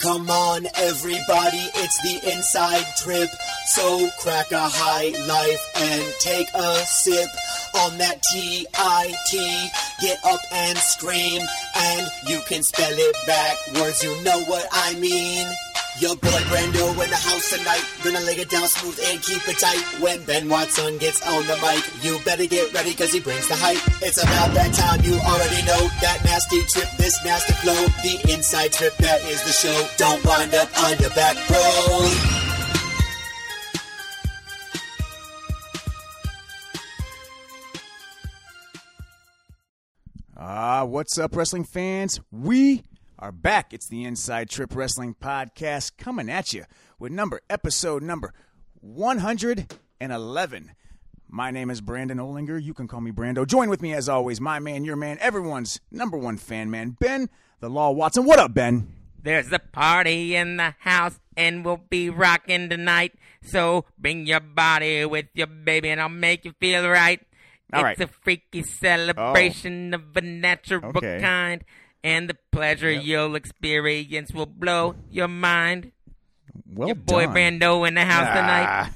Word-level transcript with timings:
Come 0.00 0.30
on, 0.30 0.66
everybody, 0.76 1.60
it's 1.76 2.00
the 2.02 2.32
inside 2.32 2.86
trip. 2.96 3.28
So 3.66 4.08
crack 4.20 4.50
a 4.50 4.66
high 4.66 5.12
life 5.28 5.60
and 5.76 6.02
take 6.20 6.48
a 6.54 6.76
sip 6.86 7.28
on 7.84 7.98
that 7.98 8.22
T-I-T. 8.32 9.68
Get 10.00 10.18
up 10.24 10.40
and 10.52 10.78
scream, 10.78 11.42
and 11.76 12.10
you 12.26 12.40
can 12.48 12.62
spell 12.62 12.90
it 12.90 13.16
backwards, 13.26 14.02
you 14.02 14.16
know 14.24 14.40
what 14.44 14.66
I 14.72 14.94
mean. 14.94 15.46
Your 15.98 16.16
boy 16.16 16.40
Brando 16.48 16.92
in 17.02 17.10
the 17.10 17.16
house 17.16 17.50
tonight. 17.50 17.84
Gonna 18.04 18.20
lay 18.20 18.34
it 18.34 18.48
down 18.48 18.66
smooth 18.68 18.98
and 19.10 19.20
keep 19.20 19.46
it 19.48 19.58
tight. 19.58 19.82
When 20.00 20.24
Ben 20.24 20.48
Watson 20.48 20.96
gets 20.98 21.20
on 21.26 21.46
the 21.46 21.56
mic, 21.60 21.82
you 22.04 22.18
better 22.24 22.46
get 22.46 22.72
ready 22.72 22.94
cause 22.94 23.12
he 23.12 23.20
brings 23.20 23.48
the 23.48 23.56
hype. 23.56 23.82
It's 24.00 24.22
about 24.22 24.54
that 24.54 24.72
time 24.72 25.02
you 25.04 25.18
already 25.18 25.62
know. 25.66 25.88
That 26.00 26.22
nasty 26.24 26.62
trip, 26.72 26.88
this 26.96 27.22
nasty 27.24 27.52
flow. 27.54 27.86
The 28.02 28.32
inside 28.32 28.72
trip, 28.72 28.96
that 28.98 29.20
is 29.24 29.42
the 29.42 29.52
show. 29.52 29.88
Don't 29.98 30.24
wind 30.24 30.54
up 30.54 30.68
on 30.84 30.96
your 30.98 31.10
back, 31.10 31.36
bro. 31.48 32.10
Ah, 40.42 40.84
what's 40.84 41.18
up, 41.18 41.36
wrestling 41.36 41.64
fans? 41.64 42.18
We 42.30 42.82
are 43.20 43.32
back. 43.32 43.74
It's 43.74 43.86
the 43.86 44.04
Inside 44.04 44.48
Trip 44.48 44.74
Wrestling 44.74 45.14
Podcast 45.14 45.98
coming 45.98 46.30
at 46.30 46.54
you 46.54 46.64
with 46.98 47.12
number 47.12 47.42
episode 47.50 48.02
number 48.02 48.32
111. 48.80 50.72
My 51.28 51.50
name 51.50 51.68
is 51.68 51.82
Brandon 51.82 52.16
Olinger. 52.16 52.62
You 52.62 52.72
can 52.72 52.88
call 52.88 53.02
me 53.02 53.10
Brando. 53.10 53.46
Join 53.46 53.68
with 53.68 53.82
me 53.82 53.92
as 53.92 54.08
always, 54.08 54.40
my 54.40 54.58
man, 54.58 54.86
your 54.86 54.96
man, 54.96 55.18
everyone's 55.20 55.80
number 55.90 56.16
one 56.16 56.38
fan 56.38 56.70
man, 56.70 56.96
Ben 56.98 57.28
the 57.60 57.68
Law 57.68 57.90
Watson. 57.90 58.24
What 58.24 58.38
up, 58.38 58.54
Ben? 58.54 58.88
There's 59.22 59.52
a 59.52 59.58
party 59.58 60.34
in 60.34 60.56
the 60.56 60.74
house 60.78 61.20
and 61.36 61.62
we'll 61.62 61.82
be 61.90 62.08
rocking 62.08 62.70
tonight. 62.70 63.12
So 63.42 63.84
bring 63.98 64.26
your 64.26 64.40
body 64.40 65.04
with 65.04 65.26
you, 65.34 65.46
baby, 65.46 65.90
and 65.90 66.00
I'll 66.00 66.08
make 66.08 66.46
you 66.46 66.54
feel 66.58 66.88
right. 66.88 67.20
All 67.72 67.84
it's 67.84 68.00
right. 68.00 68.00
a 68.00 68.06
freaky 68.06 68.62
celebration 68.62 69.94
oh. 69.94 69.98
of 69.98 70.16
a 70.16 70.20
natural 70.22 70.84
Okay. 70.96 71.20
kind, 71.20 71.62
and 72.02 72.28
the 72.28 72.36
pleasure 72.52 72.90
you'll 72.90 73.34
experience 73.34 74.32
will 74.32 74.46
blow 74.46 74.96
your 75.10 75.28
mind. 75.28 75.92
Well 76.72 76.88
your 76.88 76.94
boy 76.96 77.26
done. 77.26 77.34
Brando 77.34 77.86
in 77.86 77.94
the 77.94 78.04
house 78.04 78.26
tonight. 78.28 78.66
Ah. 78.68 78.90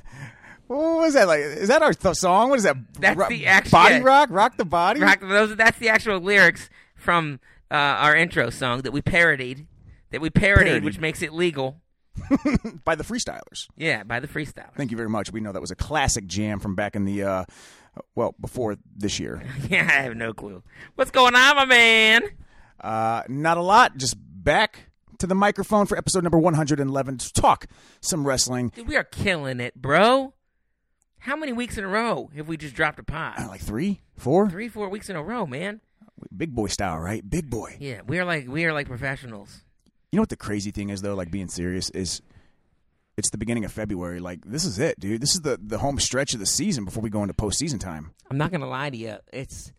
What 0.67 0.79
was 1.01 1.15
that 1.15 1.29
like? 1.29 1.41
Is 1.41 1.69
that 1.69 1.83
our 1.83 1.93
th- 1.93 2.17
song? 2.17 2.49
What 2.51 2.57
is 2.59 2.63
that? 2.65 2.77
That's 2.99 3.17
Ro- 3.17 3.29
the 3.29 3.47
act- 3.47 3.71
body 3.71 3.97
yeah. 3.97 4.01
rock, 4.03 4.29
rock 4.33 4.57
the 4.57 4.65
body. 4.65 5.01
Rock, 5.01 5.21
those, 5.21 5.55
that's 5.57 5.79
the 5.79 5.91
actual 5.91 6.21
lyrics 6.21 6.71
from 6.97 7.39
uh, 7.71 7.75
our 7.75 8.17
intro 8.17 8.49
song 8.51 8.83
that 8.83 8.93
we 8.93 9.03
parodied. 9.03 9.67
That 10.11 10.21
we 10.21 10.31
parodied, 10.31 10.67
Parodied. 10.67 10.85
which 10.85 10.99
makes 11.01 11.21
it 11.23 11.33
legal. 11.33 11.81
by 12.85 12.95
the 12.95 13.03
Freestylers. 13.05 13.67
Yeah, 13.77 14.05
by 14.05 14.21
the 14.21 14.29
freestyle. 14.29 14.73
Thank 14.77 14.93
you 14.93 14.97
very 14.97 15.09
much. 15.09 15.33
We 15.33 15.41
know 15.41 15.51
that 15.51 15.61
was 15.61 15.73
a 15.73 15.77
classic 15.77 16.27
jam 16.29 16.61
from 16.61 16.77
back 16.77 16.95
in 16.95 17.05
the 17.05 17.25
uh, 17.25 17.45
well 18.15 18.37
before 18.41 18.77
this 18.97 19.19
year. 19.19 19.43
Yeah, 19.69 19.81
I 19.83 20.03
have 20.03 20.15
no 20.17 20.33
clue. 20.33 20.63
What's 20.95 21.11
going 21.11 21.35
on, 21.35 21.57
my 21.57 21.65
man? 21.65 22.23
Uh, 22.85 23.23
not 23.29 23.57
a 23.57 23.63
lot. 23.63 23.97
Just 23.97 24.17
back 24.19 24.91
to 25.19 25.27
the 25.27 25.35
microphone 25.35 25.87
for 25.87 25.97
episode 25.97 26.23
number 26.23 26.39
111 26.39 27.19
to 27.19 27.33
talk 27.33 27.67
some 28.01 28.27
wrestling. 28.27 28.69
Dude, 28.75 28.87
we 28.89 28.97
are 28.97 29.05
killing 29.05 29.61
it, 29.61 29.75
bro. 29.75 30.35
How 31.21 31.37
many 31.37 31.53
weeks 31.53 31.79
in 31.79 31.85
a 31.85 31.89
row 31.89 32.31
have 32.37 32.49
we 32.49 32.57
just 32.59 32.75
dropped 32.75 32.99
a 32.99 33.03
Uh, 33.03 33.05
pod? 33.37 33.47
like 33.49 33.63
three, 33.63 34.03
four, 34.19 34.51
Three, 34.51 34.69
four 34.69 34.89
weeks 34.91 35.09
in 35.09 35.17
a 35.17 35.23
row, 35.23 35.47
man. 35.47 35.81
big 36.37 36.55
boy 36.55 36.67
style, 36.67 36.99
right? 36.99 37.29
Big 37.29 37.49
boy. 37.49 37.77
Yeah, 37.81 38.03
we 38.07 38.19
are 38.19 38.25
like 38.25 38.47
we 38.49 38.65
are 38.67 38.73
like 38.75 38.87
professionals. 38.87 39.63
You 40.13 40.19
know 40.19 40.23
what 40.23 40.29
the 40.29 40.37
crazy 40.37 40.71
thing 40.71 40.91
is 40.91 41.01
though? 41.03 41.15
Like 41.15 41.31
being 41.31 41.49
serious 41.49 41.89
is. 41.91 42.21
It's 43.17 43.31
the 43.31 43.39
beginning 43.39 43.65
of 43.65 43.71
February. 43.73 44.19
Like 44.21 44.45
this 44.45 44.65
is 44.65 44.79
it, 44.81 44.99
dude. 45.01 45.21
This 45.23 45.35
is 45.35 45.41
the 45.43 45.59
the 45.63 45.79
home 45.79 45.99
stretch 46.01 46.35
of 46.35 46.41
the 46.41 46.47
season 46.47 46.85
before 46.85 47.03
we 47.03 47.09
go 47.11 47.23
into 47.23 47.33
postseason 47.35 47.79
time. 47.81 48.13
I'm 48.31 48.37
not 48.37 48.51
gonna 48.53 48.69
lie 48.69 48.91
to 48.91 48.97
you. 48.97 49.17
It's 49.33 49.73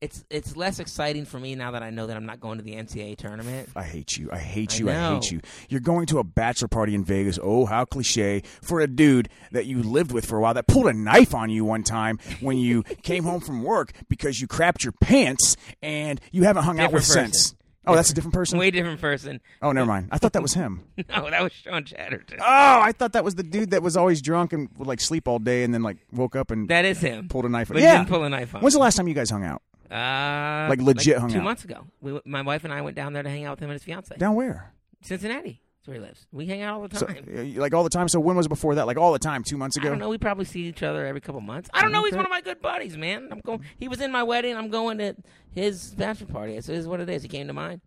it's 0.00 0.24
it's 0.30 0.56
less 0.56 0.78
exciting 0.78 1.24
for 1.26 1.38
me 1.38 1.54
now 1.54 1.72
that 1.72 1.82
I 1.82 1.90
know 1.90 2.06
that 2.06 2.16
I'm 2.16 2.24
not 2.24 2.40
going 2.40 2.58
to 2.58 2.64
the 2.64 2.74
NCAA 2.74 3.16
tournament. 3.18 3.68
I 3.76 3.82
hate 3.82 4.16
you. 4.16 4.30
I 4.32 4.38
hate 4.38 4.78
you. 4.78 4.88
I, 4.88 4.94
know. 4.94 5.14
hate 5.14 5.30
you. 5.30 5.40
You're 5.68 5.80
going 5.80 6.06
to 6.06 6.18
a 6.18 6.24
bachelor 6.24 6.68
party 6.68 6.94
in 6.94 7.04
Vegas. 7.04 7.38
Oh, 7.42 7.66
how 7.66 7.84
cliche 7.84 8.42
for 8.62 8.80
a 8.80 8.86
dude 8.86 9.28
that 9.52 9.66
you 9.66 9.82
lived 9.82 10.12
with 10.12 10.24
for 10.24 10.38
a 10.38 10.40
while 10.40 10.54
that 10.54 10.66
pulled 10.66 10.86
a 10.86 10.92
knife 10.94 11.34
on 11.34 11.50
you 11.50 11.64
one 11.64 11.82
time 11.82 12.18
when 12.40 12.56
you 12.56 12.82
came 13.02 13.24
home 13.24 13.40
from 13.40 13.62
work 13.62 13.92
because 14.08 14.40
you 14.40 14.46
crapped 14.48 14.82
your 14.84 14.92
pants 15.00 15.56
and 15.82 16.20
you 16.32 16.44
haven't 16.44 16.64
hung 16.64 16.80
out 16.80 16.92
with 16.92 17.06
Different 17.06 17.34
since. 17.34 17.48
person. 17.52 17.56
Oh, 17.86 17.94
that's 17.94 18.10
a 18.10 18.14
different 18.14 18.34
person. 18.34 18.58
Way 18.58 18.70
different 18.70 19.00
person. 19.00 19.40
Oh, 19.62 19.72
never 19.72 19.86
mind. 19.86 20.08
I 20.12 20.18
thought 20.18 20.34
that 20.34 20.42
was 20.42 20.54
him. 20.54 20.84
No, 21.08 21.28
that 21.30 21.42
was 21.42 21.52
Sean 21.52 21.82
Chatterton. 21.84 22.38
Oh, 22.40 22.44
I 22.46 22.92
thought 22.92 23.12
that 23.14 23.24
was 23.24 23.34
the 23.34 23.42
dude 23.42 23.70
that 23.70 23.82
was 23.82 23.96
always 23.96 24.20
drunk 24.22 24.52
and 24.52 24.68
would 24.76 24.86
like 24.86 25.00
sleep 25.00 25.26
all 25.26 25.38
day 25.38 25.64
and 25.64 25.72
then 25.74 25.82
like 25.82 25.96
woke 26.12 26.36
up 26.36 26.50
and 26.50 26.68
That 26.68 26.84
is 26.84 27.00
him. 27.00 27.28
pulled 27.28 27.46
a 27.46 27.48
knife. 27.48 27.68
But 27.68 27.78
he 27.78 27.82
yeah. 27.82 27.96
didn't 27.98 28.08
pull 28.10 28.22
a 28.22 28.28
knife 28.28 28.54
on. 28.54 28.60
When's 28.60 28.74
the 28.74 28.80
last 28.80 28.96
time 28.96 29.08
you 29.08 29.14
guys 29.14 29.30
hung 29.30 29.44
out? 29.44 29.62
Uh, 29.90 30.66
Like, 30.68 30.80
legit 30.80 31.18
hung 31.18 31.30
two 31.30 31.38
out? 31.38 31.44
months 31.44 31.64
ago. 31.64 31.86
We, 32.00 32.20
my 32.24 32.42
wife 32.42 32.64
and 32.64 32.72
I 32.72 32.80
went 32.82 32.96
down 32.96 33.12
there 33.12 33.22
to 33.22 33.28
hang 33.30 33.44
out 33.44 33.52
with 33.52 33.60
him 33.60 33.70
and 33.70 33.74
his 33.74 33.84
fiance. 33.84 34.16
Down 34.16 34.34
where? 34.34 34.72
Cincinnati. 35.02 35.60
That's 35.78 35.88
where 35.88 35.94
he 35.96 36.00
lives. 36.02 36.26
We 36.30 36.46
hang 36.46 36.60
out 36.60 36.74
all 36.80 36.86
the 36.88 36.96
So, 36.96 37.06
time. 37.06 37.26
uh, 37.56 37.60
like 37.60 37.72
all 37.72 37.82
the 37.84 37.90
time. 37.90 38.06
So 38.08 38.20
when 38.20 38.36
was 38.36 38.46
it 38.46 38.50
before 38.50 38.74
that? 38.74 38.86
Like 38.86 38.98
all 38.98 39.12
the 39.12 39.18
time, 39.18 39.42
two 39.42 39.56
months 39.56 39.76
ago. 39.78 39.84
I 39.84 39.86
ago. 39.88 39.92
don't 39.94 40.00
know. 40.00 40.08
We 40.10 40.18
probably 40.18 40.44
see 40.44 40.60
each 40.68 40.82
other 40.82 41.06
every 41.06 41.22
couple 41.22 41.40
months. 41.40 41.70
I 41.72 41.80
don't 41.80 41.90
know. 41.90 42.04
He's 42.04 42.14
one 42.14 42.26
of 42.26 42.30
my 42.30 42.42
good 42.42 42.60
buddies, 42.60 42.98
man. 42.98 43.28
I'm 43.32 43.40
going. 43.40 43.62
He 43.78 43.88
was 43.88 44.00
in 44.02 44.12
my 44.12 44.22
wedding. 44.22 44.56
I'm 44.56 44.68
going 44.68 44.98
to 44.98 45.16
his 45.52 45.94
bachelor 45.94 46.26
party. 46.26 46.60
So 46.60 46.72
It 46.72 46.78
is 46.78 46.86
what 46.86 47.00
it 47.00 47.08
is. 47.08 47.22
He 47.22 47.28
came 47.30 47.46
to 47.46 47.54
mine. 47.54 47.80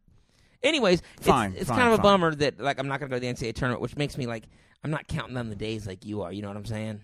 Anyways, 0.63 0.99
it's- 1.19 1.27
Fine, 1.27 1.53
It's, 1.55 1.69
fine, 1.69 1.77
kind 1.77 1.93
of 1.93 1.99
a 1.99 2.01
bummer 2.01 2.33
that 2.35 2.59
like 2.59 2.79
I'm 2.79 2.87
not 2.87 2.99
going 2.99 3.11
to 3.11 3.15
go 3.15 3.19
to 3.19 3.19
the 3.19 3.31
NCAA 3.47 3.53
tournament, 3.53 3.81
which 3.81 3.95
makes 3.95 4.17
me 4.17 4.25
like 4.25 4.45
I'm 4.83 4.89
not 4.91 5.07
counting 5.07 5.37
on 5.37 5.49
the 5.49 5.55
days 5.55 5.85
like 5.85 6.03
you 6.03 6.23
are. 6.23 6.31
You 6.33 6.41
know 6.41 6.47
what 6.47 6.57
I'm 6.57 6.65
saying? 6.65 7.01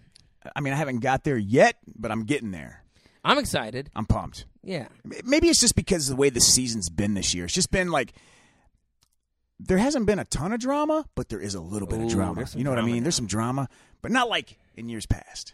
I 0.55 0.61
mean, 0.61 0.73
I 0.73 0.77
haven't 0.77 0.99
got 0.99 1.23
there 1.23 1.37
yet, 1.37 1.75
but 1.95 2.09
I'm 2.11 2.23
getting 2.23 2.49
there. 2.51 2.83
I'm 3.23 3.37
excited. 3.37 3.91
I'm 3.95 4.05
pumped. 4.07 4.45
Yeah. 4.63 4.87
Maybe 5.23 5.47
it's 5.47 5.59
just 5.59 5.75
because 5.75 6.09
of 6.09 6.15
the 6.15 6.19
way 6.19 6.29
the 6.29 6.41
season's 6.41 6.89
been 6.89 7.13
this 7.13 7.33
year. 7.33 7.45
It's 7.45 7.53
just 7.53 7.71
been 7.71 7.89
like 7.91 8.13
there 9.59 9.77
hasn't 9.77 10.05
been 10.05 10.19
a 10.19 10.25
ton 10.25 10.53
of 10.53 10.59
drama, 10.59 11.05
but 11.15 11.29
there 11.29 11.39
is 11.39 11.53
a 11.55 11.59
little 11.59 11.87
bit 11.87 11.99
Ooh, 11.99 12.05
of 12.05 12.11
drama. 12.11 12.45
You 12.55 12.63
know 12.63 12.69
what 12.69 12.79
I 12.79 12.83
mean? 12.83 12.97
now. 12.97 13.03
There's 13.03 13.15
some 13.15 13.27
drama, 13.27 13.67
but 14.01 14.11
not 14.11 14.29
like 14.29 14.57
in 14.75 14.89
years 14.89 15.05
past. 15.05 15.53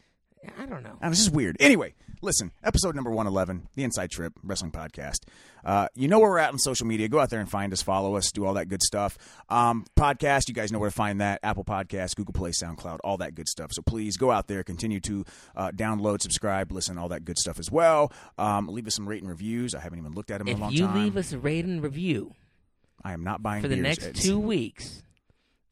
I 0.60 0.66
don't 0.66 0.84
know. 0.84 0.98
And 1.02 1.12
it's 1.12 1.24
just 1.24 1.34
weird. 1.36 1.58
Anyway, 1.60 1.94
listen, 2.22 2.52
episode 2.64 2.96
number 2.96 3.10
111, 3.12 3.68
the 3.76 3.84
Inside 3.84 4.12
Trip 4.12 4.34
Wrestling 4.44 4.72
Podcast. 4.72 5.20
Uh, 5.64 5.88
you 5.96 6.08
know 6.08 6.20
where 6.20 6.30
we're 6.30 6.38
at 6.40 6.52
on 6.52 6.60
social 6.60 6.86
media. 6.86 7.08
Go 7.08 7.20
out 7.20 7.30
there 7.30 7.40
and 7.40 7.50
find 7.50 7.74
us, 7.74 7.82
follow 7.82 8.16
us, 8.16 8.32
do 8.32 8.46
all 8.46 8.54
that 8.54 8.68
good 8.70 8.84
stuff. 8.84 9.18
Um, 9.50 9.86
podcast, 9.98 10.48
you 10.48 10.54
guys 10.54 10.72
know 10.72 10.80
where 10.80 10.90
to 10.90 10.96
find 10.96 11.22
that. 11.22 11.40
Apple 11.44 11.64
Podcast, 11.64 12.16
Google 12.16 12.34
Play, 12.34 12.52
SoundCloud, 12.52 13.00
all 13.04 13.18
that 13.18 13.34
good 13.36 13.48
stuff. 13.48 13.72
So 13.74 13.82
please 13.82 14.16
go 14.18 14.30
out 14.32 14.48
there, 14.48 14.64
continue 14.64 15.00
to 15.02 15.26
uh, 15.56 15.72
download, 15.72 16.22
subscribe, 16.22 16.72
listen, 16.72 16.98
all 16.98 17.10
that 17.10 17.26
good 17.26 17.38
stuff 17.40 17.58
as 17.60 17.72
well. 17.72 18.12
Um, 18.38 18.68
leave 18.68 18.86
us 18.88 18.96
some 18.96 19.08
rating 19.10 19.28
reviews. 19.28 19.74
I 19.74 19.80
haven't 19.80 20.00
even 20.00 20.12
looked 20.14 20.32
at 20.32 20.38
them 20.40 20.48
in 20.48 20.54
If 20.54 20.60
a 20.60 20.62
long 20.62 20.72
you 20.72 20.86
time. 20.86 21.04
leave 21.04 21.18
us 21.18 21.32
a 21.34 21.40
rate 21.40 21.66
and 21.66 21.82
review 21.82 22.34
I 23.04 23.14
am 23.14 23.24
not 23.24 23.44
buying 23.44 23.62
for 23.62 23.68
the 23.68 23.76
next 23.76 24.16
two 24.16 24.40
weeks, 24.40 25.04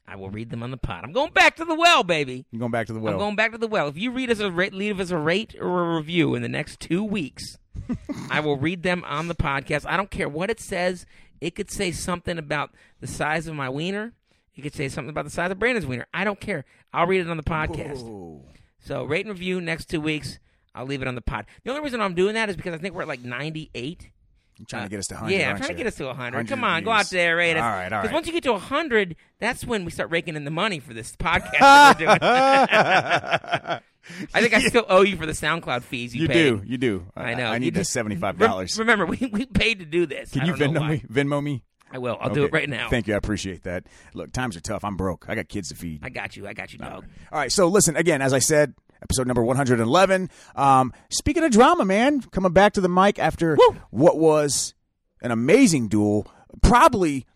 I 0.06 0.16
will 0.16 0.30
read 0.30 0.50
them 0.50 0.62
on 0.62 0.70
the 0.70 0.76
pod. 0.76 1.02
I'm 1.04 1.12
going 1.12 1.32
back 1.32 1.56
to 1.56 1.64
the 1.64 1.74
well, 1.74 2.02
baby. 2.04 2.44
You're 2.50 2.60
going 2.60 2.72
back 2.72 2.86
to 2.88 2.92
the 2.92 3.00
well. 3.00 3.14
I'm 3.14 3.18
going 3.18 3.36
back 3.36 3.52
to 3.52 3.58
the 3.58 3.66
well. 3.66 3.88
If 3.88 3.96
you 3.96 4.10
read 4.10 4.30
us 4.30 4.38
a 4.38 4.50
rate, 4.50 4.74
leave 4.74 5.00
us 5.00 5.10
a 5.10 5.18
rate 5.18 5.54
or 5.58 5.92
a 5.92 5.96
review 5.96 6.34
in 6.34 6.42
the 6.42 6.48
next 6.48 6.80
two 6.80 7.02
weeks, 7.02 7.58
I 8.30 8.40
will 8.40 8.56
read 8.56 8.82
them 8.82 9.02
on 9.06 9.28
the 9.28 9.34
podcast. 9.34 9.86
I 9.88 9.96
don't 9.96 10.10
care 10.10 10.28
what 10.28 10.50
it 10.50 10.60
says. 10.60 11.06
It 11.40 11.54
could 11.54 11.70
say 11.70 11.90
something 11.90 12.38
about 12.38 12.70
the 13.00 13.06
size 13.06 13.46
of 13.46 13.54
my 13.54 13.68
wiener. 13.68 14.12
It 14.54 14.62
could 14.62 14.74
say 14.74 14.88
something 14.88 15.10
about 15.10 15.24
the 15.24 15.30
size 15.30 15.50
of 15.50 15.58
Brandon's 15.58 15.86
wiener. 15.86 16.06
I 16.12 16.24
don't 16.24 16.40
care. 16.40 16.64
I'll 16.92 17.06
read 17.06 17.20
it 17.22 17.30
on 17.30 17.36
the 17.36 17.42
podcast. 17.42 18.02
Whoa. 18.02 18.42
So 18.78 19.04
rate 19.04 19.26
and 19.26 19.34
review 19.34 19.60
next 19.60 19.86
two 19.86 20.00
weeks. 20.00 20.38
I'll 20.74 20.86
leave 20.86 21.02
it 21.02 21.08
on 21.08 21.14
the 21.14 21.20
pod. 21.20 21.46
The 21.62 21.70
only 21.70 21.82
reason 21.82 22.00
I'm 22.00 22.14
doing 22.14 22.34
that 22.34 22.48
is 22.48 22.56
because 22.56 22.74
I 22.74 22.78
think 22.78 22.94
we're 22.94 23.02
at 23.02 23.08
like 23.08 23.24
98. 23.24 24.10
You're 24.58 24.66
trying 24.66 24.84
to 24.84 24.88
get 24.88 24.98
us 25.00 25.06
to 25.08 25.14
100. 25.14 25.34
Uh, 25.34 25.38
Yeah, 25.38 25.50
I'm 25.50 25.56
trying 25.56 25.68
to 25.70 25.74
get 25.74 25.86
us 25.86 25.96
to 25.96 26.04
100. 26.06 26.36
100 26.36 26.48
Come 26.48 26.64
on, 26.64 26.84
go 26.84 26.90
out 26.92 27.10
there, 27.10 27.36
rate 27.36 27.56
us. 27.56 27.62
All 27.62 27.68
right, 27.70 27.92
all 27.92 28.02
Because 28.02 28.14
once 28.14 28.26
you 28.26 28.32
get 28.32 28.44
to 28.44 28.52
100, 28.52 29.16
that's 29.40 29.64
when 29.64 29.84
we 29.84 29.90
start 29.90 30.10
raking 30.10 30.36
in 30.36 30.44
the 30.44 30.50
money 30.50 30.78
for 30.78 30.94
this 30.94 31.16
podcast 31.16 31.58
that 31.58 31.98
we're 31.98 32.06
doing. 32.06 33.80
I 34.34 34.40
think 34.40 34.52
I 34.54 34.60
still 34.60 34.84
owe 34.88 35.02
you 35.02 35.16
for 35.16 35.26
the 35.26 35.32
SoundCloud 35.32 35.82
fees 35.82 36.14
you, 36.14 36.22
You 36.22 36.28
paid. 36.28 36.34
do, 36.34 36.62
you 36.66 36.78
do. 36.78 37.06
I 37.16 37.34
know. 37.34 37.46
I 37.46 37.54
You 37.54 37.60
need 37.60 37.74
the 37.74 37.84
seventy-five 37.84 38.38
dollars. 38.38 38.78
remember, 38.78 39.06
we, 39.06 39.16
we 39.32 39.46
paid 39.46 39.78
to 39.78 39.86
do 39.86 40.06
this. 40.06 40.30
Can 40.30 40.46
you 40.46 40.52
Venmo 40.54 40.88
me? 40.88 41.02
Venmo 41.10 41.42
me. 41.42 41.62
I 41.90 41.98
will. 41.98 42.18
I'll 42.20 42.34
do 42.34 42.44
it 42.44 42.52
right 42.52 42.68
now. 42.68 42.88
Thank 42.90 43.06
you. 43.06 43.14
I 43.14 43.16
appreciate 43.16 43.62
that. 43.62 43.84
Look, 44.14 44.32
times 44.32 44.56
are 44.56 44.60
tough. 44.60 44.84
I'm 44.84 44.96
broke. 44.96 45.26
I 45.28 45.34
got 45.36 45.48
kids 45.48 45.68
to 45.68 45.76
feed. 45.76 46.00
I 46.02 46.08
got 46.08 46.36
you. 46.36 46.46
I 46.46 46.52
got 46.52 46.72
you, 46.72 46.78
dog. 46.80 47.06
All 47.32 47.38
right. 47.38 47.52
So 47.52 47.68
listen 47.68 47.96
again. 47.96 48.20
As 48.20 48.32
I 48.32 48.40
said, 48.40 48.74
episode 49.04 49.26
number 49.26 49.44
111. 49.44 50.30
Um, 50.56 50.92
speaking 51.10 51.44
of 51.44 51.52
drama, 51.52 51.84
man, 51.84 52.22
coming 52.22 52.52
back 52.52 52.72
to 52.72 52.80
the 52.80 52.88
mic 52.88 53.18
after 53.18 53.56
Woo! 53.56 53.76
what 53.90 54.18
was 54.18 54.74
an 55.20 55.30
amazing 55.30 55.88
duel, 55.88 56.26
probably 56.62 57.26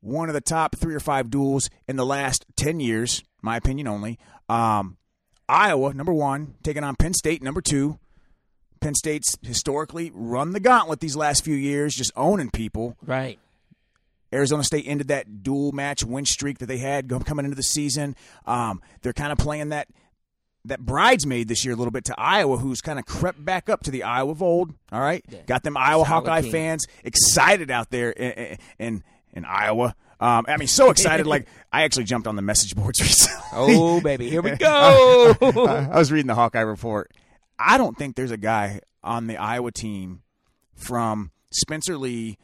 one 0.00 0.28
of 0.28 0.34
the 0.34 0.40
top 0.40 0.76
three 0.76 0.94
or 0.94 1.00
five 1.00 1.30
duels 1.30 1.68
in 1.88 1.96
the 1.96 2.06
last 2.06 2.44
ten 2.56 2.80
years, 2.80 3.24
my 3.42 3.56
opinion 3.56 3.88
only. 3.88 4.18
Um, 4.48 4.98
Iowa, 5.48 5.94
number 5.94 6.12
one, 6.12 6.54
taking 6.62 6.84
on 6.84 6.96
Penn 6.96 7.14
State, 7.14 7.42
number 7.42 7.60
two. 7.60 7.98
Penn 8.80 8.94
State's 8.94 9.36
historically 9.42 10.12
run 10.14 10.52
the 10.52 10.60
gauntlet 10.60 11.00
these 11.00 11.16
last 11.16 11.44
few 11.44 11.54
years, 11.56 11.94
just 11.94 12.12
owning 12.14 12.50
people. 12.50 12.96
Right. 13.04 13.38
Arizona 14.32 14.64
State 14.64 14.84
ended 14.86 15.08
that 15.08 15.42
dual 15.42 15.72
match 15.72 16.04
win 16.04 16.26
streak 16.26 16.58
that 16.58 16.66
they 16.66 16.78
had 16.78 17.08
coming 17.24 17.44
into 17.44 17.56
the 17.56 17.62
season. 17.62 18.16
Um, 18.44 18.82
they're 19.02 19.12
kind 19.12 19.32
of 19.32 19.38
playing 19.38 19.70
that 19.70 19.88
that 20.66 20.80
bridesmaid 20.80 21.48
this 21.48 21.64
year 21.64 21.74
a 21.74 21.76
little 21.76 21.90
bit 21.92 22.04
to 22.06 22.14
Iowa, 22.18 22.58
who's 22.58 22.80
kind 22.80 22.98
of 22.98 23.06
crept 23.06 23.44
back 23.44 23.68
up 23.68 23.82
to 23.84 23.90
the 23.90 24.02
Iowa 24.02 24.32
of 24.32 24.42
old. 24.42 24.74
All 24.92 25.00
right, 25.00 25.24
got 25.46 25.62
them 25.62 25.76
Iowa 25.76 26.04
Solid 26.04 26.26
Hawkeye 26.26 26.40
team. 26.42 26.52
fans 26.52 26.86
excited 27.04 27.70
out 27.70 27.90
there 27.90 28.10
in 28.10 28.58
in, 28.78 29.04
in 29.32 29.44
Iowa. 29.44 29.94
Um, 30.18 30.46
I 30.48 30.56
mean, 30.56 30.68
so 30.68 30.90
excited. 30.90 31.26
like 31.26 31.46
I 31.72 31.82
actually 31.82 32.04
jumped 32.04 32.26
on 32.26 32.36
the 32.36 32.42
message 32.42 32.74
boards 32.74 33.00
recently. 33.02 33.42
Oh 33.52 34.00
baby, 34.00 34.28
here 34.30 34.42
we 34.42 34.50
go. 34.56 35.34
I 35.40 35.98
was 35.98 36.10
reading 36.10 36.26
the 36.26 36.34
Hawkeye 36.34 36.60
report. 36.60 37.12
I 37.58 37.78
don't 37.78 37.96
think 37.96 38.16
there's 38.16 38.30
a 38.30 38.36
guy 38.36 38.80
on 39.02 39.26
the 39.26 39.36
Iowa 39.36 39.72
team 39.72 40.22
from 40.74 41.30
Spencer 41.50 41.96
Lee 41.96 42.38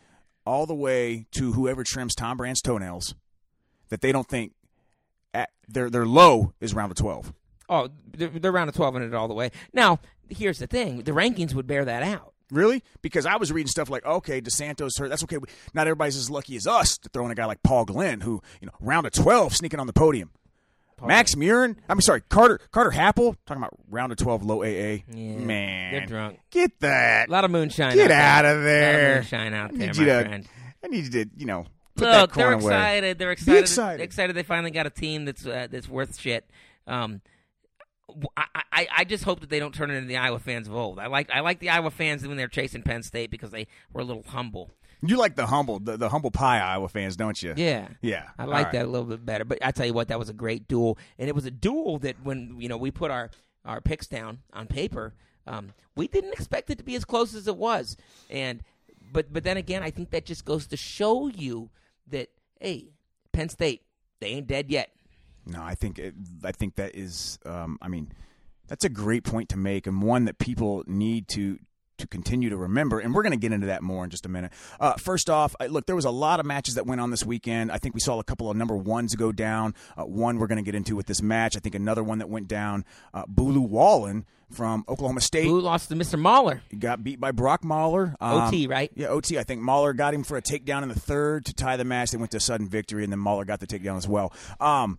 all 0.47 0.67
the 0.67 0.75
way 0.75 1.27
to 1.33 1.53
whoever 1.53 1.85
trims 1.85 2.15
Tom 2.15 2.37
Brand's 2.37 2.61
toenails 2.63 3.15
that 3.89 4.01
they 4.01 4.13
don't 4.13 4.29
think 4.29 4.53
at 5.35 5.51
their 5.69 5.89
their 5.91 6.07
low 6.07 6.53
is 6.61 6.75
round 6.75 6.91
of 6.93 6.97
twelve. 6.97 7.33
Oh, 7.69 7.89
they're, 8.17 8.29
they're 8.29 8.51
around 8.53 8.69
a 8.69 8.73
twelve 8.73 8.95
hundred 8.95 9.15
all 9.15 9.29
the 9.29 9.35
way. 9.35 9.51
Now, 9.73 10.01
here's 10.29 10.59
the 10.59 10.67
thing: 10.67 11.03
the 11.03 11.13
rankings 11.13 11.55
would 11.55 11.67
bear 11.67 11.85
that 11.85 12.03
out. 12.03 12.33
Really? 12.51 12.83
Because 13.01 13.25
I 13.25 13.37
was 13.37 13.51
reading 13.51 13.69
stuff 13.69 13.89
like, 13.89 14.05
okay, 14.05 14.41
DeSanto's 14.43 14.99
hurt. 14.99 15.09
That's 15.09 15.23
okay. 15.25 15.39
Not 15.73 15.87
everybody's 15.87 16.17
as 16.17 16.29
lucky 16.31 16.55
as 16.57 16.67
us 16.67 16.99
to 16.99 17.09
throw 17.09 17.25
in 17.25 17.31
a 17.31 17.35
guy 17.35 17.47
like 17.47 17.63
Paul 17.63 17.87
Glenn, 17.87 18.21
who 18.21 18.43
you 18.61 18.67
know 18.67 18.75
round 18.81 19.07
of 19.07 19.13
twelve 19.13 19.55
sneaking 19.57 19.81
on 19.81 19.87
the 19.87 19.93
podium. 19.93 20.31
Max 21.05 21.35
Murin, 21.35 21.75
I'm 21.89 22.01
sorry, 22.01 22.21
Carter 22.29 22.61
Carter 22.71 22.91
Happel, 22.91 23.35
talking 23.45 23.61
about 23.61 23.73
round 23.91 24.13
of 24.13 24.19
twelve 24.19 24.45
low 24.45 24.63
AA. 24.63 24.67
Yeah, 24.67 25.37
Man, 25.39 25.93
they're 25.93 26.07
drunk. 26.07 26.39
Get 26.51 26.79
that. 26.79 27.29
A 27.29 27.33
lot 27.33 27.45
of 27.45 27.51
moonshine. 27.51 27.95
Get 27.97 28.13
out 28.13 28.45
out 28.45 28.53
of 28.55 28.59
A 28.59 28.61
lot 28.61 28.65
there. 28.67 29.11
of 29.11 29.17
moonshine 29.25 29.55
out 29.55 29.71
I 29.73 29.77
there, 29.77 29.79
need 29.89 29.97
my 29.97 30.01
you 30.01 30.07
to. 30.07 30.25
friend. 30.29 30.49
I 30.85 30.87
need 30.89 31.05
you 31.15 31.25
to, 31.25 31.31
you 31.37 31.47
know, 31.47 31.67
put 31.97 32.05
that 32.05 32.21
Look, 32.21 32.35
they're 32.35 32.45
corn 32.51 32.63
away. 32.63 32.73
excited. 32.73 33.19
They're 33.19 33.33
excited. 33.33 33.61
excited. 33.63 33.99
They're 33.99 34.05
excited. 34.05 34.37
They 34.37 34.43
finally 34.45 34.71
got 34.71 34.87
a 34.87 34.91
team 34.91 35.25
that's 35.25 35.45
uh, 35.45 35.67
that's 35.69 35.89
worth 35.89 36.21
shit. 36.21 36.49
Um, 36.87 37.21
I, 38.37 38.63
I, 38.73 38.89
I 38.99 39.05
just 39.05 39.25
hope 39.25 39.41
that 39.41 39.51
they 39.51 39.59
don't 39.59 39.75
turn 39.75 39.91
it 39.91 39.95
into 39.95 40.09
the 40.09 40.17
Iowa 40.17 40.39
fans 40.39 40.69
of 40.69 40.75
old. 40.75 40.99
I 40.99 41.07
like 41.07 41.31
I 41.33 41.41
like 41.41 41.61
the 41.61 41.71
Iowa 41.71 41.91
fans 41.91 42.27
when 42.27 42.37
they're 42.37 42.49
chasing 42.49 42.83
Penn 42.83 43.03
State 43.03 43.31
because 43.31 43.51
they 43.51 43.67
were 43.93 44.01
a 44.01 44.05
little 44.05 44.25
humble. 44.27 44.71
You 45.05 45.17
like 45.17 45.35
the 45.35 45.47
humble, 45.47 45.81
the, 45.81 45.97
the 45.97 46.09
humble 46.09 46.31
pie 46.31 46.61
Iowa 46.61 46.89
fans, 46.89 47.17
don't 47.17 47.41
you? 47.43 47.55
Yeah, 47.57 47.89
Yeah. 48.03 48.29
I 48.39 48.45
like 48.45 48.67
right. 48.67 48.73
that 48.75 48.85
a 48.85 48.89
little 48.89 49.07
bit 49.07 49.27
better. 49.27 49.45
But 49.45 49.59
I 49.61 49.73
tell 49.73 49.85
you 49.85 49.95
what, 49.95 50.09
that 50.09 50.19
was 50.19 50.29
a 50.29 50.33
great 50.35 50.69
duel, 50.69 50.97
and 51.19 51.29
it 51.29 51.35
was 51.35 51.45
a 51.45 51.51
duel 51.51 51.99
that 52.01 52.23
when 52.23 52.57
you 52.61 52.69
know 52.69 52.77
we 52.77 52.91
put 52.91 53.11
our 53.11 53.31
our 53.65 53.81
picks 53.81 54.07
down 54.07 54.41
on 54.53 54.67
paper, 54.67 55.15
um, 55.47 55.73
we 55.97 56.07
didn't 56.09 56.33
expect 56.33 56.71
it 56.71 56.79
to 56.79 56.85
be 56.85 56.95
as 56.95 57.05
close 57.05 57.35
as 57.35 57.49
it 57.49 57.57
was. 57.57 57.97
And 58.31 58.63
but 59.13 59.33
but 59.33 59.43
then 59.43 59.57
again, 59.57 59.83
I 59.83 59.91
think 59.91 60.11
that 60.11 60.25
just 60.25 60.45
goes 60.45 60.67
to 60.69 60.77
show 60.77 61.29
you 61.29 61.71
that 62.09 62.29
hey, 62.61 62.93
Penn 63.33 63.49
State, 63.49 63.83
they 64.21 64.29
ain't 64.29 64.47
dead 64.47 64.71
yet. 64.71 64.91
No, 65.47 65.63
I 65.63 65.75
think 65.75 65.99
it, 65.99 66.15
I 66.45 66.53
think 66.53 66.77
that 66.77 66.95
is. 66.95 67.39
Um, 67.45 67.79
I 67.83 67.89
mean, 67.89 68.13
that's 68.69 68.85
a 68.85 68.89
great 68.89 69.25
point 69.25 69.49
to 69.51 69.57
make, 69.57 69.87
and 69.87 70.03
one 70.03 70.25
that 70.27 70.39
people 70.39 70.85
need 70.87 71.29
to 71.29 71.59
to 71.99 72.07
continue 72.07 72.51
to 72.51 72.57
remember. 72.57 73.01
And 73.01 73.15
we're 73.15 73.23
going 73.23 73.33
to 73.33 73.39
get 73.39 73.53
into 73.53 73.69
that 73.69 73.83
more 73.83 74.05
in 74.05 74.11
just 74.11 74.27
a 74.27 74.29
minute. 74.29 74.53
Uh, 74.79 74.95
first 74.95 75.31
off, 75.31 75.55
I, 75.61 75.67
look, 75.67 75.87
there 75.87 75.97
was 75.97 76.05
a 76.05 76.11
lot 76.11 76.41
of 76.41 76.47
matches 76.47 76.75
that 76.75 76.87
went 76.87 77.01
on 77.01 77.11
this 77.11 77.25
weekend. 77.25 77.73
I 77.73 77.79
think 77.79 77.95
we 77.95 78.01
saw 78.01 78.19
a 78.19 78.25
couple 78.25 78.51
of 78.51 78.57
number 78.57 78.77
ones 78.77 79.15
go 79.15 79.33
down. 79.33 79.75
Uh, 79.97 80.05
one 80.05 80.39
we're 80.39 80.47
going 80.47 80.57
to 80.57 80.65
get 80.65 80.75
into 80.75 80.97
with 80.97 81.07
this 81.07 81.23
match. 81.23 81.57
I 81.57 81.61
think 81.61 81.75
another 81.75 82.03
one 82.03 82.19
that 82.19 82.29
went 82.29 82.49
down. 82.49 82.85
Uh, 83.15 83.25
Boo 83.27 83.53
Lewallen 83.53 84.25
from 84.51 84.85
Oklahoma 84.89 85.21
State 85.21 85.47
Who 85.47 85.61
lost 85.61 85.89
to 85.89 85.95
Mr. 85.95 86.19
Mauller? 86.19 86.63
He 86.69 86.77
got 86.77 87.03
beat 87.03 87.21
by 87.21 87.31
Brock 87.31 87.65
Mauller. 87.65 88.17
Um, 88.21 88.43
OT, 88.43 88.67
right? 88.67 88.91
Yeah, 88.95 89.09
OT. 89.09 89.39
I 89.39 89.45
think 89.45 89.63
Mauller 89.63 89.93
got 89.93 90.13
him 90.13 90.25
for 90.25 90.37
a 90.37 90.43
takedown 90.43 90.83
in 90.83 90.89
the 90.89 90.99
third 90.99 91.47
to 91.47 91.55
tie 91.55 91.77
the 91.77 91.85
match. 91.85 92.11
They 92.11 92.19
went 92.19 92.33
to 92.33 92.37
a 92.37 92.41
sudden 92.41 92.69
victory, 92.69 93.05
and 93.05 93.13
then 93.13 93.21
Mauller 93.21 93.45
got 93.45 93.61
the 93.61 93.67
takedown 93.67 93.97
as 93.97 94.07
well. 94.09 94.33
Um, 94.61 94.99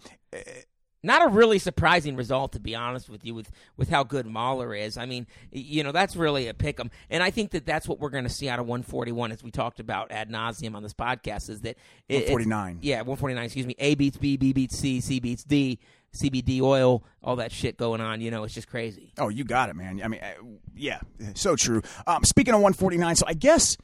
Not 1.05 1.21
a 1.25 1.27
really 1.27 1.59
surprising 1.59 2.15
result, 2.15 2.53
to 2.53 2.61
be 2.61 2.75
honest 2.75 3.09
with 3.09 3.25
you, 3.25 3.35
with 3.35 3.51
with 3.75 3.89
how 3.89 4.03
good 4.05 4.25
Mauller 4.25 4.73
is. 4.73 4.97
I 4.97 5.05
mean, 5.05 5.27
you 5.51 5.83
know, 5.83 5.91
that's 5.91 6.15
really 6.15 6.47
a 6.47 6.53
pick 6.53 6.79
'em, 6.79 6.91
and 7.09 7.21
I 7.21 7.29
think 7.29 7.51
that 7.51 7.65
that's 7.65 7.89
what 7.89 7.99
we're 7.99 8.09
going 8.09 8.23
to 8.23 8.29
see 8.29 8.47
out 8.47 8.57
of 8.59 8.67
141, 8.67 9.33
as 9.33 9.43
we 9.43 9.51
talked 9.51 9.81
about 9.81 10.11
ad 10.13 10.29
nauseum 10.29 10.75
on 10.75 10.81
this 10.83 10.93
podcast. 10.93 11.49
Is 11.49 11.59
that 11.61 11.71
it- 12.07 12.15
it's- 12.23 12.29
149. 12.31 12.79
Yeah, 12.81 13.01
149. 13.01 13.43
Excuse 13.43 13.67
me. 13.67 13.75
A 13.79 13.95
beats 13.95 14.15
B, 14.15 14.37
B 14.37 14.53
beats 14.53 14.77
C, 14.77 15.01
C 15.01 15.19
beats 15.19 15.43
D, 15.43 15.77
CBD 16.13 16.61
oil, 16.61 17.03
all 17.21 17.35
that 17.35 17.51
shit 17.51 17.75
going 17.75 17.99
on. 17.99 18.21
You 18.21 18.31
know, 18.31 18.45
it's 18.45 18.53
just 18.53 18.69
crazy. 18.69 19.11
Oh, 19.17 19.27
you 19.27 19.43
got 19.43 19.67
it, 19.69 19.75
man. 19.75 20.01
I 20.01 20.07
mean, 20.07 20.21
uh, 20.21 20.41
yeah, 20.73 21.01
so 21.33 21.57
true. 21.57 21.81
Um, 22.07 22.23
speaking 22.23 22.53
of 22.53 22.61
149, 22.61 23.17
so 23.17 23.25
I 23.27 23.33
guess, 23.33 23.75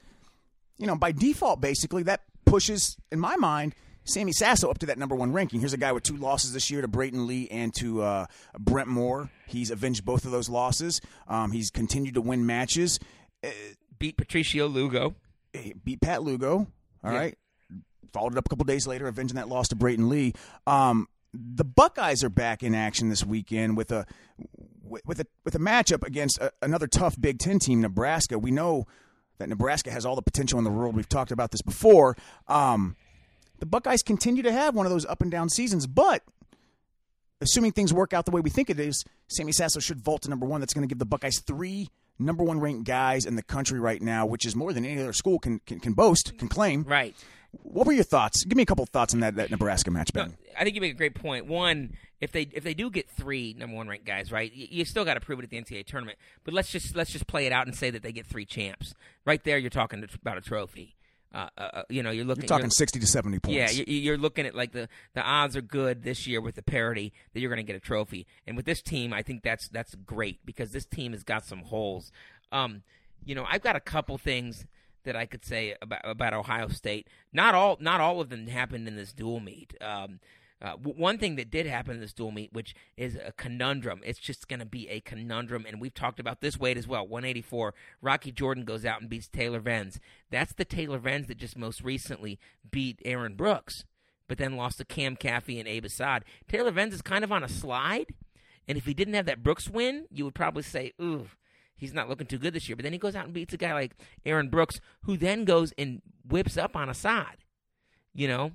you 0.78 0.88
know, 0.88 0.96
by 0.96 1.12
default, 1.12 1.60
basically, 1.60 2.04
that 2.04 2.22
pushes, 2.46 2.96
in 3.12 3.20
my 3.20 3.36
mind, 3.36 3.76
Sammy 4.04 4.32
Sasso 4.32 4.70
up 4.70 4.80
to 4.80 4.88
that 4.88 4.98
number 4.98 5.16
one 5.16 5.32
ranking. 5.34 5.60
Here's 5.60 5.74
a 5.74 5.78
guy 5.78 5.92
with 5.92 6.04
two 6.04 6.18
losses 6.18 6.54
this 6.54 6.72
year 6.72 6.82
to 6.82 6.88
Brayton 6.88 7.28
Lee 7.28 7.48
and 7.50 7.74
to 7.76 8.02
uh, 8.02 8.26
Brent 8.58 8.88
Moore. 8.88 9.30
He's 9.46 9.70
avenged 9.70 10.04
both 10.04 10.26
of 10.26 10.32
those 10.32 10.50
losses. 10.50 11.00
Um, 11.28 11.52
he's 11.52 11.70
continued 11.70 12.16
to 12.16 12.22
win 12.22 12.46
matches. 12.46 13.00
Beat 14.00 14.18
Patricio 14.18 14.68
Lugo. 14.68 15.16
Beat 15.84 16.02
Pat 16.02 16.24
Lugo. 16.24 16.68
All 17.04 17.12
right, 17.12 17.38
Followed 18.14 18.34
it 18.34 18.38
up 18.38 18.46
a 18.48 18.50
couple 18.50 18.66
days 18.66 18.88
later, 18.88 19.08
avenging 19.08 19.36
that 19.36 19.48
loss 19.48 19.68
to 19.70 19.76
Brayton 19.76 20.10
Lee. 20.10 20.34
Um, 20.66 21.08
the 21.34 21.64
Buckeyes 21.64 22.24
are 22.24 22.30
back 22.30 22.64
in 22.64 22.74
action 22.74 23.10
this 23.10 23.24
weekend 23.24 23.78
with 23.78 23.92
a 23.92 24.06
with 24.84 25.06
with 25.06 25.20
a 25.20 25.28
with 25.46 25.54
a 25.56 25.60
matchup 25.60 26.06
against 26.06 26.40
a, 26.40 26.52
another 26.62 26.88
tough 26.88 27.20
Big 27.22 27.38
Ten 27.38 27.60
team, 27.60 27.82
Nebraska. 27.82 28.40
We 28.40 28.52
know 28.52 28.88
that 29.38 29.48
Nebraska 29.48 29.92
has 29.92 30.06
all 30.06 30.16
the 30.16 30.22
potential 30.22 30.58
in 30.58 30.66
the 30.66 30.72
world. 30.72 30.96
We've 30.96 31.08
talked 31.08 31.32
about 31.32 31.52
this 31.52 31.62
before. 31.62 32.18
Um, 32.48 32.96
the 33.60 33.66
Buckeyes 33.66 34.04
continue 34.04 34.44
to 34.44 34.52
have 34.52 34.76
one 34.76 34.86
of 34.86 34.92
those 34.92 35.06
up 35.06 35.22
and 35.22 35.32
down 35.32 35.50
seasons, 35.50 35.88
but 35.88 36.24
assuming 37.42 37.72
things 37.72 37.94
work 37.94 38.14
out 38.14 38.26
the 38.26 38.32
way 38.32 38.42
we 38.42 38.50
think 38.50 38.70
it 38.70 38.80
is, 38.80 39.04
Sammy 39.28 39.52
Sasso 39.52 39.80
should 39.80 40.02
vault 40.02 40.24
to 40.24 40.30
number 40.30 40.46
one. 40.46 40.62
That's 40.62 40.74
going 40.74 40.88
to 40.88 40.92
give 40.92 41.00
the 41.00 41.06
Buckeyes 41.06 41.40
three 41.40 41.90
number 42.18 42.44
one 42.44 42.60
ranked 42.60 42.86
guys 42.86 43.26
in 43.26 43.36
the 43.36 43.44
country 43.44 43.80
right 43.80 44.02
now, 44.02 44.26
which 44.26 44.46
is 44.46 44.56
more 44.56 44.74
than 44.74 44.86
any 44.86 45.02
other 45.02 45.14
school 45.14 45.40
can 45.40 45.60
can, 45.66 45.80
can 45.80 45.94
boast, 45.94 46.38
can 46.38 46.48
claim. 46.48 46.84
Right. 46.84 47.16
What 47.64 47.88
were 47.88 47.94
your 47.94 48.04
thoughts? 48.04 48.44
Give 48.46 48.56
me 48.56 48.64
a 48.64 48.66
couple 48.66 48.84
of 48.84 48.90
thoughts 48.90 49.14
on 49.14 49.22
that, 49.22 49.36
that 49.36 49.50
Nebraska 49.50 49.90
match, 49.90 50.14
Ben. 50.14 50.38
I 50.58 50.64
think 50.64 50.76
you 50.76 50.82
make 50.82 50.94
a 50.94 50.98
great 50.98 51.16
point. 51.16 51.48
One, 51.48 51.94
if 52.22 52.32
they 52.32 52.44
if 52.54 52.64
they 52.64 52.76
do 52.76 52.92
get 52.92 53.10
three 53.10 53.56
number 53.58 53.76
one 53.76 53.88
ranked 53.88 54.06
guys, 54.06 54.32
right, 54.32 54.54
you, 54.54 54.68
you 54.70 54.86
still 54.86 55.06
got 55.06 55.16
to 55.16 55.20
prove 55.20 55.40
it 55.40 55.44
at 55.44 55.50
the 55.50 55.60
NCAA 55.60 55.86
tournament. 55.88 56.20
But 56.44 56.54
let's 56.54 56.70
just 56.70 56.96
let's 56.96 57.12
just 57.12 57.26
play 57.26 57.48
it 57.48 57.52
out 57.52 57.66
and 57.66 57.76
say 57.76 57.90
that 57.90 58.04
they 58.04 58.12
get 58.12 58.28
three 58.28 58.46
champs. 58.46 58.94
Right 59.26 59.44
there, 59.44 59.58
you're 59.58 59.70
talking 59.70 60.08
about 60.22 60.38
a 60.38 60.42
trophy. 60.42 60.96
Uh, 61.34 61.48
uh, 61.58 61.62
uh, 61.62 61.84
you 61.90 62.02
know, 62.02 62.10
you're 62.10 62.26
looking 62.26 62.44
You're 62.44 62.48
talking 62.48 62.72
sixty 62.72 63.00
to 63.00 63.06
seventy 63.06 63.40
points. 63.40 63.56
Yeah, 63.56 63.70
you're, 63.70 63.86
you're 63.88 64.18
looking 64.18 64.48
at 64.48 64.56
like 64.56 64.72
the, 64.72 64.90
the 65.14 65.22
odds 65.22 65.56
are 65.56 65.62
good 65.62 66.04
this 66.04 66.26
year 66.26 66.42
with 66.42 66.56
the 66.56 66.64
parity 66.64 67.14
that 67.34 67.40
you're 67.40 67.50
going 67.50 67.64
to 67.64 67.72
get 67.72 67.76
a 67.76 67.80
trophy, 67.80 68.26
and 68.48 68.58
with 68.58 68.66
this 68.66 68.82
team, 68.82 69.14
I 69.14 69.22
think 69.22 69.44
that's 69.44 69.68
that's 69.70 69.94
great 69.94 70.44
because 70.46 70.72
this 70.72 70.86
team 70.86 71.12
has 71.12 71.24
got 71.24 71.46
some 71.46 71.60
holes. 71.60 72.12
Um, 72.52 72.82
you 73.24 73.36
know, 73.36 73.46
I've 73.48 73.62
got 73.62 73.76
a 73.76 73.80
couple 73.80 74.18
things 74.18 74.66
that 75.04 75.16
I 75.16 75.26
could 75.26 75.46
say 75.46 75.76
about 75.82 76.02
about 76.04 76.34
Ohio 76.34 76.68
State. 76.70 77.08
Not 77.32 77.54
all 77.54 77.78
not 77.80 78.02
all 78.02 78.22
of 78.22 78.30
them 78.30 78.48
happened 78.48 78.88
in 78.88 78.96
this 78.96 79.14
dual 79.14 79.40
meet. 79.40 79.76
Um, 79.82 80.20
uh, 80.62 80.72
w- 80.72 80.98
one 80.98 81.18
thing 81.18 81.36
that 81.36 81.50
did 81.50 81.66
happen 81.66 81.96
in 81.96 82.02
this 82.02 82.14
dual 82.14 82.32
meet, 82.32 82.52
which 82.52 82.76
is 82.98 83.16
a 83.16 83.32
conundrum, 83.32 84.02
it's 84.04 84.20
just 84.20 84.48
going 84.48 84.60
to 84.60 84.66
be 84.66 84.90
a 84.90 85.00
conundrum, 85.00 85.66
and 85.68 85.80
we've 85.80 85.94
talked 85.94 86.20
about 86.20 86.42
this 86.42 86.60
weight 86.60 86.78
as 86.78 86.88
well. 86.88 87.08
184. 87.08 87.74
Rocky 88.02 88.32
Jordan 88.32 88.66
goes 88.66 88.86
out 88.86 89.02
and 89.02 89.10
beats 89.10 89.28
Taylor 89.28 89.62
Venz. 89.62 90.00
That's 90.30 90.54
the 90.54 90.66
Taylor 90.66 91.00
Venz 91.00 91.28
that 91.28 91.38
just 91.38 91.58
most 91.58 91.82
recently 91.82 92.40
beat 92.70 93.02
Aaron 93.06 93.36
Brooks, 93.36 93.86
but 94.28 94.38
then 94.38 94.58
lost 94.58 94.78
to 94.80 94.86
Cam 94.86 95.16
Caffey 95.16 95.60
and 95.60 95.68
Abe 95.68 95.86
Assad. 95.86 96.26
Taylor 96.48 96.72
Venz 96.72 96.94
is 96.94 97.02
kind 97.02 97.24
of 97.24 97.32
on 97.32 97.44
a 97.44 97.50
slide, 97.50 98.14
and 98.68 98.78
if 98.78 98.86
he 98.86 98.94
didn't 98.94 99.14
have 99.14 99.26
that 99.26 99.44
Brooks 99.44 99.70
win, 99.70 100.06
you 100.12 100.26
would 100.26 100.36
probably 100.36 100.64
say, 100.64 100.94
ooh, 101.02 101.28
he's 101.76 101.94
not 101.94 102.10
looking 102.10 102.28
too 102.28 102.38
good 102.38 102.54
this 102.54 102.68
year. 102.68 102.76
But 102.76 102.84
then 102.84 102.94
he 102.94 103.00
goes 103.00 103.16
out 103.16 103.26
and 103.26 103.34
beats 103.34 103.54
a 103.54 103.58
guy 103.58 103.74
like 103.74 103.94
Aaron 104.26 104.50
Brooks, 104.50 104.82
who 105.04 105.18
then 105.18 105.46
goes 105.46 105.74
and 105.78 106.02
whips 106.28 106.58
up 106.58 106.76
on 106.76 106.90
Assad. 106.90 107.38
You 108.14 108.28
know, 108.28 108.52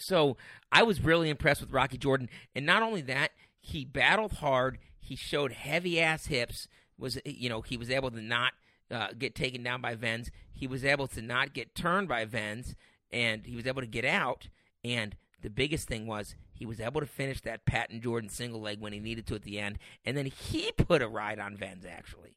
so 0.00 0.36
I 0.72 0.82
was 0.82 1.00
really 1.00 1.30
impressed 1.30 1.60
with 1.60 1.72
Rocky 1.72 1.98
Jordan, 1.98 2.28
and 2.54 2.64
not 2.66 2.82
only 2.82 3.02
that, 3.02 3.30
he 3.60 3.84
battled 3.84 4.32
hard. 4.34 4.78
He 4.98 5.16
showed 5.16 5.52
heavy 5.52 6.00
ass 6.00 6.26
hips. 6.26 6.68
Was 6.98 7.18
you 7.24 7.48
know 7.48 7.62
he 7.62 7.76
was 7.76 7.90
able 7.90 8.10
to 8.10 8.20
not 8.20 8.52
uh, 8.90 9.08
get 9.18 9.34
taken 9.34 9.62
down 9.62 9.80
by 9.80 9.94
Venz. 9.94 10.30
He 10.52 10.66
was 10.66 10.84
able 10.84 11.06
to 11.08 11.22
not 11.22 11.54
get 11.54 11.74
turned 11.74 12.08
by 12.08 12.24
Venz, 12.26 12.74
and 13.10 13.46
he 13.46 13.56
was 13.56 13.66
able 13.66 13.80
to 13.80 13.86
get 13.86 14.04
out. 14.04 14.48
And 14.84 15.16
the 15.42 15.50
biggest 15.50 15.88
thing 15.88 16.06
was 16.06 16.34
he 16.52 16.66
was 16.66 16.80
able 16.80 17.00
to 17.00 17.06
finish 17.06 17.40
that 17.42 17.64
Patton 17.64 18.00
Jordan 18.02 18.28
single 18.28 18.60
leg 18.60 18.80
when 18.80 18.92
he 18.92 19.00
needed 19.00 19.26
to 19.28 19.34
at 19.34 19.42
the 19.42 19.58
end, 19.58 19.78
and 20.04 20.16
then 20.16 20.26
he 20.26 20.72
put 20.72 21.00
a 21.02 21.08
ride 21.08 21.38
on 21.38 21.56
Venz 21.56 21.86
actually. 21.90 22.36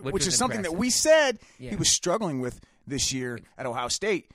which, 0.00 0.12
was 0.12 0.26
is 0.28 0.36
something 0.36 0.62
that 0.62 0.76
we 0.76 0.90
said 0.90 1.38
Yeah. 1.58 1.70
he 1.70 1.76
was 1.76 1.88
struggling 1.90 2.40
with 2.40 2.60
this 2.86 3.12
year 3.12 3.40
at 3.58 3.66
Ohio 3.66 3.88
State, 3.88 4.30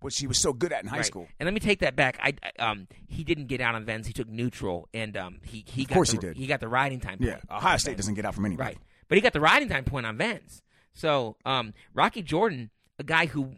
which 0.00 0.18
he 0.18 0.26
was 0.26 0.38
so 0.40 0.52
good 0.52 0.72
at 0.72 0.82
in 0.82 0.88
high 0.88 0.98
Right. 0.98 1.06
school. 1.06 1.26
And 1.40 1.46
let 1.46 1.54
me 1.54 1.60
take 1.60 1.80
that 1.80 1.96
back. 1.96 2.18
I 2.22 2.34
I- 2.42 2.62
um 2.70 2.88
he 3.08 3.24
didn't 3.24 3.46
get 3.46 3.60
out 3.60 3.74
on 3.74 3.84
Venz. 3.86 4.06
He 4.06 4.12
took 4.12 4.28
neutral, 4.28 4.88
and 4.94 5.16
um 5.16 5.40
he 5.44 5.64
he 5.66 5.82
Of 5.82 5.88
got 5.88 5.94
course 5.94 6.10
the, 6.10 6.16
he 6.16 6.20
did. 6.20 6.36
He 6.36 6.46
got 6.46 6.60
the 6.60 6.68
riding 6.68 7.00
time. 7.00 7.18
Yeah, 7.20 7.34
point 7.34 7.44
Ohio 7.50 7.76
State 7.78 7.92
Venz. 7.94 7.96
doesn't 7.98 8.14
get 8.14 8.24
out 8.24 8.34
from 8.34 8.44
anybody. 8.46 8.68
Right, 8.74 8.78
but 9.08 9.16
he 9.16 9.22
got 9.22 9.32
the 9.32 9.40
riding 9.40 9.68
time 9.68 9.84
point 9.84 10.06
on 10.06 10.16
Venz. 10.18 10.60
So 10.92 11.36
um 11.44 11.72
Rocky 11.94 12.22
Jordan, 12.22 12.70
a 12.98 13.04
guy 13.04 13.26
who 13.26 13.56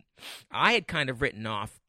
I 0.50 0.72
had 0.72 0.86
kind 0.88 1.10
of 1.10 1.20
written 1.22 1.46
off 1.46 1.80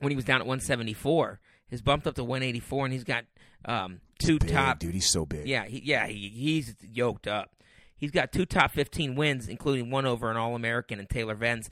when 0.00 0.10
he 0.10 0.16
was 0.16 0.24
down 0.24 0.40
at 0.40 0.46
174, 0.46 1.38
has 1.70 1.80
bumped 1.80 2.06
up 2.08 2.16
to 2.16 2.24
184, 2.24 2.86
and 2.86 2.92
he's 2.92 3.04
got 3.04 3.24
um, 3.64 4.00
two 4.18 4.40
Big, 4.40 4.50
top. 4.50 4.80
dude. 4.80 4.94
He's 4.94 5.08
so 5.08 5.24
big. 5.24 5.46
Yeah, 5.46 5.64
he, 5.66 5.80
yeah, 5.84 6.08
he, 6.08 6.28
he's 6.28 6.74
yoked 6.82 7.28
up. 7.28 7.50
He's 7.94 8.10
got 8.10 8.32
two 8.32 8.44
top 8.44 8.72
15 8.72 9.14
wins, 9.14 9.46
including 9.48 9.90
one 9.90 10.04
over 10.04 10.28
an 10.28 10.36
All 10.36 10.56
American 10.56 10.98
and 10.98 11.08
Taylor 11.08 11.36
Venz. 11.36 11.68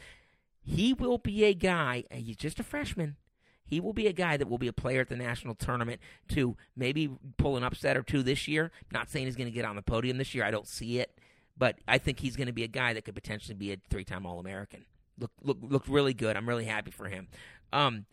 He 0.63 0.93
will 0.93 1.19
be 1.19 1.45
a 1.45 1.55
guy, 1.55 2.05
and 2.11 2.23
he's 2.23 2.37
just 2.37 2.61
a 2.61 2.63
freshman. 2.63 3.17
He 3.65 3.81
will 3.81 3.93
be 3.93 4.09
a 4.09 4.13
guy 4.13 4.37
that 4.37 4.49
will 4.49 4.59
be 4.59 4.67
a 4.67 4.73
player 4.73 5.01
at 5.01 5.09
the 5.09 5.17
national 5.17 5.55
tournament 5.55 6.01
to 6.29 6.57
maybe 6.77 7.09
pull 7.39 7.57
an 7.57 7.63
upset 7.63 7.97
or 7.97 8.03
two 8.03 8.23
this 8.23 8.49
year. 8.49 8.73
Not 8.93 9.11
saying 9.11 9.27
he's 9.27 9.37
going 9.37 9.47
to 9.47 9.55
get 9.55 9.65
on 9.65 9.77
the 9.77 9.83
podium 9.83 10.19
this 10.19 10.35
year. 10.35 10.45
I 10.45 10.51
don't 10.51 10.67
see 10.67 10.99
it. 10.99 11.17
But 11.57 11.79
I 11.87 11.99
think 11.99 12.19
he's 12.19 12.37
going 12.37 12.49
to 12.49 12.53
be 12.53 12.65
a 12.65 12.69
guy 12.69 12.95
that 12.95 13.05
could 13.05 13.15
potentially 13.15 13.55
be 13.55 13.73
a 13.73 13.77
three 13.89 14.03
time 14.03 14.27
All 14.27 14.41
American. 14.41 14.87
Look, 15.19 15.31
look, 15.43 15.59
looked 15.61 15.89
really 15.89 16.15
good. 16.15 16.37
I'm 16.37 16.49
really 16.49 16.65
happy 16.65 16.91
for 16.91 17.07
him. 17.07 17.29
Um, 17.73 18.07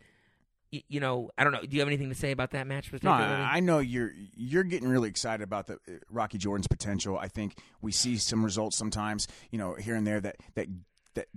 you 0.70 1.00
know, 1.00 1.30
I 1.38 1.44
don't 1.44 1.52
know. 1.52 1.62
Do 1.62 1.68
you 1.70 1.80
have 1.80 1.88
anything 1.88 2.10
to 2.10 2.14
say 2.14 2.30
about 2.30 2.50
that 2.50 2.66
match? 2.66 2.92
No, 3.02 3.10
I 3.10 3.60
know 3.60 3.78
you're 3.78 4.12
you're 4.36 4.64
getting 4.64 4.88
really 4.88 5.08
excited 5.08 5.42
about 5.42 5.66
the 5.66 5.74
uh, 5.74 5.92
Rocky 6.10 6.36
Jordan's 6.36 6.66
potential. 6.66 7.18
I 7.18 7.28
think 7.28 7.56
we 7.80 7.90
see 7.90 8.18
some 8.18 8.44
results 8.44 8.76
sometimes, 8.76 9.26
you 9.50 9.58
know, 9.58 9.74
here 9.74 9.94
and 9.96 10.06
there 10.06 10.20
that 10.20 10.36
that 10.56 10.66
that 11.14 11.28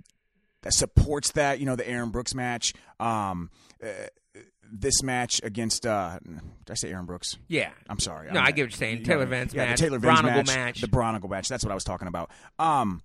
that 0.62 0.72
supports 0.74 1.32
that. 1.32 1.60
You 1.60 1.66
know, 1.66 1.76
the 1.76 1.88
Aaron 1.88 2.10
Brooks 2.10 2.34
match, 2.34 2.72
um, 3.00 3.50
uh, 3.82 3.88
this 4.74 5.02
match 5.02 5.40
against 5.42 5.84
uh, 5.86 6.18
did 6.24 6.70
I 6.70 6.74
say 6.74 6.90
Aaron 6.90 7.04
Brooks? 7.04 7.36
yeah. 7.48 7.70
I'm 7.88 7.98
sorry. 7.98 8.28
No, 8.32 8.38
I'm- 8.40 8.46
I 8.46 8.52
get 8.52 8.62
what 8.62 8.70
you're 8.72 8.78
saying. 8.78 8.98
you 8.98 9.04
Taylor 9.04 9.26
Venz 9.26 9.52
yeah, 9.52 9.66
match, 9.66 9.78
the 9.80 9.84
Taylor 9.86 9.98
Venz 9.98 10.22
match, 10.22 10.46
match. 10.46 10.80
the 10.80 10.86
Bronigle 10.88 11.28
match. 11.28 11.48
That's 11.48 11.62
what 11.64 11.70
I 11.70 11.74
was 11.74 11.84
talking 11.84 12.08
about. 12.08 12.30
Um, 12.58 13.02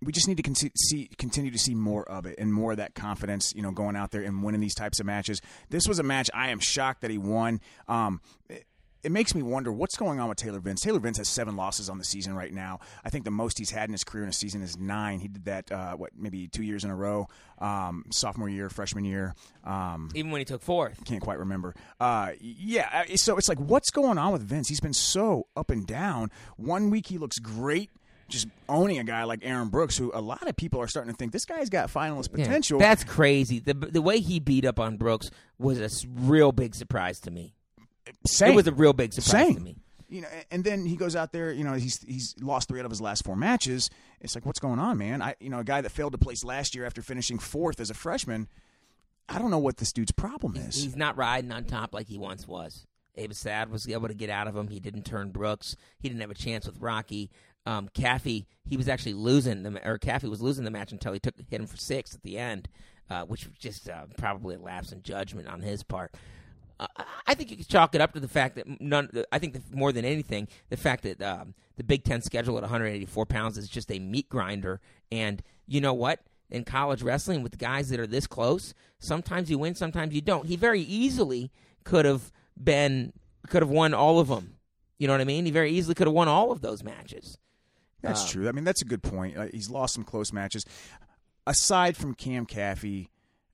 we 0.00 0.10
just 0.12 0.26
need 0.26 0.36
to 0.36 0.42
con- 0.42 0.54
see 0.54 1.08
continue 1.18 1.50
to 1.52 1.58
see 1.58 1.74
more 1.74 2.02
of 2.08 2.26
it 2.26 2.36
and 2.38 2.52
more 2.52 2.72
of 2.72 2.78
that 2.78 2.94
confidence. 2.94 3.52
You 3.54 3.62
know, 3.62 3.70
going 3.72 3.96
out 3.96 4.10
there 4.10 4.22
and 4.22 4.42
winning 4.42 4.60
these 4.60 4.74
types 4.74 5.00
of 5.00 5.06
matches. 5.06 5.40
This 5.70 5.86
was 5.88 5.98
a 5.98 6.02
match 6.02 6.28
I 6.34 6.50
am 6.50 6.58
shocked 6.60 7.02
that 7.02 7.10
he 7.10 7.18
won. 7.18 7.60
Um, 7.88 8.20
it, 8.48 8.64
it 9.02 9.10
makes 9.10 9.34
me 9.34 9.42
wonder 9.42 9.72
what's 9.72 9.96
going 9.96 10.20
on 10.20 10.28
with 10.28 10.38
Taylor 10.38 10.60
Venz. 10.60 10.80
Taylor 10.80 11.00
Venz 11.00 11.16
has 11.16 11.28
seven 11.28 11.56
losses 11.56 11.88
on 11.90 11.98
the 11.98 12.04
season 12.04 12.34
right 12.34 12.52
now. 12.52 12.78
I 13.04 13.10
think 13.10 13.24
the 13.24 13.30
most 13.30 13.58
he's 13.58 13.70
had 13.70 13.88
in 13.88 13.92
his 13.92 14.04
career 14.04 14.22
in 14.22 14.28
a 14.30 14.32
season 14.32 14.62
is 14.62 14.78
nine. 14.78 15.18
He 15.18 15.28
did 15.28 15.44
that 15.46 15.72
uh, 15.72 15.94
what 15.96 16.10
maybe 16.16 16.46
two 16.48 16.62
years 16.62 16.84
in 16.84 16.90
a 16.90 16.96
row, 16.96 17.26
um, 17.58 18.04
sophomore 18.10 18.48
year, 18.48 18.68
freshman 18.68 19.04
year. 19.04 19.34
Um, 19.64 20.10
Even 20.14 20.30
when 20.30 20.40
he 20.40 20.44
took 20.44 20.62
fourth. 20.62 21.04
can't 21.04 21.20
quite 21.22 21.38
remember. 21.38 21.74
Uh, 22.00 22.32
yeah, 22.40 23.04
so 23.16 23.36
it's 23.38 23.48
like, 23.48 23.58
what's 23.58 23.90
going 23.90 24.18
on 24.18 24.32
with 24.32 24.48
Venz? 24.48 24.68
He's 24.68 24.80
been 24.80 24.92
so 24.92 25.46
up 25.56 25.70
and 25.70 25.86
down. 25.86 26.30
One 26.56 26.90
week 26.90 27.06
he 27.08 27.18
looks 27.18 27.38
great, 27.38 27.90
just 28.28 28.46
owning 28.68 28.98
a 28.98 29.04
guy 29.04 29.24
like 29.24 29.40
Aaron 29.42 29.68
Brooks, 29.68 29.96
who 29.98 30.10
a 30.14 30.20
lot 30.20 30.48
of 30.48 30.56
people 30.56 30.80
are 30.80 30.86
starting 30.88 31.12
to 31.12 31.16
think 31.16 31.32
this 31.32 31.44
guy's 31.44 31.68
got 31.68 31.88
finalist 31.90 32.28
Yeah, 32.34 32.44
potential. 32.44 32.78
That's 32.78 33.04
crazy. 33.04 33.58
The 33.58 33.74
the 33.74 34.00
way 34.02 34.20
he 34.20 34.38
beat 34.40 34.64
up 34.64 34.78
on 34.78 34.96
Brooks 34.96 35.30
was 35.58 35.78
a 35.80 36.08
real 36.08 36.52
big 36.52 36.74
surprise 36.74 37.20
to 37.20 37.30
me. 37.30 37.54
Same. 38.26 38.52
It 38.52 38.56
was 38.56 38.66
a 38.66 38.72
real 38.72 38.92
big 38.92 39.12
surprise 39.12 39.46
Same. 39.46 39.54
to 39.54 39.60
me. 39.60 39.76
You 40.08 40.20
know, 40.22 40.28
and 40.50 40.62
then 40.62 40.84
he 40.84 40.96
goes 40.96 41.16
out 41.16 41.32
there. 41.32 41.52
You 41.52 41.64
know, 41.64 41.72
he's 41.72 42.02
he's 42.02 42.34
lost 42.40 42.68
three 42.68 42.80
out 42.80 42.84
of 42.84 42.90
his 42.90 43.00
last 43.00 43.24
four 43.24 43.36
matches. 43.36 43.88
It's 44.20 44.34
like, 44.34 44.44
what's 44.44 44.60
going 44.60 44.78
on, 44.78 44.98
man? 44.98 45.22
I, 45.22 45.36
you 45.40 45.48
know, 45.48 45.60
a 45.60 45.64
guy 45.64 45.80
that 45.80 45.90
failed 45.90 46.12
to 46.12 46.18
place 46.18 46.44
last 46.44 46.74
year 46.74 46.84
after 46.84 47.00
finishing 47.00 47.38
fourth 47.38 47.80
as 47.80 47.88
a 47.88 47.94
freshman. 47.94 48.48
I 49.28 49.38
don't 49.38 49.50
know 49.50 49.58
what 49.58 49.78
this 49.78 49.92
dude's 49.92 50.12
problem 50.12 50.56
is. 50.56 50.82
He's 50.82 50.96
not 50.96 51.16
riding 51.16 51.50
on 51.50 51.64
top 51.64 51.94
like 51.94 52.08
he 52.08 52.18
once 52.18 52.46
was. 52.46 52.86
Abe 53.14 53.32
Sad 53.32 53.70
was 53.70 53.88
able 53.88 54.08
to 54.08 54.14
get 54.14 54.30
out 54.30 54.46
of 54.48 54.56
him. 54.56 54.68
He 54.68 54.80
didn't 54.80 55.04
turn 55.04 55.30
Brooks. 55.30 55.76
He 55.98 56.08
didn't 56.08 56.20
have 56.20 56.30
a 56.30 56.34
chance 56.34 56.66
with 56.66 56.78
Rocky. 56.78 57.30
Um, 57.64 57.88
Caffey, 57.94 58.46
he 58.64 58.76
was 58.76 58.88
actually 58.88 59.14
losing 59.14 59.62
the 59.62 59.88
or 59.88 59.98
Caffey 59.98 60.28
was 60.28 60.42
losing 60.42 60.64
the 60.64 60.70
match 60.70 60.92
until 60.92 61.12
he 61.12 61.20
took 61.20 61.34
hit 61.48 61.60
him 61.60 61.66
for 61.66 61.76
six 61.76 62.14
at 62.14 62.22
the 62.22 62.36
end, 62.36 62.68
uh, 63.08 63.22
which 63.24 63.46
was 63.46 63.56
just 63.56 63.88
uh, 63.88 64.06
probably 64.18 64.56
a 64.56 64.58
lapse 64.58 64.92
in 64.92 65.02
judgment 65.02 65.46
on 65.46 65.60
his 65.60 65.82
part. 65.82 66.12
Uh, 66.96 67.04
I 67.26 67.34
think 67.34 67.50
you 67.50 67.56
could 67.56 67.68
chalk 67.68 67.94
it 67.94 68.00
up 68.00 68.12
to 68.14 68.20
the 68.20 68.28
fact 68.28 68.56
that 68.56 68.80
none. 68.80 69.08
I 69.30 69.38
think 69.38 69.56
more 69.72 69.92
than 69.92 70.04
anything, 70.04 70.48
the 70.68 70.76
fact 70.76 71.02
that 71.04 71.22
um, 71.22 71.54
the 71.76 71.84
Big 71.84 72.04
Ten 72.04 72.22
schedule 72.22 72.56
at 72.56 72.62
184 72.62 73.26
pounds 73.26 73.58
is 73.58 73.68
just 73.68 73.90
a 73.92 73.98
meat 73.98 74.28
grinder. 74.28 74.80
And 75.10 75.42
you 75.66 75.80
know 75.80 75.94
what? 75.94 76.20
In 76.50 76.64
college 76.64 77.02
wrestling, 77.02 77.42
with 77.42 77.56
guys 77.58 77.88
that 77.90 77.98
are 78.00 78.06
this 78.06 78.26
close, 78.26 78.74
sometimes 78.98 79.50
you 79.50 79.58
win, 79.58 79.74
sometimes 79.74 80.14
you 80.14 80.20
don't. 80.20 80.46
He 80.46 80.56
very 80.56 80.80
easily 80.82 81.50
could 81.84 82.04
have 82.04 82.30
been, 82.62 83.12
could 83.48 83.62
have 83.62 83.70
won 83.70 83.94
all 83.94 84.18
of 84.18 84.28
them. 84.28 84.56
You 84.98 85.06
know 85.06 85.14
what 85.14 85.20
I 85.22 85.24
mean? 85.24 85.46
He 85.46 85.50
very 85.50 85.70
easily 85.70 85.94
could 85.94 86.06
have 86.06 86.14
won 86.14 86.28
all 86.28 86.52
of 86.52 86.60
those 86.60 86.82
matches. 86.84 87.38
That's 88.02 88.22
Um, 88.22 88.28
true. 88.28 88.48
I 88.48 88.52
mean, 88.52 88.64
that's 88.64 88.82
a 88.82 88.84
good 88.84 89.02
point. 89.02 89.36
Uh, 89.38 89.46
he's 89.52 89.70
lost 89.70 89.94
some 89.94 90.04
close 90.04 90.32
matches. 90.32 90.66
Aside 91.46 91.96
from 91.96 92.14
Cam 92.14 92.46
Caffey, 92.46 93.08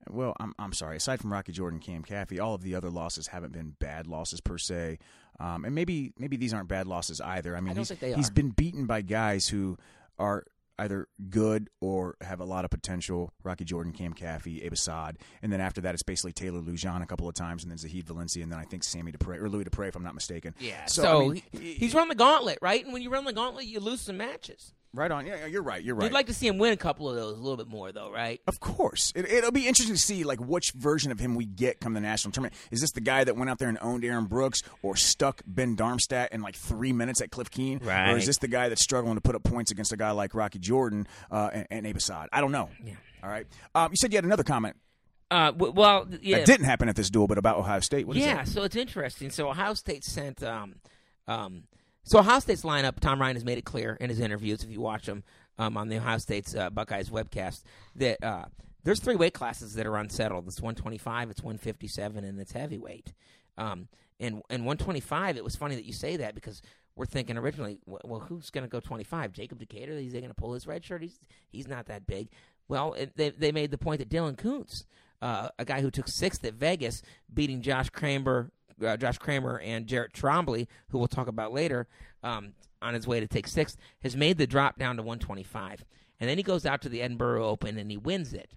well, 0.09 0.35
I'm 0.39 0.53
I'm 0.59 0.73
sorry. 0.73 0.97
Aside 0.97 1.19
from 1.19 1.31
Rocky 1.33 1.51
Jordan, 1.51 1.79
Cam 1.79 2.03
Caffey, 2.03 2.39
all 2.41 2.55
of 2.55 2.61
the 2.61 2.75
other 2.75 2.89
losses 2.89 3.27
haven't 3.27 3.51
been 3.53 3.75
bad 3.79 4.07
losses 4.07 4.41
per 4.41 4.57
se. 4.57 4.99
Um, 5.39 5.65
and 5.65 5.73
maybe 5.73 6.13
maybe 6.17 6.37
these 6.37 6.53
aren't 6.53 6.67
bad 6.69 6.87
losses 6.87 7.21
either. 7.21 7.55
I 7.55 7.59
mean, 7.59 7.69
don't 7.75 7.77
he's 7.79 7.87
think 7.89 7.99
they 8.01 8.13
he's 8.13 8.29
are. 8.29 8.33
been 8.33 8.49
beaten 8.49 8.85
by 8.85 9.01
guys 9.01 9.47
who 9.47 9.77
are 10.17 10.45
either 10.77 11.09
good 11.29 11.69
or 11.81 12.15
have 12.21 12.39
a 12.39 12.45
lot 12.45 12.63
of 12.63 12.71
potential. 12.71 13.33
Rocky 13.43 13.65
Jordan, 13.65 13.91
Cam 13.91 14.13
Caffey, 14.13 14.63
Abe 14.63 14.71
Assad, 14.73 15.17
and 15.41 15.51
then 15.51 15.59
after 15.59 15.81
that, 15.81 15.93
it's 15.93 16.03
basically 16.03 16.31
Taylor 16.31 16.61
Lujan 16.61 17.01
a 17.01 17.05
couple 17.05 17.27
of 17.27 17.35
times, 17.35 17.63
and 17.63 17.71
then 17.71 17.77
Zahid 17.77 18.05
Valencia, 18.07 18.41
and 18.43 18.51
then 18.51 18.59
I 18.59 18.63
think 18.63 18.83
Sammy 18.85 19.11
DePrez 19.11 19.41
or 19.41 19.49
Louis 19.49 19.65
DePrez, 19.65 19.89
if 19.89 19.95
I'm 19.97 20.03
not 20.03 20.13
mistaken. 20.15 20.55
Yeah. 20.59 20.85
So, 20.85 21.01
So, 21.01 21.21
I 21.21 21.27
mean, 21.33 21.43
he- 21.51 21.73
he's 21.73 21.93
run 21.93 22.07
the 22.07 22.15
gauntlet, 22.15 22.59
right? 22.61 22.81
And 22.83 22.93
when 22.93 23.01
you 23.01 23.09
run 23.09 23.25
the 23.25 23.33
gauntlet, 23.33 23.65
you 23.65 23.81
lose 23.81 23.99
some 24.01 24.15
matches. 24.17 24.73
Right 24.93 25.11
on. 25.11 25.25
Yeah, 25.25 25.37
yeah, 25.37 25.45
you're 25.45 25.61
right. 25.61 25.83
You're 25.83 25.95
right. 25.95 26.05
You'd 26.05 26.13
like 26.13 26.27
to 26.27 26.33
see 26.33 26.47
him 26.47 26.57
win 26.57 26.73
a 26.73 26.77
couple 26.77 27.09
of 27.09 27.15
those 27.15 27.37
a 27.37 27.41
little 27.41 27.57
bit 27.57 27.67
more, 27.67 27.91
though, 27.91 28.11
right? 28.11 28.41
Of 28.47 28.59
course, 28.59 29.11
it, 29.15 29.29
it'll 29.29 29.51
be 29.51 29.67
interesting 29.67 29.95
to 29.95 30.01
see 30.01 30.23
like 30.23 30.39
which 30.39 30.71
version 30.75 31.11
of 31.11 31.19
him 31.19 31.35
we 31.35 31.45
get 31.45 31.79
come 31.79 31.93
the 31.93 31.99
national 31.99 32.31
tournament. 32.31 32.55
Is 32.71 32.81
this 32.81 32.91
the 32.91 33.01
guy 33.01 33.23
that 33.23 33.35
went 33.35 33.49
out 33.49 33.59
there 33.59 33.69
and 33.69 33.77
owned 33.81 34.03
Aaron 34.03 34.25
Brooks, 34.25 34.61
or 34.81 34.95
stuck 34.95 35.41
Ben 35.45 35.75
Darmstadt 35.75 36.31
in 36.33 36.41
like 36.41 36.55
three 36.55 36.93
minutes 36.93 37.21
at 37.21 37.31
Cliff 37.31 37.49
Keen, 37.49 37.79
right. 37.83 38.11
or 38.11 38.17
is 38.17 38.25
this 38.25 38.37
the 38.37 38.47
guy 38.47 38.69
that's 38.69 38.81
struggling 38.83 39.15
to 39.15 39.21
put 39.21 39.35
up 39.35 39.43
points 39.43 39.71
against 39.71 39.91
a 39.91 39.97
guy 39.97 40.11
like 40.11 40.33
Rocky 40.33 40.59
Jordan 40.59 41.07
uh, 41.31 41.49
and, 41.53 41.67
and 41.71 41.87
Abe 41.87 41.97
Assad? 41.97 42.29
I 42.31 42.41
don't 42.41 42.51
know. 42.51 42.69
Yeah. 42.83 42.93
All 43.23 43.29
right. 43.29 43.45
Um, 43.75 43.91
you 43.91 43.97
said 43.97 44.11
you 44.11 44.17
had 44.17 44.25
another 44.25 44.43
comment 44.43 44.75
Uh, 45.29 45.51
w- 45.51 45.73
well, 45.73 46.07
yeah. 46.21 46.37
that 46.37 46.45
didn't 46.45 46.65
happen 46.65 46.89
at 46.89 46.95
this 46.95 47.09
duel, 47.09 47.27
but 47.27 47.37
about 47.37 47.57
Ohio 47.57 47.81
State. 47.81 48.07
What 48.07 48.17
is 48.17 48.23
yeah, 48.23 48.35
that? 48.37 48.47
so 48.47 48.63
it's 48.63 48.75
interesting. 48.75 49.29
So 49.29 49.49
Ohio 49.49 49.73
State 49.73 50.03
sent. 50.03 50.41
Um, 50.41 50.75
um, 51.27 51.63
so 52.03 52.19
Ohio 52.19 52.39
State's 52.39 52.63
lineup. 52.63 52.99
Tom 52.99 53.21
Ryan 53.21 53.35
has 53.35 53.45
made 53.45 53.57
it 53.57 53.65
clear 53.65 53.97
in 53.99 54.09
his 54.09 54.19
interviews. 54.19 54.63
If 54.63 54.71
you 54.71 54.81
watch 54.81 55.05
them 55.05 55.23
um, 55.57 55.77
on 55.77 55.89
the 55.89 55.97
Ohio 55.97 56.17
State's 56.17 56.55
uh, 56.55 56.69
Buckeyes 56.69 57.09
webcast, 57.09 57.63
that 57.95 58.23
uh, 58.23 58.45
there's 58.83 58.99
three 58.99 59.15
weight 59.15 59.33
classes 59.33 59.75
that 59.75 59.85
are 59.85 59.97
unsettled. 59.97 60.47
It's 60.47 60.61
125, 60.61 61.29
it's 61.29 61.43
157, 61.43 62.23
and 62.23 62.39
it's 62.39 62.51
heavyweight. 62.51 63.13
Um, 63.57 63.87
and 64.19 64.41
and 64.49 64.65
125. 64.65 65.37
It 65.37 65.43
was 65.43 65.55
funny 65.55 65.75
that 65.75 65.85
you 65.85 65.93
say 65.93 66.17
that 66.17 66.35
because 66.35 66.61
we're 66.95 67.05
thinking 67.05 67.37
originally, 67.37 67.79
well, 67.85 68.19
who's 68.19 68.49
going 68.49 68.63
to 68.63 68.69
go 68.69 68.79
25? 68.79 69.31
Jacob 69.31 69.59
Decatur? 69.59 69.93
Is 69.93 70.13
he 70.13 70.19
going 70.19 70.29
to 70.29 70.33
pull 70.33 70.53
his 70.53 70.67
red 70.67 70.83
shirt? 70.83 71.01
He's 71.01 71.19
he's 71.51 71.67
not 71.67 71.85
that 71.87 72.05
big. 72.07 72.29
Well, 72.67 72.93
it, 72.93 73.15
they 73.15 73.29
they 73.29 73.51
made 73.51 73.71
the 73.71 73.77
point 73.77 73.99
that 73.99 74.09
Dylan 74.09 74.37
Koontz, 74.37 74.85
uh, 75.21 75.49
a 75.57 75.65
guy 75.65 75.81
who 75.81 75.91
took 75.91 76.07
sixth 76.07 76.43
at 76.45 76.53
Vegas, 76.53 77.01
beating 77.33 77.61
Josh 77.61 77.89
Kramer, 77.89 78.51
uh, 78.83 78.97
Josh 78.97 79.17
Kramer 79.17 79.59
and 79.59 79.87
Jarrett 79.87 80.13
Trombley, 80.13 80.67
who 80.89 80.97
we'll 80.97 81.07
talk 81.07 81.27
about 81.27 81.53
later, 81.53 81.87
um, 82.23 82.53
on 82.81 82.93
his 82.93 83.07
way 83.07 83.19
to 83.19 83.27
take 83.27 83.47
sixth, 83.47 83.77
has 84.01 84.15
made 84.15 84.37
the 84.37 84.47
drop 84.47 84.77
down 84.77 84.97
to 84.97 85.03
125. 85.03 85.83
And 86.19 86.29
then 86.29 86.37
he 86.37 86.43
goes 86.43 86.65
out 86.65 86.81
to 86.81 86.89
the 86.89 86.99
Edinboro 86.99 87.41
Open 87.41 87.77
and 87.77 87.89
he 87.89 87.97
wins 87.97 88.33
it. 88.33 88.51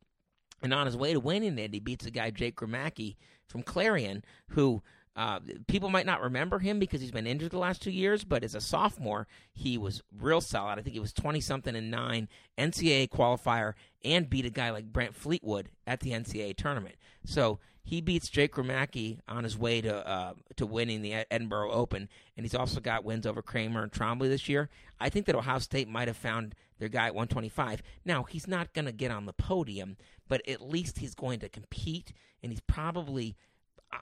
And 0.62 0.72
on 0.72 0.86
his 0.86 0.96
way 0.96 1.12
to 1.12 1.20
winning 1.20 1.58
it, 1.58 1.74
he 1.74 1.80
beats 1.80 2.06
a 2.06 2.10
guy, 2.10 2.30
Jake 2.30 2.56
Gramacki 2.56 3.16
from 3.48 3.62
Clarion, 3.62 4.24
who 4.50 4.82
uh, 5.14 5.40
people 5.68 5.90
might 5.90 6.06
not 6.06 6.22
remember 6.22 6.58
him 6.58 6.78
because 6.78 7.00
he's 7.00 7.10
been 7.10 7.26
injured 7.26 7.50
the 7.50 7.58
last 7.58 7.82
two 7.82 7.90
years, 7.90 8.24
but 8.24 8.42
as 8.42 8.54
a 8.54 8.60
sophomore, 8.60 9.26
he 9.52 9.76
was 9.76 10.02
real 10.18 10.40
solid. 10.40 10.78
I 10.78 10.82
think 10.82 10.94
he 10.94 11.00
was 11.00 11.12
20 11.12 11.40
something 11.40 11.76
and 11.76 11.90
nine, 11.90 12.28
NCAA 12.58 13.10
qualifier, 13.10 13.74
and 14.04 14.30
beat 14.30 14.46
a 14.46 14.50
guy 14.50 14.70
like 14.70 14.92
Brent 14.92 15.14
Fleetwood 15.14 15.68
at 15.86 16.00
the 16.00 16.12
NCAA 16.12 16.56
tournament. 16.56 16.94
So 17.26 17.58
he 17.84 18.00
beats 18.00 18.28
Jake 18.28 18.54
Gramacki 18.54 19.18
on 19.28 19.44
his 19.44 19.58
way 19.58 19.80
to 19.80 20.08
uh, 20.08 20.34
to 20.56 20.66
winning 20.66 21.02
the 21.02 21.24
Edinboro 21.30 21.72
Open, 21.72 22.08
and 22.36 22.44
he's 22.44 22.54
also 22.54 22.80
got 22.80 23.04
wins 23.04 23.26
over 23.26 23.42
Kramer 23.42 23.82
and 23.82 23.92
Trombley 23.92 24.28
this 24.28 24.48
year. 24.48 24.68
I 25.00 25.08
think 25.08 25.26
that 25.26 25.34
Ohio 25.34 25.58
State 25.58 25.88
might 25.88 26.08
have 26.08 26.16
found 26.16 26.54
their 26.78 26.88
guy 26.88 27.06
at 27.06 27.14
125. 27.14 27.82
Now 28.04 28.22
he's 28.22 28.46
not 28.46 28.72
going 28.72 28.84
to 28.84 28.92
get 28.92 29.10
on 29.10 29.26
the 29.26 29.32
podium, 29.32 29.96
but 30.28 30.46
at 30.48 30.62
least 30.62 30.98
he's 30.98 31.14
going 31.14 31.40
to 31.40 31.48
compete, 31.48 32.12
and 32.42 32.52
he's 32.52 32.62
probably. 32.62 33.36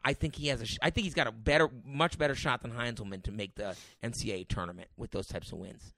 I 0.04 0.12
think 0.12 0.36
he 0.36 0.48
has 0.48 0.60
a. 0.60 0.66
sh- 0.66 0.78
I 0.82 0.90
think 0.90 1.04
he's 1.04 1.14
got 1.14 1.26
a 1.26 1.32
better, 1.32 1.68
much 1.84 2.18
better 2.18 2.34
shot 2.34 2.62
than 2.62 2.72
Heinselman 2.72 3.22
to 3.24 3.32
make 3.32 3.54
the 3.56 3.76
NCAA 4.02 4.48
tournament 4.48 4.88
with 4.96 5.10
those 5.10 5.26
types 5.26 5.52
of 5.52 5.58
wins. 5.58 5.92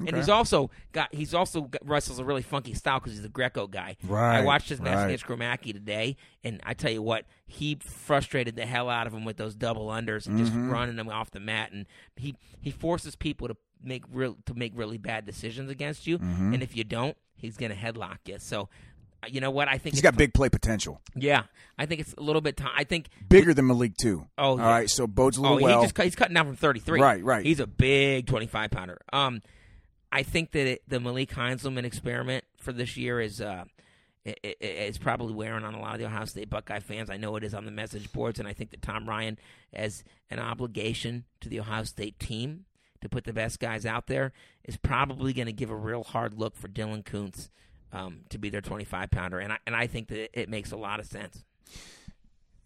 And 0.00 0.14
he's 0.14 0.28
also 0.28 0.70
got. 0.92 1.12
He's 1.12 1.34
also 1.34 1.62
got, 1.62 1.82
wrestles 1.84 2.20
a 2.20 2.24
really 2.24 2.42
funky 2.42 2.72
style 2.74 3.00
because 3.00 3.14
he's 3.16 3.24
a 3.24 3.28
Greco 3.28 3.66
guy. 3.66 3.96
Right, 4.04 4.38
I 4.38 4.44
watched 4.44 4.68
his 4.68 4.80
match 4.80 4.94
right. 4.94 5.06
against 5.06 5.26
Gromacki 5.26 5.72
today, 5.72 6.16
and 6.44 6.60
I 6.64 6.74
tell 6.74 6.92
you 6.92 7.02
what, 7.02 7.24
he 7.48 7.78
frustrated 7.82 8.54
the 8.54 8.64
hell 8.64 8.88
out 8.88 9.08
of 9.08 9.12
him 9.12 9.24
with 9.24 9.38
those 9.38 9.56
double 9.56 9.88
unders 9.88 10.26
and 10.28 10.38
just 10.38 10.52
Mm-hmm. 10.52 10.70
running 10.70 10.94
them 10.94 11.08
off 11.08 11.32
the 11.32 11.40
mat. 11.40 11.72
And 11.72 11.86
he 12.14 12.36
he 12.60 12.70
forces 12.70 13.16
people 13.16 13.48
to 13.48 13.56
make 13.82 14.04
real 14.12 14.36
to 14.46 14.54
make 14.54 14.72
really 14.76 14.98
bad 14.98 15.26
decisions 15.26 15.68
against 15.68 16.06
you. 16.06 16.18
Mm-hmm. 16.18 16.54
And 16.54 16.62
if 16.62 16.76
you 16.76 16.84
don't, 16.84 17.16
he's 17.34 17.56
going 17.56 17.72
to 17.72 17.76
headlock 17.76 18.18
you. 18.26 18.36
So 18.38 18.68
you 19.26 19.40
know 19.40 19.50
what? 19.50 19.68
I 19.68 19.78
think 19.78 19.94
He's 19.94 20.02
got 20.02 20.16
big 20.16 20.32
play 20.34 20.48
potential, 20.48 21.00
Yeah, 21.16 21.42
I 21.76 21.86
think 21.86 22.00
it's 22.00 22.14
a 22.16 22.20
little 22.22 22.40
bit 22.40 22.56
time. 22.56 22.70
I 22.76 22.84
think. 22.84 23.08
bigger 23.28 23.52
than 23.54 23.66
Malik 23.66 23.96
too. 23.96 24.26
Oh, 24.38 24.50
all 24.50 24.58
yeah. 24.58 24.68
right. 24.70 24.90
So 24.90 25.06
bodes 25.06 25.36
a 25.38 25.40
Oh, 25.40 25.54
little 25.54 25.62
well. 25.62 25.80
he 25.80 25.86
just 25.86 26.00
he's 26.00 26.14
cutting 26.16 26.34
down 26.34 26.46
from 26.46 26.56
thirty 26.56 26.80
three. 26.80 27.00
Right, 27.00 27.22
right. 27.24 27.44
He's 27.44 27.60
a 27.60 27.66
big 27.66 28.26
twenty 28.26 28.46
five 28.46 28.70
pounder. 28.70 28.98
Um, 29.12 29.42
I 30.12 30.22
think 30.22 30.52
that 30.52 30.66
it, 30.66 30.82
the 30.88 31.00
Malik 31.00 31.30
Heinselman 31.30 31.84
experiment 31.84 32.44
for 32.58 32.72
this 32.72 32.96
year 32.96 33.20
is 33.20 33.40
uh, 33.40 33.64
it, 34.24 34.38
it, 34.42 34.56
it's 34.60 34.98
probably 34.98 35.34
wearing 35.34 35.64
on 35.64 35.74
a 35.74 35.80
lot 35.80 35.94
of 35.94 35.98
the 36.00 36.06
Ohio 36.06 36.24
State 36.24 36.48
Buckeye 36.48 36.80
fans. 36.80 37.10
I 37.10 37.16
know 37.16 37.36
it 37.36 37.44
is 37.44 37.54
on 37.54 37.64
the 37.64 37.70
message 37.70 38.10
boards, 38.12 38.38
and 38.38 38.48
I 38.48 38.52
think 38.52 38.70
that 38.70 38.82
Tom 38.82 39.08
Ryan 39.08 39.38
has 39.74 40.04
an 40.30 40.38
obligation 40.38 41.24
to 41.40 41.48
the 41.48 41.60
Ohio 41.60 41.82
State 41.84 42.18
team 42.18 42.64
to 43.00 43.08
put 43.08 43.24
the 43.24 43.32
best 43.32 43.60
guys 43.60 43.84
out 43.84 44.06
there. 44.06 44.32
Is 44.64 44.76
probably 44.76 45.32
going 45.32 45.46
to 45.46 45.52
give 45.52 45.70
a 45.70 45.76
real 45.76 46.04
hard 46.04 46.34
look 46.34 46.56
for 46.56 46.68
Dylan 46.68 47.04
Koontz 47.04 47.50
um, 47.92 48.20
to 48.30 48.38
be 48.38 48.50
their 48.50 48.60
twenty 48.60 48.84
five 48.84 49.10
pounder, 49.10 49.38
and 49.38 49.52
I 49.52 49.58
and 49.66 49.74
I 49.74 49.86
think 49.86 50.08
that 50.08 50.38
it 50.38 50.48
makes 50.48 50.72
a 50.72 50.76
lot 50.76 51.00
of 51.00 51.06
sense. 51.06 51.44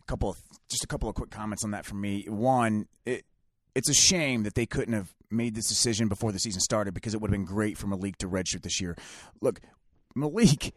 A 0.00 0.04
couple 0.06 0.30
of 0.30 0.36
just 0.70 0.84
a 0.84 0.86
couple 0.86 1.08
of 1.08 1.14
quick 1.14 1.30
comments 1.30 1.64
on 1.64 1.70
that 1.72 1.84
from 1.84 2.00
me. 2.00 2.24
One, 2.28 2.86
it 3.06 3.24
it's 3.74 3.88
a 3.88 3.94
shame 3.94 4.42
that 4.42 4.54
they 4.54 4.66
couldn't 4.66 4.94
have 4.94 5.14
made 5.30 5.54
this 5.54 5.68
decision 5.68 6.08
before 6.08 6.32
the 6.32 6.38
season 6.38 6.60
started 6.60 6.92
because 6.92 7.14
it 7.14 7.20
would 7.20 7.30
have 7.30 7.38
been 7.38 7.46
great 7.46 7.78
for 7.78 7.86
Malik 7.86 8.18
to 8.18 8.28
redshirt 8.28 8.62
this 8.62 8.80
year. 8.80 8.96
Look, 9.40 9.60
Malik. 10.14 10.74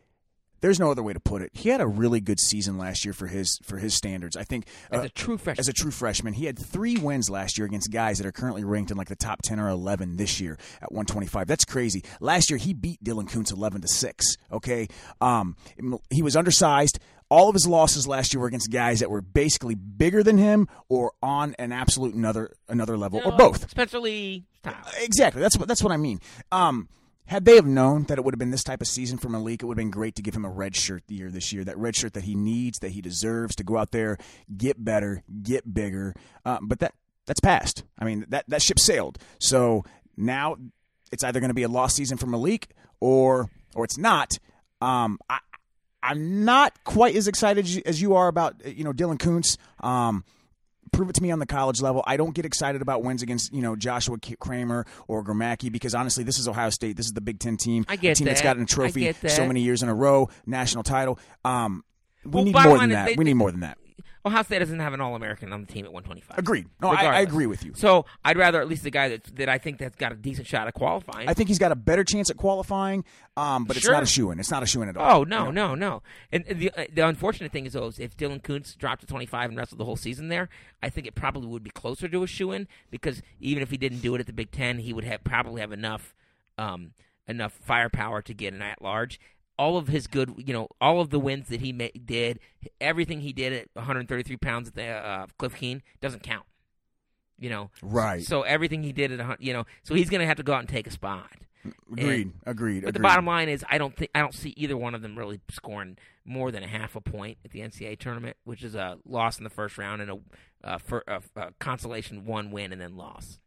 There's 0.66 0.80
no 0.80 0.90
other 0.90 1.04
way 1.04 1.14
to 1.14 1.20
put 1.20 1.44
it. 1.44 1.52
He 1.54 1.70
had 1.70 1.80
a 1.80 1.86
really 1.86 2.20
good 2.20 2.40
season 2.40 2.80
last 2.80 3.06
year 3.06 3.14
for 3.14 3.28
his 3.28 3.60
for 3.62 3.78
his 3.78 3.94
standards. 3.94 4.36
I 4.36 4.44
think 4.44 4.66
As 4.90 5.02
uh, 5.02 5.04
a 5.04 5.10
true 5.10 5.38
freshman, 5.38 5.60
as 5.60 5.68
a 5.68 5.74
true 5.74 5.92
freshman. 5.92 6.34
He 6.34 6.46
had 6.46 6.58
three 6.58 6.98
wins 6.98 7.30
last 7.30 7.60
year 7.60 7.68
against 7.68 7.92
guys 7.92 8.18
that 8.18 8.26
are 8.26 8.32
currently 8.32 8.64
ranked 8.64 8.90
in 8.90 8.98
like 8.98 9.08
the 9.08 9.16
top 9.16 9.44
ten 9.44 9.60
or 9.60 9.70
eleven 9.70 10.18
this 10.18 10.42
year 10.42 10.58
at 10.82 10.92
125. 10.92 11.46
That's 11.46 11.66
crazy. 11.66 12.04
Last 12.20 12.50
year 12.50 12.58
he 12.58 12.74
beat 12.74 13.04
Dylan 13.04 13.30
Koontz 13.32 13.52
11 13.52 13.82
to 13.82 13.88
six. 13.88 14.38
Okay, 14.52 14.88
um, 15.22 15.56
he 16.10 16.24
was 16.24 16.36
undersized. 16.36 16.98
All 17.30 17.48
of 17.48 17.54
his 17.54 17.68
losses 17.68 18.08
last 18.08 18.34
year 18.34 18.42
were 18.42 18.48
against 18.48 18.72
guys 18.72 19.02
that 19.02 19.12
were 19.12 19.22
basically 19.22 19.76
bigger 19.76 20.24
than 20.24 20.40
him 20.40 20.68
or 20.90 21.12
on 21.22 21.54
an 21.60 21.74
absolute 21.74 22.16
another 22.16 22.56
another 22.68 22.98
level 22.98 23.22
or 23.24 23.34
both. 23.34 23.70
Spencer 23.70 24.00
Lee. 24.00 24.46
Exactly. 24.98 25.44
That's 25.44 25.60
what 25.60 25.68
that's 25.68 25.84
what 25.84 25.92
I 25.92 25.98
mean. 25.98 26.22
Um, 26.52 26.90
had 27.28 27.46
they 27.46 27.56
have 27.56 27.66
known 27.66 28.04
that 28.04 28.18
it 28.18 28.24
would 28.24 28.34
have 28.34 28.40
been 28.40 28.52
this 28.52 28.64
type 28.64 28.82
of 28.82 28.88
season 28.88 29.18
for 29.18 29.30
Malik, 29.30 29.64
it 29.64 29.66
would 29.66 29.78
have 29.78 29.84
been 29.84 29.92
great 29.92 30.16
to 30.16 30.22
give 30.22 30.36
him 30.36 30.46
a 30.46 30.50
red 30.50 30.76
shirt 30.76 31.04
year 31.08 31.30
this 31.32 31.52
year. 31.52 31.64
That 31.64 31.78
red 31.78 31.96
shirt 31.96 32.14
that 32.14 32.24
he 32.26 32.36
needs, 32.36 32.80
that 32.80 32.92
he 32.92 33.02
deserves 33.02 33.56
to 33.56 33.64
go 33.64 33.78
out 33.78 33.92
there, 33.92 34.18
get 34.56 34.84
better, 34.84 35.24
get 35.44 35.74
bigger. 35.74 36.14
Um, 36.46 36.68
but 36.68 36.80
that 36.80 36.94
that's 37.26 37.40
past. 37.40 37.84
I 38.00 38.06
mean 38.06 38.26
that 38.30 38.46
that 38.50 38.62
ship 38.62 38.80
sailed. 38.80 39.18
So 39.40 39.84
now 40.16 40.58
it's 41.12 41.24
either 41.24 41.40
going 41.40 41.50
to 41.50 41.56
be 41.56 41.64
a 41.64 41.68
lost 41.68 41.96
season 41.96 42.18
for 42.18 42.28
Malik 42.28 42.70
or 43.00 43.50
or 43.74 43.84
it's 43.86 43.98
not. 43.98 44.38
Um, 44.82 45.18
I, 45.30 45.40
I'm 46.04 46.46
not 46.46 46.84
quite 46.84 47.16
as 47.16 47.28
excited 47.28 47.66
as 47.66 47.76
you- 47.76 47.84
as 47.86 48.00
you 48.02 48.14
are 48.14 48.28
about 48.28 48.64
you 48.66 48.84
know 48.84 48.94
Dylan 48.94 49.18
Koontz. 49.20 49.58
Um, 49.80 50.24
prove 50.96 51.10
it 51.10 51.14
to 51.14 51.24
me 51.24 51.32
on 51.32 51.40
the 51.40 51.46
college 51.46 51.82
level. 51.82 52.04
I 52.08 52.18
don't 52.18 52.34
get 52.34 52.46
excited 52.46 52.82
about 52.82 53.04
wins 53.04 53.22
against 53.22 53.54
you 53.54 53.62
know 53.62 53.76
Joshua 53.76 54.18
Kramer 54.40 54.86
or 55.08 55.24
Gramacki 55.24 55.72
because 55.72 55.94
honestly, 55.94 56.24
this 56.24 56.40
is 56.40 56.48
Ohio 56.48 56.70
State. 56.70 56.98
This 56.98 57.06
is 57.06 57.14
the 57.14 57.22
Big 57.22 57.40
Ten 57.40 57.58
team. 57.58 57.86
I 57.88 57.96
get 57.96 58.12
a 58.12 58.16
team 58.16 58.26
that's 58.26 58.42
that. 58.42 58.46
gotten 58.46 58.64
a 58.64 58.66
trophy 58.66 59.14
so 59.28 59.46
many 59.48 59.62
years 59.62 59.84
in 59.84 59.90
a 59.90 59.94
row, 59.96 60.30
national 60.46 60.84
title. 60.84 61.20
Um, 61.44 61.84
we 62.24 62.32
Well, 62.32 62.44
need 62.46 62.54
more 62.54 62.78
than 62.80 62.90
that. 62.90 63.06
they- 63.08 63.16
we 63.16 63.24
need 63.26 63.36
more 63.36 63.52
than 63.52 63.60
that. 63.62 63.78
Ohio 64.26 64.44
State 64.44 64.60
doesn't 64.60 64.80
have 64.80 64.94
an 64.94 65.02
All 65.02 65.16
American 65.16 65.54
on 65.54 65.62
the 65.62 65.68
team 65.68 65.86
at 65.86 65.94
125. 65.94 66.38
Agreed. 66.38 66.68
No, 66.82 66.90
I, 66.90 67.06
I 67.06 67.20
agree 67.22 67.46
with 67.46 67.64
you. 67.64 67.74
So 67.76 68.06
I'd 68.24 68.38
rather 68.38 68.60
at 68.60 68.68
least 68.68 68.84
the 68.84 68.92
guy 68.92 69.10
that 69.10 69.24
that 69.36 69.50
I 69.50 69.58
think 69.58 69.78
that's 69.78 69.96
got 69.96 70.12
a 70.12 70.16
decent 70.16 70.48
shot 70.48 70.68
at 70.68 70.74
qualifying. 70.74 71.30
I 71.30 71.34
think 71.34 71.50
he's 71.50 71.60
got 71.60 71.72
a 71.72 71.76
better 71.76 72.04
chance 72.04 72.30
at 72.30 72.38
qualifying, 72.38 73.06
um, 73.38 73.66
but 73.66 73.78
it's 73.78 73.88
not 73.88 74.04
a 74.04 74.08
shoe 74.08 74.32
in. 74.32 74.40
It's 74.40 74.52
not 74.52 74.64
a 74.64 74.66
shoe 74.66 74.82
in 74.82 74.90
at 74.90 74.98
all. 74.98 75.22
Oh 75.22 75.24
no, 75.24 75.52
no, 75.52 75.76
no! 75.76 76.02
And 76.32 76.44
and 76.48 76.60
the 76.60 76.72
uh, 76.72 76.86
the 76.92 77.08
unfortunate 77.08 77.52
thing 77.52 77.66
is, 77.66 77.74
though, 77.74 77.88
is 77.88 78.00
if 78.00 78.18
Dylan 78.18 78.42
Koontz 78.42 78.76
dropped 78.76 79.02
to 79.02 79.08
25 79.08 79.50
and 79.50 79.58
wrestled 79.58 79.80
the 79.80 79.86
whole 79.86 79.96
season 79.96 80.30
there, 80.30 80.50
I 80.82 80.90
think 80.90 81.08
it 81.08 81.16
probably 81.16 81.48
would 81.48 81.64
be 81.64 81.70
closer 81.72 82.08
to 82.08 82.24
a 82.24 82.28
shoe 82.28 82.52
in 82.52 82.68
because 82.90 83.22
even 83.40 83.62
if 83.62 83.70
he 83.70 83.78
didn't 83.78 84.00
do 84.00 84.16
it 84.16 84.20
at 84.20 84.28
the 84.28 84.34
Big 84.34 84.52
Ten, 84.52 84.80
he 84.80 84.94
would 84.94 85.04
have 85.04 85.24
probably 85.24 85.62
have 85.62 85.72
enough 85.72 86.16
um, 86.58 86.92
enough 87.28 87.54
firepower 87.54 88.22
to 88.24 88.34
get 88.34 88.54
an 88.54 88.62
at 88.62 88.82
large. 88.82 89.20
All 89.58 89.78
of 89.78 89.88
his 89.88 90.08
good, 90.08 90.34
you 90.38 90.54
know, 90.54 90.68
all 90.82 91.00
of 91.00 91.10
the 91.10 91.20
wins 91.20 91.48
that 91.48 91.62
he 91.62 91.72
ma- 91.72 91.88
did, 92.04 92.40
everything 92.82 93.22
he 93.22 93.32
did 93.32 93.54
at 93.54 93.68
133 93.74 94.38
pounds 94.38 94.68
at 94.68 94.76
the 94.76 94.86
uh, 94.86 95.28
Cliff 95.38 95.56
Keen 95.56 95.82
doesn't 96.02 96.24
count. 96.24 96.46
You 97.38 97.50
know, 97.50 97.70
Right. 97.82 98.24
So 98.24 98.44
everything 98.44 98.84
he 98.84 98.94
did 98.94 99.12
at, 99.12 99.42
you 99.42 99.54
know, 99.54 99.66
so 99.84 99.94
he's 99.94 100.10
going 100.10 100.22
to 100.22 100.28
have 100.28 100.38
to 100.38 100.44
go 100.44 100.54
out 100.54 100.60
and 100.60 100.70
take 100.70 100.88
a 100.88 100.92
spot. 100.92 101.30
Agreed. 101.92 102.32
agreed. 102.46 102.84
But 102.84 102.94
the 102.94 103.00
bottom 103.00 103.26
line 103.26 103.50
is, 103.50 103.66
I 103.70 103.78
don't 103.78 103.96
think 103.96 104.12
I 104.14 104.20
don't 104.20 104.34
see 104.34 104.54
either 104.56 104.78
one 104.78 104.94
of 104.94 105.02
them 105.02 105.18
really 105.18 105.40
scoring 105.50 105.98
more 106.24 106.52
than 106.52 106.64
a 106.64 106.68
half 106.68 106.96
a 106.96 107.02
point 107.02 107.38
at 107.44 107.52
the 107.52 107.60
NCAA 107.60 108.00
tournament, 108.00 108.38
which 108.44 108.64
is 108.64 108.76
a 108.76 108.98
loss 109.06 109.38
in 109.38 109.44
the 109.44 109.50
first 109.50 109.78
round 109.78 110.02
and 110.02 110.12
a, 110.12 110.18
uh, 110.64 110.78
for, 110.78 111.04
a, 111.08 111.22
a 111.36 111.52
consolation 111.60 112.26
one 112.26 112.52
win 112.52 112.72
and 112.72 112.82
then 112.82 112.96
loss. 112.96 113.40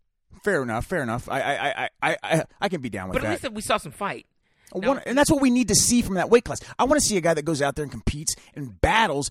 Fair 0.42 0.62
enough. 0.62 0.86
Fair 0.86 1.02
enough. 1.02 1.28
I 1.28 1.40
I, 1.40 1.68
I, 1.68 1.88
I, 2.02 2.16
I, 2.22 2.44
I 2.60 2.68
can 2.68 2.80
be 2.80 2.90
down 2.90 3.08
with 3.08 3.14
But 3.14 3.22
that. 3.22 3.28
But 3.28 3.34
at 3.34 3.42
least 3.44 3.54
we 3.54 3.62
saw 3.62 3.76
some 3.76 3.92
fight. 3.92 4.26
And 4.74 5.16
that's 5.16 5.30
what 5.30 5.40
we 5.40 5.50
need 5.50 5.68
to 5.68 5.74
see 5.74 6.02
from 6.02 6.14
that 6.16 6.30
weight 6.30 6.44
class. 6.44 6.60
I 6.78 6.84
want 6.84 7.00
to 7.00 7.06
see 7.06 7.16
a 7.16 7.20
guy 7.20 7.34
that 7.34 7.44
goes 7.44 7.62
out 7.62 7.74
there 7.76 7.82
and 7.82 7.90
competes 7.92 8.34
and 8.54 8.80
battles, 8.80 9.30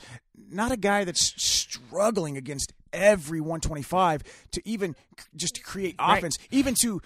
not 0.50 0.72
a 0.72 0.78
guy 0.78 1.04
that's 1.04 1.34
struggling 1.42 2.38
against 2.38 2.74
every 2.94 3.40
125 3.42 4.24
to 4.52 4.62
even 4.68 4.96
just 5.36 5.56
to 5.56 5.62
create 5.62 5.96
Right. 6.00 6.18
offense, 6.18 6.38
even 6.52 6.74
to 6.82 7.02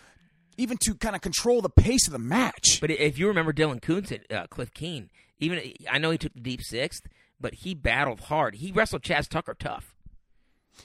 even 0.58 0.78
to 0.86 0.94
kind 0.96 1.16
of 1.16 1.22
control 1.22 1.62
the 1.62 1.70
pace 1.70 2.08
of 2.08 2.14
the 2.14 2.20
match. 2.20 2.80
But 2.82 2.92
if 2.92 3.18
you 3.18 3.28
remember 3.28 3.52
Dylan 3.54 3.82
Koontz 3.82 4.12
at 4.12 4.32
uh, 4.32 4.48
Cliff 4.48 4.74
Keen, 4.74 5.10
even 5.40 5.60
I 5.90 5.98
know 5.98 6.12
he 6.12 6.18
took 6.18 6.34
the 6.34 6.40
deep 6.42 6.62
sixth, 6.62 7.02
but 7.40 7.54
he 7.56 7.74
battled 7.74 8.20
hard. 8.22 8.56
He 8.56 8.72
wrestled 8.72 9.02
Chaz 9.02 9.28
Tucker 9.28 9.56
tough. 9.58 9.96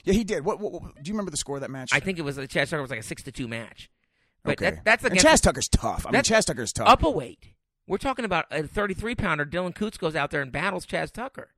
yeah, 0.03 0.13
he 0.13 0.23
did. 0.23 0.43
What, 0.43 0.59
what, 0.59 0.71
what- 0.71 0.81
do 0.95 1.01
you 1.09 1.13
remember 1.13 1.31
the 1.31 1.37
score 1.37 1.55
of 1.57 1.61
that 1.61 1.69
match? 1.69 1.89
I 1.93 1.99
think 1.99 2.17
it 2.17 2.23
was 2.23 2.37
Chaz 2.37 2.69
Tucker 2.69 2.81
was 2.81 2.89
like 2.89 2.99
a 2.99 3.03
six 3.03 3.21
to 3.23 3.31
two 3.31 3.47
match. 3.47 3.89
But 4.47 4.61
okay. 4.61 4.75
that, 4.75 4.85
that's 4.85 5.03
and 5.03 5.13
against 5.13 5.27
Chaz 5.27 5.41
Tucker's 5.41 5.67
tough. 5.67 6.05
I 6.07 6.11
mean, 6.11 6.21
Chaz 6.21 6.45
Tucker's 6.45 6.73
tough. 6.73 6.87
up 6.87 7.03
a 7.03 7.09
weight. 7.09 7.53
We're 7.87 7.97
talking 7.97 8.25
about 8.25 8.45
a 8.51 8.63
33 8.63 9.15
pounder. 9.15 9.45
Dylan 9.45 9.73
Koontz 9.73 9.97
goes 9.97 10.15
out 10.15 10.31
there 10.31 10.41
and 10.41 10.51
battles 10.51 10.85
Chaz 10.85 11.11
Tucker. 11.11 11.49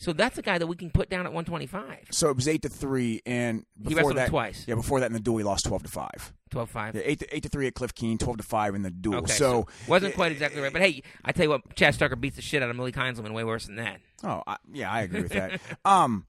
So 0.00 0.14
that's 0.14 0.38
a 0.38 0.42
guy 0.42 0.56
that 0.56 0.66
we 0.66 0.76
can 0.76 0.90
put 0.90 1.10
down 1.10 1.26
at 1.26 1.32
125. 1.34 2.06
so 2.10 2.30
it 2.30 2.36
was 2.36 2.48
eight 2.48 2.62
to 2.62 2.70
three, 2.70 3.20
and 3.26 3.66
He 3.76 3.90
before 3.90 3.96
wrestled 3.96 4.12
him 4.12 4.16
that, 4.16 4.28
twice. 4.30 4.64
Yeah, 4.66 4.76
before 4.76 5.00
that 5.00 5.06
in 5.06 5.12
the 5.12 5.20
duel, 5.20 5.36
he 5.36 5.44
lost 5.44 5.66
twelve 5.66 5.82
to 5.82 5.90
five. 5.90 6.32
12 6.48 6.70
5. 6.70 6.94
Yeah, 6.94 7.02
eight 7.04 7.18
to, 7.20 7.36
eight 7.36 7.42
to 7.42 7.50
three 7.50 7.66
at 7.66 7.74
Cliff 7.74 7.94
Keen, 7.94 8.16
twelve 8.16 8.38
to 8.38 8.42
five 8.42 8.74
in 8.74 8.80
the 8.80 8.90
duel. 8.90 9.16
Okay, 9.16 9.34
so, 9.34 9.66
wasn't 9.86 10.14
quite 10.14 10.32
exactly 10.32 10.62
right, 10.62 10.72
but 10.72 10.80
hey, 10.80 11.02
I 11.22 11.32
tell 11.32 11.44
you 11.44 11.50
what, 11.50 11.76
Chaz 11.76 11.98
Tucker 11.98 12.16
beats 12.16 12.36
the 12.36 12.42
shit 12.42 12.62
out 12.62 12.70
of 12.70 12.76
Malik 12.76 12.94
Heinselman 12.94 13.34
way 13.34 13.44
worse 13.44 13.66
than 13.66 13.76
that. 13.76 14.00
oh, 14.24 14.42
I, 14.46 14.56
yeah, 14.72 14.90
I 14.90 15.02
agree 15.02 15.20
with 15.20 15.32
that. 15.32 15.60
um, 15.84 16.24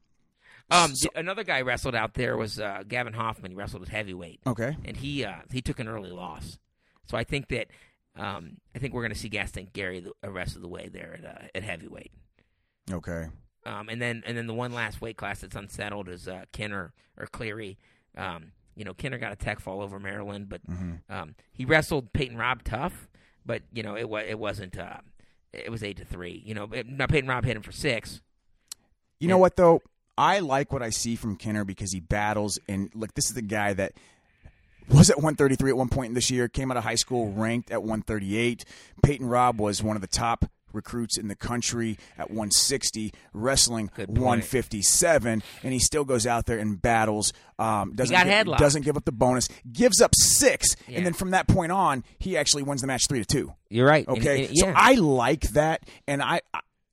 Um, 0.71 0.95
So- 0.95 1.09
another 1.15 1.43
guy 1.43 1.61
wrestled 1.61 1.95
out 1.95 2.13
there 2.13 2.37
was 2.37 2.59
uh, 2.59 2.83
Gavin 2.87 3.13
Hoffman. 3.13 3.51
He 3.51 3.55
wrestled 3.57 3.83
at 3.83 3.89
heavyweight, 3.89 4.39
okay. 4.47 4.75
and 4.85 4.97
he 4.97 5.25
uh, 5.25 5.41
he 5.51 5.61
took 5.61 5.79
an 5.79 5.87
early 5.87 6.11
loss. 6.11 6.57
So 7.07 7.17
I 7.17 7.23
think 7.23 7.49
that 7.49 7.67
um, 8.15 8.57
I 8.75 8.79
think 8.79 8.93
we're 8.93 9.01
going 9.01 9.13
to 9.13 9.19
see 9.19 9.29
Gaston 9.29 9.67
Gary 9.73 9.99
the, 9.99 10.11
the 10.21 10.31
rest 10.31 10.55
of 10.55 10.61
the 10.61 10.67
way 10.69 10.87
there 10.91 11.19
at 11.21 11.25
uh, 11.25 11.47
at 11.53 11.63
heavyweight. 11.63 12.11
Okay. 12.91 13.27
Um, 13.65 13.89
and 13.89 14.01
then 14.01 14.23
and 14.25 14.37
then 14.37 14.47
the 14.47 14.53
one 14.53 14.71
last 14.73 15.01
weight 15.01 15.17
class 15.17 15.41
that's 15.41 15.55
unsettled 15.55 16.09
is 16.09 16.27
uh, 16.27 16.45
Kenner 16.51 16.93
or 17.17 17.27
Cleary. 17.27 17.77
Um, 18.17 18.53
you 18.75 18.85
know, 18.85 18.93
Kenner 18.93 19.17
got 19.17 19.33
a 19.33 19.35
tech 19.35 19.59
fall 19.59 19.81
over 19.81 19.99
Maryland, 19.99 20.47
but 20.49 20.65
Mm-hmm. 20.67 21.13
um, 21.13 21.35
he 21.51 21.65
wrestled 21.65 22.13
Peyton 22.13 22.37
Robb 22.37 22.63
tough. 22.63 23.07
But 23.45 23.63
you 23.73 23.83
know, 23.83 23.95
it 23.97 24.07
was 24.09 24.23
it 24.27 24.39
wasn't. 24.39 24.77
Uh, 24.77 24.97
it 25.53 25.69
was 25.69 25.83
eight 25.83 25.97
to 25.97 26.05
three. 26.05 26.41
You 26.45 26.53
know, 26.53 26.69
it, 26.71 26.87
now 26.87 27.07
Peyton 27.07 27.29
Robb 27.29 27.43
hit 27.43 27.57
him 27.57 27.61
for 27.63 27.73
six. 27.73 28.21
You 29.19 29.27
know 29.27 29.37
what 29.37 29.55
though? 29.57 29.81
I 30.17 30.39
like 30.39 30.71
what 30.71 30.81
I 30.83 30.89
see 30.89 31.15
from 31.15 31.35
Kenner 31.35 31.63
because 31.63 31.91
he 31.91 31.99
battles 31.99 32.59
and 32.67 32.89
look, 32.93 33.13
this 33.13 33.25
is 33.25 33.33
the 33.33 33.41
guy 33.41 33.73
that 33.73 33.93
was 34.89 35.09
at 35.09 35.17
133 35.17 35.69
at 35.71 35.77
one 35.77 35.89
point 35.89 36.09
in 36.09 36.13
this 36.13 36.29
year, 36.29 36.47
came 36.47 36.69
out 36.71 36.77
of 36.77 36.83
high 36.83 36.95
school 36.95 37.31
ranked 37.31 37.71
at 37.71 37.81
138. 37.81 38.65
Peyton 39.03 39.27
Robb 39.27 39.59
was 39.59 39.81
one 39.81 39.95
of 39.95 40.01
the 40.01 40.07
top 40.07 40.45
recruits 40.73 41.17
in 41.17 41.27
the 41.27 41.35
country 41.35 41.97
at 42.17 42.29
160, 42.29 43.13
wrestling 43.33 43.89
157, 43.95 45.43
and 45.63 45.73
he 45.73 45.79
still 45.79 46.05
goes 46.05 46.25
out 46.25 46.45
there 46.45 46.57
and 46.59 46.81
battles. 46.81 47.33
Um, 47.59 47.93
doesn't 47.93 48.13
got 48.15 48.25
give, 48.45 48.57
doesn't 48.57 48.83
give 48.83 48.95
up 48.97 49.05
the 49.05 49.11
bonus, 49.11 49.47
gives 49.71 50.01
up 50.01 50.11
six, 50.15 50.75
Yeah. 50.87 50.97
and 50.97 51.05
then 51.05 51.13
from 51.13 51.31
that 51.31 51.47
point 51.47 51.71
on, 51.71 52.03
he 52.19 52.37
actually 52.37 52.63
wins 52.63 52.81
the 52.81 52.87
match 52.87 53.03
three 53.09 53.19
to 53.19 53.25
two. 53.25 53.53
You're 53.69 53.87
right. 53.87 54.07
Okay, 54.07 54.41
And- 54.45 54.49
and- 54.49 54.57
so. 54.57 54.73
I 54.75 54.93
like 54.93 55.41
that, 55.51 55.83
and 56.07 56.21
I. 56.21 56.41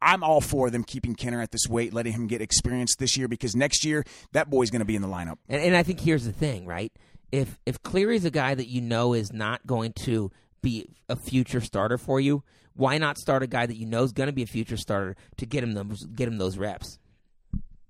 I'm 0.01 0.23
all 0.23 0.41
for 0.41 0.71
them 0.71 0.85
keeping 0.85 1.15
Kenner 1.15 1.41
at 1.41 1.51
this 1.51 1.67
weight, 1.69 1.93
letting 1.93 2.13
him 2.13 2.27
get 2.27 2.41
experience 2.41 2.95
this 2.97 3.17
year 3.17 3.29
because 3.29 3.57
next 3.57 3.85
year 3.85 4.05
that 4.33 4.49
boy's 4.51 4.71
going 4.71 4.81
to 4.81 4.87
be 4.87 4.97
in 4.97 5.03
the 5.03 5.09
lineup. 5.09 5.39
And, 5.49 5.63
and 5.63 5.77
I 5.77 5.83
think 5.83 6.01
here's 6.01 6.25
the 6.25 6.33
thing, 6.33 6.67
right? 6.67 6.93
If 7.33 7.59
if 7.67 7.83
Cleary's 7.83 8.25
a 8.25 8.31
guy 8.31 8.55
that 8.55 8.69
you 8.69 8.81
know 8.81 9.13
is 9.13 9.33
not 9.33 9.67
going 9.67 9.93
to 10.05 10.31
be 10.63 10.89
a 11.09 11.17
future 11.17 11.61
starter 11.61 11.99
for 11.99 12.21
you, 12.21 12.43
why 12.75 12.97
not 12.99 13.19
start 13.19 13.43
a 13.43 13.47
guy 13.47 13.67
that 13.67 13.77
you 13.77 13.87
know 13.87 14.03
is 14.05 14.13
going 14.13 14.29
to 14.29 14.33
be 14.33 14.43
a 14.43 14.47
future 14.47 14.77
starter 14.77 15.17
to 15.37 15.47
get 15.47 15.63
him 15.63 15.73
those 15.73 16.05
get 16.07 16.29
him 16.29 16.39
those 16.39 16.57
reps, 16.57 16.99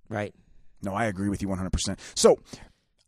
right? 0.09 0.35
No, 0.83 0.95
I 0.95 1.07
agree 1.07 1.29
with 1.29 1.43
you 1.43 1.49
100%. 1.49 1.99
So 2.15 2.39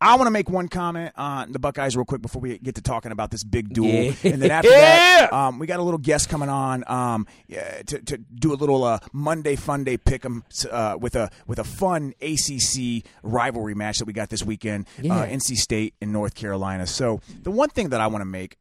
I 0.03 0.15
want 0.15 0.25
to 0.25 0.31
make 0.31 0.49
one 0.49 0.67
comment 0.67 1.13
on 1.15 1.51
the 1.51 1.59
Buckeyes 1.59 1.95
real 1.95 2.05
quick 2.05 2.23
before 2.23 2.41
we 2.41 2.57
get 2.57 2.73
to 2.75 2.81
talking 2.81 3.11
about 3.11 3.29
this 3.29 3.43
big 3.43 3.71
duel, 3.71 3.87
Yeah. 3.87 4.13
and 4.23 4.41
then 4.41 4.49
after 4.49 4.69
that, 4.71 5.31
um, 5.31 5.59
we 5.59 5.67
got 5.67 5.79
a 5.79 5.83
little 5.83 5.99
guest 5.99 6.27
coming 6.27 6.49
on 6.49 6.83
um, 6.87 7.27
yeah, 7.47 7.83
to, 7.83 8.01
to 8.01 8.17
do 8.17 8.51
a 8.51 8.55
little 8.55 8.83
uh, 8.83 8.97
Monday 9.13 9.55
Fun 9.55 9.83
Day 9.83 9.97
pick 9.97 10.25
'em 10.25 10.43
uh, 10.71 10.97
with 10.99 11.15
a 11.15 11.29
with 11.45 11.59
a 11.59 11.63
fun 11.63 12.13
ACC 12.19 13.03
rivalry 13.21 13.75
match 13.75 13.99
that 13.99 14.05
we 14.05 14.13
got 14.13 14.29
this 14.29 14.41
weekend, 14.43 14.87
Yeah. 14.99 15.17
uh, 15.19 15.25
NC 15.27 15.55
State 15.55 15.93
and 16.01 16.11
North 16.11 16.33
Carolina. 16.33 16.87
So 16.87 17.21
the 17.43 17.51
one 17.51 17.69
thing 17.69 17.89
that 17.89 18.01
I 18.01 18.07
want 18.07 18.21
to 18.21 18.25
make 18.25 18.57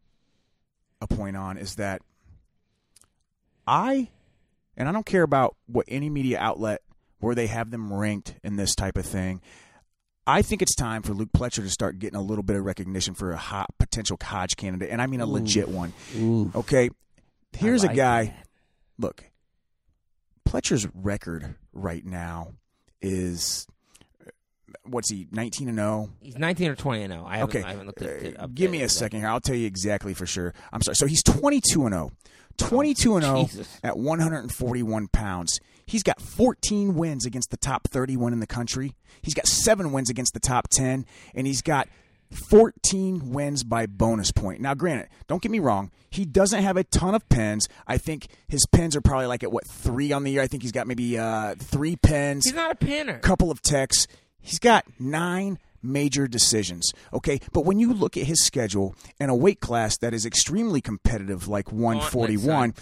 a 1.00 1.06
point 1.06 1.38
on 1.38 1.56
is 1.56 1.76
that 1.76 2.02
I, 3.66 4.08
and 4.76 4.88
I 4.88 4.92
don't 4.92 5.06
care 5.06 5.22
about 5.22 5.56
what 5.66 5.86
any 5.88 6.10
media 6.10 6.38
outlet 6.38 6.82
where 7.20 7.34
they 7.34 7.46
have 7.46 7.70
them 7.70 7.92
ranked 7.92 8.34
in 8.42 8.56
this 8.56 8.74
type 8.74 8.96
of 8.98 9.06
thing. 9.06 9.40
I 10.26 10.42
think 10.42 10.62
it's 10.62 10.74
time 10.74 11.02
for 11.02 11.12
Luke 11.12 11.30
Pletcher 11.32 11.62
to 11.62 11.68
start 11.70 11.98
getting 11.98 12.18
a 12.18 12.22
little 12.22 12.44
bit 12.44 12.56
of 12.56 12.64
recognition 12.64 13.14
for 13.14 13.32
a 13.32 13.36
hot 13.36 13.70
potential 13.78 14.18
Hodge 14.22 14.56
candidate, 14.56 14.90
and 14.90 15.02
I 15.02 15.06
mean 15.06 15.20
a 15.20 15.26
legit 15.26 15.68
one. 15.68 15.92
Ooh. 16.16 16.52
Okay, 16.54 16.90
here's 17.52 17.82
like 17.82 17.92
a 17.92 17.96
guy. 17.96 18.24
that. 18.24 18.46
Look, 18.98 19.24
Pletcher's 20.48 20.86
record 20.94 21.54
right 21.72 22.04
now 22.04 22.52
is 23.00 23.66
what's 24.84 25.10
he 25.10 25.26
19 25.30 25.68
and 25.68 25.80
oh? 25.80 26.04
0 26.04 26.10
He's 26.20 26.38
19 26.38 26.70
or 26.70 26.74
20 26.76 27.02
and 27.02 27.12
0. 27.12 27.24
I 27.26 27.38
haven't, 27.38 27.56
Okay, 27.56 27.66
I 27.66 27.70
haven't 27.70 27.86
looked 27.86 28.02
at 28.02 28.08
it. 28.08 28.38
Uh, 28.38 28.44
up 28.44 28.54
give 28.54 28.70
me 28.70 28.82
a 28.82 28.88
second 28.88 29.20
here. 29.20 29.28
I'll 29.28 29.40
tell 29.40 29.56
you 29.56 29.66
exactly 29.66 30.14
for 30.14 30.26
sure. 30.26 30.54
I'm 30.72 30.82
sorry. 30.82 30.96
So 30.96 31.06
he's 31.06 31.22
22 31.22 31.86
and 31.86 31.94
0. 31.94 32.12
22 32.58 33.16
and 33.16 33.24
0 33.24 33.42
Jesus. 33.44 33.80
at 33.82 33.96
141 33.96 35.08
pounds. 35.08 35.58
He's 35.90 36.04
got 36.04 36.20
14 36.20 36.94
wins 36.94 37.26
against 37.26 37.50
the 37.50 37.56
top 37.56 37.88
31 37.88 38.32
in 38.32 38.38
the 38.38 38.46
country. 38.46 38.94
He's 39.22 39.34
got 39.34 39.48
7 39.48 39.90
wins 39.90 40.08
against 40.08 40.34
the 40.34 40.40
top 40.40 40.68
10 40.68 41.04
and 41.34 41.46
he's 41.48 41.62
got 41.62 41.88
14 42.48 43.32
wins 43.32 43.64
by 43.64 43.86
bonus 43.86 44.30
point. 44.30 44.60
Now 44.60 44.74
granted, 44.74 45.08
don't 45.26 45.42
get 45.42 45.50
me 45.50 45.58
wrong, 45.58 45.90
he 46.10 46.24
doesn't 46.24 46.62
have 46.62 46.76
a 46.76 46.84
ton 46.84 47.14
of 47.14 47.28
pins. 47.28 47.68
I 47.86 47.98
think 47.98 48.28
his 48.48 48.64
pins 48.70 48.94
are 48.94 49.00
probably 49.00 49.26
like 49.26 49.42
at 49.42 49.50
what 49.50 49.66
3 49.66 50.12
on 50.12 50.22
the 50.24 50.30
year. 50.30 50.42
I 50.42 50.46
think 50.46 50.62
he's 50.62 50.72
got 50.72 50.86
maybe 50.86 51.18
uh 51.18 51.54
3 51.58 51.96
pins 51.96 52.44
He's 52.44 52.54
not 52.54 52.70
a 52.70 52.76
pinner. 52.76 53.18
couple 53.18 53.50
of 53.50 53.60
techs. 53.62 54.06
He's 54.40 54.58
got 54.60 54.84
nine 54.98 55.58
major 55.82 56.28
decisions. 56.28 56.92
Okay, 57.12 57.40
but 57.52 57.64
when 57.64 57.78
you 57.80 57.92
look 57.92 58.16
at 58.16 58.24
his 58.24 58.44
schedule 58.44 58.94
and 59.18 59.30
a 59.30 59.34
weight 59.34 59.60
class 59.60 59.98
that 59.98 60.14
is 60.14 60.24
extremely 60.24 60.80
competitive, 60.80 61.48
like 61.48 61.72
141, 61.72 62.74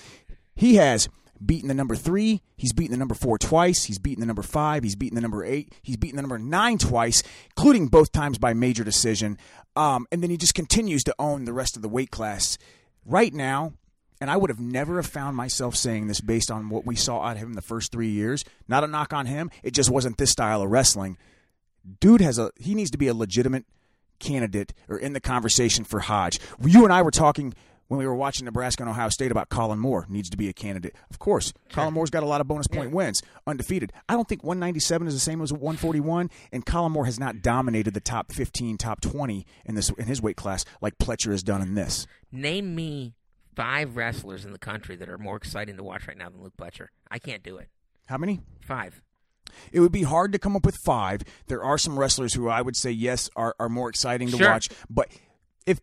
he 0.55 0.77
has 0.77 1.09
beaten 1.45 1.69
the 1.69 1.75
number 1.75 1.97
three. 1.97 2.43
He's 2.57 2.73
beaten 2.73 2.93
the 2.93 2.99
number 2.99 3.15
four 3.15 3.39
twice. 3.39 3.85
He's 3.85 3.99
beaten 3.99 4.21
the 4.21 4.27
number 4.27 4.43
five. 4.43 4.83
He's 4.83 4.97
beaten 4.97 5.15
the 5.15 5.21
number 5.21 5.45
eight. 5.45 5.73
He's 5.83 5.97
beaten 5.97 6.17
the 6.17 6.23
number 6.23 6.39
nine 6.39 6.79
twice, 6.79 7.23
including 7.57 7.89
both 7.89 8.13
times 8.13 8.39
by 8.39 8.55
major 8.55 8.85
decision. 8.85 9.39
Um, 9.77 10.07
and 10.11 10.23
then 10.23 10.31
he 10.31 10.37
just 10.37 10.55
continues 10.55 11.05
to 11.05 11.15
own 11.19 11.45
the 11.45 11.53
rest 11.53 11.77
of 11.77 11.83
the 11.83 11.89
weight 11.89 12.11
class. 12.11 12.59
Right 13.05 13.33
now, 13.33 13.73
and 14.21 14.31
I 14.31 14.37
would 14.37 14.51
have 14.51 14.61
never 14.61 14.97
have 14.97 15.07
found 15.07 15.37
myself 15.37 15.77
saying 15.77 16.09
this 16.09 16.21
based 16.21 16.51
on 16.51 16.69
what 16.69 16.85
we 16.85 16.97
saw 16.97 17.23
out 17.23 17.37
of 17.37 17.43
him 17.43 17.55
the 17.55 17.63
first 17.63 17.93
three 17.93 18.11
years. 18.11 18.45
Not 18.67 18.85
a 18.85 18.89
knock 18.89 19.13
on 19.13 19.27
him. 19.27 19.51
It 19.63 19.73
just 19.73 19.91
wasn't 19.91 20.19
this 20.19 20.31
style 20.31 20.63
of 20.63 20.71
wrestling. 20.71 21.17
Dude 22.01 22.21
has 22.21 22.39
a 22.39 22.51
he 22.59 22.75
needs 22.75 22.91
to 22.91 22.99
be 22.99 23.07
a 23.07 23.15
legitimate 23.15 23.65
candidate 24.19 24.75
or 24.89 24.99
in 24.99 25.13
the 25.13 25.21
conversation 25.21 25.85
for 25.85 26.01
Hodge. 26.01 26.41
You 26.61 26.85
and 26.85 26.93
I 26.93 27.03
were 27.03 27.11
talking 27.11 27.55
when 27.89 27.99
we 27.99 28.07
were 28.07 28.15
watching 28.15 28.45
Nebraska 28.45 28.83
and 28.83 28.91
Ohio 28.91 29.09
State 29.09 29.31
about 29.31 29.49
Colin 29.49 29.79
Moore 29.79 30.07
needs 30.09 30.31
to 30.31 30.37
be 30.37 30.49
a 30.49 30.53
candidate. 30.53 30.95
Of 31.11 31.19
course, 31.19 31.53
Colin 31.73 31.95
Moore's 31.95 32.11
got 32.11 32.23
a 32.23 32.27
lot 32.27 32.41
of 32.41 32.47
bonus 32.49 32.69
point 32.69 32.91
wins, 32.93 33.23
undefeated. 33.47 33.93
I 34.09 34.15
don't 34.15 34.29
think 34.29 34.45
197 34.45 35.09
is 35.09 35.15
the 35.15 35.21
same 35.21 35.41
as 35.43 35.53
141, 35.53 36.31
and 36.53 36.65
Colin 36.65 36.93
Moore 36.93 37.07
has 37.07 37.19
not 37.19 37.43
dominated 37.43 37.95
the 37.95 38.01
top 38.01 38.33
15, 38.33 38.79
top 38.79 39.01
20 39.01 39.45
in 39.65 39.75
this 39.75 39.91
in 39.91 40.07
his 40.07 40.23
weight 40.23 40.37
class 40.37 40.65
like 40.81 40.99
Pletcher 40.99 41.31
has 41.33 41.43
done 41.43 41.63
in 41.63 41.75
this. 41.75 42.07
Name 42.31 42.75
me 42.75 43.15
five 43.57 43.97
wrestlers 43.97 44.45
in 44.45 44.53
the 44.53 44.59
country 44.59 44.95
that 44.97 45.09
are 45.09 45.19
more 45.19 45.37
exciting 45.37 45.77
to 45.77 45.83
watch 45.83 46.07
right 46.07 46.17
now 46.17 46.29
than 46.29 46.43
Luke 46.43 46.57
Pletcher. 46.57 46.89
I 47.11 47.19
can't 47.19 47.43
do 47.43 47.57
it. 47.57 47.69
How 48.07 48.17
many? 48.17 48.41
Five. 48.61 49.03
It 49.73 49.81
would 49.81 49.93
be 49.93 50.03
hard 50.03 50.33
to 50.33 50.39
come 50.39 50.55
up 50.55 50.65
with 50.67 50.77
five. 50.85 51.23
There 51.47 51.65
are 51.65 51.79
some 51.79 51.99
wrestlers 51.99 52.35
who 52.35 52.49
I 52.49 52.61
would 52.63 52.77
say 52.77 52.91
yes 52.91 53.29
are, 53.35 53.57
are 53.59 53.69
more 53.69 53.89
exciting 53.89 54.29
to 54.29 54.37
Sure. 54.37 54.49
watch, 54.51 54.69
but 54.89 55.09
if 55.67 55.81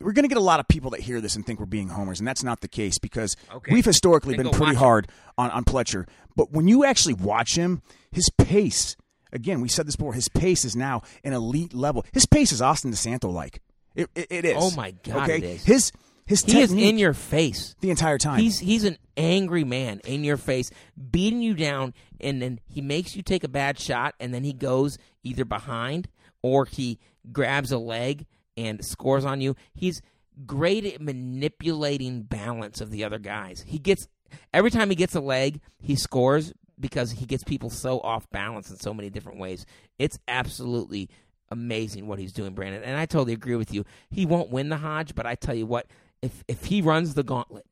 we're 0.00 0.12
going 0.12 0.24
to 0.24 0.28
get 0.28 0.38
a 0.38 0.40
lot 0.42 0.60
of 0.60 0.68
people 0.68 0.90
that 0.90 1.00
hear 1.00 1.20
this 1.20 1.36
and 1.36 1.44
think 1.44 1.60
we're 1.60 1.66
being 1.66 1.88
homers, 1.88 2.18
and 2.20 2.26
that's 2.28 2.42
not 2.42 2.60
the 2.60 2.68
case 2.68 2.98
because 2.98 3.36
Okay. 3.52 3.72
we've 3.72 3.84
historically 3.84 4.36
Then 4.36 4.46
been 4.46 4.54
pretty 4.54 4.74
hard 4.76 5.08
on, 5.36 5.50
on 5.50 5.64
Pletcher. 5.64 6.06
But 6.36 6.52
when 6.52 6.68
you 6.68 6.84
actually 6.84 7.14
watch 7.14 7.56
him, 7.56 7.82
his 8.10 8.30
pace, 8.38 8.96
again, 9.32 9.60
we 9.60 9.68
said 9.68 9.86
this 9.86 9.96
before, 9.96 10.14
his 10.14 10.28
pace 10.28 10.64
is 10.64 10.74
now 10.74 11.02
an 11.24 11.32
elite 11.32 11.74
level. 11.74 12.04
His 12.12 12.26
pace 12.26 12.52
is 12.52 12.62
Austin 12.62 12.90
DeSanto 12.92 13.32
like. 13.32 13.60
It, 13.94 14.08
it, 14.14 14.26
it 14.30 14.44
is. 14.44 14.56
Oh, 14.58 14.70
my 14.76 14.92
God, 15.02 15.28
Okay, 15.30 15.56
his 15.56 15.92
his 16.26 16.44
He 16.44 16.60
is 16.60 16.72
in 16.72 16.96
your 16.96 17.12
face. 17.12 17.74
the 17.80 17.90
entire 17.90 18.16
time. 18.16 18.38
He's 18.38 18.60
he's 18.60 18.84
an 18.84 18.96
angry 19.16 19.64
man 19.64 20.00
in 20.04 20.22
your 20.22 20.36
face, 20.36 20.70
beating 21.10 21.42
you 21.42 21.54
down, 21.54 21.92
and 22.20 22.40
then 22.40 22.60
he 22.68 22.80
makes 22.80 23.16
you 23.16 23.22
take 23.22 23.42
a 23.42 23.48
bad 23.48 23.80
shot, 23.80 24.14
and 24.20 24.32
then 24.32 24.44
he 24.44 24.52
goes 24.52 24.96
either 25.24 25.44
behind 25.44 26.08
or 26.40 26.66
he 26.66 27.00
grabs 27.32 27.72
a 27.72 27.78
leg 27.78 28.26
and 28.66 28.84
scores 28.84 29.24
on 29.24 29.40
you. 29.40 29.56
He's 29.74 30.02
great 30.46 30.84
at 30.84 31.00
manipulating 31.00 32.22
balance 32.22 32.80
of 32.80 32.90
the 32.90 33.04
other 33.04 33.18
guys. 33.18 33.64
He 33.66 33.78
gets 33.78 34.08
every 34.52 34.70
time 34.70 34.90
he 34.90 34.96
gets 34.96 35.14
a 35.14 35.20
leg, 35.20 35.60
he 35.78 35.96
scores 35.96 36.52
because 36.78 37.12
he 37.12 37.26
gets 37.26 37.44
people 37.44 37.70
so 37.70 38.00
off 38.00 38.28
balance 38.30 38.70
in 38.70 38.76
so 38.76 38.94
many 38.94 39.10
different 39.10 39.38
ways. 39.38 39.66
It's 39.98 40.18
absolutely 40.28 41.10
amazing 41.50 42.06
what 42.06 42.18
he's 42.18 42.32
doing, 42.32 42.54
Brandon. 42.54 42.82
And 42.82 42.96
I 42.96 43.06
totally 43.06 43.34
agree 43.34 43.56
with 43.56 43.74
you. 43.74 43.84
He 44.08 44.24
won't 44.24 44.50
win 44.50 44.68
the 44.68 44.78
Hodge, 44.78 45.14
but 45.14 45.26
I 45.26 45.34
tell 45.34 45.54
you 45.54 45.66
what, 45.66 45.86
if 46.22 46.44
if 46.48 46.66
he 46.66 46.82
runs 46.82 47.14
the 47.14 47.22
gauntlet 47.22 47.66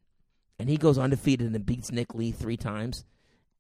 and 0.59 0.69
he 0.69 0.77
goes 0.77 0.99
undefeated 0.99 1.53
and 1.55 1.67
beats 1.67 1.93
Nick 1.93 2.15
Lee 2.15 2.33
three 2.33 2.57
times, 2.57 3.05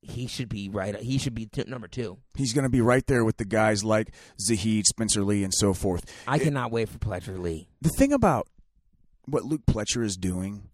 he 0.00 0.26
should 0.26 0.48
be 0.48 0.68
right. 0.68 0.96
He 0.96 1.18
should 1.18 1.34
be 1.34 1.46
t- 1.46 1.64
number 1.66 1.88
two. 1.88 2.18
He's 2.34 2.52
going 2.52 2.64
to 2.64 2.70
be 2.70 2.80
right 2.80 3.06
there 3.06 3.24
with 3.24 3.36
the 3.36 3.44
guys 3.44 3.84
like 3.84 4.12
Zahid, 4.40 4.86
Spencer 4.86 5.22
Lee, 5.22 5.44
and 5.44 5.52
so 5.52 5.74
forth. 5.74 6.04
I 6.26 6.38
cannot 6.38 6.70
wait 6.70 6.88
for 6.88 6.98
Pletcher 6.98 7.38
Lee. 7.38 7.68
the 7.82 7.88
thing 7.90 8.12
about 8.12 8.48
what 9.26 9.44
Luke 9.44 9.62
Pletcher 9.66 10.04
is 10.04 10.16
doing 10.16 10.68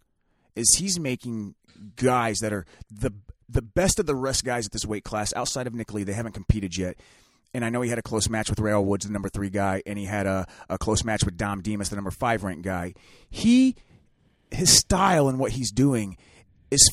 is 0.55 0.77
he's 0.79 1.01
making 1.01 1.55
guys 1.97 2.39
that 2.39 2.53
are 2.53 2.65
the 2.91 3.11
the 3.49 3.63
best 3.63 3.99
of 3.99 4.07
the 4.07 4.15
rest 4.15 4.45
guys 4.45 4.67
at 4.67 4.73
this 4.73 4.87
weight 4.87 5.05
class 5.05 5.33
outside 5.35 5.67
of 5.67 5.75
Nick 5.75 5.93
Lee. 5.93 6.03
They 6.05 6.13
haven't 6.15 6.33
competed 6.33 6.77
yet. 6.79 6.97
And 7.53 7.65
I 7.65 7.71
know 7.71 7.83
he 7.83 7.91
had 7.91 7.99
a 7.99 8.03
close 8.03 8.29
match 8.29 8.51
with 8.51 8.59
Real 8.59 8.85
Woods, 8.85 9.07
the 9.07 9.13
number 9.13 9.29
three 9.29 9.51
guy, 9.51 9.81
and 9.87 9.97
he 9.99 10.07
had 10.07 10.27
a, 10.27 10.47
a 10.69 10.77
close 10.77 11.05
match 11.05 11.25
with 11.25 11.37
Dom 11.37 11.61
Demas, 11.61 11.89
the 11.89 11.95
number 11.95 12.11
five 12.11 12.43
ranked 12.43 12.63
guy. 12.65 12.95
He 13.31 13.77
his 14.51 14.71
style 14.77 15.29
and 15.29 15.39
what 15.39 15.53
he's 15.53 15.71
doing 15.73 16.17
is 16.71 16.89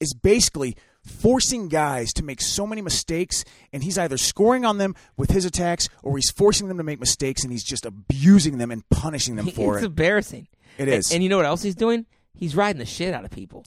is 0.00 0.12
basically 0.14 0.76
forcing 1.06 1.68
guys 1.68 2.12
to 2.14 2.24
make 2.24 2.40
so 2.40 2.66
many 2.66 2.82
mistakes 2.82 3.44
and 3.72 3.82
he's 3.82 3.96
either 3.96 4.16
scoring 4.18 4.64
on 4.64 4.78
them 4.78 4.94
with 5.16 5.30
his 5.30 5.44
attacks 5.44 5.88
or 6.02 6.16
he's 6.16 6.30
forcing 6.30 6.68
them 6.68 6.76
to 6.76 6.82
make 6.84 7.00
mistakes 7.00 7.42
and 7.44 7.52
he's 7.52 7.64
just 7.64 7.86
abusing 7.86 8.58
them 8.58 8.70
and 8.70 8.86
punishing 8.90 9.36
them 9.36 9.46
for 9.50 9.50
it's 9.50 9.58
it. 9.60 9.76
It's 9.78 9.86
embarrassing. 9.86 10.48
It 10.78 10.88
is. 10.88 11.06
And- 11.10 11.16
And, 11.16 11.22
you 11.22 11.28
know 11.30 11.36
what 11.38 11.46
else 11.46 11.62
he's 11.62 11.74
doing? 11.76 12.06
He's 12.34 12.54
riding 12.54 12.78
the 12.78 12.84
shit 12.86 13.14
out 13.14 13.24
of 13.24 13.30
people. 13.30 13.64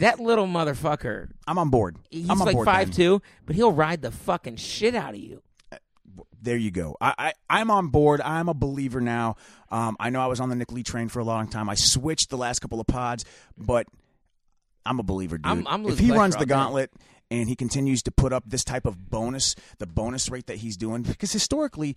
That 0.00 0.18
little 0.20 0.46
motherfucker. 0.46 1.30
I'm 1.46 1.58
on 1.58 1.70
board. 1.70 1.96
He's 2.10 2.28
I'm 2.28 2.40
on 2.40 2.46
like 2.46 2.54
board, 2.54 2.64
five 2.66 2.90
two, 2.90 3.22
but 3.46 3.54
he'll 3.56 3.72
ride 3.72 4.02
the 4.02 4.10
fucking 4.10 4.56
shit 4.56 4.94
out 4.94 5.14
of 5.14 5.20
you. 5.20 5.40
There 6.42 6.56
you 6.56 6.70
go. 6.70 6.96
I, 7.00 7.14
I 7.16 7.32
I'm 7.48 7.70
on 7.70 7.88
board. 7.88 8.20
I'm 8.20 8.48
a 8.48 8.54
believer 8.54 9.00
now. 9.00 9.36
Um, 9.70 9.96
I 9.98 10.10
know 10.10 10.20
I 10.20 10.26
was 10.26 10.40
on 10.40 10.48
the 10.50 10.56
Nick 10.56 10.72
Lee 10.72 10.82
train 10.82 11.08
for 11.08 11.20
a 11.20 11.24
long 11.24 11.48
time. 11.48 11.70
I 11.70 11.74
switched 11.74 12.28
the 12.30 12.36
last 12.36 12.58
couple 12.58 12.80
of 12.80 12.86
pods, 12.86 13.24
but 13.56 13.86
I'm 14.86 14.98
a 14.98 15.02
believer, 15.02 15.38
dude. 15.38 15.46
I'm- 15.46 15.66
I'm 15.68 15.86
if 15.86 15.98
he 15.98 16.10
runs 16.10 16.36
the 16.36 16.46
gauntlet 16.46 16.92
and 17.30 17.48
he 17.48 17.56
continues 17.56 18.02
to 18.02 18.10
put 18.10 18.32
up 18.32 18.44
this 18.46 18.64
type 18.64 18.84
of 18.86 19.10
bonus, 19.10 19.54
the 19.78 19.86
bonus 19.86 20.28
rate 20.30 20.46
that 20.46 20.58
he's 20.58 20.76
doing, 20.76 21.02
because 21.02 21.32
historically, 21.32 21.96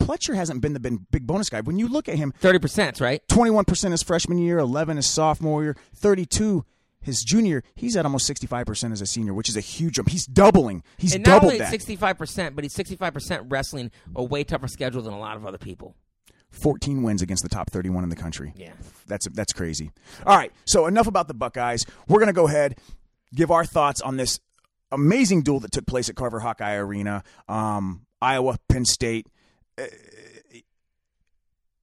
Pletcher 0.00 0.34
hasn't 0.34 0.60
been 0.60 0.72
the 0.74 0.80
big 0.80 1.26
bonus 1.26 1.48
guy. 1.50 1.60
When 1.62 1.78
you 1.78 1.88
look 1.88 2.08
at 2.08 2.16
him, 2.16 2.32
Thirty 2.38 2.58
percent, 2.58 3.00
right? 3.00 3.22
21% 3.28 3.90
his 3.90 4.02
freshman 4.02 4.38
year, 4.38 4.58
11 4.58 4.96
his 4.96 5.06
sophomore 5.06 5.62
year, 5.62 5.76
32 5.94 6.64
his 7.00 7.22
junior. 7.22 7.62
He's 7.74 7.96
at 7.96 8.04
almost 8.04 8.28
65% 8.28 8.92
as 8.92 9.00
a 9.00 9.06
senior, 9.06 9.32
which 9.32 9.48
is 9.48 9.56
a 9.56 9.60
huge 9.60 9.94
jump. 9.94 10.10
He's 10.10 10.26
doubling. 10.26 10.82
He's 10.98 11.14
and 11.14 11.24
not 11.24 11.34
doubled 11.36 11.52
only 11.52 11.58
that. 11.58 11.70
sixty 11.70 11.96
five 11.96 12.18
percent, 12.18 12.54
but 12.54 12.64
he's 12.64 12.74
sixty 12.74 12.96
five 12.96 13.14
percent 13.14 13.44
wrestling 13.48 13.90
a 14.14 14.22
way 14.22 14.44
tougher 14.44 14.68
schedule 14.68 15.00
than 15.02 15.14
a 15.14 15.18
lot 15.18 15.36
of 15.36 15.46
other 15.46 15.58
people. 15.58 15.94
14 16.50 17.02
wins 17.02 17.20
against 17.22 17.42
the 17.42 17.48
top 17.48 17.70
31 17.70 18.04
in 18.04 18.10
the 18.10 18.16
country. 18.16 18.52
Yeah. 18.56 18.72
That's 19.08 19.26
that's 19.28 19.52
crazy. 19.52 19.90
All 20.26 20.36
right, 20.36 20.52
so 20.66 20.86
enough 20.86 21.06
about 21.06 21.28
the 21.28 21.34
Buckeyes. 21.34 21.84
We're 22.06 22.20
to 22.28 22.32
go 22.32 22.46
ahead 22.46 22.76
give 23.34 23.50
our 23.50 23.64
thoughts 23.64 24.00
on 24.00 24.16
this 24.16 24.40
amazing 24.90 25.42
duel 25.42 25.60
that 25.60 25.72
took 25.72 25.86
place 25.86 26.08
at 26.08 26.16
Carver 26.16 26.40
Hawkeye 26.40 26.76
Arena, 26.76 27.22
um, 27.48 28.06
Iowa, 28.22 28.56
Penn 28.68 28.84
State. 28.84 29.26
Uh, 29.76 29.84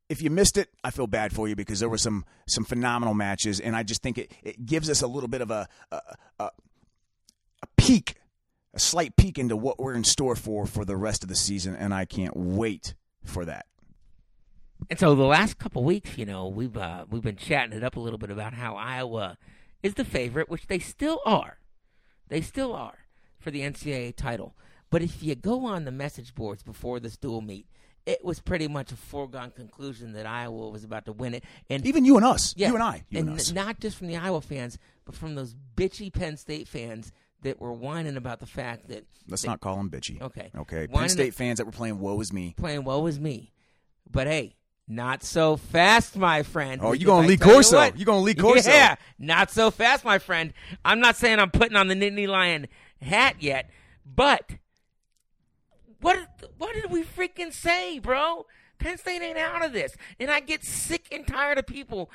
If 0.07 0.21
you 0.21 0.29
missed 0.29 0.57
it, 0.57 0.69
I 0.83 0.91
feel 0.91 1.07
bad 1.07 1.33
for 1.33 1.47
you 1.47 1.55
because 1.55 1.79
there 1.79 1.89
were 1.89 1.97
some 1.97 2.25
some 2.47 2.63
phenomenal 2.63 3.13
matches, 3.13 3.59
and 3.59 3.75
I 3.75 3.83
just 3.83 4.01
think 4.03 4.17
it, 4.17 4.31
it 4.43 4.65
gives 4.65 4.89
us 4.89 5.01
a 5.01 5.07
little 5.07 5.29
bit 5.29 5.41
of 5.41 5.51
a 5.51 5.67
a, 5.91 5.99
a 6.39 6.43
a 7.63 7.67
peek, 7.77 8.15
a 8.73 8.79
slight 8.79 9.15
peek 9.15 9.39
into 9.39 9.55
what 9.55 9.79
we're 9.79 9.95
in 9.95 10.03
store 10.03 10.35
for 10.35 10.65
for 10.67 10.85
the 10.85 10.95
rest 10.95 11.23
of 11.23 11.29
the 11.29 11.35
season, 11.35 11.75
and 11.75 11.93
I 11.93 12.05
can't 12.05 12.35
wait 12.35 12.93
for 13.23 13.45
that. 13.45 13.65
And 14.89 14.99
so 14.99 15.15
the 15.15 15.23
last 15.23 15.57
couple 15.57 15.83
weeks, 15.83 16.17
you 16.17 16.25
know, 16.25 16.47
we've 16.47 16.75
uh, 16.77 17.05
we've 17.09 17.23
been 17.23 17.37
chatting 17.37 17.75
it 17.75 17.83
up 17.83 17.95
a 17.95 17.99
little 17.99 18.19
bit 18.19 18.29
about 18.29 18.53
how 18.53 18.75
Iowa 18.75 19.37
is 19.81 19.95
the 19.95 20.05
favorite, 20.05 20.49
which 20.49 20.67
they 20.67 20.79
still 20.79 21.21
are. 21.25 21.57
They 22.29 22.41
still 22.41 22.73
are 22.73 22.99
for 23.39 23.51
the 23.51 23.61
NCAA 23.61 24.15
title. 24.15 24.55
But 24.89 25.01
if 25.01 25.21
you 25.23 25.35
go 25.35 25.65
on 25.65 25.85
the 25.85 25.91
message 25.91 26.35
boards 26.35 26.63
before 26.63 26.99
this 26.99 27.17
dual 27.17 27.41
meet, 27.41 27.67
it 28.05 28.23
was 28.23 28.39
pretty 28.39 28.67
much 28.67 28.91
a 28.91 28.95
foregone 28.95 29.51
conclusion 29.51 30.13
that 30.13 30.25
Iowa 30.25 30.69
was 30.69 30.83
about 30.83 31.05
to 31.05 31.11
win 31.11 31.33
it. 31.33 31.43
And 31.69 31.85
Even 31.85 32.05
you 32.05 32.17
and 32.17 32.25
us, 32.25 32.53
yeah, 32.55 32.67
you 32.67 32.75
and 32.75 32.83
I, 32.83 33.03
you 33.09 33.19
and, 33.19 33.29
and 33.29 33.55
not 33.55 33.79
just 33.79 33.97
from 33.97 34.07
the 34.07 34.17
Iowa 34.17 34.41
fans, 34.41 34.77
but 35.05 35.15
from 35.15 35.35
those 35.35 35.55
bitchy 35.75 36.13
Penn 36.13 36.37
State 36.37 36.67
fans 36.67 37.11
that 37.41 37.59
were 37.59 37.73
whining 37.73 38.17
about 38.17 38.39
the 38.39 38.45
fact 38.45 38.87
that 38.89 39.05
Let's 39.27 39.41
they- 39.41 39.47
not 39.49 39.59
call 39.59 39.77
them 39.77 39.89
bitchy. 39.89 40.21
Okay. 40.21 40.51
Okay. 40.55 40.87
Why 40.89 41.01
Penn 41.01 41.09
State 41.09 41.33
fans 41.33 41.57
that 41.57 41.65
were 41.65 41.71
playing 41.71 41.99
"Woe 41.99 42.19
is 42.21 42.31
me." 42.31 42.53
playing 42.57 42.83
well 42.83 43.07
as 43.07 43.19
me. 43.19 43.51
But 44.09 44.27
hey, 44.27 44.55
not 44.87 45.23
so 45.23 45.57
fast, 45.57 46.15
my 46.15 46.43
friend. 46.43 46.81
Oh, 46.83 46.91
you 46.91 46.99
because 46.99 47.07
gonna 47.07 47.25
I 47.25 47.29
Lee 47.29 47.37
tell 47.37 47.47
you 47.47 47.53
Corso. 47.53 47.91
You 47.95 48.05
gonna 48.05 48.19
Lee 48.19 48.35
Corso. 48.35 48.69
Yeah, 48.69 48.95
not 49.17 49.51
so 49.51 49.71
fast, 49.71 50.05
my 50.05 50.19
friend. 50.19 50.53
I'm 50.83 50.99
not 50.99 51.15
saying 51.15 51.39
I'm 51.39 51.51
putting 51.51 51.75
on 51.75 51.87
the 51.87 51.95
Nittany 51.95 52.27
Lion 52.27 52.67
hat 53.01 53.37
yet, 53.39 53.69
but 54.05 54.49
what 56.01 56.19
what 56.57 56.73
did 56.73 56.91
we 56.91 57.03
freaking 57.03 57.51
say, 57.51 57.99
bro? 57.99 58.45
Penn 58.77 58.97
State 58.97 59.21
ain't 59.21 59.37
out 59.37 59.63
of 59.63 59.73
this, 59.73 59.95
and 60.19 60.29
I 60.29 60.41
get 60.41 60.63
sick 60.63 61.07
and 61.11 61.25
tired 61.25 61.57
of 61.57 61.65
people. 61.65 62.11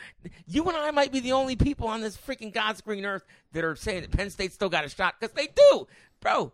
You 0.46 0.64
and 0.64 0.76
I 0.76 0.90
might 0.90 1.10
be 1.10 1.20
the 1.20 1.32
only 1.32 1.56
people 1.56 1.88
on 1.88 2.02
this 2.02 2.16
freaking 2.16 2.52
God's 2.52 2.80
green 2.82 3.06
earth 3.06 3.24
that 3.52 3.64
are 3.64 3.74
saying 3.74 4.02
that 4.02 4.10
Penn 4.10 4.30
State 4.30 4.52
still 4.52 4.68
got 4.68 4.84
a 4.84 4.88
shot 4.88 5.14
because 5.18 5.34
they 5.34 5.48
do, 5.48 5.86
bro. 6.20 6.52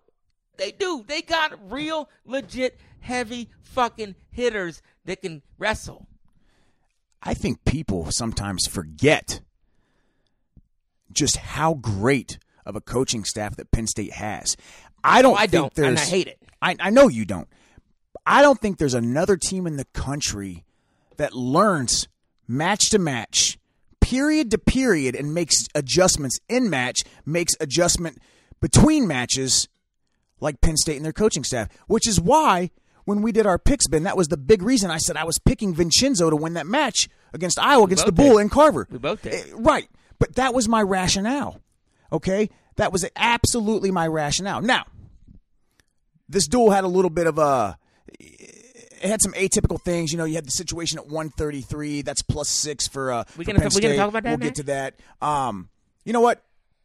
They 0.59 0.73
do. 0.73 1.05
They 1.07 1.23
got 1.23 1.71
real, 1.71 2.09
legit, 2.25 2.79
heavy 3.01 3.51
fucking 3.63 4.15
hitters 4.31 4.83
that 5.05 5.23
can 5.23 5.43
wrestle. 5.59 6.07
I 7.23 7.35
think 7.35 7.65
people 7.65 8.11
sometimes 8.11 8.67
forget 8.67 9.41
just 11.13 11.37
how 11.37 11.75
great 11.75 12.39
of 12.65 12.77
a 12.77 12.81
coaching 12.81 13.25
staff 13.25 13.57
that 13.57 13.71
Penn 13.71 13.87
State 13.87 14.13
has. 14.13 14.57
I 15.03 15.23
don't. 15.23 15.35
Oh, 15.35 15.37
I 15.37 15.47
think 15.47 15.51
don't, 15.51 15.75
There's, 15.75 15.89
and 15.89 15.99
I 15.99 16.03
hate 16.03 16.27
it. 16.27 16.39
I, 16.61 16.77
I 16.81 16.91
know 16.91 17.09
you 17.09 17.25
don't. 17.25 17.49
I 18.25 18.43
don't 18.43 18.61
think 18.61 18.79
there's 18.79 18.95
another 18.95 19.37
team 19.37 19.67
in 19.67 19.77
the 19.77 19.85
country 19.87 20.65
that 21.17 21.33
learns 21.33 22.09
match 22.49 22.91
to 22.91 22.99
match, 22.99 23.59
period 24.01 24.51
to 24.51 24.59
period, 24.59 25.15
and 25.15 25.33
makes 25.33 25.55
adjustments 25.75 26.39
in 26.49 26.69
match, 26.69 27.03
makes 27.25 27.55
adjustment 27.61 28.19
between 28.61 29.07
matches, 29.07 29.69
like 30.41 30.61
Penn 30.61 30.77
State 30.77 30.97
and 30.97 31.05
their 31.05 31.13
coaching 31.13 31.45
staff. 31.45 31.69
Which 31.87 32.07
is 32.09 32.21
why 32.21 32.71
when 33.05 33.23
we 33.23 33.33
did 33.33 33.47
our 33.47 33.59
picks, 33.59 33.87
Ben, 33.87 34.03
that 34.05 34.17
was 34.17 34.29
the 34.29 34.37
big 34.37 34.63
reason 34.63 34.91
I 34.91 34.99
said 34.99 35.17
I 35.17 35.25
was 35.25 35.39
picking 35.39 35.75
Vincenzo 35.75 36.29
to 36.31 36.37
win 36.37 36.55
that 36.55 36.67
match 36.67 37.09
against 37.33 37.59
Iowa 37.59 37.85
against 37.85 38.07
the 38.07 38.13
Bull 38.13 38.33
did. 38.35 38.41
and 38.43 38.51
Carver. 38.51 38.87
We 38.91 38.99
both 38.99 39.23
did. 39.23 39.33
Eh, 39.35 39.45
Right. 39.55 39.89
But 40.19 40.35
that 40.37 40.55
was 40.55 40.69
my 40.69 40.83
rationale. 40.83 41.61
Okay? 42.11 42.49
That 42.77 42.93
was 42.93 43.05
absolutely 43.17 43.91
my 43.91 44.07
rationale. 44.07 44.61
Now, 44.63 44.85
this 46.29 46.47
duel 46.49 46.71
had 46.71 46.85
a 46.85 46.89
little 46.89 47.11
bit 47.11 47.27
of 47.27 47.39
a 47.39 47.77
it 48.19 49.09
had 49.11 49.21
some 49.23 49.33
atypical 49.33 49.81
things. 49.81 50.11
You 50.11 50.19
know, 50.19 50.25
you 50.25 50.35
had 50.35 50.47
the 50.47 50.51
situation 50.51 50.99
at 50.99 51.05
133. 51.07 52.03
That's 52.03 52.23
plus 52.23 52.49
six 52.49 52.89
for 52.89 53.13
uh. 53.13 53.25
We 53.37 53.45
gonna- 53.45 53.59
Penn 53.61 53.69
we 53.75 53.81
gonna 53.81 53.93
State. 53.95 53.97
talk 53.99 54.09
about 54.09 54.23
that, 54.25 54.31
We'll 54.31 54.39
man? 54.39 54.49
get 54.49 54.55
to 54.57 54.63
that. 54.65 54.95
Um, 55.21 55.69
you 56.05 56.13
know 56.13 56.21
what? 56.21 56.43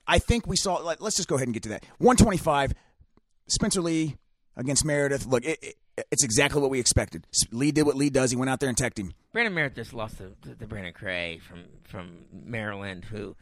I 0.07 0.19
think 0.19 0.45
we 0.45 0.57
saw. 0.57 0.75
Like, 0.75 1.01
let's 1.01 1.15
just 1.15 1.27
go 1.29 1.35
ahead 1.35 1.47
and 1.47 1.53
get 1.53 1.63
to 1.63 1.69
that. 1.69 1.83
125. 1.99 2.73
Spencer 3.47 3.81
Lee 3.81 4.17
against 4.55 4.85
Meredith. 4.85 5.25
Look, 5.25 5.45
it, 5.45 5.59
it, 5.61 5.75
it's 6.11 6.23
exactly 6.23 6.61
what 6.61 6.69
we 6.69 6.79
expected. 6.79 7.27
Lee 7.51 7.71
did 7.71 7.85
what 7.85 7.95
Lee 7.95 8.09
does. 8.09 8.31
He 8.31 8.37
went 8.37 8.49
out 8.49 8.59
there 8.59 8.69
and 8.69 8.77
teched 8.77 8.97
him. 8.97 9.13
Brandon 9.33 9.53
Merritt 9.53 9.75
just 9.75 9.93
lost 9.93 10.17
to, 10.17 10.35
to, 10.55 10.67
Brandon 10.67 10.93
Cray 10.93 11.39
from 11.39 11.63
from 11.83 12.25
Maryland, 12.31 13.05
who 13.05 13.35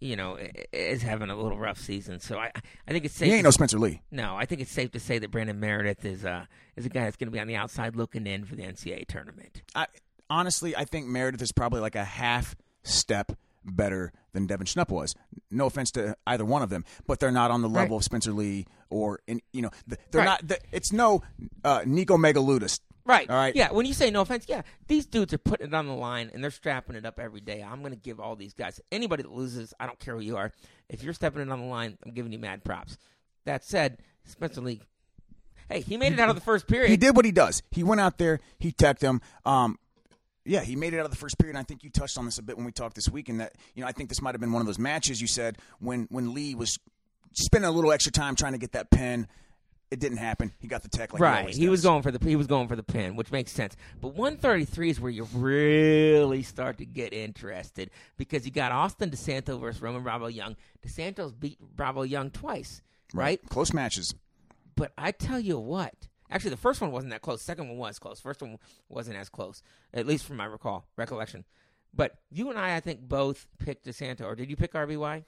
you 0.00 0.16
know 0.16 0.38
is 0.72 1.02
having 1.02 1.30
a 1.30 1.36
little 1.36 1.58
rough 1.58 1.78
season. 1.78 2.20
So 2.20 2.38
I 2.38 2.50
I 2.86 2.92
think 2.92 3.04
it's 3.04 3.14
safe. 3.14 3.28
He 3.28 3.34
ain't 3.34 3.44
no 3.44 3.50
Spencer 3.50 3.78
Lee. 3.78 4.02
No, 4.10 4.36
I 4.36 4.44
think 4.44 4.60
it's 4.60 4.72
safe 4.72 4.92
to 4.92 5.00
say 5.00 5.18
that 5.18 5.30
Brandon 5.30 5.58
Meredith 5.58 6.04
is 6.04 6.24
uh 6.24 6.46
is 6.76 6.86
a 6.86 6.88
guy 6.88 7.04
that's 7.04 7.16
going 7.16 7.28
to 7.28 7.32
be 7.32 7.40
on 7.40 7.46
the 7.46 7.56
outside 7.56 7.96
looking 7.96 8.26
in 8.26 8.44
for 8.44 8.56
the 8.56 8.62
NCAA 8.62 9.06
tournament. 9.06 9.62
I, 9.74 9.86
honestly, 10.28 10.76
I 10.76 10.84
think 10.84 11.06
Meredith 11.06 11.42
is 11.42 11.52
probably 11.52 11.80
like 11.80 11.96
a 11.96 12.04
half 12.04 12.56
step 12.82 13.32
better 13.64 14.12
than 14.32 14.46
Devin 14.46 14.66
Schnupp 14.66 14.90
was. 14.90 15.14
No 15.50 15.66
offense 15.66 15.90
to 15.92 16.16
either 16.26 16.44
one 16.44 16.62
of 16.62 16.70
them, 16.70 16.84
but 17.06 17.20
they're 17.20 17.30
not 17.32 17.50
on 17.50 17.62
the 17.62 17.68
level 17.68 17.96
Right. 17.96 18.00
of 18.00 18.04
Spencer 18.04 18.32
Lee 18.32 18.66
or 18.90 19.20
in, 19.26 19.40
you 19.52 19.62
know 19.62 19.70
they're 19.86 20.20
Right. 20.20 20.24
not. 20.24 20.46
The, 20.48 20.58
it's 20.72 20.92
no 20.92 21.22
uh, 21.64 21.82
Nico 21.86 22.16
Megaludis. 22.16 22.80
Right. 23.06 23.28
All 23.28 23.36
right. 23.36 23.54
Yeah. 23.54 23.70
When 23.70 23.84
you 23.84 23.92
say 23.92 24.10
no 24.10 24.22
offense, 24.22 24.46
yeah, 24.48 24.62
these 24.88 25.04
dudes 25.04 25.34
are 25.34 25.38
putting 25.38 25.66
it 25.68 25.74
on 25.74 25.86
the 25.86 25.92
line 25.94 26.30
and 26.32 26.42
they're 26.42 26.50
strapping 26.50 26.96
it 26.96 27.04
up 27.04 27.20
every 27.20 27.40
day. 27.42 27.62
I'm 27.62 27.80
going 27.80 27.92
to 27.92 27.98
give 27.98 28.18
all 28.18 28.34
these 28.34 28.54
guys, 28.54 28.80
anybody 28.90 29.22
that 29.24 29.32
loses, 29.32 29.74
I 29.78 29.84
don't 29.86 29.98
care 30.00 30.14
who 30.14 30.22
you 30.22 30.38
are. 30.38 30.52
If 30.88 31.02
you're 31.02 31.12
stepping 31.12 31.42
it 31.42 31.50
on 31.50 31.60
the 31.60 31.66
line, 31.66 31.98
I'm 32.04 32.12
giving 32.12 32.32
you 32.32 32.38
mad 32.38 32.64
props. 32.64 32.96
That 33.44 33.62
said, 33.62 33.98
Spencer 34.24 34.62
Lee, 34.62 34.80
hey, 35.68 35.80
he 35.80 35.98
made 35.98 36.14
it 36.14 36.18
out 36.20 36.30
of 36.30 36.34
the 36.34 36.40
first 36.40 36.66
period. 36.66 36.88
He 36.88 36.96
did 36.96 37.14
what 37.14 37.26
he 37.26 37.32
does. 37.32 37.62
He 37.70 37.82
went 37.82 38.00
out 38.00 38.16
there. 38.16 38.40
He 38.58 38.72
teched 38.72 39.02
him. 39.02 39.20
Um, 39.44 39.78
yeah, 40.44 40.60
he 40.60 40.76
made 40.76 40.94
it 40.94 40.98
out 40.98 41.04
of 41.04 41.10
the 41.10 41.16
first 41.16 41.38
period. 41.38 41.56
And 41.56 41.58
I 41.58 41.64
think 41.64 41.82
you 41.82 41.90
touched 41.90 42.18
on 42.18 42.24
this 42.24 42.38
a 42.38 42.42
bit 42.42 42.56
when 42.56 42.66
we 42.66 42.72
talked 42.72 42.94
this 42.94 43.08
week, 43.08 43.28
and 43.28 43.40
that 43.40 43.54
you 43.74 43.82
know 43.82 43.88
I 43.88 43.92
think 43.92 44.08
this 44.08 44.20
might 44.20 44.34
have 44.34 44.40
been 44.40 44.52
one 44.52 44.60
of 44.60 44.66
those 44.66 44.78
matches 44.78 45.20
you 45.20 45.26
said 45.26 45.58
when 45.80 46.06
when 46.10 46.34
Lee 46.34 46.54
was 46.54 46.78
spending 47.32 47.68
a 47.68 47.72
little 47.72 47.92
extra 47.92 48.12
time 48.12 48.36
trying 48.36 48.52
to 48.52 48.58
get 48.58 48.72
that 48.72 48.90
pin. 48.90 49.26
It 49.90 50.00
didn't 50.00 50.18
happen. 50.18 50.52
He 50.58 50.66
got 50.66 50.82
the 50.82 50.88
tech 50.88 51.12
like 51.12 51.22
right. 51.22 51.40
always 51.40 51.56
He 51.56 51.68
was 51.68 51.82
going 51.82 52.02
for 52.02 52.10
the 52.10 52.24
he 52.26 52.34
was 52.34 52.48
going 52.48 52.66
for 52.66 52.74
the 52.74 52.82
pin, 52.82 53.14
which 53.14 53.30
makes 53.30 53.52
sense. 53.52 53.76
But 54.00 54.14
133 54.14 54.90
is 54.90 55.00
where 55.00 55.10
you 55.10 55.28
really 55.34 56.42
start 56.42 56.78
to 56.78 56.86
get 56.86 57.12
interested 57.12 57.90
because 58.16 58.44
you 58.44 58.50
got 58.50 58.72
Austin 58.72 59.10
DeSanto 59.10 59.60
versus 59.60 59.80
Roman 59.80 60.02
Bravo 60.02 60.26
Young. 60.26 60.56
DeSanto's 60.84 61.32
beat 61.32 61.60
Bravo 61.60 62.02
Young 62.02 62.30
twice, 62.30 62.82
right? 63.12 63.40
Close 63.50 63.72
matches. 63.72 64.14
But 64.74 64.92
I 64.98 65.12
tell 65.12 65.38
you 65.38 65.58
what, 65.58 65.94
actually, 66.30 66.50
the 66.50 66.56
first 66.56 66.80
one 66.80 66.90
wasn't 66.92 67.10
that 67.12 67.22
close. 67.22 67.42
Second 67.42 67.68
one 67.68 67.76
was 67.78 67.98
close. 67.98 68.20
First 68.20 68.42
one 68.42 68.58
wasn't 68.88 69.16
as 69.16 69.28
close, 69.28 69.62
at 69.92 70.06
least 70.06 70.24
from 70.26 70.36
my 70.36 70.44
recall 70.46 70.86
recollection. 70.96 71.44
But 71.94 72.16
you 72.30 72.50
and 72.50 72.58
I, 72.58 72.76
I 72.76 72.80
think, 72.80 73.00
both 73.02 73.46
picked 73.58 73.86
DeSanto. 73.86 74.22
Or 74.22 74.34
did 74.34 74.50
you 74.50 74.56
pick 74.56 74.72
RBY? 74.72 75.24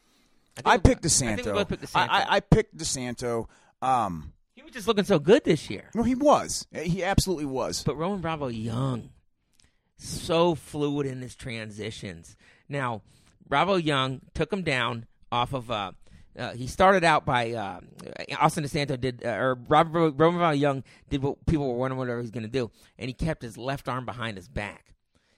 think 0.56 0.66
I 0.66 0.76
we- 0.76 0.82
picked 0.82 1.04
I 1.04 1.08
DeSanto. 1.08 1.34
think 1.36 1.46
we 1.46 1.52
both 1.52 1.68
picked 1.68 1.82
DeSanto. 1.84 2.08
I, 2.08 2.22
I, 2.22 2.26
I 2.36 2.40
picked 2.40 2.76
DeSanto. 2.76 3.46
Um, 3.82 4.32
he 4.54 4.62
was 4.62 4.72
just 4.72 4.88
looking 4.88 5.04
so 5.04 5.18
good 5.18 5.44
this 5.44 5.68
year. 5.70 5.90
no, 5.94 6.02
he 6.02 6.14
was. 6.14 6.66
He 6.74 7.04
absolutely 7.04 7.44
was. 7.44 7.82
But 7.84 7.96
Roman 7.96 8.20
Bravo 8.20 8.48
Young, 8.48 9.10
so 9.98 10.54
fluid 10.54 11.06
in 11.06 11.20
his 11.20 11.34
transitions. 11.36 12.36
Now, 12.68 13.02
Bravo 13.48 13.76
Young 13.76 14.22
took 14.34 14.52
him 14.52 14.62
down 14.62 15.06
off 15.30 15.52
of. 15.52 15.70
Uh, 15.70 15.92
uh, 16.38 16.52
he 16.52 16.66
started 16.66 17.04
out 17.04 17.24
by 17.24 17.52
uh, 17.52 17.80
Austin 18.38 18.64
DeSanto 18.64 19.00
did, 19.00 19.24
uh, 19.24 19.30
or 19.30 19.58
Robert, 19.68 20.12
Roman 20.16 20.38
Bravo 20.38 20.50
Young 20.54 20.84
did 21.08 21.22
what 21.22 21.44
people 21.46 21.68
were 21.68 21.78
wondering 21.78 21.98
what 21.98 22.08
he 22.08 22.14
was 22.14 22.30
going 22.30 22.42
to 22.44 22.48
do, 22.48 22.70
and 22.98 23.08
he 23.08 23.14
kept 23.14 23.42
his 23.42 23.56
left 23.56 23.88
arm 23.88 24.04
behind 24.04 24.36
his 24.36 24.48
back. 24.48 24.94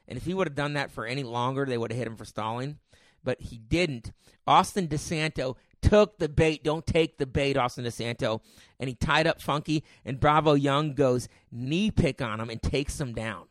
And 0.09 0.17
if 0.17 0.25
he 0.25 0.35
would 0.35 0.47
have 0.47 0.55
done 0.55 0.73
that 0.75 0.91
for 0.91 1.07
any 1.07 1.23
longer, 1.23 1.67
they 1.67 1.79
would 1.79 1.93
have 1.93 1.99
hit 1.99 2.07
him 2.07 2.17
for 2.17 2.25
stalling. 2.25 2.79
But 3.23 3.41
he 3.41 3.59
didn't. 3.59 4.13
Austin 4.47 4.89
DeSanto 4.89 5.57
took 5.83 6.19
the 6.19 6.29
bait. 6.29 6.65
Don't 6.65 6.87
take 6.87 7.19
the 7.19 7.27
bait, 7.27 7.57
Austin 7.57 7.85
DeSanto. 7.85 8.41
And 8.81 8.89
he 8.89 8.95
tied 8.95 9.27
up 9.27 9.43
Funky, 9.43 9.85
and 10.05 10.19
Bravo 10.19 10.55
Young 10.55 10.95
goes 10.95 11.29
knee 11.53 11.91
pick 11.91 12.23
on 12.23 12.41
him 12.41 12.49
and 12.49 12.63
takes 12.63 12.99
him 12.99 13.13
down. 13.13 13.47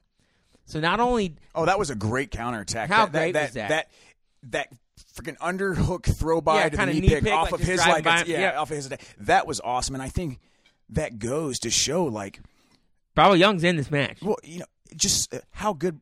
So 0.65 0.79
not 0.79 0.99
only 0.99 1.36
oh, 1.55 1.65
that 1.65 1.79
was 1.79 1.89
a 1.89 1.95
great 1.95 2.31
counterattack. 2.31 2.89
How 2.89 3.05
that, 3.05 3.12
great 3.12 3.33
that, 3.33 3.43
was 3.43 3.53
that? 3.53 3.69
That 3.69 3.88
that 4.43 4.73
freaking 5.15 5.38
underhook 5.38 6.05
throw 6.17 6.41
by 6.41 6.63
Yeah, 6.63 6.69
to 6.69 6.77
the 6.77 6.86
knee, 6.88 6.99
knee 7.01 7.10
pick, 7.10 7.23
pick, 7.23 7.33
off 7.33 7.51
like 7.51 7.62
of 7.62 7.67
his 7.67 7.75
driving 7.83 7.93
like 7.93 8.25
by 8.25 8.31
yeah, 8.31 8.39
Yeah. 8.39 8.60
off 8.60 8.71
of 8.71 8.77
his 8.77 8.89
that 9.19 9.45
was 9.47 9.60
awesome, 9.62 9.95
and 9.95 10.01
I 10.03 10.10
think 10.10 10.39
that 10.89 11.19
goes 11.19 11.60
to 11.60 11.69
show 11.69 12.05
like 12.05 12.39
Bravo 13.15 13.33
Young's 13.33 13.63
in 13.63 13.75
this 13.77 13.89
match. 13.91 14.19
well, 14.21 14.38
you 14.43 14.60
know, 14.60 14.65
just 14.95 15.33
uh, 15.33 15.39
how 15.51 15.73
good. 15.73 15.99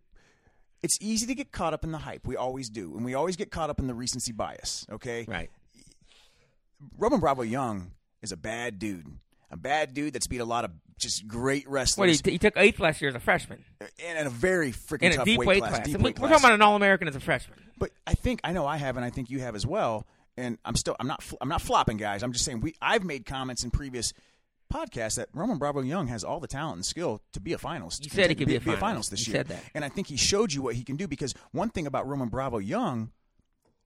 It's 0.84 0.98
easy 1.02 1.26
to 1.26 1.34
get 1.34 1.52
caught 1.52 1.74
up 1.74 1.84
in 1.84 1.92
the 1.92 1.98
hype. 1.98 2.28
We 2.28 2.36
always 2.36 2.70
do, 2.70 2.96
and 2.96 3.04
we 3.04 3.16
always 3.16 3.36
get 3.36 3.50
caught 3.50 3.70
up 3.72 3.80
in 3.80 3.88
the 3.88 3.94
recency 3.96 4.32
bias. 4.32 4.86
Okay, 4.92 5.26
Right. 5.28 5.50
Roman 6.98 7.20
Bravo 7.20 7.42
Young 7.42 7.92
is 8.22 8.32
a 8.32 8.38
bad 8.38 8.80
dude. 8.80 9.08
A 9.52 9.58
bad 9.58 9.94
dude 9.94 10.14
that's 10.14 10.28
beat 10.28 10.42
a 10.42 10.46
lot 10.46 10.66
of 10.66 10.72
just 10.98 11.28
great 11.28 11.68
What 11.68 11.74
wrestlers 11.74 12.22
he, 12.24 12.32
he 12.32 12.38
took 12.38 12.56
eighth 12.58 12.80
last 12.80 13.02
year 13.02 13.10
as 13.10 13.16
a 13.16 13.20
freshman 13.20 13.64
and 13.82 14.18
in 14.20 14.28
a 14.28 14.30
very 14.30 14.72
freaking 14.72 15.04
in 15.04 15.12
a 15.12 15.16
tough 15.18 15.26
deep 15.26 15.40
weight, 15.40 15.48
weight 15.48 15.60
class. 15.60 15.72
class. 15.72 15.86
Deep 15.86 15.96
And 15.96 16.04
we- 16.04 16.10
weight 16.10 16.20
We're 16.20 16.28
class. 16.28 16.42
talking 16.42 16.46
about 16.52 16.56
an 16.56 16.62
All 16.62 16.76
American 16.76 17.08
as 17.08 17.16
a 17.16 17.20
freshman. 17.20 17.60
But 17.78 17.92
I 18.08 18.14
think 18.14 18.40
I 18.44 18.54
know 18.54 18.66
I 18.66 18.78
have, 18.78 18.96
and 18.96 19.06
I 19.06 19.10
think 19.10 19.30
you 19.30 19.40
have 19.42 19.56
as 19.56 19.66
well. 19.66 20.08
And 20.38 20.58
I'm 20.66 20.76
still 20.76 20.96
I'm 21.00 21.08
not 21.08 21.24
I'm 21.42 21.50
not 21.50 21.62
flopping, 21.62 21.98
guys. 21.98 22.24
I'm 22.24 22.32
just 22.34 22.46
saying 22.46 22.62
we 22.62 22.76
I've 22.82 23.04
made 23.04 23.26
comments 23.26 23.64
in 23.64 23.72
previous 23.72 24.14
podcasts 24.74 25.16
that 25.16 25.30
Roman 25.34 25.58
Bravo 25.58 25.82
Young 25.82 26.08
has 26.08 26.24
all 26.24 26.40
the 26.40 26.48
talent 26.48 26.78
and 26.78 26.86
skill 26.86 27.22
to 27.34 27.40
be 27.40 27.54
a 27.54 27.58
finalist. 27.58 28.04
You 28.04 28.10
said 28.10 28.30
he 28.30 28.36
could 28.36 28.48
be 28.48 28.56
a 28.56 28.60
be 28.62 28.72
a 28.72 28.76
finalist. 28.78 28.80
finalist 28.80 29.10
this 29.12 29.28
year. 29.28 29.36
said 29.38 29.48
that. 29.50 29.64
and 29.76 29.86
I 29.86 29.90
think 29.90 30.08
he 30.08 30.18
showed 30.18 30.52
you 30.54 30.62
what 30.62 30.76
he 30.76 30.84
can 30.84 30.96
do. 30.96 31.08
Because 31.08 31.34
one 31.52 31.70
thing 31.70 31.86
about 31.88 32.08
Roman 32.08 32.30
Bravo 32.30 32.58
Young 32.58 33.12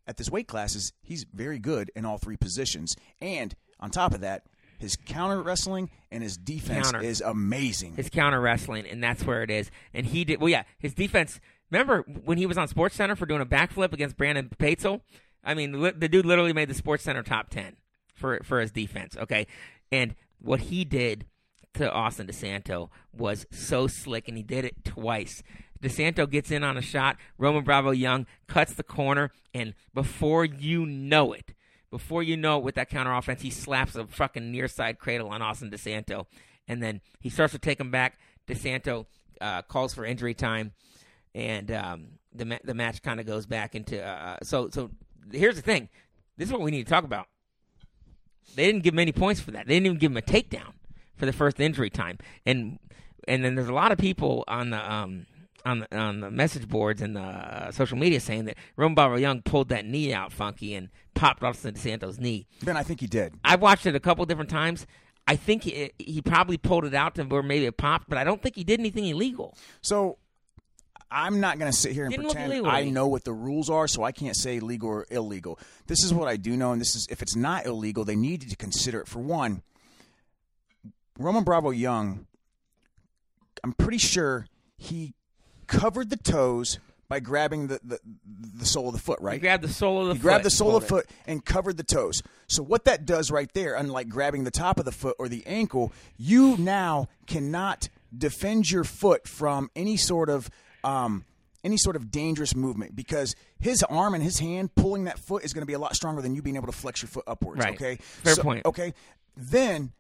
at 0.08 0.18
this 0.18 0.30
weight 0.32 0.48
class 0.48 0.76
is 0.76 0.94
he's 1.02 1.26
very 1.34 1.60
good 1.60 1.92
in 1.96 2.06
all 2.06 2.18
three 2.18 2.38
positions, 2.38 2.96
and 3.22 3.56
on 3.80 3.90
top 3.92 4.14
of 4.14 4.22
that, 4.22 4.44
his 4.80 4.96
counter 4.96 5.42
wrestling 5.42 5.90
and 6.12 6.24
his 6.24 6.38
defense 6.38 6.92
Counter. 6.92 7.06
is 7.06 7.22
amazing. 7.22 7.96
his 7.96 8.10
counter 8.10 8.40
wrestling, 8.42 8.88
and 8.88 9.04
that's 9.04 9.24
where 9.26 9.44
it 9.44 9.52
is. 9.52 9.70
And 9.94 10.08
he 10.08 10.26
did 10.26 10.40
well. 10.42 10.50
Yeah, 10.50 10.64
his 10.80 10.94
defense. 10.94 11.40
Remember 11.70 12.02
when 12.02 12.40
he 12.40 12.48
was 12.48 12.58
on 12.58 12.68
Sports 12.68 12.96
Center 12.96 13.16
for 13.16 13.28
doing 13.28 13.42
a 13.42 13.46
backflip 13.46 13.94
against 13.94 14.18
Brandon 14.18 14.50
Paetzel? 14.58 15.02
I 15.44 15.54
mean, 15.54 15.82
li- 15.82 15.94
the 15.96 16.10
dude 16.10 16.26
literally 16.26 16.54
made 16.54 16.68
the 16.70 16.74
Sports 16.74 17.04
Center 17.04 17.22
top 17.22 17.50
ten 17.50 17.76
for 18.16 18.40
for 18.44 18.60
his 18.60 18.72
defense. 18.72 19.16
Okay, 19.18 19.46
and 19.92 20.16
what 20.40 20.62
he 20.62 20.84
did 20.86 21.26
to 21.76 21.92
Austin 21.92 22.26
DeSanto 22.28 22.90
was 23.14 23.46
so 23.52 23.86
slick, 23.88 24.28
and 24.28 24.36
he 24.36 24.44
did 24.44 24.66
it 24.66 24.84
twice. 24.84 25.44
DeSanto 25.82 26.30
gets 26.30 26.50
in 26.52 26.64
on 26.64 26.76
a 26.78 26.82
shot. 26.82 27.16
Roman 27.38 27.64
Bravo 27.64 27.92
Young 27.92 28.26
cuts 28.48 28.74
the 28.74 28.84
corner, 28.84 29.32
and 29.54 29.74
before 29.94 30.44
you 30.46 30.86
know 30.86 31.32
it, 31.32 31.54
before 31.92 32.24
you 32.24 32.38
know 32.38 32.58
it, 32.60 32.64
with 32.64 32.76
that 32.76 32.90
counter 32.90 33.14
offense, 33.14 33.42
he 33.42 33.50
slaps 33.50 33.96
a 33.96 34.06
fucking 34.06 34.52
near 34.52 34.68
side 34.68 35.00
cradle 35.00 35.30
on 35.30 35.42
Austin 35.42 35.70
DeSanto, 35.72 36.26
and 36.68 36.82
then 36.82 37.02
he 37.20 37.30
starts 37.30 37.54
to 37.54 37.60
take 37.60 37.80
him 37.80 37.92
back. 37.92 38.20
DeSanto 38.48 39.06
uh, 39.42 39.62
calls 39.64 39.94
for 39.94 40.06
injury 40.06 40.34
time, 40.34 40.74
and 41.34 41.72
um, 41.72 42.08
the 42.34 42.46
ma- 42.46 42.58
the 42.64 42.74
match 42.74 43.02
kind 43.02 43.20
of 43.20 43.26
goes 43.26 43.46
back 43.46 43.76
into. 43.76 44.04
Uh, 44.04 44.38
so 44.44 44.70
so 44.72 44.92
here's 45.32 45.56
the 45.56 45.62
thing. 45.62 45.90
This 46.38 46.48
is 46.48 46.54
what 46.54 46.62
we 46.62 46.72
need 46.72 46.86
to 46.86 46.90
talk 46.90 47.04
about. 47.04 47.28
They 48.56 48.66
didn't 48.66 48.84
give 48.84 48.94
him 48.94 49.00
any 49.00 49.12
points 49.12 49.42
for 49.42 49.52
that. 49.52 49.68
They 49.68 49.76
didn't 49.76 49.86
even 49.88 49.98
give 49.98 50.12
him 50.12 50.18
a 50.18 50.22
takedown 50.22 50.74
for 51.16 51.26
the 51.26 51.34
first 51.34 51.60
injury 51.60 51.90
time, 51.90 52.18
and 52.46 52.80
and 53.28 53.44
then 53.44 53.56
there's 53.56 53.68
a 53.68 53.74
lot 53.74 53.92
of 53.92 53.98
people 53.98 54.44
on 54.48 54.70
the 54.72 54.94
um 54.94 55.26
on 55.66 55.80
the 55.80 55.98
on 55.98 56.22
the 56.22 56.32
message 56.32 56.68
boards 56.68 57.02
and 57.02 57.16
the 57.16 57.22
uh, 57.22 57.72
social 57.72 57.98
media 57.98 58.20
saying 58.20 58.46
that 58.46 58.58
Roman 58.76 58.96
Bravo 58.96 59.16
Young 59.16 59.42
pulled 59.42 59.70
that 59.70 59.86
knee 59.86 60.14
out 60.14 60.32
funky 60.32 60.76
and 60.76 60.90
popped 61.14 61.44
Austin 61.44 61.74
DeSanto's 61.74 62.20
knee. 62.20 62.48
ben, 62.64 62.78
I 62.78 62.84
think 62.84 63.00
he 63.02 63.08
did. 63.08 63.34
I've 63.44 63.62
watched 63.62 63.86
it 63.86 63.96
a 63.96 64.00
couple 64.00 64.26
different 64.26 64.50
times. 64.50 64.88
I 65.28 65.36
think 65.36 65.64
he, 65.64 65.92
he 66.00 66.22
probably 66.22 66.58
pulled 66.58 66.86
it 66.86 66.96
out 66.96 67.16
to 67.16 67.24
where 67.24 67.44
maybe 67.44 67.66
it 67.66 67.78
popped, 67.78 68.10
but 68.10 68.18
I 68.18 68.24
don't 68.24 68.42
think 68.42 68.56
he 68.56 68.64
did 68.64 68.80
anything 68.80 69.06
illegal. 69.06 69.56
So 69.82 70.18
I'm 71.12 71.40
not 71.40 71.60
going 71.60 71.72
to 71.72 71.78
sit 71.78 71.92
here 71.92 72.06
and 72.06 72.12
Didn't 72.12 72.32
pretend 72.32 72.68
I 72.68 72.86
know 72.86 73.08
what 73.08 73.24
the 73.24 73.34
rules 73.34 73.70
are, 73.70 73.88
so 73.88 74.04
I 74.04 74.12
can't 74.12 74.36
say 74.36 74.60
legal 74.60 74.90
or 74.90 75.06
illegal. 75.10 75.60
This 75.88 76.04
is 76.04 76.14
what 76.14 76.28
I 76.28 76.38
do 76.38 76.56
know, 76.58 76.72
and 76.72 76.82
this 76.82 76.96
is 76.96 77.08
if 77.10 77.22
it's 77.22 77.36
not 77.36 77.66
illegal, 77.66 78.06
they 78.06 78.16
needed 78.16 78.50
to 78.50 78.56
consider 78.56 79.02
it. 79.02 79.08
For 79.08 79.20
one, 79.20 79.62
Roman 81.18 81.44
Bravo 81.44 81.72
Young, 81.72 82.28
I'm 83.64 83.74
pretty 83.74 83.98
sure 83.98 84.48
he 84.78 85.14
covered 85.70 86.10
the 86.10 86.18
toes 86.18 86.80
by 87.08 87.20
grabbing 87.20 87.68
the, 87.68 87.80
the, 87.84 88.00
the 88.58 88.66
sole 88.66 88.88
of 88.90 88.94
the 88.94 89.00
foot, 89.00 89.20
right? 89.22 89.34
He 89.36 89.40
grabbed 89.40 89.64
the 89.64 89.68
sole 89.68 90.02
of 90.02 90.08
the 90.10 90.14
He 90.14 90.20
foot. 90.20 90.24
grabbed 90.24 90.44
the 90.46 90.50
sole 90.52 90.76
of 90.76 90.84
the 90.84 90.88
foot 90.90 91.10
and 91.26 91.44
covered 91.44 91.78
the 91.78 91.84
toes. 91.84 92.22
So 92.48 92.62
what 92.62 92.86
that 92.86 93.06
does 93.06 93.32
right 93.32 93.52
there, 93.54 93.74
unlike 93.76 94.10
grabbing 94.10 94.44
the 94.44 94.52
top 94.52 94.78
of 94.78 94.86
the 94.86 94.92
foot 94.92 95.16
or 95.18 95.28
the 95.28 95.44
ankle, 95.48 95.92
you 96.18 96.56
now 96.58 97.08
cannot 97.26 97.90
defend 98.16 98.70
your 98.70 98.84
foot 98.84 99.28
from 99.28 99.70
any 99.76 99.98
sort 99.98 100.30
of 100.30 100.50
um, 100.84 101.26
any 101.64 101.78
sort 101.78 101.96
of 101.96 102.10
dangerous 102.12 102.56
movement 102.56 102.96
because 102.96 103.36
his 103.60 103.84
arm 103.84 104.14
and 104.14 104.24
his 104.24 104.40
hand 104.40 104.74
pulling 104.76 105.04
that 105.06 105.20
foot 105.20 105.44
is 105.44 105.52
going 105.52 105.62
to 105.62 105.66
be 105.68 105.74
a 105.74 105.80
lot 105.80 105.94
stronger 105.96 106.22
than 106.22 106.34
you 106.36 106.42
being 106.42 106.56
able 106.56 106.68
to 106.68 106.72
flex 106.72 107.02
your 107.02 107.10
foot 107.10 107.26
upwards. 107.28 107.60
Right. 107.64 107.74
Okay, 107.76 107.96
Fair 107.98 108.36
So- 108.36 108.44
point. 108.44 108.66
Okay, 108.66 108.94
then 109.36 109.92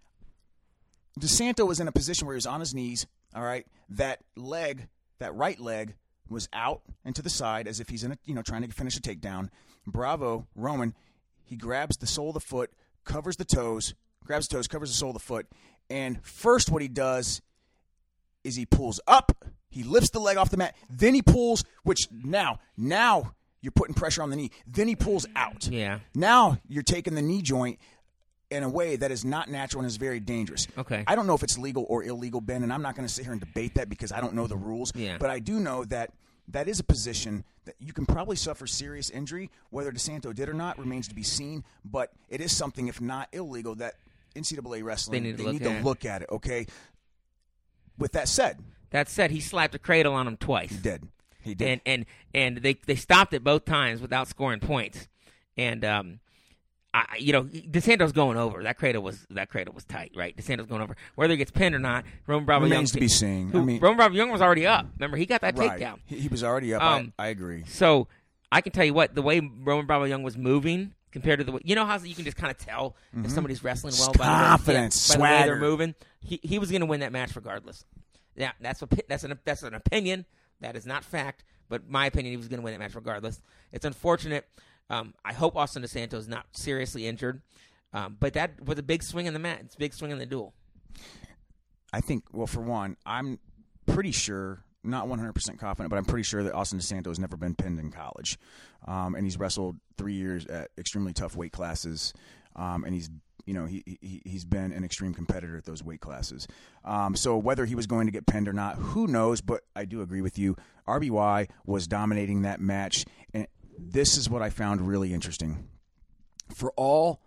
DeSanto 1.19 1.67
was 1.67 1.79
in 1.79 1.87
a 1.87 1.91
position 1.91 2.27
where 2.27 2.35
he 2.35 2.37
was 2.37 2.45
on 2.45 2.59
his 2.59 2.73
knees. 2.73 3.05
All 3.35 3.43
right, 3.43 3.65
that 3.89 4.19
leg, 4.35 4.87
that 5.19 5.35
right 5.35 5.59
leg, 5.59 5.95
was 6.29 6.47
out 6.53 6.81
and 7.03 7.15
to 7.15 7.21
the 7.21 7.29
side 7.29 7.67
as 7.67 7.79
if 7.79 7.89
he's 7.89 8.03
in 8.03 8.11
a 8.11 8.17
you 8.25 8.35
know 8.35 8.41
trying 8.41 8.61
to 8.61 8.67
finish 8.69 8.97
a 8.97 9.01
takedown. 9.01 9.49
Bravo 9.87 10.47
Roman, 10.55 10.93
he 11.43 11.55
grabs 11.55 11.97
the 11.97 12.07
sole 12.07 12.29
of 12.29 12.35
the 12.35 12.39
foot, 12.39 12.71
covers 13.05 13.37
the 13.37 13.45
toes, 13.45 13.95
grabs 14.23 14.47
the 14.47 14.57
toes, 14.57 14.67
covers 14.67 14.89
the 14.89 14.95
sole 14.95 15.09
of 15.09 15.15
the 15.15 15.19
foot, 15.19 15.47
and 15.89 16.23
first 16.23 16.69
what 16.69 16.81
he 16.81 16.87
does 16.87 17.41
is 18.43 18.55
he 18.55 18.65
pulls 18.65 18.99
up, 19.07 19.45
he 19.69 19.83
lifts 19.83 20.11
the 20.11 20.19
leg 20.19 20.37
off 20.37 20.49
the 20.49 20.57
mat, 20.57 20.75
then 20.89 21.13
he 21.13 21.21
pulls, 21.21 21.63
which 21.83 22.07
now 22.11 22.59
now 22.77 23.33
you're 23.61 23.71
putting 23.71 23.93
pressure 23.93 24.21
on 24.21 24.29
the 24.29 24.35
knee. 24.35 24.51
Then 24.65 24.87
he 24.87 24.95
pulls 24.95 25.25
out. 25.35 25.67
Yeah. 25.67 25.99
Now 26.15 26.59
you're 26.67 26.83
taking 26.83 27.15
the 27.15 27.21
knee 27.21 27.41
joint 27.41 27.79
in 28.51 28.63
a 28.63 28.69
way 28.69 28.95
that 28.95 29.11
is 29.11 29.23
not 29.23 29.49
natural 29.49 29.81
and 29.81 29.87
is 29.87 29.97
very 29.97 30.19
dangerous. 30.19 30.67
Okay. 30.77 31.03
I 31.07 31.15
don't 31.15 31.27
know 31.27 31.35
if 31.35 31.43
it's 31.43 31.57
legal 31.57 31.85
or 31.87 32.03
illegal, 32.03 32.41
Ben, 32.41 32.63
and 32.63 32.73
I'm 32.73 32.81
not 32.81 32.95
going 32.95 33.07
to 33.07 33.13
sit 33.13 33.23
here 33.23 33.31
and 33.31 33.39
debate 33.39 33.75
that 33.75 33.89
because 33.89 34.11
I 34.11 34.21
don't 34.21 34.33
know 34.33 34.47
the 34.47 34.57
rules. 34.57 34.91
Yeah. 34.95 35.17
But 35.19 35.29
I 35.29 35.39
do 35.39 35.59
know 35.59 35.85
that 35.85 36.11
that 36.47 36.67
is 36.67 36.79
a 36.79 36.83
position 36.83 37.43
that 37.65 37.75
you 37.79 37.93
can 37.93 38.05
probably 38.07 38.35
suffer 38.35 38.65
serious 38.65 39.09
injury. 39.11 39.51
Whether 39.69 39.91
DeSanto 39.91 40.33
did 40.33 40.49
or 40.49 40.53
not 40.53 40.79
remains 40.79 41.07
to 41.09 41.15
be 41.15 41.21
seen. 41.23 41.63
But 41.85 42.11
it 42.27 42.41
is 42.41 42.55
something, 42.55 42.87
if 42.87 42.99
not 42.99 43.29
illegal, 43.31 43.75
that 43.75 43.95
NCAA 44.35 44.83
wrestling 44.83 45.21
They 45.23 45.29
need 45.29 45.37
to 45.37 45.43
look 45.43 45.53
need 45.53 45.63
to 45.63 45.71
at. 45.71 45.83
look 45.83 46.05
at 46.05 46.21
it. 46.23 46.29
Okay. 46.31 46.65
With 47.97 48.13
that 48.13 48.27
said, 48.27 48.59
That 48.91 49.09
said, 49.09 49.29
he 49.31 49.39
slapped 49.41 49.75
a 49.75 49.79
cradle 49.79 50.13
on 50.13 50.27
him 50.27 50.37
twice. 50.37 50.71
he 50.71 50.77
did. 50.77 51.07
He 51.41 51.53
did. 51.55 51.67
and 51.67 51.81
and 51.85 52.05
and 52.33 52.57
they 52.57 52.73
they 52.85 52.95
stopped 52.95 53.33
it 53.33 53.43
both 53.43 53.63
times 53.65 54.01
without 54.01 54.27
scoring 54.27 54.59
points. 54.59 55.07
And 55.57 55.83
um, 55.85 56.19
I 56.93 57.17
you 57.19 57.33
know 57.33 57.43
DeSanto's 57.43 58.11
going 58.13 58.37
over. 58.37 58.63
That 58.63 58.77
cradle 58.77 59.03
was 59.03 59.25
that 59.29 59.49
cradle 59.49 59.73
was 59.73 59.83
tight, 59.85 60.11
right? 60.15 60.35
DeSanto's 60.35 60.65
going 60.67 60.81
over. 60.81 60.95
Whether 61.15 61.33
he 61.33 61.37
gets 61.37 61.51
pinned 61.51 61.75
or 61.75 61.79
not, 61.79 62.03
Roman 62.25 62.45
Bravo 62.45 62.63
Remains 62.63 62.91
Young 62.91 62.95
to 62.95 62.99
be 62.99 63.07
seen. 63.07 63.49
Who, 63.49 63.59
I 63.59 63.63
mean- 63.63 63.79
Roman 63.79 63.97
Bravo 63.97 64.15
Young 64.15 64.31
was 64.31 64.41
already 64.41 64.65
up. 64.65 64.87
Remember, 64.97 65.17
he 65.17 65.25
got 65.25 65.41
that 65.41 65.57
right. 65.57 65.79
takedown. 65.79 65.99
He, 66.05 66.19
he 66.21 66.27
was 66.27 66.43
already 66.43 66.73
up. 66.73 66.81
Um, 66.81 67.13
I, 67.19 67.25
I 67.25 67.27
agree. 67.27 67.63
So 67.67 68.07
I 68.51 68.61
can 68.61 68.71
tell 68.71 68.85
you 68.85 68.93
what 68.95 69.13
the 69.13 69.21
way 69.21 69.39
Roman 69.39 69.85
Bravo 69.85 70.05
Young 70.05 70.23
was 70.23 70.35
moving 70.37 70.93
compared 71.11 71.39
to 71.39 71.43
the 71.45 71.51
way 71.51 71.59
you 71.63 71.75
know 71.75 71.85
how 71.85 71.97
you 71.99 72.13
can 72.15 72.23
just 72.25 72.37
kind 72.37 72.51
of 72.51 72.57
tell 72.57 72.95
if 73.23 73.31
somebody's 73.31 73.63
wrestling 73.63 73.93
well 73.99 74.11
by 74.13 74.17
the 74.17 74.19
way- 74.23 74.27
Mm-hmm. 74.29 74.45
Confidence, 74.45 75.07
by 75.09 75.15
the 75.15 75.21
way 75.23 75.43
they're 75.45 75.59
moving. 75.59 75.95
He 76.21 76.39
he 76.43 76.57
was 76.59 76.69
going 76.71 76.81
to 76.81 76.87
win 76.87 76.99
that 77.01 77.11
match 77.11 77.35
regardless. 77.35 77.85
Yeah, 78.35 78.51
that's 78.61 78.81
a 78.81 78.87
that's 79.07 79.23
an 79.23 79.37
that's 79.45 79.61
an 79.63 79.73
opinion. 79.75 80.25
That 80.61 80.75
is 80.75 80.85
not 80.85 81.03
fact, 81.05 81.43
but 81.69 81.87
my 81.89 82.05
opinion 82.07 82.31
he 82.33 82.37
was 82.37 82.47
going 82.47 82.59
to 82.59 82.63
win 82.63 82.73
that 82.73 82.79
match 82.79 82.95
regardless. 82.95 83.41
It's 83.71 83.85
unfortunate. 83.85 84.45
Um, 84.89 85.13
I 85.23 85.33
hope 85.33 85.55
Austin 85.55 85.83
DeSanto 85.83 86.15
is 86.15 86.27
not 86.27 86.45
seriously 86.51 87.05
injured, 87.05 87.41
um, 87.93 88.17
but 88.19 88.33
that 88.33 88.63
was 88.65 88.79
a 88.79 88.83
big 88.83 89.03
swing 89.03 89.25
in 89.25 89.33
the 89.33 89.39
match. 89.39 89.61
It's 89.61 89.75
a 89.75 89.79
big 89.79 89.93
swing 89.93 90.11
in 90.11 90.17
the 90.17 90.25
duel. 90.25 90.53
I 91.91 92.01
think, 92.01 92.23
well, 92.31 92.47
for 92.47 92.61
one, 92.61 92.97
I'm 93.05 93.39
pretty 93.87 94.11
sure, 94.11 94.63
not 94.83 95.07
100% 95.07 95.59
confident, 95.59 95.89
but 95.89 95.97
I'm 95.97 96.05
pretty 96.05 96.23
sure 96.23 96.43
that 96.43 96.53
Austin 96.53 96.79
DeSanto 96.79 97.07
has 97.07 97.19
never 97.19 97.35
been 97.35 97.55
pinned 97.55 97.79
in 97.79 97.91
college. 97.91 98.37
Um, 98.87 99.15
and 99.15 99.25
he's 99.25 99.39
wrestled 99.39 99.77
three 99.97 100.13
years 100.13 100.45
at 100.45 100.69
extremely 100.77 101.13
tough 101.13 101.35
weight 101.35 101.51
classes. 101.51 102.13
Um, 102.55 102.83
and 102.83 102.93
he's, 102.93 103.09
you 103.45 103.53
know, 103.53 103.65
he, 103.65 103.83
he, 104.01 104.21
he's 104.25 104.45
been 104.45 104.71
an 104.71 104.83
extreme 104.83 105.13
competitor 105.13 105.57
at 105.57 105.65
those 105.65 105.83
weight 105.83 106.01
classes. 106.01 106.47
Um, 106.85 107.15
so 107.15 107.37
whether 107.37 107.65
he 107.65 107.75
was 107.75 107.87
going 107.87 108.07
to 108.07 108.11
get 108.11 108.25
pinned 108.25 108.47
or 108.47 108.53
not, 108.53 108.75
who 108.75 109.07
knows? 109.07 109.41
But 109.41 109.61
I 109.75 109.85
do 109.85 110.01
agree 110.01 110.21
with 110.21 110.37
you. 110.37 110.55
RBY 110.87 111.49
was 111.65 111.87
dominating 111.87 112.43
that 112.43 112.61
match. 112.61 113.05
This 113.81 114.17
is 114.17 114.29
what 114.29 114.41
I 114.41 114.49
found 114.49 114.81
really 114.87 115.13
interesting. 115.13 115.67
For 116.53 116.71
all 116.75 117.21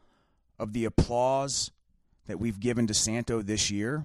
of 0.58 0.72
the 0.72 0.84
applause 0.84 1.70
that 2.26 2.38
we've 2.38 2.60
given 2.60 2.86
to 2.86 2.94
Santo 2.94 3.42
this 3.42 3.70
year, 3.70 4.04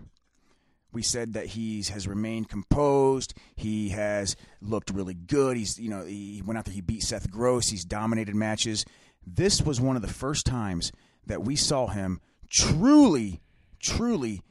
we 0.92 1.02
said 1.04 1.34
that 1.34 1.48
he's 1.48 1.90
has 1.90 2.08
remained 2.08 2.50
composed. 2.50 3.34
He 3.56 3.90
has 3.90 4.36
looked 4.62 4.90
really 4.90 5.14
good. 5.14 5.58
He's 5.58 5.78
you 5.78 5.90
know 5.90 6.06
he 6.06 6.42
went 6.46 6.58
out 6.58 6.66
there. 6.66 6.74
He 6.74 6.82
beat 6.82 7.04
Seth 7.04 7.30
Gross. 7.30 7.68
He's 7.70 7.84
dominated 7.86 8.36
matches. 8.36 8.86
This 9.26 9.62
was 9.62 9.82
one 9.82 9.96
of 9.96 10.02
the 10.02 10.08
first 10.08 10.46
times 10.46 10.92
that 11.26 11.44
we 11.44 11.56
saw 11.58 11.88
him 11.88 12.22
truly, 12.50 13.42
truly 13.82 14.42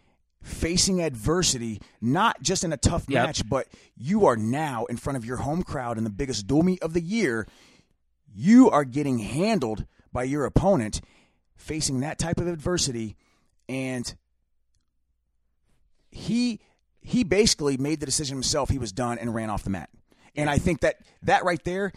facing 0.43 1.01
adversity, 1.01 1.81
not 2.01 2.41
just 2.43 2.63
in 2.63 2.73
a 2.73 2.77
tough 2.77 3.07
Yep. 3.09 3.27
match, 3.27 3.49
but 3.49 3.67
you 3.97 4.27
are 4.27 4.37
now 4.37 4.85
in 4.85 4.97
front 4.99 5.17
of 5.17 5.25
your 5.25 5.39
home 5.39 5.63
crowd 5.63 5.97
in 5.99 6.05
the 6.05 6.11
biggest 6.11 6.47
dual 6.47 6.63
meet 6.63 6.81
of 6.83 6.93
the 6.93 7.01
year. 7.01 7.49
You 8.39 8.69
are 8.71 8.85
getting 8.85 9.19
handled 9.19 9.87
by 10.13 10.25
your 10.25 10.45
opponent, 10.45 11.01
facing 11.57 12.01
that 12.01 12.19
type 12.19 12.39
of 12.39 12.47
adversity, 12.47 13.17
and 13.67 14.15
he 16.11 16.61
he 17.01 17.25
basically 17.25 17.77
made 17.77 18.01
the 18.01 18.07
decision 18.07 18.37
himself. 18.37 18.69
He 18.69 18.79
was 18.79 18.93
done 18.93 19.19
and 19.19 19.35
ran 19.35 19.49
off 19.49 19.63
the 19.63 19.71
mat. 19.71 19.89
And 20.35 20.51
I 20.51 20.59
think 20.59 20.81
that 20.81 20.97
that 21.23 21.45
right 21.45 21.63
there, 21.65 21.93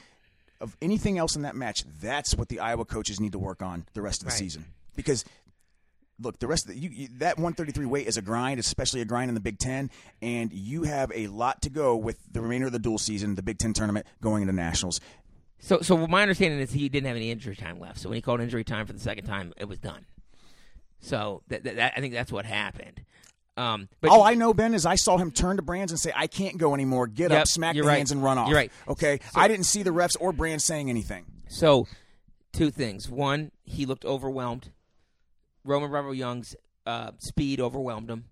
of 0.62 0.78
anything 0.82 1.18
else 1.18 1.36
in 1.36 1.42
that 1.42 1.56
match, 1.56 1.84
that's 2.02 2.36
what 2.36 2.48
the 2.48 2.60
Iowa 2.62 2.86
coaches 2.86 3.20
need 3.20 3.34
to 3.34 3.40
work 3.40 3.62
on 3.62 3.86
the 3.94 4.02
rest 4.02 4.22
of 4.22 4.28
the 4.28 4.32
Right. 4.32 4.40
season. 4.40 4.66
Because 4.96 5.26
look, 6.22 6.40
the 6.40 6.48
rest 6.48 6.68
of 6.68 6.74
the, 6.74 6.78
you, 6.80 6.90
you, 6.90 7.08
that 7.20 7.38
133 7.38 7.86
weight 7.86 8.08
is 8.08 8.18
a 8.18 8.22
grind, 8.22 8.60
especially 8.60 9.02
a 9.02 9.06
grind 9.06 9.30
in 9.30 9.36
the 9.36 9.42
Big 9.42 9.58
Ten, 9.58 9.90
and 10.22 10.52
you 10.54 10.84
have 10.84 11.12
a 11.16 11.28
lot 11.28 11.62
to 11.64 11.70
go 11.70 11.96
with 11.96 12.18
the 12.32 12.42
remainder 12.42 12.68
of 12.68 12.74
the 12.74 12.80
dual 12.80 12.98
season, 12.98 13.36
the 13.36 13.42
Big 13.42 13.58
Ten 13.58 13.74
tournament, 13.74 14.06
going 14.22 14.42
into 14.42 14.54
nationals. 14.54 15.00
So, 15.60 15.80
so 15.82 16.08
my 16.08 16.22
understanding 16.22 16.60
is 16.60 16.72
he 16.72 16.88
didn't 16.90 17.08
have 17.08 17.16
any 17.18 17.32
injury 17.32 17.56
time 17.56 17.80
left. 17.80 18.00
So 18.00 18.10
when 18.10 18.16
he 18.16 18.22
called 18.22 18.40
injury 18.42 18.64
time 18.64 18.86
for 18.86 18.94
the 18.94 19.00
second 19.00 19.26
time, 19.26 19.54
it 19.58 19.68
was 19.68 19.78
done. 19.78 20.06
So 21.02 21.44
that, 21.48 21.96
I 21.98 22.00
think 22.02 22.14
that's 22.14 22.32
what 22.32 22.46
happened. 22.46 23.02
Um, 23.58 23.90
but 24.00 24.10
All 24.10 24.24
I 24.24 24.36
know, 24.36 24.54
Ben, 24.54 24.74
is 24.74 24.86
I 24.86 24.96
saw 24.96 25.18
him 25.18 25.32
turn 25.32 25.58
to 25.58 25.62
Brands 25.62 25.92
and 25.92 26.00
say, 26.00 26.14
"I 26.16 26.28
can't 26.28 26.58
go 26.58 26.74
anymore. 26.74 27.08
Get 27.08 27.32
Yep, 27.32 27.42
up, 27.42 27.48
smack 27.48 27.76
the 27.76 27.82
right. 27.82 27.98
hands, 27.98 28.12
and 28.12 28.24
run 28.24 28.38
off." 28.38 28.48
You're 28.48 28.56
right. 28.58 28.72
Okay, 28.88 29.20
I 29.36 29.50
didn't 29.50 29.66
see 29.66 29.84
the 29.84 29.90
refs 29.90 30.16
or 30.20 30.32
Brands 30.32 30.64
saying 30.64 30.90
anything. 30.90 31.26
so 31.50 31.86
two 32.54 32.72
things. 32.72 33.10
One, 33.10 33.52
he 33.64 33.86
looked 33.86 34.06
overwhelmed. 34.06 34.72
Roman 35.66 35.90
Bravo 35.90 36.12
Young's 36.12 36.56
uh, 36.86 37.12
speed 37.20 37.60
overwhelmed 37.60 38.10
him, 38.10 38.26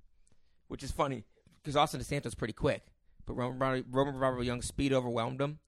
which 0.70 0.82
is 0.82 0.92
funny 0.92 1.26
because 1.62 1.76
Austin 1.76 2.00
DeSanto's 2.00 2.34
pretty 2.36 2.54
quick, 2.54 2.84
but 3.26 3.34
Roman 3.34 3.84
Roman 3.92 4.18
Bravo 4.18 4.42
Young 4.42 4.62
speed 4.62 4.94
overwhelmed 4.94 5.42
him, 5.42 5.60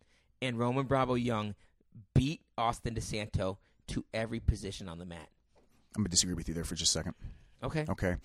and 0.42 0.58
Roman 0.58 0.86
Bravo 0.86 1.16
Young 1.16 1.56
beat 2.14 2.42
Austin 2.58 2.96
DeSanto 2.96 3.58
to 3.88 4.06
every 4.14 4.40
position 4.40 4.88
on 4.88 5.00
the 5.00 5.06
mat. 5.06 5.30
I'm 5.96 6.04
gonna 6.04 6.10
disagree 6.10 6.36
with 6.36 6.48
you 6.48 6.54
there 6.54 6.64
for 6.64 6.76
just 6.76 6.96
a 6.96 7.00
second. 7.00 7.16
Okay. 7.64 7.86
Okay. 7.90 8.16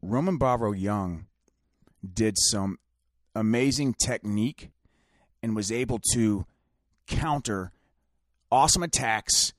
Roman 0.00 0.36
Bravo 0.36 0.72
Young 0.72 1.26
did 2.12 2.34
some 2.38 2.78
amazing 3.34 3.94
technique 3.94 4.70
and 5.42 5.54
was 5.54 5.70
able 5.70 6.00
to 6.12 6.46
counter 7.06 7.72
awesome 8.50 8.82
attacks 8.82 9.52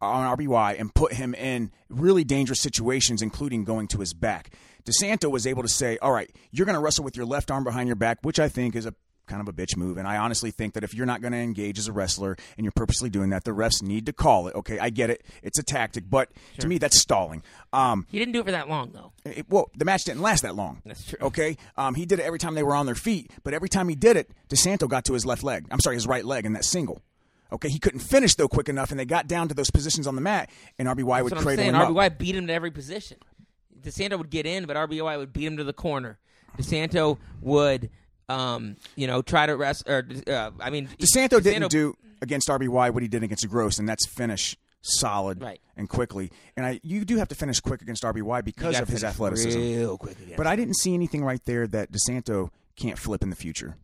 on 0.00 0.36
RBY 0.36 0.78
and 0.78 0.94
put 0.94 1.12
him 1.14 1.34
in 1.34 1.72
really 1.88 2.24
dangerous 2.24 2.60
situations, 2.60 3.22
including 3.22 3.64
going 3.64 3.88
to 3.88 3.98
his 3.98 4.14
back. 4.14 4.54
DeSanto 4.84 5.30
was 5.30 5.46
able 5.46 5.62
to 5.62 5.68
say, 5.68 5.98
All 5.98 6.12
right, 6.12 6.30
you're 6.50 6.66
going 6.66 6.74
to 6.74 6.80
wrestle 6.80 7.04
with 7.04 7.16
your 7.16 7.26
left 7.26 7.50
arm 7.50 7.64
behind 7.64 7.88
your 7.88 7.96
back, 7.96 8.18
which 8.22 8.38
I 8.38 8.48
think 8.48 8.76
is 8.76 8.86
a 8.86 8.94
kind 9.28 9.40
of 9.40 9.48
a 9.48 9.52
bitch 9.52 9.76
move. 9.76 9.96
And 9.98 10.08
I 10.08 10.16
honestly 10.16 10.50
think 10.50 10.74
that 10.74 10.82
if 10.82 10.94
you're 10.94 11.06
not 11.06 11.20
going 11.20 11.32
to 11.32 11.38
engage 11.38 11.78
as 11.78 11.86
a 11.86 11.92
wrestler 11.92 12.36
and 12.56 12.64
you're 12.64 12.72
purposely 12.72 13.08
doing 13.10 13.30
that, 13.30 13.44
the 13.44 13.52
refs 13.52 13.82
need 13.82 14.06
to 14.06 14.12
call 14.12 14.48
it. 14.48 14.54
Okay, 14.56 14.78
I 14.78 14.90
get 14.90 15.10
it. 15.10 15.22
It's 15.42 15.58
a 15.58 15.62
tactic, 15.62 16.04
but 16.10 16.30
to 16.58 16.66
me, 16.66 16.78
that's 16.78 16.98
stalling. 16.98 17.42
Um, 17.72 18.06
He 18.10 18.18
didn't 18.18 18.32
do 18.32 18.40
it 18.40 18.46
for 18.46 18.50
that 18.52 18.68
long 18.68 18.90
though. 18.92 19.12
it- 19.24 19.46
well, 19.48 19.70
the 19.76 19.84
match 19.84 20.04
didn't 20.04 20.22
last 20.22 20.42
that 20.42 20.56
long. 20.56 20.82
That's 20.84 21.04
true. 21.04 21.18
Okay, 21.22 21.56
um, 21.76 21.94
he 21.94 22.06
did 22.06 22.18
it 22.18 22.24
every 22.24 22.38
time 22.38 22.54
they 22.54 22.62
were 22.62 22.74
on 22.74 22.86
their 22.86 22.94
feet, 22.94 23.30
but 23.44 23.54
every 23.54 23.68
time 23.68 23.88
he 23.88 23.94
did 23.94 24.16
it, 24.16 24.30
DeSanto 24.48 24.88
got 24.88 25.04
to 25.04 25.12
his 25.12 25.24
left 25.26 25.42
leg. 25.44 25.66
I'm 25.70 25.80
sorry, 25.80 25.96
his 25.96 26.06
right 26.06 26.24
leg 26.24 26.46
in 26.46 26.54
that 26.54 26.64
single. 26.64 27.02
Okay, 27.50 27.68
he 27.70 27.78
couldn't 27.78 28.00
finish 28.00 28.34
though 28.34 28.48
quick 28.48 28.68
enough, 28.68 28.90
and 28.90 29.00
they 29.00 29.06
got 29.06 29.26
down 29.26 29.48
to 29.48 29.54
those 29.54 29.70
positions 29.70 30.06
on 30.06 30.14
the 30.14 30.20
mat, 30.20 30.50
and 30.78 30.86
RBY 30.88 31.22
would 31.22 31.32
That's 31.32 31.44
what 31.44 31.50
I'm 31.52 31.56
saying. 31.56 31.74
him 31.74 31.80
up. 31.80 31.88
RBY 31.90 32.18
beat 32.18 32.34
him 32.36 32.46
to 32.46 32.52
every 32.52 32.70
position. 32.70 33.16
DeSanto 33.80 34.18
would 34.18 34.28
get 34.30 34.44
in, 34.44 34.66
but 34.66 34.76
RBY 34.76 35.16
would 35.18 35.32
beat 35.32 35.46
him 35.46 35.56
to 35.56 35.64
the 35.64 35.72
corner. 35.72 36.18
DeSanto 36.58 37.16
would, 37.40 37.90
um, 38.28 38.76
you 38.96 39.06
know, 39.06 39.22
try 39.22 39.46
to 39.46 39.56
rest. 39.56 39.88
Or 39.88 40.06
uh, 40.26 40.50
I 40.60 40.70
mean, 40.70 40.88
DeSanto 40.98 41.42
didn't 41.42 41.70
do 41.70 41.94
against 42.20 42.48
RBY 42.48 42.92
what 42.92 43.02
he 43.02 43.08
did 43.08 43.22
against 43.22 43.48
Gross, 43.48 43.78
and 43.78 43.88
that's 43.88 44.06
finish 44.06 44.56
solid 44.80 45.42
Right. 45.42 45.60
and 45.76 45.88
quickly. 45.88 46.30
And 46.56 46.64
I, 46.64 46.80
you 46.82 47.04
do 47.04 47.16
have 47.16 47.28
to 47.28 47.34
finish 47.34 47.60
quick 47.60 47.82
against 47.82 48.02
RBY 48.04 48.44
because 48.44 48.78
of 48.78 48.88
his 48.88 49.04
athleticism. 49.04 49.58
real 49.58 49.98
quick. 49.98 50.16
But 50.36 50.46
I 50.46 50.56
didn't 50.56 50.74
see 50.76 50.94
anything 50.94 51.24
right 51.24 51.44
there 51.44 51.66
that 51.66 51.90
DeSanto 51.92 52.50
can't 52.76 52.98
flip 52.98 53.22
in 53.22 53.30
the 53.30 53.36
future. 53.36 53.76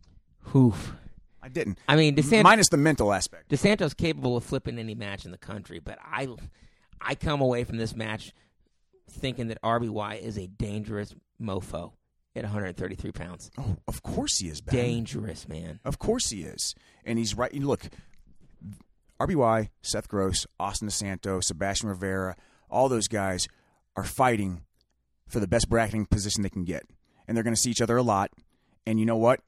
Oof. 0.55 0.93
I 1.41 1.49
didn't. 1.49 1.77
I 1.87 1.95
mean, 1.95 2.15
DeSanto, 2.15 2.43
minus 2.43 2.69
the 2.69 2.77
mental 2.77 3.13
aspect. 3.13 3.49
DeSanto's 3.49 3.93
capable 3.93 4.35
of 4.37 4.43
flipping 4.43 4.79
any 4.79 4.95
match 4.95 5.25
in 5.25 5.31
the 5.31 5.37
country, 5.37 5.79
but 5.79 5.99
I, 6.03 6.27
I 6.99 7.13
come 7.15 7.39
away 7.41 7.65
from 7.65 7.77
this 7.77 7.95
match 7.95 8.31
thinking 9.09 9.47
that 9.49 9.61
RBY 9.61 10.19
is 10.21 10.37
a 10.39 10.47
dangerous 10.47 11.13
mofo 11.39 11.91
at 12.35 12.43
133 12.43 13.11
pounds. 13.11 13.51
Oh, 13.57 13.77
of 13.87 14.03
course 14.03 14.39
he 14.39 14.47
is. 14.49 14.61
Ben. 14.61 14.75
Dangerous, 14.75 15.47
man. 15.47 15.79
Of 15.85 15.99
course 15.99 16.29
he 16.29 16.41
is. 16.43 16.75
And 17.05 17.17
he's 17.17 17.35
right. 17.35 17.53
Look, 17.53 17.83
RBY, 19.19 19.69
Seth 19.81 20.07
Gross, 20.07 20.45
Austin 20.59 20.89
DeSanto, 20.89 21.43
Sebastian 21.43 21.89
Rivera, 21.89 22.35
all 22.69 22.89
those 22.89 23.07
guys 23.07 23.47
are 23.95 24.03
fighting 24.03 24.63
for 25.27 25.39
the 25.39 25.47
best 25.47 25.69
bracketing 25.69 26.05
position 26.05 26.43
they 26.43 26.49
can 26.49 26.65
get. 26.65 26.83
And 27.27 27.35
they're 27.35 27.43
going 27.43 27.55
to 27.55 27.61
see 27.61 27.71
each 27.71 27.81
other 27.81 27.97
a 27.97 28.03
lot. 28.03 28.31
And 28.85 28.99
you 28.99 29.05
know 29.05 29.17
what? 29.17 29.39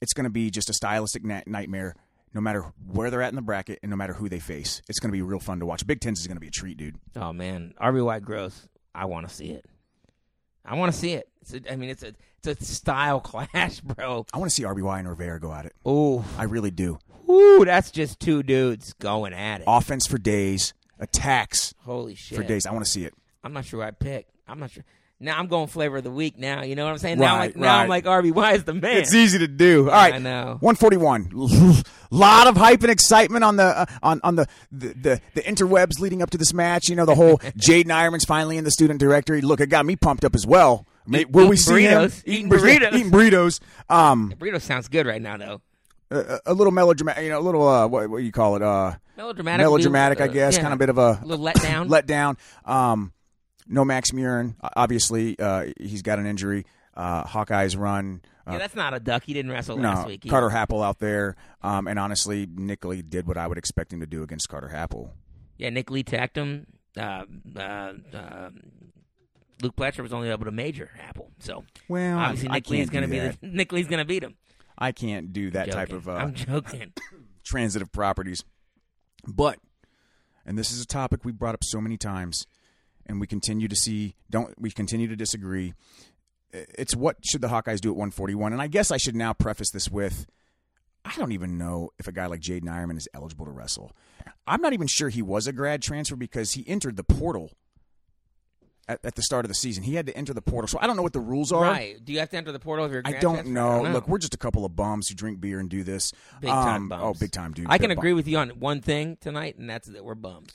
It's 0.00 0.12
going 0.12 0.24
to 0.24 0.30
be 0.30 0.50
just 0.50 0.68
a 0.70 0.74
stylistic 0.74 1.24
na- 1.24 1.42
nightmare 1.46 1.94
no 2.34 2.40
matter 2.40 2.72
where 2.86 3.10
they're 3.10 3.22
at 3.22 3.30
in 3.30 3.36
the 3.36 3.42
bracket 3.42 3.78
and 3.82 3.90
no 3.90 3.96
matter 3.96 4.12
who 4.12 4.28
they 4.28 4.40
face. 4.40 4.82
It's 4.88 4.98
going 4.98 5.10
to 5.10 5.12
be 5.12 5.22
real 5.22 5.38
fun 5.38 5.60
to 5.60 5.66
watch. 5.66 5.86
Big 5.86 6.00
Tens 6.00 6.20
is 6.20 6.26
going 6.26 6.36
to 6.36 6.40
be 6.40 6.48
a 6.48 6.52
treat, 6.52 6.76
dude. 6.76 6.96
Oh 7.16 7.32
man, 7.32 7.74
RBY 7.80 8.22
Gross. 8.22 8.68
I 8.94 9.06
want 9.06 9.28
to 9.28 9.34
see 9.34 9.50
it. 9.50 9.64
I 10.64 10.74
want 10.76 10.92
to 10.92 10.98
see 10.98 11.12
it. 11.12 11.28
It's 11.42 11.54
a, 11.54 11.72
I 11.72 11.76
mean, 11.76 11.90
it's 11.90 12.02
a 12.02 12.14
it's 12.44 12.70
a 12.70 12.74
style 12.74 13.20
clash, 13.20 13.80
bro. 13.80 14.26
I 14.32 14.38
want 14.38 14.50
to 14.50 14.54
see 14.54 14.62
RBY 14.62 14.98
and 14.98 15.08
Rivera 15.08 15.40
go 15.40 15.52
at 15.52 15.66
it. 15.66 15.74
Oh, 15.84 16.24
I 16.38 16.44
really 16.44 16.70
do. 16.70 16.98
whoo, 17.26 17.64
that's 17.64 17.90
just 17.90 18.20
two 18.20 18.42
dudes 18.42 18.92
going 18.94 19.32
at 19.32 19.60
it. 19.60 19.64
Offense 19.66 20.06
for 20.06 20.18
days, 20.18 20.74
attacks 20.98 21.74
Holy 21.84 22.14
shit! 22.14 22.36
for 22.36 22.44
days. 22.44 22.66
I 22.66 22.72
want 22.72 22.84
to 22.84 22.90
see 22.90 23.04
it. 23.04 23.14
I'm 23.42 23.52
not 23.52 23.64
sure 23.66 23.80
who 23.80 23.86
I 23.86 23.90
pick. 23.90 24.26
I'm 24.48 24.58
not 24.58 24.70
sure. 24.70 24.84
Now 25.24 25.38
I'm 25.38 25.46
going 25.48 25.66
flavor 25.66 25.96
of 25.96 26.04
the 26.04 26.10
week. 26.10 26.38
Now 26.38 26.62
you 26.62 26.74
know 26.76 26.84
what 26.84 26.92
I'm 26.92 26.98
saying. 26.98 27.18
now, 27.18 27.34
I'm 27.34 27.38
Right, 27.40 27.46
like, 27.48 27.56
now 27.56 27.74
I'm 27.78 27.90
right. 27.90 28.04
like 28.04 28.24
RBY 28.24 28.54
is 28.56 28.64
the 28.64 28.74
man. 28.74 28.98
It's 28.98 29.14
easy 29.14 29.38
to 29.38 29.48
do. 29.48 29.88
All 29.88 29.94
right, 29.96 30.14
I 30.14 30.18
know. 30.18 30.58
141. 30.60 31.30
lot 32.10 32.46
of 32.46 32.56
hype 32.56 32.82
and 32.82 32.90
excitement 32.92 33.42
on 33.42 33.56
the 33.56 33.64
uh, 33.64 33.86
on 34.02 34.20
on 34.22 34.36
the, 34.36 34.46
the 34.70 34.88
the 34.94 35.20
the 35.34 35.40
interwebs 35.42 35.98
leading 36.00 36.22
up 36.22 36.30
to 36.30 36.38
this 36.38 36.52
match. 36.54 36.88
You 36.88 36.96
know, 36.96 37.06
the 37.06 37.14
whole 37.14 37.38
Jaydin 37.38 37.86
Eierman's 37.86 38.24
finally 38.24 38.56
in 38.56 38.64
the 38.64 38.70
student 38.70 39.00
directory. 39.00 39.40
Look, 39.40 39.60
it 39.60 39.68
got 39.68 39.86
me 39.86 39.96
pumped 39.96 40.24
up 40.24 40.34
as 40.34 40.46
well. 40.46 40.86
Eat- 41.12 41.30
will 41.30 41.48
we 41.48 41.56
see 41.56 41.82
him 41.82 42.02
burritos. 42.02 42.22
Eating 42.24 42.48
burritos. 42.50 42.92
eating 42.94 43.10
burritos? 43.10 43.60
Um, 43.88 44.32
Burrito 44.38 44.60
sounds 44.60 44.88
good 44.88 45.06
right 45.06 45.20
now, 45.20 45.36
though. 45.36 45.60
a, 46.10 46.40
a 46.46 46.54
little 46.54 46.70
melodramatic. 46.72 47.24
You 47.24 47.30
know, 47.30 47.40
a 47.40 47.42
little 47.42 47.66
uh, 47.68 47.86
what, 47.86 48.08
what 48.08 48.18
do 48.18 48.24
you 48.24 48.32
call 48.32 48.56
it? 48.56 48.62
Uh, 48.62 48.94
Melodramatic. 49.16 49.64
melodramatic, 49.64 50.20
I 50.20 50.24
uh, 50.24 50.28
guess. 50.28 50.56
yeah. 50.56 50.62
Kind 50.62 50.72
of 50.72 50.78
bit 50.78 50.88
of 50.88 50.98
a 50.98 51.20
A 51.22 51.26
little 51.26 51.44
letdown. 51.44 51.88
let 51.88 52.06
down. 52.06 52.36
Um, 52.64 53.12
no 53.66 53.84
Max 53.84 54.10
Murin. 54.10 54.54
Obviously, 54.76 55.38
uh, 55.38 55.66
he's 55.78 56.02
got 56.02 56.18
an 56.18 56.26
injury. 56.26 56.66
Uh, 56.94 57.24
Hawkeyes 57.24 57.78
run. 57.78 58.22
Uh, 58.46 58.52
yeah, 58.52 58.58
that's 58.58 58.76
not 58.76 58.94
a 58.94 59.00
duck. 59.00 59.24
He 59.24 59.32
didn't 59.32 59.50
wrestle 59.50 59.76
no, 59.76 59.88
last 59.88 60.06
week. 60.06 60.24
He- 60.24 60.30
Carter 60.30 60.50
Happel 60.50 60.84
out 60.84 60.98
there. 60.98 61.34
Um, 61.62 61.88
and 61.88 61.98
honestly, 61.98 62.46
Nick 62.52 62.84
Lee 62.84 63.02
did 63.02 63.26
what 63.26 63.36
I 63.36 63.46
would 63.46 63.58
expect 63.58 63.92
him 63.92 64.00
to 64.00 64.06
do 64.06 64.22
against 64.22 64.48
Carter 64.48 64.70
Happel. 64.72 65.10
Yeah, 65.56 65.70
Nick 65.70 65.90
Lee 65.90 66.02
tacked 66.02 66.36
him. 66.36 66.66
Uh, 66.96 67.24
uh, 67.56 67.92
uh, 68.12 68.50
Luke 69.62 69.76
Pletcher 69.76 70.02
was 70.02 70.12
only 70.12 70.28
able 70.30 70.44
to 70.44 70.50
major 70.50 70.90
Happel, 70.96 71.30
so 71.40 71.64
Well, 71.88 72.18
obviously 72.18 72.48
Nick 72.50 72.70
Lee's 72.70 72.90
going 72.90 73.02
to 73.02 73.08
be 73.08 73.18
the 73.18 73.36
Nick 73.42 73.72
Lee's 73.72 73.86
going 73.88 73.98
to 73.98 74.04
beat 74.04 74.22
him. 74.22 74.36
I 74.76 74.92
can't 74.92 75.32
do 75.32 75.50
that 75.52 75.70
type 75.70 75.92
of 75.92 76.08
uh, 76.08 76.12
I'm 76.12 76.34
joking. 76.34 76.92
transitive 77.44 77.92
properties. 77.92 78.44
But, 79.26 79.58
and 80.44 80.58
this 80.58 80.70
is 80.72 80.82
a 80.82 80.86
topic 80.86 81.24
we 81.24 81.32
brought 81.32 81.54
up 81.54 81.64
so 81.64 81.80
many 81.80 81.96
times, 81.96 82.46
and 83.06 83.20
we 83.20 83.26
continue 83.26 83.68
to 83.68 83.76
see. 83.76 84.14
Don't 84.30 84.58
we 84.60 84.70
continue 84.70 85.08
to 85.08 85.16
disagree? 85.16 85.74
It's 86.52 86.94
what 86.94 87.16
should 87.24 87.40
the 87.40 87.48
Hawkeyes 87.48 87.80
do 87.80 87.90
at 87.90 87.96
141? 87.96 88.52
And 88.52 88.62
I 88.62 88.68
guess 88.68 88.90
I 88.90 88.96
should 88.96 89.16
now 89.16 89.32
preface 89.32 89.70
this 89.70 89.90
with. 89.90 90.26
I 91.04 91.14
don't 91.16 91.32
even 91.32 91.58
know 91.58 91.90
if 91.98 92.08
a 92.08 92.12
guy 92.12 92.26
like 92.26 92.40
Jaydin 92.40 92.64
Eierman 92.64 92.96
is 92.96 93.08
eligible 93.12 93.44
to 93.44 93.50
wrestle. 93.50 93.92
I'm 94.46 94.62
not 94.62 94.72
even 94.72 94.86
sure 94.86 95.08
he 95.08 95.22
was 95.22 95.46
a 95.46 95.52
grad 95.52 95.82
transfer 95.82 96.16
because 96.16 96.52
he 96.52 96.66
entered 96.66 96.96
the 96.96 97.04
portal 97.04 97.50
at, 98.88 99.04
at 99.04 99.14
the 99.14 99.22
start 99.22 99.44
of 99.44 99.48
the 99.48 99.54
season. 99.54 99.82
He 99.82 99.94
had 99.94 100.06
to 100.06 100.16
enter 100.16 100.32
the 100.34 100.42
portal, 100.42 100.68
so 100.68 100.78
I 100.80 100.86
don't 100.86 100.96
know 100.96 101.02
what 101.02 101.12
the 101.12 101.20
rules 101.20 101.52
are. 101.52 101.62
Right? 101.62 102.02
Do 102.04 102.12
you 102.12 102.18
have 102.20 102.30
to 102.30 102.36
enter 102.36 102.52
the 102.52 102.58
portal 102.58 102.84
if 102.86 102.92
you're? 102.92 103.02
a 103.04 103.08
I 103.08 103.12
don't 103.20 103.48
know. 103.48 103.68
I 103.68 103.72
don't 103.76 103.84
know. 103.84 103.90
Look, 103.92 104.08
we're 104.08 104.18
just 104.18 104.34
a 104.34 104.38
couple 104.38 104.64
of 104.64 104.74
bums 104.76 105.08
who 105.08 105.14
drink 105.14 105.40
beer 105.40 105.58
and 105.60 105.68
do 105.68 105.82
this. 105.84 106.12
big 106.40 106.50
time 106.50 106.82
Um, 106.82 106.88
bums. 106.88 107.02
Oh, 107.04 107.18
big 107.18 107.32
time, 107.32 107.52
dude. 107.52 107.66
I 107.68 107.78
can 107.78 107.88
bum- 107.90 107.98
agree 107.98 108.12
with 108.12 108.28
you 108.28 108.38
on 108.38 108.50
one 108.50 108.80
thing 108.80 109.16
tonight, 109.20 109.56
and 109.58 109.68
that's 109.68 109.88
that 109.88 110.04
we're 110.04 110.14
bums. 110.14 110.50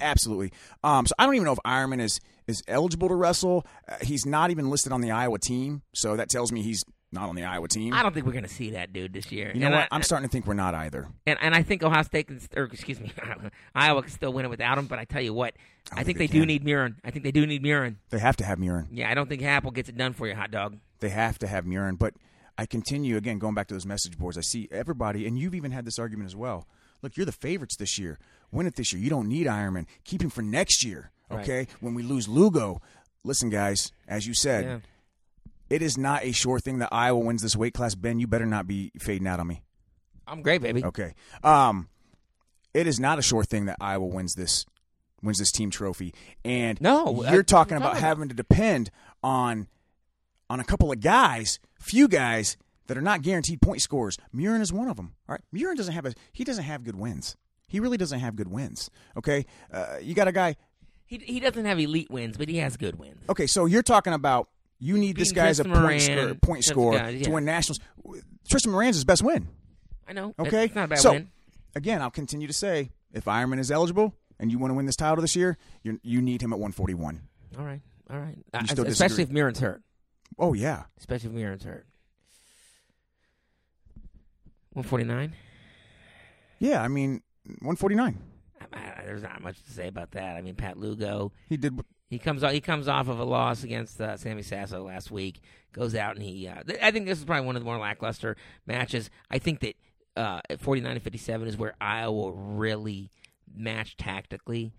Absolutely. 0.00 0.52
Um, 0.82 1.06
so 1.06 1.14
I 1.18 1.24
don't 1.26 1.34
even 1.34 1.44
know 1.44 1.52
if 1.52 1.58
Eierman 1.66 2.00
is 2.00 2.20
is 2.46 2.62
eligible 2.68 3.08
to 3.08 3.14
wrestle. 3.14 3.66
Uh, 3.88 3.96
he's 4.02 4.26
not 4.26 4.50
even 4.50 4.68
listed 4.68 4.92
on 4.92 5.00
the 5.00 5.10
Iowa 5.10 5.38
team, 5.38 5.82
so 5.94 6.16
that 6.16 6.28
tells 6.28 6.50
me 6.52 6.62
he's 6.62 6.84
not 7.12 7.28
on 7.28 7.36
the 7.36 7.44
Iowa 7.44 7.68
team. 7.68 7.92
I 7.92 8.02
don't 8.02 8.14
think 8.14 8.26
we're 8.26 8.32
going 8.32 8.44
to 8.44 8.50
see 8.50 8.70
that 8.70 8.92
dude 8.92 9.12
this 9.12 9.30
year. 9.30 9.52
you 9.54 9.60
know 9.60 9.66
and 9.66 9.74
what? 9.74 9.88
I, 9.90 9.94
I'm 9.94 10.02
starting 10.02 10.28
to 10.28 10.32
think 10.32 10.46
we're 10.46 10.54
not 10.54 10.74
either. 10.74 11.08
and, 11.26 11.38
and 11.42 11.54
I 11.54 11.62
think 11.62 11.82
Ohio 11.82 12.02
State 12.02 12.28
can, 12.28 12.40
or 12.56 12.64
excuse 12.64 12.98
me, 13.00 13.12
Iowa 13.74 14.02
can 14.02 14.10
still 14.10 14.32
win 14.32 14.44
it 14.46 14.48
without 14.48 14.78
him. 14.78 14.86
But 14.86 14.98
I 14.98 15.04
tell 15.04 15.20
you 15.22 15.34
what, 15.34 15.54
I, 15.92 15.96
think 15.96 16.06
think 16.06 16.18
they, 16.18 16.26
they 16.26 16.32
do 16.40 16.46
need 16.46 16.64
Murin. 16.64 16.96
I 17.04 17.10
think 17.10 17.24
they 17.24 17.32
do 17.32 17.46
need 17.46 17.62
Murin. 17.62 17.96
They 18.10 18.18
have 18.18 18.36
to 18.38 18.44
have 18.44 18.58
Murin. 18.58 18.88
Yeah, 18.90 19.10
I 19.10 19.14
don't 19.14 19.28
think 19.28 19.42
Happel 19.42 19.72
gets 19.72 19.88
it 19.88 19.96
done 19.96 20.14
for 20.14 20.26
you, 20.26 20.34
hot 20.34 20.50
dog. 20.50 20.78
They 21.00 21.10
have 21.10 21.38
to 21.40 21.46
have 21.46 21.64
Murin. 21.64 21.98
But 21.98 22.14
I 22.56 22.66
continue 22.66 23.16
again 23.16 23.38
going 23.38 23.54
back 23.54 23.68
to 23.68 23.74
those 23.74 23.86
message 23.86 24.16
boards. 24.18 24.38
I 24.38 24.42
see 24.42 24.68
everybody, 24.70 25.26
and 25.26 25.38
you've 25.38 25.54
even 25.54 25.70
had 25.70 25.84
this 25.84 25.98
argument 25.98 26.26
as 26.26 26.36
well. 26.36 26.66
Look, 27.02 27.16
you're 27.16 27.26
the 27.26 27.32
favorites 27.32 27.76
this 27.76 27.98
year. 27.98 28.18
Win 28.52 28.66
it 28.66 28.76
this 28.76 28.92
year. 28.92 29.02
You 29.02 29.10
don't 29.10 29.28
need 29.28 29.46
Eierman. 29.46 29.86
Keep 30.04 30.22
him 30.22 30.30
for 30.30 30.42
next 30.42 30.84
year. 30.84 31.10
Okay. 31.30 31.66
When 31.80 31.94
we 31.94 32.02
lose 32.02 32.28
Lugo, 32.28 32.80
listen, 33.24 33.48
guys. 33.50 33.90
As 34.06 34.26
you 34.26 34.34
said, 34.34 34.64
Yeah. 34.64 34.78
It 35.72 35.80
is 35.80 35.96
not 35.96 36.22
a 36.22 36.32
sure 36.32 36.60
thing 36.60 36.78
that 36.80 36.90
Iowa 36.92 37.18
wins 37.18 37.40
this 37.40 37.56
weight 37.56 37.72
class. 37.72 37.94
Ben, 37.94 38.20
you 38.20 38.26
better 38.26 38.44
not 38.44 38.66
be 38.66 38.92
fading 38.98 39.26
out 39.26 39.40
on 39.40 39.46
me. 39.46 39.62
I'm 40.26 40.42
great, 40.42 40.60
baby. 40.60 40.84
Okay. 40.84 41.14
Um, 41.42 41.88
it 42.74 42.86
is 42.86 43.00
not 43.00 43.18
a 43.18 43.22
sure 43.22 43.42
thing 43.42 43.64
that 43.64 43.78
Iowa 43.80 44.06
wins 44.06 44.34
this 44.34 44.66
wins 45.22 45.38
this 45.38 45.50
team 45.50 45.70
trophy. 45.70 46.12
And 46.44 46.78
No, 46.80 47.24
you're 47.30 47.40
uh, 47.40 47.44
talking 47.44 47.78
about 47.78 47.96
having 47.96 48.28
to 48.28 48.34
depend 48.34 48.90
on 49.22 49.66
on 50.50 50.60
a 50.60 50.64
couple 50.64 50.92
of 50.92 51.00
guys, 51.00 51.58
few 51.80 52.06
guys 52.06 52.58
that 52.88 52.98
are 52.98 53.02
not 53.02 53.22
guaranteed 53.22 53.62
point 53.62 53.80
scorers. 53.80 54.18
Murin 54.34 54.60
is 54.60 54.72
one 54.74 54.88
of 54.88 54.96
them. 54.96 55.14
All 55.26 55.34
right, 55.34 55.42
Murin 55.54 55.76
doesn't 55.76 55.94
have 55.94 56.04
a 56.04 56.12
he 56.32 56.44
doesn't 56.44 56.64
have 56.64 56.84
good 56.84 56.96
wins. 56.96 57.36
He 57.66 57.80
really 57.80 57.96
doesn't 57.96 58.20
have 58.20 58.36
good 58.36 58.48
wins. 58.48 58.90
Okay, 59.16 59.46
uh, 59.72 59.96
you 60.02 60.14
got 60.14 60.28
a 60.28 60.32
guy. 60.32 60.56
He 61.06 61.16
he 61.16 61.40
doesn't 61.40 61.64
have 61.64 61.78
elite 61.78 62.10
wins, 62.10 62.36
but 62.36 62.50
he 62.50 62.58
has 62.58 62.76
good 62.76 62.98
wins. 62.98 63.22
Okay, 63.30 63.46
so 63.46 63.64
you're 63.64 63.82
talking 63.82 64.12
about 64.12 64.48
you 64.84 64.98
need 64.98 65.16
this 65.16 65.30
guy 65.30 65.46
as 65.46 65.60
a 65.60 65.64
Tristan 65.64 65.80
point, 65.82 65.84
Moran, 65.84 66.00
scorer, 66.00 66.34
point 66.34 66.64
scorer 66.64 66.98
guys, 66.98 67.22
to 67.22 67.30
win 67.30 67.44
nationals. 67.44 67.78
Tristan 68.48 68.72
Moran's 68.72 68.96
his 68.96 69.04
best 69.04 69.22
win. 69.22 69.46
I 70.08 70.12
know. 70.12 70.34
Okay, 70.38 70.64
it's 70.64 70.74
not 70.74 70.86
a 70.86 70.88
bad 70.88 70.98
so 70.98 71.12
win. 71.12 71.30
again, 71.76 72.02
I'll 72.02 72.10
continue 72.10 72.48
to 72.48 72.52
say 72.52 72.90
if 73.12 73.26
Eierman 73.26 73.60
is 73.60 73.70
eligible 73.70 74.14
and 74.40 74.50
you 74.50 74.58
want 74.58 74.72
to 74.72 74.74
win 74.74 74.86
this 74.86 74.96
title 74.96 75.22
this 75.22 75.36
year, 75.36 75.56
you 75.84 76.00
you 76.02 76.20
need 76.20 76.42
him 76.42 76.52
at 76.52 76.58
141. 76.58 77.22
All 77.58 77.64
right, 77.64 77.80
all 78.10 78.18
right. 78.18 78.36
Still 78.66 78.84
especially 78.86 79.16
disagree? 79.18 79.22
if 79.24 79.30
Murin's 79.30 79.60
hurt. 79.60 79.82
Oh 80.38 80.52
yeah, 80.54 80.84
Especially 80.98 81.28
if 81.30 81.34
Murin's 81.36 81.62
hurt. 81.64 81.86
One 84.72 84.84
forty 84.84 85.04
nine. 85.04 85.34
yeah. 86.58 86.82
I 86.82 86.88
mean, 86.88 87.22
149. 87.44 88.18
There's 89.04 89.22
not 89.22 89.42
much 89.42 89.62
to 89.64 89.70
say 89.70 89.88
about 89.88 90.12
that. 90.12 90.36
I 90.36 90.40
mean, 90.42 90.54
Pat 90.54 90.78
Lugo. 90.78 91.32
He 91.48 91.56
did. 91.58 91.78
He 92.12 92.18
comes 92.18 92.44
off. 92.44 92.52
He 92.52 92.60
comes 92.60 92.88
off 92.88 93.08
of 93.08 93.18
a 93.18 93.24
loss 93.24 93.64
against 93.64 93.98
uh, 93.98 94.18
Sammy 94.18 94.42
Sasso 94.42 94.84
last 94.84 95.10
week. 95.10 95.40
Goes 95.72 95.94
out 95.94 96.14
and 96.14 96.22
he. 96.22 96.46
Uh, 96.46 96.62
th- 96.62 96.78
I 96.82 96.90
think 96.90 97.06
this 97.06 97.18
is 97.18 97.24
probably 97.24 97.46
one 97.46 97.56
of 97.56 97.62
the 97.62 97.64
more 97.64 97.78
lackluster 97.78 98.36
matches. 98.66 99.08
I 99.30 99.38
think 99.38 99.60
that 99.60 99.76
uh, 100.14 100.42
at 100.50 100.60
49 100.60 100.92
and 100.92 101.02
57 101.02 101.48
is 101.48 101.56
where 101.56 101.74
Iowa 101.80 102.32
really 102.34 103.08
matched 103.56 103.96
tactically. 103.96 104.74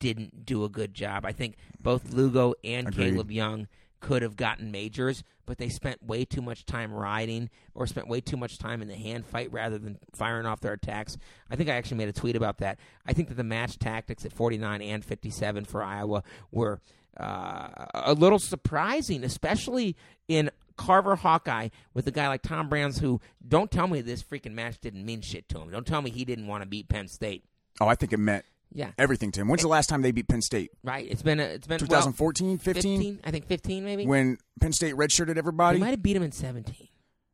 Didn't 0.00 0.46
do 0.46 0.64
a 0.64 0.70
good 0.70 0.94
job. 0.94 1.26
I 1.26 1.32
think 1.32 1.56
both 1.78 2.10
Lugo 2.10 2.54
and 2.64 2.88
Agreed. 2.88 3.10
Caleb 3.10 3.30
Young 3.32 3.68
could 4.00 4.22
have 4.22 4.36
gotten 4.36 4.70
majors, 4.70 5.22
but 5.46 5.58
they 5.58 5.68
spent 5.68 6.02
way 6.02 6.24
too 6.24 6.42
much 6.42 6.64
time 6.66 6.92
riding 6.92 7.50
or 7.74 7.86
spent 7.86 8.08
way 8.08 8.20
too 8.20 8.36
much 8.36 8.58
time 8.58 8.82
in 8.82 8.88
the 8.88 8.94
hand 8.94 9.26
fight 9.26 9.52
rather 9.52 9.78
than 9.78 9.98
firing 10.14 10.46
off 10.46 10.60
their 10.60 10.72
attacks. 10.72 11.16
I 11.50 11.56
think 11.56 11.68
I 11.68 11.74
actually 11.74 11.98
made 11.98 12.08
a 12.08 12.12
tweet 12.12 12.36
about 12.36 12.58
that. 12.58 12.78
I 13.06 13.12
think 13.12 13.28
that 13.28 13.36
the 13.36 13.44
match 13.44 13.78
tactics 13.78 14.24
at 14.24 14.32
49 14.32 14.82
and 14.82 15.04
57 15.04 15.64
for 15.64 15.82
Iowa 15.82 16.22
were 16.50 16.80
uh, 17.18 17.68
a 17.94 18.14
little 18.14 18.38
surprising, 18.38 19.24
especially 19.24 19.96
in 20.28 20.50
Carver 20.76 21.16
Hawkeye 21.16 21.68
with 21.92 22.06
a 22.06 22.12
guy 22.12 22.28
like 22.28 22.42
Tom 22.42 22.68
Brands, 22.68 22.98
who 22.98 23.20
don't 23.46 23.70
tell 23.70 23.88
me 23.88 24.00
this 24.00 24.22
freaking 24.22 24.52
match 24.52 24.78
didn't 24.80 25.04
mean 25.04 25.20
shit 25.20 25.48
to 25.48 25.58
him. 25.58 25.70
Don't 25.70 25.86
tell 25.86 26.02
me 26.02 26.10
he 26.10 26.24
didn't 26.24 26.46
want 26.46 26.62
to 26.62 26.68
beat 26.68 26.88
Penn 26.88 27.08
State. 27.08 27.44
Oh, 27.80 27.88
I 27.88 27.94
think 27.94 28.12
it 28.12 28.18
meant 28.18 28.44
Yeah, 28.72 28.90
everything 28.98 29.32
to 29.32 29.40
him. 29.40 29.48
When's 29.48 29.62
the 29.62 29.68
last 29.68 29.88
time 29.88 30.02
they 30.02 30.10
beat 30.12 30.28
Penn 30.28 30.42
State? 30.42 30.70
right. 30.84 31.06
It's 31.10 31.22
been 31.22 31.40
a, 31.40 31.44
it's 31.44 31.66
been 31.66 31.78
well, 31.80 31.88
2014, 31.88 32.58
15, 32.58 32.98
15, 33.00 33.20
I 33.24 33.30
think 33.30 33.46
15 33.46 33.84
maybe. 33.84 34.06
when 34.06 34.38
Penn 34.60 34.72
State 34.72 34.94
redshirted 34.94 35.34
they 35.34 35.38
everybody. 35.38 35.78
might 35.78 35.90
have 35.90 36.02
beat 36.02 36.16
him 36.16 36.22
in 36.22 36.32
17. 36.32 36.88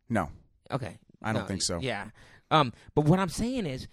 No, 0.08 0.28
Okay. 0.70 0.98
I 1.22 1.32
don't 1.32 1.42
No, 1.42 1.48
think 1.48 1.62
so. 1.62 1.78
Yeah. 1.80 2.06
Um, 2.50 2.72
but 2.94 3.06
what 3.06 3.18
I'm 3.18 3.28
saying 3.30 3.66
is, 3.66 3.88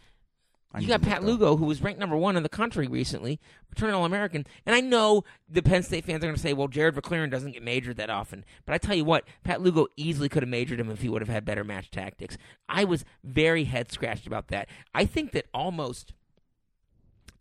you 0.80 0.88
got 0.88 1.02
Pat. 1.02 1.24
Lugo, 1.24 1.58
who 1.58 1.66
was 1.66 1.82
ranked 1.82 2.00
number 2.00 2.16
one 2.16 2.38
in 2.38 2.44
the 2.44 2.50
country 2.50 2.88
recently, 2.88 3.42
returning 3.70 3.94
All 3.96 4.06
American. 4.06 4.46
And 4.66 4.74
I 4.74 4.80
know 4.80 5.24
the 5.50 5.62
Penn 5.62 5.84
State 5.84 6.06
fans 6.06 6.24
are 6.24 6.28
going 6.28 6.36
to 6.36 6.42
say, 6.42 6.54
well, 6.54 6.70
Jarod 6.70 6.94
Verkleeren 6.94 7.30
doesn't 7.30 7.52
get 7.52 7.62
majored 7.64 7.98
that 7.98 8.10
often. 8.10 8.46
But 8.66 8.74
I 8.74 8.78
tell 8.78 8.96
you 8.96 9.04
what, 9.04 9.26
Pat 9.44 9.60
Lugo 9.62 9.88
easily 9.98 10.30
could 10.30 10.44
have 10.44 10.50
majored 10.50 10.80
him 10.80 10.90
if 10.90 11.02
he 11.02 11.10
would 11.10 11.22
have 11.22 11.28
had 11.28 11.44
better 11.44 11.64
match 11.66 11.92
tactics. 11.92 12.38
I 12.70 12.86
was 12.86 13.04
very 13.24 13.66
head 13.66 13.92
scratched 13.92 14.28
about 14.28 14.48
that. 14.50 14.70
I 14.94 15.04
think 15.06 15.32
that 15.34 15.48
almost, 15.54 16.14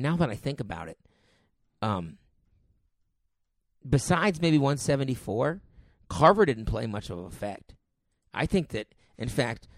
now 0.00 0.16
that 0.16 0.30
I 0.30 0.34
think 0.34 0.60
about 0.60 0.88
it, 0.88 0.98
um, 1.82 2.18
besides 3.88 4.40
maybe 4.40 4.58
174, 4.58 5.60
Carver 6.08 6.44
didn't 6.44 6.66
play 6.66 6.86
much 6.86 7.10
of 7.10 7.18
an 7.18 7.26
effect. 7.26 7.74
I 8.34 8.46
think 8.46 8.68
that, 8.68 8.94
in 9.18 9.28
fact, 9.28 9.68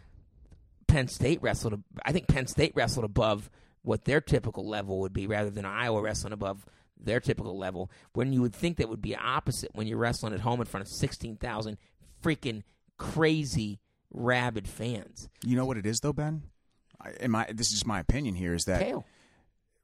Penn 0.86 1.08
State 1.08 1.42
wrestled. 1.42 1.82
I 2.04 2.12
think 2.12 2.28
Penn 2.28 2.46
State 2.46 2.72
wrestled 2.74 3.04
above 3.04 3.50
what 3.82 4.04
their 4.04 4.20
typical 4.20 4.68
level 4.68 5.00
would 5.00 5.12
be, 5.12 5.26
rather 5.26 5.50
than 5.50 5.64
Iowa 5.64 6.00
wrestling 6.00 6.32
above 6.32 6.66
their 6.98 7.20
typical 7.20 7.56
level. 7.56 7.90
When 8.12 8.32
you 8.32 8.42
would 8.42 8.54
think 8.54 8.76
that 8.76 8.88
would 8.88 9.02
be 9.02 9.16
opposite 9.16 9.70
when 9.74 9.86
you're 9.86 9.98
wrestling 9.98 10.34
at 10.34 10.40
home 10.40 10.60
in 10.60 10.66
front 10.66 10.86
of 10.86 10.92
sixteen 10.92 11.36
thousand 11.36 11.78
freaking 12.22 12.62
crazy 12.98 13.80
rabid 14.12 14.68
fans. 14.68 15.28
You 15.44 15.56
know 15.56 15.64
what 15.64 15.78
it 15.78 15.86
is 15.86 16.00
though, 16.00 16.12
Ben? 16.12 16.42
I, 17.00 17.12
in 17.20 17.30
my 17.30 17.46
this 17.52 17.68
is 17.68 17.74
just 17.74 17.86
my 17.86 18.00
opinion 18.00 18.34
here 18.34 18.54
is 18.54 18.64
that 18.64 18.80
Kale. 18.80 19.04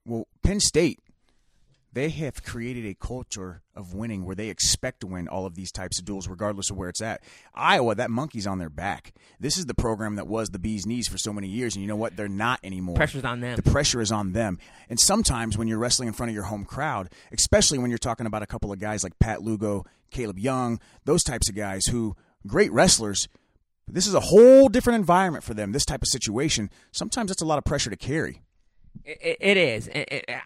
Well, 0.08 0.26
Penn 0.42 0.60
State 0.60 1.00
they 1.92 2.10
have 2.10 2.44
created 2.44 2.84
a 2.86 2.94
culture 2.94 3.62
of 3.74 3.94
winning 3.94 4.24
where 4.24 4.36
they 4.36 4.50
expect 4.50 5.00
to 5.00 5.06
win 5.06 5.26
all 5.26 5.46
of 5.46 5.54
these 5.54 5.72
types 5.72 5.98
of 5.98 6.04
duels 6.04 6.28
regardless 6.28 6.70
of 6.70 6.76
where 6.76 6.88
it's 6.88 7.00
at. 7.00 7.22
Iowa, 7.54 7.94
that 7.94 8.10
monkey's 8.10 8.46
on 8.46 8.58
their 8.58 8.68
back. 8.68 9.14
This 9.40 9.56
is 9.56 9.66
the 9.66 9.74
program 9.74 10.16
that 10.16 10.26
was 10.26 10.50
the 10.50 10.58
bee's 10.58 10.86
knees 10.86 11.08
for 11.08 11.18
so 11.18 11.32
many 11.32 11.48
years 11.48 11.74
and 11.74 11.82
you 11.82 11.88
know 11.88 11.96
what? 11.96 12.16
They're 12.16 12.28
not 12.28 12.60
anymore. 12.62 12.96
Pressure's 12.96 13.24
on 13.24 13.40
them. 13.40 13.56
The 13.56 13.68
pressure 13.70 14.00
is 14.00 14.12
on 14.12 14.32
them. 14.32 14.58
And 14.88 15.00
sometimes 15.00 15.56
when 15.56 15.66
you're 15.66 15.78
wrestling 15.78 16.08
in 16.08 16.14
front 16.14 16.30
of 16.30 16.34
your 16.34 16.44
home 16.44 16.64
crowd, 16.64 17.10
especially 17.32 17.78
when 17.78 17.90
you're 17.90 17.98
talking 17.98 18.26
about 18.26 18.42
a 18.42 18.46
couple 18.46 18.70
of 18.70 18.78
guys 18.78 19.02
like 19.02 19.18
Pat 19.18 19.42
Lugo, 19.42 19.84
Caleb 20.10 20.38
Young, 20.38 20.80
those 21.04 21.24
types 21.24 21.48
of 21.48 21.56
guys 21.56 21.86
who 21.86 22.14
great 22.46 22.70
wrestlers, 22.70 23.28
this 23.88 24.06
is 24.06 24.14
a 24.14 24.20
whole 24.20 24.68
different 24.68 24.98
environment 24.98 25.42
for 25.42 25.54
them. 25.54 25.72
This 25.72 25.86
type 25.86 26.02
of 26.02 26.08
situation, 26.08 26.70
sometimes 26.92 27.30
that's 27.30 27.42
a 27.42 27.46
lot 27.46 27.58
of 27.58 27.64
pressure 27.64 27.90
to 27.90 27.96
carry. 27.96 28.42
It, 29.04 29.38
it 29.40 29.56
is. 29.56 29.88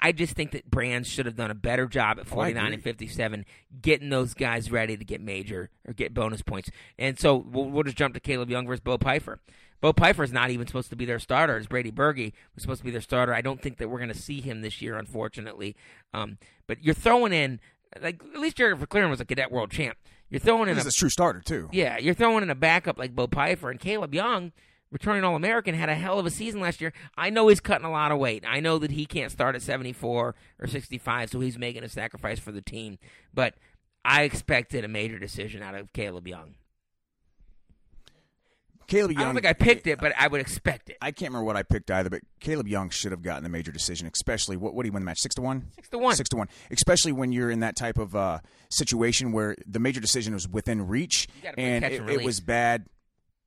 I 0.01 0.13
just 0.13 0.35
think 0.35 0.53
that 0.53 0.71
Brands 0.71 1.09
should 1.09 1.27
have 1.27 1.37
done 1.37 1.51
a 1.51 1.55
better 1.55 1.87
job 1.87 2.19
at 2.19 2.27
Oh, 2.27 2.35
49 2.35 2.73
and 2.75 2.83
57 2.83 3.45
getting 3.81 4.09
those 4.09 4.35
guys 4.35 4.71
ready 4.71 4.97
to 4.97 5.05
get 5.05 5.21
major 5.21 5.71
or 5.87 5.93
get 5.95 6.15
bonus 6.15 6.43
points. 6.43 6.71
And 6.99 7.19
so 7.19 7.37
we'll, 7.37 7.65
we'll 7.67 7.83
just 7.83 7.97
jump 7.97 8.15
to 8.15 8.21
Caleb 8.21 8.51
Young 8.51 8.67
versus 8.67 8.81
Bo 8.81 8.99
Pfeiffer. 8.99 9.41
Bo 9.81 9.93
Pfeiffer 9.93 10.23
is 10.23 10.33
not 10.33 10.51
even 10.51 10.67
supposed 10.69 10.91
to 10.91 10.97
be 10.97 11.05
their 11.05 11.19
starter. 11.19 11.57
It's 11.57 11.67
Brady 11.67 11.91
Berge 11.91 12.33
was 12.55 12.63
supposed 12.63 12.79
to 12.81 12.85
be 12.85 12.93
their 12.93 13.01
starter. 13.01 13.35
I 13.35 13.41
don't 13.41 13.61
think 13.61 13.79
that 13.79 13.89
we're 13.89 13.99
going 13.99 14.13
to 14.13 14.19
see 14.19 14.41
him 14.41 14.61
this 14.61 14.81
year, 14.81 14.97
unfortunately. 14.97 15.75
Um, 16.15 16.39
but 16.69 16.85
you're 16.85 16.95
throwing 16.95 17.33
in, 17.33 17.59
like, 18.01 18.23
at 18.33 18.41
least 18.41 18.59
Jarod 18.59 18.79
Verkleeren 18.79 19.11
was 19.11 19.21
a 19.21 19.25
cadet 19.25 19.51
world 19.51 19.73
champ. 19.73 19.99
You're 20.31 20.39
throwing 20.39 20.69
in 20.69 20.77
He's 20.77 20.87
a 20.87 20.89
a 20.89 20.93
true 20.93 21.09
starter 21.11 21.41
too. 21.41 21.69
yeah, 21.73 21.99
you're 21.99 22.15
throwing 22.15 22.43
in 22.45 22.49
a 22.51 22.55
backup 22.55 22.97
like 22.97 23.15
Bo 23.15 23.27
Pfeiffer 23.27 23.71
and 23.71 23.79
Caleb 23.81 24.15
Young, 24.15 24.53
returning 24.93 25.25
All 25.25 25.35
American, 25.35 25.75
had 25.75 25.89
a 25.89 25.95
hell 25.95 26.19
of 26.19 26.27
a 26.27 26.31
season 26.31 26.61
last 26.61 26.81
year. 26.81 26.93
I 27.17 27.31
know 27.31 27.49
he's 27.49 27.61
cutting 27.61 27.87
a 27.87 27.91
lot 27.91 28.13
of 28.13 28.19
weight. 28.19 28.45
I 28.47 28.61
know 28.61 28.79
that 28.79 28.93
he 28.93 29.07
can't 29.07 29.33
start 29.33 29.57
at 29.57 29.63
74 29.63 30.35
or 30.61 30.67
65, 30.67 31.31
so 31.31 31.41
he's 31.41 31.59
making 31.59 31.83
a 31.83 31.89
sacrifice 31.89 32.39
for 32.39 32.53
the 32.53 32.63
team. 32.63 32.99
But 33.35 33.55
I 34.05 34.23
expected 34.23 34.85
a 34.85 34.89
major 34.89 35.19
decision 35.19 35.63
out 35.63 35.75
of 35.75 35.93
Caleb 35.93 36.29
Young. 36.29 36.55
Caleb 38.87 39.13
Young. 39.13 39.23
I 39.23 39.25
don't 39.25 39.35
think 39.35 39.47
I 39.47 39.55
picked 39.55 39.87
it, 39.87 40.01
but 40.01 40.13
I 40.19 40.29
would 40.29 40.41
expect 40.41 40.91
it. 40.91 40.99
I 41.01 41.13
can't 41.13 41.31
remember 41.31 41.47
what 41.47 41.57
I 41.57 41.63
picked 41.63 41.91
either, 41.91 42.11
but 42.11 42.21
Caleb 42.41 42.69
Young 42.69 42.91
should 42.91 43.13
have 43.13 43.23
gotten 43.23 43.43
the 43.43 43.49
major 43.49 43.73
decision, 43.73 44.11
especially 44.13 44.57
what 44.57 44.75
what 44.75 44.83
did 44.83 44.89
he 44.89 44.91
win 44.91 45.03
the 45.03 45.07
match? 45.07 45.21
Six 45.21 45.35
to 45.37 45.43
one? 45.43 45.69
Six 45.75 45.89
to 45.89 45.99
one. 45.99 46.15
Six 46.15 46.29
to 46.31 46.37
one. 46.37 46.49
Especially 46.71 47.13
when 47.13 47.33
you're 47.33 47.51
in 47.51 47.61
that 47.61 47.77
type 47.77 47.97
of 47.97 48.15
uh, 48.15 48.41
situation 48.71 49.33
where 49.33 49.57
the 49.67 49.79
major 49.79 50.01
decision 50.01 50.35
was 50.35 50.47
within 50.47 50.87
reach 50.89 51.27
and 51.57 51.85
it, 51.85 52.01
and 52.01 52.11
it 52.11 52.23
was 52.23 52.41
bad 52.41 52.87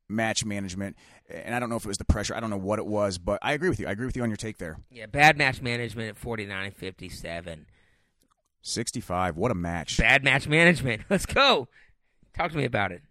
match 0.08 0.45
management. 0.45 0.95
And 1.30 1.56
I 1.56 1.60
don't 1.60 1.70
know 1.70 1.76
if 1.76 1.86
it 1.86 1.88
was 1.88 1.97
the 1.97 2.06
pressure. 2.06 2.36
I 2.36 2.39
don't 2.39 2.49
know 2.49 2.58
what 2.58 2.80
it 2.80 2.86
was, 2.86 3.18
but 3.18 3.39
I 3.41 3.53
agree 3.53 3.70
with 3.70 3.80
you. 3.80 3.88
I 3.88 3.91
agree 3.91 4.06
with 4.06 4.16
you 4.16 4.24
on 4.24 4.30
your 4.30 4.38
take 4.38 4.58
there. 4.58 4.78
Yeah, 4.91 5.06
bad 5.06 5.38
match 5.38 5.62
management 5.62 6.10
at 6.10 6.18
49 6.18 6.66
and 6.66 6.76
57. 6.76 7.66
65. 8.62 9.38
What 9.38 9.51
a 9.51 9.56
match. 9.56 9.97
Bad 9.97 10.24
match 10.24 10.47
management. 10.47 11.03
Let's 11.10 11.26
go. 11.26 11.68
Talk 12.34 12.51
to 12.51 12.58
me 12.58 12.66
about 12.66 12.91
it. 12.91 13.01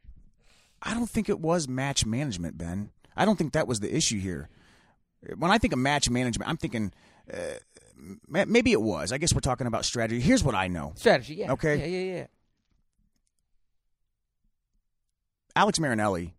I 0.82 0.94
don't 0.94 1.08
think 1.08 1.28
it 1.28 1.40
was 1.40 1.66
match 1.66 2.04
management, 2.04 2.58
Ben. 2.58 2.90
I 3.16 3.24
don't 3.24 3.36
think 3.36 3.52
that 3.54 3.66
was 3.66 3.80
the 3.80 3.94
issue 3.94 4.18
here. 4.18 4.48
When 5.36 5.50
I 5.50 5.58
think 5.58 5.72
of 5.72 5.78
match 5.78 6.10
management, 6.10 6.50
I'm 6.50 6.58
thinking 6.58 6.92
uh, 7.32 7.36
maybe 8.28 8.72
it 8.72 8.82
was. 8.82 9.12
I 9.12 9.18
guess 9.18 9.32
we're 9.32 9.40
talking 9.40 9.66
about 9.66 9.84
strategy. 9.84 10.20
Here's 10.20 10.44
what 10.44 10.54
I 10.54 10.68
know. 10.68 10.92
Strategy, 10.96 11.36
yeah. 11.36 11.52
Okay. 11.52 11.76
Yeah, 11.78 11.86
yeah, 11.86 12.16
yeah. 12.16 12.26
Alex 15.56 15.78
Marinelli. 15.78 16.34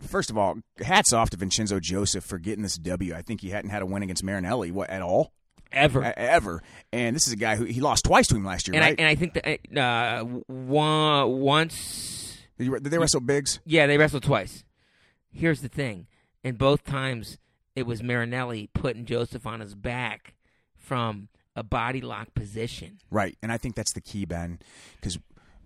First 0.00 0.30
of 0.30 0.36
all, 0.36 0.58
hats 0.78 1.12
off 1.12 1.30
to 1.30 1.36
Vincenzo 1.36 1.80
Joseph 1.80 2.24
for 2.24 2.38
getting 2.38 2.62
this 2.62 2.76
W. 2.76 3.14
I 3.14 3.22
think 3.22 3.40
he 3.40 3.50
hadn't 3.50 3.70
had 3.70 3.82
a 3.82 3.86
win 3.86 4.02
against 4.02 4.22
Marinelli 4.22 4.70
what 4.70 4.90
at 4.90 5.02
all 5.02 5.32
Ever. 5.72 6.04
ever. 6.16 6.62
And 6.92 7.16
this 7.16 7.26
is 7.26 7.32
a 7.32 7.36
guy 7.36 7.56
who 7.56 7.64
he 7.64 7.80
lost 7.80 8.04
twice 8.04 8.26
to 8.28 8.36
him 8.36 8.44
last 8.44 8.68
year, 8.68 8.76
and 8.76 8.82
right? 8.84 8.98
I 8.98 9.02
and 9.02 9.08
I 9.08 9.14
think 9.14 9.34
that 9.34 9.78
uh, 9.78 10.24
one 10.24 11.40
once, 11.40 12.38
did, 12.58 12.64
you, 12.64 12.78
did 12.78 12.90
they 12.90 12.98
wrestle 12.98 13.20
Biggs? 13.20 13.60
yeah, 13.64 13.86
they 13.86 13.98
wrestled 13.98 14.22
twice. 14.22 14.64
Here's 15.32 15.60
the 15.60 15.68
thing: 15.68 16.06
and 16.44 16.56
both 16.56 16.84
times 16.84 17.38
it 17.74 17.86
was 17.86 18.02
Marinelli 18.02 18.70
putting 18.74 19.04
Joseph 19.04 19.46
on 19.46 19.60
his 19.60 19.74
back 19.74 20.34
from 20.76 21.28
a 21.54 21.62
body 21.62 22.00
lock 22.00 22.32
position. 22.34 22.98
Right, 23.10 23.36
and 23.42 23.50
I 23.50 23.58
think 23.58 23.74
that's 23.74 23.92
the 23.92 24.00
key, 24.00 24.24
Ben, 24.24 24.60
because 24.96 25.18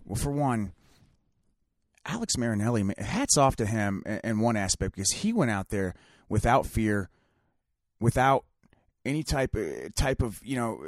well, 0.05 0.15
for 0.15 0.31
one, 0.31 0.73
Alex 2.05 2.37
Marinelli, 2.37 2.83
hats 2.97 3.37
off 3.37 3.55
to 3.57 3.65
him 3.65 4.03
in, 4.23 4.39
one 4.39 4.57
aspect 4.57 4.95
because 4.95 5.11
he 5.11 5.31
went 5.33 5.51
out 5.51 5.69
there 5.69 5.93
without 6.29 6.65
fear, 6.65 7.09
without 7.99 8.45
any 9.05 9.23
type 9.23 9.55
of, 9.55 9.93
type 9.95 10.21
of 10.21 10.39
you 10.43 10.55
know, 10.55 10.83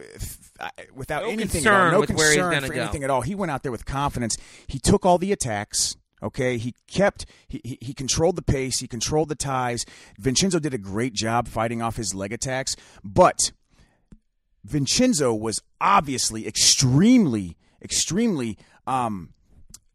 without 0.95 1.23
No 1.23 1.29
anything, 1.29 1.65
at 1.65 1.73
all, 1.73 1.91
no 1.91 1.99
with 1.99 2.11
where 2.11 2.31
he's 2.31 2.41
concern 2.41 2.63
for 2.63 2.73
go. 2.73 2.81
anything 2.81 3.03
at 3.03 3.09
all. 3.09 3.21
He 3.21 3.35
went 3.35 3.51
out 3.51 3.63
there 3.63 3.71
with 3.71 3.85
confidence. 3.85 4.37
He 4.67 4.79
took 4.79 5.05
all 5.05 5.17
the 5.17 5.31
attacks. 5.31 5.95
Okay, 6.21 6.57
he 6.57 6.73
kept 6.87 7.25
he, 7.49 7.59
he 7.63 7.77
he 7.81 7.93
controlled 7.93 8.37
the 8.37 8.41
pace, 8.41 8.79
he 8.79 8.87
controlled 8.87 9.27
the 9.27 9.35
ties. 9.35 9.85
Vincenzo 10.17 10.57
did 10.57 10.73
a 10.73 10.77
great 10.77 11.13
job 11.13 11.49
fighting 11.49 11.81
off 11.81 11.97
his 11.97 12.15
leg 12.15 12.31
attacks, 12.31 12.77
but 13.03 13.51
Vincenzo 14.63 15.33
was 15.33 15.61
obviously 15.81 16.47
extremely, 16.47 17.57
extremely 17.81 18.57
um, 18.87 19.33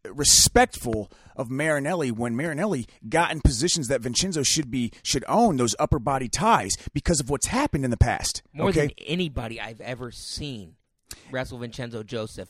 respectful 0.05 1.11
of 1.35 1.49
Marinelli 1.49 2.11
when 2.11 2.35
Marinelli 2.35 2.87
got 3.07 3.31
in 3.31 3.41
positions 3.41 3.87
that 3.87 4.01
Vincenzo 4.01 4.43
should 4.43 4.71
be 4.71 4.91
should 5.03 5.23
own 5.27 5.57
those 5.57 5.75
upper 5.79 5.99
body 5.99 6.27
ties 6.27 6.75
because 6.93 7.19
of 7.19 7.29
what's 7.29 7.47
happened 7.47 7.85
in 7.85 7.91
the 7.91 7.97
past. 7.97 8.41
More 8.53 8.69
okay, 8.69 8.87
than 8.87 8.91
anybody 9.05 9.59
I've 9.59 9.81
ever 9.81 10.11
seen 10.11 10.75
wrestle 11.31 11.59
Vincenzo 11.59 12.03
Joseph. 12.03 12.49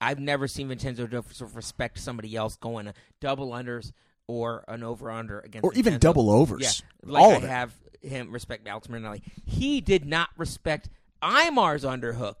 I've 0.00 0.20
never 0.20 0.46
seen 0.46 0.68
Vincenzo 0.68 1.06
Joseph 1.06 1.54
respect 1.56 1.98
somebody 1.98 2.36
else 2.36 2.56
going 2.56 2.86
a 2.86 2.94
double 3.20 3.50
unders 3.50 3.92
or 4.28 4.64
an 4.68 4.84
over 4.84 5.10
under 5.10 5.40
against 5.40 5.64
or 5.64 5.74
even 5.74 5.98
double 5.98 6.30
overs. 6.30 6.62
Yeah, 6.62 7.10
like 7.12 7.22
all 7.22 7.32
I 7.32 7.36
of 7.36 7.44
it. 7.44 7.48
have 7.48 7.74
him 8.00 8.30
respect 8.30 8.66
Alex 8.68 8.88
Marinelli. 8.88 9.22
He 9.44 9.80
did 9.80 10.04
not 10.04 10.28
respect 10.36 10.88
Imar's 11.22 11.84
underhook 11.84 12.34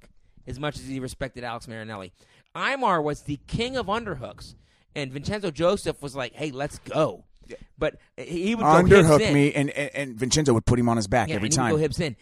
as 0.46 0.60
much 0.60 0.76
as 0.76 0.86
he 0.86 1.00
respected 1.00 1.42
Alex 1.44 1.66
Marinelli. 1.66 2.12
Imar 2.58 3.02
was 3.02 3.22
the 3.22 3.38
king 3.46 3.76
of 3.76 3.86
underhooks, 3.86 4.54
and 4.94 5.12
Vincenzo 5.12 5.50
Joseph 5.50 6.02
was 6.02 6.14
like, 6.16 6.34
"Hey, 6.34 6.50
let's 6.50 6.78
go." 6.80 7.24
But 7.78 7.96
he 8.16 8.54
would 8.54 8.62
go 8.64 8.84
hips 8.84 8.90
underhook 9.08 9.20
in. 9.20 9.32
me, 9.32 9.52
and, 9.54 9.70
and 9.70 9.90
and 9.94 10.16
Vincenzo 10.16 10.52
would 10.52 10.66
put 10.66 10.78
him 10.78 10.88
on 10.88 10.96
his 10.96 11.06
back 11.06 11.28
Yeah, 11.28 11.36
every 11.36 11.46
and 11.46 11.54
he 11.54 11.58
would 11.58 11.62
time. 11.64 11.70
go 11.72 11.76
hips 11.78 12.00
in. 12.00 12.16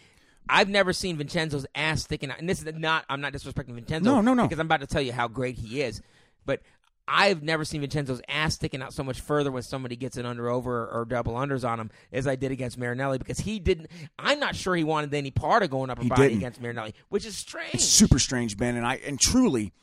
I've 0.49 0.69
never 0.69 0.93
seen 0.93 1.17
Vincenzo's 1.17 1.65
ass 1.75 2.03
sticking 2.03 2.31
out, 2.31 2.39
and 2.39 2.47
this 2.47 2.61
is 2.63 2.73
not. 2.75 3.03
I'm 3.09 3.19
not 3.19 3.33
disrespecting 3.33 3.73
Vincenzo. 3.75 4.09
No, 4.09 4.21
no, 4.21 4.33
no. 4.33 4.43
Because 4.43 4.59
I'm 4.59 4.67
about 4.67 4.79
to 4.81 4.87
tell 4.87 5.01
you 5.01 5.11
how 5.11 5.27
great 5.27 5.55
he 5.55 5.81
is, 5.81 6.01
but 6.45 6.61
I've 7.09 7.43
never 7.43 7.65
seen 7.65 7.81
Vincenzo's 7.81 8.21
ass 8.29 8.53
sticking 8.55 8.81
out 8.81 8.93
so 8.93 9.03
much 9.03 9.19
further 9.19 9.51
when 9.51 9.63
somebody 9.63 9.95
gets 9.97 10.15
an 10.17 10.25
under 10.25 10.49
over 10.49 10.87
or 10.87 11.03
double 11.05 11.33
unders 11.33 11.67
on 11.67 11.79
him 11.79 11.89
as 12.13 12.27
I 12.27 12.35
did 12.37 12.51
against 12.51 12.77
Marinelli 12.77 13.17
because 13.17 13.39
he 13.39 13.59
didn't. 13.59 13.89
I'm 14.17 14.39
not 14.39 14.55
sure 14.55 14.75
he 14.75 14.83
wanted 14.85 15.13
any 15.13 15.31
part 15.31 15.63
of 15.63 15.69
going 15.69 15.89
upper 15.89 16.03
He 16.03 16.09
body 16.09 16.23
didn't. 16.23 16.37
against 16.37 16.61
Marinelli, 16.61 16.93
which 17.09 17.25
is 17.25 17.35
strange. 17.35 17.73
It's 17.75 17.83
super 17.85 18.19
strange, 18.19 18.55
Ben, 18.55 18.77
and 18.77 18.85
I 18.85 18.95
and 19.05 19.19
truly, 19.19 19.73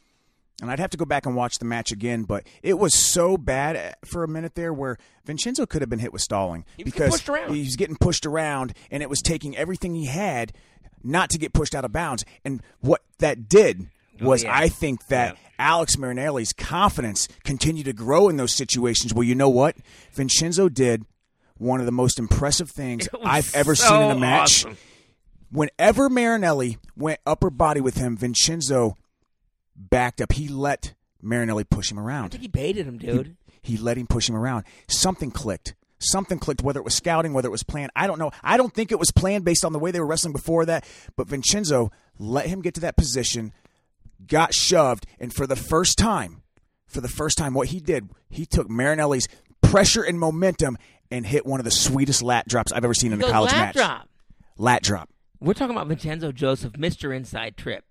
and 0.60 0.70
I'd 0.70 0.78
have 0.78 0.90
to 0.90 0.96
go 0.96 1.04
back 1.04 1.26
and 1.26 1.34
watch 1.34 1.58
the 1.58 1.64
match 1.64 1.90
again, 1.92 2.22
but 2.22 2.44
it 2.62 2.78
was 2.78 2.94
so 2.94 3.36
bad 3.36 3.96
for 4.04 4.22
a 4.22 4.28
minute 4.28 4.54
there 4.54 4.72
where 4.72 4.98
Vincenzo 5.24 5.66
could 5.66 5.82
have 5.82 5.90
been 5.90 5.98
hit 5.98 6.12
with 6.12 6.22
stalling 6.22 6.64
He 6.76 6.84
because 6.84 7.10
pushed 7.10 7.28
around. 7.28 7.54
he 7.54 7.60
was 7.62 7.76
getting 7.76 7.96
pushed 7.96 8.24
around, 8.24 8.72
and 8.90 9.02
it 9.02 9.10
was 9.10 9.20
taking 9.20 9.56
everything 9.56 9.94
he 9.94 10.06
had 10.06 10.52
not 11.02 11.30
to 11.30 11.38
get 11.38 11.52
pushed 11.52 11.74
out 11.74 11.84
of 11.84 11.92
bounds. 11.92 12.24
And 12.44 12.62
what 12.80 13.02
that 13.18 13.48
did 13.48 13.88
oh, 14.20 14.26
was, 14.26 14.44
Oh, 14.44 14.48
yeah. 14.48 14.58
I 14.58 14.68
think 14.68 15.06
that. 15.08 15.34
Yeah. 15.34 15.40
Alex 15.56 15.96
Marinelli's 15.96 16.52
confidence 16.52 17.28
continued 17.44 17.84
to 17.84 17.92
grow 17.92 18.28
in 18.28 18.36
those 18.36 18.52
situations. 18.56 19.14
Well, 19.14 19.22
you 19.22 19.36
know 19.36 19.48
what? 19.48 19.76
Vincenzo 20.12 20.68
did 20.68 21.04
one 21.58 21.78
of 21.78 21.86
the 21.86 21.92
most 21.92 22.18
impressive 22.18 22.70
things 22.70 23.08
I've 23.24 23.54
ever 23.54 23.76
so 23.76 23.86
seen 23.88 24.02
in 24.02 24.10
a 24.10 24.18
match 24.18 24.64
awesome. 24.64 24.76
whenever 25.52 26.10
Marinelli 26.10 26.78
went 26.96 27.20
upper 27.24 27.50
body 27.50 27.80
with 27.80 27.96
him, 27.96 28.16
Vincenzo 28.16 28.96
backed 29.76 30.20
up. 30.20 30.32
He 30.32 30.48
let 30.48 30.94
Marinelli 31.22 31.64
push 31.64 31.90
him 31.90 31.98
around. 31.98 32.26
I 32.26 32.28
think 32.28 32.42
he 32.42 32.48
baited 32.48 32.86
him, 32.86 32.98
dude. 32.98 33.36
He 33.62 33.76
let 33.76 33.96
him 33.96 34.06
push 34.06 34.28
him 34.28 34.36
around. 34.36 34.64
Something 34.88 35.30
clicked. 35.30 35.74
Something 35.98 36.38
clicked, 36.38 36.62
whether 36.62 36.80
it 36.80 36.84
was 36.84 36.94
scouting, 36.94 37.32
whether 37.32 37.48
it 37.48 37.52
was 37.52 37.62
planned. 37.62 37.90
I 37.96 38.06
don't 38.06 38.18
know. 38.18 38.30
I 38.42 38.58
don't 38.58 38.74
think 38.74 38.92
it 38.92 38.98
was 38.98 39.10
planned 39.10 39.44
based 39.44 39.64
on 39.64 39.72
the 39.72 39.78
way 39.78 39.90
they 39.90 40.00
were 40.00 40.06
wrestling 40.06 40.32
before 40.34 40.66
that. 40.66 40.86
But 41.16 41.28
Vincenzo 41.28 41.90
let 42.18 42.46
him 42.46 42.60
get 42.60 42.74
to 42.74 42.80
that 42.82 42.96
position, 42.96 43.52
got 44.26 44.52
shoved, 44.52 45.06
and 45.18 45.32
for 45.32 45.46
the 45.46 45.56
first 45.56 45.96
time, 45.96 46.42
for 46.86 47.00
the 47.00 47.08
first 47.08 47.38
time, 47.38 47.54
what 47.54 47.68
he 47.68 47.80
did, 47.80 48.10
he 48.28 48.44
took 48.44 48.68
Marinelli's 48.68 49.28
pressure 49.62 50.02
and 50.02 50.20
momentum 50.20 50.76
and 51.10 51.24
hit 51.24 51.46
one 51.46 51.58
of 51.58 51.64
the 51.64 51.70
sweetest 51.70 52.22
lat 52.22 52.46
drops 52.46 52.70
I've 52.70 52.84
ever 52.84 52.92
seen 52.92 53.12
in 53.12 53.22
a 53.22 53.30
college 53.30 53.52
lap 53.52 53.60
match. 53.60 53.74
drop. 53.74 54.08
Lat 54.58 54.82
drop. 54.82 55.08
We're 55.40 55.54
talking 55.54 55.74
about 55.74 55.88
Vincenzo 55.88 56.32
Joseph, 56.32 56.76
Mister 56.76 57.12
Inside 57.12 57.56
Trip, 57.56 57.84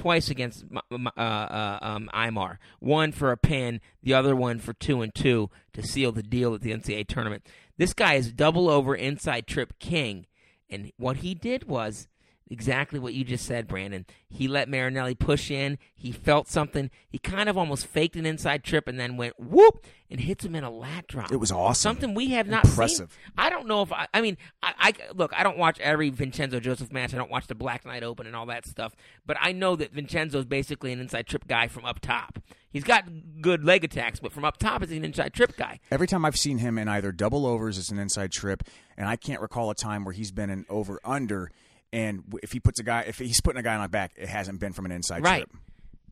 twice 0.00 0.30
against 0.30 0.64
uh, 0.90 1.20
uh, 1.20 1.78
um, 1.82 2.08
Imar. 2.14 2.56
One 2.78 3.12
for 3.12 3.32
a 3.32 3.36
pin, 3.36 3.82
the 4.02 4.14
other 4.14 4.34
one 4.34 4.58
for 4.58 4.72
two 4.72 5.02
and 5.02 5.14
two 5.14 5.50
to 5.74 5.82
seal 5.82 6.10
the 6.10 6.22
deal 6.22 6.54
at 6.54 6.62
the 6.62 6.72
NCAA 6.72 7.06
tournament. 7.06 7.46
This 7.76 7.92
guy 7.92 8.14
is 8.14 8.32
double 8.32 8.70
over 8.70 8.94
Inside 8.94 9.46
Trip 9.46 9.78
king, 9.78 10.26
and 10.70 10.90
what 10.96 11.18
he 11.18 11.34
did 11.34 11.68
was 11.68 12.08
exactly 12.50 12.98
what 12.98 13.14
you 13.14 13.24
just 13.24 13.46
said, 13.46 13.66
Brandon. 13.68 14.04
He 14.28 14.48
let 14.48 14.68
Marinelli 14.68 15.14
push 15.14 15.50
in. 15.50 15.78
He 15.94 16.12
felt 16.12 16.48
something. 16.48 16.90
He 17.08 17.18
kind 17.18 17.48
of 17.48 17.56
almost 17.56 17.86
faked 17.86 18.16
an 18.16 18.26
inside 18.26 18.64
trip 18.64 18.88
and 18.88 18.98
then 18.98 19.16
went 19.16 19.38
whoop 19.38 19.84
and 20.10 20.20
hits 20.20 20.44
him 20.44 20.54
in 20.54 20.64
a 20.64 20.70
lat 20.70 21.06
drop. 21.06 21.30
It 21.32 21.36
was 21.36 21.52
awesome. 21.52 21.80
Something 21.80 22.14
we 22.14 22.30
have 22.30 22.48
not 22.48 22.64
Impressive. 22.64 23.12
seen. 23.12 23.32
I 23.38 23.48
don't 23.48 23.66
know 23.66 23.82
if 23.82 23.92
I. 23.92 24.08
I 24.12 24.20
mean, 24.20 24.36
I, 24.62 24.74
I 24.78 24.92
look. 25.14 25.32
I 25.34 25.42
don't 25.42 25.58
watch 25.58 25.78
every 25.80 26.10
Vincenzo 26.10 26.60
Joseph 26.60 26.92
match. 26.92 27.14
I 27.14 27.16
don't 27.16 27.30
watch 27.30 27.46
the 27.46 27.54
Black 27.54 27.86
Knight 27.86 28.02
Open 28.02 28.26
and 28.26 28.34
all 28.34 28.46
that 28.46 28.66
stuff. 28.66 28.94
But 29.24 29.36
I 29.40 29.52
know 29.52 29.76
that 29.76 29.92
Vincenzo's 29.92 30.44
basically 30.44 30.92
an 30.92 31.00
inside 31.00 31.26
trip 31.26 31.46
guy 31.46 31.68
from 31.68 31.84
up 31.84 32.00
top. 32.00 32.38
He's 32.72 32.84
got 32.84 33.04
good 33.40 33.64
leg 33.64 33.82
attacks, 33.82 34.20
but 34.20 34.32
from 34.32 34.44
up 34.44 34.56
top, 34.58 34.82
he's 34.82 34.96
an 34.96 35.04
inside 35.04 35.32
trip 35.32 35.56
guy. 35.56 35.80
Every 35.90 36.06
time 36.06 36.24
I've 36.24 36.36
seen 36.38 36.58
him 36.58 36.78
in 36.78 36.86
either 36.88 37.10
double 37.10 37.44
overs, 37.44 37.78
it's 37.78 37.90
an 37.90 37.98
inside 37.98 38.30
trip, 38.30 38.62
and 38.96 39.08
I 39.08 39.16
can't 39.16 39.40
recall 39.40 39.70
a 39.70 39.74
time 39.74 40.04
where 40.04 40.12
he's 40.14 40.30
been 40.30 40.50
an 40.50 40.66
over 40.68 41.00
under. 41.04 41.50
And 41.92 42.22
if 42.42 42.52
he 42.52 42.60
puts 42.60 42.78
a 42.78 42.84
guy, 42.84 43.02
if 43.02 43.18
he's 43.18 43.40
putting 43.40 43.58
a 43.58 43.62
guy 43.62 43.74
on 43.74 43.80
my 43.80 43.86
back, 43.88 44.12
it 44.16 44.28
hasn't 44.28 44.60
been 44.60 44.72
from 44.72 44.84
an 44.86 44.92
inside 44.92 45.24
Right. 45.24 45.44
trip. 45.48 45.62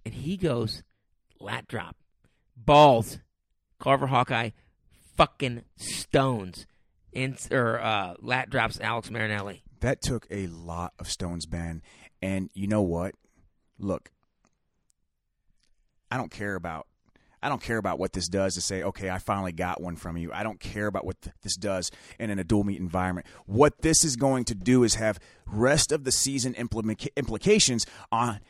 And 0.04 0.14
he 0.14 0.36
goes 0.36 0.82
lat 1.38 1.68
drop, 1.68 1.96
balls, 2.56 3.18
Carver 3.78 4.08
Hawkeye, 4.08 4.50
fucking 5.16 5.62
stones, 5.76 6.66
in 7.12 7.36
or 7.50 7.80
uh, 7.80 8.14
lat 8.20 8.50
drops 8.50 8.80
Alex 8.80 9.10
Marinelli. 9.10 9.62
That 9.80 10.02
took 10.02 10.26
a 10.30 10.48
lot 10.48 10.94
of 10.98 11.08
stones, 11.08 11.46
Ben. 11.46 11.82
And 12.20 12.50
you 12.54 12.66
know 12.66 12.82
what? 12.82 13.14
Look, 13.78 14.10
I 16.10 16.16
don't 16.16 16.30
care 16.32 16.56
about. 16.56 16.86
I 17.42 17.48
don't 17.48 17.62
care 17.62 17.78
about 17.78 17.98
what 17.98 18.12
this 18.12 18.28
does 18.28 18.54
to 18.54 18.60
say, 18.60 18.82
okay, 18.82 19.10
I 19.10 19.18
finally 19.18 19.52
got 19.52 19.80
one 19.80 19.96
from 19.96 20.16
you. 20.16 20.32
I 20.32 20.42
don't 20.42 20.58
care 20.58 20.86
about 20.86 21.04
what 21.04 21.20
th- 21.22 21.34
this 21.42 21.56
does 21.56 21.90
in, 22.18 22.30
in 22.30 22.38
a 22.38 22.44
dual 22.44 22.64
meet 22.64 22.80
environment. 22.80 23.26
What 23.46 23.82
this 23.82 24.04
is 24.04 24.16
going 24.16 24.44
to 24.46 24.54
do 24.54 24.82
is 24.82 24.96
have 24.96 25.18
rest 25.46 25.92
of 25.92 26.04
the 26.04 26.12
season 26.12 26.54
implica- 26.54 27.14
implications 27.16 27.86
on 28.10 28.40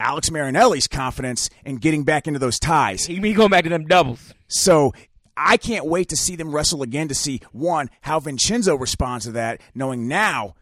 Alex 0.00 0.30
Marinelli's 0.30 0.88
confidence 0.88 1.48
in 1.64 1.76
getting 1.76 2.02
back 2.02 2.26
into 2.26 2.40
those 2.40 2.58
ties. 2.58 3.04
He 3.04 3.20
be 3.20 3.32
going 3.32 3.50
back 3.50 3.64
to 3.64 3.70
them 3.70 3.86
doubles. 3.86 4.34
So 4.48 4.92
I 5.36 5.56
can't 5.56 5.86
wait 5.86 6.08
to 6.08 6.16
see 6.16 6.36
them 6.36 6.52
wrestle 6.52 6.82
again 6.82 7.08
to 7.08 7.14
see 7.14 7.40
one 7.52 7.88
how 8.00 8.18
Vincenzo 8.18 8.74
responds 8.74 9.24
to 9.26 9.32
that, 9.32 9.60
knowing 9.74 10.08
now 10.08 10.54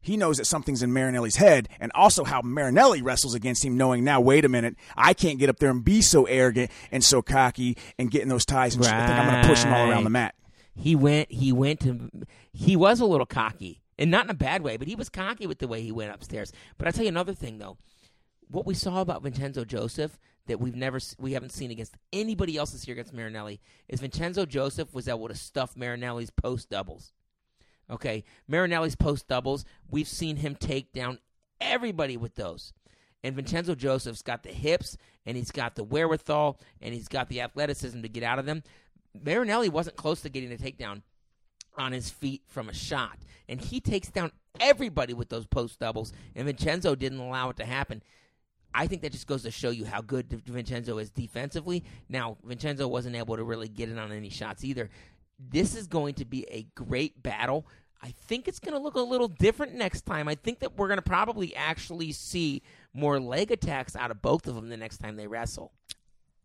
he 0.00 0.16
knows 0.16 0.38
that 0.38 0.46
something's 0.46 0.82
in 0.82 0.92
Marinelli's 0.92 1.36
head, 1.36 1.68
and 1.80 1.90
also 1.94 2.24
how 2.24 2.40
Marinelli 2.42 3.02
wrestles 3.02 3.34
against 3.34 3.64
him, 3.64 3.76
knowing 3.76 4.04
now, 4.04 4.20
wait 4.20 4.44
a 4.44 4.48
minute, 4.48 4.76
I 4.96 5.14
can't 5.14 5.38
get 5.38 5.48
up 5.48 5.58
there 5.58 5.70
and 5.70 5.84
be 5.84 6.02
so 6.02 6.24
arrogant 6.24 6.70
and 6.90 7.04
so 7.04 7.22
cocky 7.22 7.76
and 7.98 8.10
getting 8.10 8.28
those 8.28 8.44
ties 8.44 8.74
and 8.74 8.84
sh- 8.84 8.88
I 8.88 9.06
think 9.06 9.18
I'm 9.18 9.28
going 9.28 9.42
to 9.42 9.48
push 9.48 9.64
him 9.64 9.72
all 9.72 9.90
around 9.90 10.04
the 10.04 10.10
mat. 10.10 10.34
He 10.74 10.94
went. 10.94 11.30
He 11.32 11.52
went 11.52 11.80
to. 11.80 12.10
He 12.52 12.76
was 12.76 13.00
a 13.00 13.06
little 13.06 13.26
cocky, 13.26 13.82
and 13.98 14.10
not 14.10 14.24
in 14.24 14.30
a 14.30 14.34
bad 14.34 14.62
way, 14.62 14.76
but 14.76 14.86
he 14.86 14.94
was 14.94 15.08
cocky 15.08 15.46
with 15.46 15.58
the 15.58 15.68
way 15.68 15.82
he 15.82 15.90
went 15.90 16.14
upstairs. 16.14 16.52
But 16.76 16.86
I 16.86 16.88
will 16.88 16.92
tell 16.92 17.04
you 17.04 17.08
another 17.08 17.34
thing, 17.34 17.58
though. 17.58 17.76
What 18.48 18.64
we 18.64 18.74
saw 18.74 19.00
about 19.00 19.22
Vincenzo 19.22 19.64
Joseph 19.64 20.18
that 20.46 20.60
we've 20.60 20.76
never, 20.76 20.98
we 21.18 21.32
haven't 21.32 21.52
seen 21.52 21.70
against 21.70 21.96
anybody 22.12 22.56
else 22.56 22.70
this 22.70 22.86
year 22.86 22.94
against 22.94 23.12
Marinelli 23.12 23.60
is 23.88 24.00
Vincenzo 24.00 24.46
Joseph 24.46 24.94
was 24.94 25.06
able 25.06 25.28
to 25.28 25.34
stuff 25.34 25.76
Marinelli's 25.76 26.30
post 26.30 26.70
doubles. 26.70 27.12
Okay, 27.90 28.24
Marinelli's 28.46 28.96
post 28.96 29.28
doubles, 29.28 29.64
we've 29.90 30.08
seen 30.08 30.36
him 30.36 30.54
take 30.54 30.92
down 30.92 31.18
everybody 31.60 32.16
with 32.16 32.34
those. 32.34 32.72
And 33.24 33.34
Vincenzo 33.34 33.74
Joseph's 33.74 34.22
got 34.22 34.42
the 34.42 34.52
hips, 34.52 34.96
and 35.26 35.36
he's 35.36 35.50
got 35.50 35.74
the 35.74 35.84
wherewithal, 35.84 36.60
and 36.80 36.94
he's 36.94 37.08
got 37.08 37.28
the 37.28 37.40
athleticism 37.40 38.02
to 38.02 38.08
get 38.08 38.22
out 38.22 38.38
of 38.38 38.46
them. 38.46 38.62
Marinelli 39.20 39.68
wasn't 39.68 39.96
close 39.96 40.20
to 40.20 40.28
getting 40.28 40.52
a 40.52 40.56
takedown 40.56 41.02
on 41.76 41.92
his 41.92 42.10
feet 42.10 42.42
from 42.46 42.68
a 42.68 42.74
shot, 42.74 43.18
and 43.48 43.60
he 43.60 43.80
takes 43.80 44.08
down 44.08 44.32
everybody 44.60 45.14
with 45.14 45.30
those 45.30 45.46
post 45.46 45.78
doubles, 45.80 46.12
and 46.36 46.46
Vincenzo 46.46 46.94
didn't 46.94 47.18
allow 47.20 47.50
it 47.50 47.56
to 47.56 47.64
happen. 47.64 48.02
I 48.74 48.86
think 48.86 49.02
that 49.02 49.12
just 49.12 49.26
goes 49.26 49.42
to 49.44 49.50
show 49.50 49.70
you 49.70 49.86
how 49.86 50.02
good 50.02 50.30
Vincenzo 50.46 50.98
is 50.98 51.10
defensively. 51.10 51.84
Now, 52.08 52.36
Vincenzo 52.44 52.86
wasn't 52.86 53.16
able 53.16 53.36
to 53.36 53.42
really 53.42 53.68
get 53.68 53.88
in 53.88 53.98
on 53.98 54.12
any 54.12 54.28
shots 54.28 54.62
either. 54.62 54.90
This 55.38 55.74
is 55.76 55.86
going 55.86 56.14
to 56.14 56.24
be 56.24 56.44
a 56.50 56.66
great 56.74 57.22
battle. 57.22 57.66
I 58.02 58.10
think 58.12 58.46
it's 58.48 58.58
going 58.60 58.74
to 58.74 58.78
look 58.80 58.94
a 58.94 59.00
little 59.00 59.28
different 59.28 59.74
next 59.74 60.02
time. 60.06 60.28
I 60.28 60.34
think 60.36 60.60
that 60.60 60.76
we're 60.76 60.88
going 60.88 60.98
to 60.98 61.02
probably 61.02 61.54
actually 61.56 62.12
see 62.12 62.62
more 62.94 63.18
leg 63.20 63.50
attacks 63.50 63.96
out 63.96 64.10
of 64.10 64.22
both 64.22 64.46
of 64.46 64.54
them 64.54 64.68
the 64.68 64.76
next 64.76 64.98
time 64.98 65.16
they 65.16 65.26
wrestle. 65.26 65.72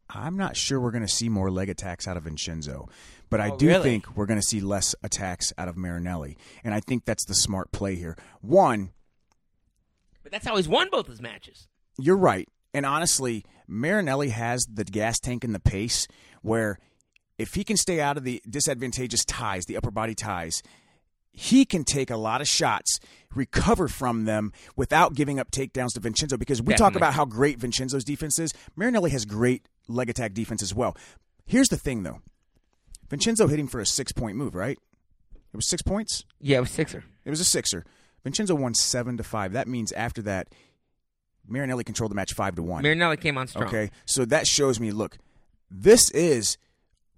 I'm 0.09 0.35
not 0.37 0.55
sure 0.57 0.79
we're 0.79 0.91
going 0.91 1.05
to 1.05 1.11
see 1.11 1.29
more 1.29 1.49
leg 1.49 1.69
attacks 1.69 2.07
out 2.07 2.17
of 2.17 2.23
Vincenzo, 2.23 2.89
but 3.29 3.39
I 3.39 3.49
Oh, 3.51 3.57
do 3.57 3.67
really? 3.67 3.83
think 3.83 4.15
we're 4.15 4.25
going 4.25 4.39
to 4.39 4.45
see 4.45 4.59
less 4.61 4.95
attacks 5.01 5.53
out 5.57 5.67
of 5.67 5.77
Marinelli. 5.77 6.37
And 6.63 6.73
I 6.73 6.79
think 6.81 7.05
that's 7.05 7.25
the 7.25 7.33
smart 7.35 7.71
play 7.71 7.95
here. 7.95 8.15
One, 8.41 8.91
But 10.21 10.31
that's 10.31 10.45
how 10.45 10.55
he's 10.57 10.67
won 10.67 10.89
both 10.91 11.07
his 11.07 11.21
matches. 11.21 11.67
You're 11.99 12.17
right. 12.17 12.47
And 12.73 12.85
honestly, 12.85 13.45
Marinelli 13.67 14.29
has 14.29 14.65
the 14.71 14.83
gas 14.83 15.19
tank 15.19 15.43
and 15.43 15.53
the 15.55 15.59
pace 15.59 16.07
where 16.41 16.79
if 17.37 17.53
he 17.53 17.63
can 17.63 17.77
stay 17.77 17.99
out 17.99 18.17
of 18.17 18.23
the 18.23 18.41
disadvantageous 18.49 19.25
ties, 19.25 19.65
the 19.65 19.77
upper 19.77 19.91
body 19.91 20.15
ties, 20.15 20.61
he 21.31 21.65
can 21.65 21.83
take 21.83 22.11
a 22.11 22.17
lot 22.17 22.41
of 22.41 22.47
shots, 22.47 22.99
recover 23.33 23.87
from 23.87 24.25
them 24.25 24.51
without 24.75 25.15
giving 25.15 25.39
up 25.39 25.49
takedowns 25.49 25.93
to 25.93 25.99
Vincenzo 25.99 26.37
because 26.37 26.61
we 26.61 26.75
talk 26.75 26.95
about 26.95 27.13
how 27.13 27.25
great 27.25 27.57
Vincenzo's 27.57 28.03
defense 28.03 28.37
is. 28.37 28.53
Marinelli 28.75 29.09
has 29.09 29.25
great 29.25 29.67
leg 29.87 30.09
attack 30.09 30.33
defense 30.33 30.61
as 30.61 30.75
well. 30.75 30.95
Here's 31.45 31.69
the 31.69 31.77
thing, 31.77 32.03
though. 32.03 32.21
Vincenzo 33.09 33.47
hit 33.47 33.59
him 33.59 33.67
for 33.67 33.79
a 33.79 33.85
six 33.85 34.11
point 34.11 34.37
move, 34.37 34.55
right? 34.55 34.77
It 35.53 35.55
was 35.55 35.67
six 35.67 35.81
points. 35.81 36.23
Yeah, 36.39 36.57
it 36.57 36.61
was 36.61 36.71
sixer. 36.71 37.03
It 37.25 37.29
was 37.29 37.39
a 37.39 37.45
sixer. 37.45 37.85
Vincenzo 38.23 38.55
won 38.55 38.73
seven 38.73 39.17
to 39.17 39.23
five. 39.23 39.53
That 39.53 39.67
means 39.67 39.91
after 39.91 40.21
that, 40.23 40.47
Marinelli 41.47 41.83
controlled 41.83 42.11
the 42.11 42.15
match 42.15 42.33
five 42.33 42.55
to 42.55 42.63
one. 42.63 42.83
Marinelli 42.83 43.17
came 43.17 43.37
on 43.37 43.47
strong. 43.47 43.65
Okay, 43.65 43.91
so 44.05 44.25
that 44.25 44.47
shows 44.47 44.79
me. 44.79 44.91
Look, 44.91 45.17
this 45.69 46.09
is 46.11 46.57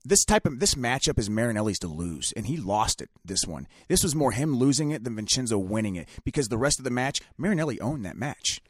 this 0.06 0.24
type 0.26 0.46
of 0.46 0.60
this 0.60 0.76
matchup 0.76 1.18
is 1.20 1.30
Marinelli's 1.30 1.80
to 1.80 1.88
lose, 1.88 2.32
and 2.36 2.46
he 2.48 2.58
lost 2.58 3.02
it. 3.02 3.10
This 3.26 3.46
one, 3.46 3.68
this 3.88 4.04
was 4.04 4.16
more 4.16 4.32
him 4.32 4.56
losing 4.56 4.92
it 4.92 5.04
than 5.04 5.16
Vincenzo 5.16 5.58
winning 5.58 5.96
it 5.96 6.08
because 6.24 6.48
the 6.50 6.58
rest 6.58 6.80
of 6.80 6.86
the 6.86 6.92
match, 6.92 7.22
Marinelli 7.38 7.80
owned 7.82 8.06
that 8.06 8.16
match. 8.18 8.62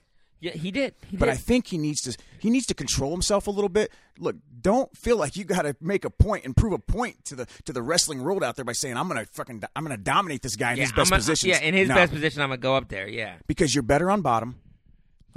Yeah, 0.41 0.51
he 0.51 0.69
did. 0.69 0.93
He 1.09 1.17
But 1.17 1.25
did. 1.27 1.31
I 1.33 1.35
think 1.37 1.67
he 1.67 1.77
needs 1.77 2.01
to 2.01 2.15
he 2.39 2.49
needs 2.49 2.65
to 2.67 2.73
control 2.73 3.11
himself 3.11 3.47
a 3.47 3.51
little 3.51 3.69
bit. 3.69 3.91
Look, 4.19 4.35
don't 4.61 4.95
feel 4.95 5.17
like 5.17 5.35
you 5.37 5.43
got 5.43 5.63
to 5.63 5.75
make 5.81 6.05
a 6.05 6.09
point 6.09 6.45
and 6.45 6.55
prove 6.55 6.73
a 6.73 6.77
point 6.77 7.23
to 7.25 7.35
the 7.35 7.47
to 7.63 7.73
the 7.73 7.81
wrestling 7.81 8.21
world 8.21 8.43
out 8.43 8.55
there 8.55 8.65
by 8.65 8.73
saying 8.73 8.97
I'm 8.97 9.07
gonna 9.07 9.25
fucking 9.31 9.63
I'm 9.75 9.83
gonna 9.83 9.97
dominate 9.97 10.41
this 10.41 10.55
guy 10.55 10.71
in 10.73 10.77
yeah, 10.77 10.83
his 10.83 10.91
best 10.91 11.11
positions. 11.11 11.49
Yeah, 11.49 11.61
in 11.61 11.73
his 11.73 11.87
No. 11.89 11.95
best 11.95 12.11
position, 12.11 12.41
I'm 12.41 12.49
gonna 12.49 12.57
go 12.57 12.75
up 12.75 12.89
there. 12.89 13.07
Yeah. 13.07 13.35
because 13.47 13.73
you're 13.73 13.81
better 13.81 14.11
on 14.11 14.21
bottom. 14.21 14.59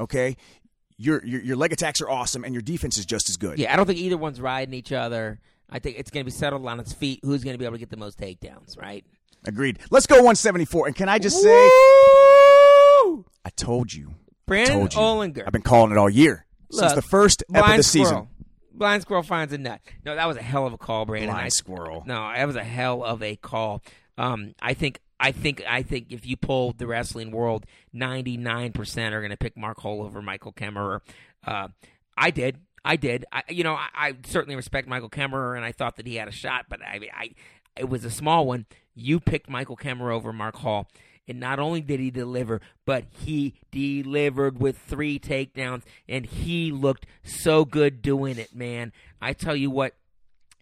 Okay, 0.00 0.36
your, 0.96 1.24
your 1.24 1.40
your 1.42 1.56
leg 1.56 1.72
attacks 1.72 2.00
are 2.00 2.10
awesome, 2.10 2.44
and 2.44 2.52
your 2.52 2.62
defense 2.62 2.98
is 2.98 3.06
just 3.06 3.28
as 3.28 3.36
good. 3.36 3.58
Yeah, 3.58 3.72
I 3.72 3.76
don't 3.76 3.86
think 3.86 3.98
either 4.00 4.16
one's 4.18 4.40
riding 4.40 4.74
each 4.74 4.92
other. 4.92 5.40
I 5.70 5.78
think 5.78 5.98
it's 5.98 6.10
going 6.10 6.22
to 6.22 6.24
be 6.24 6.30
settled 6.30 6.66
on 6.66 6.80
its 6.80 6.92
feet. 6.92 7.20
Who's 7.22 7.44
going 7.44 7.54
to 7.54 7.58
be 7.58 7.64
able 7.64 7.74
to 7.76 7.78
get 7.78 7.90
the 7.90 7.96
most 7.96 8.18
takedowns, 8.18 8.80
right? 8.80 9.04
Agreed. 9.46 9.78
Let's 9.90 10.06
go 10.06 10.16
174. 10.16 10.88
And 10.88 10.96
can 10.96 11.08
I 11.08 11.18
just 11.18 11.40
say, 11.42 11.48
I 13.44 13.50
told 13.56 13.92
you. 13.92 14.14
Brandon 14.46 14.88
told 14.88 14.94
you. 14.94 15.00
Olinger. 15.00 15.44
I've 15.46 15.52
been 15.52 15.62
calling 15.62 15.92
it 15.92 15.98
all 15.98 16.10
year 16.10 16.46
since 16.70 16.92
the 16.94 17.02
first 17.02 17.44
ep 17.54 17.64
of 17.64 17.76
the 17.76 17.82
squirrel. 17.82 18.04
season. 18.06 18.28
Blind 18.72 19.02
squirrel 19.02 19.22
finds 19.22 19.52
a 19.52 19.58
nut. 19.58 19.80
No, 20.04 20.14
that 20.14 20.26
was 20.26 20.36
a 20.36 20.42
hell 20.42 20.66
of 20.66 20.72
a 20.72 20.78
call, 20.78 21.04
Brandon. 21.04 21.30
Blind 21.30 21.46
I- 21.46 21.48
squirrel. 21.48 22.04
No, 22.06 22.14
that 22.14 22.46
was 22.46 22.56
a 22.56 22.64
hell 22.64 23.04
of 23.04 23.22
a 23.22 23.36
call. 23.36 23.82
Um, 24.16 24.54
I 24.60 24.74
think, 24.74 25.00
I 25.20 25.32
think, 25.32 25.62
I 25.68 25.82
think 25.82 26.12
if 26.12 26.26
you 26.26 26.36
poll 26.36 26.72
the 26.76 26.86
wrestling 26.86 27.30
world, 27.30 27.66
ninety 27.92 28.36
nine 28.36 28.72
percent 28.72 29.14
are 29.14 29.20
going 29.20 29.30
to 29.30 29.36
pick 29.36 29.56
Mark 29.56 29.78
Hall 29.80 30.02
over 30.02 30.22
Michael 30.22 30.52
Kemerer. 30.52 31.00
Uh, 31.46 31.68
I 32.16 32.30
did. 32.30 32.58
I 32.88 32.96
did. 32.96 33.26
I, 33.30 33.42
you 33.50 33.64
know, 33.64 33.74
I, 33.74 33.88
I 33.94 34.16
certainly 34.24 34.56
respect 34.56 34.88
Michael 34.88 35.10
Kemerer, 35.10 35.54
and 35.54 35.64
I 35.64 35.72
thought 35.72 35.96
that 35.96 36.06
he 36.06 36.14
had 36.14 36.26
a 36.26 36.32
shot, 36.32 36.66
but 36.70 36.80
I, 36.80 37.00
I, 37.14 37.30
it 37.76 37.86
was 37.86 38.02
a 38.02 38.10
small 38.10 38.46
one. 38.46 38.64
You 38.94 39.20
picked 39.20 39.50
Michael 39.50 39.76
Kemerer 39.76 40.10
over 40.10 40.32
Mark 40.32 40.56
Hall, 40.56 40.88
and 41.28 41.38
not 41.38 41.58
only 41.58 41.82
did 41.82 42.00
he 42.00 42.10
deliver, 42.10 42.62
but 42.86 43.04
he 43.10 43.56
delivered 43.70 44.58
with 44.58 44.78
three 44.78 45.18
takedowns, 45.18 45.82
and 46.08 46.24
he 46.24 46.72
looked 46.72 47.04
so 47.22 47.66
good 47.66 48.00
doing 48.00 48.38
it, 48.38 48.54
man. 48.54 48.94
I 49.20 49.34
tell 49.34 49.54
you 49.54 49.70
what, 49.70 49.94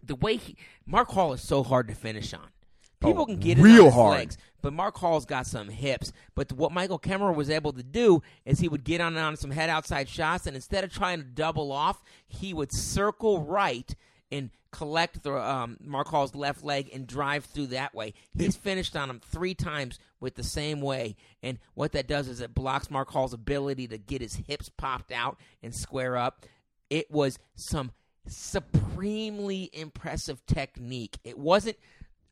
the 0.03 0.15
way 0.15 0.35
he 0.35 0.57
Mark 0.85 1.07
Hall 1.07 1.31
is 1.31 1.47
so 1.47 1.63
hard 1.63 1.87
to 1.87 1.95
finish 1.95 2.33
on. 2.33 2.49
People 2.99 3.23
Oh, 3.23 3.25
can 3.27 3.37
get 3.37 3.57
real 3.59 3.85
his 3.85 3.93
hard. 3.93 4.17
legs, 4.17 4.37
but 4.61 4.73
Mark 4.73 4.97
Hall's 4.97 5.25
got 5.25 5.45
some 5.45 5.69
hips. 5.69 6.11
But 6.33 6.51
what 6.51 6.71
Michael 6.71 6.97
Kemerer 6.99 7.35
was 7.35 7.49
able 7.49 7.71
to 7.73 7.83
do 7.83 8.23
is 8.45 8.59
he 8.59 8.67
would 8.67 8.83
get 8.83 9.01
on 9.01 9.15
on 9.17 9.37
some 9.37 9.51
head 9.51 9.69
outside 9.69 10.09
shots, 10.09 10.47
and 10.47 10.55
instead 10.55 10.83
of 10.83 10.91
trying 10.91 11.19
to 11.19 11.23
double 11.25 11.71
off, 11.71 12.01
he 12.27 12.53
would 12.53 12.73
circle 12.73 13.41
right 13.43 13.93
and 14.31 14.49
collect 14.71 15.23
the 15.23 15.33
um, 15.33 15.77
Mark 15.79 16.07
Hall's 16.09 16.35
left 16.35 16.63
leg 16.63 16.89
and 16.93 17.07
drive 17.07 17.45
through 17.45 17.67
that 17.67 17.93
way. 17.95 18.13
He's 18.37 18.57
finished 18.57 18.95
on 18.95 19.09
him 19.09 19.19
three 19.23 19.53
times 19.53 19.99
with 20.19 20.35
the 20.35 20.43
same 20.43 20.81
way, 20.81 21.15
and 21.43 21.59
what 21.75 21.91
that 21.91 22.07
does 22.07 22.27
is 22.27 22.41
it 22.41 22.53
blocks 22.55 22.89
Mark 22.89 23.11
Hall's 23.11 23.33
ability 23.33 23.87
to 23.89 23.97
get 23.99 24.21
his 24.21 24.35
hips 24.47 24.69
popped 24.69 25.11
out 25.11 25.37
and 25.61 25.73
square 25.73 26.17
up. 26.17 26.45
It 26.89 27.11
was 27.11 27.37
some 27.55 27.91
supremely 28.27 29.69
impressive 29.73 30.45
technique. 30.45 31.17
It 31.23 31.37
wasn't. 31.37 31.77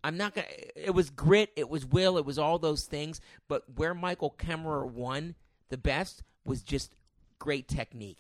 I'm 0.06 0.18
not 0.18 0.36
gonna. 0.36 0.46
It 0.76 0.94
was 0.94 1.10
grit. 1.10 1.50
It 1.56 1.68
was 1.68 1.84
will. 1.84 2.20
It 2.20 2.26
was 2.26 2.38
all 2.38 2.60
those 2.60 2.84
things. 2.84 3.20
But 3.48 3.64
where 3.76 3.96
Michael 3.96 4.36
Kemerer 4.38 4.88
won 4.88 5.34
the 5.70 5.80
best 5.80 6.22
was 6.46 6.62
just 6.62 6.94
great 7.40 7.68
technique. 7.68 8.20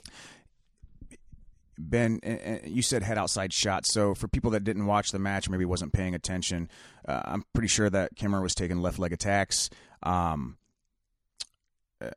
Ben, 1.77 2.19
you 2.65 2.81
said 2.81 3.03
head 3.03 3.19
outside 3.19 3.53
shot. 3.53 3.85
So 3.85 4.15
for 4.15 4.27
people 4.27 4.49
that 4.51 4.63
didn't 4.63 4.87
watch 4.87 5.11
the 5.11 5.19
match, 5.19 5.47
maybe 5.47 5.63
wasn't 5.63 5.93
paying 5.93 6.15
attention, 6.15 6.69
uh, 7.07 7.21
I'm 7.25 7.43
pretty 7.53 7.67
sure 7.67 7.89
that 7.91 8.15
Kimmer 8.15 8.41
was 8.41 8.55
taking 8.55 8.79
left 8.79 8.97
leg 8.97 9.13
attacks. 9.13 9.69
Um, 10.01 10.57
uh, 12.01 12.09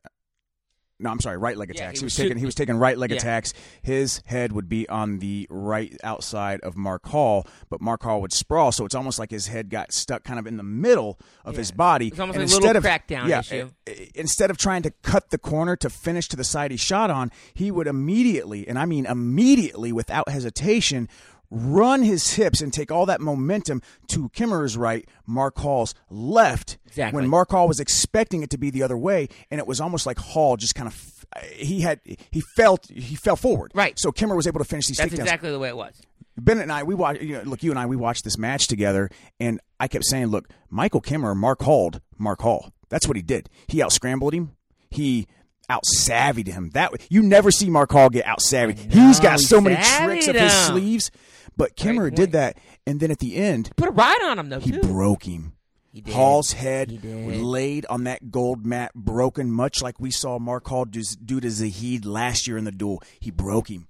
no, 1.00 1.10
I'm 1.10 1.20
sorry, 1.20 1.36
right 1.38 1.56
leg 1.56 1.70
Yeah, 1.74 1.82
attacks. 1.82 1.98
he 2.00 2.02
he 2.02 2.04
was 2.06 2.16
taking 2.16 2.36
he 2.38 2.44
was 2.44 2.54
taking 2.54 2.76
right 2.76 2.98
leg 2.98 3.10
Yeah. 3.10 3.16
attacks. 3.18 3.54
His 3.82 4.20
head 4.26 4.52
would 4.52 4.68
be 4.68 4.88
on 4.88 5.18
the 5.20 5.46
right 5.50 5.96
outside 6.02 6.60
of 6.60 6.76
Mark 6.76 7.06
Hall, 7.06 7.46
but 7.70 7.80
Mark 7.80 8.02
Hall 8.02 8.20
would 8.20 8.32
sprawl, 8.32 8.72
so 8.72 8.84
it's 8.84 8.94
almost 8.94 9.18
like 9.18 9.30
his 9.30 9.46
head 9.48 9.70
got 9.70 9.92
stuck 9.92 10.24
kind 10.24 10.38
of 10.38 10.46
in 10.46 10.56
the 10.56 10.62
middle 10.62 11.18
of 11.44 11.56
his 11.56 11.70
body. 11.70 12.08
It's 12.08 12.18
almost 12.18 12.38
And 12.38 12.50
like 12.50 12.60
a 12.60 12.66
little 12.66 12.76
of- 12.78 12.84
crackdown 12.84 13.28
yeah, 13.28 13.40
issue. 13.40 13.70
uh, 13.88 13.92
instead 14.14 14.50
of 14.50 14.58
trying 14.58 14.82
to 14.82 14.90
cut 15.02 15.30
the 15.30 15.38
corner 15.38 15.76
to 15.76 15.88
finish 15.90 16.28
to 16.28 16.36
the 16.36 16.44
side 16.44 16.70
he 16.70 16.76
shot 16.76 17.10
on, 17.10 17.30
he 17.54 17.70
would 17.70 17.86
immediately, 17.86 18.66
and 18.68 18.78
I 18.78 18.84
mean 18.84 19.06
immediately, 19.06 19.92
without 19.92 20.28
hesitation, 20.28 21.08
run 21.50 22.02
his 22.02 22.34
hips 22.34 22.60
and 22.60 22.72
take 22.72 22.90
all 22.90 23.06
that 23.06 23.20
momentum 23.20 23.82
to 24.08 24.28
Kemerer's 24.30 24.76
right, 24.76 25.08
Mark 25.26 25.58
Hall's 25.58 25.94
left. 26.10 26.78
Exactly. 26.86 27.16
When 27.20 27.28
Mark 27.28 27.50
Hall 27.50 27.68
was 27.68 27.80
expecting 27.80 28.42
it 28.42 28.50
to 28.50 28.58
be 28.58 28.70
the 28.70 28.82
other 28.82 28.96
way, 28.96 29.28
and 29.50 29.58
it 29.58 29.66
was 29.66 29.80
almost 29.80 30.06
like 30.06 30.18
Hall 30.18 30.56
just 30.56 30.74
kind 30.74 30.88
of 30.88 31.26
he 31.54 31.80
had 31.82 32.00
he 32.04 32.40
felt 32.56 32.86
he 32.86 33.16
fell 33.16 33.36
forward. 33.36 33.72
Right. 33.74 33.98
So 33.98 34.12
Kimmer 34.12 34.34
was 34.36 34.46
able 34.46 34.58
to 34.60 34.64
finish 34.64 34.86
these 34.86 34.96
That's 34.98 35.12
takedowns. 35.12 35.20
exactly 35.20 35.50
the 35.50 35.58
way 35.58 35.68
it 35.68 35.76
was. 35.76 36.00
Bennett 36.36 36.62
and 36.62 36.72
I, 36.72 36.84
we 36.84 36.94
watched. 36.94 37.20
You 37.20 37.38
know, 37.38 37.42
look, 37.42 37.62
you 37.62 37.70
and 37.70 37.78
I, 37.78 37.86
we 37.86 37.96
watched 37.96 38.24
this 38.24 38.38
match 38.38 38.68
together, 38.68 39.10
and 39.40 39.60
I 39.80 39.88
kept 39.88 40.04
saying, 40.04 40.26
"Look, 40.26 40.48
Michael 40.70 41.00
Kimmer, 41.00 41.34
Mark 41.34 41.62
Hall, 41.62 41.92
Mark 42.16 42.40
Hall. 42.42 42.72
That's 42.90 43.08
what 43.08 43.16
he 43.16 43.22
did. 43.22 43.48
He 43.66 43.82
out 43.82 43.92
scrambled 43.92 44.34
him. 44.34 44.52
He 44.90 45.26
out 45.68 45.82
savvied 45.98 46.46
him. 46.46 46.70
That 46.70 46.92
you 47.10 47.22
never 47.22 47.50
see 47.50 47.68
Mark 47.68 47.90
Hall 47.92 48.08
get 48.08 48.24
out 48.24 48.38
savvied. 48.38 48.94
know, 48.94 49.06
He's 49.06 49.20
got 49.20 49.40
he 49.40 49.46
so 49.46 49.60
many 49.60 49.76
tricks 49.76 50.28
up 50.28 50.36
savvied 50.36 50.40
his 50.40 50.52
sleeves. 50.52 51.10
But 51.58 51.76
Kimmer 51.76 52.04
point. 52.04 52.16
did 52.16 52.32
that, 52.32 52.56
and 52.86 53.00
then 53.00 53.10
at 53.10 53.18
the 53.18 53.36
end, 53.36 53.70
Put 53.76 53.88
a 53.88 53.92
ride 53.92 54.22
on 54.22 54.38
him 54.38 54.48
though 54.48 54.60
he 54.60 54.70
too. 54.72 54.80
broke 54.80 55.24
him. 55.24 55.52
He 55.92 56.00
did. 56.00 56.14
Hall's 56.14 56.52
He 56.52 56.58
head 56.58 57.02
did. 57.02 57.40
laid 57.42 57.84
on 57.86 58.04
that 58.04 58.30
gold 58.30 58.64
mat, 58.64 58.94
broken, 58.94 59.50
much 59.50 59.82
like 59.82 59.98
we 60.00 60.10
saw 60.10 60.38
Mark 60.38 60.68
Hall 60.68 60.84
do, 60.86 61.02
do 61.02 61.40
to 61.40 61.50
Zahid 61.50 62.06
last 62.06 62.46
year 62.46 62.56
in 62.56 62.64
the 62.64 62.72
duel. 62.72 63.02
He 63.20 63.30
broke 63.30 63.68
him. 63.68 63.88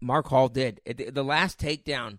Mark 0.00 0.26
Hall 0.28 0.48
did. 0.48 0.80
The 0.86 1.22
last 1.24 1.58
takedown, 1.60 2.18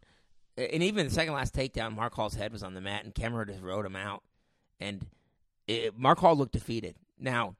and 0.57 0.83
even 0.83 1.07
the 1.07 1.13
second 1.13 1.33
last 1.33 1.53
takedown, 1.55 1.95
Mark 1.95 2.13
Hall's 2.15 2.35
head 2.35 2.51
was 2.51 2.63
on 2.63 2.73
the 2.73 2.81
mat, 2.81 3.03
and 3.05 3.13
Kemerer 3.15 3.47
just 3.47 3.61
rode 3.61 3.85
him 3.85 3.95
out. 3.95 4.23
And 4.79 5.05
it, 5.67 5.97
Mark 5.97 6.19
Hall 6.19 6.35
looked 6.35 6.53
defeated. 6.53 6.95
Now, 7.19 7.55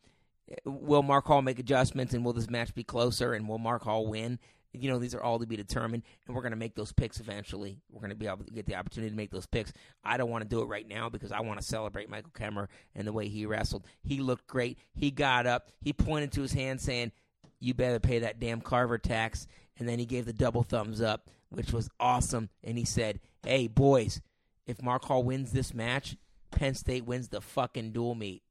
will 0.66 1.02
Mark 1.04 1.26
Hall 1.26 1.42
make 1.42 1.60
adjustments, 1.60 2.14
and 2.14 2.24
will 2.24 2.34
this 2.34 2.50
match 2.50 2.76
be 2.76 2.84
closer, 2.84 3.34
and 3.34 3.48
will 3.48 3.58
Mark 3.58 3.84
Hall 3.84 4.06
win? 4.08 4.38
You 4.82 4.90
know, 4.90 5.00
these 5.00 5.16
are 5.16 5.22
all 5.22 5.40
to 5.40 5.46
be 5.46 5.56
determined, 5.56 6.04
and 6.26 6.36
we're 6.36 6.42
going 6.42 6.52
to 6.52 6.58
make 6.58 6.76
those 6.76 6.92
picks 6.92 7.20
eventually. 7.20 7.80
We're 7.92 8.02
going 8.02 8.12
to 8.12 8.16
be 8.16 8.28
able 8.28 8.44
to 8.44 8.52
get 8.52 8.66
the 8.66 8.76
opportunity 8.76 9.10
to 9.10 9.16
make 9.16 9.32
those 9.32 9.46
picks. 9.46 9.74
I 10.04 10.18
don't 10.18 10.30
want 10.30 10.44
to 10.44 10.50
do 10.50 10.62
it 10.62 10.68
right 10.68 10.88
now 10.88 11.10
because 11.10 11.32
I 11.32 11.42
want 11.42 11.60
to 11.60 11.66
celebrate 11.66 12.10
Michael 12.10 12.32
Kemerer 12.32 12.68
and 12.96 13.08
the 13.08 13.14
way 13.14 13.28
he 13.28 13.46
wrestled. 13.46 13.86
He 14.04 14.20
looked 14.20 14.48
great. 14.48 14.78
He 14.94 15.12
got 15.12 15.48
up. 15.48 15.72
He 15.82 15.94
pointed 15.94 16.32
to 16.34 16.42
his 16.42 16.54
hand 16.54 16.82
saying, 16.82 17.12
you 17.60 17.74
better 17.74 18.00
pay 18.00 18.20
that 18.20 18.40
damn 18.40 18.62
Carver 18.62 18.98
tax. 18.98 19.48
And 19.80 19.88
then 19.88 20.00
he 20.00 20.06
gave 20.06 20.26
the 20.26 20.34
double 20.34 20.64
thumbs 20.64 21.02
up, 21.02 21.30
which 21.50 21.72
was 21.72 21.90
awesome. 22.00 22.50
And 22.64 22.78
he 22.78 22.86
said, 22.86 23.20
hey, 23.44 23.68
boys, 23.68 24.22
if 24.66 24.82
Mark 24.82 25.06
Hall 25.06 25.24
wins 25.24 25.52
this 25.52 25.74
match, 25.74 26.18
Penn 26.52 26.76
State 26.76 27.06
wins 27.06 27.30
the 27.30 27.42
fucking 27.42 27.92
dual 27.92 28.16
meet. 28.16 28.44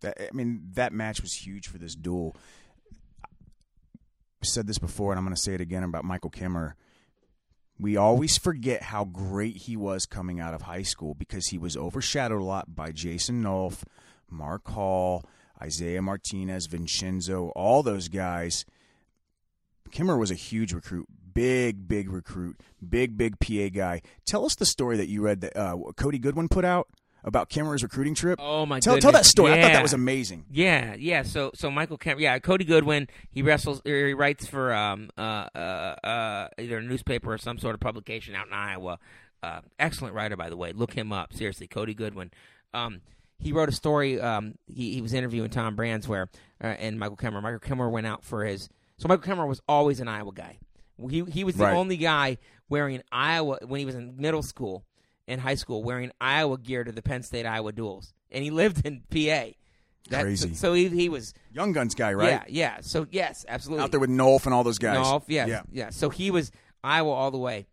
That, 0.00 0.20
I 0.20 0.34
mean, 0.34 0.70
that 0.74 0.92
match 0.92 1.20
was 1.22 1.32
huge 1.32 1.68
for 1.68 1.78
this 1.78 1.94
duel. 1.94 2.36
Said 4.44 4.66
this 4.66 4.78
before, 4.78 5.12
and 5.12 5.18
I'm 5.18 5.24
going 5.24 5.36
to 5.36 5.40
say 5.40 5.54
it 5.54 5.60
again 5.60 5.84
about 5.84 6.04
Michael 6.04 6.30
Kimmer. 6.30 6.74
We 7.78 7.96
always 7.96 8.36
forget 8.36 8.82
how 8.82 9.04
great 9.04 9.56
he 9.56 9.76
was 9.76 10.04
coming 10.04 10.40
out 10.40 10.52
of 10.52 10.62
high 10.62 10.82
school 10.82 11.14
because 11.14 11.46
he 11.48 11.58
was 11.58 11.76
overshadowed 11.76 12.40
a 12.40 12.44
lot 12.44 12.74
by 12.74 12.90
Jason 12.90 13.42
Nolf, 13.42 13.82
Mark 14.28 14.68
Hall, 14.68 15.24
Isaiah 15.60 16.02
Martinez, 16.02 16.66
Vincenzo, 16.66 17.52
all 17.54 17.82
those 17.82 18.08
guys. 18.08 18.64
Kimmer 19.90 20.18
was 20.18 20.30
a 20.30 20.36
huge 20.36 20.72
recruit, 20.72 21.06
big, 21.32 21.86
big 21.86 22.10
recruit, 22.10 22.60
big, 22.86 23.16
big 23.16 23.38
PA 23.38 23.68
guy. 23.72 24.02
Tell 24.26 24.44
us 24.44 24.54
the 24.56 24.66
story 24.66 24.96
that 24.96 25.08
you 25.08 25.22
read 25.22 25.40
that 25.42 25.56
uh, 25.56 25.76
Cody 25.96 26.18
Goodwin 26.18 26.48
put 26.48 26.64
out 26.64 26.88
about 27.24 27.48
Kimmer's 27.50 27.82
recruiting 27.82 28.14
trip. 28.14 28.38
Oh, 28.42 28.66
my 28.66 28.80
tell, 28.80 28.94
Tell 28.98 29.12
that 29.12 29.18
goodness. 29.18 29.28
story. 29.30 29.52
I 29.52 29.62
thought 29.62 29.72
that 29.72 29.82
was 29.82 29.92
amazing. 29.92 30.44
Yeah, 30.50 30.94
yeah. 30.98 31.22
So, 31.22 31.50
so 31.54 31.70
Michael 31.70 31.96
Kemp, 31.98 32.18
yeah, 32.20 32.38
Cody 32.38 32.64
Goodwin. 32.64 33.08
He 33.30 33.42
wrestles. 33.42 33.80
Or 33.86 34.06
he 34.06 34.14
writes 34.14 34.46
for 34.46 34.72
um 34.74 35.10
uh 35.16 35.46
uh 35.54 35.58
uh 35.58 36.48
either 36.58 36.78
a 36.78 36.82
newspaper 36.82 37.32
or 37.32 37.38
some 37.38 37.58
sort 37.58 37.74
of 37.74 37.80
publication 37.80 38.34
out 38.34 38.46
in 38.48 38.52
Iowa. 38.52 38.98
Uh, 39.42 39.60
excellent 39.78 40.14
writer, 40.14 40.36
by 40.36 40.48
the 40.50 40.56
way. 40.56 40.72
Look 40.72 40.92
him 40.92 41.12
up. 41.12 41.32
Seriously, 41.32 41.66
Cody 41.66 41.94
Goodwin. 41.94 42.30
Um, 42.74 43.00
he 43.38 43.52
wrote 43.52 43.68
a 43.68 43.72
story. 43.72 44.20
Um, 44.20 44.54
he 44.66 44.94
he 44.94 45.00
was 45.02 45.12
interviewing 45.12 45.50
Tom 45.50 45.74
Brands 45.74 46.06
where 46.06 46.28
uh, 46.62 46.66
and 46.68 46.98
Michael 46.98 47.16
Kemmer. 47.16 47.42
Michael 47.42 47.58
Kemmer 47.60 47.90
went 47.90 48.06
out 48.06 48.24
for 48.24 48.44
his. 48.44 48.68
So 48.98 49.08
Michael 49.08 49.32
Kemmer 49.34 49.48
was 49.48 49.60
always 49.68 49.98
an 49.98 50.06
Iowa 50.08 50.32
guy. 50.32 50.58
He 51.10 51.24
he 51.24 51.42
was 51.42 51.56
the 51.56 51.64
Right. 51.64 51.74
only 51.74 51.96
guy 51.96 52.38
wearing 52.68 53.02
Iowa 53.10 53.58
when 53.66 53.80
he 53.80 53.84
was 53.86 53.96
in 53.96 54.14
middle 54.16 54.42
school 54.44 54.84
and 55.28 55.40
high 55.40 55.54
school 55.54 55.82
wearing 55.82 56.10
Iowa 56.20 56.58
gear 56.58 56.84
to 56.84 56.92
the 56.92 57.02
Penn 57.02 57.22
State 57.22 57.46
Iowa 57.46 57.72
duels, 57.72 58.12
and 58.30 58.42
he 58.44 58.50
lived 58.50 58.84
in 58.86 59.02
PA. 59.10 59.52
That- 60.10 60.22
Crazy. 60.22 60.54
So, 60.54 60.74
he 60.74 60.88
he 60.88 61.08
was 61.08 61.32
Young 61.52 61.72
Guns 61.72 61.94
guy, 61.94 62.12
right? 62.12 62.28
yeah 62.30 62.44
yeah. 62.48 62.76
So 62.80 63.06
yes, 63.10 63.44
absolutely 63.48 63.84
Out 63.84 63.92
there 63.92 64.00
with 64.00 64.10
Nolf 64.10 64.46
and 64.46 64.54
all 64.54 64.64
those 64.64 64.78
guys. 64.78 64.94
no, 64.96 65.22
yes, 65.28 65.48
Yeah. 65.48 65.62
yeah. 65.70 65.90
So 65.90 66.10
he 66.10 66.30
was 66.32 66.50
Iowa 66.82 67.10
all 67.10 67.30
the 67.30 67.38
way. 67.38 67.66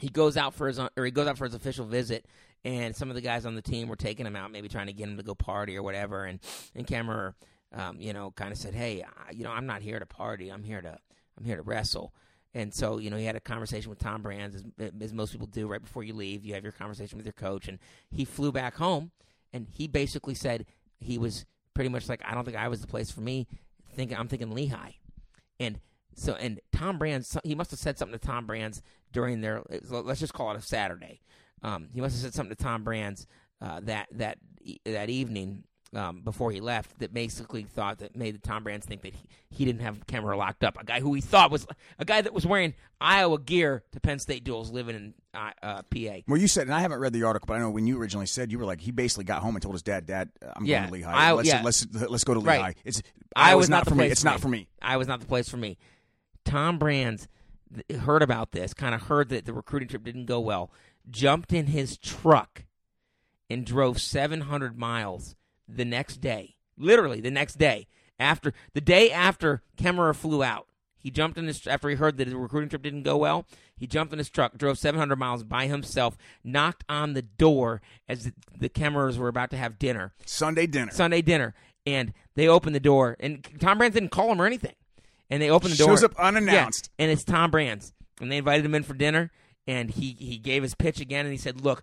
He 0.00 0.08
goes 0.08 0.36
out 0.36 0.54
for 0.54 0.66
his 0.66 0.80
or 0.80 0.90
he 1.04 1.10
goes 1.12 1.28
out 1.28 1.38
for 1.38 1.44
his 1.44 1.54
official 1.54 1.86
visit, 1.86 2.26
and 2.64 2.96
some 2.96 3.10
of 3.10 3.14
the 3.14 3.20
guys 3.20 3.46
on 3.46 3.54
the 3.54 3.62
team 3.62 3.86
were 3.88 3.94
taking 3.96 4.26
him 4.26 4.34
out, 4.34 4.50
maybe 4.50 4.68
trying 4.68 4.88
to 4.88 4.92
get 4.92 5.08
him 5.08 5.16
to 5.18 5.22
go 5.22 5.34
party 5.36 5.76
or 5.76 5.82
whatever. 5.84 6.24
And 6.24 6.40
and 6.74 6.84
Cameron, 6.84 7.34
um, 7.72 8.00
you 8.00 8.12
know, 8.12 8.32
kind 8.32 8.50
of 8.50 8.58
said, 8.58 8.74
"Hey, 8.74 9.04
I, 9.04 9.30
you 9.30 9.44
know, 9.44 9.50
I'm 9.52 9.66
not 9.66 9.82
here 9.82 10.00
to 10.00 10.06
party. 10.06 10.50
I'm 10.50 10.64
here 10.64 10.82
to 10.82 10.98
I'm 11.38 11.44
here 11.44 11.56
to 11.56 11.62
wrestle." 11.62 12.12
And 12.54 12.72
so, 12.72 12.98
you 12.98 13.08
know, 13.10 13.16
he 13.16 13.24
had 13.24 13.36
a 13.36 13.40
conversation 13.40 13.88
with 13.88 13.98
Tom 13.98 14.20
Brands, 14.20 14.56
as, 14.56 14.92
as 15.00 15.12
most 15.12 15.32
people 15.32 15.46
do 15.46 15.66
right 15.66 15.82
before 15.82 16.04
you 16.04 16.12
leave. 16.12 16.44
You 16.44 16.54
have 16.54 16.62
your 16.62 16.72
conversation 16.72 17.16
with 17.16 17.24
your 17.24 17.32
coach, 17.32 17.66
and 17.66 17.78
he 18.10 18.24
flew 18.24 18.52
back 18.52 18.74
home, 18.74 19.10
and 19.52 19.66
he 19.72 19.88
basically 19.88 20.34
said 20.34 20.66
he 21.00 21.16
was 21.16 21.46
pretty 21.72 21.88
much 21.88 22.08
like, 22.08 22.22
"I 22.26 22.34
don't 22.34 22.44
think 22.44 22.56
I 22.56 22.68
was 22.68 22.82
the 22.82 22.86
place 22.86 23.10
for 23.10 23.22
me." 23.22 23.46
Thinking, 23.94 24.16
I'm 24.16 24.28
thinking 24.28 24.50
Lehigh, 24.52 24.92
and 25.58 25.80
so 26.14 26.34
and 26.34 26.60
Tom 26.72 26.98
Brands, 26.98 27.36
he 27.44 27.54
must 27.54 27.70
have 27.70 27.80
said 27.80 27.98
something 27.98 28.18
to 28.18 28.26
Tom 28.26 28.46
Brands 28.46 28.82
during 29.12 29.40
their 29.40 29.62
let's 29.88 30.20
just 30.20 30.34
call 30.34 30.50
it 30.50 30.58
a 30.58 30.62
Saturday. 30.62 31.20
Um, 31.62 31.88
he 31.92 32.00
must 32.00 32.14
have 32.16 32.22
said 32.22 32.34
something 32.34 32.54
to 32.54 32.62
Tom 32.62 32.84
Brands 32.84 33.26
uh, 33.60 33.80
that 33.84 34.08
that 34.12 34.38
that 34.84 35.08
evening 35.08 35.64
um, 35.94 36.20
before 36.22 36.50
he 36.50 36.60
left 36.60 36.98
that 37.00 37.12
basically 37.12 37.64
thought 37.64 37.98
that 37.98 38.16
made 38.16 38.42
Tom 38.42 38.64
Brands 38.64 38.86
think 38.86 39.02
that 39.02 39.14
he, 39.14 39.28
he 39.50 39.64
didn't 39.64 39.82
have 39.82 40.06
camera 40.06 40.36
locked 40.36 40.64
up. 40.64 40.80
A 40.80 40.84
guy 40.84 41.00
who 41.00 41.12
he 41.14 41.20
thought 41.20 41.50
was 41.50 41.66
a 41.98 42.04
guy 42.04 42.20
that 42.22 42.32
was 42.32 42.46
wearing 42.46 42.74
Iowa 43.00 43.38
gear 43.38 43.82
to 43.92 44.00
Penn 44.00 44.18
State 44.18 44.42
duels, 44.44 44.70
living 44.70 44.96
in 44.96 45.14
uh, 45.34 45.50
uh, 45.62 45.82
PA. 45.82 46.20
Well, 46.26 46.40
you 46.40 46.48
said, 46.48 46.66
and 46.66 46.74
I 46.74 46.80
haven't 46.80 47.00
read 47.00 47.12
the 47.12 47.24
article, 47.24 47.46
but 47.46 47.54
I 47.54 47.58
know 47.58 47.70
when 47.70 47.86
you 47.86 48.00
originally 48.00 48.26
said 48.26 48.50
you 48.50 48.58
were 48.58 48.64
like, 48.64 48.80
he 48.80 48.90
basically 48.90 49.24
got 49.24 49.42
home 49.42 49.54
and 49.54 49.62
told 49.62 49.74
his 49.74 49.82
dad, 49.82 50.06
"Dad, 50.06 50.30
I'm 50.56 50.64
Yeah, 50.64 50.78
going 50.80 50.88
to 50.88 50.92
Lehigh. 50.94 51.12
I- 51.28 51.32
let's, 51.32 51.48
yeah. 51.48 51.62
let's 51.62 51.86
let's 51.92 52.24
go 52.24 52.34
to 52.34 52.40
Right. 52.40 52.58
Lehigh. 52.60 52.72
It's 52.84 53.02
I 53.36 53.50
Iowa's 53.50 53.64
was 53.64 53.70
not 53.70 53.84
the 53.84 53.90
for 53.90 53.96
me. 53.96 54.06
It's 54.06 54.20
for 54.22 54.26
not 54.26 54.34
me. 54.36 54.40
for 54.40 54.48
me." 54.48 54.68
I 54.80 54.96
was 54.96 55.08
not 55.08 55.20
the 55.20 55.26
place 55.26 55.48
for 55.48 55.56
me. 55.58 55.76
Tom 56.44 56.78
Brands 56.78 57.28
th- 57.88 58.00
heard 58.00 58.22
about 58.22 58.52
this, 58.52 58.72
kind 58.74 58.94
of 58.94 59.02
heard 59.02 59.28
that 59.28 59.44
the 59.44 59.52
recruiting 59.52 59.88
trip 59.88 60.04
didn't 60.04 60.26
go 60.26 60.40
well, 60.40 60.70
jumped 61.10 61.52
in 61.52 61.66
his 61.66 61.98
truck 61.98 62.64
and 63.50 63.64
drove 63.66 64.00
700 64.00 64.78
miles 64.78 65.36
the 65.76 65.84
next 65.84 66.20
day. 66.20 66.56
Literally 66.76 67.20
the 67.20 67.30
next 67.30 67.58
day. 67.58 67.86
After 68.18 68.52
the 68.74 68.80
day 68.80 69.10
after 69.10 69.62
Kemerer 69.76 70.14
flew 70.14 70.42
out, 70.42 70.68
he 71.02 71.10
jumped 71.10 71.36
in 71.36 71.46
his 71.46 71.66
after 71.66 71.88
he 71.88 71.96
heard 71.96 72.16
that 72.18 72.28
the 72.28 72.36
recruiting 72.36 72.68
trip 72.68 72.82
didn't 72.82 73.02
go 73.02 73.16
well. 73.16 73.46
He 73.76 73.88
jumped 73.88 74.12
in 74.12 74.18
his 74.18 74.30
truck, 74.30 74.56
drove 74.56 74.78
700 74.78 75.16
miles 75.16 75.42
by 75.42 75.66
himself, 75.66 76.16
knocked 76.44 76.84
on 76.88 77.14
the 77.14 77.22
door 77.22 77.82
as 78.08 78.24
the, 78.24 78.32
the 78.56 78.68
Kemerers 78.68 79.18
were 79.18 79.26
about 79.26 79.50
to 79.50 79.56
have 79.56 79.78
dinner. 79.78 80.12
Sunday 80.24 80.68
dinner. 80.68 80.92
Sunday 80.92 81.20
dinner, 81.20 81.54
and 81.84 82.12
they 82.36 82.46
opened 82.46 82.76
the 82.76 82.80
door, 82.80 83.16
and 83.18 83.44
Tom 83.58 83.78
Brands 83.78 83.94
didn't 83.94 84.10
call 84.12 84.30
him 84.30 84.40
or 84.40 84.46
anything, 84.46 84.76
and 85.28 85.42
they 85.42 85.50
opened 85.50 85.72
the 85.72 85.78
door. 85.78 85.88
Shows 85.88 86.04
up 86.04 86.14
unannounced. 86.16 86.90
Yeah, 86.96 87.04
and 87.04 87.12
it's 87.12 87.24
Tom 87.24 87.50
Brands, 87.50 87.92
and 88.20 88.30
they 88.30 88.36
invited 88.36 88.64
him 88.64 88.76
in 88.76 88.84
for 88.84 88.94
dinner, 88.94 89.32
and 89.66 89.90
he 89.90 90.16
he 90.20 90.38
gave 90.38 90.62
his 90.62 90.76
pitch 90.76 91.00
again, 91.00 91.26
and 91.26 91.32
he 91.32 91.38
said, 91.38 91.60
"Look, 91.60 91.82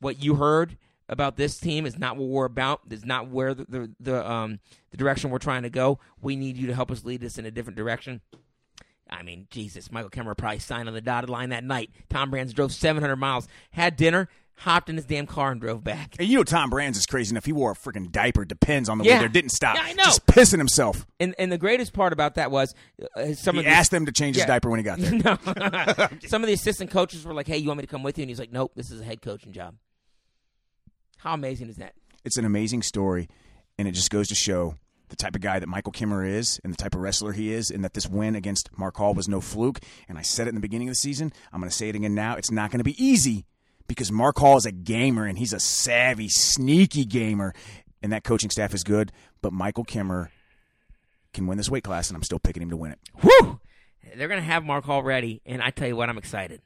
what 0.00 0.22
you 0.22 0.34
heard 0.34 0.76
about 1.08 1.36
this 1.36 1.58
team 1.58 1.86
is 1.86 1.98
not 1.98 2.16
what 2.16 2.28
we're 2.28 2.44
about. 2.44 2.80
It's 2.90 3.04
not 3.04 3.28
where 3.28 3.54
the 3.54 3.64
the, 3.68 3.90
the 4.00 4.30
um 4.30 4.60
the 4.90 4.96
direction 4.96 5.30
we're 5.30 5.38
trying 5.38 5.62
to 5.62 5.70
go. 5.70 5.98
We 6.20 6.36
need 6.36 6.56
you 6.56 6.66
to 6.68 6.74
help 6.74 6.90
us 6.90 7.04
lead 7.04 7.22
us 7.24 7.38
in 7.38 7.46
a 7.46 7.50
different 7.50 7.76
direction." 7.76 8.20
I 9.10 9.22
mean, 9.22 9.46
Jesus, 9.50 9.90
Michael 9.90 10.10
Kemerer 10.10 10.36
probably 10.36 10.58
signed 10.58 10.86
on 10.86 10.94
the 10.94 11.00
dotted 11.00 11.30
line 11.30 11.48
that 11.48 11.64
night. 11.64 11.90
Tom 12.10 12.30
Brands 12.30 12.52
drove 12.52 12.72
700 12.72 13.16
miles, 13.16 13.48
had 13.70 13.96
dinner, 13.96 14.28
hopped 14.56 14.90
in 14.90 14.96
his 14.96 15.06
damn 15.06 15.26
car, 15.26 15.50
and 15.50 15.58
drove 15.62 15.82
back. 15.82 16.14
And 16.18 16.28
you 16.28 16.36
know 16.36 16.44
Tom 16.44 16.68
Brands 16.68 16.98
is 16.98 17.06
crazy 17.06 17.32
enough. 17.32 17.46
He 17.46 17.52
wore 17.52 17.70
a 17.70 17.74
freaking 17.74 18.12
diaper. 18.12 18.44
Depends 18.44 18.86
on 18.90 18.98
the 18.98 19.04
Yeah. 19.04 19.14
way 19.14 19.18
there. 19.20 19.28
Didn't 19.30 19.52
stop. 19.52 19.76
Yeah, 19.76 19.84
I 19.84 19.92
know. 19.94 20.04
Just 20.04 20.26
pissing 20.26 20.58
himself. 20.58 21.06
And 21.18 21.34
and 21.38 21.50
the 21.50 21.56
greatest 21.56 21.94
part 21.94 22.12
about 22.12 22.34
that 22.34 22.50
was 22.50 22.74
uh, 23.16 23.32
some 23.32 23.54
He 23.54 23.60
of 23.60 23.64
the, 23.64 23.70
asked 23.70 23.92
them 23.92 24.04
to 24.04 24.12
change 24.12 24.36
his 24.36 24.44
diaper 24.44 24.68
when 24.68 24.78
he 24.78 24.84
got 24.84 24.98
there. 24.98 25.12
no. 25.24 26.18
some 26.28 26.42
of 26.42 26.46
the 26.48 26.52
assistant 26.52 26.90
coaches 26.90 27.24
were 27.24 27.32
like, 27.32 27.46
"Hey, 27.46 27.56
you 27.56 27.68
want 27.68 27.78
me 27.78 27.84
to 27.84 27.90
come 27.90 28.02
with 28.02 28.18
you?" 28.18 28.22
And 28.24 28.28
he's 28.28 28.38
like, 28.38 28.52
"Nope, 28.52 28.72
this 28.76 28.90
is 28.90 29.00
a 29.00 29.04
head 29.04 29.22
coaching 29.22 29.52
job." 29.52 29.74
How 31.18 31.34
amazing 31.34 31.68
is 31.68 31.76
that? 31.76 31.94
It's 32.24 32.36
an 32.36 32.44
amazing 32.44 32.82
story, 32.82 33.28
and 33.78 33.86
it 33.86 33.92
just 33.92 34.10
goes 34.10 34.28
to 34.28 34.34
show 34.34 34.74
the 35.08 35.16
type 35.16 35.34
of 35.34 35.40
guy 35.40 35.58
that 35.58 35.68
Michael 35.68 35.92
Kimmer 35.92 36.24
is 36.24 36.60
and 36.62 36.72
the 36.72 36.76
type 36.76 36.94
of 36.94 37.00
wrestler 37.00 37.32
he 37.32 37.52
is, 37.52 37.70
and 37.70 37.84
that 37.84 37.94
this 37.94 38.08
win 38.08 38.34
against 38.34 38.70
Mark 38.76 38.96
Hall 38.96 39.14
was 39.14 39.28
no 39.28 39.40
fluke. 39.40 39.80
And 40.08 40.18
I 40.18 40.22
said 40.22 40.46
it 40.46 40.50
in 40.50 40.54
the 40.54 40.60
beginning 40.60 40.88
of 40.88 40.92
the 40.92 40.98
season. 40.98 41.32
I'm 41.52 41.60
going 41.60 41.70
to 41.70 41.76
say 41.76 41.88
it 41.88 41.96
again 41.96 42.14
now. 42.14 42.36
It's 42.36 42.50
not 42.50 42.70
going 42.70 42.78
to 42.78 42.84
be 42.84 43.02
easy 43.02 43.46
because 43.86 44.12
Mark 44.12 44.38
Hall 44.38 44.56
is 44.56 44.66
a 44.66 44.72
gamer, 44.72 45.24
and 45.24 45.38
he's 45.38 45.52
a 45.52 45.60
savvy, 45.60 46.28
sneaky 46.28 47.04
gamer, 47.04 47.54
and 48.02 48.12
that 48.12 48.24
coaching 48.24 48.50
staff 48.50 48.74
is 48.74 48.84
good. 48.84 49.12
But 49.40 49.52
Michael 49.52 49.84
Kimmer 49.84 50.30
can 51.32 51.46
win 51.46 51.58
this 51.58 51.70
weight 51.70 51.84
class, 51.84 52.08
and 52.08 52.16
I'm 52.16 52.22
still 52.22 52.38
picking 52.38 52.62
him 52.62 52.70
to 52.70 52.76
win 52.76 52.92
it. 52.92 52.98
Whew! 53.20 53.60
They're 54.16 54.28
going 54.28 54.40
to 54.40 54.46
have 54.46 54.64
Mark 54.64 54.84
Hall 54.84 55.02
ready, 55.02 55.42
and 55.44 55.62
I 55.62 55.70
tell 55.70 55.88
you 55.88 55.96
what, 55.96 56.08
I'm 56.08 56.18
excited. 56.18 56.60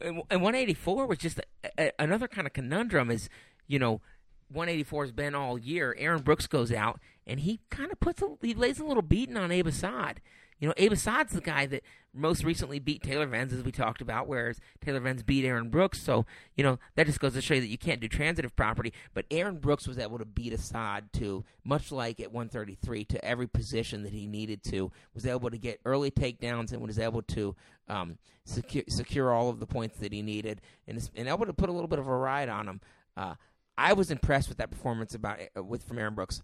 And 0.00 0.22
and 0.30 0.42
184 0.42 1.06
was 1.06 1.18
just 1.18 1.38
a, 1.38 1.70
a, 1.78 1.92
another 1.98 2.26
kind 2.26 2.46
of 2.46 2.52
conundrum. 2.52 3.10
Is 3.10 3.28
you 3.66 3.78
know, 3.78 4.00
184 4.48 5.04
has 5.04 5.12
been 5.12 5.34
all 5.34 5.58
year. 5.58 5.94
Aaron 5.98 6.22
Brooks 6.22 6.46
goes 6.46 6.72
out, 6.72 7.00
and 7.26 7.40
he 7.40 7.60
kind 7.70 7.90
of 7.90 8.00
puts 8.00 8.22
a, 8.22 8.28
he 8.40 8.54
lays 8.54 8.78
a 8.78 8.84
little 8.84 9.02
beating 9.02 9.36
on 9.36 9.50
Abe 9.50 9.66
Assad. 9.66 10.20
You 10.62 10.68
know, 10.68 10.74
Abe 10.76 10.92
Assad's 10.92 11.32
the 11.32 11.40
guy 11.40 11.66
that 11.66 11.82
most 12.14 12.44
recently 12.44 12.78
beat 12.78 13.02
Taylor 13.02 13.26
Venz, 13.26 13.52
as 13.52 13.64
we 13.64 13.72
talked 13.72 14.00
about, 14.00 14.28
whereas 14.28 14.60
Taylor 14.80 15.00
Venz 15.00 15.26
beat 15.26 15.44
Aaron 15.44 15.70
Brooks. 15.70 16.00
So, 16.00 16.24
you 16.56 16.62
know, 16.62 16.78
that 16.94 17.06
just 17.06 17.18
goes 17.18 17.32
to 17.32 17.40
show 17.40 17.54
you 17.54 17.62
that 17.62 17.66
you 17.66 17.78
can't 17.78 18.00
do 18.00 18.06
transitive 18.06 18.54
property. 18.54 18.92
But 19.12 19.24
Aaron 19.32 19.56
Brooks 19.56 19.88
was 19.88 19.98
able 19.98 20.18
to 20.18 20.24
beat 20.24 20.52
Assad 20.52 21.12
to, 21.14 21.44
much 21.64 21.90
like 21.90 22.20
at 22.20 22.30
133, 22.30 23.04
to 23.06 23.24
every 23.24 23.48
position 23.48 24.04
that 24.04 24.12
he 24.12 24.28
needed 24.28 24.62
to, 24.64 24.92
was 25.14 25.26
able 25.26 25.50
to 25.50 25.58
get 25.58 25.80
early 25.84 26.12
takedowns 26.12 26.72
and 26.72 26.80
was 26.80 27.00
able 27.00 27.22
to 27.22 27.56
um, 27.88 28.18
secure, 28.44 28.84
secure 28.86 29.32
all 29.32 29.48
of 29.48 29.58
the 29.58 29.66
points 29.66 29.98
that 29.98 30.12
he 30.12 30.22
needed 30.22 30.60
and, 30.86 31.10
and 31.16 31.26
able 31.26 31.46
to 31.46 31.52
put 31.52 31.70
a 31.70 31.72
little 31.72 31.88
bit 31.88 31.98
of 31.98 32.06
a 32.06 32.16
ride 32.16 32.48
on 32.48 32.68
him. 32.68 32.80
Uh, 33.16 33.34
I 33.76 33.92
was 33.94 34.10
impressed 34.10 34.48
with 34.48 34.58
that 34.58 34.70
performance 34.70 35.14
about 35.14 35.38
uh, 35.56 35.62
with 35.62 35.82
from 35.84 35.98
Aaron 35.98 36.14
Brooks. 36.14 36.42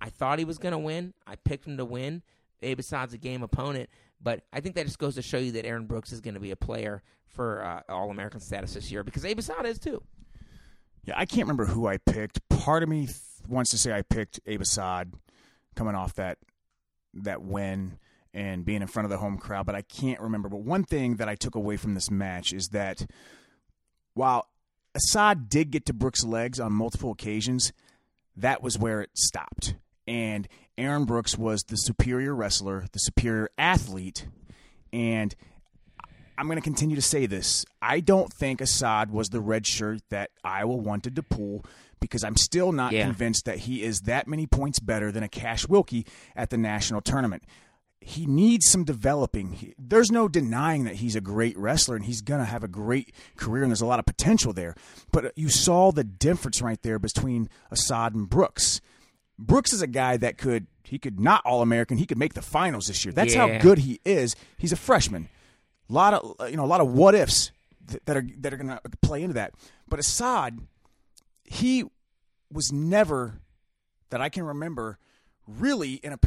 I 0.00 0.08
thought 0.08 0.38
he 0.38 0.44
was 0.44 0.58
going 0.58 0.72
to 0.72 0.78
win. 0.78 1.12
I 1.26 1.36
picked 1.36 1.66
him 1.66 1.76
to 1.76 1.84
win. 1.84 2.22
Abe 2.62 2.80
Assad's 2.80 3.14
a 3.14 3.18
game 3.18 3.42
opponent, 3.42 3.88
but 4.20 4.42
I 4.52 4.60
think 4.60 4.74
that 4.74 4.84
just 4.84 4.98
goes 4.98 5.14
to 5.14 5.22
show 5.22 5.38
you 5.38 5.52
that 5.52 5.64
Aaron 5.64 5.86
Brooks 5.86 6.12
is 6.12 6.20
going 6.20 6.34
to 6.34 6.40
be 6.40 6.50
a 6.50 6.56
player 6.56 7.02
for 7.26 7.64
uh, 7.64 7.92
All 7.92 8.10
American 8.10 8.40
status 8.40 8.74
this 8.74 8.90
year 8.92 9.02
because 9.02 9.24
Abe 9.24 9.38
Assad 9.38 9.64
is 9.64 9.78
too. 9.78 10.02
Yeah, 11.04 11.14
I 11.16 11.24
can't 11.24 11.42
remember 11.42 11.64
who 11.64 11.86
I 11.86 11.96
picked. 11.96 12.46
Part 12.50 12.82
of 12.82 12.88
me 12.88 13.06
th- 13.06 13.16
wants 13.48 13.70
to 13.70 13.78
say 13.78 13.92
I 13.92 14.02
picked 14.02 14.40
Abe 14.46 14.60
Assad 14.60 15.14
coming 15.74 15.94
off 15.94 16.14
that 16.14 16.38
that 17.14 17.42
win 17.42 17.98
and 18.32 18.64
being 18.64 18.82
in 18.82 18.88
front 18.88 19.04
of 19.04 19.10
the 19.10 19.16
home 19.16 19.38
crowd, 19.38 19.66
but 19.66 19.74
I 19.74 19.82
can't 19.82 20.20
remember. 20.20 20.48
But 20.48 20.60
one 20.60 20.84
thing 20.84 21.16
that 21.16 21.28
I 21.28 21.34
took 21.34 21.54
away 21.54 21.76
from 21.76 21.94
this 21.94 22.10
match 22.10 22.52
is 22.52 22.68
that 22.68 23.06
while 24.14 24.46
Assad 24.94 25.48
did 25.48 25.70
get 25.70 25.86
to 25.86 25.92
Brooks' 25.92 26.24
legs 26.24 26.58
on 26.60 26.72
multiple 26.72 27.12
occasions, 27.12 27.72
that 28.36 28.62
was 28.62 28.78
where 28.78 29.00
it 29.02 29.10
stopped. 29.14 29.74
And 30.06 30.48
Aaron 30.76 31.04
Brooks 31.04 31.38
was 31.38 31.62
the 31.62 31.76
superior 31.76 32.34
wrestler, 32.34 32.86
the 32.92 32.98
superior 32.98 33.50
athlete, 33.58 34.26
and 34.92 35.34
I'm 36.36 36.46
going 36.46 36.56
to 36.56 36.62
continue 36.62 36.96
to 36.96 37.02
say 37.02 37.26
this. 37.26 37.66
I 37.82 38.00
don't 38.00 38.32
think 38.32 38.60
Assad 38.62 39.10
was 39.10 39.28
the 39.28 39.40
red 39.40 39.66
shirt 39.66 40.00
that 40.08 40.30
Iowa 40.42 40.74
wanted 40.74 41.14
to 41.16 41.22
pull 41.22 41.64
because 42.00 42.24
I'm 42.24 42.36
still 42.36 42.72
not 42.72 42.92
Yeah. 42.92 43.04
convinced 43.04 43.44
that 43.44 43.58
he 43.58 43.82
is 43.82 44.00
that 44.06 44.26
many 44.26 44.46
points 44.46 44.80
better 44.80 45.12
than 45.12 45.22
a 45.22 45.28
Cash 45.28 45.66
Wilcke 45.66 46.06
at 46.34 46.48
the 46.48 46.56
national 46.56 47.02
tournament. 47.02 47.44
He 48.02 48.24
needs 48.26 48.70
some 48.70 48.84
developing. 48.84 49.52
He- 49.52 49.74
There's 49.78 50.10
no 50.10 50.26
denying 50.26 50.84
that 50.84 50.96
he's 50.96 51.14
a 51.16 51.20
great 51.20 51.56
wrestler 51.58 51.96
and 51.96 52.04
he's 52.06 52.22
going 52.22 52.40
to 52.40 52.46
have 52.46 52.64
a 52.64 52.68
great 52.68 53.12
career 53.36 53.62
and 53.62 53.70
there's 53.70 53.82
a 53.82 53.86
lot 53.86 53.98
of 53.98 54.06
potential 54.06 54.52
there. 54.54 54.74
But 55.12 55.32
you 55.36 55.48
saw 55.50 55.92
the 55.92 56.04
difference 56.04 56.62
right 56.62 56.80
there 56.82 56.98
between 56.98 57.48
Assad 57.70 58.14
and 58.14 58.28
Brooks. 58.28 58.80
Brooks 59.38 59.72
is 59.72 59.82
a 59.82 59.86
guy 59.86 60.16
that 60.16 60.38
could 60.38 60.66
he 60.82 60.98
could 60.98 61.20
not 61.20 61.44
all 61.44 61.62
American. 61.62 61.98
He 61.98 62.06
could 62.06 62.18
make 62.18 62.34
the 62.34 62.42
finals 62.42 62.86
this 62.86 63.04
year. 63.04 63.12
That's 63.12 63.34
how 63.34 63.46
good 63.60 63.78
he 63.78 64.00
is. 64.04 64.34
He's 64.58 64.72
a 64.72 64.76
freshman. 64.76 65.28
A 65.88 65.92
lot 65.92 66.14
of 66.14 66.50
you 66.50 66.56
know 66.56 66.64
a 66.64 66.66
lot 66.66 66.80
of 66.80 66.88
what 66.92 67.14
ifs 67.14 67.50
th- 67.88 68.02
that 68.06 68.16
are 68.16 68.26
that 68.38 68.52
are 68.52 68.56
going 68.56 68.68
to 68.68 68.80
play 69.02 69.22
into 69.22 69.34
that. 69.34 69.52
But 69.88 69.98
Assad, 70.00 70.58
he 71.44 71.84
was 72.52 72.72
never 72.72 73.40
that 74.10 74.20
I 74.20 74.28
can 74.28 74.44
remember 74.44 74.98
really 75.58 75.94
in 75.94 76.12
a 76.12 76.18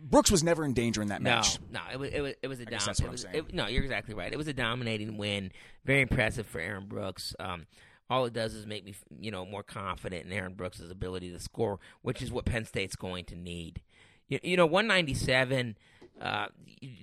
Brooks 0.00 0.30
was 0.30 0.42
never 0.42 0.64
in 0.64 0.72
danger 0.72 1.02
in 1.02 1.08
that 1.08 1.22
No, 1.22 1.30
match. 1.36 1.58
no, 1.70 1.80
it 1.92 1.98
was 1.98 2.10
it 2.12 2.20
was 2.20 2.34
it 2.42 2.48
was 2.48 2.60
a 2.60 2.64
guess 2.64 2.80
dom- 2.84 2.86
that's 2.86 3.00
what 3.00 3.06
I'm 3.06 3.12
was- 3.12 3.22
saying. 3.22 3.34
it- 3.36 3.54
no, 3.54 3.66
you're 3.66 3.82
exactly 3.82 4.14
right. 4.14 4.32
It 4.32 4.36
was 4.36 4.48
a 4.48 4.52
dominating 4.52 5.16
win. 5.16 5.50
Very 5.84 6.00
impressive 6.02 6.46
for 6.46 6.60
Aaron 6.60 6.86
Brooks. 6.86 7.34
Um, 7.38 7.66
all 8.10 8.26
it 8.26 8.32
does 8.34 8.54
is 8.54 8.66
make 8.66 8.84
me, 8.84 8.94
you 9.18 9.30
know, 9.30 9.46
more 9.46 9.62
confident 9.62 10.26
in 10.26 10.32
Aaron 10.32 10.54
Brooks' 10.54 10.80
ability 10.80 11.30
to 11.32 11.40
score, 11.40 11.78
which 12.02 12.20
is 12.20 12.30
what 12.30 12.44
Penn 12.44 12.64
State's 12.66 12.96
going 12.96 13.24
to 13.26 13.36
need. 13.36 13.80
You, 14.28 14.38
you 14.42 14.56
know, 14.56 14.66
197. 14.66 15.76
Uh, 16.20 16.46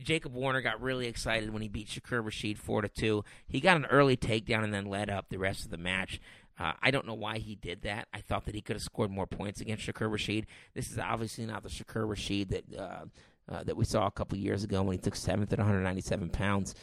Jacob 0.04 0.34
Warner 0.34 0.62
got 0.62 0.80
really 0.82 1.06
excited 1.08 1.50
when 1.52 1.62
he 1.62 1.68
beat 1.68 1.88
Shakur 1.90 2.24
Rasheed 2.24 2.58
four 2.58 2.82
to 2.82 2.88
two. 2.88 3.26
He 3.46 3.60
got 3.60 3.76
an 3.76 3.86
early 3.88 4.16
takedown 4.16 4.64
and 4.64 4.74
then 4.74 4.86
led 4.86 5.10
up 5.10 5.28
the 5.30 5.38
rest 5.38 5.66
of 5.66 5.72
the 5.72 5.78
match. 5.78 6.22
Uh, 6.62 6.74
I 6.82 6.92
don't 6.92 7.08
know 7.08 7.14
why 7.16 7.40
he 7.40 7.56
did 7.56 7.82
that. 7.84 8.08
I 8.14 8.20
thought 8.22 8.46
that 8.46 8.54
he 8.54 8.62
could 8.62 8.76
have 8.76 8.84
scored 8.84 9.10
more 9.10 9.26
points 9.26 9.62
against 9.62 9.84
Shakur 9.88 10.10
Rasheed. 10.12 10.46
This 10.76 10.92
is 10.92 11.00
obviously 11.00 11.46
not 11.46 11.64
the 11.64 11.70
Shakur 11.70 12.06
Rasheed 12.08 12.50
that 12.50 12.78
uh, 12.78 13.06
uh, 13.52 13.64
that 13.64 13.76
we 13.76 13.86
saw 13.86 14.06
a 14.06 14.12
couple 14.12 14.38
years 14.38 14.64
ago 14.64 14.84
when 14.84 14.94
he 14.94 15.02
took 15.02 15.16
seventh 15.16 15.52
at 15.52 15.58
197 15.60 16.30
pounds. 16.30 16.76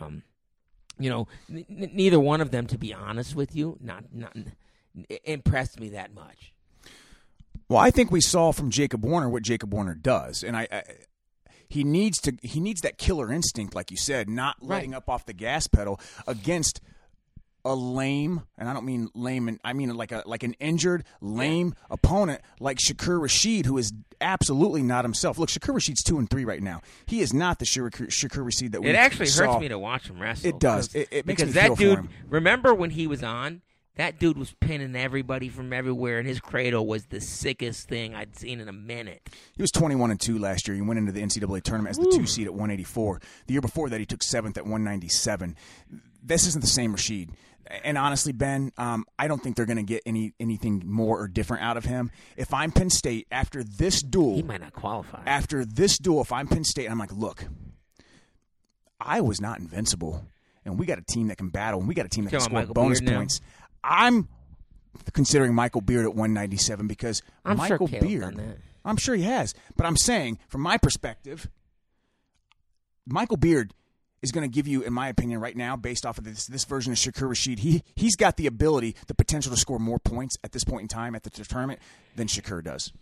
Um, 0.00 0.22
you 0.98 1.08
know, 1.08 1.26
n- 1.48 1.64
n- 1.70 1.90
neither 1.94 2.20
one 2.20 2.40
of 2.42 2.50
them, 2.50 2.66
to 2.66 2.76
be 2.76 2.92
honest 2.92 3.34
with 3.34 3.56
you, 3.56 3.78
not 3.80 4.04
not 4.12 4.36
impressed 5.24 5.80
me 5.80 5.88
that 5.90 6.12
much. 6.14 6.52
Well, 7.68 7.78
I 7.78 7.90
think 7.90 8.10
we 8.10 8.20
saw 8.20 8.52
from 8.52 8.70
Jacob 8.70 9.04
Warner 9.04 9.28
what 9.28 9.42
Jacob 9.42 9.72
Warner 9.72 9.94
does, 9.94 10.42
and 10.42 10.56
I, 10.56 10.68
I 10.70 10.82
he 11.68 11.82
needs 11.82 12.18
to 12.22 12.34
he 12.42 12.60
needs 12.60 12.82
that 12.82 12.98
killer 12.98 13.32
instinct, 13.32 13.74
like 13.74 13.90
you 13.90 13.96
said, 13.96 14.28
not 14.28 14.62
letting 14.62 14.90
Right. 14.90 14.98
up 14.98 15.08
off 15.08 15.24
the 15.24 15.32
gas 15.32 15.66
pedal 15.66 15.98
against 16.26 16.80
a 17.64 17.74
lame, 17.74 18.42
and 18.58 18.68
I 18.68 18.72
don't 18.74 18.84
mean 18.84 19.08
lame, 19.14 19.48
and 19.48 19.58
I 19.64 19.72
mean 19.72 19.94
like 19.96 20.12
a 20.12 20.22
like 20.26 20.42
an 20.42 20.54
injured, 20.60 21.04
lame 21.20 21.74
opponent 21.90 22.40
like 22.60 22.78
Shakur 22.78 23.20
Rasheed, 23.20 23.66
who 23.66 23.78
is 23.78 23.92
absolutely 24.20 24.82
not 24.82 25.04
himself. 25.04 25.38
Look, 25.38 25.48
Shakur 25.48 25.74
Rasheed's 25.74 26.02
two 26.02 26.18
and 26.18 26.28
three 26.28 26.44
right 26.44 26.62
now. 26.62 26.82
He 27.06 27.20
is 27.20 27.32
not 27.32 27.58
the 27.58 27.64
Shakur, 27.64 27.90
Shakur 28.08 28.44
Rasheed 28.44 28.72
that 28.72 28.82
we 28.82 28.90
It 28.90 28.96
actually 28.96 29.26
saw. 29.26 29.52
hurts 29.52 29.60
me 29.60 29.68
to 29.68 29.78
watch 29.78 30.08
him 30.08 30.20
wrestle. 30.20 30.48
It 30.48 30.58
does. 30.60 30.94
It- 30.94 31.08
it 31.10 31.26
makes 31.26 31.42
because 31.42 31.54
me 31.54 31.60
that 31.60 31.66
feel 31.68 31.76
for 31.76 31.82
dude. 31.82 31.98
him. 32.00 32.08
Remember 32.28 32.74
when 32.74 32.90
he 32.90 33.06
was 33.06 33.22
on? 33.22 33.62
That 33.96 34.18
dude 34.18 34.36
was 34.36 34.52
pinning 34.58 34.96
everybody 34.96 35.48
from 35.48 35.72
everywhere, 35.72 36.18
and 36.18 36.26
his 36.26 36.40
cradle 36.40 36.84
was 36.84 37.06
the 37.06 37.20
sickest 37.20 37.88
thing 37.88 38.12
I'd 38.12 38.34
seen 38.36 38.58
in 38.58 38.68
a 38.68 38.72
minute. 38.72 39.30
He 39.54 39.62
was 39.62 39.70
21 39.70 40.10
and 40.10 40.20
2 40.20 40.36
last 40.36 40.66
year. 40.66 40.74
He 40.74 40.80
went 40.82 40.98
into 40.98 41.12
the 41.12 41.22
NCAA 41.22 41.60
tournament 41.62 41.96
as 41.96 42.04
the 42.04 42.10
2 42.10 42.26
seed 42.26 42.46
at 42.48 42.52
184. 42.54 43.20
The 43.46 43.52
year 43.52 43.60
before 43.60 43.88
that, 43.90 44.00
he 44.00 44.04
took 44.06 44.20
7th 44.24 44.56
at 44.56 44.64
197. 44.66 45.54
This 46.24 46.44
isn't 46.48 46.60
the 46.60 46.66
same 46.66 46.92
Rasheed. 46.92 47.28
And 47.82 47.96
honestly, 47.96 48.32
Ben, 48.32 48.72
um, 48.76 49.04
I 49.18 49.26
don't 49.28 49.42
think 49.42 49.56
they're 49.56 49.64
going 49.66 49.78
to 49.78 49.82
get 49.82 50.02
any 50.04 50.34
anything 50.38 50.82
more 50.84 51.20
or 51.20 51.28
different 51.28 51.62
out 51.62 51.76
of 51.76 51.84
him. 51.84 52.10
If 52.36 52.52
I'm 52.52 52.70
Penn 52.72 52.90
State 52.90 53.26
after 53.30 53.64
this 53.64 54.02
duel, 54.02 54.36
He 54.36 54.42
might 54.42 54.60
not 54.60 54.72
qualify. 54.72 55.22
after 55.26 55.64
this 55.64 55.96
duel, 55.98 56.20
if 56.20 56.30
I'm 56.32 56.46
Penn 56.46 56.64
State, 56.64 56.90
I'm 56.90 56.98
like, 56.98 57.12
look, 57.12 57.46
I 59.00 59.20
was 59.20 59.40
not 59.40 59.58
invincible, 59.60 60.24
and 60.64 60.78
we 60.78 60.86
got 60.86 60.98
a 60.98 61.02
team 61.02 61.28
that 61.28 61.38
can 61.38 61.48
battle, 61.48 61.80
and 61.80 61.88
we 61.88 61.94
got 61.94 62.06
a 62.06 62.08
team 62.10 62.24
that 62.24 62.30
can 62.30 62.40
score 62.40 62.60
Michael 62.60 62.74
bonus 62.74 63.00
Beard 63.00 63.10
now? 63.12 63.18
points. 63.18 63.40
I'm 63.82 64.28
considering 65.12 65.54
Michael 65.54 65.80
Beard 65.80 66.04
at 66.04 66.14
197 66.14 66.86
because 66.86 67.22
I'm 67.44 67.56
sure 67.56 67.68
Michael 67.70 67.88
Caleb's 67.88 68.06
Beard. 68.06 68.22
done 68.22 68.46
that. 68.48 68.58
I'm 68.84 68.96
sure 68.96 69.14
he 69.14 69.22
has, 69.22 69.54
but 69.76 69.86
I'm 69.86 69.96
saying 69.96 70.38
from 70.48 70.60
my 70.60 70.76
perspective, 70.76 71.48
Michael 73.06 73.36
Beard 73.36 73.72
is 74.24 74.32
going 74.32 74.42
to 74.48 74.52
give 74.52 74.66
you, 74.66 74.82
in 74.82 74.92
my 74.92 75.08
opinion, 75.08 75.38
right 75.40 75.56
now, 75.56 75.76
based 75.76 76.04
off 76.04 76.18
of 76.18 76.24
this 76.24 76.46
this 76.46 76.64
version 76.64 76.92
of 76.92 76.98
Shakur 76.98 77.28
Rasheed, 77.28 77.60
he 77.60 77.82
he's 77.94 78.16
got 78.16 78.36
the 78.36 78.46
ability, 78.48 78.96
the 79.06 79.14
potential 79.14 79.52
to 79.52 79.56
score 79.56 79.78
more 79.78 80.00
points 80.00 80.36
at 80.42 80.50
this 80.50 80.64
point 80.64 80.82
in 80.82 80.88
time 80.88 81.14
at 81.14 81.22
the 81.22 81.30
tournament 81.30 81.78
than 82.16 82.26
Shakur 82.26 82.64
does. 82.64 82.92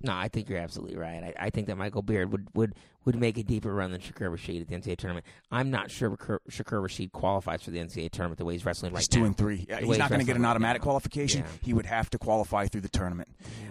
No, 0.00 0.12
I 0.14 0.28
think 0.28 0.48
you're 0.48 0.60
absolutely 0.60 0.96
right. 0.96 1.34
I, 1.36 1.46
I 1.46 1.50
think 1.50 1.66
that 1.66 1.76
Michael 1.76 2.02
Beard 2.02 2.30
would, 2.30 2.46
would, 2.54 2.76
would 3.04 3.16
make 3.16 3.36
a 3.36 3.42
deeper 3.42 3.74
run 3.74 3.90
than 3.90 4.00
Shakur 4.00 4.30
Rasheed 4.30 4.60
at 4.60 4.68
the 4.68 4.76
NCAA 4.76 4.96
tournament. 4.96 5.26
I'm 5.50 5.72
not 5.72 5.90
sure 5.90 6.10
Shakur, 6.10 6.38
Shakur 6.48 6.80
Rasheed 6.80 7.10
qualifies 7.10 7.62
for 7.62 7.72
the 7.72 7.80
NCAA 7.80 8.12
tournament 8.12 8.38
the 8.38 8.44
way 8.44 8.54
he's 8.54 8.64
wrestling 8.64 8.92
right 8.92 9.00
He's 9.00 9.08
two 9.08 9.20
now. 9.20 9.26
and 9.26 9.36
three. 9.36 9.66
Yeah, 9.68 9.80
he's 9.80 9.98
not 9.98 10.08
going 10.08 10.20
to 10.20 10.26
get 10.26 10.36
an 10.36 10.44
automatic 10.44 10.82
now. 10.82 10.84
qualification. 10.84 11.40
Yeah. 11.40 11.50
He 11.62 11.72
would 11.72 11.86
have 11.86 12.10
to 12.10 12.18
qualify 12.18 12.68
through 12.68 12.82
the 12.82 12.88
tournament, 12.88 13.28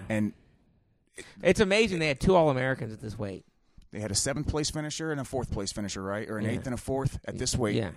and 0.09 0.33
It's 1.41 1.61
amazing 1.61 1.99
they 1.99 2.09
had 2.09 2.19
two 2.19 2.35
All 2.35 2.49
Americans 2.49 2.91
at 2.91 2.99
this 2.99 3.17
weight. 3.17 3.45
They 3.97 4.01
had 4.01 4.11
a 4.11 4.15
seventh 4.15 4.47
place 4.47 4.69
finisher 4.69 5.11
and 5.11 5.19
a 5.19 5.23
fourth 5.23 5.49
place 5.51 5.71
finisher, 5.71 6.03
right, 6.03 6.29
or 6.29 6.37
an 6.37 6.45
Yeah. 6.45 6.51
eighth 6.51 6.65
and 6.67 6.75
a 6.75 6.77
fourth 6.77 7.17
at 7.25 7.39
this 7.39 7.55
weight. 7.55 7.75
Yeah. 7.77 7.89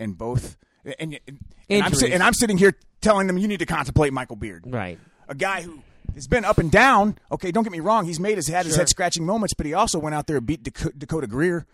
and 0.00 0.16
both. 0.16 0.56
And, 0.86 0.94
and, 0.98 1.38
and 1.68 1.82
I'm, 1.84 1.92
and 2.10 2.22
I'm 2.22 2.32
sitting 2.32 2.56
here 2.56 2.74
telling 3.02 3.26
them 3.26 3.36
you 3.36 3.46
need 3.46 3.58
to 3.58 3.66
contemplate 3.66 4.14
Michael 4.14 4.36
Beard. 4.36 4.64
Right. 4.66 4.98
a 5.28 5.34
guy 5.34 5.60
who 5.60 5.82
has 6.14 6.26
been 6.26 6.46
up 6.46 6.56
and 6.56 6.70
down. 6.70 7.18
Okay, 7.30 7.50
don't 7.52 7.64
get 7.64 7.70
me 7.72 7.80
wrong; 7.80 8.06
he's 8.06 8.18
made 8.18 8.36
his 8.38 8.48
had 8.48 8.64
his 8.64 8.76
head 8.76 8.88
scratching 8.88 9.26
moments, 9.26 9.52
but 9.52 9.66
he 9.66 9.74
also 9.74 9.98
went 9.98 10.14
out 10.14 10.26
there 10.26 10.38
and 10.38 10.46
beat 10.46 10.62
Dak- 10.62 10.96
Dakota 10.98 11.26
Geer 11.26 11.66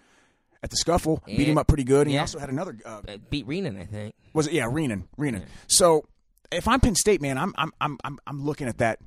at 0.60 0.70
the 0.70 0.76
scuffle, 0.76 1.22
beat 1.24 1.46
him 1.48 1.56
up 1.56 1.68
pretty 1.68 1.84
good. 1.84 2.08
And 2.08 2.10
he 2.10 2.18
also 2.18 2.40
had 2.40 2.50
another. 2.50 2.76
Uh, 2.84 3.00
Uh, 3.08 3.16
beat 3.30 3.46
Renan, 3.46 3.78
I 3.78 3.84
think. 3.84 4.14
was 4.34 4.48
it? 4.48 4.54
Yeah, 4.54 4.66
Renan. 4.68 5.06
Renan. 5.16 5.44
So 5.68 6.04
if 6.50 6.66
I'm 6.66 6.80
Penn 6.80 6.96
State, 6.96 7.22
man, 7.22 7.38
I'm 7.38 7.54
I'm 7.56 7.70
I'm 7.80 7.96
I'm, 8.02 8.18
I'm 8.26 8.44
looking 8.44 8.66
at 8.66 8.78
that 8.78 8.98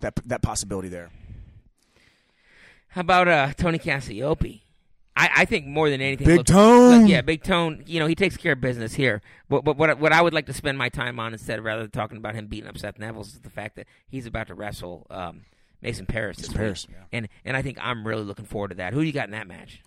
that 0.00 0.14
that 0.24 0.40
possibility 0.40 0.88
there. 0.88 1.10
How 2.94 3.00
about 3.00 3.26
uh, 3.26 3.52
Tony 3.54 3.80
Cassioppi? 3.80 4.60
I, 5.16 5.30
I 5.38 5.44
think 5.46 5.66
more 5.66 5.90
than 5.90 6.00
anything, 6.00 6.28
Big 6.28 6.44
Tone. 6.44 7.00
look, 7.00 7.10
yeah, 7.10 7.22
Big 7.22 7.42
Tone. 7.42 7.82
You 7.86 7.98
know, 7.98 8.06
he 8.06 8.14
takes 8.14 8.36
care 8.36 8.52
of 8.52 8.60
business 8.60 8.94
here. 8.94 9.20
But, 9.48 9.64
but 9.64 9.76
what 9.76 9.98
what 9.98 10.12
I 10.12 10.22
would 10.22 10.32
like 10.32 10.46
to 10.46 10.52
spend 10.52 10.78
my 10.78 10.90
time 10.90 11.18
on 11.18 11.32
instead 11.32 11.62
rather 11.62 11.82
than 11.82 11.90
talking 11.90 12.18
about 12.18 12.36
him 12.36 12.46
beating 12.46 12.68
up 12.68 12.78
Seth 12.78 13.00
Neville 13.00 13.22
is 13.22 13.40
the 13.40 13.50
fact 13.50 13.74
that 13.76 13.88
he's 14.08 14.26
about 14.26 14.46
to 14.46 14.54
wrestle 14.54 15.08
um, 15.10 15.42
Mason 15.82 16.06
Parris. 16.06 16.36
This 16.36 16.50
Mason 16.50 16.58
Parris, 16.58 16.86
yeah. 16.88 16.96
and 17.10 17.28
and 17.44 17.56
I 17.56 17.62
think 17.62 17.78
I'm 17.80 18.06
really 18.06 18.22
looking 18.22 18.44
forward 18.44 18.68
to 18.68 18.74
that. 18.76 18.92
Who 18.92 19.00
do 19.00 19.06
you 19.06 19.12
got 19.12 19.26
in 19.26 19.32
that 19.32 19.48
match? 19.48 19.82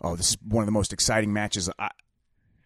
Oh, 0.00 0.16
this 0.16 0.30
is 0.30 0.38
one 0.42 0.62
of 0.62 0.66
the 0.66 0.72
most 0.72 0.94
exciting 0.94 1.34
matches 1.34 1.68
I, 1.78 1.90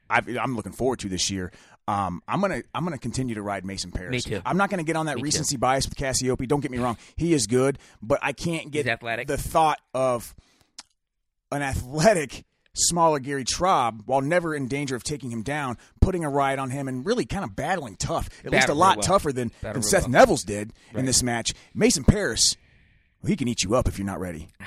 I've, 0.08 0.28
I'm 0.36 0.54
looking 0.54 0.72
forward 0.72 1.00
to 1.00 1.08
this 1.08 1.28
year. 1.28 1.50
Um, 1.86 2.22
I'm 2.26 2.40
gonna 2.40 2.62
I'm 2.74 2.84
gonna 2.84 2.98
continue 2.98 3.34
to 3.34 3.42
ride 3.42 3.64
Mason 3.64 3.90
Parris. 3.90 4.10
Me 4.10 4.20
too. 4.20 4.40
I'm 4.46 4.56
not 4.56 4.70
gonna 4.70 4.84
get 4.84 4.96
on 4.96 5.06
that 5.06 5.16
Me 5.16 5.20
too. 5.22 5.24
recency 5.26 5.56
bias 5.56 5.86
with 5.86 5.96
Cassioppi. 5.96 6.48
Don't 6.48 6.60
get 6.60 6.70
me 6.70 6.78
wrong; 6.78 6.96
he 7.16 7.34
is 7.34 7.46
good, 7.46 7.78
but 8.00 8.18
I 8.22 8.32
can't 8.32 8.70
get 8.70 8.86
He's 8.86 8.92
athletic. 8.92 9.28
the 9.28 9.36
thought 9.36 9.80
of 9.92 10.34
an 11.52 11.60
athletic 11.62 12.44
smaller 12.72 13.18
Gary 13.20 13.44
Traub, 13.44 14.00
while 14.06 14.20
never 14.20 14.54
in 14.54 14.66
danger 14.66 14.96
of 14.96 15.04
taking 15.04 15.30
him 15.30 15.42
down, 15.42 15.76
putting 16.00 16.24
a 16.24 16.28
ride 16.30 16.58
on 16.58 16.70
him 16.70 16.88
and 16.88 17.06
really 17.06 17.24
kind 17.24 17.44
of 17.44 17.54
battling 17.54 17.96
tough, 17.96 18.28
at 18.44 18.50
least 18.50 18.68
a 18.68 18.74
lot 18.74 18.96
well. 18.96 19.04
tougher 19.06 19.32
than, 19.32 19.52
than 19.60 19.82
Seth 19.82 20.08
well. 20.08 20.26
Nevills 20.26 20.44
did 20.44 20.72
in 20.94 21.04
this 21.04 21.22
match. 21.22 21.52
Mason 21.74 22.02
Parris, 22.02 22.56
well, 23.22 23.28
he 23.30 23.36
can 23.36 23.46
eat 23.46 23.62
you 23.62 23.76
up 23.76 23.86
if 23.86 23.98
you're 23.98 24.06
not 24.06 24.18
ready. 24.20 24.48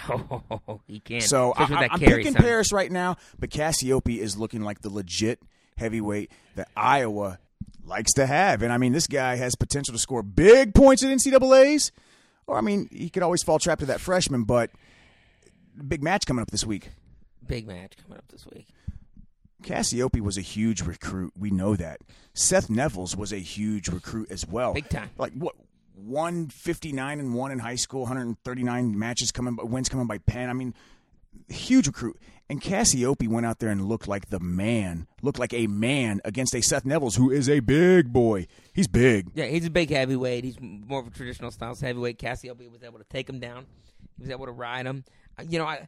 Oh, 0.70 0.82
he 0.88 1.00
can. 1.00 1.22
So 1.22 1.52
Especially 1.52 1.76
I, 1.76 1.84
am 1.94 2.00
picking 2.00 2.34
son. 2.34 2.42
Parris 2.42 2.72
right 2.72 2.92
now, 2.92 3.18
but 3.40 3.50
Cassioppi 3.50 4.20
is 4.20 4.38
looking 4.38 4.62
like 4.62 4.82
the 4.82 4.90
legit 4.90 5.42
heavyweight 5.78 6.32
that 6.56 6.70
Iowa 6.76 7.40
likes 7.84 8.14
to 8.14 8.26
have. 8.26 8.62
And 8.62 8.72
I 8.72 8.78
mean, 8.78 8.94
this 8.94 9.08
guy 9.08 9.36
has 9.36 9.56
potential 9.56 9.94
to 9.94 10.00
score 10.00 10.24
big 10.24 10.74
points 10.74 11.04
at 11.04 11.10
NCAA's. 11.10 11.92
Or 12.46 12.58
I 12.58 12.62
mean, 12.62 12.90
he 12.92 13.10
could 13.10 13.24
always 13.24 13.44
fall 13.44 13.60
trap 13.60 13.80
to 13.80 13.86
that 13.88 14.00
freshman, 14.00 14.44
but 14.44 14.72
big 15.88 16.04
match 16.04 16.26
coming 16.26 16.42
up 16.42 16.52
this 16.52 16.66
week. 16.66 16.90
Big 17.46 17.68
match 17.68 17.94
coming 18.02 18.18
up 18.18 18.28
this 18.30 18.46
week. 18.46 18.68
Cassioppi 19.64 20.22
was 20.22 20.38
a 20.38 20.42
huge 20.42 20.82
recruit. 20.82 21.34
We 21.38 21.50
know 21.50 21.76
that. 21.76 22.02
Seth 22.34 22.68
Nevills 22.68 23.18
was 23.18 23.34
a 23.34 23.40
huge 23.40 23.90
recruit 23.90 24.32
as 24.32 24.48
well. 24.48 24.74
Big 24.74 24.90
time. 24.90 25.10
Like 25.18 25.34
what? 25.34 25.56
159 25.96 27.20
and 27.20 27.34
1 27.34 27.52
in 27.52 27.58
high 27.60 27.76
school, 27.76 28.02
139 28.02 28.98
matches 28.98 29.32
coming 29.32 29.58
wins 29.60 29.90
coming 29.90 30.06
by 30.06 30.20
Penn. 30.20 30.48
I 30.50 30.54
mean, 30.54 30.76
huge 31.50 31.88
recruit. 31.88 32.18
And 32.50 32.62
Cassioppi 32.62 33.28
went 33.28 33.46
out 33.46 33.60
there 33.60 33.70
and 33.70 33.86
looked 33.90 34.08
like 34.08 34.30
the 34.30 34.40
man, 34.40 35.08
looked 35.22 35.38
like 35.40 35.54
a 35.54 35.68
man 35.68 36.22
against 36.24 36.56
a 36.56 36.62
Seth 36.62 36.86
Nevills 36.86 37.18
who 37.18 37.30
is 37.30 37.50
a 37.50 37.60
big 37.60 38.14
boy. 38.14 38.48
He's 38.74 38.88
big. 38.88 39.32
Yeah, 39.36 39.46
he's 39.48 39.66
a 39.66 39.70
big 39.70 39.90
heavyweight. 39.90 40.46
He's 40.46 40.58
more 40.62 41.02
of 41.02 41.08
a 41.08 41.10
traditional 41.10 41.52
styles 41.52 41.82
heavyweight. 41.82 42.20
Cassioppi 42.20 42.72
was 42.72 42.84
able 42.84 43.00
to 43.00 43.06
take 43.06 43.30
him 43.30 43.40
down. 43.42 43.66
He 44.16 44.22
was 44.24 44.30
able 44.32 44.46
to 44.46 44.54
ride 44.54 44.86
him. 44.86 45.04
Uh, 45.38 45.44
You 45.50 45.60
know, 45.60 45.66
I, 45.66 45.88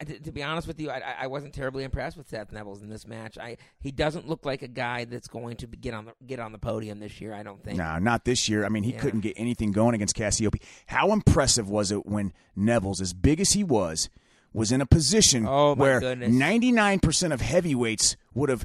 I- 0.00 0.04
to, 0.04 0.32
be 0.32 0.42
honest 0.42 0.66
with 0.66 0.80
you, 0.80 0.90
I, 0.90 1.00
I- 1.20 1.26
wasn't 1.28 1.54
terribly 1.54 1.84
impressed 1.84 2.16
with 2.16 2.28
Seth 2.28 2.50
Nevills 2.50 2.82
in 2.82 2.88
this 2.88 3.06
match. 3.06 3.38
I 3.38 3.56
he 3.80 3.92
doesn't 3.92 4.28
look 4.28 4.44
like 4.44 4.62
a 4.62 4.68
guy 4.68 5.04
that's 5.04 5.28
going 5.28 5.54
to 5.58 5.68
get 5.68 5.94
on 5.94 6.06
the 6.06 6.14
get 6.26 6.40
on 6.40 6.50
the 6.50 6.58
podium 6.58 6.98
this 6.98 7.20
year. 7.20 7.32
I 7.32 7.44
don't 7.44 7.62
think. 7.62 7.78
No, 7.78 8.00
not 8.00 8.24
this 8.24 8.48
year. 8.48 8.64
I 8.64 8.68
mean, 8.70 8.82
he 8.82 8.94
Yeah. 8.94 8.98
couldn't 8.98 9.20
get 9.20 9.34
anything 9.36 9.70
going 9.70 9.94
against 9.94 10.16
Cassioppi. 10.16 10.60
How 10.86 11.12
impressive 11.12 11.70
was 11.70 11.92
it 11.92 12.04
when 12.06 12.32
Nevills, 12.58 13.00
as 13.00 13.12
big 13.14 13.38
as 13.40 13.52
he 13.52 13.62
was, 13.62 14.08
was 14.52 14.72
in 14.72 14.80
a 14.80 14.86
position 14.86 15.46
Oh, 15.46 15.74
where 15.74 16.00
goodness. 16.00 16.30
99% 16.32 17.32
of 17.32 17.40
heavyweights 17.40 18.16
would 18.34 18.48
have 18.50 18.64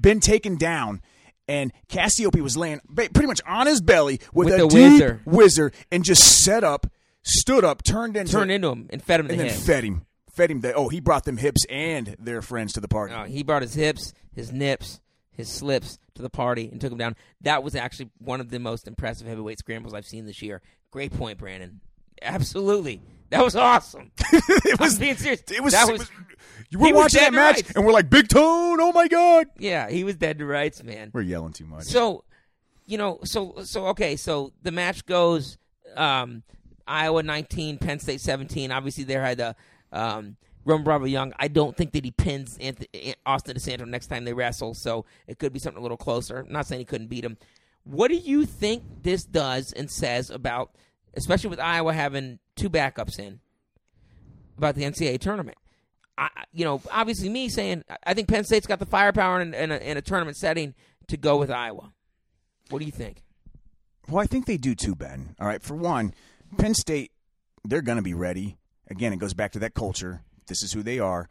been 0.00 0.20
taken 0.20 0.56
down, 0.56 1.02
and 1.48 1.72
Cassioppi 1.88 2.40
was 2.40 2.56
laying 2.56 2.80
pretty 2.94 3.26
much 3.26 3.40
on 3.46 3.66
his 3.66 3.80
belly 3.80 4.20
with, 4.32 4.46
With 4.48 4.54
a 4.60 4.68
deep 4.68 4.92
whizzer. 4.92 5.20
whizzer 5.24 5.72
and 5.90 6.04
just 6.04 6.42
set 6.44 6.64
up, 6.64 6.86
stood 7.22 7.64
up, 7.64 7.82
turned 7.82 8.16
into, 8.16 8.32
Turned 8.32 8.50
into 8.50 8.68
him 8.70 8.86
and 8.90 9.02
fed 9.02 9.20
him 9.20 9.26
the 9.26 9.32
and 9.34 9.40
then 9.40 9.48
hips. 9.48 9.66
fed 9.66 9.84
him. 9.84 10.06
Fed 10.32 10.50
him. 10.50 10.60
The, 10.62 10.72
oh, 10.72 10.88
he 10.88 11.00
brought 11.00 11.24
them 11.24 11.36
hips 11.36 11.64
and 11.68 12.16
their 12.18 12.40
friends 12.40 12.72
to 12.72 12.80
the 12.80 12.88
party. 12.88 13.12
Uh, 13.12 13.24
he 13.24 13.42
brought 13.42 13.60
his 13.62 13.74
hips, 13.74 14.14
his 14.34 14.50
nips, 14.50 14.98
his 15.30 15.48
slips 15.48 15.98
to 16.14 16.22
the 16.22 16.30
party 16.30 16.68
and 16.72 16.80
took 16.80 16.90
him 16.90 16.96
down. 16.98 17.16
That 17.42 17.62
was 17.62 17.74
actually 17.74 18.08
one 18.18 18.40
of 18.40 18.48
the 18.48 18.58
most 18.58 18.88
impressive 18.88 19.26
heavyweight 19.26 19.58
scrambles 19.58 19.92
I've 19.92 20.06
seen 20.06 20.24
this 20.24 20.40
year. 20.40 20.62
Great 20.90 21.12
point, 21.12 21.36
Brandon. 21.38 21.80
Absolutely, 22.22 23.02
that 23.32 23.44
was 23.44 23.56
awesome. 23.56 24.10
it 24.32 24.80
I'm 24.80 24.96
being 24.98 25.16
serious. 25.16 25.42
It 25.50 25.62
was. 25.62 25.72
That 25.74 25.88
it 25.88 25.92
was- 25.92 26.00
was- 26.00 26.10
you 26.70 26.78
were 26.78 26.86
was 26.86 26.94
watching 26.94 27.20
that 27.20 27.32
match, 27.34 27.56
rights. 27.56 27.72
and 27.76 27.84
we're 27.84 27.92
like, 27.92 28.08
"Big 28.08 28.28
Tone! 28.28 28.80
Oh 28.80 28.92
my 28.92 29.06
god!" 29.06 29.46
Yeah, 29.58 29.90
he 29.90 30.04
was 30.04 30.16
dead 30.16 30.38
to 30.38 30.46
rights, 30.46 30.82
man. 30.82 31.10
We're 31.12 31.20
yelling 31.20 31.52
too 31.52 31.66
much. 31.66 31.84
So, 31.84 32.24
you 32.86 32.96
know, 32.96 33.18
so 33.24 33.56
so 33.64 33.88
okay, 33.88 34.16
so 34.16 34.52
the 34.62 34.70
match 34.70 35.04
goes 35.04 35.58
um, 35.96 36.42
Iowa 36.86 37.22
19, 37.22 37.76
Penn 37.76 37.98
State 37.98 38.22
17. 38.22 38.72
Obviously, 38.72 39.04
there 39.04 39.20
had 39.22 39.40
a 39.40 39.54
Um, 39.92 40.36
Roman 40.64 40.84
Bravo 40.84 41.04
Young, 41.04 41.34
I 41.38 41.48
don't 41.48 41.76
think 41.76 41.92
that 41.92 42.04
he 42.04 42.10
pins 42.12 42.56
Anthony, 42.58 43.16
Austin 43.26 43.56
DeSanto 43.56 43.86
next 43.86 44.06
time 44.06 44.24
they 44.24 44.32
wrestle, 44.32 44.72
so 44.74 45.04
it 45.26 45.38
could 45.38 45.52
be 45.52 45.58
something 45.58 45.78
a 45.80 45.82
little 45.82 45.96
closer. 45.98 46.38
I'm 46.46 46.52
not 46.52 46.66
saying 46.66 46.78
he 46.78 46.84
couldn't 46.86 47.08
beat 47.08 47.24
him. 47.24 47.36
What 47.84 48.08
do 48.08 48.14
you 48.16 48.46
think 48.46 48.84
this 49.02 49.24
does 49.24 49.72
and 49.72 49.90
says 49.90 50.30
about, 50.30 50.70
especially 51.14 51.50
with 51.50 51.58
Iowa 51.60 51.92
having 51.92 52.38
two 52.56 52.70
backups 52.70 53.18
in, 53.18 53.40
about 54.58 54.74
the 54.74 54.82
NCAA 54.82 55.20
tournament? 55.20 55.58
I, 56.18 56.28
you 56.52 56.64
know, 56.64 56.80
obviously 56.90 57.28
me 57.28 57.48
saying 57.48 57.84
I 58.04 58.14
think 58.14 58.28
Penn 58.28 58.44
State's 58.44 58.66
got 58.66 58.78
the 58.78 58.86
firepower 58.86 59.40
in, 59.40 59.54
in, 59.54 59.72
a, 59.72 59.76
in 59.76 59.96
a 59.96 60.02
tournament 60.02 60.36
setting 60.36 60.74
to 61.08 61.16
go 61.16 61.36
with 61.36 61.50
Iowa. 61.50 61.92
What 62.70 62.78
do 62.78 62.84
you 62.84 62.92
think? 62.92 63.22
Well, 64.08 64.22
I 64.22 64.26
think 64.26 64.46
they 64.46 64.56
do 64.56 64.74
too, 64.74 64.94
Ben. 64.94 65.34
All 65.40 65.46
right, 65.46 65.62
for 65.62 65.74
one, 65.74 66.14
Penn 66.58 66.74
State, 66.74 67.12
they're 67.64 67.82
going 67.82 67.96
to 67.96 68.02
be 68.02 68.14
ready. 68.14 68.56
Again, 68.88 69.12
it 69.12 69.18
goes 69.18 69.34
back 69.34 69.52
to 69.52 69.58
that 69.60 69.74
culture. 69.74 70.22
This 70.46 70.62
is 70.62 70.72
who 70.72 70.82
they 70.82 70.98
are. 70.98 71.28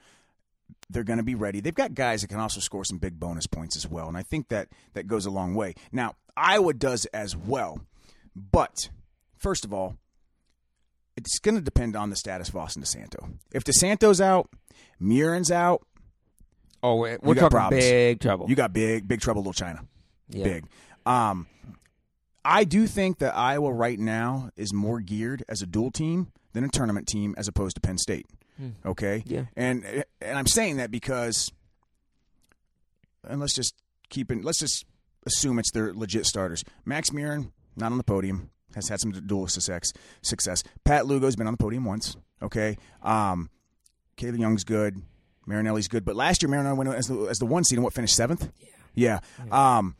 They're 0.89 1.03
going 1.03 1.17
to 1.17 1.23
be 1.23 1.35
ready. 1.35 1.59
They've 1.59 1.75
got 1.75 1.93
guys 1.93 2.21
that 2.21 2.29
can 2.29 2.39
also 2.39 2.59
score 2.59 2.85
some 2.85 2.97
big 2.97 3.19
bonus 3.19 3.45
points 3.45 3.75
as 3.75 3.87
well, 3.87 4.07
and 4.07 4.17
I 4.17 4.23
think 4.23 4.47
that 4.49 4.69
that 4.93 5.07
goes 5.07 5.25
a 5.25 5.31
long 5.31 5.53
way. 5.53 5.75
Now, 5.91 6.15
Iowa 6.35 6.73
does 6.73 7.05
as 7.07 7.35
well, 7.35 7.81
but 8.35 8.89
first 9.37 9.65
of 9.65 9.73
all, 9.73 9.97
it's 11.21 11.39
going 11.39 11.55
to 11.55 11.61
depend 11.61 11.95
on 11.95 12.09
the 12.09 12.15
status 12.15 12.49
of 12.49 12.55
Austin 12.55 12.83
DeSanto. 12.83 13.37
If 13.53 13.63
DeSanto's 13.63 14.21
out, 14.21 14.49
Murin's 15.01 15.51
out. 15.51 15.85
Oh, 16.83 16.95
we're, 16.95 17.19
we're 17.21 17.35
got 17.35 17.41
talking 17.41 17.57
problems. 17.57 17.83
big 17.85 18.19
trouble. 18.19 18.49
You 18.49 18.55
got 18.55 18.73
big, 18.73 19.07
big 19.07 19.21
trouble, 19.21 19.41
little 19.41 19.53
China. 19.53 19.85
Yeah. 20.29 20.43
Big. 20.43 20.65
Um, 21.05 21.47
I 22.43 22.63
do 22.63 22.87
think 22.87 23.19
that 23.19 23.35
Iowa 23.35 23.71
right 23.71 23.99
now 23.99 24.49
is 24.55 24.73
more 24.73 24.99
geared 24.99 25.43
as 25.47 25.61
a 25.61 25.67
dual 25.67 25.91
team 25.91 26.31
than 26.53 26.63
a 26.63 26.69
tournament 26.69 27.07
team 27.07 27.35
as 27.37 27.47
opposed 27.47 27.75
to 27.75 27.81
Penn 27.81 27.97
State. 27.97 28.25
Okay. 28.85 29.23
Yeah. 29.25 29.45
And 29.55 30.03
and 30.21 30.37
I'm 30.37 30.45
saying 30.45 30.77
that 30.77 30.91
because, 30.91 31.51
and 33.27 33.39
let's 33.39 33.55
just 33.55 33.73
keep 34.09 34.31
it. 34.31 34.43
Let's 34.43 34.59
just 34.59 34.85
assume 35.25 35.57
it's 35.57 35.71
their 35.71 35.93
legit 35.93 36.25
starters. 36.25 36.63
Max 36.85 37.09
Murin 37.09 37.51
not 37.75 37.91
on 37.91 37.97
the 37.97 38.03
podium 38.03 38.51
has 38.75 38.87
had 38.89 38.99
some 38.99 39.11
dual 39.11 39.47
success. 39.47 39.93
Success. 40.21 40.63
Pat 40.85 41.05
Lugo's 41.05 41.35
been 41.35 41.47
on 41.47 41.53
the 41.53 41.57
podium 41.57 41.85
once. 41.85 42.15
Okay. 42.41 42.77
Um, 43.01 43.49
Kaleb 44.17 44.39
Young's 44.39 44.63
good. 44.63 45.01
Marinelli's 45.45 45.87
good. 45.87 46.05
But 46.05 46.15
last 46.15 46.41
year, 46.41 46.49
Marinelli 46.49 46.77
went 46.77 46.93
as 46.93 47.07
the, 47.07 47.25
as 47.25 47.39
the 47.39 47.45
one 47.45 47.63
seed 47.63 47.77
and 47.77 47.83
what 47.83 47.93
finished 47.93 48.15
seventh. 48.15 48.51
Yeah. 48.95 49.19
Yeah. 49.45 49.77
Um, 49.77 49.95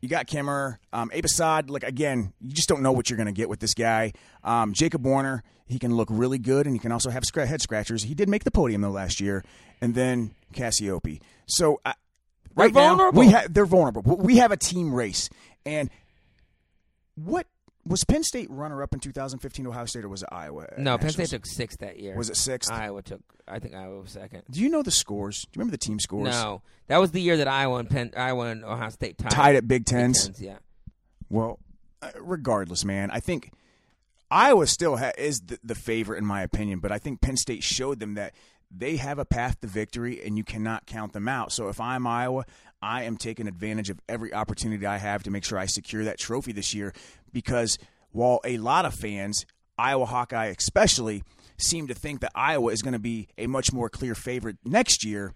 you 0.00 0.08
got 0.08 0.26
Kemerer, 0.26 0.76
um, 0.92 1.08
Abasad. 1.10 1.70
Like 1.70 1.82
again, 1.82 2.34
you 2.40 2.52
just 2.52 2.68
don't 2.68 2.82
know 2.82 2.92
what 2.92 3.08
you're 3.08 3.16
going 3.16 3.26
to 3.26 3.32
get 3.32 3.48
with 3.48 3.60
this 3.60 3.72
guy. 3.72 4.12
Um, 4.42 4.74
Jacob 4.74 5.04
Warner, 5.04 5.42
he 5.66 5.78
can 5.78 5.96
look 5.96 6.08
really 6.10 6.38
good, 6.38 6.66
and 6.66 6.76
he 6.76 6.78
can 6.78 6.92
also 6.92 7.08
have 7.08 7.22
scra- 7.22 7.46
head 7.46 7.62
scratchers. 7.62 8.02
He 8.02 8.14
did 8.14 8.28
make 8.28 8.44
the 8.44 8.50
podium 8.50 8.82
though 8.82 8.90
last 8.90 9.18
year, 9.18 9.42
and 9.80 9.94
then 9.94 10.34
Cassioppi. 10.52 11.22
So 11.46 11.80
right 12.54 12.72
now 12.74 12.88
vulnerable. 12.96 13.18
we 13.18 13.30
ha- 13.30 13.46
they're 13.48 13.64
vulnerable. 13.64 14.02
We 14.02 14.36
have 14.36 14.52
a 14.52 14.58
team 14.58 14.94
race, 14.94 15.30
and 15.64 15.88
what 17.14 17.46
was 17.86 18.04
Penn 18.04 18.22
State 18.22 18.50
runner 18.50 18.82
up 18.82 18.92
in 18.94 19.00
2015? 19.00 19.66
Ohio 19.66 19.84
State 19.86 20.04
or 20.04 20.08
was 20.08 20.22
it 20.22 20.28
Iowa? 20.32 20.66
no, 20.78 20.96
Penn 20.98 21.10
State 21.10 21.28
took 21.28 21.46
sixth 21.46 21.78
that 21.80 21.98
year. 21.98 22.16
Was 22.16 22.30
it 22.30 22.36
sixth? 22.36 22.70
Iowa 22.72 23.02
took. 23.02 23.20
I 23.46 23.58
think 23.58 23.74
Iowa 23.74 24.00
was 24.00 24.10
second. 24.12 24.42
Do 24.50 24.60
you 24.60 24.68
know 24.70 24.82
the 24.82 24.90
scores? 24.90 25.42
Do 25.42 25.48
you 25.54 25.60
remember 25.60 25.72
the 25.72 25.78
team 25.78 26.00
scores? 26.00 26.30
No, 26.30 26.62
that 26.86 26.98
was 26.98 27.10
the 27.12 27.20
year 27.20 27.36
that 27.36 27.48
Iowa 27.48 27.78
and 27.78 27.90
Penn, 27.90 28.12
Iowa 28.16 28.46
and 28.46 28.64
Ohio 28.64 28.88
State 28.90 29.18
tied. 29.18 29.30
Tied 29.32 29.56
at 29.56 29.68
Big 29.68 29.84
Big 29.84 29.86
Tens. 29.86 30.24
Tens, 30.24 30.40
Yeah. 30.40 30.56
Well, 31.28 31.58
uh, 32.02 32.10
regardless, 32.20 32.84
man, 32.84 33.10
I 33.10 33.20
think 33.20 33.50
Iowa 34.30 34.66
still 34.66 34.96
ha- 34.96 35.12
is 35.18 35.40
the, 35.40 35.58
the 35.62 35.74
favorite 35.74 36.18
in 36.18 36.26
my 36.26 36.42
opinion, 36.42 36.78
but 36.78 36.90
I 36.92 36.98
think 36.98 37.20
Penn 37.20 37.36
State 37.36 37.62
showed 37.62 38.00
them 38.00 38.14
that 38.14 38.34
they 38.70 38.96
have 38.96 39.18
a 39.18 39.24
path 39.24 39.60
to 39.60 39.66
victory 39.68 40.24
and 40.24 40.36
you 40.36 40.44
cannot 40.44 40.86
count 40.86 41.12
them 41.12 41.28
out. 41.28 41.52
So 41.52 41.68
if 41.68 41.80
I'm 41.80 42.06
Iowa, 42.06 42.44
I 42.84 43.04
am 43.04 43.16
taking 43.16 43.48
advantage 43.48 43.88
of 43.88 43.98
every 44.10 44.34
opportunity 44.34 44.84
I 44.84 44.98
have 44.98 45.22
to 45.22 45.30
make 45.30 45.42
sure 45.42 45.58
I 45.58 45.64
secure 45.64 46.04
that 46.04 46.18
trophy 46.18 46.52
this 46.52 46.74
year 46.74 46.92
because 47.32 47.78
while 48.12 48.40
a 48.44 48.58
lot 48.58 48.84
of 48.84 48.92
fans, 48.92 49.46
Iowa 49.78 50.04
Hawkeye 50.04 50.52
especially, 50.58 51.22
seem 51.56 51.86
to 51.86 51.94
think 51.94 52.20
that 52.20 52.32
Iowa 52.34 52.72
is 52.72 52.82
going 52.82 52.92
to 52.92 52.98
be 52.98 53.28
a 53.38 53.46
much 53.46 53.72
more 53.72 53.88
clear 53.88 54.14
favorite 54.14 54.58
next 54.66 55.02
year, 55.02 55.32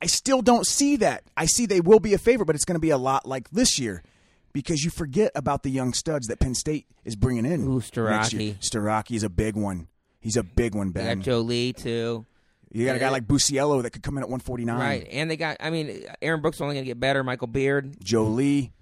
I 0.00 0.06
still 0.06 0.40
don't 0.40 0.64
see 0.64 0.94
that. 0.96 1.24
I 1.36 1.46
see 1.46 1.66
they 1.66 1.80
will 1.80 1.98
be 1.98 2.14
a 2.14 2.18
favorite, 2.18 2.46
but 2.46 2.54
it's 2.54 2.64
going 2.64 2.76
to 2.76 2.80
be 2.80 2.90
a 2.90 2.98
lot 2.98 3.26
like 3.26 3.50
this 3.50 3.80
year 3.80 4.04
because 4.52 4.84
you 4.84 4.90
forget 4.90 5.32
about 5.34 5.64
the 5.64 5.70
young 5.70 5.92
studs 5.92 6.28
that 6.28 6.38
Penn 6.38 6.54
State 6.54 6.86
is 7.04 7.16
bringing 7.16 7.44
in. 7.44 7.66
Ooh, 7.66 7.82
year. 7.82 8.54
Starocci. 8.60 9.16
Is 9.16 9.24
a 9.24 9.28
big 9.30 9.56
one. 9.56 9.88
He's 10.20 10.36
a 10.36 10.44
big 10.44 10.76
one, 10.76 10.90
Ben. 10.90 11.18
got 11.18 11.24
Joe 11.24 11.40
Lee 11.40 11.72
too. 11.72 12.24
You 12.72 12.84
got 12.84 12.96
a 12.96 12.98
guy 12.98 13.10
like 13.10 13.26
Buciello 13.26 13.82
that 13.82 13.90
could 13.90 14.02
come 14.02 14.16
in 14.16 14.22
at 14.22 14.28
149. 14.28 14.78
Right, 14.78 15.06
and 15.10 15.30
they 15.30 15.36
got. 15.36 15.56
I 15.60 15.70
mean, 15.70 16.04
Aaron 16.20 16.40
Brooks 16.40 16.58
is 16.58 16.60
only 16.60 16.74
going 16.74 16.84
to 16.84 16.90
get 16.90 17.00
better. 17.00 17.22
Michael 17.22 17.46
Beard. 17.46 17.96
Joe 18.02 18.24
Lee, 18.24 18.72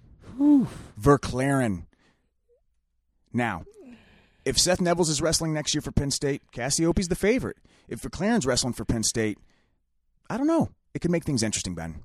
Verkleeren. 0.99 1.85
Now, 3.31 3.63
if 4.43 4.57
Seth 4.57 4.79
Nevills 4.79 5.09
is 5.09 5.21
wrestling 5.21 5.53
next 5.53 5.73
year 5.73 5.81
for 5.81 5.91
Penn 5.91 6.11
State, 6.11 6.41
Cassioppi's 6.51 7.07
the 7.07 7.15
favorite. 7.15 7.57
If 7.87 8.01
Verkleeren's 8.01 8.45
wrestling 8.45 8.73
for 8.73 8.85
Penn 8.85 9.03
State, 9.03 9.37
I 10.29 10.37
don't 10.37 10.47
know. 10.47 10.69
It 10.93 10.99
could 10.99 11.11
make 11.11 11.25
things 11.25 11.43
interesting, 11.43 11.75
Ben. 11.75 12.01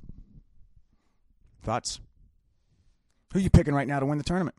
Thoughts? 1.62 2.00
Who 3.32 3.38
you 3.38 3.50
picking 3.50 3.74
right 3.74 3.86
now 3.86 4.00
to 4.00 4.06
win 4.06 4.18
the 4.18 4.24
tournament? 4.24 4.56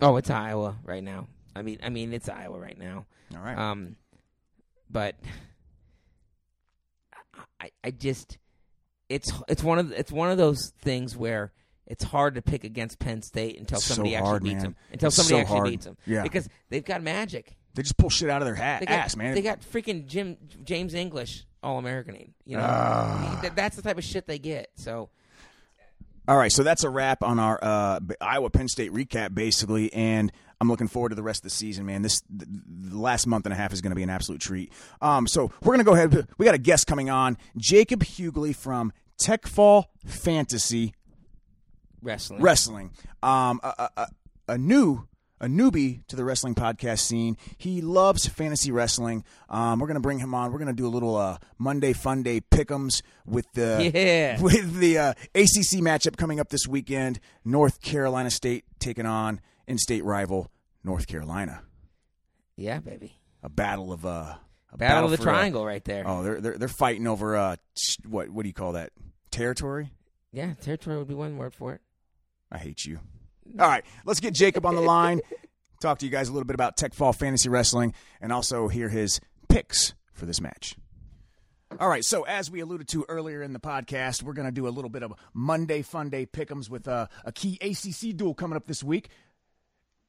Oh, 0.00 0.16
it's 0.16 0.30
Iowa 0.30 0.76
right 0.84 1.04
now. 1.04 1.28
I 1.54 1.62
mean, 1.62 1.78
I 1.82 1.88
mean, 1.88 2.12
it's 2.12 2.28
Iowa 2.28 2.58
right 2.58 2.78
now. 2.78 3.06
All 3.34 3.42
right. 3.42 3.56
Um, 3.56 3.96
but 4.90 5.14
I, 7.60 7.70
I 7.84 7.90
just, 7.90 8.38
it's 9.08 9.32
it's 9.48 9.62
one 9.62 9.78
of 9.78 9.92
it's 9.92 10.10
one 10.12 10.30
of 10.30 10.38
those 10.38 10.72
things 10.80 11.16
where 11.16 11.52
it's 11.86 12.04
hard 12.04 12.34
to 12.36 12.42
pick 12.42 12.64
against 12.64 12.98
Penn 12.98 13.22
State 13.22 13.58
until 13.58 13.78
It's 13.78 13.84
somebody 13.86 14.10
so 14.12 14.16
actually 14.16 14.28
hard, 14.30 14.42
beats 14.44 14.54
man. 14.54 14.62
them. 14.62 14.76
Until 14.92 15.06
It's 15.08 15.16
somebody 15.16 15.34
so 15.34 15.40
actually 15.40 15.56
hard. 15.58 15.70
beats 15.70 15.84
them. 15.84 15.96
Yeah. 16.06 16.22
Because 16.22 16.48
they've 16.70 16.84
got 16.84 17.02
magic. 17.02 17.56
they 17.74 17.82
just 17.82 17.96
pull 17.96 18.08
shit 18.10 18.30
out 18.30 18.40
of 18.40 18.46
their 18.46 18.54
hat, 18.54 18.80
They 18.80 18.86
got, 18.86 18.94
ass, 18.98 19.16
man. 19.16 19.34
They 19.34 19.42
got 19.42 19.60
freaking 19.60 20.06
Jim 20.06 20.36
James 20.64 20.94
English 20.94 21.44
All 21.62 21.78
American. 21.78 22.32
You 22.46 22.56
know. 22.56 22.62
That- 22.62 23.52
that's 23.56 23.76
the 23.76 23.82
type 23.82 23.98
of 23.98 24.04
shit 24.04 24.26
they 24.26 24.38
get. 24.38 24.70
So 24.76 25.10
All 26.28 26.36
right, 26.36 26.52
so 26.52 26.62
that's 26.62 26.84
a 26.84 26.88
wrap 26.90 27.22
on 27.24 27.38
our 27.40 27.58
uh, 27.60 28.00
Iowa 28.20 28.48
Penn 28.50 28.68
State 28.68 28.92
recap, 28.92 29.34
basically, 29.34 29.92
and 29.92 30.30
I'm 30.62 30.68
looking 30.68 30.86
forward 30.86 31.08
to 31.08 31.16
the 31.16 31.24
rest 31.24 31.40
of 31.40 31.42
the 31.42 31.50
season, 31.50 31.86
man. 31.86 32.02
This 32.02 32.22
the, 32.30 32.46
last 32.96 33.26
month 33.26 33.46
and 33.46 33.52
a 33.52 33.56
half 33.56 33.72
is 33.72 33.80
going 33.80 33.90
to 33.90 33.96
be 33.96 34.04
an 34.04 34.10
absolute 34.10 34.40
treat. 34.40 34.72
Um, 35.00 35.26
so 35.26 35.50
we're 35.60 35.74
going 35.74 35.80
to 35.80 35.84
go 35.84 35.94
ahead. 35.94 36.28
We 36.38 36.46
got 36.46 36.54
a 36.54 36.58
guest 36.58 36.86
coming 36.86 37.10
on, 37.10 37.36
Jacob 37.56 38.04
Hewgley 38.04 38.54
from 38.54 38.92
Techfall 39.20 39.86
Fantasy 40.06 40.94
wrestling. 42.00 42.40
Wrestling, 42.42 42.90
um, 43.24 43.58
a, 43.64 43.88
a, 43.96 44.06
a, 44.50 44.56
new. 44.58 45.08
A 45.40 45.46
newbie 45.46 46.06
to 46.06 46.14
the 46.14 46.24
wrestling 46.24 46.54
podcast 46.54 47.00
scene. 47.00 47.36
He 47.58 47.80
loves 47.80 48.28
fantasy 48.28 48.70
wrestling. 48.70 49.24
Um, 49.48 49.80
we're 49.80 49.88
gonna 49.88 49.98
bring 49.98 50.20
him 50.20 50.34
on. 50.34 50.52
We're 50.52 50.60
gonna 50.60 50.72
do 50.72 50.86
a 50.86 50.94
little 50.94 51.16
uh, 51.16 51.38
Monday 51.58 51.92
Fun 51.92 52.22
Day 52.22 52.40
pick'ems 52.40 53.02
with 53.26 53.46
the 53.54 53.90
Yeah. 53.92 54.40
with 54.40 54.78
the 54.78 54.98
uh, 54.98 55.10
ACC 55.34 55.82
matchup 55.82 56.16
coming 56.16 56.38
up 56.38 56.50
this 56.50 56.68
weekend. 56.68 57.18
North 57.44 57.82
Carolina 57.82 58.30
State 58.30 58.66
taking 58.78 59.04
on 59.04 59.40
in-state 59.66 60.04
rival 60.04 60.50
North 60.84 61.06
Carolina. 61.06 61.62
yeah, 62.56 62.78
baby. 62.80 63.18
A 63.42 63.48
battle 63.48 63.92
of 63.92 64.06
uh, 64.06 64.34
a 64.72 64.78
Battle, 64.78 65.04
of 65.04 65.10
the 65.10 65.18
uh, 65.18 65.22
Triangle 65.32 65.66
right 65.66 65.84
there. 65.84 66.04
oh, 66.06 66.22
they're 66.22 66.40
they're 66.40 66.58
they're 66.58 66.68
fighting 66.68 67.06
over 67.06 67.36
uh, 67.36 67.56
what 68.06 68.30
what 68.30 68.42
do 68.42 68.48
you 68.48 68.54
call 68.54 68.72
that 68.72 68.90
territory? 69.30 69.90
Yeah, 70.32 70.54
territory 70.62 70.96
would 70.96 71.08
be 71.08 71.14
one 71.14 71.36
word 71.36 71.52
for 71.54 71.72
it. 71.74 71.80
I 72.50 72.58
hate 72.58 72.84
you. 72.84 73.00
All 73.58 73.66
right, 73.68 73.84
let's 74.04 74.20
get 74.20 74.34
Jacob 74.34 74.64
on 74.64 74.74
the 74.76 74.80
line. 74.80 75.20
Talk 75.80 75.98
to 75.98 76.06
you 76.06 76.12
guys 76.12 76.28
a 76.28 76.32
little 76.32 76.46
bit 76.46 76.54
about 76.54 76.76
Tech 76.76 76.94
Fall 76.94 77.12
Fantasy 77.12 77.48
Wrestling 77.48 77.92
and 78.20 78.32
also 78.32 78.68
hear 78.68 78.88
his 78.88 79.20
picks 79.48 79.94
for 80.12 80.26
this 80.26 80.40
match. 80.40 80.76
All 81.80 81.88
right, 81.88 82.04
so 82.04 82.22
as 82.22 82.50
we 82.50 82.60
alluded 82.60 82.86
to 82.88 83.04
earlier 83.08 83.42
in 83.42 83.52
the 83.52 83.58
podcast, 83.58 84.22
we're 84.22 84.34
going 84.34 84.46
to 84.46 84.52
do 84.52 84.68
a 84.68 84.70
little 84.70 84.90
bit 84.90 85.02
of 85.02 85.12
Monday 85.34 85.82
Fun 85.82 86.08
Day 86.10 86.26
pick'ems 86.26 86.70
with 86.70 86.86
uh, 86.86 87.08
a 87.24 87.32
key 87.32 87.58
ACC 87.60 88.14
duel 88.16 88.34
coming 88.34 88.56
up 88.56 88.66
this 88.66 88.84
week. 88.84 89.08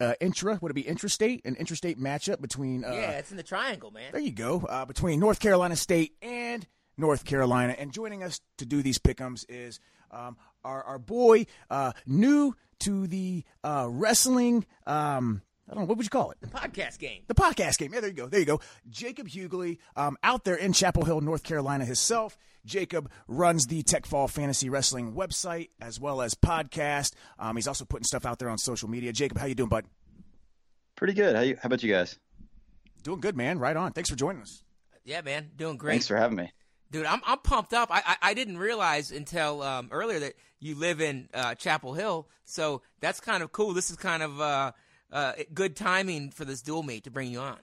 Uh, 0.03 0.13
intra, 0.19 0.59
would 0.61 0.71
it 0.71 0.73
be 0.73 0.83
intrastate? 0.83 1.45
An 1.45 1.55
intrastate 1.55 1.97
matchup 1.97 2.41
between 2.41 2.83
uh, 2.83 2.91
yeah, 2.91 3.11
it's 3.11 3.31
in 3.31 3.37
the 3.37 3.43
triangle, 3.43 3.91
man. 3.91 4.11
there 4.11 4.21
you 4.21 4.31
go. 4.31 4.65
Uh, 4.67 4.85
between 4.85 5.19
North 5.19 5.39
Carolina 5.39 5.75
State 5.75 6.15
and 6.21 6.67
North 6.97 7.25
Carolina. 7.25 7.75
And 7.77 7.91
joining 7.91 8.23
us 8.23 8.41
to 8.57 8.65
do 8.65 8.81
these 8.81 8.99
pick'ems 8.99 9.45
is 9.47 9.79
um, 10.11 10.37
our, 10.63 10.83
our 10.83 10.99
boy, 10.99 11.45
uh, 11.69 11.93
new 12.05 12.55
to 12.79 13.07
the 13.07 13.43
uh, 13.63 13.87
wrestling. 13.89 14.65
Um, 14.85 15.41
I 15.69 15.73
don't 15.73 15.83
know, 15.83 15.87
what 15.87 15.97
would 15.97 16.05
you 16.05 16.09
call 16.09 16.31
it? 16.31 16.37
The 16.41 16.47
podcast 16.47 16.99
game. 16.99 17.21
The 17.27 17.35
podcast 17.35 17.77
game. 17.77 17.93
Yeah, 17.93 18.01
there 18.01 18.09
you 18.09 18.15
go. 18.15 18.27
There 18.27 18.39
you 18.39 18.45
go. 18.45 18.59
Jacob 18.89 19.29
Hewgley, 19.29 19.77
um, 19.95 20.17
out 20.21 20.43
there 20.43 20.55
in 20.55 20.73
Chapel 20.73 21.05
Hill, 21.05 21.21
North 21.21 21.43
Carolina 21.43 21.85
himself. 21.85 22.37
Jacob 22.65 23.09
runs 23.27 23.67
the 23.67 23.81
Tech 23.83 24.05
Fall 24.05 24.27
Fantasy 24.27 24.69
Wrestling 24.69 25.13
website 25.13 25.69
as 25.81 25.99
well 25.99 26.21
as 26.21 26.33
podcast. 26.35 27.13
Um, 27.39 27.55
he's 27.55 27.67
also 27.67 27.85
putting 27.85 28.05
stuff 28.05 28.25
out 28.25 28.39
there 28.39 28.49
on 28.49 28.57
social 28.57 28.89
media. 28.89 29.13
Jacob, 29.13 29.37
how 29.37 29.45
you 29.45 29.55
doing, 29.55 29.69
bud? 29.69 29.85
Pretty 30.95 31.13
good. 31.13 31.35
How 31.35 31.41
you? 31.41 31.55
How 31.61 31.67
about 31.67 31.83
you 31.83 31.91
guys? 31.91 32.17
Doing 33.03 33.19
good, 33.19 33.35
man. 33.35 33.59
Right 33.59 33.75
on. 33.75 33.91
Thanks 33.91 34.09
for 34.09 34.15
joining 34.15 34.41
us. 34.41 34.63
Yeah, 35.03 35.21
man, 35.21 35.51
doing 35.55 35.77
great. 35.77 35.91
Thanks 35.91 36.07
for 36.07 36.15
having 36.15 36.37
me. 36.37 36.51
Dude, 36.91 37.05
I'm 37.05 37.21
I'm 37.25 37.39
pumped 37.39 37.73
up. 37.73 37.89
I 37.91 38.01
I, 38.05 38.15
I 38.29 38.33
didn't 38.33 38.57
realize 38.57 39.11
until 39.11 39.61
um, 39.61 39.89
earlier 39.91 40.19
that 40.19 40.33
you 40.59 40.75
live 40.75 41.01
in 41.01 41.27
uh, 41.33 41.55
Chapel 41.55 41.93
Hill, 41.93 42.29
so 42.45 42.81
that's 43.01 43.19
kind 43.19 43.43
of 43.43 43.51
cool. 43.51 43.73
This 43.73 43.89
is 43.89 43.97
kind 43.97 44.23
of 44.23 44.39
uh, 44.39 44.71
uh, 45.13 45.33
good 45.53 45.75
timing 45.75 46.31
for 46.31 46.43
this 46.43 46.61
dual 46.61 46.83
meet 46.83 47.05
to 47.05 47.11
bring 47.11 47.31
you 47.31 47.39
on. 47.39 47.59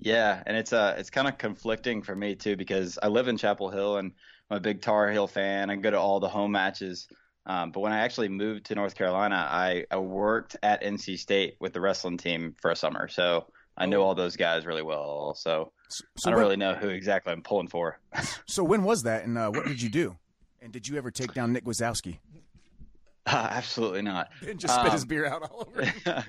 Yeah, 0.00 0.42
and 0.46 0.56
it's 0.56 0.72
uh 0.72 0.96
it's 0.98 1.10
kind 1.10 1.28
of 1.28 1.38
conflicting 1.38 2.02
for 2.02 2.16
me 2.16 2.34
too 2.34 2.56
because 2.56 2.98
I 3.00 3.06
live 3.06 3.28
in 3.28 3.36
Chapel 3.36 3.70
Hill 3.70 3.98
and 3.98 4.10
I'm 4.50 4.56
a 4.56 4.60
big 4.60 4.82
Tar 4.82 5.10
Heel 5.12 5.28
fan. 5.28 5.70
I 5.70 5.76
go 5.76 5.90
to 5.90 5.98
all 5.98 6.18
the 6.18 6.28
home 6.28 6.50
matches. 6.52 7.06
Um, 7.46 7.70
but 7.72 7.80
when 7.80 7.92
I 7.92 8.00
actually 8.00 8.28
moved 8.28 8.66
to 8.66 8.74
North 8.74 8.94
Carolina, 8.94 9.48
I, 9.50 9.84
I 9.90 9.96
worked 9.96 10.56
at 10.62 10.82
NC 10.82 11.18
State 11.18 11.56
with 11.60 11.72
the 11.72 11.80
wrestling 11.80 12.16
team 12.16 12.54
for 12.60 12.70
a 12.70 12.76
summer, 12.76 13.08
so 13.08 13.46
I 13.76 13.86
know 13.86 14.02
all 14.02 14.14
those 14.14 14.36
guys 14.36 14.64
really 14.64 14.82
well. 14.82 15.34
So, 15.34 15.72
So, 15.88 16.04
I 16.24 16.30
don't 16.30 16.36
when, 16.36 16.44
really 16.44 16.56
know 16.56 16.74
who 16.74 16.88
exactly 16.88 17.32
I'm 17.32 17.42
pulling 17.42 17.66
for. 17.66 17.98
so 18.46 18.62
when 18.62 18.84
was 18.84 19.02
that, 19.02 19.24
and 19.24 19.36
uh, 19.36 19.50
what 19.50 19.66
did 19.66 19.82
you 19.82 19.88
do? 19.88 20.16
And 20.60 20.72
did 20.72 20.86
you 20.86 20.96
ever 20.96 21.10
take 21.10 21.34
down 21.34 21.52
Nick 21.52 21.64
Gwiazdowski? 21.64 22.18
Uh, 23.26 23.48
absolutely 23.52 24.02
not. 24.02 24.30
And 24.46 24.58
just 24.58 24.74
spit 24.74 24.92
his 24.92 25.02
Um, 25.02 25.08
beer 25.08 25.26
out 25.26 25.48
all 25.48 25.68
over. 25.68 25.94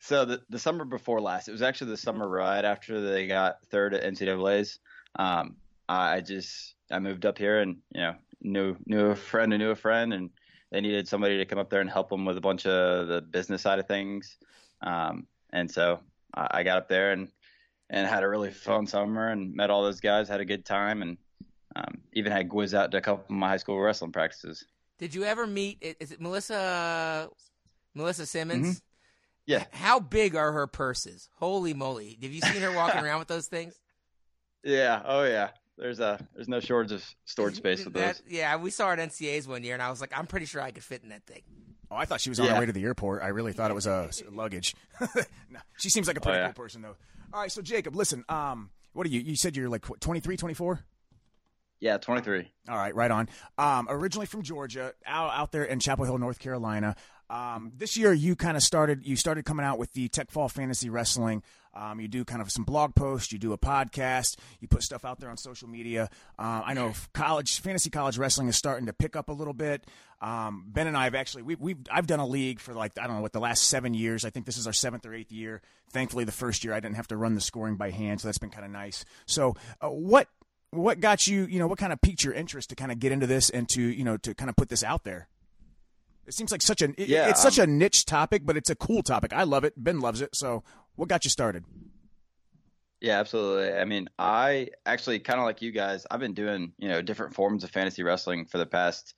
so 0.00 0.26
the 0.26 0.42
the 0.50 0.58
summer 0.58 0.84
before 0.84 1.18
last, 1.20 1.48
it 1.48 1.52
was 1.52 1.62
actually 1.62 1.92
the 1.92 1.96
summer 1.96 2.28
right 2.28 2.62
after 2.62 3.00
they 3.00 3.26
got 3.26 3.64
third 3.70 3.94
at 3.94 4.04
NCAA's. 4.04 4.78
Um, 5.18 5.56
I 5.88 6.20
just 6.20 6.74
I 6.90 6.98
moved 6.98 7.24
up 7.24 7.38
here 7.38 7.60
and 7.60 7.78
you 7.94 8.02
know 8.02 8.14
knew 8.42 8.76
knew 8.84 9.06
a 9.06 9.16
friend 9.16 9.50
who 9.50 9.56
knew 9.56 9.70
a 9.70 9.74
friend, 9.76 10.12
and 10.12 10.28
they 10.70 10.82
needed 10.82 11.08
somebody 11.08 11.38
to 11.38 11.46
come 11.46 11.58
up 11.58 11.70
there 11.70 11.80
and 11.80 11.88
help 11.88 12.10
them 12.10 12.26
with 12.26 12.36
a 12.36 12.42
bunch 12.42 12.66
of 12.66 13.08
the 13.08 13.22
business 13.22 13.62
side 13.62 13.78
of 13.78 13.88
things. 13.88 14.36
Um, 14.82 15.26
and 15.54 15.70
so 15.70 16.00
I, 16.34 16.48
I 16.50 16.62
got 16.64 16.76
up 16.76 16.88
there 16.88 17.12
and 17.12 17.28
and 17.88 18.06
had 18.06 18.24
a 18.24 18.28
really 18.28 18.50
fun 18.50 18.86
summer 18.86 19.28
and 19.28 19.54
met 19.54 19.70
all 19.70 19.82
those 19.82 20.00
guys, 20.00 20.28
had 20.28 20.40
a 20.40 20.44
good 20.44 20.66
time, 20.66 21.00
and 21.00 21.16
um, 21.76 21.98
even 22.12 22.30
had 22.32 22.48
Gwiz 22.48 22.74
out 22.74 22.90
to 22.90 22.98
a 22.98 23.00
couple 23.00 23.24
of 23.24 23.30
my 23.30 23.48
high 23.48 23.56
school 23.56 23.80
wrestling 23.80 24.12
practices. 24.12 24.66
Did 24.98 25.14
you 25.14 25.24
ever 25.24 25.46
meet? 25.46 25.78
Is 26.00 26.12
it 26.12 26.20
Melissa? 26.20 27.28
Melissa 27.94 28.26
Simmons? 28.26 28.82
Yeah. 29.46 29.64
How 29.72 30.00
big 30.00 30.34
are 30.34 30.52
her 30.52 30.66
purses? 30.66 31.28
Holy 31.36 31.72
moly! 31.74 32.18
Have 32.22 32.32
you 32.32 32.40
seen 32.40 32.62
her 32.62 32.72
walking 32.74 33.04
around 33.04 33.18
with 33.20 33.28
those 33.28 33.46
things? 33.48 33.74
Yeah. 34.64 35.00
Oh 35.04 35.22
yeah. 35.22 35.50
There's 35.78 36.00
a 36.00 36.18
there's 36.34 36.48
no 36.48 36.58
shortage 36.58 36.90
of 36.90 37.04
storage 37.24 37.54
space 37.58 37.84
with 37.84 37.94
That- 37.94 38.16
those. 38.16 38.22
yeah, 38.28 38.56
we 38.56 38.70
saw 38.70 38.86
her 38.88 38.94
at 38.94 38.98
NCA's 38.98 39.46
one 39.46 39.62
year, 39.62 39.74
and 39.74 39.82
I 39.82 39.90
was 39.90 40.00
like, 40.00 40.10
I'm 40.18 40.26
pretty 40.26 40.46
sure 40.46 40.60
I 40.60 40.72
could 40.72 40.82
fit 40.82 41.04
in 41.04 41.10
that 41.10 41.24
thing. 41.24 41.42
Oh, 41.88 41.94
I 41.94 42.04
thought 42.04 42.20
she 42.20 42.30
was 42.30 42.40
on 42.40 42.48
her 42.48 42.58
way 42.58 42.66
to 42.66 42.72
the 42.72 42.82
airport. 42.82 43.22
I 43.22 43.28
really 43.28 43.52
thought 43.52 43.70
it 43.70 43.74
was 43.74 43.86
a 43.86 44.10
luggage. 44.32 44.74
no, 45.00 45.60
she 45.78 45.88
seems 45.88 46.08
like 46.08 46.16
a 46.16 46.20
pretty 46.20 46.38
Oh, 46.38 46.40
yeah. 46.40 46.46
cool 46.52 46.64
person, 46.64 46.82
though. 46.82 46.96
All 47.32 47.40
right, 47.42 47.52
so 47.52 47.62
Jacob, 47.62 47.94
listen. 47.94 48.24
Um, 48.28 48.70
what 48.92 49.06
are 49.06 49.10
you? 49.10 49.20
You 49.20 49.36
said 49.36 49.54
you're 49.56 49.68
like 49.68 49.84
23, 50.00 50.36
24? 50.36 50.80
Yeah, 51.80 51.98
23. 51.98 52.50
All 52.68 52.76
right, 52.76 52.94
right 52.94 53.10
on. 53.10 53.28
Um, 53.58 53.86
originally 53.90 54.26
from 54.26 54.42
Georgia, 54.42 54.94
out 55.04 55.32
out 55.34 55.52
there 55.52 55.64
in 55.64 55.78
Chapel 55.78 56.04
Hill, 56.04 56.18
North 56.18 56.38
Carolina. 56.38 56.96
Um, 57.28 57.72
this 57.76 57.96
year, 57.96 58.12
you 58.12 58.36
kind 58.36 58.56
of 58.56 58.62
started. 58.62 59.06
You 59.06 59.16
started 59.16 59.44
coming 59.44 59.66
out 59.66 59.78
with 59.78 59.92
the 59.92 60.08
Tech 60.08 60.30
Fall 60.30 60.48
Fantasy 60.48 60.88
Wrestling. 60.88 61.42
Um, 61.74 62.00
you 62.00 62.08
do 62.08 62.24
kind 62.24 62.40
of 62.40 62.50
some 62.50 62.64
blog 62.64 62.94
posts. 62.94 63.32
You 63.32 63.38
do 63.38 63.52
a 63.52 63.58
podcast. 63.58 64.36
You 64.60 64.68
put 64.68 64.82
stuff 64.82 65.04
out 65.04 65.20
there 65.20 65.28
on 65.28 65.36
social 65.36 65.68
media. 65.68 66.08
Um, 66.38 66.62
I 66.64 66.72
know 66.72 66.94
college 67.12 67.60
fantasy 67.60 67.90
college 67.90 68.16
wrestling 68.16 68.48
is 68.48 68.56
starting 68.56 68.86
to 68.86 68.94
pick 68.94 69.14
up 69.14 69.28
a 69.28 69.32
little 69.32 69.52
bit. 69.52 69.84
Um, 70.22 70.64
ben 70.68 70.86
and 70.86 70.96
I 70.96 71.04
have 71.04 71.14
actually 71.14 71.42
we, 71.42 71.56
we've 71.56 71.78
I've 71.90 72.06
done 72.06 72.20
a 72.20 72.26
league 72.26 72.60
for 72.60 72.72
like 72.72 72.92
I 72.98 73.06
don't 73.06 73.16
know 73.16 73.22
what 73.22 73.34
the 73.34 73.40
last 73.40 73.64
seven 73.64 73.92
years. 73.92 74.24
I 74.24 74.30
think 74.30 74.46
this 74.46 74.56
is 74.56 74.66
our 74.66 74.72
seventh 74.72 75.04
or 75.04 75.12
eighth 75.12 75.32
year. 75.32 75.60
Thankfully, 75.92 76.24
the 76.24 76.32
first 76.32 76.64
year 76.64 76.72
I 76.72 76.80
didn't 76.80 76.96
have 76.96 77.08
to 77.08 77.16
run 77.16 77.34
the 77.34 77.40
scoring 77.42 77.76
by 77.76 77.90
hand, 77.90 78.22
so 78.22 78.28
that's 78.28 78.38
been 78.38 78.50
kind 78.50 78.64
of 78.64 78.70
nice. 78.70 79.04
So, 79.26 79.56
uh, 79.82 79.88
what 79.88 80.28
what 80.70 81.00
got 81.00 81.26
you 81.26 81.44
you 81.46 81.58
know 81.58 81.66
what 81.66 81.78
kind 81.78 81.92
of 81.92 82.00
piqued 82.00 82.22
your 82.24 82.34
interest 82.34 82.70
to 82.70 82.76
kind 82.76 82.92
of 82.92 82.98
get 82.98 83.12
into 83.12 83.26
this 83.26 83.50
and 83.50 83.68
to 83.68 83.80
you 83.82 84.04
know 84.04 84.16
to 84.16 84.34
kind 84.34 84.50
of 84.50 84.56
put 84.56 84.68
this 84.68 84.82
out 84.82 85.04
there 85.04 85.28
it 86.26 86.34
seems 86.34 86.50
like 86.50 86.60
such 86.62 86.82
an 86.82 86.94
it- 86.98 87.08
Yeah, 87.08 87.28
it's 87.28 87.40
such 87.40 87.58
um, 87.58 87.64
a 87.70 87.72
niche 87.72 88.04
topic 88.04 88.42
but 88.44 88.56
it's 88.56 88.68
a 88.70 88.74
cool 88.74 89.02
topic 89.02 89.32
i 89.32 89.44
love 89.44 89.64
it 89.64 89.72
ben 89.76 90.00
loves 90.00 90.20
it 90.20 90.34
so 90.34 90.62
what 90.96 91.08
got 91.08 91.24
you 91.24 91.30
started 91.30 91.64
Yeah, 93.00 93.20
absolutely. 93.20 93.72
I 93.78 93.84
mean, 93.84 94.08
I 94.18 94.68
actually 94.86 95.18
kind 95.20 95.38
of 95.38 95.44
like 95.44 95.60
you 95.60 95.70
guys. 95.70 96.06
I've 96.10 96.18
been 96.20 96.32
doing 96.34 96.72
you 96.78 96.88
know 96.88 97.02
different 97.02 97.34
forms 97.34 97.62
of 97.62 97.70
fantasy 97.70 98.02
wrestling 98.02 98.46
for 98.46 98.56
the 98.58 98.64
past 98.66 99.14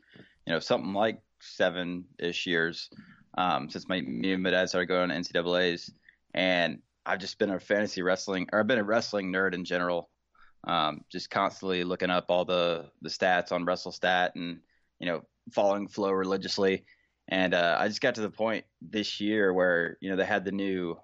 you 0.46 0.52
know 0.52 0.58
something 0.58 0.92
like 0.92 1.22
seven 1.40 2.04
ish 2.18 2.46
years 2.46 2.90
um, 3.38 3.70
since 3.70 3.88
my 3.88 4.00
me 4.00 4.32
and 4.32 4.42
my 4.42 4.50
dad 4.50 4.68
started 4.68 4.86
going 4.88 5.10
to 5.10 5.14
NCAA's, 5.14 5.92
and 6.34 6.80
I've 7.06 7.20
just 7.20 7.38
been 7.38 7.50
a 7.50 7.60
fantasy 7.60 8.02
wrestling 8.02 8.48
or 8.52 8.58
I've 8.58 8.66
been 8.66 8.80
a 8.80 8.84
wrestling 8.84 9.32
nerd 9.32 9.54
in 9.54 9.64
general. 9.64 10.10
Um, 10.64 11.04
just 11.10 11.30
constantly 11.30 11.84
looking 11.84 12.10
up 12.10 12.26
all 12.28 12.44
the 12.44 12.90
the 13.00 13.08
stats 13.08 13.52
on 13.52 13.64
WrestleStat 13.64 14.30
and 14.34 14.60
you 14.98 15.06
know 15.06 15.22
following 15.52 15.88
Flo 15.88 16.10
religiously. 16.10 16.84
And 17.28 17.54
uh, 17.54 17.76
I 17.78 17.88
just 17.88 18.00
got 18.00 18.14
to 18.14 18.22
the 18.22 18.30
point 18.30 18.64
this 18.80 19.20
year 19.20 19.52
where 19.52 19.98
you 20.00 20.10
know 20.10 20.16
they 20.16 20.24
had 20.24 20.44
the 20.44 20.52
new 20.52 20.98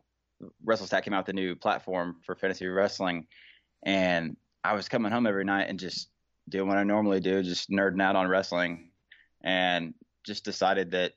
WrestleStat 0.66 1.02
came 1.02 1.14
out 1.14 1.26
the 1.26 1.32
new 1.32 1.55
platform 1.55 2.16
for 2.24 2.35
fantasy 2.35 2.66
wrestling, 2.66 3.26
and 3.85 4.36
I 4.62 4.74
was 4.74 4.89
coming 4.89 5.12
home 5.12 5.26
every 5.26 5.44
night 5.44 5.68
and 5.68 5.78
just 5.78 6.09
doing 6.48 6.68
what 6.68 6.78
I 6.78 6.85
normally 6.85 7.20
do, 7.20 7.43
just 7.43 7.70
nerding 7.70 8.02
out 8.02 8.16
on 8.16 8.28
wrestling, 8.28 8.90
and 9.43 9.94
just 10.24 10.44
decided 10.44 10.90
that 10.93 11.12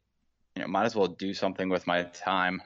you 0.55 0.61
know 0.61 0.67
might 0.67 0.85
as 0.85 0.95
well 0.95 1.07
do 1.07 1.33
something 1.33 1.69
with 1.69 1.87
my 1.87 2.03
time, 2.03 2.61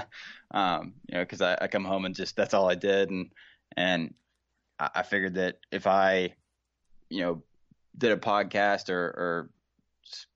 um, 0.50 0.94
you 1.08 1.14
know, 1.14 1.22
because 1.22 1.40
I, 1.40 1.56
I 1.60 1.68
come 1.68 1.84
home 1.84 2.04
and 2.04 2.14
just 2.14 2.36
that's 2.36 2.54
all 2.54 2.68
I 2.68 2.74
did, 2.74 3.10
and 3.10 3.30
and 3.76 4.14
I, 4.78 5.02
figured 5.02 5.34
that 5.34 5.58
if 5.70 5.86
I, 5.86 6.34
you 7.08 7.22
know, 7.22 7.42
did 7.96 8.12
a 8.12 8.16
podcast 8.16 8.88
or 8.90 9.04
or 9.06 9.50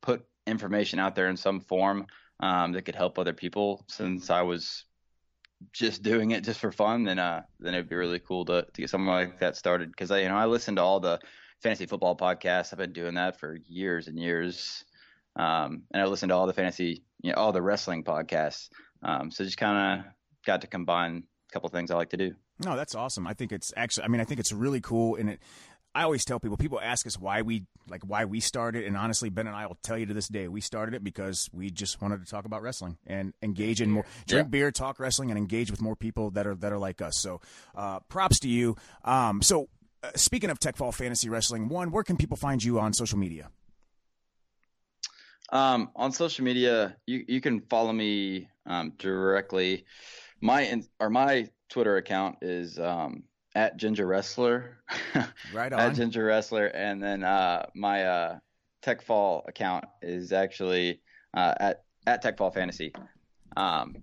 put 0.01 0.25
information 0.47 0.99
out 0.99 1.15
there 1.15 1.29
in 1.29 1.37
some 1.37 1.61
form 1.61 2.07
um, 2.41 2.73
that 2.73 2.83
could 2.83 2.95
help 2.95 3.19
other 3.19 3.33
people, 3.33 3.85
since 3.89 4.31
I 4.31 4.43
was 4.43 4.85
just 5.73 6.03
doing 6.03 6.31
it 6.31 6.45
just 6.45 6.61
for 6.61 6.71
fun, 6.71 7.05
then 7.05 7.19
uh, 7.19 7.43
then 7.59 7.75
it'd 7.75 7.89
be 7.89 7.97
really 7.97 8.21
cool 8.21 8.45
to 8.47 8.63
to 8.63 8.81
get 8.81 8.91
something 8.91 9.09
like 9.09 9.41
that 9.41 9.57
started. 9.57 9.91
Because 9.91 10.11
I, 10.11 10.21
you 10.21 10.29
know, 10.29 10.37
I 10.37 10.47
listen 10.47 10.77
to 10.77 10.83
all 10.83 11.01
the 11.01 11.19
fantasy 11.63 11.87
football 11.87 12.17
podcasts. 12.17 12.73
I've 12.73 12.79
been 12.79 12.93
doing 12.93 13.15
that 13.15 13.39
for 13.39 13.59
years 13.67 14.09
and 14.09 14.19
years, 14.19 14.85
um, 15.37 15.83
and 15.93 16.03
I 16.03 16.07
listen 16.07 16.29
to 16.29 16.37
all 16.37 16.47
the 16.47 16.53
fantasy, 16.53 17.03
you 17.23 17.33
know, 17.33 17.39
all 17.39 17.53
the 17.53 17.63
wrestling 17.63 18.05
podcasts. 18.05 18.69
Um, 19.03 19.31
so 19.31 19.45
just 19.45 19.59
kind 19.59 20.01
of 20.01 20.13
got 20.47 20.61
to 20.61 20.67
combine 20.67 21.25
a 21.49 21.53
couple 21.53 21.69
things 21.71 21.91
I 21.91 21.97
like 21.97 22.11
to 22.11 22.17
do. 22.17 22.35
No 22.65 22.77
that's 22.77 22.95
awesome. 22.95 23.27
I 23.27 23.35
think 23.35 23.53
it's 23.53 23.73
actually 23.77 24.05
i 24.05 24.09
mean 24.09 24.21
i 24.21 24.25
think 24.25 24.41
it's 24.41 24.53
really 24.53 24.81
cool 24.81 25.17
and 25.17 25.31
it 25.31 25.41
i 25.95 26.03
always 26.03 26.25
tell 26.25 26.39
people 26.39 26.57
people 26.57 26.81
ask 26.81 27.07
us 27.07 27.19
why 27.19 27.43
we 27.43 27.65
like 27.89 28.03
why 28.03 28.25
we 28.25 28.41
started 28.41 28.85
and 28.85 28.97
honestly 28.97 29.31
ben 29.31 29.47
and 29.47 29.57
i 29.57 29.67
will 29.67 29.79
tell 29.83 29.97
you 29.97 30.07
to 30.07 30.15
this 30.15 30.29
day 30.29 30.47
we 30.49 30.61
started 30.61 30.95
it 30.95 31.03
because 31.03 31.49
we 31.53 31.71
just 31.71 32.01
wanted 32.03 32.23
to 32.25 32.31
talk 32.31 32.45
about 32.45 32.61
wrestling 32.63 32.99
and 33.07 33.33
engage 33.43 33.81
in 33.81 33.91
more 33.91 34.05
drink 34.27 34.47
Yeah. 34.47 34.51
beer 34.51 34.71
talk 34.71 35.01
wrestling 35.01 35.31
and 35.31 35.39
engage 35.39 35.71
with 35.71 35.81
more 35.81 35.97
people 35.97 36.31
that 36.33 36.47
are 36.47 36.55
that 36.57 36.73
are 36.73 36.79
like 36.79 37.01
us. 37.01 37.19
So 37.19 37.41
uh, 37.75 38.01
props 38.09 38.39
to 38.41 38.49
you. 38.49 38.77
Um, 39.05 39.41
so 39.43 39.69
uh, 40.03 40.11
speaking 40.15 40.51
of 40.51 40.59
tech 40.59 40.77
fall 40.77 40.93
fantasy 40.93 41.29
wrestling 41.31 41.69
one 41.69 41.91
where 41.91 42.05
can 42.05 42.17
people 42.17 42.37
find 42.37 42.63
you 42.63 42.79
on 42.79 42.93
social 42.93 43.19
media? 43.19 43.51
Um, 45.51 45.91
on 45.97 46.13
social 46.13 46.45
media, 46.45 46.97
you 47.07 47.25
you 47.27 47.41
can 47.41 47.61
follow 47.63 47.93
me 47.93 48.49
um, 48.67 48.93
directly. 48.99 49.87
My 50.43 50.83
or 51.01 51.09
my 51.09 51.49
Twitter 51.69 51.97
account 51.97 52.39
is 52.43 52.79
um, 52.79 53.25
at 53.55 53.77
Ginger 53.77 54.07
Wrestler. 54.07 54.79
Right 55.53 55.73
at 55.73 55.81
on. 55.81 55.95
Ginger 55.95 56.25
Wrestler, 56.25 56.67
and 56.67 57.03
then 57.03 57.25
uh, 57.25 57.67
my 57.75 58.05
uh, 58.05 58.39
TechFall 58.83 59.49
account 59.49 59.85
is 60.03 60.33
actually 60.33 61.01
uh, 61.35 61.55
at 61.59 61.85
at 62.07 62.23
TechFall 62.23 62.53
Fantasy. 62.55 62.93
Um, 63.57 63.97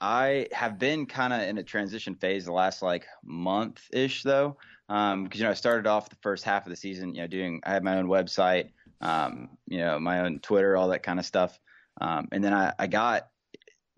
I 0.00 0.48
have 0.52 0.78
been 0.78 1.06
kind 1.06 1.32
of 1.32 1.42
in 1.42 1.58
a 1.58 1.62
transition 1.62 2.14
phase 2.14 2.44
the 2.44 2.52
last 2.52 2.82
like 2.82 3.06
month 3.24 3.82
ish 3.92 4.22
though, 4.22 4.56
because 4.88 5.28
you 5.34 5.44
know 5.44 5.50
I 5.50 5.54
started 5.54 5.86
off 5.86 6.10
the 6.10 6.16
first 6.16 6.44
half 6.44 6.66
of 6.66 6.70
the 6.70 6.76
season, 6.76 7.14
you 7.14 7.22
know, 7.22 7.26
doing 7.26 7.60
I 7.64 7.72
had 7.72 7.82
my 7.82 7.96
own 7.96 8.06
website, 8.06 8.70
um, 9.00 9.48
you 9.66 9.78
know, 9.78 9.98
my 9.98 10.20
own 10.20 10.40
Twitter, 10.40 10.76
all 10.76 10.88
that 10.88 11.02
kind 11.02 11.18
of 11.18 11.24
stuff, 11.24 11.58
um, 12.00 12.28
and 12.32 12.44
then 12.44 12.52
I, 12.52 12.72
I 12.78 12.86
got 12.86 13.28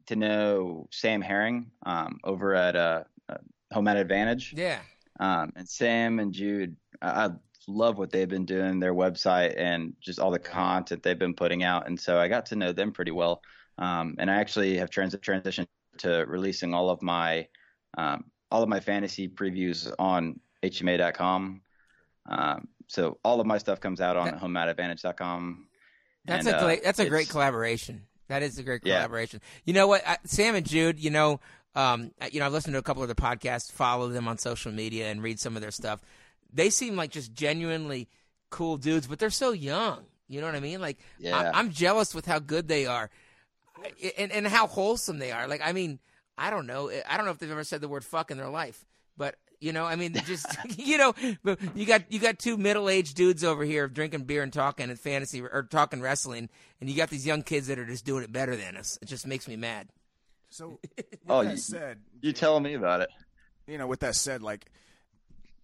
to 0.09 0.17
know 0.17 0.89
Sam 0.91 1.21
Herring 1.21 1.71
um, 1.85 2.19
over 2.25 2.55
at 2.55 2.77
uh, 2.77 3.05
uh, 3.29 3.37
Home 3.73 3.85
Mat 3.85 3.99
Advantage. 3.99 4.55
Yeah. 4.57 4.81
Um, 5.21 5.53
and 5.55 5.69
Sam 5.69 6.19
and 6.19 6.33
Jude, 6.33 6.77
I, 7.03 7.27
I 7.27 7.31
love 7.69 7.99
what 7.99 8.11
they've 8.11 8.29
been 8.29 8.47
doing, 8.47 8.81
their 8.81 8.95
website, 8.95 9.55
and 9.59 9.93
just 10.01 10.19
all 10.19 10.31
the 10.31 10.39
content 10.39 11.03
they've 11.03 11.19
been 11.19 11.35
putting 11.35 11.63
out. 11.63 11.87
And 11.87 12.01
so 12.01 12.19
I 12.19 12.29
got 12.29 12.47
to 12.47 12.57
know 12.57 12.73
them 12.73 12.91
pretty 12.93 13.11
well. 13.11 13.43
Um, 13.77 14.17
and 14.19 14.31
I 14.31 14.37
actually 14.37 14.79
have 14.79 14.89
trans- 14.89 15.15
transitioned 15.17 15.67
to 15.99 16.25
releasing 16.27 16.73
all 16.73 16.91
of 16.91 17.03
my 17.03 17.47
um, 17.97 18.25
all 18.51 18.63
of 18.63 18.69
my 18.69 18.81
fantasy 18.81 19.29
previews 19.29 19.93
on 19.99 20.41
HMA.com. 20.63 21.61
Um, 22.27 22.69
so 22.87 23.19
all 23.23 23.41
of 23.41 23.47
my 23.47 23.59
stuff 23.59 23.81
comes 23.81 24.01
out 24.01 24.17
on 24.17 24.27
That- 24.27 24.41
HomeMatAdvantage.com. 24.41 25.67
That's 26.25 26.47
And, 26.47 26.57
a 26.57 26.59
uh. 26.59 26.77
That's 26.83 26.99
a 26.99 27.09
great 27.09 27.29
collaboration. 27.29 28.07
That 28.29 28.43
is 28.43 28.59
a 28.59 28.63
great 28.63 28.83
Yeah. 28.85 28.97
collaboration. 28.99 29.41
You 29.65 29.73
know 29.75 29.87
what, 29.87 30.03
Sam 30.25 30.55
and 30.55 30.67
Jude. 30.67 30.99
You 30.99 31.11
know, 31.11 31.41
Um, 31.75 32.11
you 32.33 32.41
know, 32.41 32.47
I've 32.47 32.53
listened 32.53 32.73
to 32.75 32.79
a 32.79 32.83
couple 32.83 33.03
of 33.03 33.09
their 33.09 33.15
podcasts, 33.15 33.71
follow 33.71 34.09
them 34.09 34.27
on 34.27 34.39
social 34.39 34.73
media, 34.73 35.11
and 35.11 35.23
read 35.23 35.39
some 35.39 35.55
of 35.55 35.63
their 35.63 35.71
stuff. 35.71 36.01
They 36.53 36.71
seem 36.71 36.97
like 36.97 37.11
just 37.11 37.33
genuinely 37.33 38.09
cool 38.51 38.79
dudes, 38.79 39.07
but 39.07 39.19
they're 39.21 39.31
so 39.31 39.53
young. 39.53 40.05
You 40.27 40.41
know 40.41 40.47
what 40.47 40.57
I 40.57 40.61
mean? 40.61 40.81
Like, 40.81 40.99
Yeah. 41.19 41.39
I, 41.39 41.59
I'm 41.59 41.71
jealous 41.71 42.15
with 42.15 42.27
how 42.27 42.39
good 42.41 42.67
they 42.69 42.87
are, 42.87 43.11
and 44.17 44.33
and 44.33 44.47
how 44.49 44.67
wholesome 44.67 45.19
they 45.19 45.31
are. 45.31 45.47
Like, 45.47 45.61
I 45.63 45.73
mean, 45.73 46.01
I 46.37 46.51
don't 46.51 46.67
know. 46.67 46.91
I 47.09 47.17
don't 47.17 47.27
know 47.27 47.33
if 47.33 47.39
they've 47.39 47.51
ever 47.51 47.65
said 47.65 47.81
the 47.81 47.89
word 47.89 48.05
"fuck" 48.05 48.31
in 48.31 48.39
their 48.39 48.49
life, 48.51 48.85
but 49.17 49.37
you 49.61 49.73
know, 49.73 49.85
I 49.85 49.97
mean, 49.97 50.15
just 50.27 50.47
you 50.79 50.99
know, 50.99 51.15
you 51.75 51.85
got 51.87 52.11
you 52.13 52.19
got 52.19 52.39
two 52.39 52.57
middle 52.57 52.89
aged 52.89 53.17
dudes 53.17 53.43
over 53.45 53.65
here 53.65 53.89
drinking 53.89 54.25
beer 54.25 54.43
and 54.43 54.53
talking 54.53 54.91
and 54.91 54.99
fantasy 54.99 55.41
or 55.43 55.63
talking 55.71 56.01
wrestling, 56.01 56.49
and 56.81 56.89
you 56.91 56.97
got 56.97 57.11
these 57.11 57.27
young 57.27 57.43
kids 57.43 57.67
that 57.69 57.79
are 57.79 57.87
just 57.87 58.05
doing 58.05 58.23
it 58.25 58.33
better 58.33 58.57
than 58.57 58.77
us. 58.77 58.99
It 59.03 59.07
just 59.07 59.27
makes 59.27 59.49
me 59.49 59.57
mad. 59.57 59.89
So, 60.51 60.79
with 60.97 61.07
Oh, 61.29 61.45
that 61.45 61.51
you- 61.53 61.57
said, 61.57 61.99
You 62.23 62.33
telling 62.33 62.63
me 62.63 62.75
about 62.75 63.01
it? 63.03 63.11
you 63.67 63.77
know, 63.79 63.87
with 63.87 64.01
that 64.01 64.15
said, 64.15 64.43
like, 64.43 64.71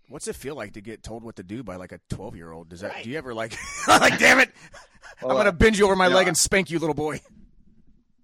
what's 0.08 0.28
it 0.28 0.36
feel 0.36 0.54
like 0.54 0.74
to 0.74 0.80
get 0.82 1.02
told 1.02 1.22
what 1.24 1.36
to 1.36 1.42
do 1.42 1.62
by 1.62 1.76
like 1.76 1.92
a 1.92 2.00
twelve 2.10 2.36
year 2.36 2.52
old? 2.52 2.68
Does 2.68 2.80
that? 2.80 3.02
Do 3.02 3.08
you 3.10 3.16
ever 3.16 3.32
like, 3.32 3.56
like, 3.88 4.18
damn 4.18 4.40
it, 4.40 4.50
I'm 5.22 5.28
Well, 5.28 5.36
gonna 5.38 5.52
bend 5.52 5.78
you 5.78 5.86
over 5.86 5.96
my 5.96 6.08
you 6.08 6.14
leg 6.14 6.26
I- 6.26 6.28
and 6.28 6.36
spank 6.36 6.70
you, 6.70 6.78
little 6.78 6.94
boy? 6.94 7.20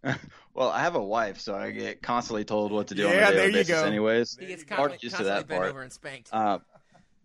Well, 0.52 0.68
I 0.68 0.80
have 0.80 0.96
a 0.96 1.02
wife, 1.02 1.40
so 1.40 1.54
I 1.54 1.70
get 1.70 2.02
constantly 2.02 2.44
told 2.44 2.72
what 2.72 2.88
to 2.88 2.94
do 2.94 3.06
on 3.06 3.14
Yeah, 3.14 3.28
a 3.28 3.32
daily 3.32 3.36
there 3.36 3.46
you 3.46 3.52
basis, 3.52 3.68
go. 3.68 3.84
anyways. 3.84 4.36
He 4.38 4.46
gets 4.46 4.64
Mark 4.68 4.78
constantly, 4.78 5.06
used 5.06 5.16
to 5.16 5.22
constantly 5.24 5.40
that 5.40 5.48
bent 5.48 5.60
part. 5.60 5.70
over 5.70 5.82
and 5.82 5.92
spanked. 5.92 6.34
Um, 6.34 6.62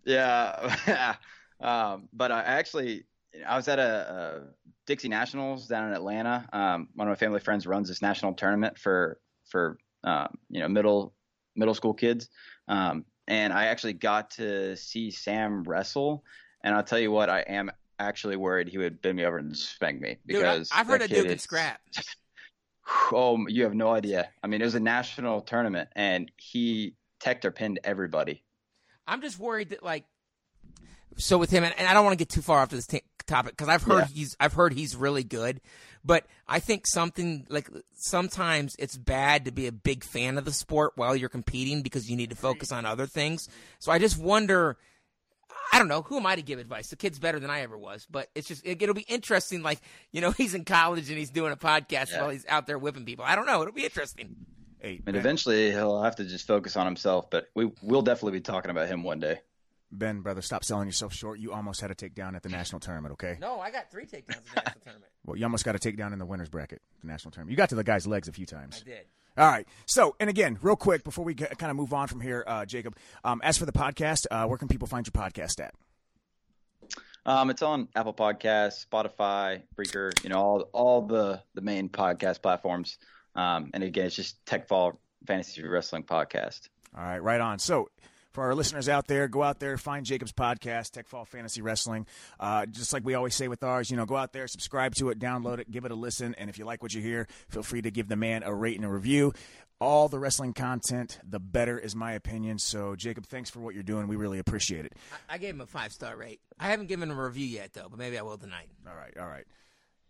yeah, 0.04 1.16
um, 1.60 2.08
but 2.12 2.30
I 2.30 2.42
actually 2.42 3.04
I 3.46 3.56
was 3.56 3.66
at 3.68 3.78
a, 3.78 3.82
a 3.82 4.42
Dixie 4.86 5.08
Nationals 5.08 5.66
down 5.66 5.88
in 5.88 5.92
Atlanta. 5.94 6.48
Um, 6.52 6.88
one 6.94 7.08
of 7.08 7.12
my 7.12 7.16
family 7.16 7.40
friends 7.40 7.66
runs 7.66 7.88
this 7.88 8.00
national 8.00 8.34
tournament 8.34 8.78
for 8.78 9.18
for 9.48 9.78
um, 10.04 10.28
you 10.48 10.60
know 10.60 10.68
middle 10.68 11.12
middle 11.56 11.74
school 11.74 11.94
kids, 11.94 12.28
um, 12.68 13.04
and 13.26 13.52
I 13.52 13.66
actually 13.66 13.94
got 13.94 14.30
to 14.32 14.76
see 14.76 15.10
Sam 15.10 15.64
wrestle. 15.64 16.22
And 16.62 16.74
I'll 16.74 16.84
tell 16.84 16.98
you 16.98 17.10
what, 17.10 17.28
I 17.30 17.40
am 17.40 17.70
actually 17.98 18.36
worried 18.36 18.68
he 18.68 18.78
would 18.78 19.00
bend 19.00 19.16
me 19.16 19.24
over 19.24 19.38
and 19.38 19.56
spank 19.56 20.00
me 20.00 20.18
Dude, 20.26 20.44
I, 20.44 20.54
because 20.54 20.70
I've 20.72 20.86
heard 20.86 21.02
a 21.02 21.08
dude 21.08 21.22
kid 21.24 21.28
can 21.28 21.38
scrap. 21.38 21.80
Oh, 23.12 23.46
you 23.48 23.64
have 23.64 23.74
no 23.74 23.90
idea. 23.92 24.28
I 24.42 24.46
mean, 24.46 24.60
it 24.60 24.64
was 24.64 24.74
a 24.74 24.80
national 24.80 25.40
tournament, 25.42 25.88
and 25.96 26.30
he 26.36 26.94
teched 27.20 27.44
or 27.44 27.50
pinned 27.50 27.80
everybody. 27.84 28.44
I'm 29.06 29.20
just 29.22 29.38
worried 29.38 29.70
that 29.70 29.82
like, 29.82 30.04
so 31.16 31.38
with 31.38 31.50
him, 31.50 31.64
and, 31.64 31.74
and 31.78 31.88
I 31.88 31.94
don't 31.94 32.04
want 32.04 32.12
to 32.18 32.22
get 32.24 32.28
too 32.28 32.42
far 32.42 32.60
off 32.60 32.68
to 32.70 32.76
this 32.76 32.86
t- 32.86 33.02
topic 33.26 33.52
because 33.52 33.68
I've 33.68 33.82
heard 33.82 34.00
Yeah. 34.00 34.06
he's 34.14 34.36
I've 34.38 34.52
heard 34.52 34.72
he's 34.74 34.94
really 34.94 35.24
good, 35.24 35.60
but 36.04 36.26
I 36.46 36.60
think 36.60 36.86
something 36.86 37.46
like 37.48 37.70
sometimes 37.94 38.76
it's 38.78 38.96
bad 38.96 39.46
to 39.46 39.52
be 39.52 39.66
a 39.66 39.72
big 39.72 40.04
fan 40.04 40.36
of 40.38 40.44
the 40.44 40.52
sport 40.52 40.92
while 40.96 41.16
you're 41.16 41.28
competing 41.28 41.82
because 41.82 42.10
you 42.10 42.16
need 42.16 42.30
to 42.30 42.36
focus 42.36 42.70
on 42.70 42.84
other 42.86 43.06
things. 43.06 43.48
So 43.78 43.90
I 43.92 43.98
just 43.98 44.18
wonder. 44.18 44.76
I 45.72 45.78
don't 45.78 45.88
know. 45.88 46.02
Who 46.02 46.16
am 46.18 46.26
I 46.26 46.36
to 46.36 46.42
give 46.42 46.58
advice? 46.58 46.88
The 46.88 46.96
kid's 46.96 47.18
better 47.18 47.38
than 47.40 47.50
I 47.50 47.60
ever 47.60 47.76
was, 47.76 48.06
but 48.10 48.28
it's 48.34 48.48
just 48.48 48.64
it, 48.64 48.80
it'll 48.80 48.94
be 48.94 49.02
interesting. 49.02 49.62
Like 49.62 49.80
you 50.12 50.20
know, 50.20 50.30
he's 50.36 50.54
in 50.54 50.64
college 50.64 51.08
and 51.08 51.18
he's 51.18 51.30
doing 51.30 51.52
a 51.52 51.56
podcast 51.56 52.10
Yeah. 52.12 52.22
while 52.22 52.30
he's 52.30 52.46
out 52.48 52.66
there 52.66 52.78
whipping 52.78 53.04
people. 53.04 53.24
I 53.24 53.34
don't 53.36 53.46
know. 53.46 53.60
It'll 53.62 53.74
be 53.74 53.84
interesting. 53.84 54.36
Hey, 54.78 54.96
And 54.96 55.04
ben, 55.06 55.14
eventually, 55.16 55.70
he'll 55.70 56.02
have 56.02 56.16
to 56.16 56.24
just 56.24 56.46
focus 56.46 56.76
on 56.76 56.86
himself. 56.86 57.30
But 57.30 57.48
we 57.54 57.70
will 57.82 58.02
definitely 58.02 58.38
be 58.38 58.42
talking 58.42 58.70
about 58.70 58.88
him 58.88 59.02
one 59.02 59.18
day. 59.20 59.40
ben, 59.90 60.20
brother, 60.20 60.42
stop 60.42 60.64
selling 60.64 60.86
yourself 60.86 61.14
short. 61.14 61.38
You 61.40 61.52
almost 61.52 61.80
had 61.80 61.90
a 61.90 61.94
takedown 61.94 62.36
at 62.36 62.42
the 62.42 62.50
national 62.50 62.80
tournament. 62.80 63.12
Okay. 63.12 63.38
No, 63.40 63.58
I 63.58 63.70
got 63.70 63.90
three 63.90 64.04
takedowns 64.04 64.36
in 64.36 64.42
the 64.54 64.60
national 64.62 64.80
tournament. 64.84 65.12
Well, 65.24 65.36
you 65.36 65.44
almost 65.44 65.64
got 65.64 65.74
a 65.74 65.78
takedown 65.78 66.12
in 66.12 66.18
the 66.18 66.26
winners 66.26 66.48
bracket, 66.50 66.82
the 67.00 67.06
national 67.08 67.32
tournament. 67.32 67.52
You 67.52 67.56
got 67.56 67.70
to 67.70 67.74
the 67.74 67.84
guy's 67.84 68.06
legs 68.06 68.28
a 68.28 68.32
few 68.32 68.46
times. 68.46 68.82
I 68.84 68.88
did. 68.88 69.06
All 69.36 69.46
right. 69.46 69.66
So, 69.84 70.16
and 70.18 70.30
again, 70.30 70.58
real 70.62 70.76
quick 70.76 71.04
before 71.04 71.24
we 71.24 71.34
kind 71.34 71.70
of 71.70 71.76
move 71.76 71.92
on 71.92 72.08
from 72.08 72.20
here, 72.20 72.44
uh, 72.46 72.64
Jacob. 72.64 72.96
Um, 73.24 73.40
as 73.44 73.58
for 73.58 73.66
the 73.66 73.72
podcast, 73.72 74.26
uh, 74.30 74.46
where 74.46 74.58
can 74.58 74.68
people 74.68 74.86
find 74.86 75.06
your 75.06 75.12
podcast 75.12 75.60
at? 75.60 75.74
Um, 77.26 77.50
it's 77.50 77.60
on 77.60 77.88
Apple 77.96 78.14
Podcasts, 78.14 78.86
Spotify, 78.86 79.62
Breaker, 79.74 80.12
you 80.22 80.28
know, 80.30 80.38
all 80.38 80.60
all 80.72 81.02
the 81.02 81.42
the 81.54 81.60
main 81.60 81.88
podcast 81.88 82.40
platforms. 82.40 82.98
Um, 83.34 83.70
and 83.74 83.82
again, 83.82 84.06
it's 84.06 84.16
just 84.16 84.44
Tech 84.46 84.68
Fall 84.68 85.00
Fantasy 85.26 85.62
Wrestling 85.66 86.04
Podcast. 86.04 86.68
All 86.96 87.04
right, 87.04 87.18
right 87.18 87.40
on. 87.40 87.58
So, 87.58 87.90
for 88.36 88.44
our 88.44 88.54
listeners 88.54 88.86
out 88.86 89.06
there, 89.06 89.28
go 89.28 89.42
out 89.42 89.60
there, 89.60 89.78
find 89.78 90.04
Jacob's 90.04 90.30
podcast, 90.30 90.90
Tech 90.90 91.08
Fall 91.08 91.24
Fantasy 91.24 91.62
Wrestling. 91.62 92.06
Uh, 92.38 92.66
just 92.66 92.92
like 92.92 93.02
we 93.02 93.14
always 93.14 93.34
say 93.34 93.48
with 93.48 93.64
ours, 93.64 93.90
you 93.90 93.96
know, 93.96 94.04
go 94.04 94.14
out 94.14 94.34
there, 94.34 94.46
subscribe 94.46 94.94
to 94.96 95.08
it, 95.08 95.18
download 95.18 95.58
it, 95.58 95.70
give 95.70 95.86
it 95.86 95.90
a 95.90 95.94
listen, 95.94 96.34
and 96.36 96.50
if 96.50 96.58
you 96.58 96.66
like 96.66 96.82
what 96.82 96.92
you 96.92 97.00
hear, 97.00 97.26
feel 97.48 97.62
free 97.62 97.80
to 97.80 97.90
give 97.90 98.08
the 98.08 98.14
man 98.16 98.42
a 98.42 98.52
rate 98.52 98.76
and 98.76 98.84
a 98.84 98.90
review. 98.90 99.32
All 99.80 100.08
the 100.08 100.18
wrestling 100.18 100.52
content, 100.52 101.18
the 101.26 101.40
better, 101.40 101.78
is 101.78 101.96
my 101.96 102.12
opinion. 102.12 102.58
So, 102.58 102.94
Jacob, 102.94 103.24
thanks 103.24 103.48
for 103.48 103.60
what 103.60 103.72
you're 103.72 103.82
doing. 103.82 104.06
We 104.06 104.16
really 104.16 104.38
appreciate 104.38 104.84
it. 104.84 104.92
I, 105.30 105.36
I 105.36 105.38
gave 105.38 105.54
him 105.54 105.62
a 105.62 105.66
five 105.66 105.92
star 105.92 106.14
rate. 106.14 106.40
I 106.60 106.66
haven't 106.66 106.88
given 106.88 107.10
him 107.10 107.18
a 107.18 107.24
review 107.24 107.46
yet 107.46 107.72
though, 107.72 107.86
but 107.88 107.98
maybe 107.98 108.18
I 108.18 108.22
will 108.22 108.36
tonight. 108.36 108.68
All 108.86 108.94
right, 108.94 109.16
all 109.18 109.28
right. 109.28 109.46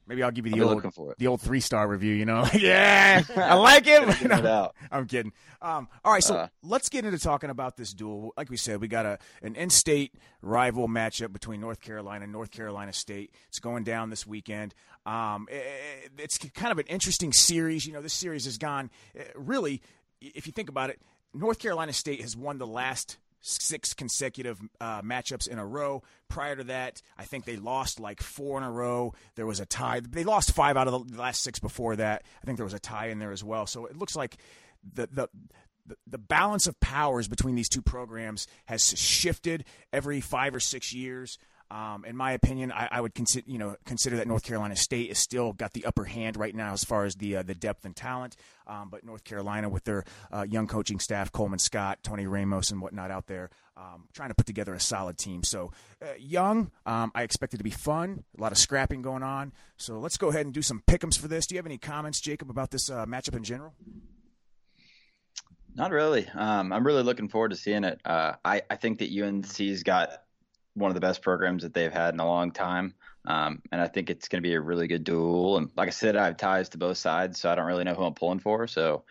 Maybe 0.07 0.23
I'll 0.23 0.31
give 0.31 0.47
you 0.47 0.53
I'll 0.63 0.79
the 0.79 0.89
old, 0.89 1.15
the 1.19 1.27
old 1.27 1.41
three 1.41 1.61
star 1.61 1.89
review. 1.89 2.15
You 2.15 2.25
know, 2.25 2.47
yeah, 2.55 3.23
I 3.37 3.55
like 3.55 3.87
it. 3.87 4.23
It 4.23 4.33
out. 4.33 4.75
I'm 4.93 5.07
kidding. 5.07 5.33
Um, 5.61 5.89
all 6.05 6.13
right, 6.13 6.23
so 6.23 6.35
Uh. 6.37 6.49
let's 6.63 6.89
get 6.89 7.05
into 7.05 7.19
talking 7.19 7.51
about 7.51 7.77
this 7.77 7.93
duel. 7.93 8.33
Like 8.37 8.49
we 8.51 8.57
said, 8.57 8.81
we 8.81 8.89
got 8.89 9.05
a 9.07 9.19
an 9.43 9.57
in-state 9.57 10.15
rival 10.43 10.89
matchup 10.89 11.33
between 11.33 11.61
North 11.61 11.81
Carolina 11.81 12.25
and 12.25 12.33
North 12.33 12.51
Carolina 12.51 12.93
State. 12.93 13.33
It's 13.49 13.59
going 13.59 13.83
down 13.85 14.11
this 14.11 14.27
weekend. 14.27 14.75
Um, 15.07 15.49
i- 15.51 15.55
i- 15.57 16.09
it's 16.19 16.39
kind 16.39 16.71
of 16.73 16.79
an 16.79 16.87
interesting 16.87 17.33
series. 17.33 17.87
You 17.87 17.93
know, 17.93 18.01
this 18.03 18.13
series 18.15 18.45
has 18.45 18.59
gone 18.59 18.91
uh, 19.19 19.23
really. 19.35 19.83
If 20.21 20.47
you 20.47 20.53
think 20.53 20.69
about 20.69 20.91
it, 20.91 21.01
North 21.35 21.59
Carolina 21.59 21.93
State 21.93 22.21
has 22.21 22.37
won 22.37 22.59
the 22.59 22.67
last 22.67 23.19
six 23.47 23.95
consecutive 23.95 24.61
uh, 24.81 25.03
matchups 25.03 25.49
in 25.49 25.59
a 25.59 25.67
row. 25.67 26.03
Prior 26.29 26.57
to 26.57 26.65
that, 26.65 27.01
I 27.17 27.25
think 27.25 27.45
they 27.45 27.57
lost 27.57 28.01
like 28.01 28.21
four 28.21 28.59
in 28.59 28.65
a 28.65 28.71
row. 28.71 29.15
There 29.37 29.47
was 29.47 29.61
a 29.61 29.67
tie. 29.67 30.01
They 30.01 30.25
lost 30.25 30.53
five 30.53 30.77
out 30.77 30.89
of 30.89 31.09
the 31.09 31.19
last 31.19 31.43
six 31.43 31.59
before 31.59 31.97
that. 31.97 32.25
I 32.43 32.47
think 32.47 32.59
there 32.59 32.65
was 32.65 32.75
a 32.75 32.81
tie 32.81 33.09
in 33.09 33.19
there 33.19 33.33
as 33.33 33.45
well. 33.45 33.67
So 33.67 33.87
it 33.87 33.97
looks 33.97 34.17
like 34.17 34.37
the 34.95 35.07
the 35.07 35.29
the- 36.07 36.19
balance 36.19 36.67
of 36.67 36.81
powers 36.81 37.29
between 37.29 37.55
these 37.55 37.69
two 37.69 37.81
programs 37.83 38.49
has 38.65 38.99
shifted 38.99 39.65
every 39.93 40.21
five 40.21 40.53
or 40.53 40.61
six 40.61 40.93
years. 40.93 41.39
Um, 41.71 42.05
in 42.05 42.17
my 42.17 42.33
opinion, 42.33 42.71
I, 42.71 42.89
I 42.93 43.01
would 43.01 43.15
consider 43.15 43.51
you 43.51 43.59
know 43.59 43.77
consider 43.85 44.17
that 44.17 44.29
North 44.29 44.45
Carolina 44.45 44.77
State 44.77 45.11
is 45.11 45.19
still 45.19 45.53
got 45.53 45.73
the 45.73 45.85
upper 45.85 46.05
hand 46.05 46.37
right 46.37 46.55
now 46.55 46.73
as 46.73 46.85
far 46.85 47.05
as 47.05 47.17
the 47.17 47.37
uh, 47.37 47.43
the 47.43 47.55
depth 47.55 47.85
and 47.85 47.97
talent. 47.97 48.37
Um, 48.69 48.89
but 48.91 49.05
North 49.05 49.25
Carolina, 49.25 49.69
with 49.69 49.85
their 49.85 50.05
uh, 50.33 50.47
young 50.49 50.67
coaching 50.67 51.01
staff, 51.01 51.33
Coleman 51.33 51.59
Scott, 51.59 51.99
Tony 52.03 52.27
Ramos, 52.27 52.71
and 52.71 52.81
whatnot 52.81 53.11
out 53.11 53.27
there, 53.27 53.51
um, 53.77 54.09
trying 54.13 54.29
to 54.29 54.35
put 54.35 54.47
together 54.47 54.75
a 54.75 54.81
solid 54.81 55.19
team. 55.19 55.43
So 55.43 55.73
uh, 56.03 56.07
young, 56.19 56.71
um, 56.85 57.11
I 57.15 57.23
expect 57.23 57.55
it 57.55 57.59
to 57.59 57.65
be 57.65 57.71
fun. 57.71 58.25
A 58.37 58.41
lot 58.41 58.53
of 58.53 58.59
scrapping 58.59 59.03
going 59.03 59.23
on. 59.23 59.53
So 59.77 59.99
let's 59.99 60.17
go 60.17 60.29
ahead 60.29 60.47
and 60.47 60.55
do 60.55 60.63
some 60.63 60.83
pick'ems 60.87 61.19
for 61.19 61.29
this. 61.29 61.47
Do 61.47 61.55
you 61.55 61.59
have 61.59 61.67
any 61.67 61.79
comments, 61.79 62.21
Jacob, 62.21 62.51
about 62.51 62.71
this 62.71 62.91
uh, 62.91 63.07
matchup 63.07 63.37
in 63.37 63.45
general? 63.45 63.75
Not 65.75 65.91
really. 65.91 66.27
Um, 66.35 66.73
I'm 66.73 66.87
really 66.87 67.03
looking 67.03 67.29
forward 67.29 67.51
to 67.51 67.57
seeing 67.57 67.85
it. 67.85 68.01
Uh, 68.05 68.35
I, 68.45 68.63
I 68.71 68.77
think 68.77 68.99
that 69.01 69.11
UNC's 69.11 69.83
got 69.83 70.23
one 70.77 70.91
of 70.91 70.95
the 70.95 71.01
best 71.01 71.23
programs 71.23 71.63
that 71.63 71.75
they've 71.75 71.93
had 71.93 72.15
in 72.15 72.21
a 72.21 72.27
long 72.27 72.53
time. 72.53 72.95
Um, 73.27 73.63
and 73.73 73.81
I 73.81 73.89
think 73.89 74.09
it's 74.09 74.29
going 74.29 74.43
to 74.43 74.49
be 74.49 74.55
a 74.55 74.61
really 74.61 74.87
good 74.87 75.03
duel. 75.03 75.57
And 75.57 75.71
like 75.77 75.89
I 75.89 75.91
said, 75.91 76.17
I 76.17 76.27
have 76.27 76.37
ties 76.37 76.69
to 76.71 76.79
both 76.79 76.99
sides, 76.99 77.41
so 77.41 77.51
I 77.51 77.55
don't 77.55 77.67
really 77.67 77.85
know 77.85 77.95
who 77.95 78.05
I'm 78.05 78.15
pulling 78.15 78.39
for. 78.39 78.67
So 78.69 79.05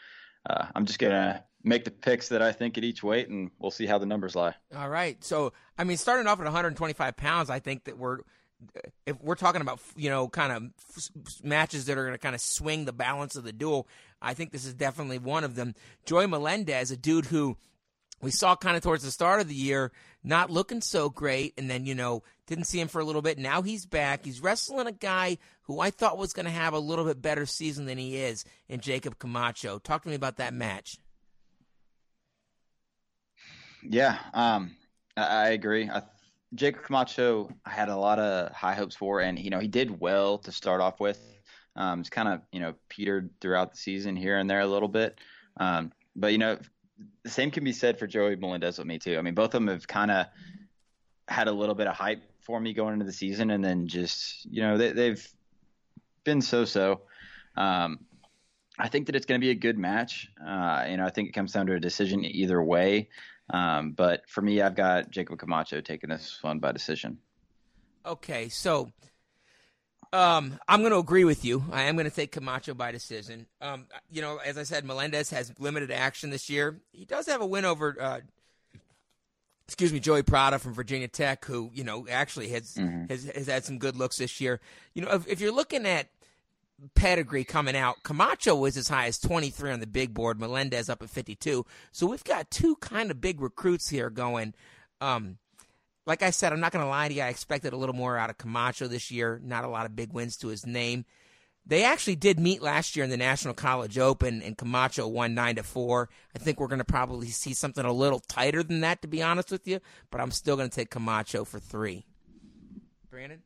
uh, 0.49 0.67
I'm 0.73 0.85
just 0.85 0.99
going 0.99 1.11
to 1.11 1.43
make 1.63 1.83
the 1.83 1.91
picks 1.91 2.29
that 2.29 2.41
I 2.41 2.51
think 2.51 2.77
at 2.77 2.83
each 2.83 3.03
weight, 3.03 3.27
and 3.27 3.51
we'll 3.59 3.71
see 3.71 3.87
how 3.87 3.97
the 3.97 4.05
numbers 4.05 4.35
lie. 4.35 4.53
All 4.75 4.87
right. 4.87 5.21
So, 5.23 5.51
I 5.77 5.83
mean, 5.83 5.97
starting 5.97 6.27
off 6.27 6.39
at 6.39 6.45
125 6.45 7.17
pounds, 7.17 7.49
I 7.49 7.59
think 7.59 7.85
that 7.85 7.97
we're 7.97 8.19
if 9.05 9.21
we're 9.21 9.35
talking 9.35 9.61
about 9.61 9.79
you 9.97 10.09
know 10.09 10.29
kind 10.29 10.51
of 10.51 10.63
f- 10.97 11.43
matches 11.43 11.85
that 11.85 11.97
are 11.97 12.03
going 12.03 12.13
to 12.13 12.19
kind 12.19 12.35
of 12.35 12.41
swing 12.41 12.85
the 12.85 12.93
balance 12.93 13.35
of 13.35 13.43
the 13.43 13.51
duel, 13.51 13.87
I 14.21 14.33
think 14.33 14.51
this 14.51 14.65
is 14.65 14.73
definitely 14.73 15.17
one 15.17 15.43
of 15.43 15.55
them. 15.55 15.75
Joey 16.05 16.27
Melendez, 16.27 16.91
a 16.91 16.97
dude 16.97 17.25
who 17.25 17.57
we 18.21 18.31
saw 18.31 18.55
kind 18.55 18.77
of 18.77 18.83
towards 18.83 19.03
the 19.03 19.11
start 19.11 19.41
of 19.41 19.47
the 19.47 19.55
year 19.55 19.91
not 20.25 20.49
looking 20.49 20.81
so 20.81 21.09
great, 21.09 21.53
and 21.57 21.69
then 21.69 21.85
you 21.85 21.95
know 21.95 22.23
didn't 22.47 22.65
see 22.65 22.79
him 22.79 22.87
for 22.87 22.99
a 22.99 23.05
little 23.05 23.21
bit. 23.21 23.37
Now 23.37 23.61
he's 23.61 23.85
back. 23.85 24.25
He's 24.25 24.41
wrestling 24.41 24.87
a 24.87 24.91
guy 24.91 25.37
who 25.63 25.79
I 25.79 25.91
thought 25.91 26.17
was 26.17 26.33
going 26.33 26.45
to 26.45 26.51
have 26.51 26.73
a 26.73 26.79
little 26.79 27.05
bit 27.05 27.21
better 27.21 27.45
season 27.45 27.85
than 27.85 27.97
he 27.97 28.17
is 28.17 28.43
in 28.67 28.81
Jacob 28.81 29.19
Camacho. 29.19 29.79
Talk 29.79 30.03
to 30.03 30.09
me 30.09 30.15
about 30.15 30.37
that 30.37 30.53
match. 30.53 30.97
Yeah, 33.83 34.17
um, 34.33 34.71
I, 35.15 35.49
agree. 35.49 35.89
I, 35.89 36.01
Jacob 36.55 36.83
Camacho, 36.83 37.49
I 37.65 37.69
had 37.69 37.89
a 37.89 37.95
lot 37.95 38.17
of 38.17 38.51
high 38.51 38.73
hopes 38.73 38.95
for, 38.95 39.21
and 39.21 39.37
you 39.37 39.51
know 39.51 39.59
he 39.59 39.67
did 39.67 39.99
well 39.99 40.39
to 40.39 40.51
start 40.51 40.81
off 40.81 40.99
with. 40.99 41.19
Um, 41.75 41.99
it's 41.99 42.09
kind 42.09 42.29
of 42.29 42.41
you 42.51 42.59
know 42.59 42.73
petered 42.89 43.29
throughout 43.41 43.71
the 43.71 43.77
season 43.77 44.15
here 44.15 44.37
and 44.37 44.49
there 44.49 44.61
a 44.61 44.67
little 44.67 44.87
bit, 44.87 45.19
um, 45.57 45.91
but 46.15 46.31
you 46.31 46.39
know 46.39 46.57
the 47.23 47.29
same 47.29 47.51
can 47.51 47.63
be 47.63 47.73
said 47.73 47.99
for 47.99 48.07
Joey 48.07 48.35
Melendez 48.35 48.77
with 48.77 48.87
me 48.87 48.99
too. 48.99 49.17
I 49.17 49.21
mean, 49.21 49.33
both 49.33 49.47
of 49.47 49.53
them 49.53 49.67
have 49.67 49.87
kind 49.87 50.11
of 50.11 50.27
had 51.27 51.47
a 51.47 51.51
little 51.51 51.75
bit 51.75 51.87
of 51.87 51.95
hype 51.95 52.23
for 52.41 52.59
me 52.59 52.73
going 52.73 52.93
into 52.93 53.05
the 53.05 53.13
season, 53.13 53.49
and 53.51 53.63
then 53.63 53.87
just 53.87 54.45
you 54.45 54.61
know 54.61 54.77
they, 54.77 54.91
they've 54.91 55.27
been 56.23 56.41
so-so. 56.41 57.01
Um, 57.55 57.99
I 58.77 58.89
think 58.89 59.07
that 59.07 59.15
it's 59.15 59.25
going 59.25 59.39
to 59.39 59.45
be 59.45 59.51
a 59.51 59.55
good 59.55 59.77
match. 59.77 60.29
Uh, 60.45 60.85
you 60.89 60.97
know, 60.97 61.05
I 61.05 61.09
think 61.09 61.29
it 61.29 61.31
comes 61.31 61.53
down 61.53 61.67
to 61.67 61.73
a 61.73 61.79
decision 61.79 62.25
either 62.25 62.61
way. 62.61 63.09
Um, 63.49 63.91
but 63.91 64.27
for 64.27 64.41
me, 64.41 64.61
I've 64.61 64.75
got 64.75 65.11
Jacob 65.11 65.39
Camacho 65.39 65.81
taking 65.81 66.09
this 66.09 66.39
one 66.41 66.59
by 66.59 66.71
decision. 66.71 67.19
Okay, 68.05 68.49
so 68.49 68.91
um, 70.15 70.59
I'm 70.67 70.79
going 70.79 70.91
to 70.91 70.97
agree 70.97 71.25
with 71.25 71.43
you. 71.43 71.63
I 71.71 71.83
am 71.83 71.95
going 71.95 72.09
to 72.09 72.15
take 72.15 72.31
Camacho 72.31 72.73
by 72.73 72.91
decision. 72.91 73.47
Um, 73.61 73.85
you 74.09 74.21
know, 74.21 74.37
as 74.37 74.57
I 74.57 74.63
said, 74.63 74.85
Melendez 74.85 75.29
has 75.31 75.51
limited 75.59 75.91
action 75.91 76.29
this 76.29 76.49
year. 76.49 76.79
He 76.93 77.05
does 77.05 77.27
have 77.27 77.41
a 77.41 77.45
win 77.45 77.65
over, 77.65 77.97
uh, 77.99 78.19
excuse 79.67 79.91
me, 79.91 79.99
Joey 79.99 80.23
Prata 80.23 80.57
from 80.57 80.73
Virginia 80.73 81.09
Tech, 81.09 81.43
who 81.45 81.69
you 81.73 81.83
know 81.83 82.07
actually 82.09 82.49
has 82.49 82.75
mm-hmm. 82.75 83.05
has, 83.09 83.25
has 83.25 83.47
had 83.47 83.65
some 83.65 83.77
good 83.77 83.97
looks 83.97 84.17
this 84.17 84.39
year. 84.39 84.61
You 84.93 85.01
know, 85.01 85.11
if, 85.11 85.27
if 85.27 85.41
you're 85.41 85.51
looking 85.51 85.85
at 85.85 86.07
pedigree 86.93 87.43
coming 87.43 87.75
out. 87.75 88.03
Camacho 88.03 88.55
was 88.55 88.77
as 88.77 88.87
high 88.87 89.07
as 89.07 89.17
23 89.19 89.71
on 89.71 89.79
the 89.79 89.87
big 89.87 90.13
board. 90.13 90.39
Melendez 90.39 90.89
up 90.89 91.01
at 91.01 91.09
52. 91.09 91.65
So 91.91 92.07
we've 92.07 92.23
got 92.23 92.51
two 92.51 92.75
kind 92.77 93.11
of 93.11 93.21
big 93.21 93.41
recruits 93.41 93.89
here 93.89 94.09
going. 94.09 94.53
Um, 95.01 95.37
like 96.05 96.21
I 96.21 96.29
said, 96.29 96.53
I'm 96.53 96.59
not 96.59 96.71
going 96.71 96.83
to 96.83 96.89
lie 96.89 97.07
to 97.07 97.13
you. 97.13 97.21
I 97.21 97.29
expected 97.29 97.73
a 97.73 97.77
little 97.77 97.95
more 97.95 98.17
out 98.17 98.29
of 98.29 98.37
Camacho 98.37 98.87
this 98.87 99.11
year. 99.11 99.39
Not 99.43 99.63
a 99.63 99.69
lot 99.69 99.85
of 99.85 99.95
big 99.95 100.13
wins 100.13 100.37
to 100.37 100.47
his 100.47 100.65
name. 100.65 101.05
They 101.67 101.83
actually 101.83 102.15
did 102.15 102.39
meet 102.39 102.61
last 102.61 102.95
year 102.95 103.03
in 103.03 103.09
the 103.09 103.17
National 103.17 103.55
College 103.55 103.97
Open, 103.97 104.43
and 104.43 104.55
Camacho 104.55 105.07
won 105.07 105.33
nine 105.33 105.55
to 105.55 105.63
four. 105.63 106.09
I 106.35 106.39
think 106.39 106.59
we're 106.59 106.67
going 106.67 106.77
to 106.77 106.85
probably 106.85 107.29
see 107.29 107.53
something 107.53 107.83
a 107.83 107.91
little 107.91 108.19
tighter 108.19 108.61
than 108.61 108.81
that, 108.81 109.01
to 109.01 109.07
be 109.07 109.23
honest 109.23 109.49
with 109.49 109.67
you. 109.67 109.79
But 110.11 110.21
I'm 110.21 110.29
still 110.29 110.57
going 110.57 110.69
to 110.69 110.75
take 110.75 110.91
Camacho 110.91 111.43
for 111.43 111.59
three. 111.59 112.05
Brandon 113.09 113.41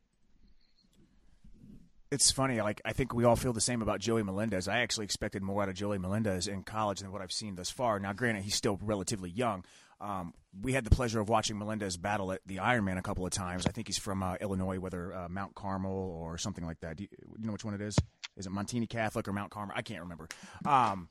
it's 2.10 2.30
funny. 2.30 2.60
Like 2.60 2.80
I 2.84 2.92
think 2.92 3.14
we 3.14 3.24
all 3.24 3.36
feel 3.36 3.52
the 3.52 3.60
same 3.60 3.82
about 3.82 4.00
Joey 4.00 4.22
Melendez. 4.22 4.68
I 4.68 4.78
actually 4.78 5.04
expected 5.04 5.42
more 5.42 5.62
out 5.62 5.68
of 5.68 5.74
Joey 5.74 5.98
Melendez 5.98 6.48
in 6.48 6.62
college 6.62 7.00
than 7.00 7.12
what 7.12 7.22
I've 7.22 7.32
seen 7.32 7.54
thus 7.54 7.70
far. 7.70 8.00
Now, 8.00 8.12
granted, 8.12 8.42
he's 8.42 8.56
still 8.56 8.78
relatively 8.82 9.30
young. 9.30 9.64
Um, 10.00 10.32
we 10.60 10.72
had 10.72 10.84
the 10.84 10.90
pleasure 10.90 11.20
of 11.20 11.28
watching 11.28 11.58
Melendez 11.58 11.96
battle 11.96 12.32
at 12.32 12.40
the 12.46 12.56
Ironman 12.56 12.98
a 12.98 13.02
couple 13.02 13.24
of 13.24 13.32
times. 13.32 13.66
I 13.66 13.70
think 13.70 13.86
he's 13.86 13.98
from 13.98 14.22
uh, 14.22 14.36
Illinois, 14.40 14.78
whether 14.78 15.14
uh, 15.14 15.28
Mount 15.28 15.54
Carmel 15.54 15.92
or 15.92 16.38
something 16.38 16.64
like 16.64 16.80
that. 16.80 16.96
Do 16.96 17.04
you, 17.04 17.08
you, 17.38 17.46
know 17.46 17.52
which 17.52 17.64
one 17.64 17.74
it 17.74 17.80
is? 17.80 17.96
Is 18.36 18.46
it 18.46 18.52
Montini 18.52 18.88
Catholic 18.88 19.28
or 19.28 19.32
Mount 19.32 19.50
Carmel? 19.50 19.74
I 19.76 19.82
can't 19.82 20.00
remember. 20.00 20.28
Um, 20.64 21.08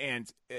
and. 0.00 0.30
Uh, 0.50 0.56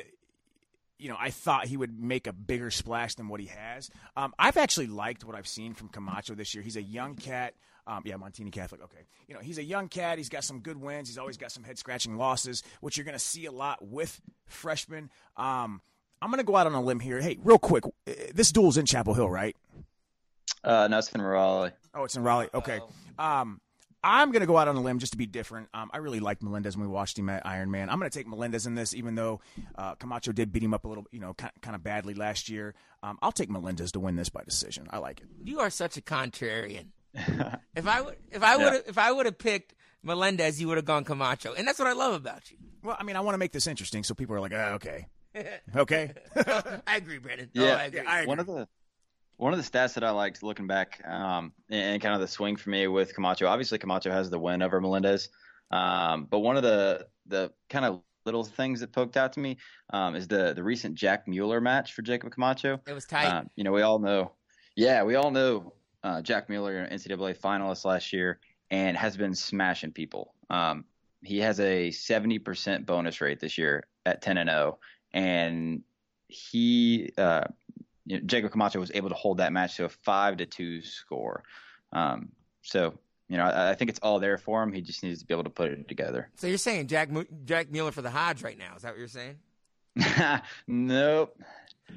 you 1.00 1.10
know, 1.10 1.18
I 1.20 1.30
thought 1.30 1.68
he 1.68 1.78
would 1.78 2.00
make 2.00 2.26
a 2.26 2.34
bigger 2.34 2.72
splash 2.72 3.14
than 3.16 3.28
what 3.28 3.40
he 3.40 3.46
has. 3.48 3.92
Um, 4.16 4.34
I've 4.40 4.58
actually 4.58 4.88
liked 4.88 5.24
what 5.24 5.36
I've 5.36 5.48
seen 5.48 5.76
from 5.76 5.90
Camacho 5.90 6.34
this 6.34 6.56
year. 6.56 6.64
He's 6.64 6.76
a 6.76 6.82
young 6.82 7.14
cat. 7.14 7.54
Um, 7.86 8.02
yeah, 8.04 8.16
Montini 8.16 8.52
Catholic. 8.52 8.82
Okay. 8.84 9.06
You 9.28 9.36
know, 9.36 9.40
he's 9.40 9.60
a 9.60 9.64
young 9.64 9.90
cat. 9.90 10.18
He's 10.18 10.30
got 10.30 10.44
some 10.44 10.60
good 10.60 10.78
wins. 10.78 11.08
He's 11.08 11.18
always 11.18 11.38
got 11.38 11.52
some 11.52 11.64
head 11.64 11.78
scratching 11.78 12.18
losses, 12.18 12.64
which 12.82 12.98
you're 12.98 13.06
going 13.06 13.14
to 13.14 13.20
see 13.20 13.46
a 13.46 13.52
lot 13.52 13.86
with 13.86 14.20
freshmen. 14.46 15.10
Um, 15.38 15.82
I'm 16.22 16.30
going 16.30 16.40
to 16.40 16.46
go 16.46 16.56
out 16.56 16.68
on 16.68 16.74
a 16.74 16.82
limb 16.82 17.00
here. 17.00 17.22
Hey, 17.22 17.38
real 17.44 17.60
quick. 17.60 17.86
Uh, 17.86 18.14
this 18.34 18.52
duel's 18.52 18.78
in 18.78 18.86
Chapel 18.86 19.14
Hill, 19.14 19.30
right? 19.30 19.56
Uh, 20.64 20.88
no, 20.88 20.98
it's 20.98 21.12
in 21.12 21.22
Raleigh. 21.22 21.72
Oh, 21.94 22.04
it's 22.04 22.16
in 22.16 22.24
Raleigh. 22.24 22.50
Okay. 22.54 22.80
Um, 23.20 23.62
I'm 24.04 24.32
going 24.32 24.42
to 24.42 24.48
go 24.48 24.58
out 24.58 24.68
on 24.68 24.76
a 24.76 24.82
limb 24.82 25.00
just 25.00 25.14
to 25.14 25.18
be 25.18 25.26
different. 25.26 25.70
Um, 25.74 25.90
I 25.94 25.98
really 25.98 26.20
liked 26.20 26.42
Melendez 26.44 26.78
when 26.78 26.88
we 26.88 26.94
watched 26.94 27.18
him 27.18 27.30
at 27.30 27.46
Iron 27.46 27.72
Man. 27.72 27.90
I'm 27.90 28.00
going 28.00 28.10
to 28.10 28.18
take 28.18 28.28
Melendez 28.28 28.66
in 28.66 28.76
this, 28.76 28.94
even 28.94 29.16
though 29.16 29.42
uh, 29.76 29.96
Camacho 29.96 30.32
did 30.32 30.52
beat 30.52 30.64
him 30.64 30.74
up 30.74 30.86
a 30.86 30.88
little, 30.88 31.06
you 31.12 31.20
know, 31.20 31.34
kind 31.34 31.76
of 31.76 31.84
badly 31.84 32.14
last 32.14 32.50
year. 32.50 32.74
Um, 33.04 33.18
I'll 33.22 33.32
take 33.32 33.50
Melendez 33.50 33.92
to 33.94 34.00
win 34.00 34.16
this 34.16 34.30
by 34.30 34.44
decision. 34.44 34.88
I 34.92 35.00
like 35.00 35.20
it. 35.20 35.28
You 35.44 35.60
are 35.60 35.70
such 35.70 35.98
a 35.98 36.02
contrarian 36.02 36.88
if 37.76 37.88
I 37.88 38.02
would, 38.02 38.16
if 38.32 38.44
I 38.44 38.58
would, 38.58 38.74
yeah. 38.74 38.80
if 38.86 38.98
I 38.98 39.12
would 39.12 39.26
have 39.26 39.38
picked 39.38 39.74
Melendez, 40.04 40.62
you 40.62 40.68
would 40.68 40.78
have 40.78 40.86
gone 40.86 41.04
Camacho, 41.04 41.54
and 41.54 41.68
that's 41.68 41.80
what 41.80 41.88
I 41.88 41.94
love 41.94 42.14
about 42.14 42.50
you. 42.52 42.58
Well, 42.84 42.96
I 43.00 43.04
mean, 43.04 43.16
I 43.16 43.22
want 43.22 43.34
to 43.34 43.40
make 43.40 43.52
this 43.52 43.68
interesting, 43.68 44.04
so 44.04 44.14
people 44.14 44.36
are 44.36 44.40
like, 44.40 44.54
oh, 44.54 44.74
okay, 44.76 45.08
okay. 45.76 46.14
I 46.36 46.98
agree, 46.98 47.18
Brandon. 47.18 47.50
Yeah, 47.54 47.64
oh, 47.64 47.76
I 47.76 47.84
agree. 47.86 48.00
I 48.02 48.20
agree. 48.20 48.28
one 48.28 48.40
of 48.40 48.46
the 48.46 48.68
one 49.38 49.54
of 49.54 49.64
the 49.64 49.70
stats 49.70 49.94
that 49.94 50.04
I 50.04 50.10
liked 50.10 50.42
looking 50.42 50.68
back, 50.68 51.02
um, 51.08 51.54
and 51.70 52.02
kind 52.02 52.16
of 52.16 52.22
the 52.22 52.28
swing 52.28 52.56
for 52.56 52.70
me 52.70 52.88
with 52.88 53.14
Camacho. 53.14 53.48
Obviously, 53.48 53.78
Camacho 53.78 54.12
has 54.12 54.30
the 54.30 54.40
win 54.40 54.62
over 54.62 54.82
Melendez, 54.82 55.30
um, 55.72 56.28
but 56.30 56.40
one 56.40 56.58
of 56.58 56.64
the 56.64 57.08
the 57.28 57.52
kind 57.70 57.86
of 57.86 58.02
little 58.26 58.44
things 58.44 58.82
that 58.82 58.92
poked 58.92 59.16
out 59.16 59.34
to 59.34 59.40
me 59.40 59.58
um, 59.92 60.16
is 60.16 60.28
the 60.28 60.54
the 60.54 60.64
recent 60.64 60.96
Jack 60.96 61.28
Mueller 61.28 61.62
match 61.62 61.94
for 61.94 62.02
Jacob 62.02 62.32
Camacho. 62.32 62.80
It 62.88 62.94
was 62.94 63.06
tight. 63.06 63.28
Um, 63.28 63.50
you 63.56 63.64
know, 63.64 63.72
we 63.72 63.82
all 63.82 64.00
know. 64.00 64.32
Yeah, 64.76 65.04
we 65.04 65.16
all 65.16 65.32
know 65.32 65.74
uh, 66.04 66.22
Jack 66.22 66.50
Mueller, 66.50 66.88
NCAA 66.92 67.38
finalist 67.38 67.86
last 67.86 68.14
year, 68.14 68.40
and 68.70 68.96
has 68.98 69.18
been 69.18 69.34
smashing 69.34 69.92
people. 69.92 70.34
Um, 70.50 70.86
he 71.24 71.40
has 71.40 71.60
a 71.60 71.90
70% 71.90 72.86
bonus 72.86 73.22
rate 73.22 73.40
this 73.40 73.58
year 73.58 73.88
at 74.06 74.22
10 74.22 74.38
and 74.38 74.50
0, 74.50 74.80
and 75.18 75.82
he 76.28 77.12
uh, 77.18 77.46
you 78.06 78.18
know, 78.18 78.24
Jacob 78.26 78.52
Camacho 78.52 78.80
was 78.80 78.92
able 78.94 79.10
to 79.10 79.16
hold 79.16 79.40
that 79.40 79.52
match 79.52 79.78
to 79.78 79.86
a 79.86 79.90
five 79.90 80.38
to 80.38 80.46
two 80.46 80.84
score. 80.84 81.44
Um, 81.92 82.30
so 82.62 82.94
you 83.28 83.38
know, 83.38 83.44
I, 83.44 83.72
I, 83.72 83.76
think 83.76 83.90
it's 83.90 84.00
all 84.02 84.20
there 84.20 84.38
for 84.38 84.62
him. 84.62 84.72
He 84.72 84.82
just 84.82 85.04
needs 85.04 85.20
to 85.20 85.26
be 85.26 85.34
able 85.34 85.44
to 85.46 85.50
put 85.50 85.72
it 85.72 85.88
together. 85.88 86.30
So 86.36 86.46
you're 86.46 86.60
saying 86.60 86.88
Jack 86.88 87.10
Jack 87.46 87.72
Mueller 87.72 87.92
for 87.92 88.04
the 88.04 88.12
Hodge 88.12 88.44
right 88.44 88.58
now? 88.58 88.76
Is 88.76 88.84
that 88.84 88.92
what 88.92 89.00
you're 89.00 89.08
saying? 89.08 89.38
nope. 90.68 91.36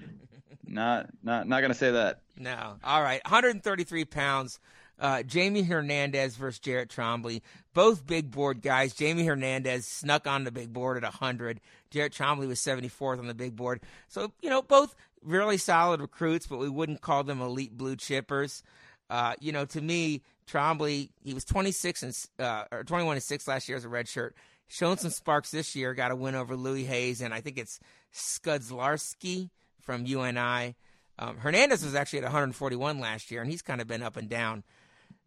not 0.66 1.10
not 1.22 1.46
not 1.46 1.60
gonna 1.60 1.74
say 1.74 1.90
that. 1.90 2.22
No. 2.38 2.76
All 2.82 3.02
right. 3.02 3.20
133 3.24 4.06
pounds. 4.06 4.60
Uh, 5.00 5.22
Jamie 5.22 5.62
Hernandez 5.62 6.36
versus 6.36 6.58
Jarrett 6.60 6.90
Trombley. 6.90 7.40
Both 7.72 8.06
big 8.06 8.30
board 8.30 8.60
guys. 8.60 8.92
Jamie 8.92 9.24
Hernandez 9.24 9.86
snuck 9.86 10.26
on 10.26 10.44
the 10.44 10.52
big 10.52 10.72
board 10.72 10.98
at 10.98 11.02
100. 11.04 11.60
Jarrett 11.90 12.12
Trombley 12.12 12.46
was 12.46 12.60
74th 12.60 13.18
on 13.18 13.26
the 13.26 13.34
big 13.34 13.56
board. 13.56 13.80
So, 14.08 14.32
you 14.42 14.50
know, 14.50 14.60
both 14.60 14.94
really 15.24 15.56
solid 15.56 16.00
recruits, 16.00 16.46
but 16.46 16.58
we 16.58 16.68
wouldn't 16.68 17.00
call 17.00 17.24
them 17.24 17.40
elite 17.40 17.76
blue 17.76 17.96
chippers. 17.96 18.62
Uh, 19.08 19.34
you 19.40 19.52
know, 19.52 19.64
to 19.64 19.80
me, 19.80 20.22
Trombley, 20.46 21.10
he 21.24 21.32
was 21.32 21.44
26 21.44 22.02
and 22.02 22.26
uh, 22.38 22.64
or 22.70 22.84
21 22.84 23.16
and 23.16 23.22
6 23.22 23.48
last 23.48 23.68
year 23.68 23.78
as 23.78 23.84
a 23.84 23.88
redshirt. 23.88 24.32
Shown 24.68 24.98
some 24.98 25.10
sparks 25.10 25.50
this 25.50 25.74
year. 25.74 25.94
Got 25.94 26.12
a 26.12 26.16
win 26.16 26.34
over 26.34 26.54
Louis 26.54 26.84
Hayes, 26.84 27.20
and 27.20 27.34
I 27.34 27.40
think 27.40 27.58
it's 27.58 27.80
Skudzlarski 28.14 29.50
from 29.80 30.06
UNI. 30.06 30.76
Um, 31.18 31.38
Hernandez 31.38 31.84
was 31.84 31.94
actually 31.94 32.20
at 32.20 32.24
141 32.24 33.00
last 33.00 33.30
year, 33.30 33.42
and 33.42 33.50
he's 33.50 33.62
kind 33.62 33.80
of 33.80 33.88
been 33.88 34.02
up 34.02 34.16
and 34.16 34.28
down. 34.28 34.62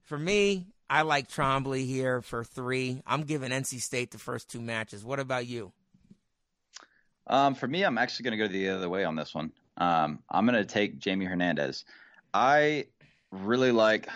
For 0.03 0.17
me, 0.17 0.67
I 0.89 1.01
like 1.03 1.30
Trombley 1.30 1.85
here 1.85 2.21
for 2.21 2.43
three. 2.43 3.01
I'm 3.07 3.23
giving 3.23 3.51
NC 3.51 3.81
State 3.81 4.11
the 4.11 4.17
first 4.17 4.49
two 4.49 4.61
matches. 4.61 5.03
What 5.03 5.19
about 5.19 5.47
you? 5.47 5.71
Um, 7.27 7.55
for 7.55 7.67
me, 7.67 7.84
I'm 7.84 7.97
actually 7.97 8.23
going 8.23 8.38
to 8.38 8.47
go 8.47 8.51
the 8.51 8.69
other 8.69 8.89
way 8.89 9.05
on 9.05 9.15
this 9.15 9.34
one. 9.34 9.51
Um, 9.77 10.19
I'm 10.30 10.45
going 10.45 10.59
to 10.59 10.65
take 10.65 10.99
Jamie 10.99 11.25
Hernandez. 11.25 11.85
I 12.34 12.88
really 13.31 13.71
like 13.71 14.09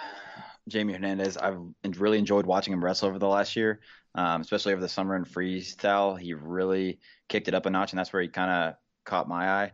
Jamie 0.67 0.93
Hernandez. 0.93 1.37
I've 1.37 1.57
really 1.97 2.19
enjoyed 2.19 2.45
watching 2.45 2.73
him 2.73 2.83
wrestle 2.83 3.07
over 3.07 3.17
the 3.17 3.27
last 3.27 3.55
year, 3.55 3.79
um, 4.15 4.41
especially 4.41 4.73
over 4.73 4.81
the 4.81 4.89
summer 4.89 5.15
in 5.15 5.23
freestyle. 5.23 6.19
He 6.19 6.33
really 6.33 6.99
kicked 7.29 7.47
it 7.47 7.53
up 7.53 7.65
a 7.65 7.69
notch, 7.69 7.93
and 7.93 7.99
that's 7.99 8.11
where 8.11 8.21
he 8.21 8.27
kind 8.27 8.51
of 8.51 8.75
caught 9.05 9.29
my 9.29 9.49
eye. 9.49 9.71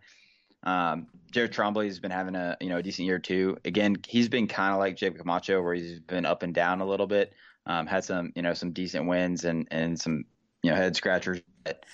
Um, 0.63 1.07
Jarrett 1.31 1.51
Trombley 1.51 1.87
has 1.87 1.99
been 1.99 2.11
having 2.11 2.35
a 2.35 2.55
you 2.61 2.69
know 2.69 2.77
a 2.77 2.83
decent 2.83 3.05
year 3.05 3.19
too. 3.19 3.57
Again, 3.65 3.97
he's 4.07 4.29
been 4.29 4.47
kind 4.47 4.73
of 4.73 4.79
like 4.79 4.95
Jacob 4.95 5.17
Camacho, 5.17 5.61
where 5.61 5.73
he's 5.73 5.99
been 5.99 6.25
up 6.25 6.43
and 6.43 6.53
down 6.53 6.81
a 6.81 6.85
little 6.85 7.07
bit. 7.07 7.33
Um, 7.65 7.87
had 7.87 8.03
some 8.03 8.31
you 8.35 8.41
know 8.41 8.53
some 8.53 8.71
decent 8.71 9.07
wins 9.07 9.45
and 9.45 9.67
and 9.71 9.99
some 9.99 10.25
you 10.61 10.71
know 10.71 10.77
head 10.77 10.95
scratchers. 10.95 11.41
But 11.63 11.85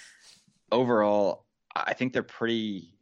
overall, 0.71 1.45
I 1.75 1.93
think 1.93 2.13
they're 2.13 2.23
pretty 2.23 2.93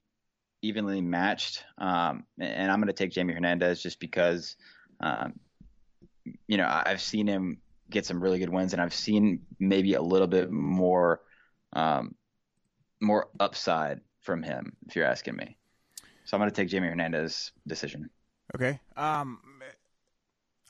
evenly 0.62 1.02
matched. 1.02 1.64
Um, 1.78 2.26
and 2.40 2.72
I'm 2.72 2.80
going 2.80 2.88
to 2.88 2.94
take 2.94 3.12
Jamie 3.12 3.34
Hernandez 3.34 3.82
just 3.82 4.00
because, 4.00 4.56
um, 5.00 5.40
you 6.48 6.58
know, 6.58 6.68
I've 6.68 7.02
seen 7.02 7.28
him 7.28 7.60
get 7.90 8.06
some 8.06 8.22
really 8.22 8.40
good 8.40 8.50
wins, 8.50 8.74
and 8.74 8.82
I've 8.82 8.94
seen 8.94 9.42
maybe 9.60 9.94
a 9.94 10.02
little 10.02 10.28
bit 10.28 10.52
more, 10.52 11.22
um, 11.74 12.16
more 13.00 13.30
upside 13.40 14.02
from 14.22 14.44
him, 14.44 14.76
if 14.88 14.96
you're 14.96 15.06
asking 15.06 15.36
me. 15.36 15.57
So 16.28 16.36
I'm 16.36 16.42
going 16.42 16.52
to 16.52 16.56
take 16.56 16.68
Jamie 16.68 16.90
Hernandez 16.90 17.54
decision. 17.66 18.10
Okay. 18.54 18.82
Um, 18.98 19.40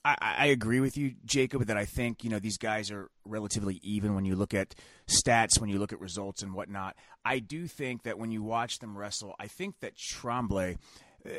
I, 0.06 0.16
I 0.22 0.46
agree 0.48 0.80
with 0.80 0.98
you, 0.98 1.16
Jacob, 1.26 1.66
that 1.66 1.78
I 1.78 1.86
think 1.86 2.24
you 2.24 2.30
know 2.30 2.38
these 2.38 2.60
guys 2.60 2.92
are 2.92 3.10
relatively 3.26 3.80
even 3.82 4.14
when 4.14 4.24
you 4.24 4.36
look 4.36 4.54
at 4.54 4.76
stats, 5.08 5.60
when 5.60 5.70
you 5.70 5.80
look 5.80 5.92
at 5.92 6.00
results 6.00 6.44
and 6.44 6.54
whatnot. 6.54 6.96
I 7.26 7.40
do 7.40 7.66
think 7.66 8.04
that 8.04 8.20
when 8.20 8.30
you 8.30 8.44
watch 8.44 8.78
them 8.78 8.96
wrestle, 8.96 9.36
I 9.40 9.48
think 9.48 9.80
that 9.82 9.94
Trombley. 9.96 10.78
Uh, 11.26 11.32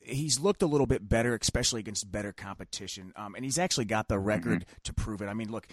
he's 0.00 0.38
looked 0.38 0.62
a 0.62 0.66
little 0.66 0.86
bit 0.86 1.06
better, 1.06 1.36
especially 1.38 1.80
against 1.80 2.10
better 2.10 2.32
competition, 2.32 3.12
um, 3.16 3.34
and 3.34 3.44
he's 3.44 3.58
actually 3.58 3.84
got 3.84 4.08
the 4.08 4.18
record 4.18 4.60
mm-hmm. 4.60 4.76
to 4.84 4.94
prove 4.94 5.20
it. 5.20 5.26
I 5.26 5.34
mean, 5.34 5.50
look, 5.50 5.66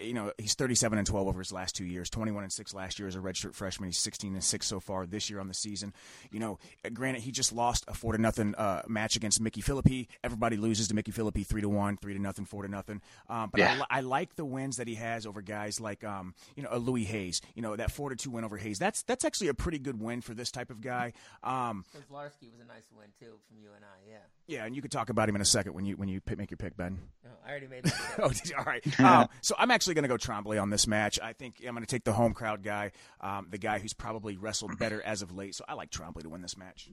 you 0.00 0.14
know, 0.14 0.32
he's 0.38 0.54
37 0.54 0.98
and 0.98 1.06
12 1.06 1.28
over 1.28 1.38
his 1.38 1.52
last 1.52 1.74
two 1.76 1.84
years, 1.84 2.08
21 2.10 2.42
and 2.44 2.52
6 2.52 2.74
last 2.74 2.98
year 2.98 3.08
as 3.08 3.16
a 3.16 3.18
redshirt 3.18 3.54
freshman. 3.54 3.88
He's 3.88 3.98
16 3.98 4.32
and 4.34 4.42
6 4.44 4.66
so 4.66 4.80
far 4.80 5.06
this 5.06 5.28
year 5.30 5.40
on 5.40 5.48
the 5.48 5.54
season. 5.54 5.92
You 6.30 6.40
know, 6.40 6.58
uh, 6.84 6.90
granted, 6.90 7.22
he 7.22 7.30
just 7.32 7.52
lost 7.52 7.84
a 7.88 7.94
4 7.94 8.12
to 8.12 8.18
nothing 8.20 8.54
uh, 8.54 8.82
match 8.88 9.16
against 9.16 9.40
Mickey 9.40 9.60
Philippi. 9.60 10.08
Everybody 10.22 10.56
loses 10.56 10.88
to 10.88 10.94
Mickey 10.94 11.12
Philippi 11.12 11.42
3 11.44 11.60
to 11.62 11.68
1, 11.68 11.96
3 11.98 12.14
to 12.14 12.18
nothing, 12.20 12.44
4 12.44 12.62
to 12.62 12.68
nothing. 12.68 13.00
Um, 13.28 13.50
but 13.50 13.58
Yeah. 13.60 13.82
I, 13.90 13.98
I 13.98 14.00
like 14.00 14.36
the 14.36 14.44
wins 14.44 14.76
that 14.76 14.88
he 14.88 14.94
has 14.96 15.26
over 15.26 15.42
guys 15.42 15.80
like, 15.80 16.04
um, 16.04 16.34
you 16.56 16.62
know, 16.62 16.68
a 16.72 16.78
Louis 16.78 17.04
Hayes. 17.04 17.40
You 17.54 17.62
know, 17.62 17.76
that 17.76 17.90
4 17.90 18.10
to 18.10 18.16
2 18.16 18.30
win 18.30 18.44
over 18.44 18.56
Hayes. 18.56 18.78
That's 18.78 19.02
that's 19.02 19.24
actually 19.24 19.48
a 19.48 19.54
pretty 19.54 19.78
good 19.78 20.00
win 20.00 20.20
for 20.20 20.34
this 20.34 20.50
type 20.50 20.70
of 20.70 20.80
guy. 20.80 21.12
Um, 21.42 21.84
Kozlarski 21.96 22.50
was 22.50 22.60
a 22.62 22.66
nice 22.66 22.88
win 22.96 23.08
too 23.18 23.38
from 23.48 23.58
UNI. 23.58 24.10
Yeah. 24.10 24.16
yeah, 24.46 24.64
and 24.64 24.74
you 24.76 24.82
could 24.82 24.90
talk 24.90 25.10
about 25.10 25.28
him 25.28 25.34
in 25.34 25.40
a 25.42 25.44
second 25.46 25.74
when 25.74 25.84
you 25.84 25.96
when 25.96 26.08
you 26.08 26.20
pick, 26.20 26.38
make 26.38 26.50
your 26.50 26.58
pick, 26.58 26.76
Ben. 26.76 26.98
No, 27.24 27.30
I 27.46 27.50
already 27.50 27.66
made 27.66 27.84
that. 27.84 27.94
oh, 28.22 28.28
did 28.28 28.48
you? 28.50 28.56
all 28.56 28.64
right. 28.64 29.00
Um, 29.00 29.28
so 29.40 29.54
I'm 29.58 29.70
actually 29.74 29.94
going 29.94 30.04
to 30.04 30.08
go 30.08 30.16
Trombley 30.16 30.60
on 30.60 30.70
this 30.70 30.86
match. 30.86 31.18
I 31.20 31.32
think 31.32 31.56
I'm 31.66 31.74
going 31.74 31.84
to 31.84 31.90
take 31.90 32.04
the 32.04 32.12
home 32.12 32.32
crowd 32.32 32.62
guy, 32.62 32.92
um, 33.20 33.48
the 33.50 33.58
guy 33.58 33.78
who's 33.78 33.92
probably 33.92 34.36
wrestled 34.36 34.78
better 34.78 35.02
as 35.02 35.20
of 35.20 35.34
late. 35.34 35.54
So 35.54 35.64
I 35.68 35.74
like 35.74 35.90
Trombley 35.90 36.22
to 36.22 36.28
win 36.28 36.42
this 36.42 36.56
match. 36.56 36.88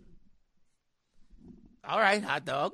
All 1.87 1.99
right, 1.99 2.23
hot 2.23 2.45
dog. 2.45 2.73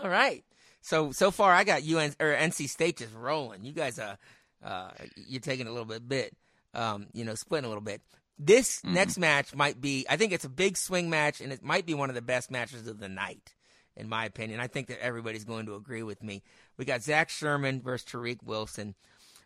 All 0.00 0.08
right. 0.08 0.44
So 0.80 1.12
so 1.12 1.30
far, 1.30 1.52
I 1.52 1.64
got 1.64 1.84
UN 1.84 2.14
or 2.20 2.34
NC 2.34 2.68
State 2.68 2.98
just 2.98 3.14
rolling. 3.14 3.64
You 3.64 3.72
guys, 3.72 3.98
uh, 3.98 4.16
uh, 4.64 4.90
you're 5.16 5.40
taking 5.40 5.66
a 5.66 5.70
little 5.70 5.86
bit, 5.86 6.08
bit, 6.08 6.36
um, 6.74 7.06
you 7.12 7.24
know, 7.24 7.34
splitting 7.34 7.66
a 7.66 7.68
little 7.68 7.82
bit. 7.82 8.02
This 8.38 8.82
next 8.82 9.18
match 9.18 9.54
might 9.54 9.80
be. 9.80 10.06
I 10.08 10.16
think 10.16 10.32
it's 10.32 10.44
a 10.44 10.50
big 10.50 10.76
swing 10.76 11.08
match, 11.08 11.40
and 11.40 11.52
it 11.52 11.62
might 11.62 11.86
be 11.86 11.94
one 11.94 12.08
of 12.08 12.16
the 12.16 12.22
best 12.22 12.50
matches 12.50 12.88
of 12.88 12.98
the 12.98 13.08
night, 13.08 13.54
in 13.96 14.08
my 14.08 14.24
opinion. 14.24 14.58
I 14.58 14.66
think 14.66 14.88
that 14.88 15.00
everybody's 15.02 15.44
going 15.44 15.66
to 15.66 15.74
agree 15.74 16.02
with 16.02 16.22
me. 16.22 16.42
We 16.76 16.84
got 16.84 17.02
Zach 17.02 17.28
Sherman 17.28 17.82
versus 17.82 18.08
Tariq 18.10 18.42
Wilson. 18.42 18.96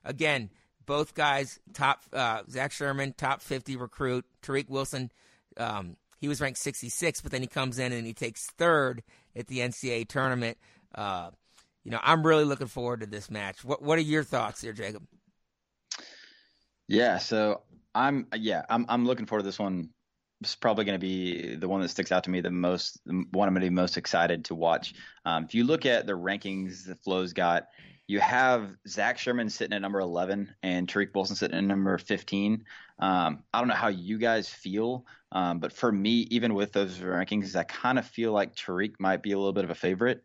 Again, 0.07 0.51
both 0.87 1.15
guys 1.15 1.59
top. 1.75 2.05
Uh, 2.13 2.43
Zach 2.49 2.73
Sherman, 2.73 3.15
top 3.17 3.43
50 3.43 3.77
recruit. 3.77 4.25
Tariq 4.43 4.69
Wilson, 4.69 5.11
um, 5.57 5.97
he 6.19 6.29
was 6.29 6.41
ranked 6.41 6.59
66, 6.59 7.21
but 7.21 7.33
then 7.33 7.43
he 7.43 7.49
comes 7.49 7.79
in 7.79 7.93
and 7.93 8.07
he 8.07 8.15
takes 8.15 8.47
third 8.47 9.03
at 9.35 9.49
the 9.49 9.59
NCAA 9.59 10.09
tournament. 10.09 10.57
Uh, 10.95 11.31
you 11.85 11.91
know, 11.91 12.01
I'm 12.03 12.27
really 12.27 12.45
looking 12.45 12.67
forward 12.67 13.01
to 13.01 13.07
this 13.07 13.31
match. 13.31 13.65
What 13.65 13.83
What 13.83 13.99
are 13.99 14.03
your 14.03 14.25
thoughts 14.25 14.63
here, 14.63 14.73
Jacob? 14.73 15.07
Yeah, 16.89 17.19
so 17.19 17.63
I'm 17.95 18.27
yeah, 18.35 18.63
I'm 18.69 18.87
I'm 18.89 19.07
looking 19.07 19.27
forward 19.27 19.43
to 19.43 19.47
this 19.47 19.59
one. 19.59 19.91
It's 20.41 20.55
probably 20.55 20.85
going 20.85 21.01
to 21.01 21.05
be 21.05 21.57
the 21.57 21.69
one 21.69 21.81
that 21.81 21.89
sticks 21.89 22.13
out 22.13 22.25
to 22.25 22.31
me 22.31 22.43
the 22.43 22.51
most, 22.51 23.01
the 23.07 23.25
one 23.31 23.49
I'm 23.49 23.55
going 23.55 23.65
to 23.65 23.71
be 23.71 23.75
most 23.75 23.97
excited 23.97 24.45
to 24.47 24.55
watch. 24.55 24.95
Um, 25.25 25.45
if 25.45 25.55
you 25.55 25.65
look 25.65 25.87
at 25.87 26.07
the 26.07 26.13
rankings 26.13 26.85
that 26.87 26.99
Flo's 26.99 27.33
got, 27.33 27.69
you 28.09 28.21
have 28.21 28.77
Zach 28.87 29.19
Sherman 29.19 29.51
sitting 29.51 29.75
at 29.75 29.83
number 29.83 29.99
11 29.99 30.55
and 30.63 30.87
Tariq 30.87 31.15
Wilson 31.15 31.37
sitting 31.37 31.57
at 31.57 31.65
number 31.65 31.99
15. 31.99 32.65
Um, 32.99 33.43
I 33.53 33.59
don't 33.59 33.69
know 33.69 33.75
how 33.75 33.89
you 33.89 34.19
guys 34.19 34.49
feel, 34.49 35.07
um, 35.33 35.59
but 35.59 35.73
for 35.73 35.91
me, 35.91 36.29
even 36.31 36.55
with 36.55 36.73
those 36.73 36.99
rankings, 36.99 37.57
I 37.57 37.65
kind 37.65 37.99
of 37.99 38.07
feel 38.07 38.33
like 38.33 38.55
Tariq 38.55 38.95
might 39.01 39.23
be 39.23 39.33
a 39.33 39.39
little 39.39 39.53
bit 39.53 39.65
of 39.65 39.71
a 39.71 39.75
favorite. 39.75 40.23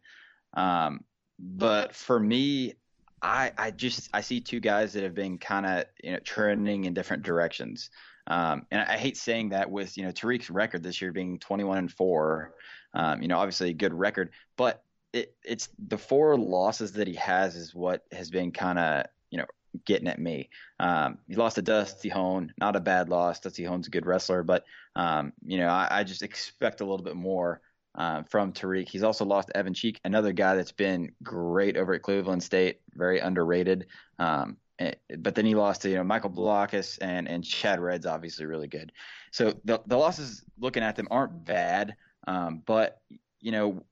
Um, 0.53 1.03
but 1.39 1.95
for 1.95 2.19
me, 2.19 2.75
I 3.21 3.51
I 3.57 3.71
just 3.71 4.09
I 4.13 4.21
see 4.21 4.41
two 4.41 4.59
guys 4.59 4.93
that 4.93 5.03
have 5.03 5.13
been 5.13 5.37
kind 5.37 5.65
of 5.65 5.85
you 6.03 6.11
know 6.11 6.19
trending 6.19 6.85
in 6.85 6.93
different 6.93 7.23
directions. 7.23 7.89
Um, 8.27 8.65
and 8.71 8.81
I 8.81 8.97
hate 8.97 9.17
saying 9.17 9.49
that 9.49 9.69
with 9.69 9.97
you 9.97 10.03
know 10.03 10.11
Tariq's 10.11 10.49
record 10.49 10.83
this 10.83 11.01
year 11.01 11.11
being 11.11 11.39
21 11.39 11.77
and 11.77 11.91
four. 11.91 12.53
Um, 12.93 13.21
you 13.21 13.27
know, 13.27 13.37
obviously 13.37 13.69
a 13.69 13.73
good 13.73 13.93
record, 13.93 14.31
but 14.57 14.83
it, 15.13 15.35
it's 15.43 15.69
the 15.87 15.97
four 15.97 16.37
losses 16.37 16.93
that 16.93 17.07
he 17.07 17.15
has 17.15 17.55
is 17.55 17.75
what 17.75 18.05
has 18.11 18.29
been 18.29 18.51
kind 18.51 18.79
of 18.79 19.05
you 19.29 19.37
know 19.37 19.45
getting 19.85 20.07
at 20.07 20.19
me. 20.19 20.49
Um, 20.79 21.19
he 21.27 21.35
lost 21.35 21.55
to 21.55 21.61
Dusty 21.61 22.09
Hone, 22.09 22.53
not 22.57 22.75
a 22.75 22.79
bad 22.79 23.09
loss. 23.09 23.39
Dusty 23.39 23.63
Hone's 23.63 23.87
a 23.87 23.91
good 23.91 24.05
wrestler, 24.05 24.43
but 24.43 24.65
um, 24.95 25.33
you 25.45 25.57
know 25.57 25.67
I, 25.67 25.87
I 25.91 26.03
just 26.03 26.23
expect 26.23 26.81
a 26.81 26.85
little 26.85 27.03
bit 27.03 27.15
more 27.15 27.61
uh, 27.95 28.23
from 28.23 28.53
Tariq. 28.53 28.87
He's 28.87 29.03
also 29.03 29.25
lost 29.25 29.51
Evan 29.53 29.73
Cheek, 29.73 29.99
another 30.05 30.31
guy 30.31 30.55
that's 30.55 30.71
been 30.71 31.11
great 31.23 31.77
over 31.77 31.93
at 31.93 32.01
Cleveland 32.01 32.43
State, 32.43 32.81
very 32.93 33.19
underrated. 33.19 33.87
Um, 34.19 34.57
eh, 34.79 34.93
but 35.19 35.35
then 35.35 35.45
he 35.45 35.55
lost 35.55 35.81
to 35.81 35.89
you 35.89 35.95
know 35.95 36.03
Michael 36.03 36.29
Blockhus 36.29 36.97
and 37.01 37.27
and 37.27 37.43
Chad 37.43 37.79
Red's 37.79 38.05
obviously 38.05 38.45
really 38.45 38.67
good. 38.67 38.91
So 39.31 39.53
the 39.65 39.81
the 39.85 39.97
losses 39.97 40.43
looking 40.59 40.83
at 40.83 40.95
them 40.95 41.07
aren't 41.11 41.45
bad, 41.45 41.95
um, 42.27 42.61
but 42.65 43.01
you 43.41 43.51
know 43.51 43.83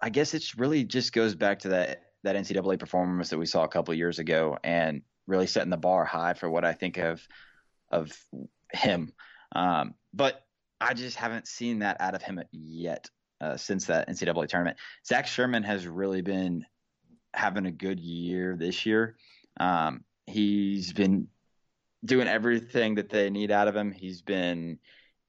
I 0.00 0.10
guess 0.10 0.34
it 0.34 0.44
really 0.56 0.84
just 0.84 1.12
goes 1.12 1.34
back 1.34 1.60
to 1.60 1.70
that 1.70 2.02
that 2.24 2.36
NCAA 2.36 2.78
performance 2.78 3.30
that 3.30 3.38
we 3.38 3.46
saw 3.46 3.64
a 3.64 3.68
couple 3.68 3.94
years 3.94 4.18
ago 4.18 4.58
and 4.64 5.02
really 5.26 5.46
setting 5.46 5.70
the 5.70 5.76
bar 5.76 6.04
high 6.04 6.34
for 6.34 6.50
what 6.50 6.64
I 6.64 6.72
think 6.72 6.96
of 6.98 7.26
of 7.90 8.12
him. 8.72 9.12
Um, 9.54 9.94
but 10.12 10.44
I 10.80 10.94
just 10.94 11.16
haven't 11.16 11.46
seen 11.46 11.80
that 11.80 12.00
out 12.00 12.14
of 12.14 12.22
him 12.22 12.40
yet 12.52 13.08
uh, 13.40 13.56
since 13.56 13.86
that 13.86 14.08
NCAA 14.08 14.48
tournament. 14.48 14.78
Zach 15.06 15.26
Sherman 15.26 15.62
has 15.62 15.86
really 15.86 16.22
been 16.22 16.64
having 17.34 17.66
a 17.66 17.70
good 17.70 18.00
year 18.00 18.56
this 18.58 18.86
year. 18.86 19.16
Um, 19.58 20.04
he's 20.26 20.92
been 20.92 21.28
doing 22.04 22.28
everything 22.28 22.96
that 22.96 23.08
they 23.10 23.30
need 23.30 23.50
out 23.50 23.68
of 23.68 23.76
him. 23.76 23.92
He's 23.92 24.22
been, 24.22 24.78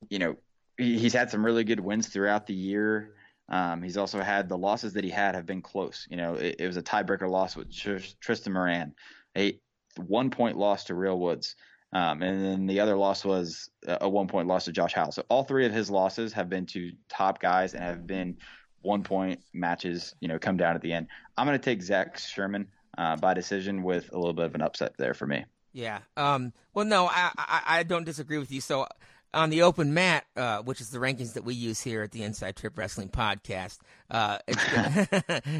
you 0.09 0.19
know, 0.19 0.35
he's 0.77 1.13
had 1.13 1.31
some 1.31 1.45
really 1.45 1.63
good 1.63 1.79
wins 1.79 2.07
throughout 2.07 2.47
the 2.47 2.53
year. 2.53 3.15
Um, 3.49 3.81
he's 3.81 3.97
also 3.97 4.21
had 4.21 4.47
the 4.47 4.57
losses 4.57 4.93
that 4.93 5.03
he 5.03 5.09
had 5.09 5.35
have 5.35 5.45
been 5.45 5.61
close. 5.61 6.07
You 6.09 6.17
know, 6.17 6.35
it, 6.35 6.57
it 6.59 6.67
was 6.67 6.77
a 6.77 6.83
tiebreaker 6.83 7.29
loss 7.29 7.55
with 7.55 7.73
Tr- 7.73 7.97
Tristan 8.21 8.53
Moran, 8.53 8.93
a 9.35 9.59
one 9.97 10.29
point 10.29 10.57
loss 10.57 10.85
to 10.85 10.95
Real 10.95 11.19
Woods. 11.19 11.55
Um, 11.91 12.21
and 12.21 12.45
then 12.45 12.67
the 12.67 12.79
other 12.81 12.95
loss 12.95 13.25
was 13.25 13.71
a 13.87 14.07
one 14.07 14.27
point 14.27 14.47
loss 14.47 14.65
to 14.65 14.71
Josh 14.71 14.93
Heil. 14.93 15.11
So 15.11 15.23
all 15.29 15.43
three 15.43 15.65
of 15.65 15.73
his 15.73 15.89
losses 15.89 16.33
have 16.33 16.47
been 16.47 16.67
to 16.67 16.91
top 17.09 17.41
guys 17.41 17.73
and 17.73 17.83
have 17.83 18.05
been 18.05 18.37
one 18.81 19.03
point 19.03 19.41
matches, 19.53 20.13
you 20.19 20.27
know, 20.27 20.37
come 20.37 20.55
down 20.55 20.75
at 20.75 20.81
the 20.81 20.93
end. 20.93 21.07
I'm 21.35 21.47
going 21.47 21.57
to 21.57 21.63
take 21.63 21.81
Zach 21.81 22.19
Sherman 22.19 22.67
uh, 22.97 23.15
by 23.15 23.33
decision 23.33 23.81
with 23.81 24.13
a 24.13 24.17
little 24.17 24.33
bit 24.33 24.45
of 24.45 24.55
an 24.55 24.61
upset 24.61 24.93
there 24.97 25.15
for 25.15 25.25
me. 25.25 25.45
Yeah. 25.73 25.99
Um, 26.17 26.53
well, 26.73 26.85
no, 26.85 27.07
I, 27.07 27.31
I 27.37 27.61
I 27.67 27.83
don't 27.83 28.03
disagree 28.03 28.37
with 28.37 28.51
you. 28.51 28.61
So 28.61 28.87
on 29.33 29.49
the 29.49 29.61
open 29.61 29.93
mat, 29.93 30.25
uh, 30.35 30.59
which 30.59 30.81
is 30.81 30.89
the 30.89 30.97
rankings 30.97 31.33
that 31.33 31.43
we 31.43 31.53
use 31.53 31.81
here 31.81 32.01
at 32.01 32.11
the 32.11 32.23
Inside 32.23 32.55
Trip 32.55 32.77
Wrestling 32.77 33.09
Podcast, 33.09 33.77
uh, 34.09 34.39
it's, 34.47 34.63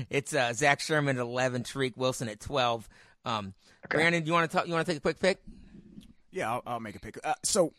it's 0.10 0.34
uh, 0.34 0.54
Zach 0.54 0.80
Sherman 0.80 1.18
at 1.18 1.22
eleven, 1.22 1.64
Tariq 1.64 1.96
Wilson 1.96 2.30
at 2.30 2.40
twelve. 2.40 2.90
Um, 3.26 3.54
Brandon, 3.90 4.26
you 4.26 4.34
want 4.34 4.50
to 4.50 4.58
talk? 4.58 4.68
You 4.68 4.74
want 4.74 4.86
to 4.86 4.92
take 4.92 4.98
a 4.98 5.02
quick 5.02 5.20
pick? 5.20 5.42
Yeah, 6.32 6.52
I'll, 6.52 6.64
I'll 6.66 6.80
make 6.80 6.96
a 6.96 7.00
pick. 7.00 7.20
Uh, 7.24 7.34
so, 7.44 7.74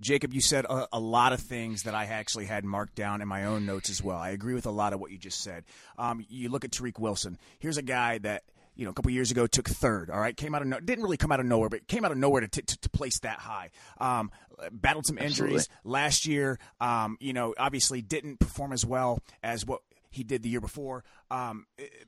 Jacob, 0.00 0.32
you 0.32 0.40
said 0.40 0.64
a, 0.64 0.88
a 0.92 1.00
lot 1.00 1.32
of 1.32 1.40
things 1.40 1.84
that 1.84 1.94
I 1.94 2.04
actually 2.04 2.46
had 2.46 2.64
marked 2.64 2.94
down 2.94 3.20
in 3.20 3.28
my 3.28 3.44
own 3.44 3.66
notes 3.66 3.90
as 3.90 4.02
well. 4.02 4.18
I 4.18 4.30
agree 4.30 4.54
with 4.54 4.66
a 4.66 4.70
lot 4.70 4.92
of 4.92 5.00
what 5.00 5.10
you 5.10 5.18
just 5.18 5.40
said. 5.40 5.64
Um, 5.98 6.24
you 6.28 6.48
look 6.48 6.64
at 6.64 6.70
Tariq 6.70 6.98
Wilson. 6.98 7.38
Here's 7.58 7.78
a 7.78 7.82
guy 7.82 8.18
that 8.18 8.44
you 8.80 8.86
know 8.86 8.90
a 8.90 8.94
couple 8.94 9.10
years 9.10 9.30
ago 9.30 9.46
took 9.46 9.68
third. 9.68 10.08
All 10.08 10.18
right, 10.18 10.34
came 10.34 10.54
out 10.54 10.62
of 10.62 10.68
no, 10.68 10.80
didn't 10.80 11.04
really 11.04 11.18
come 11.18 11.30
out 11.30 11.38
of 11.38 11.44
nowhere, 11.44 11.68
but 11.68 11.86
came 11.86 12.02
out 12.02 12.12
of 12.12 12.16
nowhere 12.16 12.40
to 12.40 12.48
t- 12.48 12.62
to, 12.62 12.80
to 12.80 12.88
place 12.88 13.18
that 13.20 13.38
high. 13.38 13.68
Um, 13.98 14.30
battled 14.72 15.04
some 15.04 15.18
injuries 15.18 15.68
last 15.84 16.26
year. 16.26 16.58
Um, 16.80 17.18
you 17.20 17.34
know, 17.34 17.54
obviously 17.58 18.00
didn't 18.00 18.40
perform 18.40 18.72
as 18.72 18.86
well 18.86 19.20
as 19.42 19.66
what 19.66 19.82
he 20.10 20.24
did 20.24 20.42
the 20.42 20.48
year 20.48 20.62
before. 20.62 21.04
Um, 21.30 21.66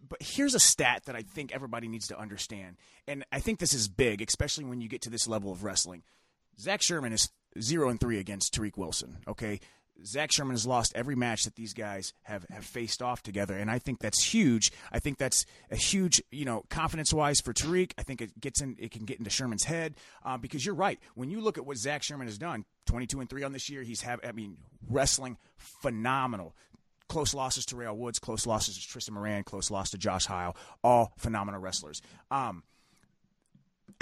but 0.09 0.23
here's 0.23 0.55
a 0.55 0.61
stat 0.61 1.03
that 1.05 1.15
I 1.15 1.21
think 1.21 1.53
everybody 1.53 1.89
needs 1.89 2.09
to 2.09 2.19
understand, 2.19 2.79
and 3.07 3.27
I 3.31 3.41
think 3.41 3.59
this 3.59 3.75
is 3.75 3.89
big, 3.89 4.23
especially 4.27 4.65
when 4.65 4.81
you 4.81 4.89
get 4.89 5.03
to 5.03 5.11
this 5.11 5.29
level 5.29 5.53
of 5.53 5.65
wrestling. 5.65 6.05
Zach 6.59 6.81
Sherman 6.81 7.13
is 7.13 7.31
zero 7.61 7.91
and 7.91 8.01
three 8.01 8.19
against 8.19 8.55
Tariq 8.55 8.79
Wilson. 8.79 9.19
Okay, 9.29 9.61
Zach 10.05 10.33
Sherman 10.33 10.55
has 10.55 10.67
lost 10.67 10.93
every 10.95 11.15
match 11.15 11.45
that 11.45 11.55
these 11.55 11.75
guys 11.75 12.13
have, 12.23 12.47
have 12.51 12.65
faced 12.65 13.03
off 13.03 13.23
together, 13.23 13.57
and 13.57 13.71
I 13.71 13.79
think 13.79 14.01
that's 14.01 14.23
huge. 14.23 14.73
I 14.91 14.99
think 14.99 15.19
that's 15.19 15.45
a 15.71 15.77
huge, 15.77 16.23
you 16.31 16.45
know, 16.45 16.65
confidence 16.71 17.13
wise 17.13 17.41
for 17.41 17.53
Tariq. 17.53 17.93
I 17.99 18.03
think 18.03 18.21
it 18.21 18.41
gets 18.41 18.61
in, 18.61 18.77
it 18.79 18.91
can 18.91 19.05
get 19.05 19.19
into 19.19 19.31
Sherman's 19.31 19.65
head 19.65 19.95
uh, 20.25 20.37
because 20.37 20.65
you're 20.65 20.75
right. 20.75 20.99
When 21.15 21.31
you 21.31 21.41
look 21.41 21.59
at 21.59 21.67
what 21.67 21.77
Zach 21.77 22.03
Sherman 22.03 22.27
has 22.27 22.39
done, 22.39 22.65
22 22.87 23.21
and 23.21 23.31
three 23.31 23.43
on 23.43 23.53
this 23.53 23.69
year, 23.69 23.83
he's 23.83 24.03
have, 24.03 24.21
I 24.27 24.33
mean, 24.33 24.57
wrestling 24.89 25.39
phenomenal. 25.57 26.55
Close 27.09 27.35
losses 27.35 27.67
to 27.67 27.77
Real 27.77 27.97
Woods, 27.97 28.19
close 28.19 28.47
losses 28.47 28.79
to 28.79 28.89
Tristan 28.89 29.15
Moran, 29.15 29.45
close 29.45 29.71
loss 29.71 29.91
to 29.91 29.99
Josh 29.99 30.27
Heil, 30.27 30.57
all 30.83 31.13
phenomenal 31.19 31.61
wrestlers. 31.61 32.01
Um, 32.31 32.63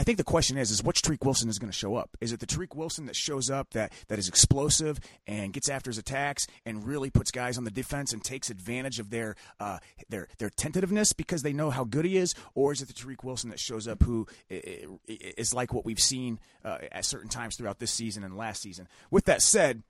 I 0.00 0.02
think 0.02 0.16
the 0.16 0.24
question 0.24 0.56
is, 0.56 0.70
is 0.70 0.82
which 0.82 1.02
Tariq 1.02 1.22
Wilson 1.26 1.50
is 1.50 1.58
going 1.58 1.70
to 1.70 1.76
show 1.76 1.94
up? 1.94 2.16
Is 2.22 2.32
it 2.32 2.40
the 2.40 2.46
Tariq 2.46 2.74
Wilson 2.74 3.04
that 3.04 3.14
shows 3.14 3.50
up 3.50 3.74
that, 3.74 3.92
that 4.08 4.18
is 4.18 4.28
explosive 4.28 4.98
and 5.26 5.52
gets 5.52 5.68
after 5.68 5.90
his 5.90 5.98
attacks 5.98 6.46
and 6.64 6.86
really 6.86 7.10
puts 7.10 7.30
guys 7.30 7.58
on 7.58 7.64
the 7.64 7.70
defense 7.70 8.14
and 8.14 8.24
takes 8.24 8.48
advantage 8.48 8.98
of 8.98 9.10
their 9.10 9.36
uh, 9.60 9.76
their 10.08 10.28
their 10.38 10.48
tentativeness 10.48 11.12
because 11.12 11.42
they 11.42 11.52
know 11.52 11.68
how 11.68 11.84
good 11.84 12.06
he 12.06 12.16
is, 12.16 12.34
or 12.54 12.72
is 12.72 12.80
it 12.80 12.88
the 12.88 12.94
Tariq 12.94 13.22
Wilson 13.22 13.50
that 13.50 13.60
shows 13.60 13.86
up 13.86 14.02
who 14.02 14.26
is 14.48 15.52
like 15.52 15.74
what 15.74 15.84
we've 15.84 16.00
seen 16.00 16.40
uh, 16.64 16.78
at 16.90 17.04
certain 17.04 17.28
times 17.28 17.56
throughout 17.56 17.78
this 17.78 17.90
season 17.90 18.24
and 18.24 18.38
last 18.38 18.62
season? 18.62 18.88
With 19.10 19.26
that 19.26 19.42
said, 19.42 19.82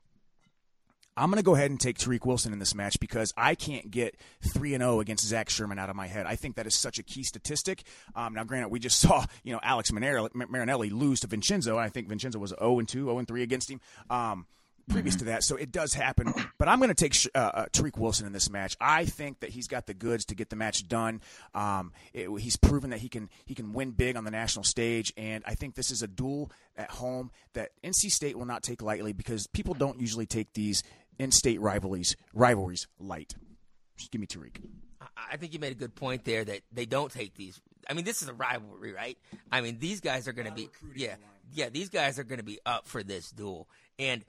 I'm 1.17 1.29
going 1.31 1.39
to 1.39 1.45
go 1.45 1.55
ahead 1.55 1.71
and 1.71 1.79
take 1.79 1.99
Tariq 1.99 2.25
Wilson 2.25 2.53
in 2.53 2.59
this 2.59 2.75
match 2.75 2.99
because 3.01 3.33
I 3.37 3.55
can't 3.55 3.91
get 3.91 4.17
3 4.43 4.75
and 4.75 4.83
0 4.83 5.01
against 5.01 5.25
Zach 5.25 5.51
Sherman 5.51 5.79
out 5.79 5.91
of 5.91 5.97
my 5.97 6.07
head. 6.07 6.27
I 6.27 6.37
think 6.37 6.57
that 6.57 6.67
is 6.67 6.75
such 6.75 6.99
a 6.99 7.03
key 7.03 7.25
statistic. 7.25 7.83
Um, 8.15 8.35
now, 8.35 8.45
granted, 8.45 8.69
we 8.69 8.79
just 8.79 8.99
saw 9.01 9.25
you 9.43 9.53
know 9.53 9.61
Alex 9.63 9.93
Marinelli 9.93 10.91
lose 10.91 11.21
to 11.21 11.27
Vincenzo, 11.27 11.79
I 11.79 11.89
think 11.89 12.09
Vincenzo 12.09 12.39
was 12.39 12.55
0 12.59 12.79
and 12.79 12.89
2, 12.89 13.05
0 13.05 13.19
and 13.19 13.29
3 13.29 13.43
against 13.43 13.71
him. 13.71 13.81
Um, 14.09 14.47
previous 14.91 15.17
to 15.17 15.25
that, 15.27 15.45
so 15.45 15.57
it 15.57 15.73
does 15.73 15.95
happen. 15.95 16.33
But 16.59 16.69
I'm 16.69 16.79
going 16.79 16.93
to 16.93 16.95
take 16.95 17.17
uh, 17.35 17.39
uh, 17.39 17.67
Tariq 17.73 17.97
Wilson 17.97 18.27
in 18.27 18.35
this 18.35 18.51
match. 18.51 18.77
I 18.81 19.07
think 19.07 19.41
that 19.41 19.49
he's 19.49 19.67
got 19.67 19.87
the 19.87 19.95
goods 19.95 20.27
to 20.27 20.35
get 20.35 20.51
the 20.51 20.57
match 20.57 20.87
done. 20.87 21.23
Um, 21.55 21.93
it, 22.13 22.29
he's 22.39 22.57
proven 22.57 22.91
that 22.91 22.99
he 22.99 23.09
can 23.09 23.31
he 23.47 23.55
can 23.55 23.73
win 23.73 23.93
big 23.93 24.17
on 24.17 24.25
the 24.25 24.31
national 24.31 24.65
stage, 24.65 25.11
and 25.17 25.43
I 25.47 25.55
think 25.55 25.75
this 25.75 25.91
is 25.91 26.03
a 26.03 26.07
duel 26.07 26.51
at 26.77 26.91
home 26.91 27.31
that 27.55 27.71
NC 27.83 28.11
State 28.11 28.37
will 28.37 28.45
not 28.45 28.63
take 28.63 28.83
lightly 28.83 29.15
because 29.15 29.47
people 29.47 29.73
don't 29.73 29.99
usually 30.01 30.27
take 30.27 30.53
these 30.53 30.83
in-state 31.19 31.61
rivalries 31.61 32.17
rivalries 32.35 32.87
light. 32.99 33.35
Just 33.97 34.11
give 34.11 34.21
me 34.21 34.27
Tariq. 34.27 34.57
I 35.31 35.37
think 35.37 35.53
you 35.53 35.59
made 35.59 35.73
a 35.73 35.77
good 35.77 35.95
point 35.95 36.25
there 36.25 36.45
that 36.45 36.61
they 36.73 36.87
don't 36.87 37.11
take 37.11 37.35
these. 37.35 37.61
I 37.89 37.95
mean, 37.95 38.05
this 38.05 38.23
is 38.23 38.29
a 38.29 38.35
rivalry, 38.35 38.93
right? 38.93 39.19
I 39.51 39.61
mean, 39.61 39.79
these 39.79 40.01
guys 40.01 40.29
are 40.29 40.33
going 40.33 40.49
to 40.49 40.55
be 40.55 40.69
yeah, 40.95 41.17
yeah. 41.53 41.69
These 41.69 41.89
guys 41.89 42.19
are 42.19 42.25
going 42.25 42.39
to 42.39 42.45
be 42.45 42.59
up 42.67 42.87
for 42.87 43.03
this 43.03 43.31
duel, 43.31 43.69
and 43.99 44.25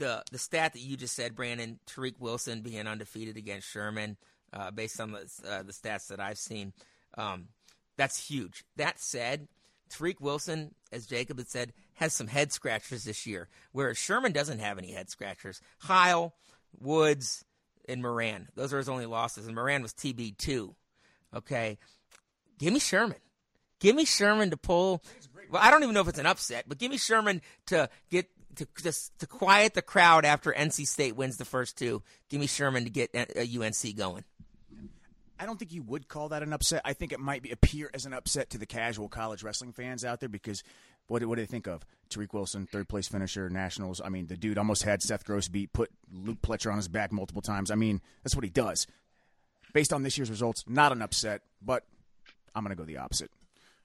the 0.00 0.24
the 0.32 0.38
stat 0.38 0.72
that 0.72 0.80
you 0.80 0.96
just 0.96 1.14
said, 1.14 1.36
Brandon, 1.36 1.78
Tariq 1.86 2.14
Wilson 2.18 2.62
being 2.62 2.88
undefeated 2.88 3.36
against 3.36 3.68
Sherman, 3.68 4.16
uh, 4.52 4.72
based 4.72 4.98
on 5.00 5.12
the 5.12 5.30
uh, 5.48 5.62
the 5.62 5.72
stats 5.72 6.08
that 6.08 6.18
I've 6.18 6.38
seen, 6.38 6.72
um, 7.16 7.48
that's 7.96 8.28
huge. 8.28 8.64
That 8.76 8.98
said, 8.98 9.46
Tariq 9.90 10.20
Wilson, 10.20 10.74
as 10.90 11.06
Jacob 11.06 11.38
had 11.38 11.48
said, 11.48 11.72
has 11.94 12.12
some 12.12 12.26
head 12.26 12.50
scratchers 12.50 13.04
this 13.04 13.26
year, 13.26 13.48
whereas 13.70 13.98
Sherman 13.98 14.32
doesn't 14.32 14.58
have 14.58 14.78
any 14.78 14.92
head 14.92 15.10
scratchers. 15.10 15.60
Heil, 15.80 16.34
Woods, 16.80 17.44
and 17.88 18.02
Moran, 18.02 18.48
those 18.56 18.72
are 18.72 18.78
his 18.78 18.88
only 18.88 19.06
losses, 19.06 19.46
and 19.46 19.54
Moran 19.54 19.82
was 19.82 19.92
TB 19.92 20.38
two. 20.38 20.74
Okay, 21.34 21.78
give 22.58 22.72
me 22.72 22.80
Sherman. 22.80 23.18
Give 23.78 23.94
me 23.94 24.04
Sherman 24.04 24.50
to 24.50 24.56
pull. 24.56 25.02
Well, 25.50 25.62
I 25.62 25.70
don't 25.70 25.82
even 25.82 25.94
know 25.94 26.02
if 26.02 26.08
it's 26.08 26.18
an 26.18 26.26
upset, 26.26 26.64
but 26.68 26.78
give 26.78 26.90
me 26.90 26.98
Sherman 26.98 27.40
to 27.66 27.88
get 28.10 28.28
to 28.60 28.82
just 28.82 29.18
to 29.18 29.26
quiet 29.26 29.74
the 29.74 29.82
crowd 29.82 30.24
after 30.24 30.52
NC 30.52 30.86
State 30.86 31.16
wins 31.16 31.38
the 31.38 31.44
first 31.44 31.78
two. 31.78 32.02
Give 32.28 32.40
me 32.40 32.46
Sherman 32.46 32.84
to 32.84 32.90
get 32.90 33.14
uh, 33.14 33.24
uh, 33.36 33.64
UNC 33.64 33.96
going. 33.96 34.24
I 35.38 35.46
don't 35.46 35.58
think 35.58 35.72
you 35.72 35.82
would 35.82 36.06
call 36.06 36.28
that 36.28 36.42
an 36.42 36.52
upset. 36.52 36.82
I 36.84 36.92
think 36.92 37.12
it 37.12 37.20
might 37.20 37.42
be, 37.42 37.50
appear 37.50 37.90
as 37.94 38.04
an 38.04 38.12
upset 38.12 38.50
to 38.50 38.58
the 38.58 38.66
casual 38.66 39.08
college 39.08 39.42
wrestling 39.42 39.72
fans 39.72 40.04
out 40.04 40.20
there 40.20 40.28
because 40.28 40.62
what, 41.06 41.24
what 41.24 41.36
do 41.36 41.42
they 41.42 41.46
think 41.46 41.66
of? 41.66 41.86
Tariq 42.10 42.34
Wilson, 42.34 42.66
third 42.66 42.88
place 42.88 43.08
finisher, 43.08 43.48
nationals. 43.48 44.02
I 44.04 44.10
mean, 44.10 44.26
the 44.26 44.36
dude 44.36 44.58
almost 44.58 44.82
had 44.82 45.02
Seth 45.02 45.24
Gross 45.24 45.48
beat, 45.48 45.72
put 45.72 45.90
Luke 46.12 46.42
Pletcher 46.42 46.70
on 46.70 46.76
his 46.76 46.88
back 46.88 47.10
multiple 47.10 47.40
times. 47.40 47.70
I 47.70 47.74
mean, 47.74 48.02
that's 48.22 48.34
what 48.34 48.44
he 48.44 48.50
does. 48.50 48.86
Based 49.72 49.94
on 49.94 50.02
this 50.02 50.18
year's 50.18 50.30
results, 50.30 50.64
not 50.68 50.92
an 50.92 51.00
upset, 51.00 51.40
but 51.62 51.84
I'm 52.54 52.62
going 52.62 52.76
to 52.76 52.80
go 52.80 52.84
the 52.84 52.98
opposite. 52.98 53.30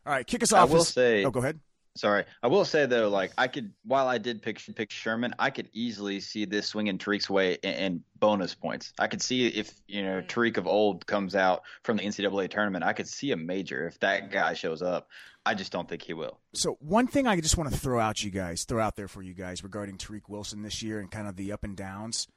All 0.05 0.11
right, 0.11 0.27
kick 0.27 0.43
us 0.43 0.51
off. 0.51 0.69
I 0.69 0.73
will 0.73 0.83
say. 0.83 1.23
Oh, 1.23 1.31
go 1.31 1.39
ahead. 1.39 1.59
Sorry, 1.95 2.25
I 2.43 2.47
will 2.47 2.65
say 2.65 2.85
though, 2.85 3.07
like 3.07 3.31
I 3.37 3.47
could, 3.47 3.71
while 3.85 4.07
I 4.07 4.17
did 4.17 4.41
pick 4.41 4.59
pick 4.75 4.91
Sherman, 4.91 5.33
I 5.39 5.49
could 5.49 5.69
easily 5.71 6.19
see 6.19 6.43
this 6.43 6.67
swinging 6.67 6.97
Tariq's 6.97 7.29
way 7.29 7.53
in, 7.63 7.73
in 7.73 8.03
bonus 8.19 8.53
points. 8.53 8.91
I 8.99 9.07
could 9.07 9.21
see 9.21 9.47
if 9.47 9.73
you 9.87 10.03
know 10.03 10.21
mm-hmm. 10.21 10.27
Tariq 10.27 10.57
of 10.57 10.67
old 10.67 11.05
comes 11.05 11.35
out 11.35 11.61
from 11.83 11.97
the 11.97 12.03
NCAA 12.03 12.49
tournament, 12.49 12.83
I 12.83 12.91
could 12.91 13.07
see 13.07 13.31
a 13.31 13.37
major 13.37 13.87
if 13.87 13.97
that 14.01 14.29
guy 14.29 14.53
shows 14.53 14.81
up. 14.81 15.07
I 15.45 15.53
just 15.53 15.71
don't 15.71 15.87
think 15.87 16.01
he 16.01 16.13
will. 16.13 16.39
So 16.53 16.75
one 16.79 17.07
thing 17.07 17.27
I 17.27 17.39
just 17.39 17.55
want 17.55 17.71
to 17.71 17.77
throw 17.77 17.99
out 17.99 18.23
you 18.23 18.31
guys, 18.31 18.63
throw 18.63 18.81
out 18.81 18.95
there 18.95 19.07
for 19.07 19.21
you 19.21 19.33
guys 19.33 19.63
regarding 19.63 19.97
Tariq 19.97 20.23
Wilson 20.27 20.63
this 20.63 20.81
year 20.81 20.99
and 20.99 21.09
kind 21.09 21.27
of 21.27 21.35
the 21.35 21.51
up 21.51 21.63
and 21.63 21.77
downs. 21.77 22.27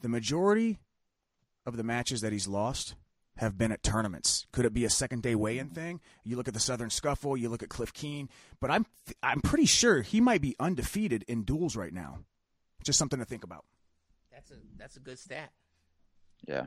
The 0.00 0.08
majority 0.08 0.78
of 1.66 1.76
the 1.76 1.84
matches 1.84 2.22
that 2.22 2.32
he's 2.32 2.48
lost 2.48 2.94
have 3.40 3.56
been 3.56 3.72
at 3.72 3.82
tournaments. 3.82 4.46
Could 4.52 4.66
it 4.66 4.74
be 4.74 4.84
a 4.84 4.90
second 4.90 5.22
day 5.22 5.34
weigh-in 5.34 5.70
thing? 5.70 6.00
You 6.24 6.36
look 6.36 6.46
at 6.46 6.52
the 6.52 6.60
Southern 6.60 6.90
Scuffle, 6.90 7.38
you 7.38 7.48
look 7.48 7.62
at 7.62 7.70
Cliff 7.70 7.90
Keen, 7.94 8.28
but 8.60 8.70
I'm 8.70 8.84
I'm 9.22 9.40
pretty 9.40 9.64
sure 9.64 10.02
he 10.02 10.20
might 10.20 10.42
be 10.42 10.54
undefeated 10.60 11.24
in 11.26 11.44
duels 11.44 11.74
right 11.74 11.92
now. 11.92 12.18
Just 12.84 12.98
something 12.98 13.18
to 13.18 13.24
think 13.24 13.42
about. 13.42 13.64
That's 14.30 14.50
a 14.50 14.56
that's 14.76 14.98
a 14.98 15.00
good 15.00 15.18
stat. 15.18 15.52
Yeah. 16.46 16.66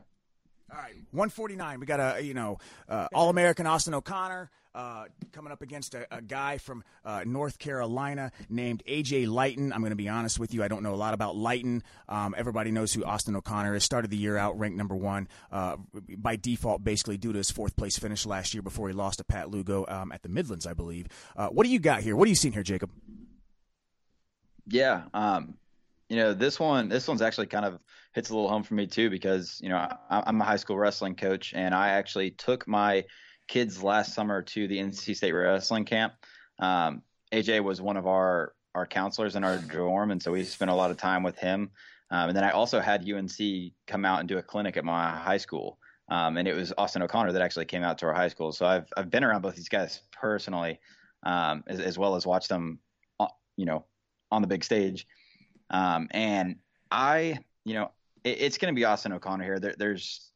All 0.74 0.80
right, 0.80 0.96
149. 1.12 1.80
We 1.80 1.86
got 1.86 2.00
a 2.00 2.24
you 2.24 2.34
know 2.34 2.58
uh, 2.90 3.08
All 3.14 3.30
American 3.30 3.68
Austin 3.68 3.94
O'Connor 3.94 4.50
uh, 4.74 5.06
coming 5.32 5.52
up 5.52 5.62
against 5.62 5.94
a, 5.94 6.08
a 6.10 6.20
guy 6.20 6.58
from 6.58 6.84
uh, 7.06 7.24
North 7.28 7.60
Carolina 7.60 8.32
named 8.50 8.82
AJ 8.88 9.28
Leitten. 9.28 9.72
I'm 9.72 9.82
going 9.82 9.92
to 9.92 9.96
be 9.96 10.10
honest 10.10 10.40
with 10.40 10.52
you, 10.52 10.64
I 10.64 10.68
don't 10.68 10.82
know 10.82 10.96
a 10.96 10.98
lot 10.98 11.14
about 11.14 11.36
Leitten. 11.36 11.84
Um, 12.10 12.34
everybody 12.36 12.72
knows 12.72 12.92
who 12.92 13.04
Austin 13.06 13.36
O'Connor 13.36 13.76
is. 13.76 13.84
Started 13.84 14.10
the 14.10 14.18
year 14.18 14.36
out 14.36 14.58
ranked 14.58 14.76
number 14.76 14.96
one 14.96 15.28
uh, 15.52 15.76
by 16.18 16.38
default, 16.38 16.84
basically 16.84 17.18
due 17.18 17.34
to 17.34 17.38
his 17.38 17.52
fourth 17.52 17.76
place 17.76 18.00
finish 18.00 18.26
last 18.26 18.56
year 18.56 18.64
before 18.64 18.88
he 18.88 18.96
lost 18.96 19.20
to 19.20 19.24
Pat 19.24 19.52
Lugo 19.52 19.86
um, 19.88 20.12
at 20.12 20.24
the 20.24 20.30
Midlands, 20.30 20.66
I 20.66 20.74
believe. 20.74 21.06
Uh, 21.38 21.50
what 21.50 21.66
do 21.66 21.70
you 21.72 21.80
got 21.80 22.02
here? 22.02 22.16
What 22.16 22.26
are 22.26 22.30
you 22.30 22.36
seeing 22.36 22.54
here, 22.54 22.64
Jacob? 22.64 22.90
Yeah, 24.66 25.04
um, 25.14 25.56
you 26.14 26.20
know 26.20 26.34
this 26.34 26.60
one. 26.60 26.90
This 26.90 27.08
one's 27.08 27.24
actually 27.24 27.48
kind 27.48 27.66
of 27.66 27.80
hits 28.14 28.30
a 28.30 28.36
little 28.36 28.48
home 28.48 28.62
for 28.62 28.76
me 28.76 28.86
too 28.86 29.10
because 29.10 29.60
you 29.64 29.70
know 29.70 29.78
I, 29.78 30.24
I'm 30.28 30.40
a 30.40 30.44
high 30.44 30.58
school 30.58 30.78
wrestling 30.78 31.16
coach 31.16 31.54
and 31.56 31.74
I 31.74 31.90
actually 31.90 32.32
took 32.32 32.68
my 32.68 33.04
kids 33.48 33.82
last 33.82 34.14
summer 34.14 34.44
to 34.44 34.68
the 34.68 34.78
NC 34.78 35.16
State 35.16 35.32
wrestling 35.32 35.86
camp. 35.86 36.14
Um, 36.60 37.02
AJ 37.34 37.64
was 37.64 37.82
one 37.82 37.98
of 37.98 38.06
our 38.06 38.54
our 38.76 38.86
counselors 38.86 39.36
in 39.36 39.44
our 39.44 39.58
dorm, 39.58 40.12
and 40.12 40.22
so 40.22 40.32
we 40.32 40.44
spent 40.44 40.70
a 40.70 40.76
lot 40.76 40.92
of 40.92 40.98
time 40.98 41.24
with 41.24 41.38
him. 41.38 41.72
Um, 42.12 42.30
and 42.30 42.38
then 42.38 42.44
I 42.44 42.52
also 42.52 42.80
had 42.80 43.10
UNC 43.10 43.34
come 43.88 44.06
out 44.06 44.20
and 44.20 44.30
do 44.30 44.38
a 44.38 44.44
clinic 44.44 44.78
at 44.78 44.86
my 44.86 45.10
high 45.10 45.38
school, 45.38 45.80
um, 46.10 46.38
and 46.38 46.48
it 46.48 46.56
was 46.56 46.74
Austin 46.78 47.02
O'Connor 47.02 47.32
that 47.32 47.42
actually 47.42 47.66
came 47.66 47.82
out 47.82 47.98
to 48.00 48.06
our 48.06 48.14
high 48.14 48.28
school. 48.28 48.52
So 48.52 48.68
I've 48.68 48.86
I've 48.96 49.10
been 49.10 49.24
around 49.24 49.42
both 49.42 49.56
these 49.56 49.70
guys 49.70 50.02
personally, 50.12 50.80
um, 51.24 51.64
as, 51.66 51.80
as, 51.80 51.98
well 51.98 52.16
as 52.16 52.28
watched 52.28 52.50
them, 52.50 52.78
uh, 53.20 53.28
you 53.58 53.66
know, 53.66 53.86
on 54.32 54.44
the 54.44 54.48
big 54.48 54.64
stage. 54.64 55.08
Um, 55.74 56.08
and 56.12 56.58
I, 56.90 57.40
you 57.66 57.74
know, 57.74 57.92
it, 58.24 58.38
it's 58.40 58.58
going 58.58 58.74
to 58.74 58.80
be 58.80 58.86
Austin 58.86 59.12
O'Connor 59.12 59.44
here. 59.44 59.60
There, 59.60 59.76
there's 59.78 60.30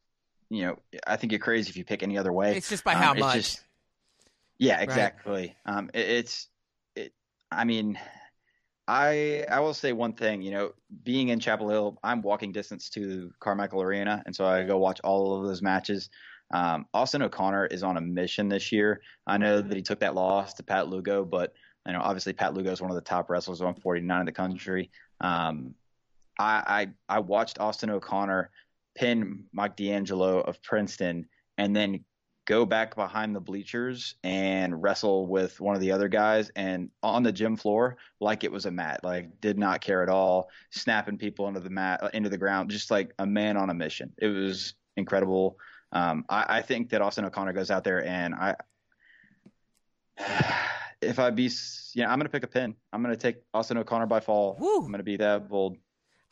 you 0.50 0.62
know, 0.62 0.78
I 1.06 1.16
think 1.16 1.32
you're 1.32 1.40
crazy 1.40 1.70
if 1.70 1.76
you 1.76 1.84
pick 1.84 2.02
any 2.02 2.18
other 2.18 2.32
way. 2.32 2.56
It's 2.56 2.68
just 2.68 2.84
by 2.84 2.94
um, 2.94 3.02
how 3.02 3.14
much. 3.14 3.34
Just, 3.34 3.60
yeah, 4.58 4.80
exactly. 4.80 5.56
Right. 5.64 5.76
Um, 5.76 5.90
it, 5.94 6.08
it's, 6.08 6.48
it, 6.96 7.12
I 7.50 7.64
mean, 7.64 7.98
I 8.88 9.44
I 9.50 9.60
will 9.60 9.74
say 9.74 9.92
one 9.92 10.14
thing. 10.14 10.42
You 10.42 10.50
know, 10.50 10.72
being 11.04 11.28
in 11.28 11.38
Chapel 11.38 11.68
Hill, 11.68 11.98
I'm 12.02 12.22
walking 12.22 12.52
distance 12.52 12.88
to 12.90 13.30
Carmichael 13.38 13.82
Arena, 13.82 14.22
and 14.26 14.34
so 14.34 14.46
I 14.46 14.64
go 14.64 14.78
watch 14.78 15.00
all 15.04 15.38
of 15.38 15.46
those 15.46 15.62
matches. 15.62 16.10
Um, 16.50 16.86
Austin 16.94 17.20
O'Connor 17.20 17.66
is 17.66 17.82
on 17.82 17.98
a 17.98 18.00
mission 18.00 18.48
this 18.48 18.72
year. 18.72 19.02
I 19.26 19.36
know 19.36 19.60
that 19.60 19.76
he 19.76 19.82
took 19.82 20.00
that 20.00 20.14
loss 20.14 20.54
to 20.54 20.62
Pat 20.62 20.88
Lugo, 20.88 21.24
but 21.24 21.52
you 21.86 21.92
know, 21.92 22.00
obviously 22.00 22.32
Pat 22.32 22.54
Lugo 22.54 22.70
is 22.70 22.80
one 22.80 22.90
of 22.90 22.94
the 22.94 23.02
top 23.02 23.28
wrestlers 23.28 23.60
on 23.60 23.74
49 23.74 24.20
in 24.20 24.26
the 24.26 24.32
country. 24.32 24.90
Um, 25.20 25.74
I, 26.38 26.86
I 27.08 27.16
I 27.16 27.18
watched 27.20 27.58
Austin 27.58 27.90
O'Connor 27.90 28.50
pin 28.94 29.44
Mike 29.52 29.76
D'Angelo 29.76 30.40
of 30.40 30.62
Princeton 30.62 31.26
and 31.56 31.74
then 31.74 32.04
go 32.46 32.64
back 32.64 32.96
behind 32.96 33.36
the 33.36 33.40
bleachers 33.40 34.14
and 34.24 34.82
wrestle 34.82 35.26
with 35.26 35.60
one 35.60 35.74
of 35.74 35.82
the 35.82 35.92
other 35.92 36.08
guys 36.08 36.50
and 36.56 36.88
on 37.02 37.22
the 37.22 37.30
gym 37.30 37.56
floor 37.56 37.98
like 38.20 38.42
it 38.42 38.50
was 38.50 38.64
a 38.64 38.70
mat 38.70 39.00
like 39.04 39.38
did 39.42 39.58
not 39.58 39.82
care 39.82 40.02
at 40.02 40.08
all 40.08 40.48
snapping 40.70 41.18
people 41.18 41.46
into 41.46 41.60
the 41.60 41.68
mat 41.68 42.02
uh, 42.02 42.08
into 42.14 42.30
the 42.30 42.38
ground 42.38 42.70
just 42.70 42.90
like 42.90 43.12
a 43.18 43.26
man 43.26 43.58
on 43.58 43.68
a 43.68 43.74
mission. 43.74 44.10
It 44.16 44.28
was 44.28 44.74
incredible. 44.96 45.58
Um, 45.92 46.24
I, 46.28 46.58
I, 46.58 46.62
think 46.62 46.90
that 46.90 47.00
austin 47.00 47.24
o'connor 47.24 47.54
goes 47.54 47.70
out 47.70 47.82
there 47.82 48.04
and 48.04 48.34
i 48.34 48.54
if 51.00 51.18
i 51.18 51.30
be 51.30 51.50
you 51.94 52.02
know 52.02 52.08
i'm 52.08 52.18
gonna 52.18 52.28
pick 52.28 52.42
a 52.42 52.48
pin 52.48 52.74
i'm 52.92 53.02
gonna 53.02 53.16
take 53.16 53.36
austin 53.54 53.78
o'connor 53.78 54.06
by 54.06 54.20
fall 54.20 54.56
Woo. 54.58 54.84
i'm 54.84 54.90
gonna 54.90 55.02
be 55.02 55.16
that 55.16 55.48
bold 55.48 55.76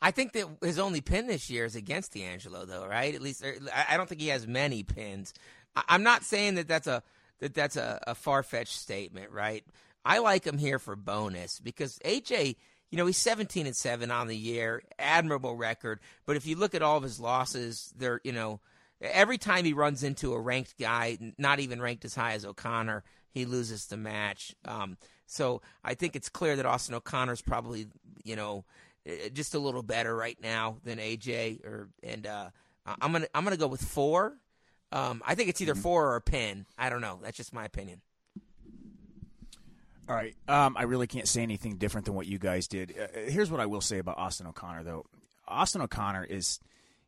I 0.01 0.11
think 0.11 0.33
that 0.33 0.45
his 0.61 0.77
only 0.77 1.01
pin 1.01 1.27
this 1.27 1.49
year 1.49 1.65
is 1.65 1.75
against 1.75 2.13
D'Angelo, 2.13 2.65
though, 2.65 2.85
right? 2.85 3.15
At 3.15 3.21
least 3.21 3.43
er, 3.43 3.55
I 3.89 3.97
don't 3.97 4.07
think 4.07 4.21
he 4.21 4.27
has 4.27 4.45
many 4.45 4.83
pins. 4.83 5.33
I'm 5.75 6.03
not 6.03 6.23
saying 6.23 6.55
that 6.55 6.67
that's 6.67 6.87
a 6.87 7.03
that 7.39 7.53
that's 7.53 7.75
a, 7.75 7.99
a 8.07 8.15
far 8.15 8.43
fetched 8.43 8.79
statement, 8.79 9.31
right? 9.31 9.63
I 10.05 10.19
like 10.19 10.45
him 10.45 10.57
here 10.57 10.79
for 10.79 10.95
bonus 10.95 11.59
because 11.59 11.99
AJ, 12.05 12.55
you 12.91 12.97
know, 12.97 13.05
he's 13.05 13.17
17 13.17 13.65
and 13.65 13.75
seven 13.75 14.11
on 14.11 14.27
the 14.27 14.37
year, 14.37 14.81
admirable 14.97 15.55
record. 15.55 15.99
But 16.25 16.35
if 16.35 16.45
you 16.45 16.55
look 16.55 16.73
at 16.75 16.81
all 16.81 16.97
of 16.97 17.03
his 17.03 17.19
losses, 17.19 17.93
they're 17.97 18.21
you 18.23 18.31
know, 18.31 18.59
every 19.01 19.37
time 19.37 19.65
he 19.65 19.73
runs 19.73 20.03
into 20.03 20.33
a 20.33 20.39
ranked 20.39 20.77
guy, 20.79 21.17
not 21.37 21.59
even 21.59 21.81
ranked 21.81 22.05
as 22.05 22.15
high 22.15 22.33
as 22.33 22.45
O'Connor, 22.45 23.03
he 23.37 23.45
loses 23.45 23.85
the 23.87 23.97
match. 23.97 24.55
Um, 24.65 24.97
so 25.25 25.61
I 25.83 25.93
think 25.93 26.15
it's 26.15 26.29
clear 26.29 26.55
that 26.55 26.65
Austin 26.65 26.95
O'Connor's 26.95 27.41
probably 27.41 27.87
you 28.23 28.35
know 28.35 28.65
uh, 29.07 29.29
just 29.33 29.55
a 29.55 29.59
little 29.59 29.83
better 29.83 30.15
right 30.15 30.37
now 30.41 30.77
than 30.83 30.97
AJ. 30.97 31.65
Or 31.65 31.89
and 32.03 32.25
uh, 32.25 32.49
I'm 32.85 33.11
gonna 33.11 33.27
I'm 33.33 33.43
gonna 33.43 33.57
go 33.57 33.67
with 33.67 33.81
four. 33.81 34.37
Um, 34.91 35.21
I 35.25 35.35
think 35.35 35.49
it's 35.49 35.61
either 35.61 35.73
mm-hmm. 35.73 35.81
four 35.81 36.07
or 36.07 36.15
a 36.15 36.21
pin. 36.21 36.65
I 36.77 36.89
don't 36.89 37.01
know. 37.01 37.19
That's 37.21 37.37
just 37.37 37.53
my 37.53 37.65
opinion. 37.65 38.01
All 40.09 40.15
right. 40.15 40.35
Um, 40.47 40.77
I 40.77 40.83
really 40.83 41.07
can't 41.07 41.27
say 41.27 41.41
anything 41.41 41.75
different 41.75 42.05
than 42.05 42.15
what 42.15 42.27
you 42.27 42.39
guys 42.39 42.67
did. 42.67 42.95
Uh, 42.97 43.29
here's 43.29 43.51
what 43.51 43.59
I 43.59 43.65
will 43.65 43.81
say 43.81 43.97
about 43.97 44.17
Austin 44.17 44.47
O'Connor, 44.47 44.83
though. 44.83 45.05
Austin 45.47 45.81
O'Connor 45.81 46.23
is 46.23 46.59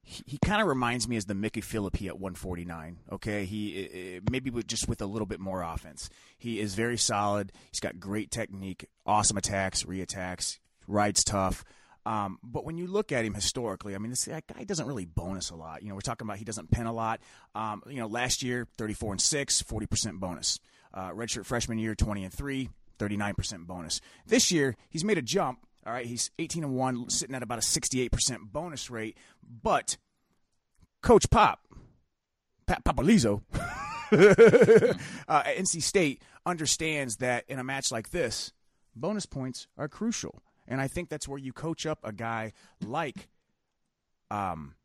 he, 0.09 0.23
he 0.25 0.37
kind 0.39 0.59
of 0.59 0.67
reminds 0.67 1.07
me 1.07 1.17
as 1.17 1.25
the 1.25 1.35
Mickey 1.35 1.61
Phillippi 1.61 2.07
at 2.07 2.19
149. 2.19 2.97
Okay, 3.11 3.45
he 3.45 4.19
maybe 4.29 4.49
with, 4.49 4.65
just 4.65 4.87
with 4.87 5.01
a 5.01 5.05
little 5.05 5.27
bit 5.27 5.39
more 5.39 5.61
offense. 5.61 6.09
He 6.37 6.59
is 6.59 6.73
very 6.73 6.97
solid. 6.97 7.51
He's 7.71 7.79
got 7.79 7.99
great 7.99 8.31
technique, 8.31 8.87
awesome 9.05 9.37
attacks, 9.37 9.83
reattacks, 9.83 10.57
rides 10.87 11.23
tough. 11.23 11.63
Um, 12.07 12.39
but 12.41 12.65
when 12.65 12.77
you 12.77 12.87
look 12.87 13.11
at 13.11 13.23
him 13.23 13.35
historically, 13.35 13.93
I 13.93 13.99
mean, 13.99 14.09
this 14.09 14.25
that 14.25 14.47
guy 14.47 14.63
doesn't 14.63 14.87
really 14.87 15.05
bonus 15.05 15.51
a 15.51 15.55
lot. 15.55 15.83
You 15.83 15.89
know, 15.89 15.95
we're 15.95 16.01
talking 16.01 16.25
about 16.25 16.37
he 16.37 16.45
doesn't 16.45 16.71
pin 16.71 16.87
a 16.87 16.93
lot. 16.93 17.19
Um, 17.53 17.83
you 17.87 17.97
know, 17.97 18.07
last 18.07 18.41
year, 18.41 18.67
34 18.79 19.13
and 19.13 19.21
6, 19.21 19.63
40% 19.63 20.19
bonus. 20.19 20.59
Uh, 20.91 21.11
redshirt 21.11 21.45
freshman 21.45 21.77
year, 21.77 21.93
20 21.93 22.23
and 22.23 22.33
3, 22.33 22.69
39% 22.97 23.67
bonus. 23.67 24.01
This 24.25 24.51
year, 24.51 24.75
he's 24.89 25.03
made 25.03 25.19
a 25.19 25.21
jump. 25.21 25.59
All 25.89 25.95
right, 25.95 26.05
he's 26.05 26.29
18 26.37 26.63
and 26.63 26.75
1, 26.75 27.09
sitting 27.09 27.33
at 27.35 27.41
about 27.41 27.57
a 27.57 27.61
68% 27.61 28.11
bonus 28.51 28.91
rate. 28.91 29.17
But 29.63 29.97
Coach 31.01 31.31
Pop, 31.31 31.61
Pat 32.67 32.83
Popolizio, 32.83 33.41
uh, 33.55 35.43
at 35.47 35.57
NC 35.57 35.81
State 35.81 36.21
understands 36.45 37.15
that 37.15 37.45
in 37.47 37.57
a 37.57 37.63
match 37.63 37.91
like 37.91 38.11
this, 38.11 38.53
bonus 38.95 39.25
points 39.25 39.65
are 39.79 39.87
crucial. 39.87 40.43
And 40.67 40.79
I 40.79 40.87
think 40.87 41.09
that's 41.09 41.27
where 41.27 41.39
you 41.39 41.53
coach 41.53 41.87
up 41.87 41.97
a 42.03 42.13
guy 42.13 42.53
like 42.85 43.27
um 44.29 44.75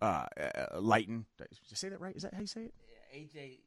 uh, 0.00 0.26
uh 0.36 0.80
Leitten. 0.80 1.26
Did 1.38 1.46
you 1.68 1.76
say 1.76 1.88
that 1.88 2.00
right? 2.00 2.16
Is 2.16 2.22
that 2.22 2.34
how 2.34 2.40
you 2.40 2.48
say 2.48 2.62
it? 2.62 2.74
AJ 3.14 3.58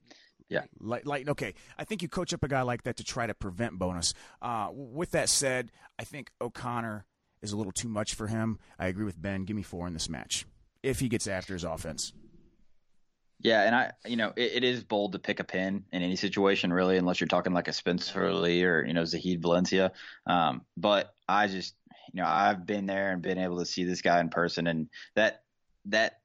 yeah. 0.49 0.63
Light, 0.79 1.05
light, 1.05 1.29
okay. 1.29 1.53
I 1.77 1.83
think 1.83 2.01
you 2.01 2.07
coach 2.07 2.33
up 2.33 2.43
a 2.43 2.47
guy 2.47 2.61
like 2.61 2.83
that 2.83 2.97
to 2.97 3.03
try 3.03 3.27
to 3.27 3.33
prevent 3.33 3.79
bonus. 3.79 4.13
Uh, 4.41 4.69
with 4.71 5.11
that 5.11 5.29
said, 5.29 5.71
I 5.97 6.03
think 6.03 6.31
O'Connor 6.39 7.05
is 7.41 7.51
a 7.51 7.57
little 7.57 7.71
too 7.71 7.87
much 7.87 8.13
for 8.13 8.27
him. 8.27 8.59
I 8.77 8.87
agree 8.87 9.05
with 9.05 9.21
Ben. 9.21 9.45
Give 9.45 9.55
me 9.55 9.63
four 9.63 9.87
in 9.87 9.93
this 9.93 10.09
match 10.09 10.45
if 10.83 10.99
he 10.99 11.09
gets 11.09 11.27
after 11.27 11.53
his 11.53 11.63
offense. 11.63 12.13
Yeah, 13.41 13.63
and 13.63 13.75
I, 13.75 13.91
you 14.05 14.15
know, 14.15 14.31
it, 14.35 14.53
it 14.55 14.63
is 14.63 14.83
bold 14.83 15.11
to 15.11 15.19
pick 15.19 15.39
a 15.39 15.43
pin 15.43 15.83
in 15.91 16.01
any 16.01 16.15
situation, 16.15 16.71
really, 16.71 16.97
unless 16.97 17.19
you're 17.19 17.27
talking 17.27 17.53
like 17.53 17.67
a 17.67 17.73
Spencer 17.73 18.33
Lee 18.33 18.63
or 18.63 18.85
you 18.85 18.93
know 18.93 19.03
Zahid 19.03 19.41
Valencia. 19.41 19.91
Um, 20.25 20.61
but 20.77 21.13
I 21.27 21.47
just, 21.47 21.75
you 22.13 22.21
know, 22.21 22.27
I've 22.27 22.65
been 22.65 22.85
there 22.85 23.11
and 23.11 23.21
been 23.21 23.37
able 23.37 23.59
to 23.59 23.65
see 23.65 23.83
this 23.83 24.01
guy 24.01 24.19
in 24.21 24.29
person, 24.29 24.67
and 24.67 24.89
that 25.15 25.43
that 25.85 26.21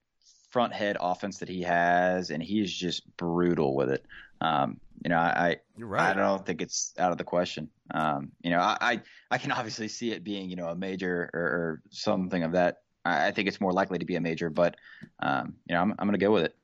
front 0.51 0.73
head 0.73 0.97
offense 1.01 1.39
that 1.39 1.49
he 1.49 1.63
has, 1.63 2.31
and 2.31 2.43
he's 2.43 2.73
just 2.73 3.17
brutal 3.17 3.75
with 3.75 3.91
it. 3.91 4.05
Um, 4.41 4.81
you 5.03 5.09
know, 5.09 5.19
I, 5.19 5.57
right. 5.79 6.11
I 6.11 6.21
don't 6.21 6.45
think 6.45 6.61
it's 6.61 6.93
out 6.99 7.13
of 7.13 7.19
the 7.19 7.25
question. 7.25 7.69
Um, 7.93 8.33
you 8.43 8.51
know, 8.51 8.59
I, 8.59 8.77
I, 8.81 9.01
I 9.31 9.39
can 9.39 9.53
obviously 9.53 9.89
see 9.89 10.13
it 10.13 10.25
being, 10.25 10.51
you 10.51 10.57
know, 10.57 10.69
a 10.69 10.77
major 10.77 11.31
or, 11.33 11.41
or 11.41 11.83
something 11.91 12.43
of 12.43 12.53
that. 12.53 12.83
I, 13.05 13.29
I, 13.29 13.31
think 13.31 13.49
it's 13.49 13.61
more 13.61 13.73
likely 13.73 13.99
to 13.99 14.05
be 14.05 14.17
a 14.17 14.21
major, 14.21 14.51
but, 14.51 14.77
um, 15.21 15.55
you 15.67 15.75
know, 15.75 15.81
I'm, 15.81 15.95
I'm 15.99 16.07
going 16.07 16.19
to 16.19 16.25
go 16.25 16.33
with 16.33 16.45
it. 16.45 16.55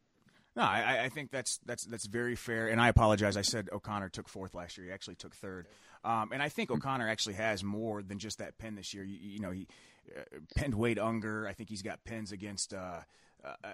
No, 0.55 0.63
I, 0.63 1.05
I, 1.05 1.09
think 1.11 1.31
that's 1.31 1.59
that's 1.67 1.85
that's 1.85 2.07
very 2.07 2.35
fair, 2.35 2.69
and 2.69 2.81
I 2.81 2.89
apologize. 2.89 3.37
I 3.37 3.43
said 3.43 3.69
O'Connor 3.75 4.09
took 4.09 4.27
fourth 4.27 4.55
last 4.55 4.79
year. 4.79 4.87
He 4.87 4.93
actually 4.93 5.17
took 5.17 5.37
third, 5.37 5.69
um, 6.03 6.31
and 6.33 6.43
I 6.43 6.49
think 6.49 6.71
O'Connor 6.71 7.07
actually 7.07 7.35
has 7.35 7.63
more 7.63 8.03
than 8.03 8.19
just 8.19 8.39
that 8.39 8.57
pin 8.57 8.75
this 8.75 8.95
year. 8.95 9.05
You, 9.05 9.19
you 9.21 9.41
know, 9.41 9.51
he 9.51 9.69
uh, 10.17 10.23
pinned 10.57 10.75
Wade 10.75 10.99
Unger. 10.99 11.47
I 11.47 11.53
think 11.53 11.69
he's 11.69 11.83
got 11.83 12.03
pins 12.05 12.33
against. 12.33 12.73
Uh, 12.73 13.01
uh, 13.47 13.55
uh 13.65 13.69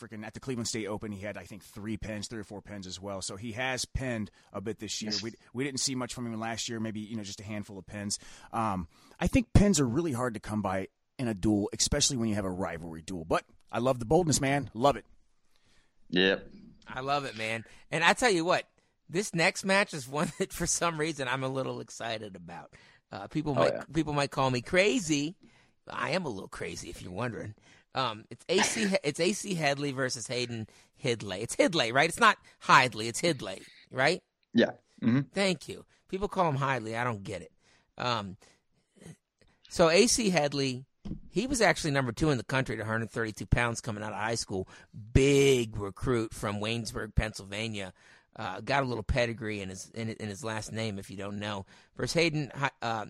freaking 0.00 0.24
at 0.24 0.34
the 0.34 0.40
Cleveland 0.40 0.68
State 0.68 0.86
Open, 0.86 1.12
he 1.12 1.20
had 1.20 1.36
I 1.36 1.44
think 1.44 1.64
three 1.64 1.96
pins, 1.96 2.28
three 2.28 2.40
or 2.40 2.44
four 2.44 2.60
pins 2.62 2.86
as 2.86 3.00
well. 3.00 3.22
So 3.22 3.36
he 3.36 3.52
has 3.52 3.84
pinned 3.84 4.30
a 4.52 4.60
bit 4.60 4.78
this 4.78 5.00
year. 5.02 5.12
Yes. 5.12 5.22
We 5.22 5.32
we 5.52 5.64
didn't 5.64 5.80
see 5.80 5.94
much 5.94 6.14
from 6.14 6.26
him 6.26 6.38
last 6.38 6.68
year. 6.68 6.80
Maybe 6.80 7.00
you 7.00 7.16
know 7.16 7.22
just 7.22 7.40
a 7.40 7.44
handful 7.44 7.78
of 7.78 7.86
pins. 7.86 8.18
Um, 8.52 8.88
I 9.18 9.26
think 9.26 9.52
pins 9.52 9.80
are 9.80 9.88
really 9.88 10.12
hard 10.12 10.34
to 10.34 10.40
come 10.40 10.62
by 10.62 10.88
in 11.18 11.28
a 11.28 11.34
duel, 11.34 11.68
especially 11.72 12.16
when 12.16 12.28
you 12.28 12.34
have 12.36 12.44
a 12.44 12.50
rivalry 12.50 13.02
duel. 13.02 13.24
But 13.24 13.44
I 13.70 13.78
love 13.78 13.98
the 13.98 14.06
boldness, 14.06 14.40
man. 14.40 14.70
Love 14.74 14.96
it. 14.96 15.04
Yep. 16.10 16.48
I 16.86 17.00
love 17.00 17.24
it, 17.24 17.36
man. 17.36 17.64
And 17.90 18.02
I 18.02 18.14
tell 18.14 18.30
you 18.30 18.44
what, 18.44 18.64
this 19.10 19.34
next 19.34 19.64
match 19.64 19.92
is 19.92 20.08
one 20.08 20.32
that 20.38 20.52
for 20.52 20.66
some 20.66 20.98
reason 20.98 21.28
I'm 21.28 21.44
a 21.44 21.48
little 21.48 21.80
excited 21.80 22.36
about. 22.36 22.72
Uh, 23.10 23.26
people 23.26 23.52
oh, 23.56 23.60
might 23.60 23.72
yeah. 23.72 23.84
people 23.92 24.12
might 24.12 24.30
call 24.30 24.50
me 24.50 24.60
crazy. 24.60 25.36
I 25.90 26.10
am 26.10 26.26
a 26.26 26.28
little 26.28 26.48
crazy 26.48 26.90
if 26.90 27.00
you're 27.00 27.12
wondering. 27.12 27.54
Um, 27.94 28.24
it's 28.30 28.44
AC 28.48 28.96
it's 29.02 29.20
AC 29.20 29.54
Headlee 29.54 29.94
versus 29.94 30.26
Hayden 30.26 30.66
Hidley. 31.02 31.42
It's 31.42 31.56
Hidley, 31.56 31.92
right? 31.92 32.08
It's 32.08 32.20
not 32.20 32.38
Hidley. 32.64 33.08
It's 33.08 33.20
Hidley, 33.20 33.62
right? 33.90 34.22
Yeah. 34.54 34.72
Mm-hmm. 35.02 35.20
Thank 35.32 35.68
you. 35.68 35.84
People 36.08 36.28
call 36.28 36.48
him 36.48 36.58
Hidley. 36.58 36.98
I 36.98 37.04
don't 37.04 37.22
get 37.22 37.42
it. 37.42 37.52
Um, 37.96 38.36
so 39.68 39.88
AC 39.90 40.30
Headlee 40.30 40.84
he 41.30 41.46
was 41.46 41.60
actually 41.60 41.92
number 41.92 42.12
two 42.12 42.30
in 42.30 42.38
the 42.38 42.44
country 42.44 42.74
at 42.74 42.80
132 42.80 43.46
pounds 43.46 43.80
coming 43.80 44.02
out 44.02 44.12
of 44.12 44.18
high 44.18 44.34
school. 44.34 44.68
Big 45.12 45.76
recruit 45.76 46.34
from 46.34 46.60
Waynesburg, 46.60 47.14
Pennsylvania. 47.14 47.92
Uh, 48.36 48.60
got 48.60 48.82
a 48.82 48.86
little 48.86 49.02
pedigree 49.02 49.60
in 49.60 49.68
his 49.68 49.90
in, 49.94 50.10
in, 50.10 50.28
his 50.28 50.44
last 50.44 50.72
name, 50.72 50.98
if 50.98 51.10
you 51.10 51.16
don't 51.16 51.38
know. 51.38 51.66
Versus 51.96 52.14
Hayden, 52.14 52.52
uh, 52.82 53.06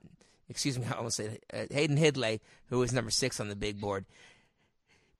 excuse 0.48 0.78
me, 0.78 0.86
I 0.90 0.96
almost 0.96 1.16
said 1.16 1.38
uh, 1.52 1.64
Hayden 1.70 1.98
Hidlay, 1.98 2.40
who 2.66 2.82
is 2.82 2.92
number 2.92 3.10
six 3.10 3.38
on 3.40 3.48
the 3.48 3.56
big 3.56 3.80
board. 3.80 4.06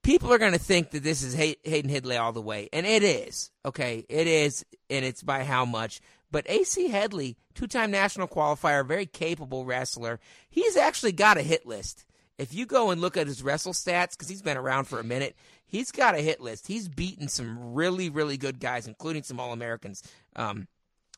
People 0.02 0.32
are 0.32 0.38
going 0.38 0.52
to 0.52 0.58
think 0.58 0.90
that 0.92 1.02
this 1.02 1.22
is 1.22 1.34
Hay- 1.34 1.56
Hayden 1.64 1.90
Headley 1.90 2.16
all 2.16 2.32
the 2.32 2.40
way, 2.40 2.68
and 2.72 2.86
it 2.86 3.02
is. 3.02 3.50
Okay, 3.64 4.06
it 4.08 4.26
is, 4.26 4.64
and 4.88 5.04
it's 5.04 5.22
by 5.22 5.44
how 5.44 5.64
much. 5.64 6.00
But 6.30 6.48
AC 6.48 6.90
Headlee, 6.90 7.36
two-time 7.54 7.90
national 7.90 8.28
qualifier, 8.28 8.86
very 8.86 9.06
capable 9.06 9.64
wrestler. 9.64 10.20
He's 10.48 10.76
actually 10.76 11.12
got 11.12 11.38
a 11.38 11.42
hit 11.42 11.66
list 11.66 12.04
if 12.38 12.54
you 12.54 12.66
go 12.66 12.90
and 12.90 13.00
look 13.00 13.16
at 13.16 13.26
his 13.26 13.42
wrestle 13.42 13.72
stats, 13.72 14.12
because 14.12 14.28
he's 14.28 14.42
been 14.42 14.56
around 14.56 14.84
for 14.84 15.00
a 15.00 15.04
minute, 15.04 15.36
he's 15.66 15.90
got 15.90 16.14
a 16.14 16.22
hit 16.22 16.40
list. 16.40 16.68
He's 16.68 16.88
beaten 16.88 17.28
some 17.28 17.74
really, 17.74 18.08
really 18.08 18.36
good 18.36 18.60
guys, 18.60 18.86
including 18.86 19.24
some 19.24 19.40
All 19.40 19.52
Americans 19.52 20.02
um, 20.36 20.68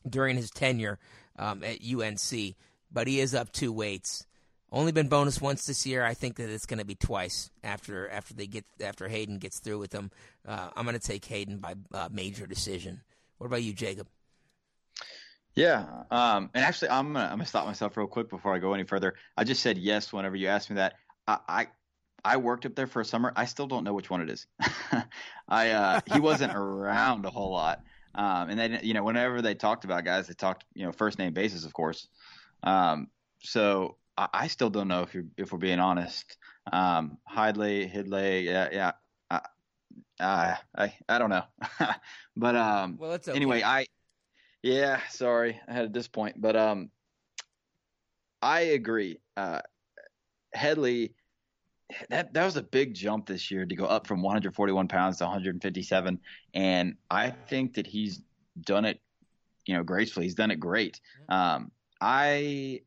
during 0.07 0.35
his 0.35 0.49
tenure 0.49 0.97
um, 1.37 1.63
at 1.63 1.79
UNC. 1.85 2.55
But 2.91 3.07
he 3.07 3.19
is 3.19 3.35
up 3.35 3.51
two 3.51 3.71
weights. 3.71 4.25
Only 4.71 4.93
been 4.93 5.09
bonus 5.09 5.41
once 5.41 5.65
this 5.65 5.85
year. 5.85 6.03
I 6.03 6.13
think 6.13 6.37
that 6.37 6.49
it's 6.49 6.65
going 6.65 6.79
to 6.79 6.85
be 6.85 6.95
twice 6.95 7.51
after 7.63 8.09
after 8.09 8.33
they 8.33 8.47
get 8.47 8.65
after 8.81 9.07
Hayden 9.07 9.37
gets 9.37 9.59
through 9.59 9.79
with 9.79 9.91
them. 9.91 10.11
Uh, 10.47 10.69
I'm 10.75 10.85
going 10.85 10.97
to 10.97 11.05
take 11.05 11.25
Hayden 11.25 11.57
by 11.57 11.75
uh, 11.93 12.07
major 12.11 12.47
decision. 12.47 13.01
What 13.37 13.47
about 13.47 13.63
you, 13.63 13.73
Jacob? 13.73 14.07
Yeah, 15.55 16.03
um, 16.09 16.49
and 16.53 16.63
actually, 16.63 16.89
I'm 16.89 17.11
gonna 17.11 17.25
I'm 17.25 17.31
gonna 17.31 17.45
stop 17.45 17.65
myself 17.65 17.97
real 17.97 18.07
quick 18.07 18.29
before 18.29 18.55
I 18.55 18.59
go 18.59 18.73
any 18.73 18.85
further. 18.85 19.15
I 19.35 19.43
just 19.43 19.61
said 19.61 19.77
yes 19.77 20.13
whenever 20.13 20.37
you 20.37 20.47
asked 20.47 20.69
me 20.69 20.77
that. 20.77 20.93
I, 21.27 21.67
I 22.23 22.37
worked 22.37 22.65
up 22.65 22.75
there 22.75 22.87
for 22.87 23.01
a 23.01 23.05
summer. 23.05 23.31
I 23.35 23.45
still 23.45 23.67
don't 23.67 23.83
know 23.83 23.93
which 23.93 24.09
one 24.09 24.21
it 24.21 24.29
is. 24.29 24.47
I 25.47 25.71
uh, 25.71 26.01
he 26.13 26.19
wasn't 26.19 26.55
around 26.55 27.25
a 27.25 27.29
whole 27.29 27.51
lot. 27.51 27.83
Um, 28.13 28.49
and 28.49 28.59
then 28.59 28.79
you 28.83 28.93
know 28.93 29.03
whenever 29.03 29.41
they 29.41 29.55
talked 29.55 29.83
about 29.83 30.05
guys, 30.05 30.27
they 30.27 30.33
talked 30.33 30.65
you 30.73 30.85
know 30.85 30.91
first 30.91 31.19
name 31.19 31.33
basis, 31.33 31.65
of 31.65 31.73
course. 31.73 32.07
Um, 32.63 33.07
so 33.43 33.97
I, 34.21 34.27
I, 34.33 34.47
still 34.47 34.69
don't 34.69 34.87
know 34.87 35.01
if 35.01 35.15
you 35.15 35.27
if 35.37 35.51
we're 35.51 35.57
being 35.57 35.79
honest. 35.79 36.37
Um, 36.71 37.17
Hidlay, 37.29 37.91
Hidlay, 37.91 38.45
yeah, 38.45 38.69
yeah. 38.71 38.91
Uh, 39.29 39.39
uh, 40.19 40.55
I 40.77 40.93
I 41.09 41.17
don't 41.17 41.29
know, 41.29 41.43
but 42.35 42.55
um. 42.55 42.97
Well, 42.99 43.13
okay. 43.13 43.31
anyway. 43.33 43.63
I 43.63 43.87
yeah, 44.63 44.99
sorry, 45.09 45.59
I 45.67 45.73
had 45.73 45.85
a 45.85 45.89
disappoint, 45.89 46.39
but 46.39 46.55
um, 46.55 46.91
I 48.43 48.59
agree. 48.61 49.19
Uh, 49.35 49.61
Headlee, 50.55 51.13
that 52.09 52.33
that 52.33 52.45
was 52.45 52.57
a 52.57 52.63
big 52.63 52.93
jump 52.93 53.25
this 53.25 53.49
year 53.49 53.65
to 53.65 53.75
go 53.75 53.85
up 53.85 54.05
from 54.05 54.21
141 54.21 54.87
pounds 54.87 55.17
to 55.17 55.23
157, 55.23 56.19
and 56.53 56.95
I 57.09 57.31
think 57.31 57.73
that 57.75 57.87
he's 57.87 58.21
done 58.59 58.85
it, 58.85 58.99
you 59.65 59.75
know, 59.75 59.83
gracefully. 59.83 60.27
He's 60.27 60.35
done 60.35 60.51
it 60.51 60.59
great. 60.59 61.01
Um, 61.27 61.71
I 61.99 62.81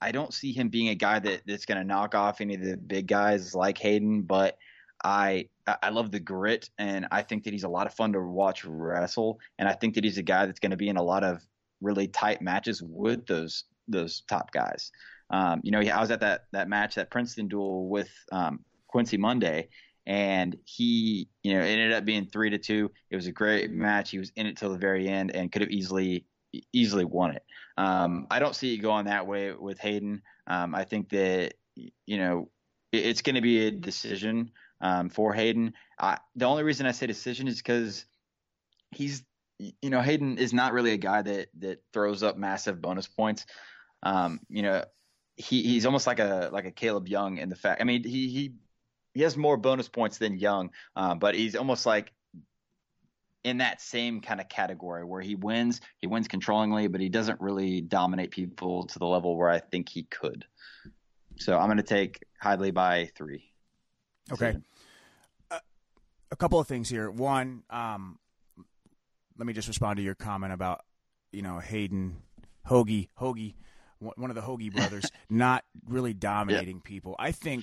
I 0.00 0.12
don't 0.12 0.34
see 0.34 0.52
him 0.52 0.68
being 0.68 0.88
a 0.88 0.94
guy 0.94 1.18
that 1.18 1.42
that's 1.46 1.64
going 1.64 1.78
to 1.78 1.84
knock 1.84 2.14
off 2.14 2.40
any 2.40 2.54
of 2.54 2.62
the 2.62 2.76
big 2.76 3.06
guys 3.06 3.54
like 3.54 3.78
Hayden, 3.78 4.22
but 4.22 4.58
I 5.04 5.48
I 5.66 5.90
love 5.90 6.10
the 6.10 6.20
grit, 6.20 6.70
and 6.78 7.06
I 7.10 7.22
think 7.22 7.44
that 7.44 7.52
he's 7.52 7.64
a 7.64 7.68
lot 7.68 7.86
of 7.86 7.94
fun 7.94 8.12
to 8.12 8.20
watch 8.20 8.64
wrestle, 8.64 9.40
and 9.58 9.68
I 9.68 9.72
think 9.72 9.94
that 9.94 10.04
he's 10.04 10.18
a 10.18 10.22
guy 10.22 10.46
that's 10.46 10.60
going 10.60 10.70
to 10.70 10.76
be 10.76 10.88
in 10.88 10.96
a 10.96 11.02
lot 11.02 11.24
of 11.24 11.42
really 11.80 12.08
tight 12.08 12.40
matches 12.40 12.82
with 12.82 13.26
those 13.26 13.64
those 13.88 14.22
top 14.28 14.52
guys. 14.52 14.90
Um, 15.30 15.60
you 15.64 15.70
know, 15.70 15.80
I 15.80 16.00
was 16.00 16.10
at 16.10 16.20
that 16.20 16.46
that 16.52 16.68
match, 16.68 16.94
that 16.96 17.10
Princeton 17.10 17.48
duel 17.48 17.88
with 17.88 18.10
um, 18.32 18.60
Quincy 18.88 19.16
Monday, 19.16 19.68
and 20.06 20.56
he, 20.64 21.28
you 21.42 21.54
know, 21.54 21.60
ended 21.60 21.92
up 21.92 22.04
being 22.04 22.26
three 22.26 22.50
to 22.50 22.58
two. 22.58 22.90
It 23.10 23.16
was 23.16 23.26
a 23.26 23.32
great 23.32 23.70
match. 23.70 24.10
He 24.10 24.18
was 24.18 24.30
in 24.36 24.46
it 24.46 24.56
till 24.56 24.70
the 24.70 24.78
very 24.78 25.08
end 25.08 25.34
and 25.34 25.50
could 25.50 25.62
have 25.62 25.70
easily 25.70 26.24
easily 26.72 27.04
won 27.04 27.32
it. 27.32 27.42
Um, 27.76 28.26
I 28.30 28.38
don't 28.38 28.54
see 28.54 28.74
it 28.74 28.78
going 28.78 29.06
that 29.06 29.26
way 29.26 29.52
with 29.52 29.78
Hayden. 29.80 30.22
Um, 30.46 30.74
I 30.74 30.84
think 30.84 31.10
that 31.10 31.54
you 31.74 32.18
know 32.18 32.50
it, 32.92 33.06
it's 33.06 33.22
going 33.22 33.36
to 33.36 33.42
be 33.42 33.66
a 33.66 33.70
decision 33.70 34.52
um, 34.80 35.08
for 35.08 35.32
Hayden. 35.32 35.74
I, 35.98 36.18
the 36.34 36.46
only 36.46 36.62
reason 36.62 36.86
I 36.86 36.92
say 36.92 37.06
decision 37.06 37.48
is 37.48 37.56
because 37.56 38.04
he's 38.90 39.24
you 39.58 39.90
know 39.90 40.00
Hayden 40.00 40.38
is 40.38 40.52
not 40.52 40.72
really 40.72 40.92
a 40.92 40.98
guy 40.98 41.22
that 41.22 41.48
that 41.58 41.82
throws 41.92 42.22
up 42.22 42.36
massive 42.36 42.80
bonus 42.80 43.08
points. 43.08 43.46
Um, 44.02 44.40
you 44.48 44.62
know, 44.62 44.84
he 45.36 45.62
he's 45.62 45.86
almost 45.86 46.06
like 46.06 46.18
a 46.18 46.50
like 46.52 46.66
a 46.66 46.72
Kaleb 46.72 47.08
Young 47.08 47.38
in 47.38 47.48
the 47.48 47.56
fact. 47.56 47.80
I 47.80 47.84
mean, 47.84 48.04
he 48.04 48.28
he 48.28 48.54
he 49.14 49.22
has 49.22 49.36
more 49.36 49.56
bonus 49.56 49.88
points 49.88 50.18
than 50.18 50.38
Young, 50.38 50.70
uh, 50.94 51.14
but 51.14 51.34
he's 51.34 51.56
almost 51.56 51.86
like 51.86 52.12
in 53.46 53.58
that 53.58 53.80
same 53.80 54.20
kind 54.20 54.40
of 54.40 54.48
category 54.48 55.04
where 55.04 55.20
he 55.20 55.36
wins, 55.36 55.80
he 55.98 56.08
wins 56.08 56.26
controllingly, 56.26 56.90
but 56.90 57.00
he 57.00 57.08
doesn't 57.08 57.40
really 57.40 57.80
dominate 57.80 58.32
people 58.32 58.84
to 58.86 58.98
the 58.98 59.06
level 59.06 59.36
where 59.36 59.48
I 59.48 59.60
think 59.60 59.88
he 59.88 60.02
could. 60.02 60.44
So 61.36 61.56
I'm 61.56 61.66
going 61.66 61.76
to 61.76 61.84
take 61.84 62.24
Hidlay 62.42 62.74
by 62.74 63.08
three. 63.14 63.44
Okay. 64.32 64.56
Uh, 65.48 65.60
a 66.32 66.36
couple 66.36 66.58
of 66.58 66.66
things 66.66 66.88
here. 66.88 67.08
One, 67.08 67.62
um, 67.70 68.18
let 69.38 69.46
me 69.46 69.52
just 69.52 69.68
respond 69.68 69.98
to 69.98 70.02
your 70.02 70.16
comment 70.16 70.52
about 70.52 70.80
you 71.30 71.42
know 71.42 71.60
Hayden 71.60 72.16
Hoagie 72.68 73.10
Hoagie, 73.20 73.54
one 74.00 74.28
of 74.28 74.34
the 74.34 74.42
Hoagie 74.42 74.74
brothers, 74.74 75.08
not 75.30 75.62
really 75.88 76.14
dominating 76.14 76.76
yeah. 76.78 76.88
people. 76.88 77.14
I 77.16 77.30
think 77.30 77.62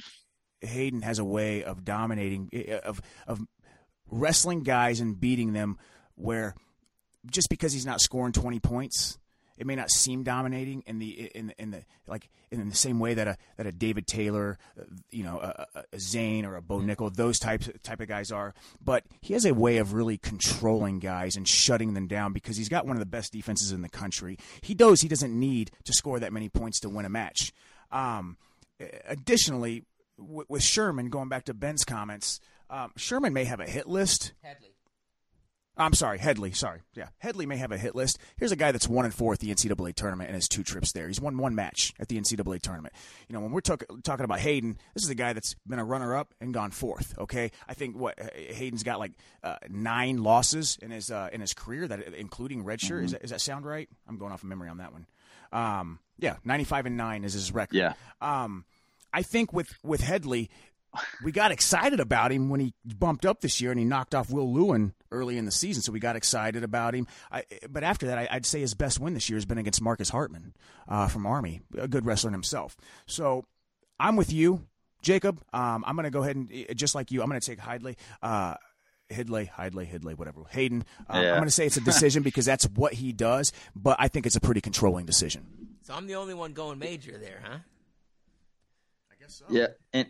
Hayden 0.62 1.02
has 1.02 1.20
a 1.20 1.26
way 1.26 1.66
of 1.66 1.84
dominating 1.84 2.50
of 2.86 3.02
of 3.28 3.42
wrestling 4.14 4.62
guys 4.62 5.00
and 5.00 5.20
beating 5.20 5.54
them 5.54 5.78
where 6.16 6.56
just 7.26 7.50
because 7.50 7.74
he's 7.74 7.86
not 7.86 8.02
scoring 8.02 8.34
20 8.34 8.60
points 8.60 9.18
it 9.58 9.68
may 9.68 9.76
not 9.76 9.90
seem 9.90 10.24
dominating 10.24 10.84
in 10.88 11.00
the 11.00 11.32
in 11.36 11.54
in 11.58 11.72
the 11.72 11.84
like 12.08 12.30
in 12.52 12.68
the 12.70 12.76
same 12.76 13.00
way 13.00 13.14
that 13.14 13.28
a 13.28 13.38
that 13.58 13.68
a 13.68 13.72
David 13.72 14.08
Taylor, 14.08 14.58
you 15.12 15.24
know, 15.24 15.40
a, 15.40 15.68
a 15.94 16.00
Zain 16.00 16.46
or 16.46 16.56
a 16.56 16.62
Bo 16.62 16.80
Nickal, 16.80 17.14
those 17.14 17.38
types 17.38 17.70
type 17.84 18.02
of 18.02 18.08
guys 18.08 18.32
are. 18.32 18.54
But 18.84 19.04
he 19.22 19.34
has 19.34 19.46
a 19.46 19.54
way 19.54 19.78
of 19.78 19.94
really 19.94 20.18
controlling 20.18 21.00
guys 21.00 21.36
and 21.36 21.48
shutting 21.48 21.94
them 21.94 22.08
down 22.08 22.34
because 22.34 22.58
he's 22.58 22.70
got 22.70 22.88
one 22.88 22.96
of 22.96 23.00
the 23.00 23.06
best 23.06 23.32
defenses 23.32 23.72
in 23.72 23.82
the 23.82 23.90
country. 23.90 24.38
He 24.62 24.74
knows 24.74 25.02
he 25.02 25.08
doesn't 25.08 25.38
need 25.38 25.72
to 25.84 25.94
score 25.94 26.20
that 26.20 26.34
many 26.34 26.50
points 26.50 26.80
to 26.82 26.90
win 26.90 27.06
a 27.06 27.10
match. 27.10 27.54
Um, 27.92 28.38
additionally, 29.08 29.84
w- 30.18 30.46
with 30.50 30.64
Sherman, 30.64 31.10
going 31.10 31.30
back 31.30 31.46
to 31.46 31.54
Ben's 31.54 31.86
comments, 31.86 32.40
um, 32.74 32.92
Sherman 32.98 33.34
may 33.34 33.44
have 33.46 33.60
a 33.60 33.66
hit 33.66 33.88
list. 33.88 34.34
Headlee. 34.44 34.74
I'm 35.76 35.94
sorry, 35.94 36.20
Headlee. 36.20 36.56
Sorry, 36.56 36.82
yeah, 36.94 37.08
Headlee 37.24 37.48
may 37.48 37.58
have 37.58 37.72
a 37.72 37.78
hit 37.78 37.96
list. 37.96 38.20
Here's 38.38 38.52
a 38.52 38.56
guy 38.56 38.72
that's 38.72 38.88
one 38.88 39.06
and 39.06 39.14
four 39.14 39.34
at 39.34 39.40
the 39.40 39.50
NCAA 39.50 39.96
tournament 39.96 40.30
and 40.30 40.36
his 40.36 40.48
two 40.48 40.62
trips 40.62 40.92
there. 40.92 41.08
He's 41.08 41.20
won 41.20 41.38
one 41.38 41.56
match 41.56 41.94
at 42.00 42.10
the 42.10 42.20
NCAA 42.20 42.62
tournament. 42.62 42.94
You 43.28 43.34
know, 43.34 43.40
when 43.40 43.52
we're 43.52 43.62
talk- 43.62 43.84
talking 44.04 44.24
about 44.24 44.40
Hayden, 44.40 44.78
this 44.94 45.04
is 45.04 45.10
a 45.10 45.16
guy 45.16 45.34
that's 45.34 45.56
been 45.68 45.80
a 45.80 45.84
runner-up 45.84 46.34
and 46.40 46.54
gone 46.54 46.70
fourth. 46.70 47.16
Okay, 47.18 47.52
I 47.68 47.74
think 47.74 47.98
what 47.98 48.20
Hayden's 48.36 48.84
got 48.84 49.00
like 49.00 49.14
uh, 49.44 49.56
nine 49.68 50.22
losses 50.22 50.78
in 50.80 50.92
his 50.92 51.10
uh, 51.10 51.30
in 51.34 51.42
his 51.42 51.56
career, 51.56 51.88
that 51.88 52.14
including 52.14 52.64
redshirt. 52.64 52.92
Mm-hmm. 52.92 53.06
Is 53.06 53.12
that, 53.12 53.28
that 53.30 53.42
sound 53.42 53.66
right? 53.66 53.90
I'm 54.08 54.18
going 54.18 54.32
off 54.32 54.44
of 54.44 54.50
memory 54.50 54.70
on 54.70 54.78
that 54.78 54.94
one. 54.94 55.08
Um, 55.52 56.00
yeah, 56.20 56.38
95 56.44 56.88
and 56.88 56.98
nine 56.98 57.24
is 57.24 57.34
his 57.34 57.52
record. 57.52 57.76
Yeah. 57.76 57.94
Um, 58.22 58.66
I 59.12 59.22
think 59.22 59.54
with 59.54 59.74
with 59.84 60.02
Headlee, 60.02 60.50
we 61.24 61.32
got 61.32 61.52
excited 61.52 62.00
about 62.00 62.32
him 62.32 62.50
when 62.50 62.60
he 62.60 62.74
bumped 62.86 63.26
up 63.26 63.42
this 63.42 63.62
year 63.62 63.72
and 63.72 63.80
he 63.80 63.86
knocked 63.86 64.14
off 64.14 64.30
Will 64.30 64.48
Lewan 64.48 64.94
early 65.12 65.38
in 65.38 65.46
the 65.46 65.52
season. 65.52 65.82
So 65.82 65.92
we 65.92 66.00
got 66.00 66.16
excited 66.16 66.64
about 66.64 66.94
him. 66.94 67.08
I, 67.32 67.44
but 67.70 67.84
after 67.84 68.08
that, 68.08 68.18
I, 68.18 68.36
would 68.36 68.46
say 68.46 68.60
his 68.60 68.74
best 68.74 69.00
win 69.00 69.14
this 69.14 69.30
year 69.30 69.38
has 69.38 69.46
been 69.46 69.58
against 69.58 69.82
Marcus 69.82 70.10
Hartman 70.10 70.54
uh, 70.88 71.08
from 71.08 71.26
Army, 71.26 71.62
a 71.78 71.88
good 71.88 72.06
wrestler 72.06 72.32
himself. 72.32 72.78
So 73.06 73.46
I'm 74.00 74.16
with 74.16 74.32
you, 74.32 74.66
Jacob. 75.02 75.42
Um, 75.54 75.84
I'm 75.88 75.96
going 75.96 76.06
to 76.06 76.12
go 76.12 76.24
ahead 76.24 76.36
and 76.36 76.50
just 76.76 76.96
like 76.96 77.12
you, 77.12 77.22
I'm 77.22 77.30
going 77.30 77.40
to 77.40 77.46
take 77.46 77.60
Hidlay. 77.60 77.96
Uh, 78.22 78.56
Hidlay, 79.12 79.50
Hidlay, 79.50 79.92
Hidlay, 79.92 80.18
whatever. 80.18 80.42
Hayden. 80.50 80.84
Um, 81.08 81.22
yeah. 81.22 81.32
I'm 81.32 81.38
going 81.38 81.46
to 81.46 81.52
say 81.52 81.66
it's 81.66 81.78
a 81.78 81.82
decision 81.86 82.24
because 82.24 82.46
that's 82.46 82.66
what 82.66 82.94
he 82.94 83.12
does, 83.12 83.52
but 83.76 83.98
I 84.00 84.08
think 84.08 84.26
it's 84.26 84.36
a 84.36 84.42
pretty 84.42 84.62
controlling 84.62 85.06
decision. 85.06 85.46
So 85.84 85.94
I'm 85.94 86.08
the 86.08 86.16
only 86.16 86.34
one 86.34 86.54
going 86.54 86.80
major 86.80 87.18
there, 87.18 87.42
huh? 87.44 87.58
I 89.12 89.16
guess 89.20 89.36
so. 89.36 89.46
Yeah, 89.50 89.68
and 89.92 90.08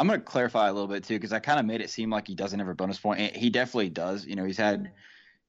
I'm 0.00 0.06
going 0.06 0.18
to 0.18 0.24
clarify 0.24 0.68
a 0.68 0.72
little 0.72 0.88
bit 0.88 1.04
too 1.04 1.14
because 1.14 1.34
I 1.34 1.40
kind 1.40 1.60
of 1.60 1.66
made 1.66 1.82
it 1.82 1.90
seem 1.90 2.08
like 2.08 2.26
he 2.26 2.34
doesn't 2.34 2.58
have 2.58 2.68
a 2.68 2.74
bonus 2.74 2.98
point. 2.98 3.20
And 3.20 3.36
he 3.36 3.50
definitely 3.50 3.90
does. 3.90 4.24
You 4.24 4.34
know, 4.34 4.46
he's 4.46 4.56
had 4.56 4.92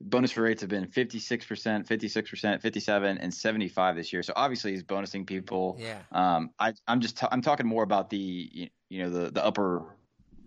bonus 0.02 0.34
for 0.34 0.42
rates 0.42 0.60
have 0.60 0.70
been 0.70 0.88
56%, 0.88 1.88
56%, 1.88 2.62
57 2.62 3.18
and 3.18 3.34
75 3.34 3.96
this 3.96 4.12
year. 4.12 4.22
So 4.24 4.34
obviously 4.36 4.72
he's 4.74 4.84
bonusing 4.84 5.26
people. 5.26 5.78
Yeah. 5.80 6.00
Um 6.12 6.50
I 6.60 6.74
I'm 6.86 7.00
just 7.00 7.18
t- 7.18 7.28
I'm 7.32 7.42
talking 7.42 7.66
more 7.66 7.84
about 7.84 8.10
the 8.10 8.70
you 8.90 9.04
know 9.04 9.10
the 9.10 9.32
the 9.32 9.46
upper 9.46 9.86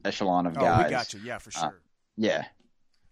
echelon 0.05 0.45
of 0.45 0.55
guys. 0.55 0.81
Oh, 0.81 0.85
we 0.85 0.91
got 0.91 1.15
you. 1.15 1.21
Yeah, 1.25 1.39
for 1.39 1.49
uh, 1.57 1.61
sure. 1.61 1.69
Uh, 1.69 1.73
yeah. 2.19 2.45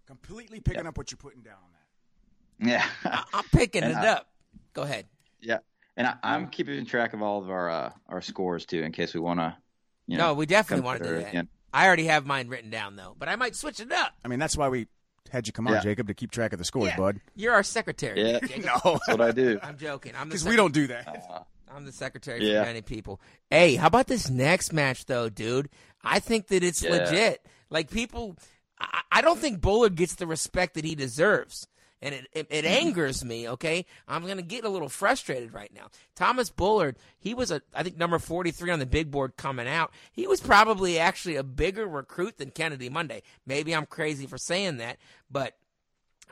Completely 0.06 0.60
picking 0.60 0.82
yeah. 0.82 0.88
up 0.90 0.98
what 0.98 1.10
you're 1.10 1.16
putting 1.16 1.40
down 1.40 1.54
on 1.54 2.68
that. 2.68 2.70
Yeah. 2.70 3.24
I, 3.32 3.38
am 3.38 3.44
picking 3.50 3.82
it 3.82 3.96
I, 3.96 4.08
up. 4.08 4.28
Go 4.74 4.82
ahead. 4.82 5.06
Yeah. 5.40 5.58
And 5.96 6.06
I, 6.06 6.34
am 6.34 6.48
keeping 6.48 6.84
track 6.84 7.14
of 7.14 7.22
all 7.22 7.40
of 7.40 7.48
our 7.48 7.70
uh, 7.70 7.92
our 8.10 8.20
scores 8.20 8.66
too 8.66 8.82
in 8.82 8.92
case 8.92 9.14
we 9.14 9.20
want 9.20 9.40
to 9.40 9.56
you 10.06 10.18
know, 10.18 10.28
no, 10.28 10.34
we 10.34 10.46
definitely 10.46 10.84
want 10.84 11.02
to 11.02 11.08
do 11.08 11.16
that. 11.16 11.28
Again. 11.28 11.48
I 11.72 11.86
already 11.86 12.04
have 12.04 12.26
mine 12.26 12.48
written 12.48 12.70
down 12.70 12.96
though, 12.96 13.14
but 13.18 13.28
I 13.28 13.36
might 13.36 13.56
switch 13.56 13.80
it 13.80 13.92
up. 13.92 14.12
I 14.24 14.28
mean, 14.28 14.38
that's 14.38 14.56
why 14.56 14.68
we 14.68 14.88
had 15.30 15.46
you 15.46 15.52
come 15.52 15.66
on, 15.66 15.74
yeah. 15.74 15.80
Jacob, 15.80 16.08
to 16.08 16.14
keep 16.14 16.30
track 16.30 16.52
of 16.52 16.58
the 16.58 16.64
scores, 16.64 16.88
yeah. 16.88 16.96
bud. 16.96 17.20
You're 17.34 17.54
our 17.54 17.62
secretary. 17.62 18.22
Yeah, 18.22 18.38
no, 18.58 18.80
that's 18.84 19.08
what 19.08 19.20
I 19.20 19.32
do. 19.32 19.58
I'm 19.62 19.78
joking. 19.78 20.12
I'm 20.16 20.28
because 20.28 20.44
we 20.44 20.56
don't 20.56 20.74
do 20.74 20.88
that. 20.88 21.08
Uh, 21.08 21.40
I'm 21.74 21.86
the 21.86 21.92
secretary 21.92 22.46
yeah. 22.46 22.60
for 22.60 22.66
many 22.66 22.82
people. 22.82 23.20
Hey, 23.50 23.76
how 23.76 23.86
about 23.86 24.06
this 24.06 24.28
next 24.28 24.72
match 24.72 25.06
though, 25.06 25.28
dude? 25.28 25.70
I 26.04 26.18
think 26.18 26.48
that 26.48 26.62
it's 26.62 26.82
yeah. 26.82 26.90
legit. 26.90 27.46
Like 27.70 27.90
people, 27.90 28.36
I, 28.78 29.00
I 29.10 29.20
don't 29.22 29.38
think 29.38 29.60
Bullard 29.62 29.94
gets 29.94 30.16
the 30.16 30.26
respect 30.26 30.74
that 30.74 30.84
he 30.84 30.94
deserves 30.94 31.66
and 32.02 32.14
it, 32.16 32.26
it, 32.32 32.46
it, 32.50 32.64
angers 32.64 33.24
me. 33.24 33.48
Okay, 33.48 33.86
I'm 34.08 34.26
gonna 34.26 34.42
get 34.42 34.64
a 34.64 34.68
little 34.68 34.88
frustrated 34.88 35.54
right 35.54 35.72
now. 35.72 35.86
Thomas 36.16 36.50
Bullard, 36.50 36.96
he 37.18 37.32
was 37.32 37.50
a 37.52 37.62
I 37.72 37.84
think 37.84 37.96
number 37.96 38.18
43 38.18 38.70
on 38.70 38.80
the 38.80 38.86
big 38.86 39.10
board 39.10 39.36
coming 39.36 39.68
out. 39.68 39.92
He 40.12 40.26
was 40.26 40.40
probably 40.40 40.98
actually 40.98 41.36
a 41.36 41.44
bigger 41.44 41.86
recruit 41.86 42.38
than 42.38 42.50
Kennedy 42.50 42.88
Monday. 42.88 43.22
Maybe 43.46 43.74
I'm 43.74 43.86
crazy 43.86 44.26
for 44.26 44.36
saying 44.36 44.78
that, 44.78 44.98
but 45.30 45.56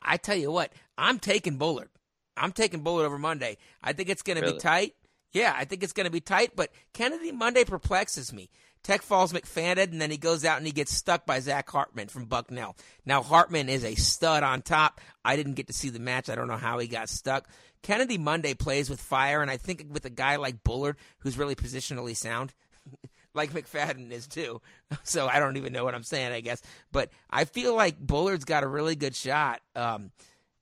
I 0.02 0.16
tell 0.16 0.36
you 0.36 0.50
what, 0.50 0.72
I'm 0.98 1.20
taking 1.20 1.56
Bullard. 1.56 1.88
I'm 2.36 2.52
taking 2.52 2.80
Bullard 2.80 3.06
over 3.06 3.18
Monday. 3.18 3.56
I 3.82 3.92
think 3.92 4.08
it's 4.08 4.22
gonna 4.22 4.40
really? 4.40 4.54
be 4.54 4.58
tight. 4.58 4.94
Yeah, 5.32 5.54
I 5.56 5.64
think 5.64 5.84
it's 5.84 5.92
gonna 5.92 6.10
be 6.10 6.20
tight, 6.20 6.56
but 6.56 6.70
Kennedy 6.92 7.30
Monday 7.30 7.64
perplexes 7.64 8.32
me. 8.32 8.50
Tech 8.82 9.02
Falls 9.02 9.32
McFadden, 9.32 9.92
and 9.92 10.00
then 10.00 10.10
he 10.10 10.16
goes 10.16 10.44
out 10.44 10.56
and 10.56 10.66
he 10.66 10.72
gets 10.72 10.92
stuck 10.92 11.26
by 11.26 11.40
Zach 11.40 11.68
Hartman 11.68 12.08
from 12.08 12.24
Bucknell. 12.24 12.76
Now, 13.04 13.22
Hartman 13.22 13.68
is 13.68 13.84
a 13.84 13.94
stud 13.94 14.42
on 14.42 14.62
top. 14.62 15.00
I 15.24 15.36
didn't 15.36 15.54
get 15.54 15.66
to 15.66 15.72
see 15.72 15.90
the 15.90 15.98
match. 15.98 16.30
I 16.30 16.34
don't 16.34 16.48
know 16.48 16.56
how 16.56 16.78
he 16.78 16.86
got 16.86 17.08
stuck. 17.08 17.48
Kennedy 17.82 18.16
Monday 18.18 18.54
plays 18.54 18.88
with 18.88 19.00
fire, 19.00 19.42
and 19.42 19.50
I 19.50 19.58
think 19.58 19.84
with 19.90 20.04
a 20.06 20.10
guy 20.10 20.36
like 20.36 20.62
Bullard, 20.62 20.96
who's 21.18 21.36
really 21.36 21.54
positionally 21.54 22.16
sound, 22.16 22.54
like 23.34 23.52
McFadden 23.52 24.10
is 24.10 24.26
too. 24.26 24.60
So 25.04 25.28
I 25.28 25.38
don't 25.38 25.56
even 25.56 25.72
know 25.72 25.84
what 25.84 25.94
I'm 25.94 26.02
saying, 26.02 26.32
I 26.32 26.40
guess. 26.40 26.60
But 26.90 27.10
I 27.30 27.44
feel 27.44 27.76
like 27.76 27.98
Bullard's 27.98 28.44
got 28.44 28.64
a 28.64 28.68
really 28.68 28.96
good 28.96 29.14
shot. 29.14 29.60
Um, 29.76 30.10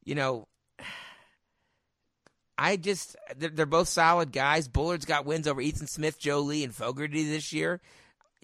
you 0.04 0.14
know, 0.14 0.48
I 2.58 2.76
just, 2.76 3.16
they're, 3.36 3.50
they're, 3.50 3.66
both 3.66 3.88
solid 3.88 4.32
guys. 4.32 4.68
Bullard's 4.68 5.06
got 5.06 5.24
wins 5.24 5.48
over 5.48 5.60
Ethan 5.60 5.86
Smith, 5.86 6.18
Joe 6.18 6.40
Lee, 6.40 6.64
and 6.64 6.74
Fogarty 6.74 7.24
this 7.24 7.52
year 7.52 7.80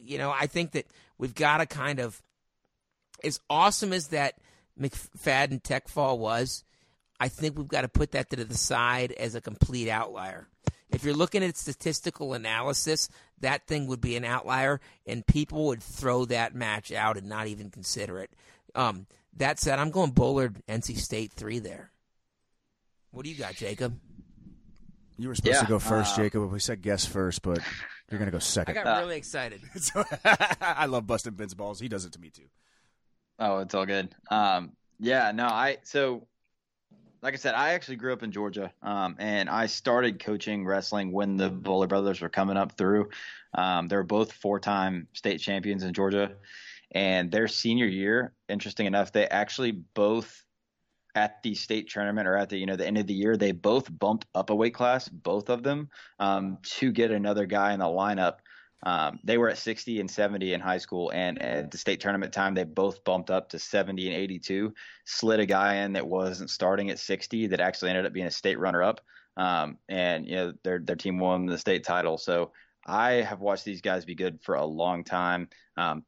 you 0.05 0.19
know, 0.19 0.31
I 0.31 0.47
think 0.47 0.73
that 0.73 0.87
we've 1.19 1.35
got 1.35 1.59
to 1.59 1.67
kind 1.67 1.99
of, 1.99 2.21
as 3.23 3.41
awesome 3.49 3.93
as 3.93 4.09
that 4.09 4.35
McFadden 4.81 5.63
Tech 5.63 5.89
Fall 5.89 6.19
was, 6.19 6.65
I 7.21 7.29
think 7.29 7.57
we've 7.57 7.69
got 7.69 7.83
to 7.83 7.89
put 7.89 8.13
that 8.13 8.31
to 8.31 8.45
the 8.45 8.55
side 8.55 9.13
as 9.13 9.35
a 9.35 9.41
complete 9.41 9.89
outlier. 9.89 10.49
If 10.91 11.05
you're 11.05 11.15
looking 11.15 11.43
at 11.43 11.57
statistical 11.57 12.35
analysis, 12.35 13.09
that 13.41 13.67
thing 13.67 13.87
would 13.87 14.01
be 14.01 14.17
an 14.17 14.25
outlier, 14.25 14.81
and 15.07 15.27
people 15.27 15.67
would 15.67 15.83
throw 15.83 16.25
that 16.27 16.55
match 16.55 16.93
out 16.93 17.17
and 17.17 17.29
not 17.29 17.47
even 17.47 17.71
consider 17.71 18.21
it. 18.21 18.31
Um, 18.75 19.07
that 19.37 19.59
said, 19.59 19.79
I'm 19.79 19.91
going 19.91 20.13
Bullard, 20.13 20.63
NC 20.69 20.99
State 20.99 21.33
three 21.33 21.59
there. 21.59 21.91
What 23.11 23.25
do 23.25 23.31
you 23.31 23.37
got, 23.37 23.55
Jacob? 23.55 23.99
You 25.17 25.29
were 25.29 25.35
supposed 25.35 25.55
yeah, 25.55 25.61
to 25.61 25.69
go 25.69 25.79
first, 25.79 26.15
uh, 26.15 26.23
Jacob. 26.23 26.51
We 26.51 26.59
said 26.59 26.83
guess 26.83 27.07
first, 27.07 27.43
but 27.43 27.61
you're 28.11 28.19
gonna 28.19 28.31
go 28.31 28.39
second. 28.39 28.79
I 28.79 28.83
got 28.83 29.01
really 29.01 29.17
excited. 29.17 29.61
I 30.61 30.87
love 30.87 31.07
busting 31.07 31.35
Vince 31.35 31.55
balls. 31.55 31.81
He 31.81 31.89
does 31.89 32.05
it 32.05 32.13
to 32.13 32.21
me 32.21 32.31
too. 32.31 32.49
Oh, 33.39 33.59
it's 33.59 33.75
all 33.75 33.87
good. 33.87 34.15
Um, 34.31 34.73
yeah, 35.01 35.33
no, 35.33 35.47
I 35.47 35.79
so 35.83 36.27
like 37.25 37.33
I 37.33 37.39
said, 37.39 37.55
I 37.55 37.73
actually 37.73 37.97
grew 37.97 38.13
up 38.13 38.23
in 38.23 38.33
Georgia, 38.33 38.71
um, 38.83 39.17
and 39.19 39.49
I 39.49 39.65
started 39.67 40.21
coaching 40.23 40.67
wrestling 40.67 41.11
when 41.11 41.39
the 41.39 41.49
Bullard 41.49 41.89
brothers 41.89 42.21
were 42.21 42.29
coming 42.29 42.59
up 42.59 42.77
through. 42.77 43.09
Um, 43.55 43.89
they 43.89 43.97
were 43.97 44.03
both 44.03 44.31
four-time 44.33 45.09
state 45.15 45.39
champions 45.39 45.85
in 45.85 45.95
Georgia, 45.95 46.33
and 46.91 47.31
their 47.31 47.49
senior 47.49 47.87
year, 47.87 48.35
interesting 48.49 48.85
enough, 48.85 49.11
they 49.11 49.27
actually 49.27 49.73
both 49.73 50.44
at 51.15 51.43
the 51.43 51.55
state 51.55 51.89
tournament 51.89 52.27
or 52.27 52.37
at 52.37 52.49
the 52.49 52.59
you 52.59 52.67
know 52.67 52.77
the 52.77 52.87
end 52.87 52.99
of 52.99 53.07
the 53.07 53.15
year, 53.15 53.37
they 53.37 53.53
both 53.53 53.97
bumped 53.99 54.27
up 54.35 54.51
a 54.51 54.55
weight 54.55 54.75
class, 54.75 55.09
both 55.09 55.49
of 55.49 55.63
them, 55.63 55.89
um, 56.19 56.59
to 56.63 56.93
get 56.93 57.11
another 57.11 57.47
guy 57.47 57.73
in 57.73 57.81
the 57.81 57.87
lineup. 57.87 58.39
Um, 58.87 59.19
they 59.25 59.39
were 59.39 59.49
at 59.49 59.57
60 59.57 60.01
and 60.01 60.11
70 60.11 60.53
in 60.53 60.61
high 60.61 60.79
school, 60.79 61.11
and 61.15 61.41
at 61.41 61.71
the 61.71 61.79
state 61.79 62.01
tournament 62.01 62.35
time, 62.35 62.55
they 62.55 62.65
both 62.65 63.03
bumped 63.05 63.31
up 63.31 63.49
to 63.51 63.59
70 63.59 64.09
and 64.09 64.17
82. 64.17 64.75
Slid 65.07 65.41
a 65.41 65.47
guy 65.47 65.77
in 65.77 65.95
that 65.95 66.07
wasn't 66.07 66.51
starting 66.51 66.91
at 66.91 66.99
60 66.99 67.47
that 67.47 67.61
actually 67.61 67.91
ended 67.91 68.05
up 68.05 68.13
being 68.13 68.27
a 68.27 68.31
state 68.31 68.59
runner-up, 68.59 69.01
um, 69.39 69.79
and 69.89 70.27
you 70.29 70.37
know 70.37 70.53
their 70.65 70.81
their 70.81 70.97
team 70.97 71.19
won 71.19 71.47
the 71.47 71.59
state 71.59 71.85
title. 71.85 72.19
So 72.19 72.53
I 72.87 73.13
have 73.13 73.41
watched 73.41 73.65
these 73.65 73.81
guys 73.81 74.05
be 74.05 74.15
good 74.15 74.41
for 74.43 74.57
a 74.57 74.67
long 74.67 75.05
time. 75.05 75.49
Um, 75.77 76.05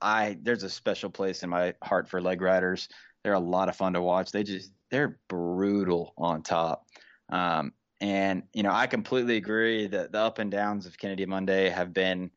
I 0.00 0.38
there's 0.42 0.62
a 0.62 0.70
special 0.70 1.10
place 1.10 1.42
in 1.42 1.50
my 1.50 1.74
heart 1.82 2.08
for 2.08 2.20
leg 2.20 2.40
riders. 2.40 2.88
They're 3.22 3.34
a 3.34 3.40
lot 3.40 3.68
of 3.68 3.76
fun 3.76 3.94
to 3.94 4.02
watch. 4.02 4.30
They 4.30 4.42
just 4.42 4.72
they're 4.90 5.18
brutal 5.28 6.14
on 6.16 6.42
top. 6.42 6.86
Um, 7.28 7.72
and 8.00 8.44
you 8.52 8.62
know, 8.62 8.70
I 8.70 8.86
completely 8.86 9.36
agree 9.36 9.86
that 9.88 10.12
the 10.12 10.18
up 10.18 10.38
and 10.38 10.50
downs 10.50 10.86
of 10.86 10.98
Kennedy 10.98 11.26
Monday 11.26 11.68
have 11.68 11.92
been. 11.92 12.30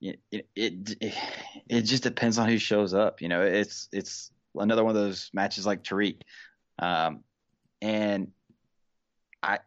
It, 0.00 0.20
it 0.30 0.96
it 1.68 1.82
just 1.82 2.02
depends 2.02 2.38
on 2.38 2.48
who 2.48 2.58
shows 2.58 2.92
up. 2.92 3.22
You 3.22 3.28
know, 3.28 3.42
it's 3.42 3.88
it's 3.92 4.30
another 4.54 4.84
one 4.84 4.94
of 4.94 5.02
those 5.02 5.30
matches 5.32 5.64
like 5.64 5.82
Tariq, 5.82 6.20
um, 6.78 7.20
and 7.80 8.32
I 9.42 9.60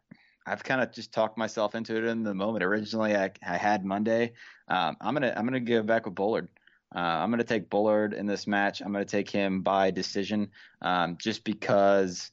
I've 0.48 0.64
kind 0.64 0.82
of 0.82 0.92
just 0.94 1.12
talked 1.12 1.38
myself 1.38 1.76
into 1.76 1.98
it 1.98 2.06
in 2.06 2.24
the 2.24 2.34
moment. 2.34 2.64
Originally, 2.64 3.16
I, 3.16 3.32
I 3.46 3.58
had 3.58 3.84
Monday. 3.84 4.34
Um, 4.70 4.96
I'm 5.02 5.14
gonna 5.14 5.34
I'm 5.36 5.46
gonna 5.46 5.60
go 5.60 5.84
back 5.84 6.06
with 6.06 6.16
Bullard. 6.16 6.48
Uh, 6.96 7.00
I'm 7.00 7.30
gonna 7.30 7.44
take 7.44 7.70
Bullard 7.70 8.14
in 8.14 8.26
this 8.26 8.48
match. 8.48 8.82
I'm 8.82 8.92
gonna 8.92 9.06
take 9.06 9.30
him 9.30 9.62
by 9.62 9.92
decision, 9.92 10.50
um, 10.82 11.18
just 11.20 11.44
because 11.44 12.32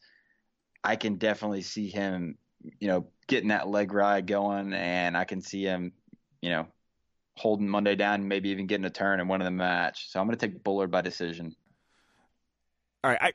I 0.82 0.97
can 0.97 1.16
definitely 1.16 1.62
see 1.62 1.89
him, 1.89 2.39
you 2.78 2.89
know, 2.89 3.09
getting 3.26 3.48
that 3.48 3.68
leg 3.68 3.93
ride 3.93 4.26
going, 4.26 4.72
and 4.72 5.16
I 5.16 5.24
can 5.24 5.40
see 5.40 5.64
him, 5.64 5.93
you 6.40 6.51
know, 6.51 6.66
holding 7.36 7.68
Monday 7.68 7.97
down, 7.97 8.28
maybe 8.28 8.51
even 8.51 8.66
getting 8.66 8.85
a 8.85 8.90
turn 8.90 9.18
and 9.18 9.28
winning 9.28 9.47
the 9.47 9.51
match. 9.51 10.10
So 10.10 10.20
I'm 10.20 10.26
gonna 10.26 10.36
take 10.36 10.62
Bullard 10.62 10.90
by 10.90 11.01
decision. 11.01 11.56
All 13.02 13.10
right, 13.10 13.20
I 13.20 13.32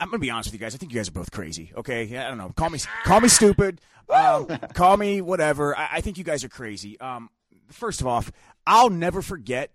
I'm 0.00 0.08
gonna 0.08 0.18
be 0.18 0.30
honest 0.30 0.48
with 0.48 0.54
you 0.54 0.64
guys. 0.64 0.74
I 0.74 0.78
think 0.78 0.92
you 0.92 0.98
guys 0.98 1.08
are 1.08 1.12
both 1.12 1.30
crazy. 1.30 1.72
Okay, 1.76 2.16
I 2.16 2.28
don't 2.28 2.38
know. 2.38 2.50
Call 2.50 2.70
me 2.70 2.78
call 3.04 3.20
me 3.20 3.28
stupid. 3.28 3.80
Um, 4.08 4.46
call 4.72 4.96
me 4.96 5.20
whatever. 5.20 5.76
I, 5.76 5.88
I, 5.94 6.00
think 6.00 6.16
you 6.16 6.22
guys 6.22 6.44
are 6.44 6.48
crazy. 6.48 6.96
Um, 7.00 7.28
first 7.72 8.00
of 8.00 8.06
all, 8.06 8.24
I'll 8.64 8.88
never 8.88 9.20
forget. 9.20 9.72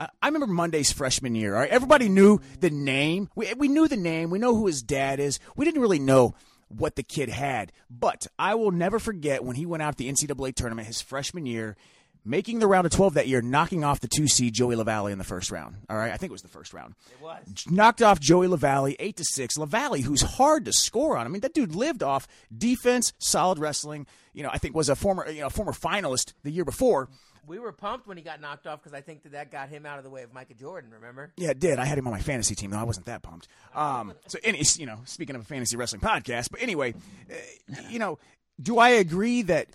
I 0.00 0.26
remember 0.26 0.46
Monday's 0.46 0.92
freshman 0.92 1.34
year. 1.34 1.54
All 1.54 1.60
right, 1.60 1.70
everybody 1.70 2.08
knew 2.08 2.40
the 2.60 2.70
name. 2.70 3.28
We 3.34 3.52
we 3.54 3.68
knew 3.68 3.88
the 3.88 3.96
name. 3.96 4.30
We 4.30 4.38
know 4.38 4.54
who 4.54 4.66
his 4.66 4.82
dad 4.82 5.20
is. 5.20 5.38
We 5.56 5.64
didn't 5.64 5.80
really 5.80 5.98
know 5.98 6.34
what 6.68 6.96
the 6.96 7.02
kid 7.02 7.28
had, 7.28 7.72
but 7.88 8.26
I 8.38 8.56
will 8.56 8.72
never 8.72 8.98
forget 8.98 9.44
when 9.44 9.56
he 9.56 9.66
went 9.66 9.82
out 9.82 9.90
at 9.90 9.96
the 9.96 10.10
NCAA 10.10 10.54
tournament 10.54 10.88
his 10.88 11.00
freshman 11.00 11.46
year 11.46 11.76
making 12.24 12.58
the 12.58 12.66
round 12.66 12.86
of 12.86 12.92
12 12.92 13.14
that 13.14 13.28
year, 13.28 13.42
knocking 13.42 13.84
off 13.84 14.00
the 14.00 14.08
two 14.08 14.26
seed 14.26 14.54
Joey 14.54 14.76
Lavallee 14.76 15.12
in 15.12 15.18
the 15.18 15.24
first 15.24 15.50
round. 15.50 15.76
All 15.90 15.96
right, 15.96 16.12
I 16.12 16.16
think 16.16 16.30
it 16.30 16.32
was 16.32 16.42
the 16.42 16.48
first 16.48 16.72
round. 16.72 16.94
It 17.10 17.22
was 17.22 17.36
knocked 17.68 18.02
off 18.02 18.18
Joey 18.18 18.48
Lavallee 18.48 18.96
eight 18.98 19.16
to 19.16 19.24
six. 19.24 19.58
Lavallee, 19.58 20.02
who's 20.02 20.22
hard 20.22 20.64
to 20.64 20.72
score 20.72 21.16
on. 21.16 21.26
I 21.26 21.28
mean, 21.28 21.42
that 21.42 21.54
dude 21.54 21.74
lived 21.74 22.02
off 22.02 22.26
defense, 22.56 23.12
solid 23.18 23.58
wrestling. 23.58 24.06
You 24.32 24.42
know, 24.42 24.50
I 24.52 24.58
think 24.58 24.74
was 24.74 24.88
a 24.88 24.96
former 24.96 25.28
you 25.28 25.42
know 25.42 25.50
former 25.50 25.72
finalist 25.72 26.32
the 26.42 26.50
year 26.50 26.64
before. 26.64 27.08
We 27.46 27.58
were 27.58 27.72
pumped 27.72 28.06
when 28.06 28.16
he 28.16 28.22
got 28.22 28.40
knocked 28.40 28.66
off 28.66 28.82
because 28.82 28.94
I 28.96 29.00
think 29.00 29.22
that 29.24 29.32
that 29.32 29.50
got 29.50 29.68
him 29.68 29.86
out 29.86 29.98
of 29.98 30.04
the 30.04 30.10
way 30.10 30.22
of 30.22 30.32
Micah 30.32 30.54
Jordan. 30.54 30.90
Remember? 30.90 31.32
Yeah, 31.36 31.50
it 31.50 31.58
did. 31.58 31.78
I 31.78 31.84
had 31.84 31.98
him 31.98 32.06
on 32.06 32.12
my 32.12 32.20
fantasy 32.20 32.54
team, 32.54 32.70
though. 32.70 32.78
I 32.78 32.84
wasn't 32.84 33.06
that 33.06 33.22
pumped. 33.22 33.48
Um, 33.74 34.14
so, 34.26 34.38
any, 34.42 34.62
you 34.76 34.86
know, 34.86 35.00
speaking 35.04 35.36
of 35.36 35.42
a 35.42 35.44
fantasy 35.44 35.76
wrestling 35.76 36.00
podcast, 36.00 36.50
but 36.50 36.62
anyway, 36.62 36.94
uh, 37.30 37.80
you 37.88 37.98
know, 37.98 38.18
do 38.60 38.78
I 38.78 38.90
agree 38.90 39.42
that 39.42 39.68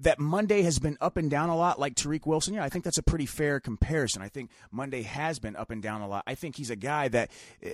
that 0.00 0.18
Monday 0.18 0.62
has 0.62 0.78
been 0.78 0.98
up 1.00 1.16
and 1.16 1.30
down 1.30 1.50
a 1.50 1.56
lot, 1.56 1.78
like 1.78 1.94
Tariq 1.94 2.26
Wilson. 2.26 2.54
Yeah, 2.54 2.64
I 2.64 2.68
think 2.68 2.84
that's 2.84 2.98
a 2.98 3.02
pretty 3.02 3.26
fair 3.26 3.60
comparison. 3.60 4.22
I 4.22 4.28
think 4.28 4.50
Monday 4.72 5.02
has 5.02 5.38
been 5.38 5.54
up 5.54 5.70
and 5.70 5.80
down 5.82 6.00
a 6.00 6.08
lot. 6.08 6.24
I 6.26 6.34
think 6.34 6.56
he's 6.56 6.70
a 6.70 6.76
guy 6.76 7.08
that 7.08 7.30
uh, 7.64 7.68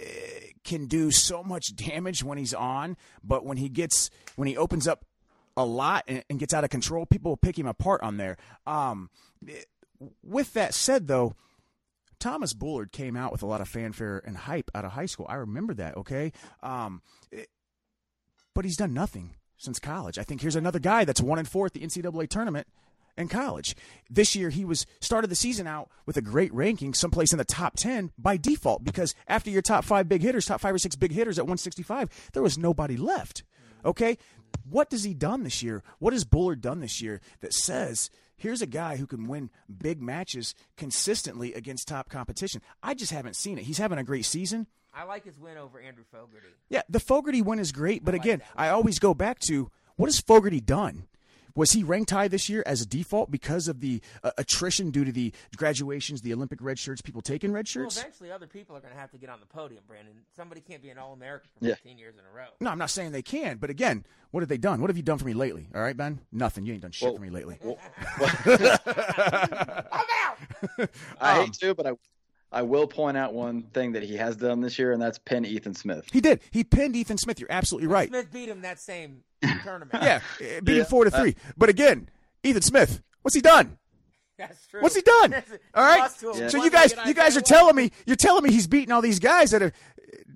can 0.64 0.86
do 0.86 1.10
so 1.10 1.42
much 1.42 1.74
damage 1.74 2.22
when 2.22 2.36
he's 2.36 2.52
on, 2.52 2.96
but 3.22 3.46
when 3.46 3.56
he 3.56 3.68
gets 3.68 4.10
when 4.36 4.48
he 4.48 4.56
opens 4.56 4.86
up 4.86 5.04
a 5.56 5.64
lot 5.64 6.04
and, 6.08 6.24
and 6.28 6.38
gets 6.38 6.54
out 6.54 6.64
of 6.64 6.70
control, 6.70 7.06
people 7.06 7.30
will 7.30 7.36
pick 7.36 7.58
him 7.58 7.66
apart 7.66 8.02
on 8.02 8.16
there. 8.16 8.36
Um, 8.66 9.10
with 10.22 10.52
that 10.54 10.74
said, 10.74 11.08
though. 11.08 11.34
Thomas 12.20 12.54
Bullard 12.54 12.90
came 12.90 13.16
out 13.16 13.32
with 13.32 13.42
a 13.42 13.46
lot 13.46 13.60
of 13.60 13.68
fanfare 13.68 14.22
and 14.24 14.34
hype 14.34 14.70
out 14.74 14.86
of 14.86 14.92
high 14.92 15.04
school. 15.04 15.26
I 15.28 15.34
remember 15.34 15.74
that, 15.74 15.94
okay? 15.98 16.32
Um, 16.62 17.02
but 18.54 18.64
he's 18.64 18.76
done 18.78 18.94
nothing 18.94 19.34
since 19.58 19.78
college. 19.78 20.18
I 20.18 20.22
think 20.22 20.40
here's 20.40 20.56
another 20.56 20.78
guy 20.78 21.04
that's 21.04 21.20
one 21.20 21.38
and 21.38 21.48
four 21.48 21.66
at 21.66 21.74
the 21.74 21.80
NCAA 21.80 22.28
tournament 22.28 22.66
in 23.16 23.28
college. 23.28 23.76
This 24.08 24.34
year, 24.34 24.50
he 24.50 24.64
was 24.64 24.86
started 25.00 25.28
the 25.28 25.36
season 25.36 25.66
out 25.66 25.90
with 26.06 26.16
a 26.16 26.22
great 26.22 26.52
ranking, 26.52 26.94
someplace 26.94 27.32
in 27.32 27.38
the 27.38 27.44
top 27.44 27.76
10 27.76 28.12
by 28.18 28.36
default, 28.36 28.84
because 28.84 29.14
after 29.28 29.50
your 29.50 29.62
top 29.62 29.84
five 29.84 30.08
big 30.08 30.22
hitters, 30.22 30.46
top 30.46 30.60
five 30.60 30.74
or 30.74 30.78
six 30.78 30.96
big 30.96 31.12
hitters 31.12 31.38
at 31.38 31.44
165, 31.44 32.30
there 32.32 32.42
was 32.42 32.58
nobody 32.58 32.96
left. 32.96 33.44
Okay? 33.84 34.18
What 34.68 34.90
does 34.90 35.04
he 35.04 35.14
done 35.14 35.42
this 35.42 35.62
year? 35.62 35.82
What 35.98 36.12
has 36.12 36.24
Bullard 36.24 36.60
done 36.60 36.80
this 36.80 37.02
year 37.02 37.20
that 37.40 37.52
says, 37.52 38.10
here's 38.36 38.62
a 38.62 38.66
guy 38.66 38.96
who 38.96 39.06
can 39.06 39.26
win 39.26 39.50
big 39.78 40.00
matches 40.00 40.54
consistently 40.76 41.52
against 41.54 41.88
top 41.88 42.08
competition? 42.08 42.62
I 42.82 42.94
just 42.94 43.12
haven't 43.12 43.36
seen 43.36 43.58
it. 43.58 43.64
He's 43.64 43.78
having 43.78 43.98
a 43.98 44.04
great 44.04 44.24
season. 44.24 44.66
I 44.94 45.04
like 45.04 45.24
his 45.24 45.38
win 45.38 45.58
over 45.58 45.80
Andrew 45.80 46.04
Fogarty. 46.10 46.46
Yeah, 46.68 46.82
the 46.88 47.00
Fogarty 47.00 47.42
win 47.42 47.58
is 47.58 47.72
great, 47.72 48.04
but 48.04 48.14
I 48.14 48.18
again, 48.18 48.42
I 48.56 48.68
always 48.68 48.98
go 48.98 49.12
back 49.12 49.40
to 49.48 49.70
what 49.96 50.06
has 50.06 50.20
Fogarty 50.20 50.60
done? 50.60 51.06
Was 51.56 51.72
he 51.72 51.84
ranked 51.84 52.10
high 52.10 52.26
this 52.26 52.48
year 52.48 52.64
as 52.66 52.80
a 52.80 52.86
default 52.86 53.30
because 53.30 53.68
of 53.68 53.80
the 53.80 54.00
uh, 54.24 54.32
attrition 54.38 54.90
due 54.90 55.04
to 55.04 55.12
the 55.12 55.32
graduations, 55.56 56.22
the 56.22 56.32
Olympic 56.32 56.60
red 56.60 56.78
shirts, 56.78 57.00
people 57.00 57.22
taking 57.22 57.52
red 57.52 57.68
shirts? 57.68 57.96
Well, 57.96 58.04
eventually, 58.04 58.32
other 58.32 58.46
people 58.48 58.76
are 58.76 58.80
going 58.80 58.92
to 58.92 58.98
have 58.98 59.12
to 59.12 59.18
get 59.18 59.30
on 59.30 59.38
the 59.38 59.46
podium, 59.46 59.84
Brandon. 59.86 60.14
Somebody 60.34 60.60
can't 60.60 60.82
be 60.82 60.90
an 60.90 60.98
All 60.98 61.12
American 61.12 61.50
for 61.56 61.64
yeah. 61.64 61.74
15 61.74 61.98
years 61.98 62.14
in 62.16 62.24
a 62.24 62.36
row. 62.36 62.48
No, 62.60 62.70
I'm 62.70 62.78
not 62.78 62.90
saying 62.90 63.12
they 63.12 63.22
can, 63.22 63.58
but 63.58 63.70
again, 63.70 64.04
what 64.32 64.40
have 64.40 64.48
they 64.48 64.58
done? 64.58 64.80
What 64.80 64.90
have 64.90 64.96
you 64.96 65.04
done 65.04 65.18
for 65.18 65.26
me 65.26 65.32
lately? 65.34 65.68
All 65.74 65.80
right, 65.80 65.96
Ben? 65.96 66.20
Nothing. 66.32 66.66
You 66.66 66.72
ain't 66.72 66.82
done 66.82 66.90
shit 66.90 67.06
well, 67.06 67.16
for 67.16 67.22
me 67.22 67.30
lately. 67.30 67.58
Well, 67.62 67.78
well. 68.20 68.30
I'm 69.92 70.06
out. 70.22 70.90
I 71.20 71.38
um, 71.38 71.44
hate 71.44 71.52
to, 71.54 71.74
but 71.74 71.86
I 71.86 71.92
I 72.54 72.62
will 72.62 72.86
point 72.86 73.16
out 73.16 73.34
one 73.34 73.62
thing 73.62 73.92
that 73.92 74.04
he 74.04 74.16
has 74.16 74.36
done 74.36 74.60
this 74.60 74.78
year, 74.78 74.92
and 74.92 75.02
that's 75.02 75.18
pin 75.18 75.44
Ethan 75.44 75.74
Smith. 75.74 76.06
He 76.12 76.20
did. 76.20 76.40
He 76.52 76.62
pinned 76.62 76.94
Ethan 76.94 77.18
Smith. 77.18 77.40
You're 77.40 77.50
absolutely 77.50 77.88
right. 77.88 78.08
Smith 78.08 78.32
beat 78.32 78.48
him 78.48 78.62
that 78.62 78.78
same 78.78 79.24
tournament. 79.64 80.02
yeah, 80.02 80.20
beat 80.38 80.74
yeah. 80.74 80.80
him 80.80 80.84
four 80.86 81.04
to 81.04 81.10
three. 81.10 81.30
Uh, 81.30 81.52
but 81.56 81.68
again, 81.68 82.08
Ethan 82.44 82.62
Smith, 82.62 83.02
what's 83.22 83.34
he 83.34 83.40
done? 83.40 83.76
That's 84.38 84.66
true. 84.68 84.80
What's 84.80 84.94
he 84.94 85.02
done? 85.02 85.34
all 85.74 85.84
right. 85.84 86.10
Yeah. 86.22 86.48
So 86.48 86.62
you 86.62 86.70
guys, 86.70 86.94
you 87.04 87.14
guys 87.14 87.36
are 87.36 87.40
telling 87.40 87.74
me, 87.74 87.90
you're 88.06 88.14
telling 88.14 88.44
me 88.44 88.52
he's 88.52 88.68
beating 88.68 88.92
all 88.92 89.02
these 89.02 89.18
guys 89.18 89.50
that 89.50 89.60
have 89.60 89.72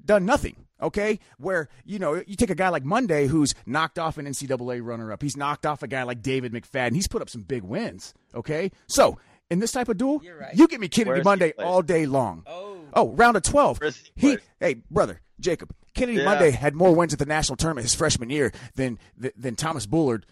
done 0.04 0.26
nothing. 0.26 0.56
Okay, 0.80 1.18
where 1.38 1.68
you 1.84 1.98
know 1.98 2.22
you 2.26 2.36
take 2.36 2.50
a 2.50 2.54
guy 2.54 2.68
like 2.68 2.84
Monday 2.84 3.26
who's 3.26 3.52
knocked 3.66 3.98
off 3.98 4.16
an 4.16 4.26
NCAA 4.26 4.80
runner-up. 4.80 5.22
He's 5.22 5.36
knocked 5.36 5.66
off 5.66 5.82
a 5.82 5.88
guy 5.88 6.04
like 6.04 6.22
David 6.22 6.52
McFadden. 6.52 6.94
He's 6.94 7.08
put 7.08 7.20
up 7.20 7.28
some 7.28 7.42
big 7.42 7.64
wins. 7.64 8.14
Okay, 8.32 8.70
so 8.86 9.18
in 9.50 9.58
this 9.58 9.72
type 9.72 9.88
of 9.88 9.96
duel, 9.96 10.20
right. 10.40 10.54
you 10.54 10.68
get 10.68 10.80
me 10.80 10.88
Kennedy 10.88 11.22
Monday 11.22 11.52
all 11.58 11.82
day 11.82 12.06
long. 12.06 12.42
Oh, 12.46 12.80
oh 12.92 13.10
round 13.12 13.36
of 13.36 13.42
12. 13.42 13.80
He, 14.14 14.30
he 14.30 14.38
hey, 14.60 14.82
brother, 14.90 15.20
Jacob, 15.40 15.74
Kennedy 15.94 16.18
yeah. 16.18 16.24
Monday 16.24 16.50
had 16.50 16.74
more 16.74 16.94
wins 16.94 17.12
at 17.12 17.18
the 17.18 17.26
national 17.26 17.56
tournament 17.56 17.84
his 17.84 17.94
freshman 17.94 18.30
year 18.30 18.52
than 18.74 18.98
than 19.16 19.56
Thomas 19.56 19.86
Bullard 19.86 20.26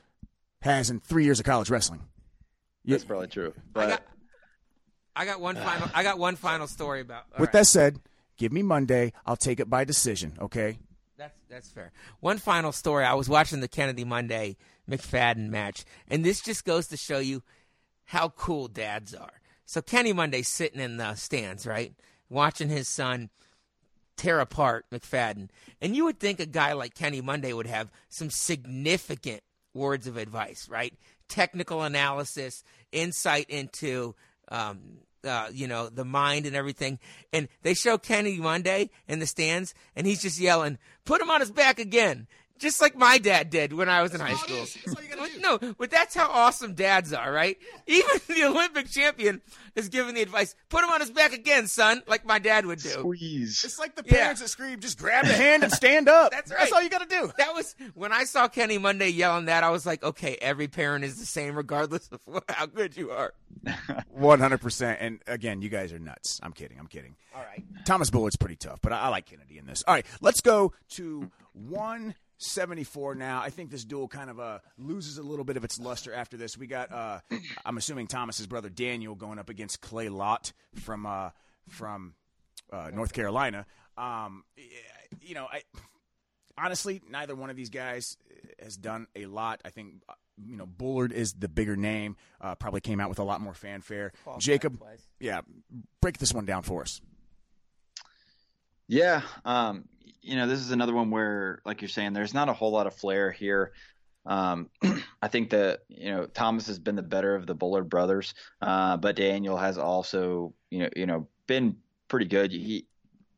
has 0.60 0.90
in 0.90 1.00
three 1.00 1.24
years 1.24 1.40
of 1.40 1.46
college 1.46 1.70
wrestling. 1.70 2.02
That's 2.84 3.02
yeah. 3.02 3.08
probably 3.08 3.28
true. 3.28 3.52
But 3.72 3.84
I 3.84 3.88
got, 3.88 4.02
I 5.16 5.24
got 5.24 5.40
one 5.40 5.56
final. 5.56 5.90
I 5.94 6.02
got 6.02 6.18
one 6.18 6.36
final 6.36 6.66
story 6.66 7.00
about. 7.00 7.24
With 7.32 7.48
right. 7.48 7.52
that 7.52 7.66
said, 7.66 8.00
give 8.36 8.52
me 8.52 8.62
Monday. 8.62 9.12
I'll 9.24 9.36
take 9.36 9.60
it 9.60 9.68
by 9.68 9.84
decision. 9.84 10.34
Okay. 10.40 10.78
That's 11.18 11.34
that's 11.48 11.70
fair. 11.70 11.92
One 12.20 12.38
final 12.38 12.72
story. 12.72 13.04
I 13.04 13.14
was 13.14 13.28
watching 13.28 13.60
the 13.60 13.68
Kennedy 13.68 14.04
Monday 14.04 14.56
McFadden 14.88 15.48
match, 15.48 15.84
and 16.08 16.24
this 16.24 16.40
just 16.40 16.64
goes 16.64 16.88
to 16.88 16.96
show 16.96 17.18
you 17.18 17.42
how 18.06 18.30
cool 18.30 18.68
dads 18.68 19.14
are. 19.14 19.40
So 19.64 19.82
Kenny 19.82 20.12
Monday's 20.12 20.48
sitting 20.48 20.80
in 20.80 20.96
the 20.96 21.14
stands, 21.14 21.66
right, 21.66 21.92
watching 22.28 22.68
his 22.68 22.88
son 22.88 23.30
tear 24.16 24.40
apart 24.40 24.86
McFadden, 24.90 25.48
and 25.80 25.94
you 25.94 26.04
would 26.04 26.18
think 26.18 26.40
a 26.40 26.46
guy 26.46 26.72
like 26.72 26.94
Kenny 26.94 27.20
Monday 27.20 27.52
would 27.52 27.66
have 27.66 27.90
some 28.08 28.30
significant 28.30 29.42
words 29.74 30.06
of 30.06 30.16
advice, 30.16 30.68
right? 30.70 30.94
Technical 31.28 31.82
analysis, 31.82 32.64
insight 32.92 33.50
into 33.50 34.14
um, 34.48 34.98
uh, 35.26 35.48
you 35.52 35.66
know, 35.66 35.88
the 35.88 36.04
mind 36.04 36.46
and 36.46 36.54
everything. 36.54 36.98
And 37.32 37.48
they 37.62 37.74
show 37.74 37.98
Kenny 37.98 38.38
Monday 38.38 38.90
in 39.08 39.18
the 39.18 39.26
stands, 39.26 39.74
and 39.94 40.06
he's 40.06 40.22
just 40.22 40.38
yelling, 40.38 40.78
"Put 41.04 41.20
him 41.20 41.30
on 41.30 41.40
his 41.40 41.50
back 41.50 41.78
again! 41.78 42.28
Just 42.58 42.80
like 42.80 42.96
my 42.96 43.18
dad 43.18 43.50
did 43.50 43.72
when 43.72 43.88
I 43.88 44.02
was 44.02 44.14
in 44.14 44.20
high 44.20 44.34
school. 44.34 44.66
No, 45.40 45.58
but 45.78 45.90
that's 45.90 46.14
how 46.14 46.28
awesome 46.28 46.74
dads 46.74 47.12
are, 47.12 47.32
right? 47.32 47.58
Yeah. 47.86 47.96
Even 47.96 48.20
the 48.28 48.44
Olympic 48.44 48.88
champion 48.88 49.42
is 49.74 49.88
giving 49.88 50.14
the 50.14 50.22
advice: 50.22 50.54
put 50.68 50.84
him 50.84 50.90
on 50.90 51.00
his 51.00 51.10
back 51.10 51.32
again, 51.32 51.66
son, 51.66 52.02
like 52.06 52.24
my 52.24 52.38
dad 52.38 52.66
would 52.66 52.80
do. 52.80 52.88
Squeeze. 52.88 53.62
It's 53.64 53.78
like 53.78 53.96
the 53.96 54.02
parents 54.02 54.40
yeah. 54.40 54.44
that 54.44 54.48
scream: 54.48 54.80
just 54.80 54.98
grab 54.98 55.26
the 55.26 55.32
hand 55.34 55.62
and 55.62 55.72
stand 55.72 56.08
up. 56.08 56.32
that's 56.32 56.50
right. 56.50 56.60
That's 56.60 56.72
all 56.72 56.82
you 56.82 56.90
got 56.90 57.08
to 57.08 57.08
do. 57.08 57.30
That 57.38 57.54
was 57.54 57.74
when 57.94 58.12
I 58.12 58.24
saw 58.24 58.48
Kenny 58.48 58.78
Monday 58.78 59.08
yelling 59.08 59.46
that. 59.46 59.64
I 59.64 59.70
was 59.70 59.86
like, 59.86 60.02
okay, 60.02 60.36
every 60.40 60.68
parent 60.68 61.04
is 61.04 61.18
the 61.18 61.26
same, 61.26 61.56
regardless 61.56 62.08
of 62.08 62.42
how 62.48 62.66
good 62.66 62.96
you 62.96 63.10
are. 63.10 63.34
One 64.10 64.40
hundred 64.40 64.60
percent. 64.60 64.98
And 65.00 65.20
again, 65.26 65.62
you 65.62 65.68
guys 65.68 65.92
are 65.92 65.98
nuts. 65.98 66.40
I'm 66.42 66.52
kidding. 66.52 66.78
I'm 66.78 66.86
kidding. 66.86 67.16
All 67.34 67.42
right. 67.42 67.64
Thomas 67.84 68.10
Bullard's 68.10 68.36
pretty 68.36 68.56
tough, 68.56 68.80
but 68.80 68.92
I, 68.92 69.02
I 69.02 69.08
like 69.08 69.26
Kennedy 69.26 69.58
in 69.58 69.66
this. 69.66 69.84
All 69.86 69.94
right, 69.94 70.06
let's 70.20 70.40
go 70.40 70.72
to 70.90 71.30
one 71.52 72.14
74 72.38 73.14
now. 73.14 73.40
I 73.40 73.50
think 73.50 73.70
this 73.70 73.84
duel 73.84 74.08
kind 74.08 74.30
of 74.30 74.38
uh, 74.40 74.58
loses 74.78 75.18
a 75.18 75.22
little 75.22 75.44
bit 75.44 75.56
of 75.56 75.64
its 75.64 75.78
luster 75.78 76.12
after 76.12 76.36
this. 76.36 76.56
We 76.56 76.66
got, 76.66 76.92
uh, 76.92 77.20
I'm 77.64 77.76
assuming 77.76 78.06
Thomas's 78.06 78.46
brother 78.46 78.68
Daniel 78.68 79.14
going 79.14 79.38
up 79.38 79.48
against 79.48 79.80
Clay 79.80 80.08
Lautt 80.08 80.52
from 80.74 81.06
uh, 81.06 81.30
from 81.68 82.14
uh, 82.72 82.90
North 82.92 83.12
Carolina. 83.12 83.66
Um, 83.96 84.44
you 85.20 85.34
know, 85.34 85.46
I 85.50 85.62
honestly 86.58 87.00
neither 87.08 87.34
one 87.34 87.50
of 87.50 87.56
these 87.56 87.70
guys 87.70 88.16
has 88.62 88.76
done 88.76 89.06
a 89.16 89.26
lot. 89.26 89.60
I 89.64 89.70
think 89.70 90.02
uh, 90.08 90.14
you 90.44 90.56
know 90.56 90.66
Bullard 90.66 91.12
is 91.12 91.32
the 91.32 91.48
bigger 91.48 91.76
name. 91.76 92.16
Uh, 92.40 92.54
probably 92.54 92.80
came 92.80 93.00
out 93.00 93.08
with 93.08 93.18
a 93.18 93.24
lot 93.24 93.40
more 93.40 93.54
fanfare. 93.54 94.12
Jacob, 94.38 94.78
yeah, 95.20 95.40
break 96.00 96.18
this 96.18 96.32
one 96.32 96.44
down 96.44 96.62
for 96.62 96.82
us. 96.82 97.00
Yeah, 98.88 99.22
um, 99.44 99.88
you 100.26 100.36
know, 100.36 100.48
this 100.48 100.60
is 100.60 100.72
another 100.72 100.92
one 100.92 101.10
where, 101.10 101.60
like 101.64 101.80
you're 101.80 101.88
saying, 101.88 102.12
there's 102.12 102.34
not 102.34 102.48
a 102.48 102.52
whole 102.52 102.72
lot 102.72 102.86
of 102.86 102.94
flair 102.94 103.30
here. 103.30 103.72
Um, 104.26 104.70
I 105.22 105.28
think 105.28 105.50
that 105.50 105.80
you 105.88 106.10
know 106.10 106.26
Thomas 106.26 106.66
has 106.66 106.80
been 106.80 106.96
the 106.96 107.02
better 107.02 107.36
of 107.36 107.46
the 107.46 107.54
Bullard 107.54 107.88
brothers, 107.88 108.34
uh, 108.60 108.96
but 108.96 109.16
Daniel 109.16 109.56
has 109.56 109.78
also 109.78 110.52
you 110.70 110.80
know 110.80 110.88
you 110.96 111.06
know 111.06 111.28
been 111.46 111.76
pretty 112.08 112.26
good. 112.26 112.50
He, 112.50 112.86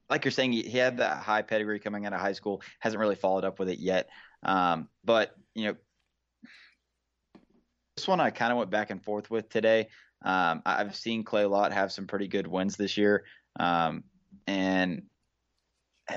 like 0.09 0.25
you're 0.25 0.33
saying, 0.33 0.53
he, 0.53 0.71
had 0.71 0.97
that 0.97 1.19
high 1.19 1.43
pedigree 1.43 1.79
coming 1.79 2.07
out 2.07 2.15
of 2.15 2.21
high 2.21 2.33
school, 2.33 2.63
hasn't 2.81 3.01
really 3.01 3.17
followed 3.17 3.45
up 3.45 3.59
with 3.59 3.69
it 3.69 3.79
yet. 3.79 4.09
Um, 4.43 4.89
but 5.05 5.37
you 5.55 5.67
know, 5.67 5.77
this 7.97 8.09
one 8.09 8.19
I 8.19 8.31
kind 8.31 8.51
of 8.51 8.59
went 8.59 8.71
back 8.71 8.89
and 8.91 9.05
forth 9.05 9.31
with 9.31 9.51
today. 9.51 9.89
Um, 10.25 10.63
I've 10.65 10.97
seen 10.97 11.23
Clay 11.23 11.45
Lautt 11.45 11.73
have 11.73 11.93
some 11.93 12.07
pretty 12.07 12.29
good 12.29 12.47
wins 12.47 12.77
this 12.77 12.97
year, 12.97 13.25
um, 13.61 14.05
and 14.47 15.03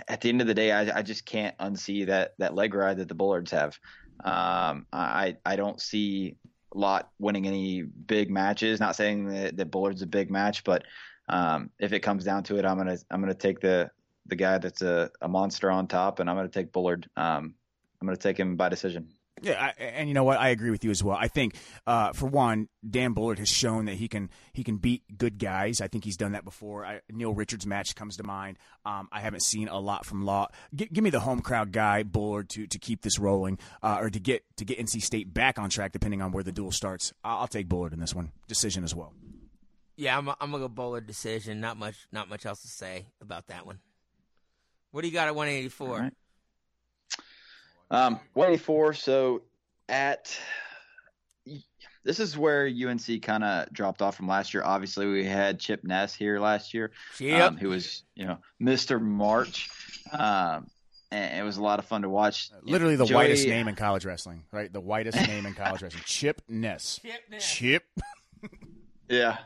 at 0.08 0.22
the 0.22 0.30
end 0.30 0.42
of 0.42 0.48
the 0.48 0.54
day, 0.54 0.72
I, 0.72 1.00
I, 1.00 1.02
just 1.02 1.26
can't 1.26 1.58
unsee 1.58 2.06
that 2.08 2.34
that 2.38 2.56
leg 2.56 2.74
ride 2.74 2.98
that 2.98 3.08
the 3.08 3.16
Bullards 3.16 3.52
have. 3.52 3.78
Um, 4.24 4.86
I 4.94 5.38
I 5.46 5.56
don't 5.56 5.82
see 5.82 6.38
Lautt 6.74 7.10
winning 7.20 7.48
any 7.48 7.84
big 7.84 8.30
matches. 8.30 8.80
Not 8.80 8.96
saying 8.96 9.28
that, 9.28 9.58
that 9.58 9.72
Bullard's 9.72 10.02
a 10.02 10.08
big 10.08 10.32
match, 10.32 10.64
but 10.64 10.84
um, 11.30 11.70
if 11.80 11.94
it 11.94 12.02
comes 12.02 12.24
down 12.24 12.44
to 12.44 12.58
it, 12.58 12.66
I'm 12.66 12.78
gonna 12.78 12.98
I'm 13.10 13.22
gonna 13.22 13.34
take 13.34 13.60
the 13.60 13.90
the 14.28 14.36
guy 14.36 14.58
that's 14.58 14.82
a, 14.82 15.10
a 15.22 15.28
monster 15.28 15.70
on 15.72 15.88
top, 15.88 16.20
and 16.20 16.30
I'm 16.30 16.36
gonna 16.36 16.50
take 16.50 16.72
Bullard. 16.72 17.10
Um, 17.18 17.56
I'm 18.00 18.08
gonna 18.08 18.18
take 18.18 18.40
him 18.40 18.56
by 18.56 18.70
decision. 18.70 19.10
Yeah, 19.44 19.60
I, 19.60 19.82
and 19.82 20.08
you 20.08 20.14
know 20.14 20.24
what? 20.24 20.40
I 20.40 20.50
agree 20.50 20.70
with 20.70 20.84
you 20.84 20.92
as 20.92 21.04
well. 21.04 21.18
I 21.20 21.28
think, 21.28 21.56
uh, 21.88 22.14
for 22.14 22.28
one, 22.28 22.70
Dan 22.88 23.14
Bullard 23.14 23.40
has 23.40 23.50
shown 23.50 23.86
that 23.86 23.96
he 23.96 24.08
can 24.08 24.30
he 24.54 24.64
can 24.64 24.78
beat 24.78 25.02
good 25.18 25.40
guys. 25.40 25.82
I 25.82 25.88
think 25.88 26.04
he's 26.04 26.16
done 26.16 26.34
that 26.34 26.46
before. 26.46 26.86
I, 26.86 27.02
Neil 27.10 27.34
Richards' 27.34 27.66
match 27.66 27.96
comes 27.96 28.18
to 28.18 28.24
mind. 28.24 28.60
Um, 28.86 29.10
I 29.12 29.20
haven't 29.20 29.42
seen 29.42 29.68
a 29.68 29.80
lot 29.80 30.06
from 30.06 30.26
Law. 30.26 30.48
G- 30.76 30.90
give 30.94 31.04
me 31.04 31.10
the 31.10 31.22
home 31.22 31.42
crowd 31.42 31.72
guy 31.72 32.04
Bullard 32.04 32.50
to 32.50 32.68
to 32.68 32.78
keep 32.78 33.02
this 33.02 33.18
rolling, 33.18 33.58
uh, 33.82 33.98
or 34.00 34.12
to 34.12 34.20
get 34.20 34.44
to 34.58 34.66
get 34.66 34.78
NC 34.78 35.02
State 35.02 35.34
back 35.34 35.58
on 35.58 35.72
track, 35.72 35.92
depending 35.92 36.22
on 36.22 36.32
where 36.32 36.44
the 36.44 36.52
duel 36.52 36.72
starts. 36.72 37.12
I'll, 37.24 37.40
I'll 37.40 37.48
take 37.48 37.68
Bullard 37.68 37.94
in 37.94 38.00
this 38.00 38.14
one. 38.14 38.32
Decision 38.48 38.84
as 38.84 38.94
well. 38.94 39.14
Yeah, 39.96 40.18
I'm 40.18 40.28
a, 40.28 40.36
I'm 40.40 40.52
gonna 40.52 40.64
go 40.64 40.68
Bullard 40.70 41.08
decision. 41.08 41.60
Not 41.60 41.78
much 41.78 41.96
not 42.12 42.30
much 42.30 42.46
else 42.46 42.62
to 42.62 42.68
say 42.68 43.08
about 43.22 43.48
that 43.48 43.66
one. 43.66 43.80
What 44.92 45.02
do 45.02 45.08
you 45.08 45.14
got 45.14 45.28
at 45.28 45.36
184? 45.36 46.12
Um, 47.92 48.20
184. 48.34 48.94
So 48.94 49.44
at 49.88 50.40
this 52.04 52.20
is 52.20 52.38
where 52.38 52.66
UNC 52.66 53.22
kind 53.22 53.44
of 53.44 53.72
dropped 53.72 54.02
off 54.02 54.16
from 54.16 54.28
last 54.28 54.54
year. 54.54 54.64
Obviously, 54.64 55.06
we 55.06 55.24
had 55.24 55.60
Chip 55.60 55.84
Ness 55.84 56.16
here 56.16 56.40
last 56.40 56.74
year, 56.74 56.92
yep. 57.20 57.50
um, 57.50 57.58
who 57.58 57.70
was 57.70 58.04
you 58.16 58.26
know 58.26 58.38
Mr. 58.62 59.00
March. 59.00 59.70
Um, 60.12 60.68
and 61.12 61.40
it 61.40 61.44
was 61.44 61.58
a 61.58 61.62
lot 61.62 61.78
of 61.78 61.86
fun 61.86 62.04
to 62.04 62.10
watch. 62.10 62.50
Literally 62.64 62.96
the 62.96 63.06
Joey, 63.06 63.16
whitest 63.16 63.46
name 63.46 63.68
in 63.68 63.76
college 63.76 64.06
wrestling, 64.06 64.46
right? 64.52 64.72
The 64.72 64.80
whitest 64.80 65.18
name 65.28 65.46
in 65.46 65.54
college 65.54 65.82
wrestling. 65.82 66.04
Chip 66.06 66.42
Ness. 66.48 67.00
Chip. 67.04 67.22
Ness. 67.30 67.54
Chip. 67.54 67.84
yeah. 69.10 69.38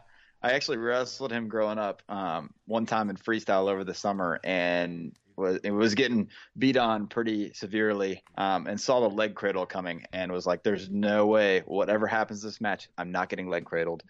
I 0.44 0.52
actually 0.52 0.78
wrestled 0.78 1.32
him 1.32 1.48
growing 1.48 1.80
up 1.80 2.04
um, 2.08 2.52
one 2.68 2.86
time 2.86 3.10
in 3.10 3.18
freestyle 3.18 3.68
over 3.68 3.84
the 3.84 3.96
summer, 3.96 4.40
and 4.44 5.18
was 5.38 5.60
it 5.64 5.72
was 5.72 5.96
getting 5.96 6.30
beat 6.58 6.78
on 6.78 7.08
pretty 7.08 7.54
severely 7.54 8.24
um, 8.38 8.68
and 8.68 8.80
saw 8.80 9.02
the 9.02 9.10
leg 9.10 9.36
cradle 9.36 9.66
coming 9.66 10.06
and 10.14 10.32
was 10.32 10.46
like, 10.46 10.64
"There's 10.64 10.90
no 10.90 11.26
way, 11.28 11.62
whatever 11.66 12.08
happens 12.08 12.42
this 12.42 12.62
match, 12.62 12.90
I'm 12.98 13.12
not 13.12 13.30
getting 13.30 13.50
leg 13.50 13.66
cradled." 13.66 14.04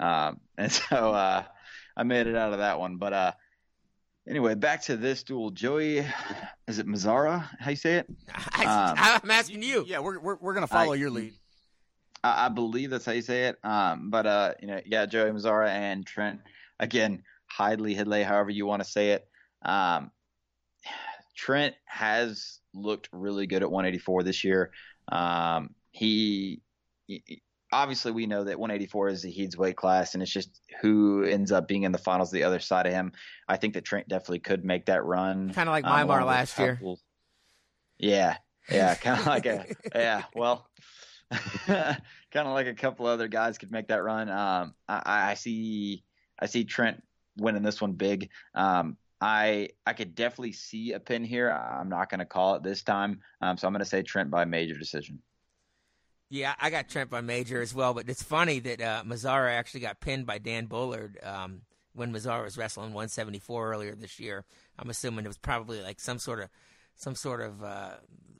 Um, 0.00 0.40
and 0.58 0.70
so 0.70 1.12
uh, 1.12 1.44
I 1.96 2.02
made 2.02 2.26
it 2.26 2.36
out 2.36 2.52
of 2.52 2.58
that 2.58 2.78
one. 2.78 2.96
But 2.96 3.12
uh, 3.12 3.32
anyway, 4.28 4.54
back 4.54 4.82
to 4.82 4.96
this 4.96 5.22
duel. 5.22 5.50
Joey, 5.50 6.06
is 6.66 6.78
it 6.78 6.86
Mazzara? 6.86 7.48
How 7.58 7.70
you 7.70 7.76
say 7.76 7.96
it? 7.96 8.06
I, 8.32 8.94
am 8.96 9.20
um, 9.24 9.30
asking 9.30 9.62
you. 9.62 9.84
Yeah, 9.86 10.00
we're 10.00 10.18
we're, 10.18 10.36
we're 10.36 10.54
gonna 10.54 10.66
follow 10.66 10.92
I, 10.92 10.96
your 10.96 11.10
lead. 11.10 11.34
I, 12.24 12.46
I, 12.46 12.48
believe 12.48 12.90
that's 12.90 13.04
how 13.04 13.12
you 13.12 13.22
say 13.22 13.46
it. 13.46 13.58
Um, 13.64 14.10
but 14.10 14.26
uh, 14.26 14.54
you 14.60 14.68
know, 14.68 14.80
yeah, 14.86 15.06
Joey 15.06 15.30
Mazzara 15.30 15.68
and 15.68 16.06
Trent 16.06 16.40
again, 16.78 17.22
Hidley, 17.58 17.96
Hidley, 17.96 18.24
however 18.24 18.50
you 18.50 18.66
want 18.66 18.82
to 18.82 18.88
say 18.88 19.10
it. 19.10 19.28
Um, 19.64 20.10
Trent 21.42 21.74
has 21.86 22.60
looked 22.72 23.08
really 23.10 23.48
good 23.48 23.64
at 23.64 23.70
184 23.70 24.22
this 24.22 24.44
year. 24.44 24.70
Um, 25.10 25.74
he, 25.90 26.62
he, 27.08 27.42
obviously 27.72 28.12
we 28.12 28.26
know 28.26 28.44
that 28.44 28.60
184 28.60 29.08
is 29.08 29.22
the 29.22 29.30
Heed's 29.32 29.56
weight 29.56 29.74
class, 29.74 30.14
and 30.14 30.22
it's 30.22 30.30
just 30.30 30.60
who 30.80 31.24
ends 31.24 31.50
up 31.50 31.66
being 31.66 31.82
in 31.82 31.90
the 31.90 31.98
finals 31.98 32.30
the 32.30 32.44
other 32.44 32.60
side 32.60 32.86
of 32.86 32.92
him. 32.92 33.10
I 33.48 33.56
think 33.56 33.74
that 33.74 33.84
Trent 33.84 34.06
definitely 34.06 34.38
could 34.38 34.64
make 34.64 34.86
that 34.86 35.04
run. 35.04 35.52
Kind 35.52 35.68
of 35.68 35.72
like 35.72 35.84
um, 35.84 36.06
Mymar 36.06 36.24
last 36.24 36.56
year. 36.60 36.80
Yeah, 37.98 38.36
yeah, 38.70 38.94
kind 39.00 39.18
of 39.18 39.26
like 39.26 39.46
a 39.46 39.66
yeah. 39.96 40.22
Well, 40.36 40.70
kind 41.66 41.96
of 42.34 42.52
like 42.52 42.68
a 42.68 42.74
couple 42.74 43.06
other 43.06 43.26
guys 43.26 43.58
could 43.58 43.72
make 43.72 43.88
that 43.88 44.04
run. 44.04 44.28
Um, 44.28 44.74
I, 44.88 45.32
I 45.32 45.34
see, 45.34 46.04
I 46.38 46.46
see 46.46 46.62
Trent 46.62 47.02
winning 47.36 47.64
this 47.64 47.80
one 47.80 47.94
big. 47.94 48.30
Um, 48.54 48.96
I 49.22 49.68
I 49.86 49.92
could 49.92 50.16
definitely 50.16 50.52
see 50.52 50.92
a 50.92 51.00
pin 51.00 51.24
here. 51.24 51.48
I'm 51.48 51.88
not 51.88 52.10
going 52.10 52.18
to 52.18 52.26
call 52.26 52.56
it 52.56 52.64
this 52.64 52.82
time, 52.82 53.20
um, 53.40 53.56
so 53.56 53.68
I'm 53.68 53.72
going 53.72 53.84
to 53.84 53.88
say 53.88 54.02
Trent 54.02 54.30
by 54.30 54.44
major 54.44 54.76
decision. 54.76 55.20
Yeah, 56.28 56.54
I 56.58 56.70
got 56.70 56.88
Trent 56.88 57.08
by 57.08 57.20
major 57.20 57.62
as 57.62 57.72
well, 57.72 57.94
but 57.94 58.08
it's 58.08 58.22
funny 58.22 58.58
that 58.58 58.80
uh, 58.80 59.04
Mazzara 59.06 59.52
actually 59.52 59.80
got 59.80 60.00
pinned 60.00 60.26
by 60.26 60.38
Dan 60.38 60.66
Bullard 60.66 61.18
um, 61.22 61.60
when 61.94 62.12
Mazzara 62.12 62.42
was 62.42 62.58
wrestling 62.58 62.86
174 62.86 63.72
earlier 63.72 63.94
this 63.94 64.18
year. 64.18 64.44
I'm 64.76 64.90
assuming 64.90 65.24
it 65.24 65.28
was 65.28 65.38
probably 65.38 65.82
like 65.82 66.00
some 66.00 66.18
sort 66.18 66.40
of 66.40 66.48
some 66.96 67.14
sort 67.14 67.42
of 67.42 67.62
uh, 67.62 67.90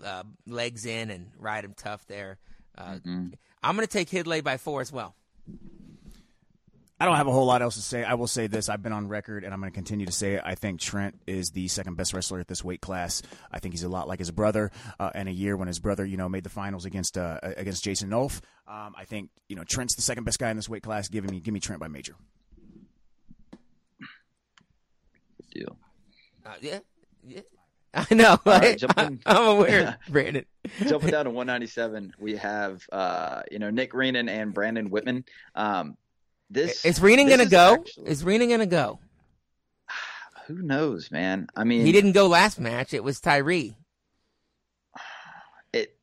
uh, 0.05 0.25
legs 0.49 0.85
in 0.85 1.11
and 1.11 1.31
ride 1.39 1.65
him 1.65 1.75
tough 1.77 2.05
there. 2.09 2.39
Uh, 2.77 2.95
mm-hmm. 2.95 3.27
I'm 3.63 3.77
going 3.77 3.87
to 3.87 3.93
take 3.93 4.11
Hidley 4.11 4.43
by 4.43 4.57
four 4.57 4.81
as 4.81 4.91
well. 4.91 5.15
I 7.03 7.05
don't 7.05 7.17
have 7.17 7.27
a 7.27 7.33
whole 7.33 7.47
lot 7.47 7.63
else 7.63 7.75
to 7.75 7.83
say. 7.83 8.05
I 8.05 8.15
will 8.15 8.29
say 8.29 8.47
this: 8.47 8.69
I've 8.69 8.81
been 8.81 8.93
on 8.93 9.09
record, 9.09 9.43
and 9.43 9.53
I'm 9.53 9.59
going 9.59 9.73
to 9.73 9.75
continue 9.75 10.07
to 10.07 10.13
say 10.13 10.35
it. 10.35 10.43
I 10.45 10.55
think 10.55 10.79
Trent 10.79 11.21
is 11.27 11.51
the 11.51 11.67
second 11.67 11.97
best 11.97 12.15
wrestler 12.15 12.39
at 12.39 12.47
this 12.47 12.63
weight 12.63 12.81
class. 12.81 13.23
I 13.51 13.59
think 13.59 13.75
he's 13.75 13.83
a 13.83 13.89
lot 13.89 14.07
like 14.07 14.21
his 14.21 14.31
brother. 14.31 14.71
Uh, 15.01 15.11
and 15.13 15.29
a 15.29 15.33
year 15.33 15.57
when 15.57 15.67
his 15.67 15.81
brother, 15.81 16.05
you 16.05 16.17
know, 16.17 16.29
made 16.29 16.45
the 16.45 16.49
finals 16.49 16.85
against 16.85 17.19
uh, 17.19 17.41
against 17.43 17.83
Jason 17.83 18.09
Nolf, 18.09 18.41
um, 18.69 18.95
I 18.97 19.05
think 19.05 19.31
you 19.49 19.57
know 19.57 19.65
Trent's 19.69 19.97
the 19.97 20.03
second 20.03 20.23
best 20.23 20.39
guy 20.39 20.51
in 20.51 20.57
this 20.57 20.69
weight 20.69 20.85
class. 20.85 21.09
Give 21.09 21.29
me 21.29 21.41
give 21.41 21.53
me 21.53 21.59
Trent 21.59 21.81
by 21.81 21.89
major. 21.89 22.15
Deal. 25.53 25.77
Uh, 26.47 26.55
yeah, 26.61 26.79
yeah. 27.27 27.41
I 27.95 28.15
know. 28.15 28.39
Right, 28.47 28.81
I, 28.97 29.03
am 29.03 29.21
aware, 29.27 29.99
Brandon. 30.09 30.47
jumping 30.87 31.11
down 31.11 31.25
to 31.25 31.31
197, 31.31 32.15
we 32.19 32.37
have 32.37 32.87
uh, 32.93 33.43
you 33.51 33.59
know 33.59 33.71
Nick 33.71 33.93
Reenan 33.93 34.31
and 34.31 34.55
Brandon 34.55 34.89
Whitman. 34.89 35.25
Um, 35.57 35.97
this 36.53 36.85
is 36.85 36.99
Reenan 37.01 37.29
gonna 37.29 37.47
go? 37.47 37.75
Actually, 37.75 38.09
is 38.09 38.25
Reenan 38.25 38.51
gonna 38.51 38.67
go? 38.67 39.01
Who 40.47 40.63
knows, 40.63 41.11
man? 41.11 41.49
I 41.57 41.65
mean, 41.65 41.87
he 41.87 41.93
didn't 41.93 42.13
go 42.13 42.27
last 42.29 42.61
match. 42.61 42.93
It 42.93 43.03
was 43.03 43.21
Tyree. 43.21 43.77
It. 45.73 45.97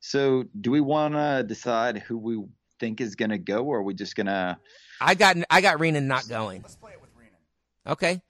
So, 0.00 0.44
do 0.60 0.70
we 0.70 0.80
want 0.80 1.14
to 1.14 1.44
decide 1.46 1.98
who 1.98 2.18
we 2.18 2.44
think 2.80 3.00
is 3.00 3.14
gonna 3.14 3.38
go, 3.38 3.64
or 3.64 3.78
are 3.78 3.82
we 3.82 3.94
just 3.94 4.16
gonna? 4.16 4.58
I 5.00 5.14
got 5.14 5.36
I 5.48 5.60
got 5.60 5.78
Reenan 5.78 6.04
not 6.04 6.28
going. 6.28 6.62
Let's 6.62 6.76
play 6.76 6.92
it 6.92 7.00
with 7.00 7.10
Reenan. 7.16 7.92
Okay. 7.92 8.20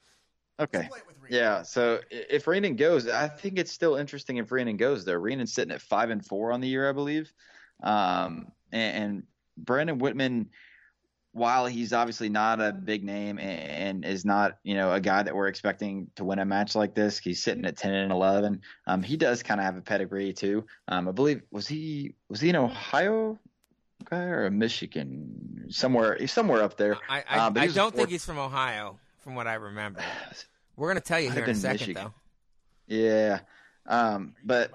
Okay. 0.60 0.88
Yeah. 1.28 1.62
So 1.62 2.00
if 2.10 2.44
Reenan 2.44 2.76
goes, 2.76 3.08
I 3.08 3.28
think 3.28 3.58
it's 3.58 3.72
still 3.72 3.96
interesting 3.96 4.36
if 4.36 4.50
Reenan 4.50 4.76
goes 4.76 5.04
there. 5.04 5.18
Reenan's 5.20 5.52
sitting 5.52 5.72
at 5.72 5.80
five 5.80 6.10
and 6.10 6.24
four 6.24 6.52
on 6.52 6.60
the 6.60 6.68
year, 6.68 6.88
I 6.88 6.92
believe. 6.92 7.32
Um, 7.82 8.52
and, 8.72 9.04
and 9.04 9.22
Brandon 9.56 9.98
Whitman 9.98 10.50
while 11.34 11.66
he's 11.66 11.92
obviously 11.92 12.28
not 12.28 12.60
a 12.60 12.72
big 12.72 13.02
name 13.02 13.38
and, 13.40 14.04
is 14.04 14.24
not, 14.24 14.58
you 14.62 14.74
know, 14.74 14.92
a 14.92 15.00
guy 15.00 15.22
that 15.22 15.34
we're 15.34 15.48
expecting 15.48 16.08
to 16.14 16.24
win 16.24 16.38
a 16.38 16.44
match 16.44 16.76
like 16.76 16.94
this, 16.94 17.18
he's 17.18 17.42
sitting 17.42 17.64
at 17.64 17.76
10 17.76 17.92
and 17.92 18.12
11. 18.12 18.62
Um, 18.86 19.02
he 19.02 19.16
does 19.16 19.42
kind 19.42 19.60
of 19.60 19.66
have 19.66 19.76
a 19.76 19.80
pedigree 19.80 20.32
too. 20.32 20.64
Um, 20.86 21.08
I 21.08 21.12
believe 21.12 21.42
was 21.50 21.66
he 21.66 22.14
was 22.28 22.40
he 22.40 22.50
in 22.50 22.56
Ohio 22.56 23.36
guy 24.04 24.22
or 24.24 24.46
a 24.46 24.50
Michigan 24.50 25.66
somewhere 25.70 26.24
somewhere 26.28 26.62
up 26.62 26.76
there. 26.76 26.96
I 27.08 27.24
I, 27.28 27.38
um, 27.38 27.54
I 27.56 27.66
don't 27.66 27.94
think 27.94 28.10
he's 28.10 28.24
from 28.24 28.38
Ohio, 28.38 28.98
from 29.18 29.34
what 29.34 29.48
I 29.48 29.54
remember. 29.54 30.02
We're 30.76 30.88
gonna 30.88 31.00
tell 31.00 31.20
you 31.20 31.30
here 31.30 31.44
in 31.44 31.50
a 31.50 31.54
second, 31.54 31.80
Michigan. 31.80 32.04
though. 32.04 32.14
Yeah, 32.86 33.40
um, 33.86 34.34
but 34.44 34.70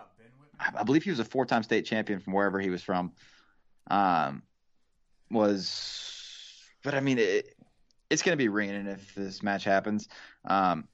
I 0.59 0.83
believe 0.83 1.03
he 1.03 1.09
was 1.09 1.19
a 1.19 1.25
four-time 1.25 1.63
state 1.63 1.85
champion 1.85 2.19
from 2.19 2.33
wherever 2.33 2.59
he 2.59 2.69
was 2.69 2.83
from. 2.83 3.13
Um, 3.89 4.43
was, 5.31 6.18
but 6.83 6.93
I 6.93 6.99
mean, 6.99 7.19
it, 7.19 7.55
it's 8.09 8.23
going 8.23 8.37
to 8.37 8.43
be 8.43 8.49
Reenan 8.49 8.87
if 8.87 9.13
this 9.15 9.43
match 9.43 9.63
happens. 9.63 10.07
Um, 10.45 10.87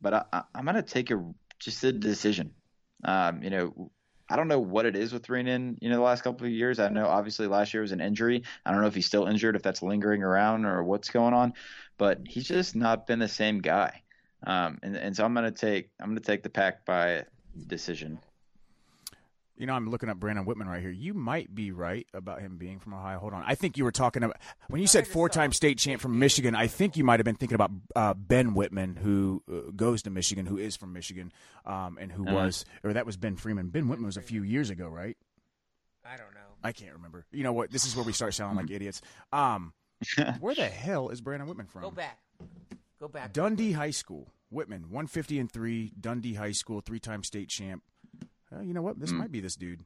but 0.00 0.28
I, 0.32 0.42
am 0.54 0.64
going 0.64 0.76
to 0.76 0.82
take 0.82 1.10
a 1.10 1.22
just 1.58 1.82
a 1.84 1.92
decision. 1.92 2.52
Um, 3.04 3.42
you 3.42 3.50
know, 3.50 3.90
I 4.28 4.36
don't 4.36 4.48
know 4.48 4.60
what 4.60 4.86
it 4.86 4.96
is 4.96 5.12
with 5.12 5.26
Reenan, 5.26 5.76
you 5.80 5.90
know, 5.90 5.96
the 5.96 6.02
last 6.02 6.22
couple 6.22 6.46
of 6.46 6.52
years. 6.52 6.78
I 6.78 6.88
know 6.88 7.06
obviously 7.06 7.46
last 7.46 7.74
year 7.74 7.82
was 7.82 7.92
an 7.92 8.00
injury. 8.00 8.42
I 8.64 8.70
don't 8.70 8.80
know 8.80 8.86
if 8.86 8.94
he's 8.94 9.06
still 9.06 9.26
injured, 9.26 9.56
if 9.56 9.62
that's 9.62 9.82
lingering 9.82 10.22
around 10.22 10.64
or 10.64 10.82
what's 10.82 11.10
going 11.10 11.34
on, 11.34 11.52
but 11.98 12.20
he's 12.26 12.46
just 12.46 12.74
not 12.74 13.06
been 13.06 13.18
the 13.18 13.28
same 13.28 13.60
guy. 13.60 14.02
Um, 14.46 14.78
and, 14.82 14.96
and 14.96 15.16
so 15.16 15.24
I'm 15.24 15.34
going 15.34 15.44
to 15.44 15.58
take, 15.58 15.90
I'm 16.00 16.08
going 16.08 16.18
to 16.18 16.24
take 16.24 16.42
the 16.42 16.50
pack 16.50 16.84
by 16.84 17.24
decision. 17.66 18.18
You 19.56 19.66
know, 19.66 19.74
I'm 19.74 19.88
looking 19.88 20.08
up 20.08 20.18
Brandon 20.18 20.44
Whitman 20.44 20.68
right 20.68 20.80
here. 20.80 20.90
You 20.90 21.14
might 21.14 21.54
be 21.54 21.70
right 21.70 22.06
about 22.12 22.40
him 22.40 22.56
being 22.56 22.80
from 22.80 22.92
Ohio. 22.92 23.20
Hold 23.20 23.34
on. 23.34 23.44
I 23.46 23.54
think 23.54 23.76
you 23.76 23.84
were 23.84 23.92
talking 23.92 24.24
about 24.24 24.38
when 24.68 24.80
you 24.80 24.88
said 24.88 25.06
four-time 25.06 25.52
state 25.52 25.78
champ 25.78 26.00
from 26.00 26.18
Michigan. 26.18 26.56
I 26.56 26.66
think 26.66 26.96
you 26.96 27.04
might 27.04 27.20
have 27.20 27.24
been 27.24 27.36
thinking 27.36 27.54
about 27.54 27.70
uh, 27.94 28.14
Ben 28.14 28.54
Whitman, 28.54 28.96
who 28.96 29.42
uh, 29.50 29.70
goes 29.76 30.02
to 30.02 30.10
Michigan, 30.10 30.46
who 30.46 30.58
is 30.58 30.76
from 30.76 30.92
Michigan, 30.92 31.32
um, 31.64 31.98
and 32.00 32.10
who 32.10 32.26
uh-huh. 32.26 32.34
was, 32.34 32.64
or 32.82 32.94
that 32.94 33.06
was 33.06 33.16
Ben 33.16 33.36
Freeman. 33.36 33.68
Ben 33.68 33.86
Whitman 33.86 34.06
was 34.06 34.16
a 34.16 34.22
few 34.22 34.42
years 34.42 34.70
ago, 34.70 34.88
right? 34.88 35.16
I 36.04 36.16
don't 36.16 36.34
know. 36.34 36.40
I 36.62 36.72
can't 36.72 36.94
remember. 36.94 37.24
You 37.30 37.44
know 37.44 37.52
what? 37.52 37.70
This 37.70 37.86
is 37.86 37.94
where 37.94 38.04
we 38.04 38.12
start 38.12 38.34
sounding 38.34 38.56
like 38.56 38.70
idiots. 38.70 39.02
Um, 39.32 39.72
where 40.40 40.54
the 40.54 40.66
hell 40.66 41.10
is 41.10 41.20
Brandon 41.20 41.46
Whitman 41.46 41.66
from? 41.66 41.82
Go 41.82 41.90
back. 41.92 42.18
Go 43.00 43.06
back. 43.08 43.32
Dundee 43.32 43.72
High 43.72 43.90
School. 43.90 44.32
Whitman, 44.50 44.82
150 44.82 45.38
and 45.38 45.50
three. 45.50 45.92
Dundee 46.00 46.34
High 46.34 46.52
School, 46.52 46.80
three-time 46.80 47.22
state 47.24 47.48
champ. 47.48 47.82
Uh, 48.54 48.60
you 48.60 48.74
know 48.74 48.82
what? 48.82 49.00
This 49.00 49.12
mm. 49.12 49.18
might 49.18 49.32
be 49.32 49.40
this 49.40 49.56
dude. 49.56 49.80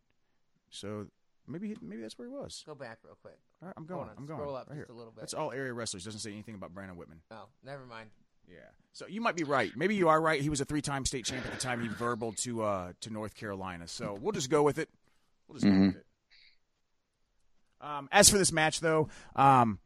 So 0.70 1.06
maybe 1.46 1.74
maybe 1.80 2.02
that's 2.02 2.18
where 2.18 2.28
he 2.28 2.34
was. 2.34 2.62
Go 2.66 2.74
back 2.74 2.98
real 3.04 3.16
quick. 3.20 3.38
All 3.62 3.66
right, 3.68 3.74
I'm 3.76 3.86
going. 3.86 4.08
I'm 4.16 4.26
going. 4.26 4.38
Scroll 4.40 4.56
up 4.56 4.68
right 4.68 4.76
just 4.76 4.88
here. 4.88 4.94
a 4.94 4.98
little 4.98 5.12
bit. 5.12 5.20
That's 5.20 5.34
all 5.34 5.52
area 5.52 5.72
wrestlers. 5.72 6.04
Doesn't 6.04 6.20
say 6.20 6.32
anything 6.32 6.54
about 6.54 6.74
Brandon 6.74 6.96
Whitman. 6.96 7.20
Oh, 7.30 7.46
never 7.64 7.86
mind. 7.86 8.10
Yeah. 8.48 8.58
So 8.92 9.06
you 9.06 9.20
might 9.20 9.36
be 9.36 9.44
right. 9.44 9.70
Maybe 9.76 9.94
you 9.94 10.08
are 10.08 10.20
right. 10.20 10.40
He 10.40 10.48
was 10.48 10.60
a 10.60 10.64
three-time 10.64 11.04
state 11.04 11.24
champ 11.24 11.44
at 11.44 11.52
the 11.52 11.58
time 11.58 11.82
he 11.82 11.88
verbal 11.88 12.32
to 12.32 12.62
uh, 12.62 12.92
to 13.00 13.10
North 13.10 13.34
Carolina. 13.34 13.86
So 13.88 14.18
we'll 14.20 14.32
just 14.32 14.50
go 14.50 14.62
with 14.62 14.78
it. 14.78 14.88
We'll 15.46 15.56
just 15.56 15.66
mm-hmm. 15.66 15.80
go 15.80 15.86
with 15.86 15.96
it. 15.96 16.06
Um, 17.80 18.08
as 18.10 18.28
for 18.28 18.38
this 18.38 18.50
match, 18.50 18.80
though, 18.80 19.08
um, 19.36 19.78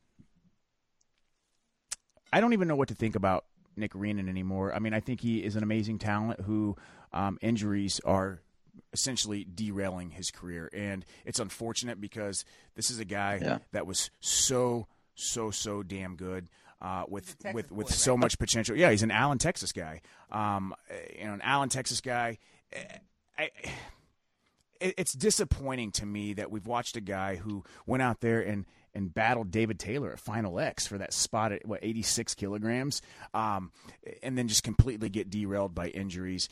I 2.33 2.41
don't 2.41 2.55
even 2.55 2.69
know 2.69 2.77
what 2.77 2.89
to 2.89 2.95
think 2.95 3.17
about 3.17 3.45
Nick 3.77 3.93
Reenan 3.93 4.29
anymore. 4.29 4.75
I 4.75 4.79
mean, 4.79 4.95
I 4.95 5.01
think 5.01 5.21
he 5.21 5.45
is 5.45 5.57
an 5.57 5.63
amazing 5.63 5.99
talent 5.99 6.41
who 6.41 6.77
um, 7.13 7.39
injuries 7.43 8.01
are 8.05 8.41
essentially 8.93 9.45
derailing 9.45 10.11
his 10.11 10.31
career. 10.31 10.69
And 10.73 11.05
it's 11.25 11.41
unfortunate 11.41 12.01
because 12.01 12.45
this 12.75 12.91
is 12.91 12.99
a 12.99 13.05
guy 13.05 13.39
yeah. 13.41 13.59
that 13.73 13.87
was 13.87 14.11
so, 14.21 14.87
so, 15.15 15.51
so 15.51 15.83
damn 15.83 16.17
good. 16.17 16.49
Uh, 16.81 17.05
with 17.07 17.37
with 17.55 17.71
with 17.71 17.87
boy, 17.87 17.93
so 17.93 18.15
right? 18.15 18.23
much 18.23 18.39
potential, 18.41 18.77
yeah, 18.77 18.91
he's 18.91 19.05
an 19.05 19.13
Allen, 19.13 19.39
Texas 19.39 19.71
guy. 19.71 20.01
Um, 20.33 20.75
you 21.17 21.25
know, 21.25 21.35
an 21.35 21.41
Allen, 21.43 21.69
Texas 21.69 22.01
guy. 22.01 22.39
I, 23.39 23.51
it, 24.81 24.95
it's 24.99 25.13
disappointing 25.13 25.93
to 25.93 26.07
me 26.07 26.33
that 26.35 26.51
we've 26.51 26.67
watched 26.67 26.97
a 26.97 27.01
guy 27.01 27.37
who 27.37 27.63
went 27.87 28.03
out 28.03 28.21
there 28.21 28.41
and 28.41 28.67
and 28.95 29.15
battled 29.15 29.51
David 29.51 29.79
Taylor 29.79 30.13
at 30.13 30.19
Final 30.19 30.59
X 30.59 30.87
for 30.87 30.99
that 30.99 31.15
spot 31.15 31.53
at 31.53 31.67
what 31.67 31.81
86 31.83 32.35
kilograms, 32.35 33.01
um, 33.33 33.73
and 34.23 34.37
then 34.37 34.49
just 34.49 34.65
completely 34.65 35.09
get 35.09 35.31
derailed 35.31 35.75
by 35.75 35.89
injuries 35.89 36.49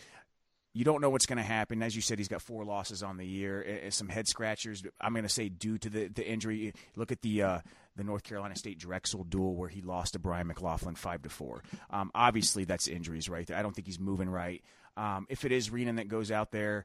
you 0.73 0.85
don't 0.85 1.01
know 1.01 1.11
what's 1.11 1.27
going 1.27 1.39
to 1.39 1.43
happen. 1.43 1.83
As 1.83 1.97
you 1.97 2.03
said, 2.03 2.19
he's 2.19 2.29
got 2.29 2.43
four 2.43 2.65
losses 2.65 3.03
on 3.03 3.17
the 3.17 3.27
year, 3.27 3.89
some 3.91 4.09
head 4.09 4.29
scratchers. 4.29 4.83
I'm 5.01 5.13
going 5.13 5.25
to 5.25 5.29
say 5.29 5.49
due 5.49 5.79
to 5.79 5.91
the, 5.91 6.09
the 6.09 6.27
injury. 6.27 6.73
Look 6.97 7.11
at 7.11 7.23
the 7.23 7.43
uh, 7.43 7.59
the 7.97 8.05
North 8.05 8.23
Carolina 8.23 8.55
State 8.55 8.79
Drexel 8.79 9.25
duel 9.25 9.57
where 9.57 9.69
he 9.69 9.83
lost 9.83 10.13
to 10.13 10.19
Brian 10.19 10.47
McLaughlin 10.47 10.95
five 10.95 11.23
to 11.23 11.29
four. 11.29 11.63
Um, 11.91 12.11
obviously, 12.15 12.65
that's 12.65 12.87
injuries 12.87 13.29
right 13.29 13.47
there. 13.47 13.57
I 13.57 13.63
don't 13.63 13.75
think 13.75 13.87
he's 13.87 14.01
moving 14.01 14.31
right. 14.31 14.63
Um, 14.97 15.27
if 15.29 15.45
it 15.45 15.53
is 15.53 15.71
Reenan 15.71 15.97
that 15.97 16.09
goes 16.09 16.31
out 16.31 16.53
there, 16.53 16.85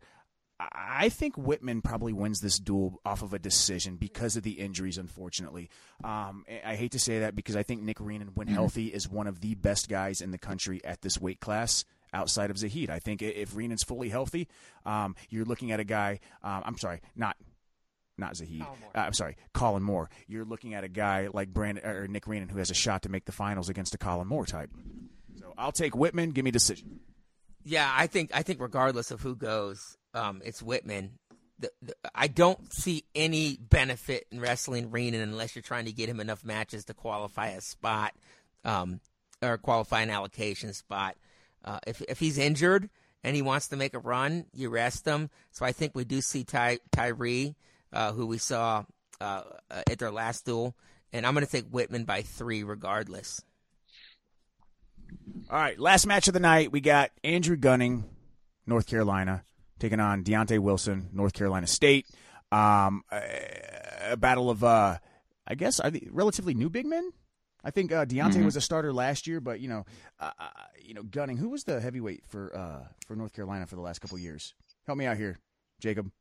I 0.60 1.10
think 1.10 1.38
Whitman 1.38 1.82
probably 1.82 2.14
wins 2.14 2.40
this 2.40 2.60
duel 2.60 3.02
off 3.06 3.22
of 3.22 3.34
a 3.34 3.40
decision 3.40 3.98
because 3.98 4.38
of 4.38 4.44
the 4.44 4.53
injuries, 4.53 4.98
unfortunately. 4.98 5.70
Um, 6.03 6.45
I 6.66 6.76
hate 6.76 6.94
to 6.94 6.99
say 6.99 7.20
that 7.20 7.36
because 7.36 7.57
I 7.57 7.64
think 7.64 7.82
Nick 7.82 7.98
Reenan, 7.98 8.36
when 8.36 8.48
mm-hmm. 8.48 8.56
healthy, 8.56 8.88
is 8.88 9.10
one 9.10 9.28
of 9.28 9.41
the 9.41 9.56
best 9.56 9.90
guys 9.90 10.22
in 10.22 10.32
the 10.32 10.38
country 10.38 10.82
at 10.86 11.02
this 11.02 11.20
weight 11.20 11.41
class 11.41 11.84
outside 12.16 12.50
of 12.50 12.58
Zahid. 12.58 12.90
I 12.90 13.00
think 13.00 13.22
if 13.22 13.54
Reenan's 13.54 13.84
fully 13.84 14.10
healthy, 14.10 14.48
um, 14.86 15.16
you're 15.30 15.46
looking 15.46 15.72
at 15.72 15.80
a 15.80 15.84
guy. 15.84 16.20
Um, 16.44 16.64
I'm 16.66 16.78
sorry, 16.78 17.02
not 17.16 17.36
not 18.18 18.36
Zahid. 18.36 18.62
Uh, 18.62 19.00
I'm 19.00 19.14
sorry, 19.14 19.36
Kollin 19.54 19.82
Moore. 19.82 20.10
You're 20.28 20.46
looking 20.46 20.74
at 20.74 20.84
a 20.84 20.88
guy 20.88 21.28
like 21.32 21.54
Brandon 21.54 21.86
or 21.86 22.08
Nick 22.08 22.26
Reenan 22.26 22.50
who 22.50 22.60
has 22.60 22.72
a 22.72 22.76
shot 22.76 23.04
to 23.04 23.10
make 23.10 23.26
the 23.26 23.32
finals 23.32 23.70
against 23.70 23.94
a 23.94 23.98
Kollin 23.98 24.28
Moore 24.28 24.46
type. 24.46 24.70
So 25.40 25.54
I'll 25.58 25.72
take 25.72 25.96
Whitman. 25.96 26.32
Give 26.32 26.46
me 26.46 26.52
decision. 26.52 27.02
Yeah, 27.64 27.92
I 27.94 28.08
think 28.08 28.32
I 28.34 28.44
think 28.44 28.62
regardless 28.62 29.12
of 29.12 29.22
who 29.22 29.36
goes, 29.36 29.98
um, 30.14 30.42
it's 30.46 30.62
Whitman. 30.62 31.20
The, 31.58 31.72
the, 31.82 31.96
I 32.14 32.28
don't 32.28 32.72
see 32.74 33.06
any 33.16 33.58
benefit 33.58 34.26
in 34.30 34.42
wrestling 34.42 34.90
Reenan 34.90 35.24
unless 35.24 35.56
you're 35.56 35.64
trying 35.64 35.86
to 35.86 35.94
get 35.94 36.10
him 36.10 36.20
enough 36.20 36.44
matches 36.44 36.86
to 36.86 36.94
qualify 36.94 37.48
a 37.48 37.62
spot 37.62 38.14
um, 38.66 39.00
or 39.42 39.58
qualify 39.58 40.02
an 40.02 40.10
allocation 40.10 40.74
spot. 40.74 41.16
Uh, 41.66 41.80
if 41.88 42.02
if 42.04 42.20
he's 42.20 42.38
injured 42.38 42.90
and 43.24 43.36
he 43.36 43.42
wants 43.42 43.70
to 43.70 43.76
make 43.76 43.96
a 43.96 44.00
run, 44.00 44.46
you 44.54 44.70
rest 44.70 45.06
him. 45.06 45.32
So 45.52 45.66
I 45.66 45.72
think 45.72 45.96
we 45.96 46.06
do 46.06 46.22
see 46.22 46.44
Ty, 46.44 46.78
Tyree, 46.92 47.56
uh, 47.92 48.14
who 48.14 48.28
we 48.28 48.38
saw 48.38 48.86
uh, 49.20 49.42
at 49.72 49.98
their 49.98 50.12
last 50.12 50.46
duel, 50.46 50.76
and 51.12 51.26
I'm 51.26 51.34
going 51.34 51.46
to 51.46 51.52
take 51.52 51.66
Whitman 51.66 52.04
by 52.04 52.22
three 52.22 52.64
regardless. 52.64 53.42
All 55.50 55.58
right, 55.60 55.80
last 55.80 56.06
match 56.06 56.28
of 56.28 56.34
the 56.34 56.40
night, 56.40 56.72
we 56.72 56.82
got 56.82 57.12
Andrew 57.24 57.56
Gunning, 57.56 58.04
North 58.68 58.86
Carolina, 58.86 59.44
taking 59.80 60.00
on 60.00 60.24
Deonte 60.24 60.60
Wilson, 60.60 61.10
North 61.14 61.34
Carolina 61.34 61.68
State. 61.68 62.06
Um, 62.52 63.04
a, 63.12 64.12
a 64.12 64.18
battle 64.18 64.50
of, 64.50 64.64
uh, 64.64 64.98
I 65.48 65.56
guess, 65.56 65.80
are 65.80 65.90
they 65.90 66.08
relatively 66.12 66.54
new 66.54 66.70
big 66.70 66.86
men? 66.86 67.12
I 67.66 67.72
think 67.72 67.92
uh, 67.92 68.06
Deonte 68.06 68.34
mm-hmm. 68.34 68.46
was 68.46 68.56
a 68.56 68.62
starter 68.62 68.94
last 68.94 69.26
year, 69.26 69.42
but 69.42 69.60
you 69.60 69.68
know, 69.68 69.86
uh, 70.20 70.32
you 70.80 70.94
know, 70.94 71.02
Gunning. 71.02 71.38
Who 71.38 71.50
was 71.50 71.64
the 71.64 71.82
heavyweight 71.82 72.24
for 72.28 72.56
uh, 72.56 72.88
for 73.08 73.16
North 73.16 73.34
Carolina 73.34 73.66
for 73.66 73.76
the 73.76 73.82
last 73.82 74.00
couple 74.00 74.20
years? 74.20 74.54
Help 74.86 75.00
me 75.00 75.08
out 75.08 75.18
here, 75.18 75.40
Jacob. 75.80 76.12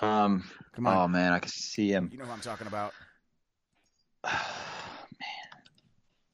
Um, 0.00 0.42
come 0.72 0.86
on. 0.86 0.96
Oh 0.96 1.08
man, 1.08 1.32
I 1.32 1.38
can 1.38 1.50
see 1.50 1.90
him. 1.90 2.08
You 2.10 2.18
know 2.18 2.24
who 2.24 2.32
I'm 2.32 2.40
talking 2.40 2.66
about. 2.66 2.94
man, 4.24 4.32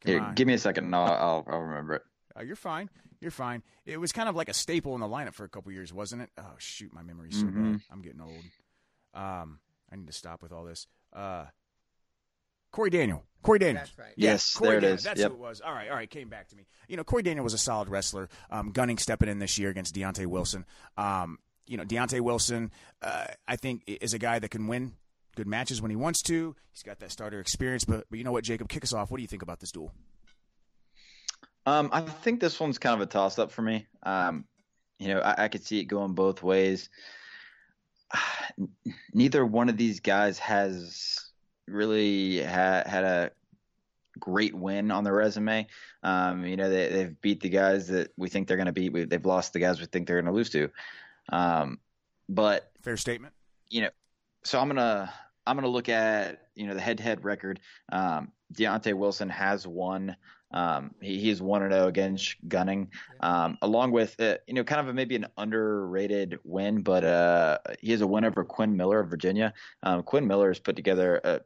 here, 0.05 0.32
give 0.36 0.47
me 0.47 0.55
a 0.55 0.59
second, 0.59 0.85
and 0.85 0.94
I'll 0.94 1.12
I'll, 1.12 1.44
I'll 1.48 1.61
remember 1.61 1.94
it. 1.94 2.02
Uh, 2.36 2.43
you're 2.43 2.55
fine. 2.55 2.89
You're 3.20 3.32
fine. 3.32 3.65
It 3.85 3.98
was 3.98 4.12
kind 4.12 4.28
of 4.28 4.36
like 4.36 4.48
a 4.48 4.55
staple 4.55 4.94
in 4.94 5.01
the 5.01 5.09
lineup 5.09 5.35
for 5.35 5.43
a 5.43 5.48
couple 5.48 5.73
years, 5.73 5.93
wasn't 5.93 6.23
it? 6.23 6.31
Oh 6.39 6.55
shoot, 6.59 6.94
my 6.94 7.02
memory's 7.02 7.40
so 7.40 7.47
mm-hmm. 7.47 7.73
bad. 7.73 7.81
I'm 7.90 8.01
getting 8.01 8.20
old. 8.20 8.44
Um, 9.12 9.59
I 9.93 9.97
need 9.97 10.07
to 10.07 10.12
stop 10.12 10.40
with 10.40 10.52
all 10.52 10.65
this. 10.65 10.86
Uh, 11.12 11.47
Corey 12.72 12.90
Daniel. 12.90 13.24
Corey 13.42 13.59
Daniel. 13.59 13.82
That's 13.82 13.98
right. 13.98 14.12
Yes, 14.16 14.55
Corey 14.55 14.72
there 14.72 14.80
Daniel. 14.80 14.92
it 14.92 14.98
is. 14.98 15.05
That's 15.05 15.20
yep. 15.20 15.30
who 15.30 15.36
it 15.36 15.40
was. 15.40 15.60
All 15.60 15.72
right, 15.72 15.88
all 15.88 15.97
right. 15.97 16.10
Came 16.10 16.28
back 16.28 16.48
to 16.48 16.56
me. 16.56 16.66
You 16.88 16.97
know, 16.97 17.05
Corey 17.05 17.22
Daniel 17.22 17.44
was 17.44 17.55
a 17.55 17.59
solid 17.59 17.88
wrestler. 17.88 18.28
Um, 18.51 18.70
Gunning 18.70 18.98
stepping 18.98 19.28
in 19.28 19.38
this 19.38 19.59
year 19.59 19.70
against 19.70 19.94
Deonte 19.94 20.26
Wilson. 20.26 20.66
Um, 20.97 21.38
you 21.66 21.76
know, 21.76 21.84
Deonte 21.84 22.20
Wilson, 22.20 22.70
uh, 23.01 23.26
I 23.48 23.56
think, 23.56 23.82
is 23.86 24.12
a 24.12 24.18
guy 24.18 24.38
that 24.38 24.51
can 24.51 24.66
win 24.66 24.94
good 25.36 25.47
matches 25.47 25.80
when 25.80 25.90
he 25.90 25.97
wants 25.97 26.22
to. 26.22 26.55
He's 26.72 26.82
got 26.82 26.98
that 26.98 27.12
starter 27.12 27.40
experience. 27.40 27.84
But, 27.84 28.06
but 28.10 28.18
you 28.18 28.24
know 28.24 28.32
what, 28.32 28.44
Jacob, 28.44 28.68
kick 28.68 28.82
us 28.82 28.92
off. 28.92 29.10
What 29.10 29.18
do 29.18 29.22
you 29.22 29.28
think 29.28 29.42
about 29.42 29.60
this 29.60 29.70
duel? 29.70 29.92
Um, 31.66 31.90
I 31.92 32.01
think 32.01 32.40
this 32.40 32.59
one's 32.59 32.78
kind 32.78 32.94
of 32.94 33.01
a 33.01 33.10
toss 33.10 33.38
up 33.38 33.52
for 33.52 33.62
me. 33.62 33.86
Um, 34.02 34.44
you 34.98 35.09
know, 35.09 35.20
I, 35.20 35.44
I 35.44 35.48
could 35.48 35.64
see 35.64 35.78
it 35.78 35.84
going 35.84 36.14
both 36.14 36.42
ways. 36.42 36.90
Neither 39.14 39.47
one 39.47 39.68
of 39.68 39.76
these 39.76 40.01
guys 40.01 40.38
has 40.40 41.30
really 41.70 42.42
ha- 42.42 42.84
had 42.86 43.05
a 43.05 43.30
great 44.18 44.55
win 44.55 44.90
on 44.90 45.05
their 45.05 45.14
resume. 45.14 45.66
Um, 46.02 46.44
you 46.44 46.56
know, 46.56 46.68
they, 46.68 47.01
have 47.01 47.20
beat 47.20 47.40
the 47.40 47.48
guys 47.48 47.88
that 47.88 48.12
we 48.16 48.28
think 48.28 48.48
they're 48.48 48.56
going 48.56 48.66
to 48.66 48.72
beat. 48.72 48.92
We, 48.92 49.05
they've 49.05 49.24
lost 49.24 49.52
the 49.52 49.60
guys 49.60 49.80
we 49.80 49.86
think 49.86 50.06
they're 50.06 50.20
going 50.20 50.32
to 50.32 50.36
lose 50.36 50.51
to. 50.51 50.70
Um, 51.30 51.78
but 52.28 52.70
fair 52.82 52.97
statement. 52.97 53.34
You 53.68 53.82
know, 53.82 53.90
so 54.44 54.60
I'm 54.60 54.68
gonna 54.68 55.12
I'm 55.47 55.56
gonna 55.56 55.68
look 55.68 55.88
at 55.88 56.48
you 56.55 56.66
know 56.66 56.74
the 56.74 56.80
head-to-head 56.80 57.24
record. 57.24 57.60
Um, 57.90 58.32
Deonte 58.55 58.94
Wilson 58.94 59.28
has 59.28 59.66
won. 59.66 60.16
Um, 60.52 60.94
he, 61.01 61.20
he's 61.20 61.40
one 61.40 61.62
and 61.62 61.72
zero 61.72 61.84
oh 61.84 61.88
against 61.88 62.36
Gunning, 62.48 62.90
um, 63.20 63.56
along 63.62 63.92
with 63.92 64.20
uh, 64.20 64.36
you 64.47 64.55
know 64.55 64.64
kind 64.64 64.80
of 64.80 64.88
a, 64.88 64.94
maybe 64.94 65.14
an 65.14 65.26
underrated 65.36 66.38
win, 66.42 66.82
but 66.82 67.05
uh, 67.05 67.59
he 67.80 67.92
has 67.92 68.01
a 68.01 68.06
win 68.06 68.24
over 68.24 68.44
Quinn 68.44 68.76
Miller 68.76 69.01
of 69.01 69.10
Virginia. 69.10 69.55
Um, 69.82 70.02
Quinn 70.02 70.26
Miller 70.26 70.48
has 70.48 70.59
put 70.59 70.74
together 70.74 71.20
a 71.22 71.40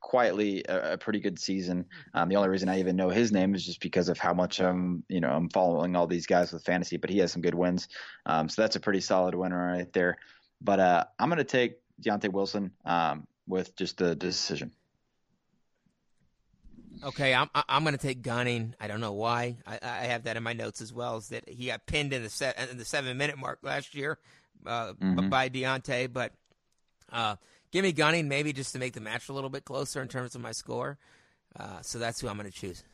quietly 0.00 0.64
a, 0.68 0.94
a, 0.94 0.98
pretty 0.98 1.20
good 1.20 1.38
season. 1.38 1.86
Um, 2.14 2.28
the 2.28 2.36
only 2.36 2.48
reason 2.48 2.68
I 2.68 2.80
even 2.80 2.96
know 2.96 3.10
his 3.10 3.32
name 3.32 3.54
is 3.54 3.64
just 3.64 3.80
because 3.80 4.08
of 4.08 4.18
how 4.18 4.34
much 4.34 4.60
I'm, 4.60 5.04
you 5.08 5.20
know, 5.20 5.30
I'm 5.30 5.48
following 5.48 5.94
all 5.96 6.06
these 6.06 6.26
guys 6.26 6.52
with 6.52 6.64
fantasy. 6.64 6.96
But 6.96 7.10
he 7.10 7.18
has 7.18 7.32
some 7.32 7.42
good 7.42 7.54
wins, 7.54 7.88
um, 8.26 8.48
so 8.48 8.62
that's 8.62 8.76
a 8.76 8.80
pretty 8.80 9.00
solid 9.00 9.34
winner 9.34 9.72
right 9.72 9.92
there. 9.92 10.18
but 10.60 10.80
uh, 10.80 11.04
I'm 11.18 11.28
going 11.28 11.38
to 11.38 11.44
take 11.44 11.78
Deonte 12.02 12.32
Wilson 12.32 12.72
um, 12.84 13.26
with 13.46 13.76
just 13.76 13.98
the 13.98 14.14
decision. 14.14 14.72
Okay, 17.02 17.32
I'm 17.34 17.48
I'm 17.54 17.82
going 17.82 17.96
to 17.96 18.02
take 18.02 18.20
Gunning. 18.20 18.74
I 18.78 18.86
don't 18.86 19.00
know 19.00 19.12
why. 19.12 19.56
I, 19.66 19.78
I 19.82 20.04
have 20.06 20.24
that 20.24 20.36
in 20.36 20.42
my 20.42 20.52
notes 20.52 20.80
as 20.80 20.92
well. 20.92 21.16
Is 21.16 21.28
that 21.28 21.48
he 21.48 21.66
got 21.66 21.86
pinned 21.86 22.12
in 22.12 22.22
the 22.22 22.28
set 22.28 22.58
in 22.70 22.76
the 22.76 22.84
seven 22.84 23.16
minute 23.16 23.38
mark 23.38 23.60
last 23.62 23.94
year 23.94 24.18
uh, 24.66 24.92
mm-hmm. 24.92 25.28
by 25.28 25.48
Deonte, 25.48 26.12
but 26.12 26.32
uh, 27.10 27.36
give 27.70 27.84
me 27.84 27.92
Gunning 27.92 28.28
maybe 28.28 28.52
just 28.52 28.72
to 28.72 28.78
make 28.78 28.92
the 28.92 29.00
match 29.00 29.28
a 29.28 29.32
little 29.32 29.50
bit 29.50 29.64
closer 29.64 30.02
in 30.02 30.08
terms 30.08 30.34
of 30.34 30.40
my 30.40 30.52
score. 30.52 30.98
Uh, 31.58 31.80
so 31.82 31.98
that's 31.98 32.20
who 32.20 32.28
I'm 32.28 32.36
going 32.36 32.50
to 32.50 32.56
choose. 32.56 32.84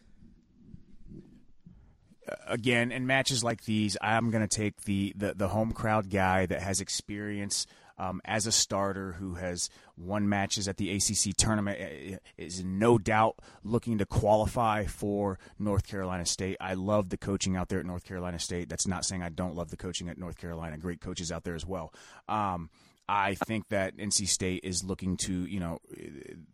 Again, 2.48 2.90
in 2.90 3.07
matches 3.07 3.44
like 3.44 3.65
these, 3.65 3.97
I'm 4.01 4.31
going 4.31 4.47
to 4.47 4.57
take 4.57 4.82
the, 4.82 5.12
the 5.16 5.35
the 5.35 5.48
home 5.48 5.70
crowd 5.70 6.11
guy 6.11 6.47
that 6.47 6.61
has 6.61 6.81
experience 6.81 7.66
um, 7.98 8.20
as 8.24 8.47
a 8.47 8.53
starter 8.53 9.12
who 9.12 9.35
has 9.35 9.70
won 9.97 10.28
matches 10.28 10.69
at 10.69 10.77
the 10.77 10.90
ACC 10.90 11.35
tournament, 11.36 11.78
eh, 11.81 12.15
eh, 12.15 12.16
is 12.36 12.62
no 12.62 12.98
doubt 12.98 13.36
looking 13.65 13.98
to 13.98 14.07
qualify 14.07 14.85
for 14.85 15.39
North 15.59 15.86
Carolina 15.86 16.27
State. 16.27 16.57
I 16.61 16.74
love 16.74 17.09
the 17.09 17.16
coaching 17.16 17.57
out 17.57 17.69
there 17.69 17.81
at 17.81 17.86
North 17.86 18.05
Carolina 18.05 18.39
State. 18.39 18.69
That's 18.69 18.86
not 18.86 19.05
saying 19.05 19.23
I 19.23 19.31
don't 19.31 19.55
love 19.55 19.70
the 19.70 19.77
coaching 19.77 20.09
at 20.09 20.19
North 20.19 20.36
Carolina. 20.36 20.77
Great 20.77 21.01
coaches 21.01 21.32
out 21.32 21.44
there 21.44 21.55
as 21.55 21.65
well. 21.65 21.93
Um, 22.28 22.70
I 23.08 23.34
think 23.34 23.68
that 23.68 23.96
NC 23.96 24.26
State 24.26 24.62
is 24.64 24.82
looking 24.82 25.16
to, 25.18 25.46
you 25.46 25.60
know, 25.60 25.78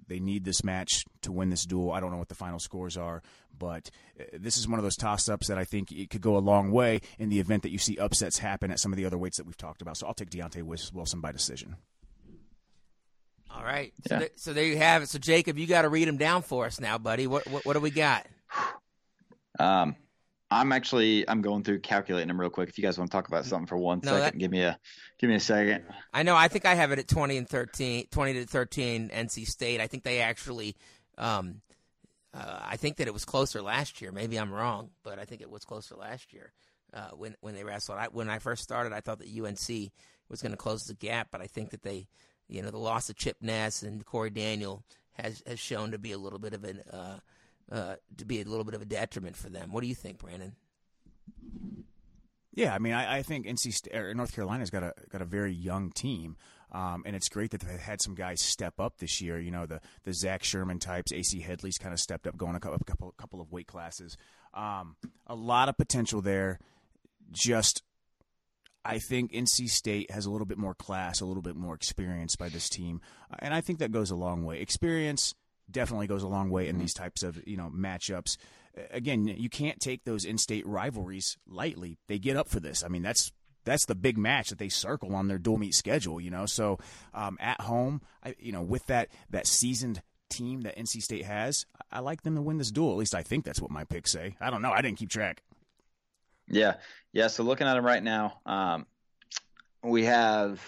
they 0.07 0.21
need 0.21 0.45
this 0.45 0.63
match 0.63 1.05
to 1.23 1.33
win 1.33 1.49
this 1.49 1.65
duel. 1.65 1.93
I 1.93 2.01
don't 2.01 2.11
know 2.11 2.19
what 2.19 2.29
the 2.29 2.35
final 2.35 2.59
scores 2.59 2.97
are, 2.97 3.23
but 3.59 3.91
uh, 4.21 4.25
this 4.35 4.59
is 4.59 4.69
one 4.69 4.79
of 4.79 4.83
those 4.83 4.97
toss 4.97 5.29
ups 5.29 5.49
that 5.49 5.57
I 5.57 5.65
think 5.65 5.91
it 5.91 6.11
could 6.11 6.21
go 6.21 6.37
a 6.37 6.41
long 6.41 6.71
way 6.71 7.01
in 7.19 7.31
the 7.31 7.41
event 7.41 7.63
that 7.63 7.71
you 7.71 7.79
see 7.79 7.97
upsets 7.97 8.39
happen 8.39 8.71
at 8.71 8.81
some 8.81 8.93
of 8.93 8.99
the 8.99 9.07
other 9.07 9.17
weights 9.17 9.39
that 9.39 9.47
we've 9.47 9.57
talked 9.57 9.81
about. 9.81 9.97
So 9.97 10.07
I'll 10.07 10.15
take 10.15 10.31
Deonte 10.31 10.63
Wilson 10.63 11.21
by 11.21 11.33
decision. 11.33 11.77
All 13.51 13.65
right. 13.65 13.93
Yeah. 14.05 14.09
So, 14.09 14.19
th- 14.19 14.33
so, 14.37 14.53
there 14.53 14.65
you 14.65 14.77
have 14.79 15.03
it. 15.03 15.09
So 15.09 15.19
Jacob, 15.19 15.59
you 15.59 15.67
got 15.67 15.83
to 15.83 15.89
read 15.89 16.09
them 16.09 16.17
down 16.17 16.43
for 16.43 16.67
us 16.67 16.81
now, 16.81 16.99
buddy. 16.99 17.27
What 17.27 17.47
what, 17.49 17.65
what 17.65 17.75
do 17.75 17.81
we 17.81 17.91
got? 17.91 18.27
Um, 19.59 19.97
I'm 20.53 20.73
actually 20.73 21.29
I'm 21.29 21.43
going 21.43 21.65
through 21.65 21.81
calculating 21.81 22.29
them 22.29 22.41
real 22.41 22.51
quick. 22.51 22.69
If 22.69 22.79
you 22.79 22.85
guys 22.85 22.99
want 22.99 23.11
to 23.11 23.17
talk 23.17 23.29
about 23.29 23.45
something 23.45 23.67
for 23.67 23.77
one 23.77 24.01
no, 24.03 24.13
second, 24.13 24.25
that, 24.25 24.39
give 24.39 24.51
me 24.51 24.63
a 24.63 24.79
give 25.19 25.31
me 25.31 25.37
a 25.37 25.41
second. 25.41 25.85
I 26.13 26.23
know. 26.23 26.37
I 26.37 26.49
think 26.49 26.67
I 26.67 26.75
have 26.75 26.93
it 26.93 26.99
at 26.99 27.09
20 27.09 27.37
and 27.37 27.49
13, 27.49 28.07
20 28.11 28.33
to 28.35 28.47
13. 28.47 29.11
NC 29.11 29.47
State. 29.47 29.81
I 29.81 29.87
think 29.87 30.05
they 30.05 30.21
actually. 30.21 30.77
Um, 31.19 31.61
uh, 32.35 32.61
I 32.65 32.77
think 32.77 32.97
that 32.97 33.07
it 33.07 33.13
was 33.13 33.27
closer 33.27 33.61
last 33.61 34.01
year. 34.01 34.11
Maybe 34.11 34.39
I'm 34.39 34.53
wrong, 34.53 34.91
but 35.03 35.19
I 35.19 35.25
think 35.25 35.43
it 35.43 35.51
was 35.51 35.67
closer 35.67 35.97
last 35.97 36.33
year 36.33 36.53
uh, 36.95 37.11
when 37.11 37.37
when 37.41 37.55
they 37.55 37.65
wrestled. 37.65 37.99
I, 37.99 38.07
when 38.07 38.31
I 38.31 38.39
first 38.39 38.63
started, 38.63 38.93
I 38.93 39.01
thought 39.01 39.19
that 39.19 39.29
UNC 39.29 39.93
was 40.29 40.41
going 40.41 40.53
to 40.53 40.59
close 40.59 40.85
the 40.85 40.95
gap, 40.95 41.29
but 41.31 41.41
I 41.41 41.47
think 41.47 41.71
that 41.71 41.83
they, 41.83 42.07
you 42.49 42.63
know, 42.63 42.71
the 42.71 42.79
loss 42.79 43.11
of 43.11 43.17
Chip 43.17 43.37
Ness 43.41 43.83
and 43.83 44.05
Corey 44.05 44.31
Daniel 44.31 44.83
has 45.13 45.43
has 45.47 45.59
shown 45.59 45.91
to 45.91 45.99
be 45.99 46.13
a 46.13 46.19
little 46.19 46.39
bit 46.39 46.55
of 46.55 46.65
an 46.65 46.81
uh, 46.91 47.19
uh, 47.73 47.97
to 48.19 48.25
be 48.25 48.41
a 48.41 48.45
little 48.45 48.65
bit 48.65 48.75
of 48.75 48.83
a 48.83 48.85
detriment 48.85 49.37
for 49.37 49.49
them. 49.49 49.73
What 49.73 49.81
do 49.81 49.89
you 49.89 49.95
think, 49.95 50.19
Brandon? 50.19 50.55
Yeah, 52.55 52.75
I 52.75 52.79
mean, 52.79 52.93
I, 52.93 53.19
I 53.19 53.23
think 53.23 53.47
NC 53.47 53.73
St- 53.73 53.95
or 53.97 54.13
North 54.15 54.35
Carolina's 54.35 54.69
got 54.69 54.83
a 54.83 54.93
got 55.09 55.23
a 55.23 55.25
very 55.25 55.55
young 55.55 55.91
team, 55.91 56.37
um, 56.71 57.03
and 57.07 57.17
it's 57.17 57.31
great 57.31 57.51
that 57.53 57.63
they've 57.63 57.81
had 57.81 58.03
some 58.03 58.15
guys 58.15 58.43
step 58.43 58.79
up 58.79 58.99
this 58.99 59.23
year. 59.23 59.41
You 59.41 59.51
know, 59.51 59.65
the 59.65 59.81
the 60.05 60.13
Zach 60.13 60.45
Sherman 60.45 60.79
types, 60.79 61.13
AC 61.13 61.41
Headlee's 61.41 61.79
kind 61.79 61.95
of 61.95 61.99
stepped 61.99 62.27
up, 62.27 62.37
going 62.37 62.55
a 62.55 62.61
couple 62.61 62.79
couple, 62.85 63.15
couple 63.17 63.41
of 63.41 63.51
weight 63.51 63.69
classes. 63.69 64.19
Um, 64.53 64.97
a 65.27 65.35
lot 65.35 65.71
of 65.71 65.79
potential 65.79 66.21
there. 66.21 66.59
Just, 67.31 67.83
I 68.85 68.99
think 68.99 69.33
NC 69.33 69.71
State 69.71 70.11
has 70.11 70.27
a 70.27 70.31
little 70.31 70.45
bit 70.45 70.59
more 70.59 70.75
class, 70.75 71.23
a 71.23 71.25
little 71.25 71.43
bit 71.43 71.57
more 71.57 71.75
experience 71.75 72.37
by 72.37 72.51
this 72.51 72.69
team, 72.69 73.01
and 73.39 73.55
I 73.55 73.63
think 73.63 73.79
that 73.79 73.93
goes 73.93 74.11
a 74.11 74.17
long 74.17 74.45
way. 74.45 74.61
Experience 74.61 75.35
definitely 75.73 76.07
goes 76.07 76.23
a 76.23 76.29
long 76.29 76.51
way 76.51 76.69
in 76.69 76.75
mm-hmm. 76.75 76.83
these 76.83 76.95
types 76.95 77.23
of 77.23 77.47
you 77.47 77.57
know 77.57 77.71
matchups. 77.75 78.37
Again, 78.91 79.27
you 79.27 79.51
can't 79.51 79.81
take 79.81 80.05
those 80.05 80.25
in-state 80.25 80.67
rivalries 80.67 81.37
lightly. 81.47 81.99
They 82.09 82.19
get 82.19 82.37
up 82.37 82.49
for 82.49 82.59
this. 82.59 82.83
I 82.83 82.89
mean, 82.89 83.03
that's 83.03 83.33
that's 83.65 83.87
the 83.87 83.95
big 83.95 84.19
match 84.19 84.49
that 84.49 84.59
they 84.59 84.69
circle 84.69 85.15
on 85.15 85.29
their 85.29 85.39
dual 85.39 85.59
meet 85.59 85.75
schedule. 85.75 86.21
You 86.21 86.31
know, 86.31 86.47
so 86.47 86.79
um, 87.15 87.37
at 87.41 87.61
home, 87.61 88.01
I, 88.25 88.35
you 88.39 88.53
know, 88.53 88.63
with 88.63 88.87
that 88.87 89.09
that 89.31 89.47
seasoned 89.47 90.03
team 90.31 90.63
that 90.63 90.77
NC 90.77 91.03
State 91.03 91.25
has, 91.25 91.67
I 91.91 92.01
like 92.01 92.23
them 92.23 92.35
to 92.37 92.43
win 92.43 92.59
this 92.59 92.71
duel. 92.71 92.93
At 92.93 92.99
least 92.99 93.15
I 93.15 93.23
think 93.23 93.45
that's 93.45 93.61
what 93.61 93.71
my 93.71 93.85
picks 93.85 94.13
say. 94.13 94.37
I 94.41 94.51
don't 94.51 94.63
know. 94.63 94.73
I 94.73 94.81
didn't 94.81 94.99
keep 94.99 95.11
track. 95.11 95.43
Yeah, 96.49 96.75
yeah. 97.13 97.29
So 97.29 97.45
looking 97.45 97.67
at 97.67 97.75
them 97.75 97.85
right 97.85 98.03
now, 98.03 98.41
um, 98.47 98.87
we 99.83 100.05
have 100.05 100.61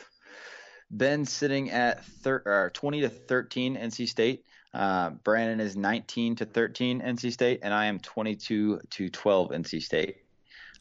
Ben 0.90 1.24
sitting 1.24 1.70
at 1.70 2.04
thir- 2.04 2.70
20 2.72 3.02
to 3.02 3.08
13 3.08 3.76
NC 3.76 4.08
State. 4.08 4.44
Uh, 4.74 5.10
Brandon 5.10 5.60
is 5.60 5.76
19 5.76 6.36
to 6.36 6.44
13 6.44 7.00
NC 7.00 7.32
State, 7.32 7.60
and 7.62 7.72
I 7.72 7.86
am 7.86 8.00
22 8.00 8.80
to 8.90 9.08
12 9.08 9.50
NC 9.50 9.82
State. 9.82 10.16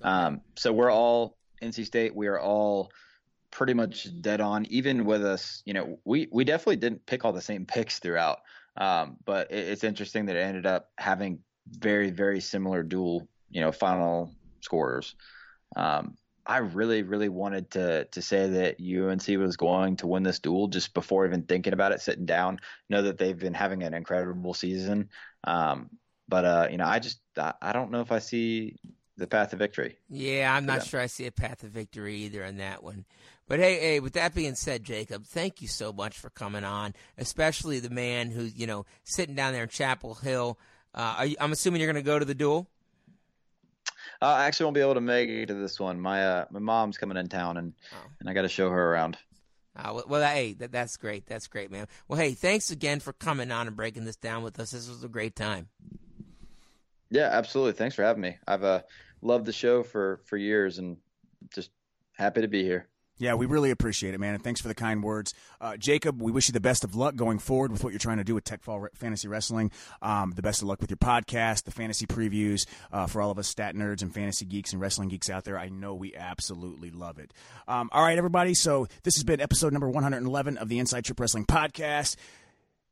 Um, 0.01 0.41
so 0.55 0.73
we're 0.73 0.91
all 0.91 1.37
NC 1.61 1.85
State. 1.85 2.15
We 2.15 2.27
are 2.27 2.39
all 2.39 2.91
pretty 3.51 3.75
much 3.75 4.07
dead 4.21 4.41
on. 4.41 4.65
Even 4.65 5.05
with 5.05 5.23
us, 5.23 5.61
you 5.65 5.73
know, 5.73 5.99
we 6.05 6.27
we 6.31 6.43
definitely 6.43 6.77
didn't 6.77 7.05
pick 7.05 7.23
all 7.23 7.31
the 7.31 7.41
same 7.41 7.65
picks 7.65 7.99
throughout. 7.99 8.39
Um, 8.77 9.17
but 9.25 9.51
it, 9.51 9.67
it's 9.67 9.83
interesting 9.83 10.25
that 10.25 10.35
it 10.35 10.41
ended 10.41 10.65
up 10.65 10.89
having 10.97 11.39
very 11.69 12.09
very 12.09 12.41
similar 12.41 12.81
dual, 12.81 13.27
you 13.51 13.61
know, 13.61 13.71
final 13.71 14.33
scores. 14.61 15.15
Um, 15.75 16.17
I 16.45 16.57
really, 16.57 17.03
really 17.03 17.29
wanted 17.29 17.71
to 17.71 18.05
to 18.05 18.21
say 18.21 18.47
that 18.47 18.77
UNC 18.79 19.27
was 19.39 19.57
going 19.57 19.97
to 19.97 20.07
win 20.07 20.23
this 20.23 20.39
duel 20.39 20.67
just 20.67 20.93
before 20.93 21.25
even 21.25 21.43
thinking 21.43 21.73
about 21.73 21.91
it, 21.91 22.01
sitting 22.01 22.25
down. 22.25 22.59
Know 22.89 23.03
that 23.03 23.17
they've 23.17 23.37
been 23.37 23.53
having 23.53 23.83
an 23.83 23.93
incredible 23.93 24.53
season, 24.53 25.09
um, 25.45 25.89
but 26.27 26.45
uh, 26.45 26.67
you 26.69 26.77
know, 26.77 26.85
I 26.85 26.99
just 26.99 27.19
I, 27.37 27.53
I, 27.61 27.73
don't 27.73 27.91
know 27.91 28.01
if 28.01 28.11
I 28.11 28.19
see 28.19 28.75
the 29.17 29.27
path 29.27 29.51
to 29.51 29.55
victory. 29.55 29.97
Yeah, 30.09 30.53
I'm 30.53 30.65
not 30.65 30.85
sure 30.85 30.99
I 30.99 31.07
see 31.07 31.27
a 31.27 31.31
path 31.31 31.63
of 31.63 31.69
victory 31.69 32.15
either 32.17 32.43
in 32.43 32.57
that 32.57 32.83
one. 32.83 33.05
But 33.47 33.59
hey, 33.59 33.79
hey, 33.79 33.99
with 33.99 34.13
that 34.13 34.33
being 34.33 34.55
said, 34.55 34.83
Jacob, 34.83 35.25
thank 35.25 35.61
you 35.61 35.67
so 35.67 35.93
much 35.93 36.17
for 36.17 36.29
coming 36.29 36.63
on, 36.63 36.93
especially 37.17 37.79
the 37.79 37.89
man 37.89 38.31
who 38.31 38.43
you 38.43 38.67
know 38.67 38.85
sitting 39.03 39.35
down 39.35 39.53
there 39.53 39.63
in 39.63 39.69
Chapel 39.69 40.15
Hill. 40.15 40.57
Uh, 40.93 41.25
you, 41.27 41.35
I'm 41.39 41.51
assuming 41.51 41.81
you're 41.81 41.91
going 41.91 42.03
to 42.03 42.07
go 42.07 42.19
to 42.19 42.25
the 42.25 42.35
duel. 42.35 42.67
I 44.27 44.45
actually 44.45 44.65
won't 44.65 44.75
be 44.75 44.81
able 44.81 44.93
to 44.95 45.01
make 45.01 45.29
it 45.29 45.47
to 45.47 45.53
this 45.53 45.79
one. 45.79 45.99
My 45.99 46.25
uh, 46.25 46.45
my 46.51 46.59
mom's 46.59 46.97
coming 46.97 47.17
in 47.17 47.27
town, 47.27 47.57
and 47.57 47.73
oh. 47.93 48.09
and 48.19 48.29
I 48.29 48.33
got 48.33 48.43
to 48.43 48.49
show 48.49 48.69
her 48.69 48.91
around. 48.91 49.17
Uh, 49.75 50.01
well, 50.07 50.21
hey, 50.21 50.53
that, 50.53 50.71
that's 50.71 50.97
great. 50.97 51.25
That's 51.25 51.47
great, 51.47 51.71
man. 51.71 51.87
Well, 52.07 52.19
hey, 52.19 52.33
thanks 52.33 52.69
again 52.69 52.99
for 52.99 53.11
coming 53.11 53.51
on 53.51 53.67
and 53.67 53.75
breaking 53.75 54.05
this 54.05 54.15
down 54.15 54.43
with 54.43 54.59
us. 54.59 54.71
This 54.71 54.87
was 54.87 55.03
a 55.03 55.07
great 55.07 55.35
time. 55.35 55.67
Yeah, 57.09 57.29
absolutely. 57.31 57.73
Thanks 57.73 57.95
for 57.95 58.03
having 58.03 58.21
me. 58.21 58.37
I've 58.47 58.63
uh, 58.63 58.81
loved 59.21 59.45
the 59.45 59.53
show 59.53 59.83
for 59.83 60.19
for 60.25 60.37
years, 60.37 60.77
and 60.77 60.97
just 61.53 61.71
happy 62.13 62.41
to 62.41 62.47
be 62.47 62.63
here. 62.63 62.87
Yeah, 63.19 63.35
we 63.35 63.45
really 63.45 63.69
appreciate 63.69 64.15
it, 64.15 64.19
man, 64.19 64.33
and 64.33 64.43
thanks 64.43 64.59
for 64.59 64.67
the 64.67 64.75
kind 64.75 65.03
words, 65.03 65.35
uh, 65.61 65.77
Jacob. 65.77 66.19
We 66.21 66.31
wish 66.31 66.47
you 66.47 66.51
the 66.51 66.59
best 66.59 66.83
of 66.83 66.95
luck 66.95 67.15
going 67.15 67.37
forward 67.37 67.71
with 67.71 67.83
what 67.83 67.93
you're 67.93 67.99
trying 67.99 68.17
to 68.17 68.23
do 68.23 68.33
with 68.33 68.43
Techfall 68.43 68.87
Fantasy 68.95 69.27
Wrestling. 69.27 69.71
Um, 70.01 70.33
the 70.35 70.41
best 70.41 70.63
of 70.63 70.67
luck 70.67 70.81
with 70.81 70.89
your 70.89 70.97
podcast, 70.97 71.63
the 71.63 71.71
fantasy 71.71 72.07
previews 72.07 72.65
uh, 72.91 73.05
for 73.05 73.21
all 73.21 73.29
of 73.29 73.37
us 73.37 73.47
stat 73.47 73.75
nerds 73.75 74.01
and 74.01 74.11
fantasy 74.11 74.45
geeks 74.45 74.73
and 74.73 74.81
wrestling 74.81 75.09
geeks 75.09 75.29
out 75.29 75.43
there. 75.43 75.59
I 75.59 75.69
know 75.69 75.93
we 75.93 76.15
absolutely 76.15 76.89
love 76.89 77.19
it. 77.19 77.33
Um, 77.67 77.89
all 77.91 78.03
right, 78.03 78.17
everybody. 78.17 78.55
So 78.55 78.87
this 79.03 79.15
has 79.15 79.23
been 79.23 79.39
episode 79.39 79.73
number 79.73 79.89
111 79.89 80.57
of 80.57 80.67
the 80.67 80.79
Inside 80.79 81.05
Trip 81.05 81.19
Wrestling 81.19 81.45
podcast 81.45 82.15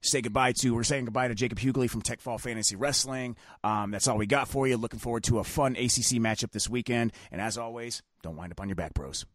say 0.02 0.22
goodbye 0.22 0.52
to. 0.52 0.74
We're 0.74 0.84
saying 0.84 1.06
goodbye 1.06 1.28
to 1.28 1.36
Jacob 1.36 1.60
Hewgley 1.60 1.90
from 1.90 2.02
Techfall 2.02 2.40
Fantasy 2.40 2.76
Wrestling. 2.76 3.36
Um, 3.64 3.92
that's 3.92 4.08
all 4.08 4.18
we 4.18 4.26
got 4.26 4.48
for 4.48 4.68
you. 4.68 4.78
Looking 4.78 5.00
forward 5.00 5.24
to 5.26 5.40
a 5.40 5.44
fun 5.44 5.74
ACC 5.74 6.18
matchup 6.18 6.52
this 6.52 6.70
weekend. 6.70 7.14
And 7.32 7.40
as 7.40 7.58
always, 7.58 8.02
don't 8.24 8.36
wind 8.36 8.52
up 8.52 8.60
on 8.62 8.68
your 8.68 8.76
back, 8.76 8.94
bros. 8.94 9.26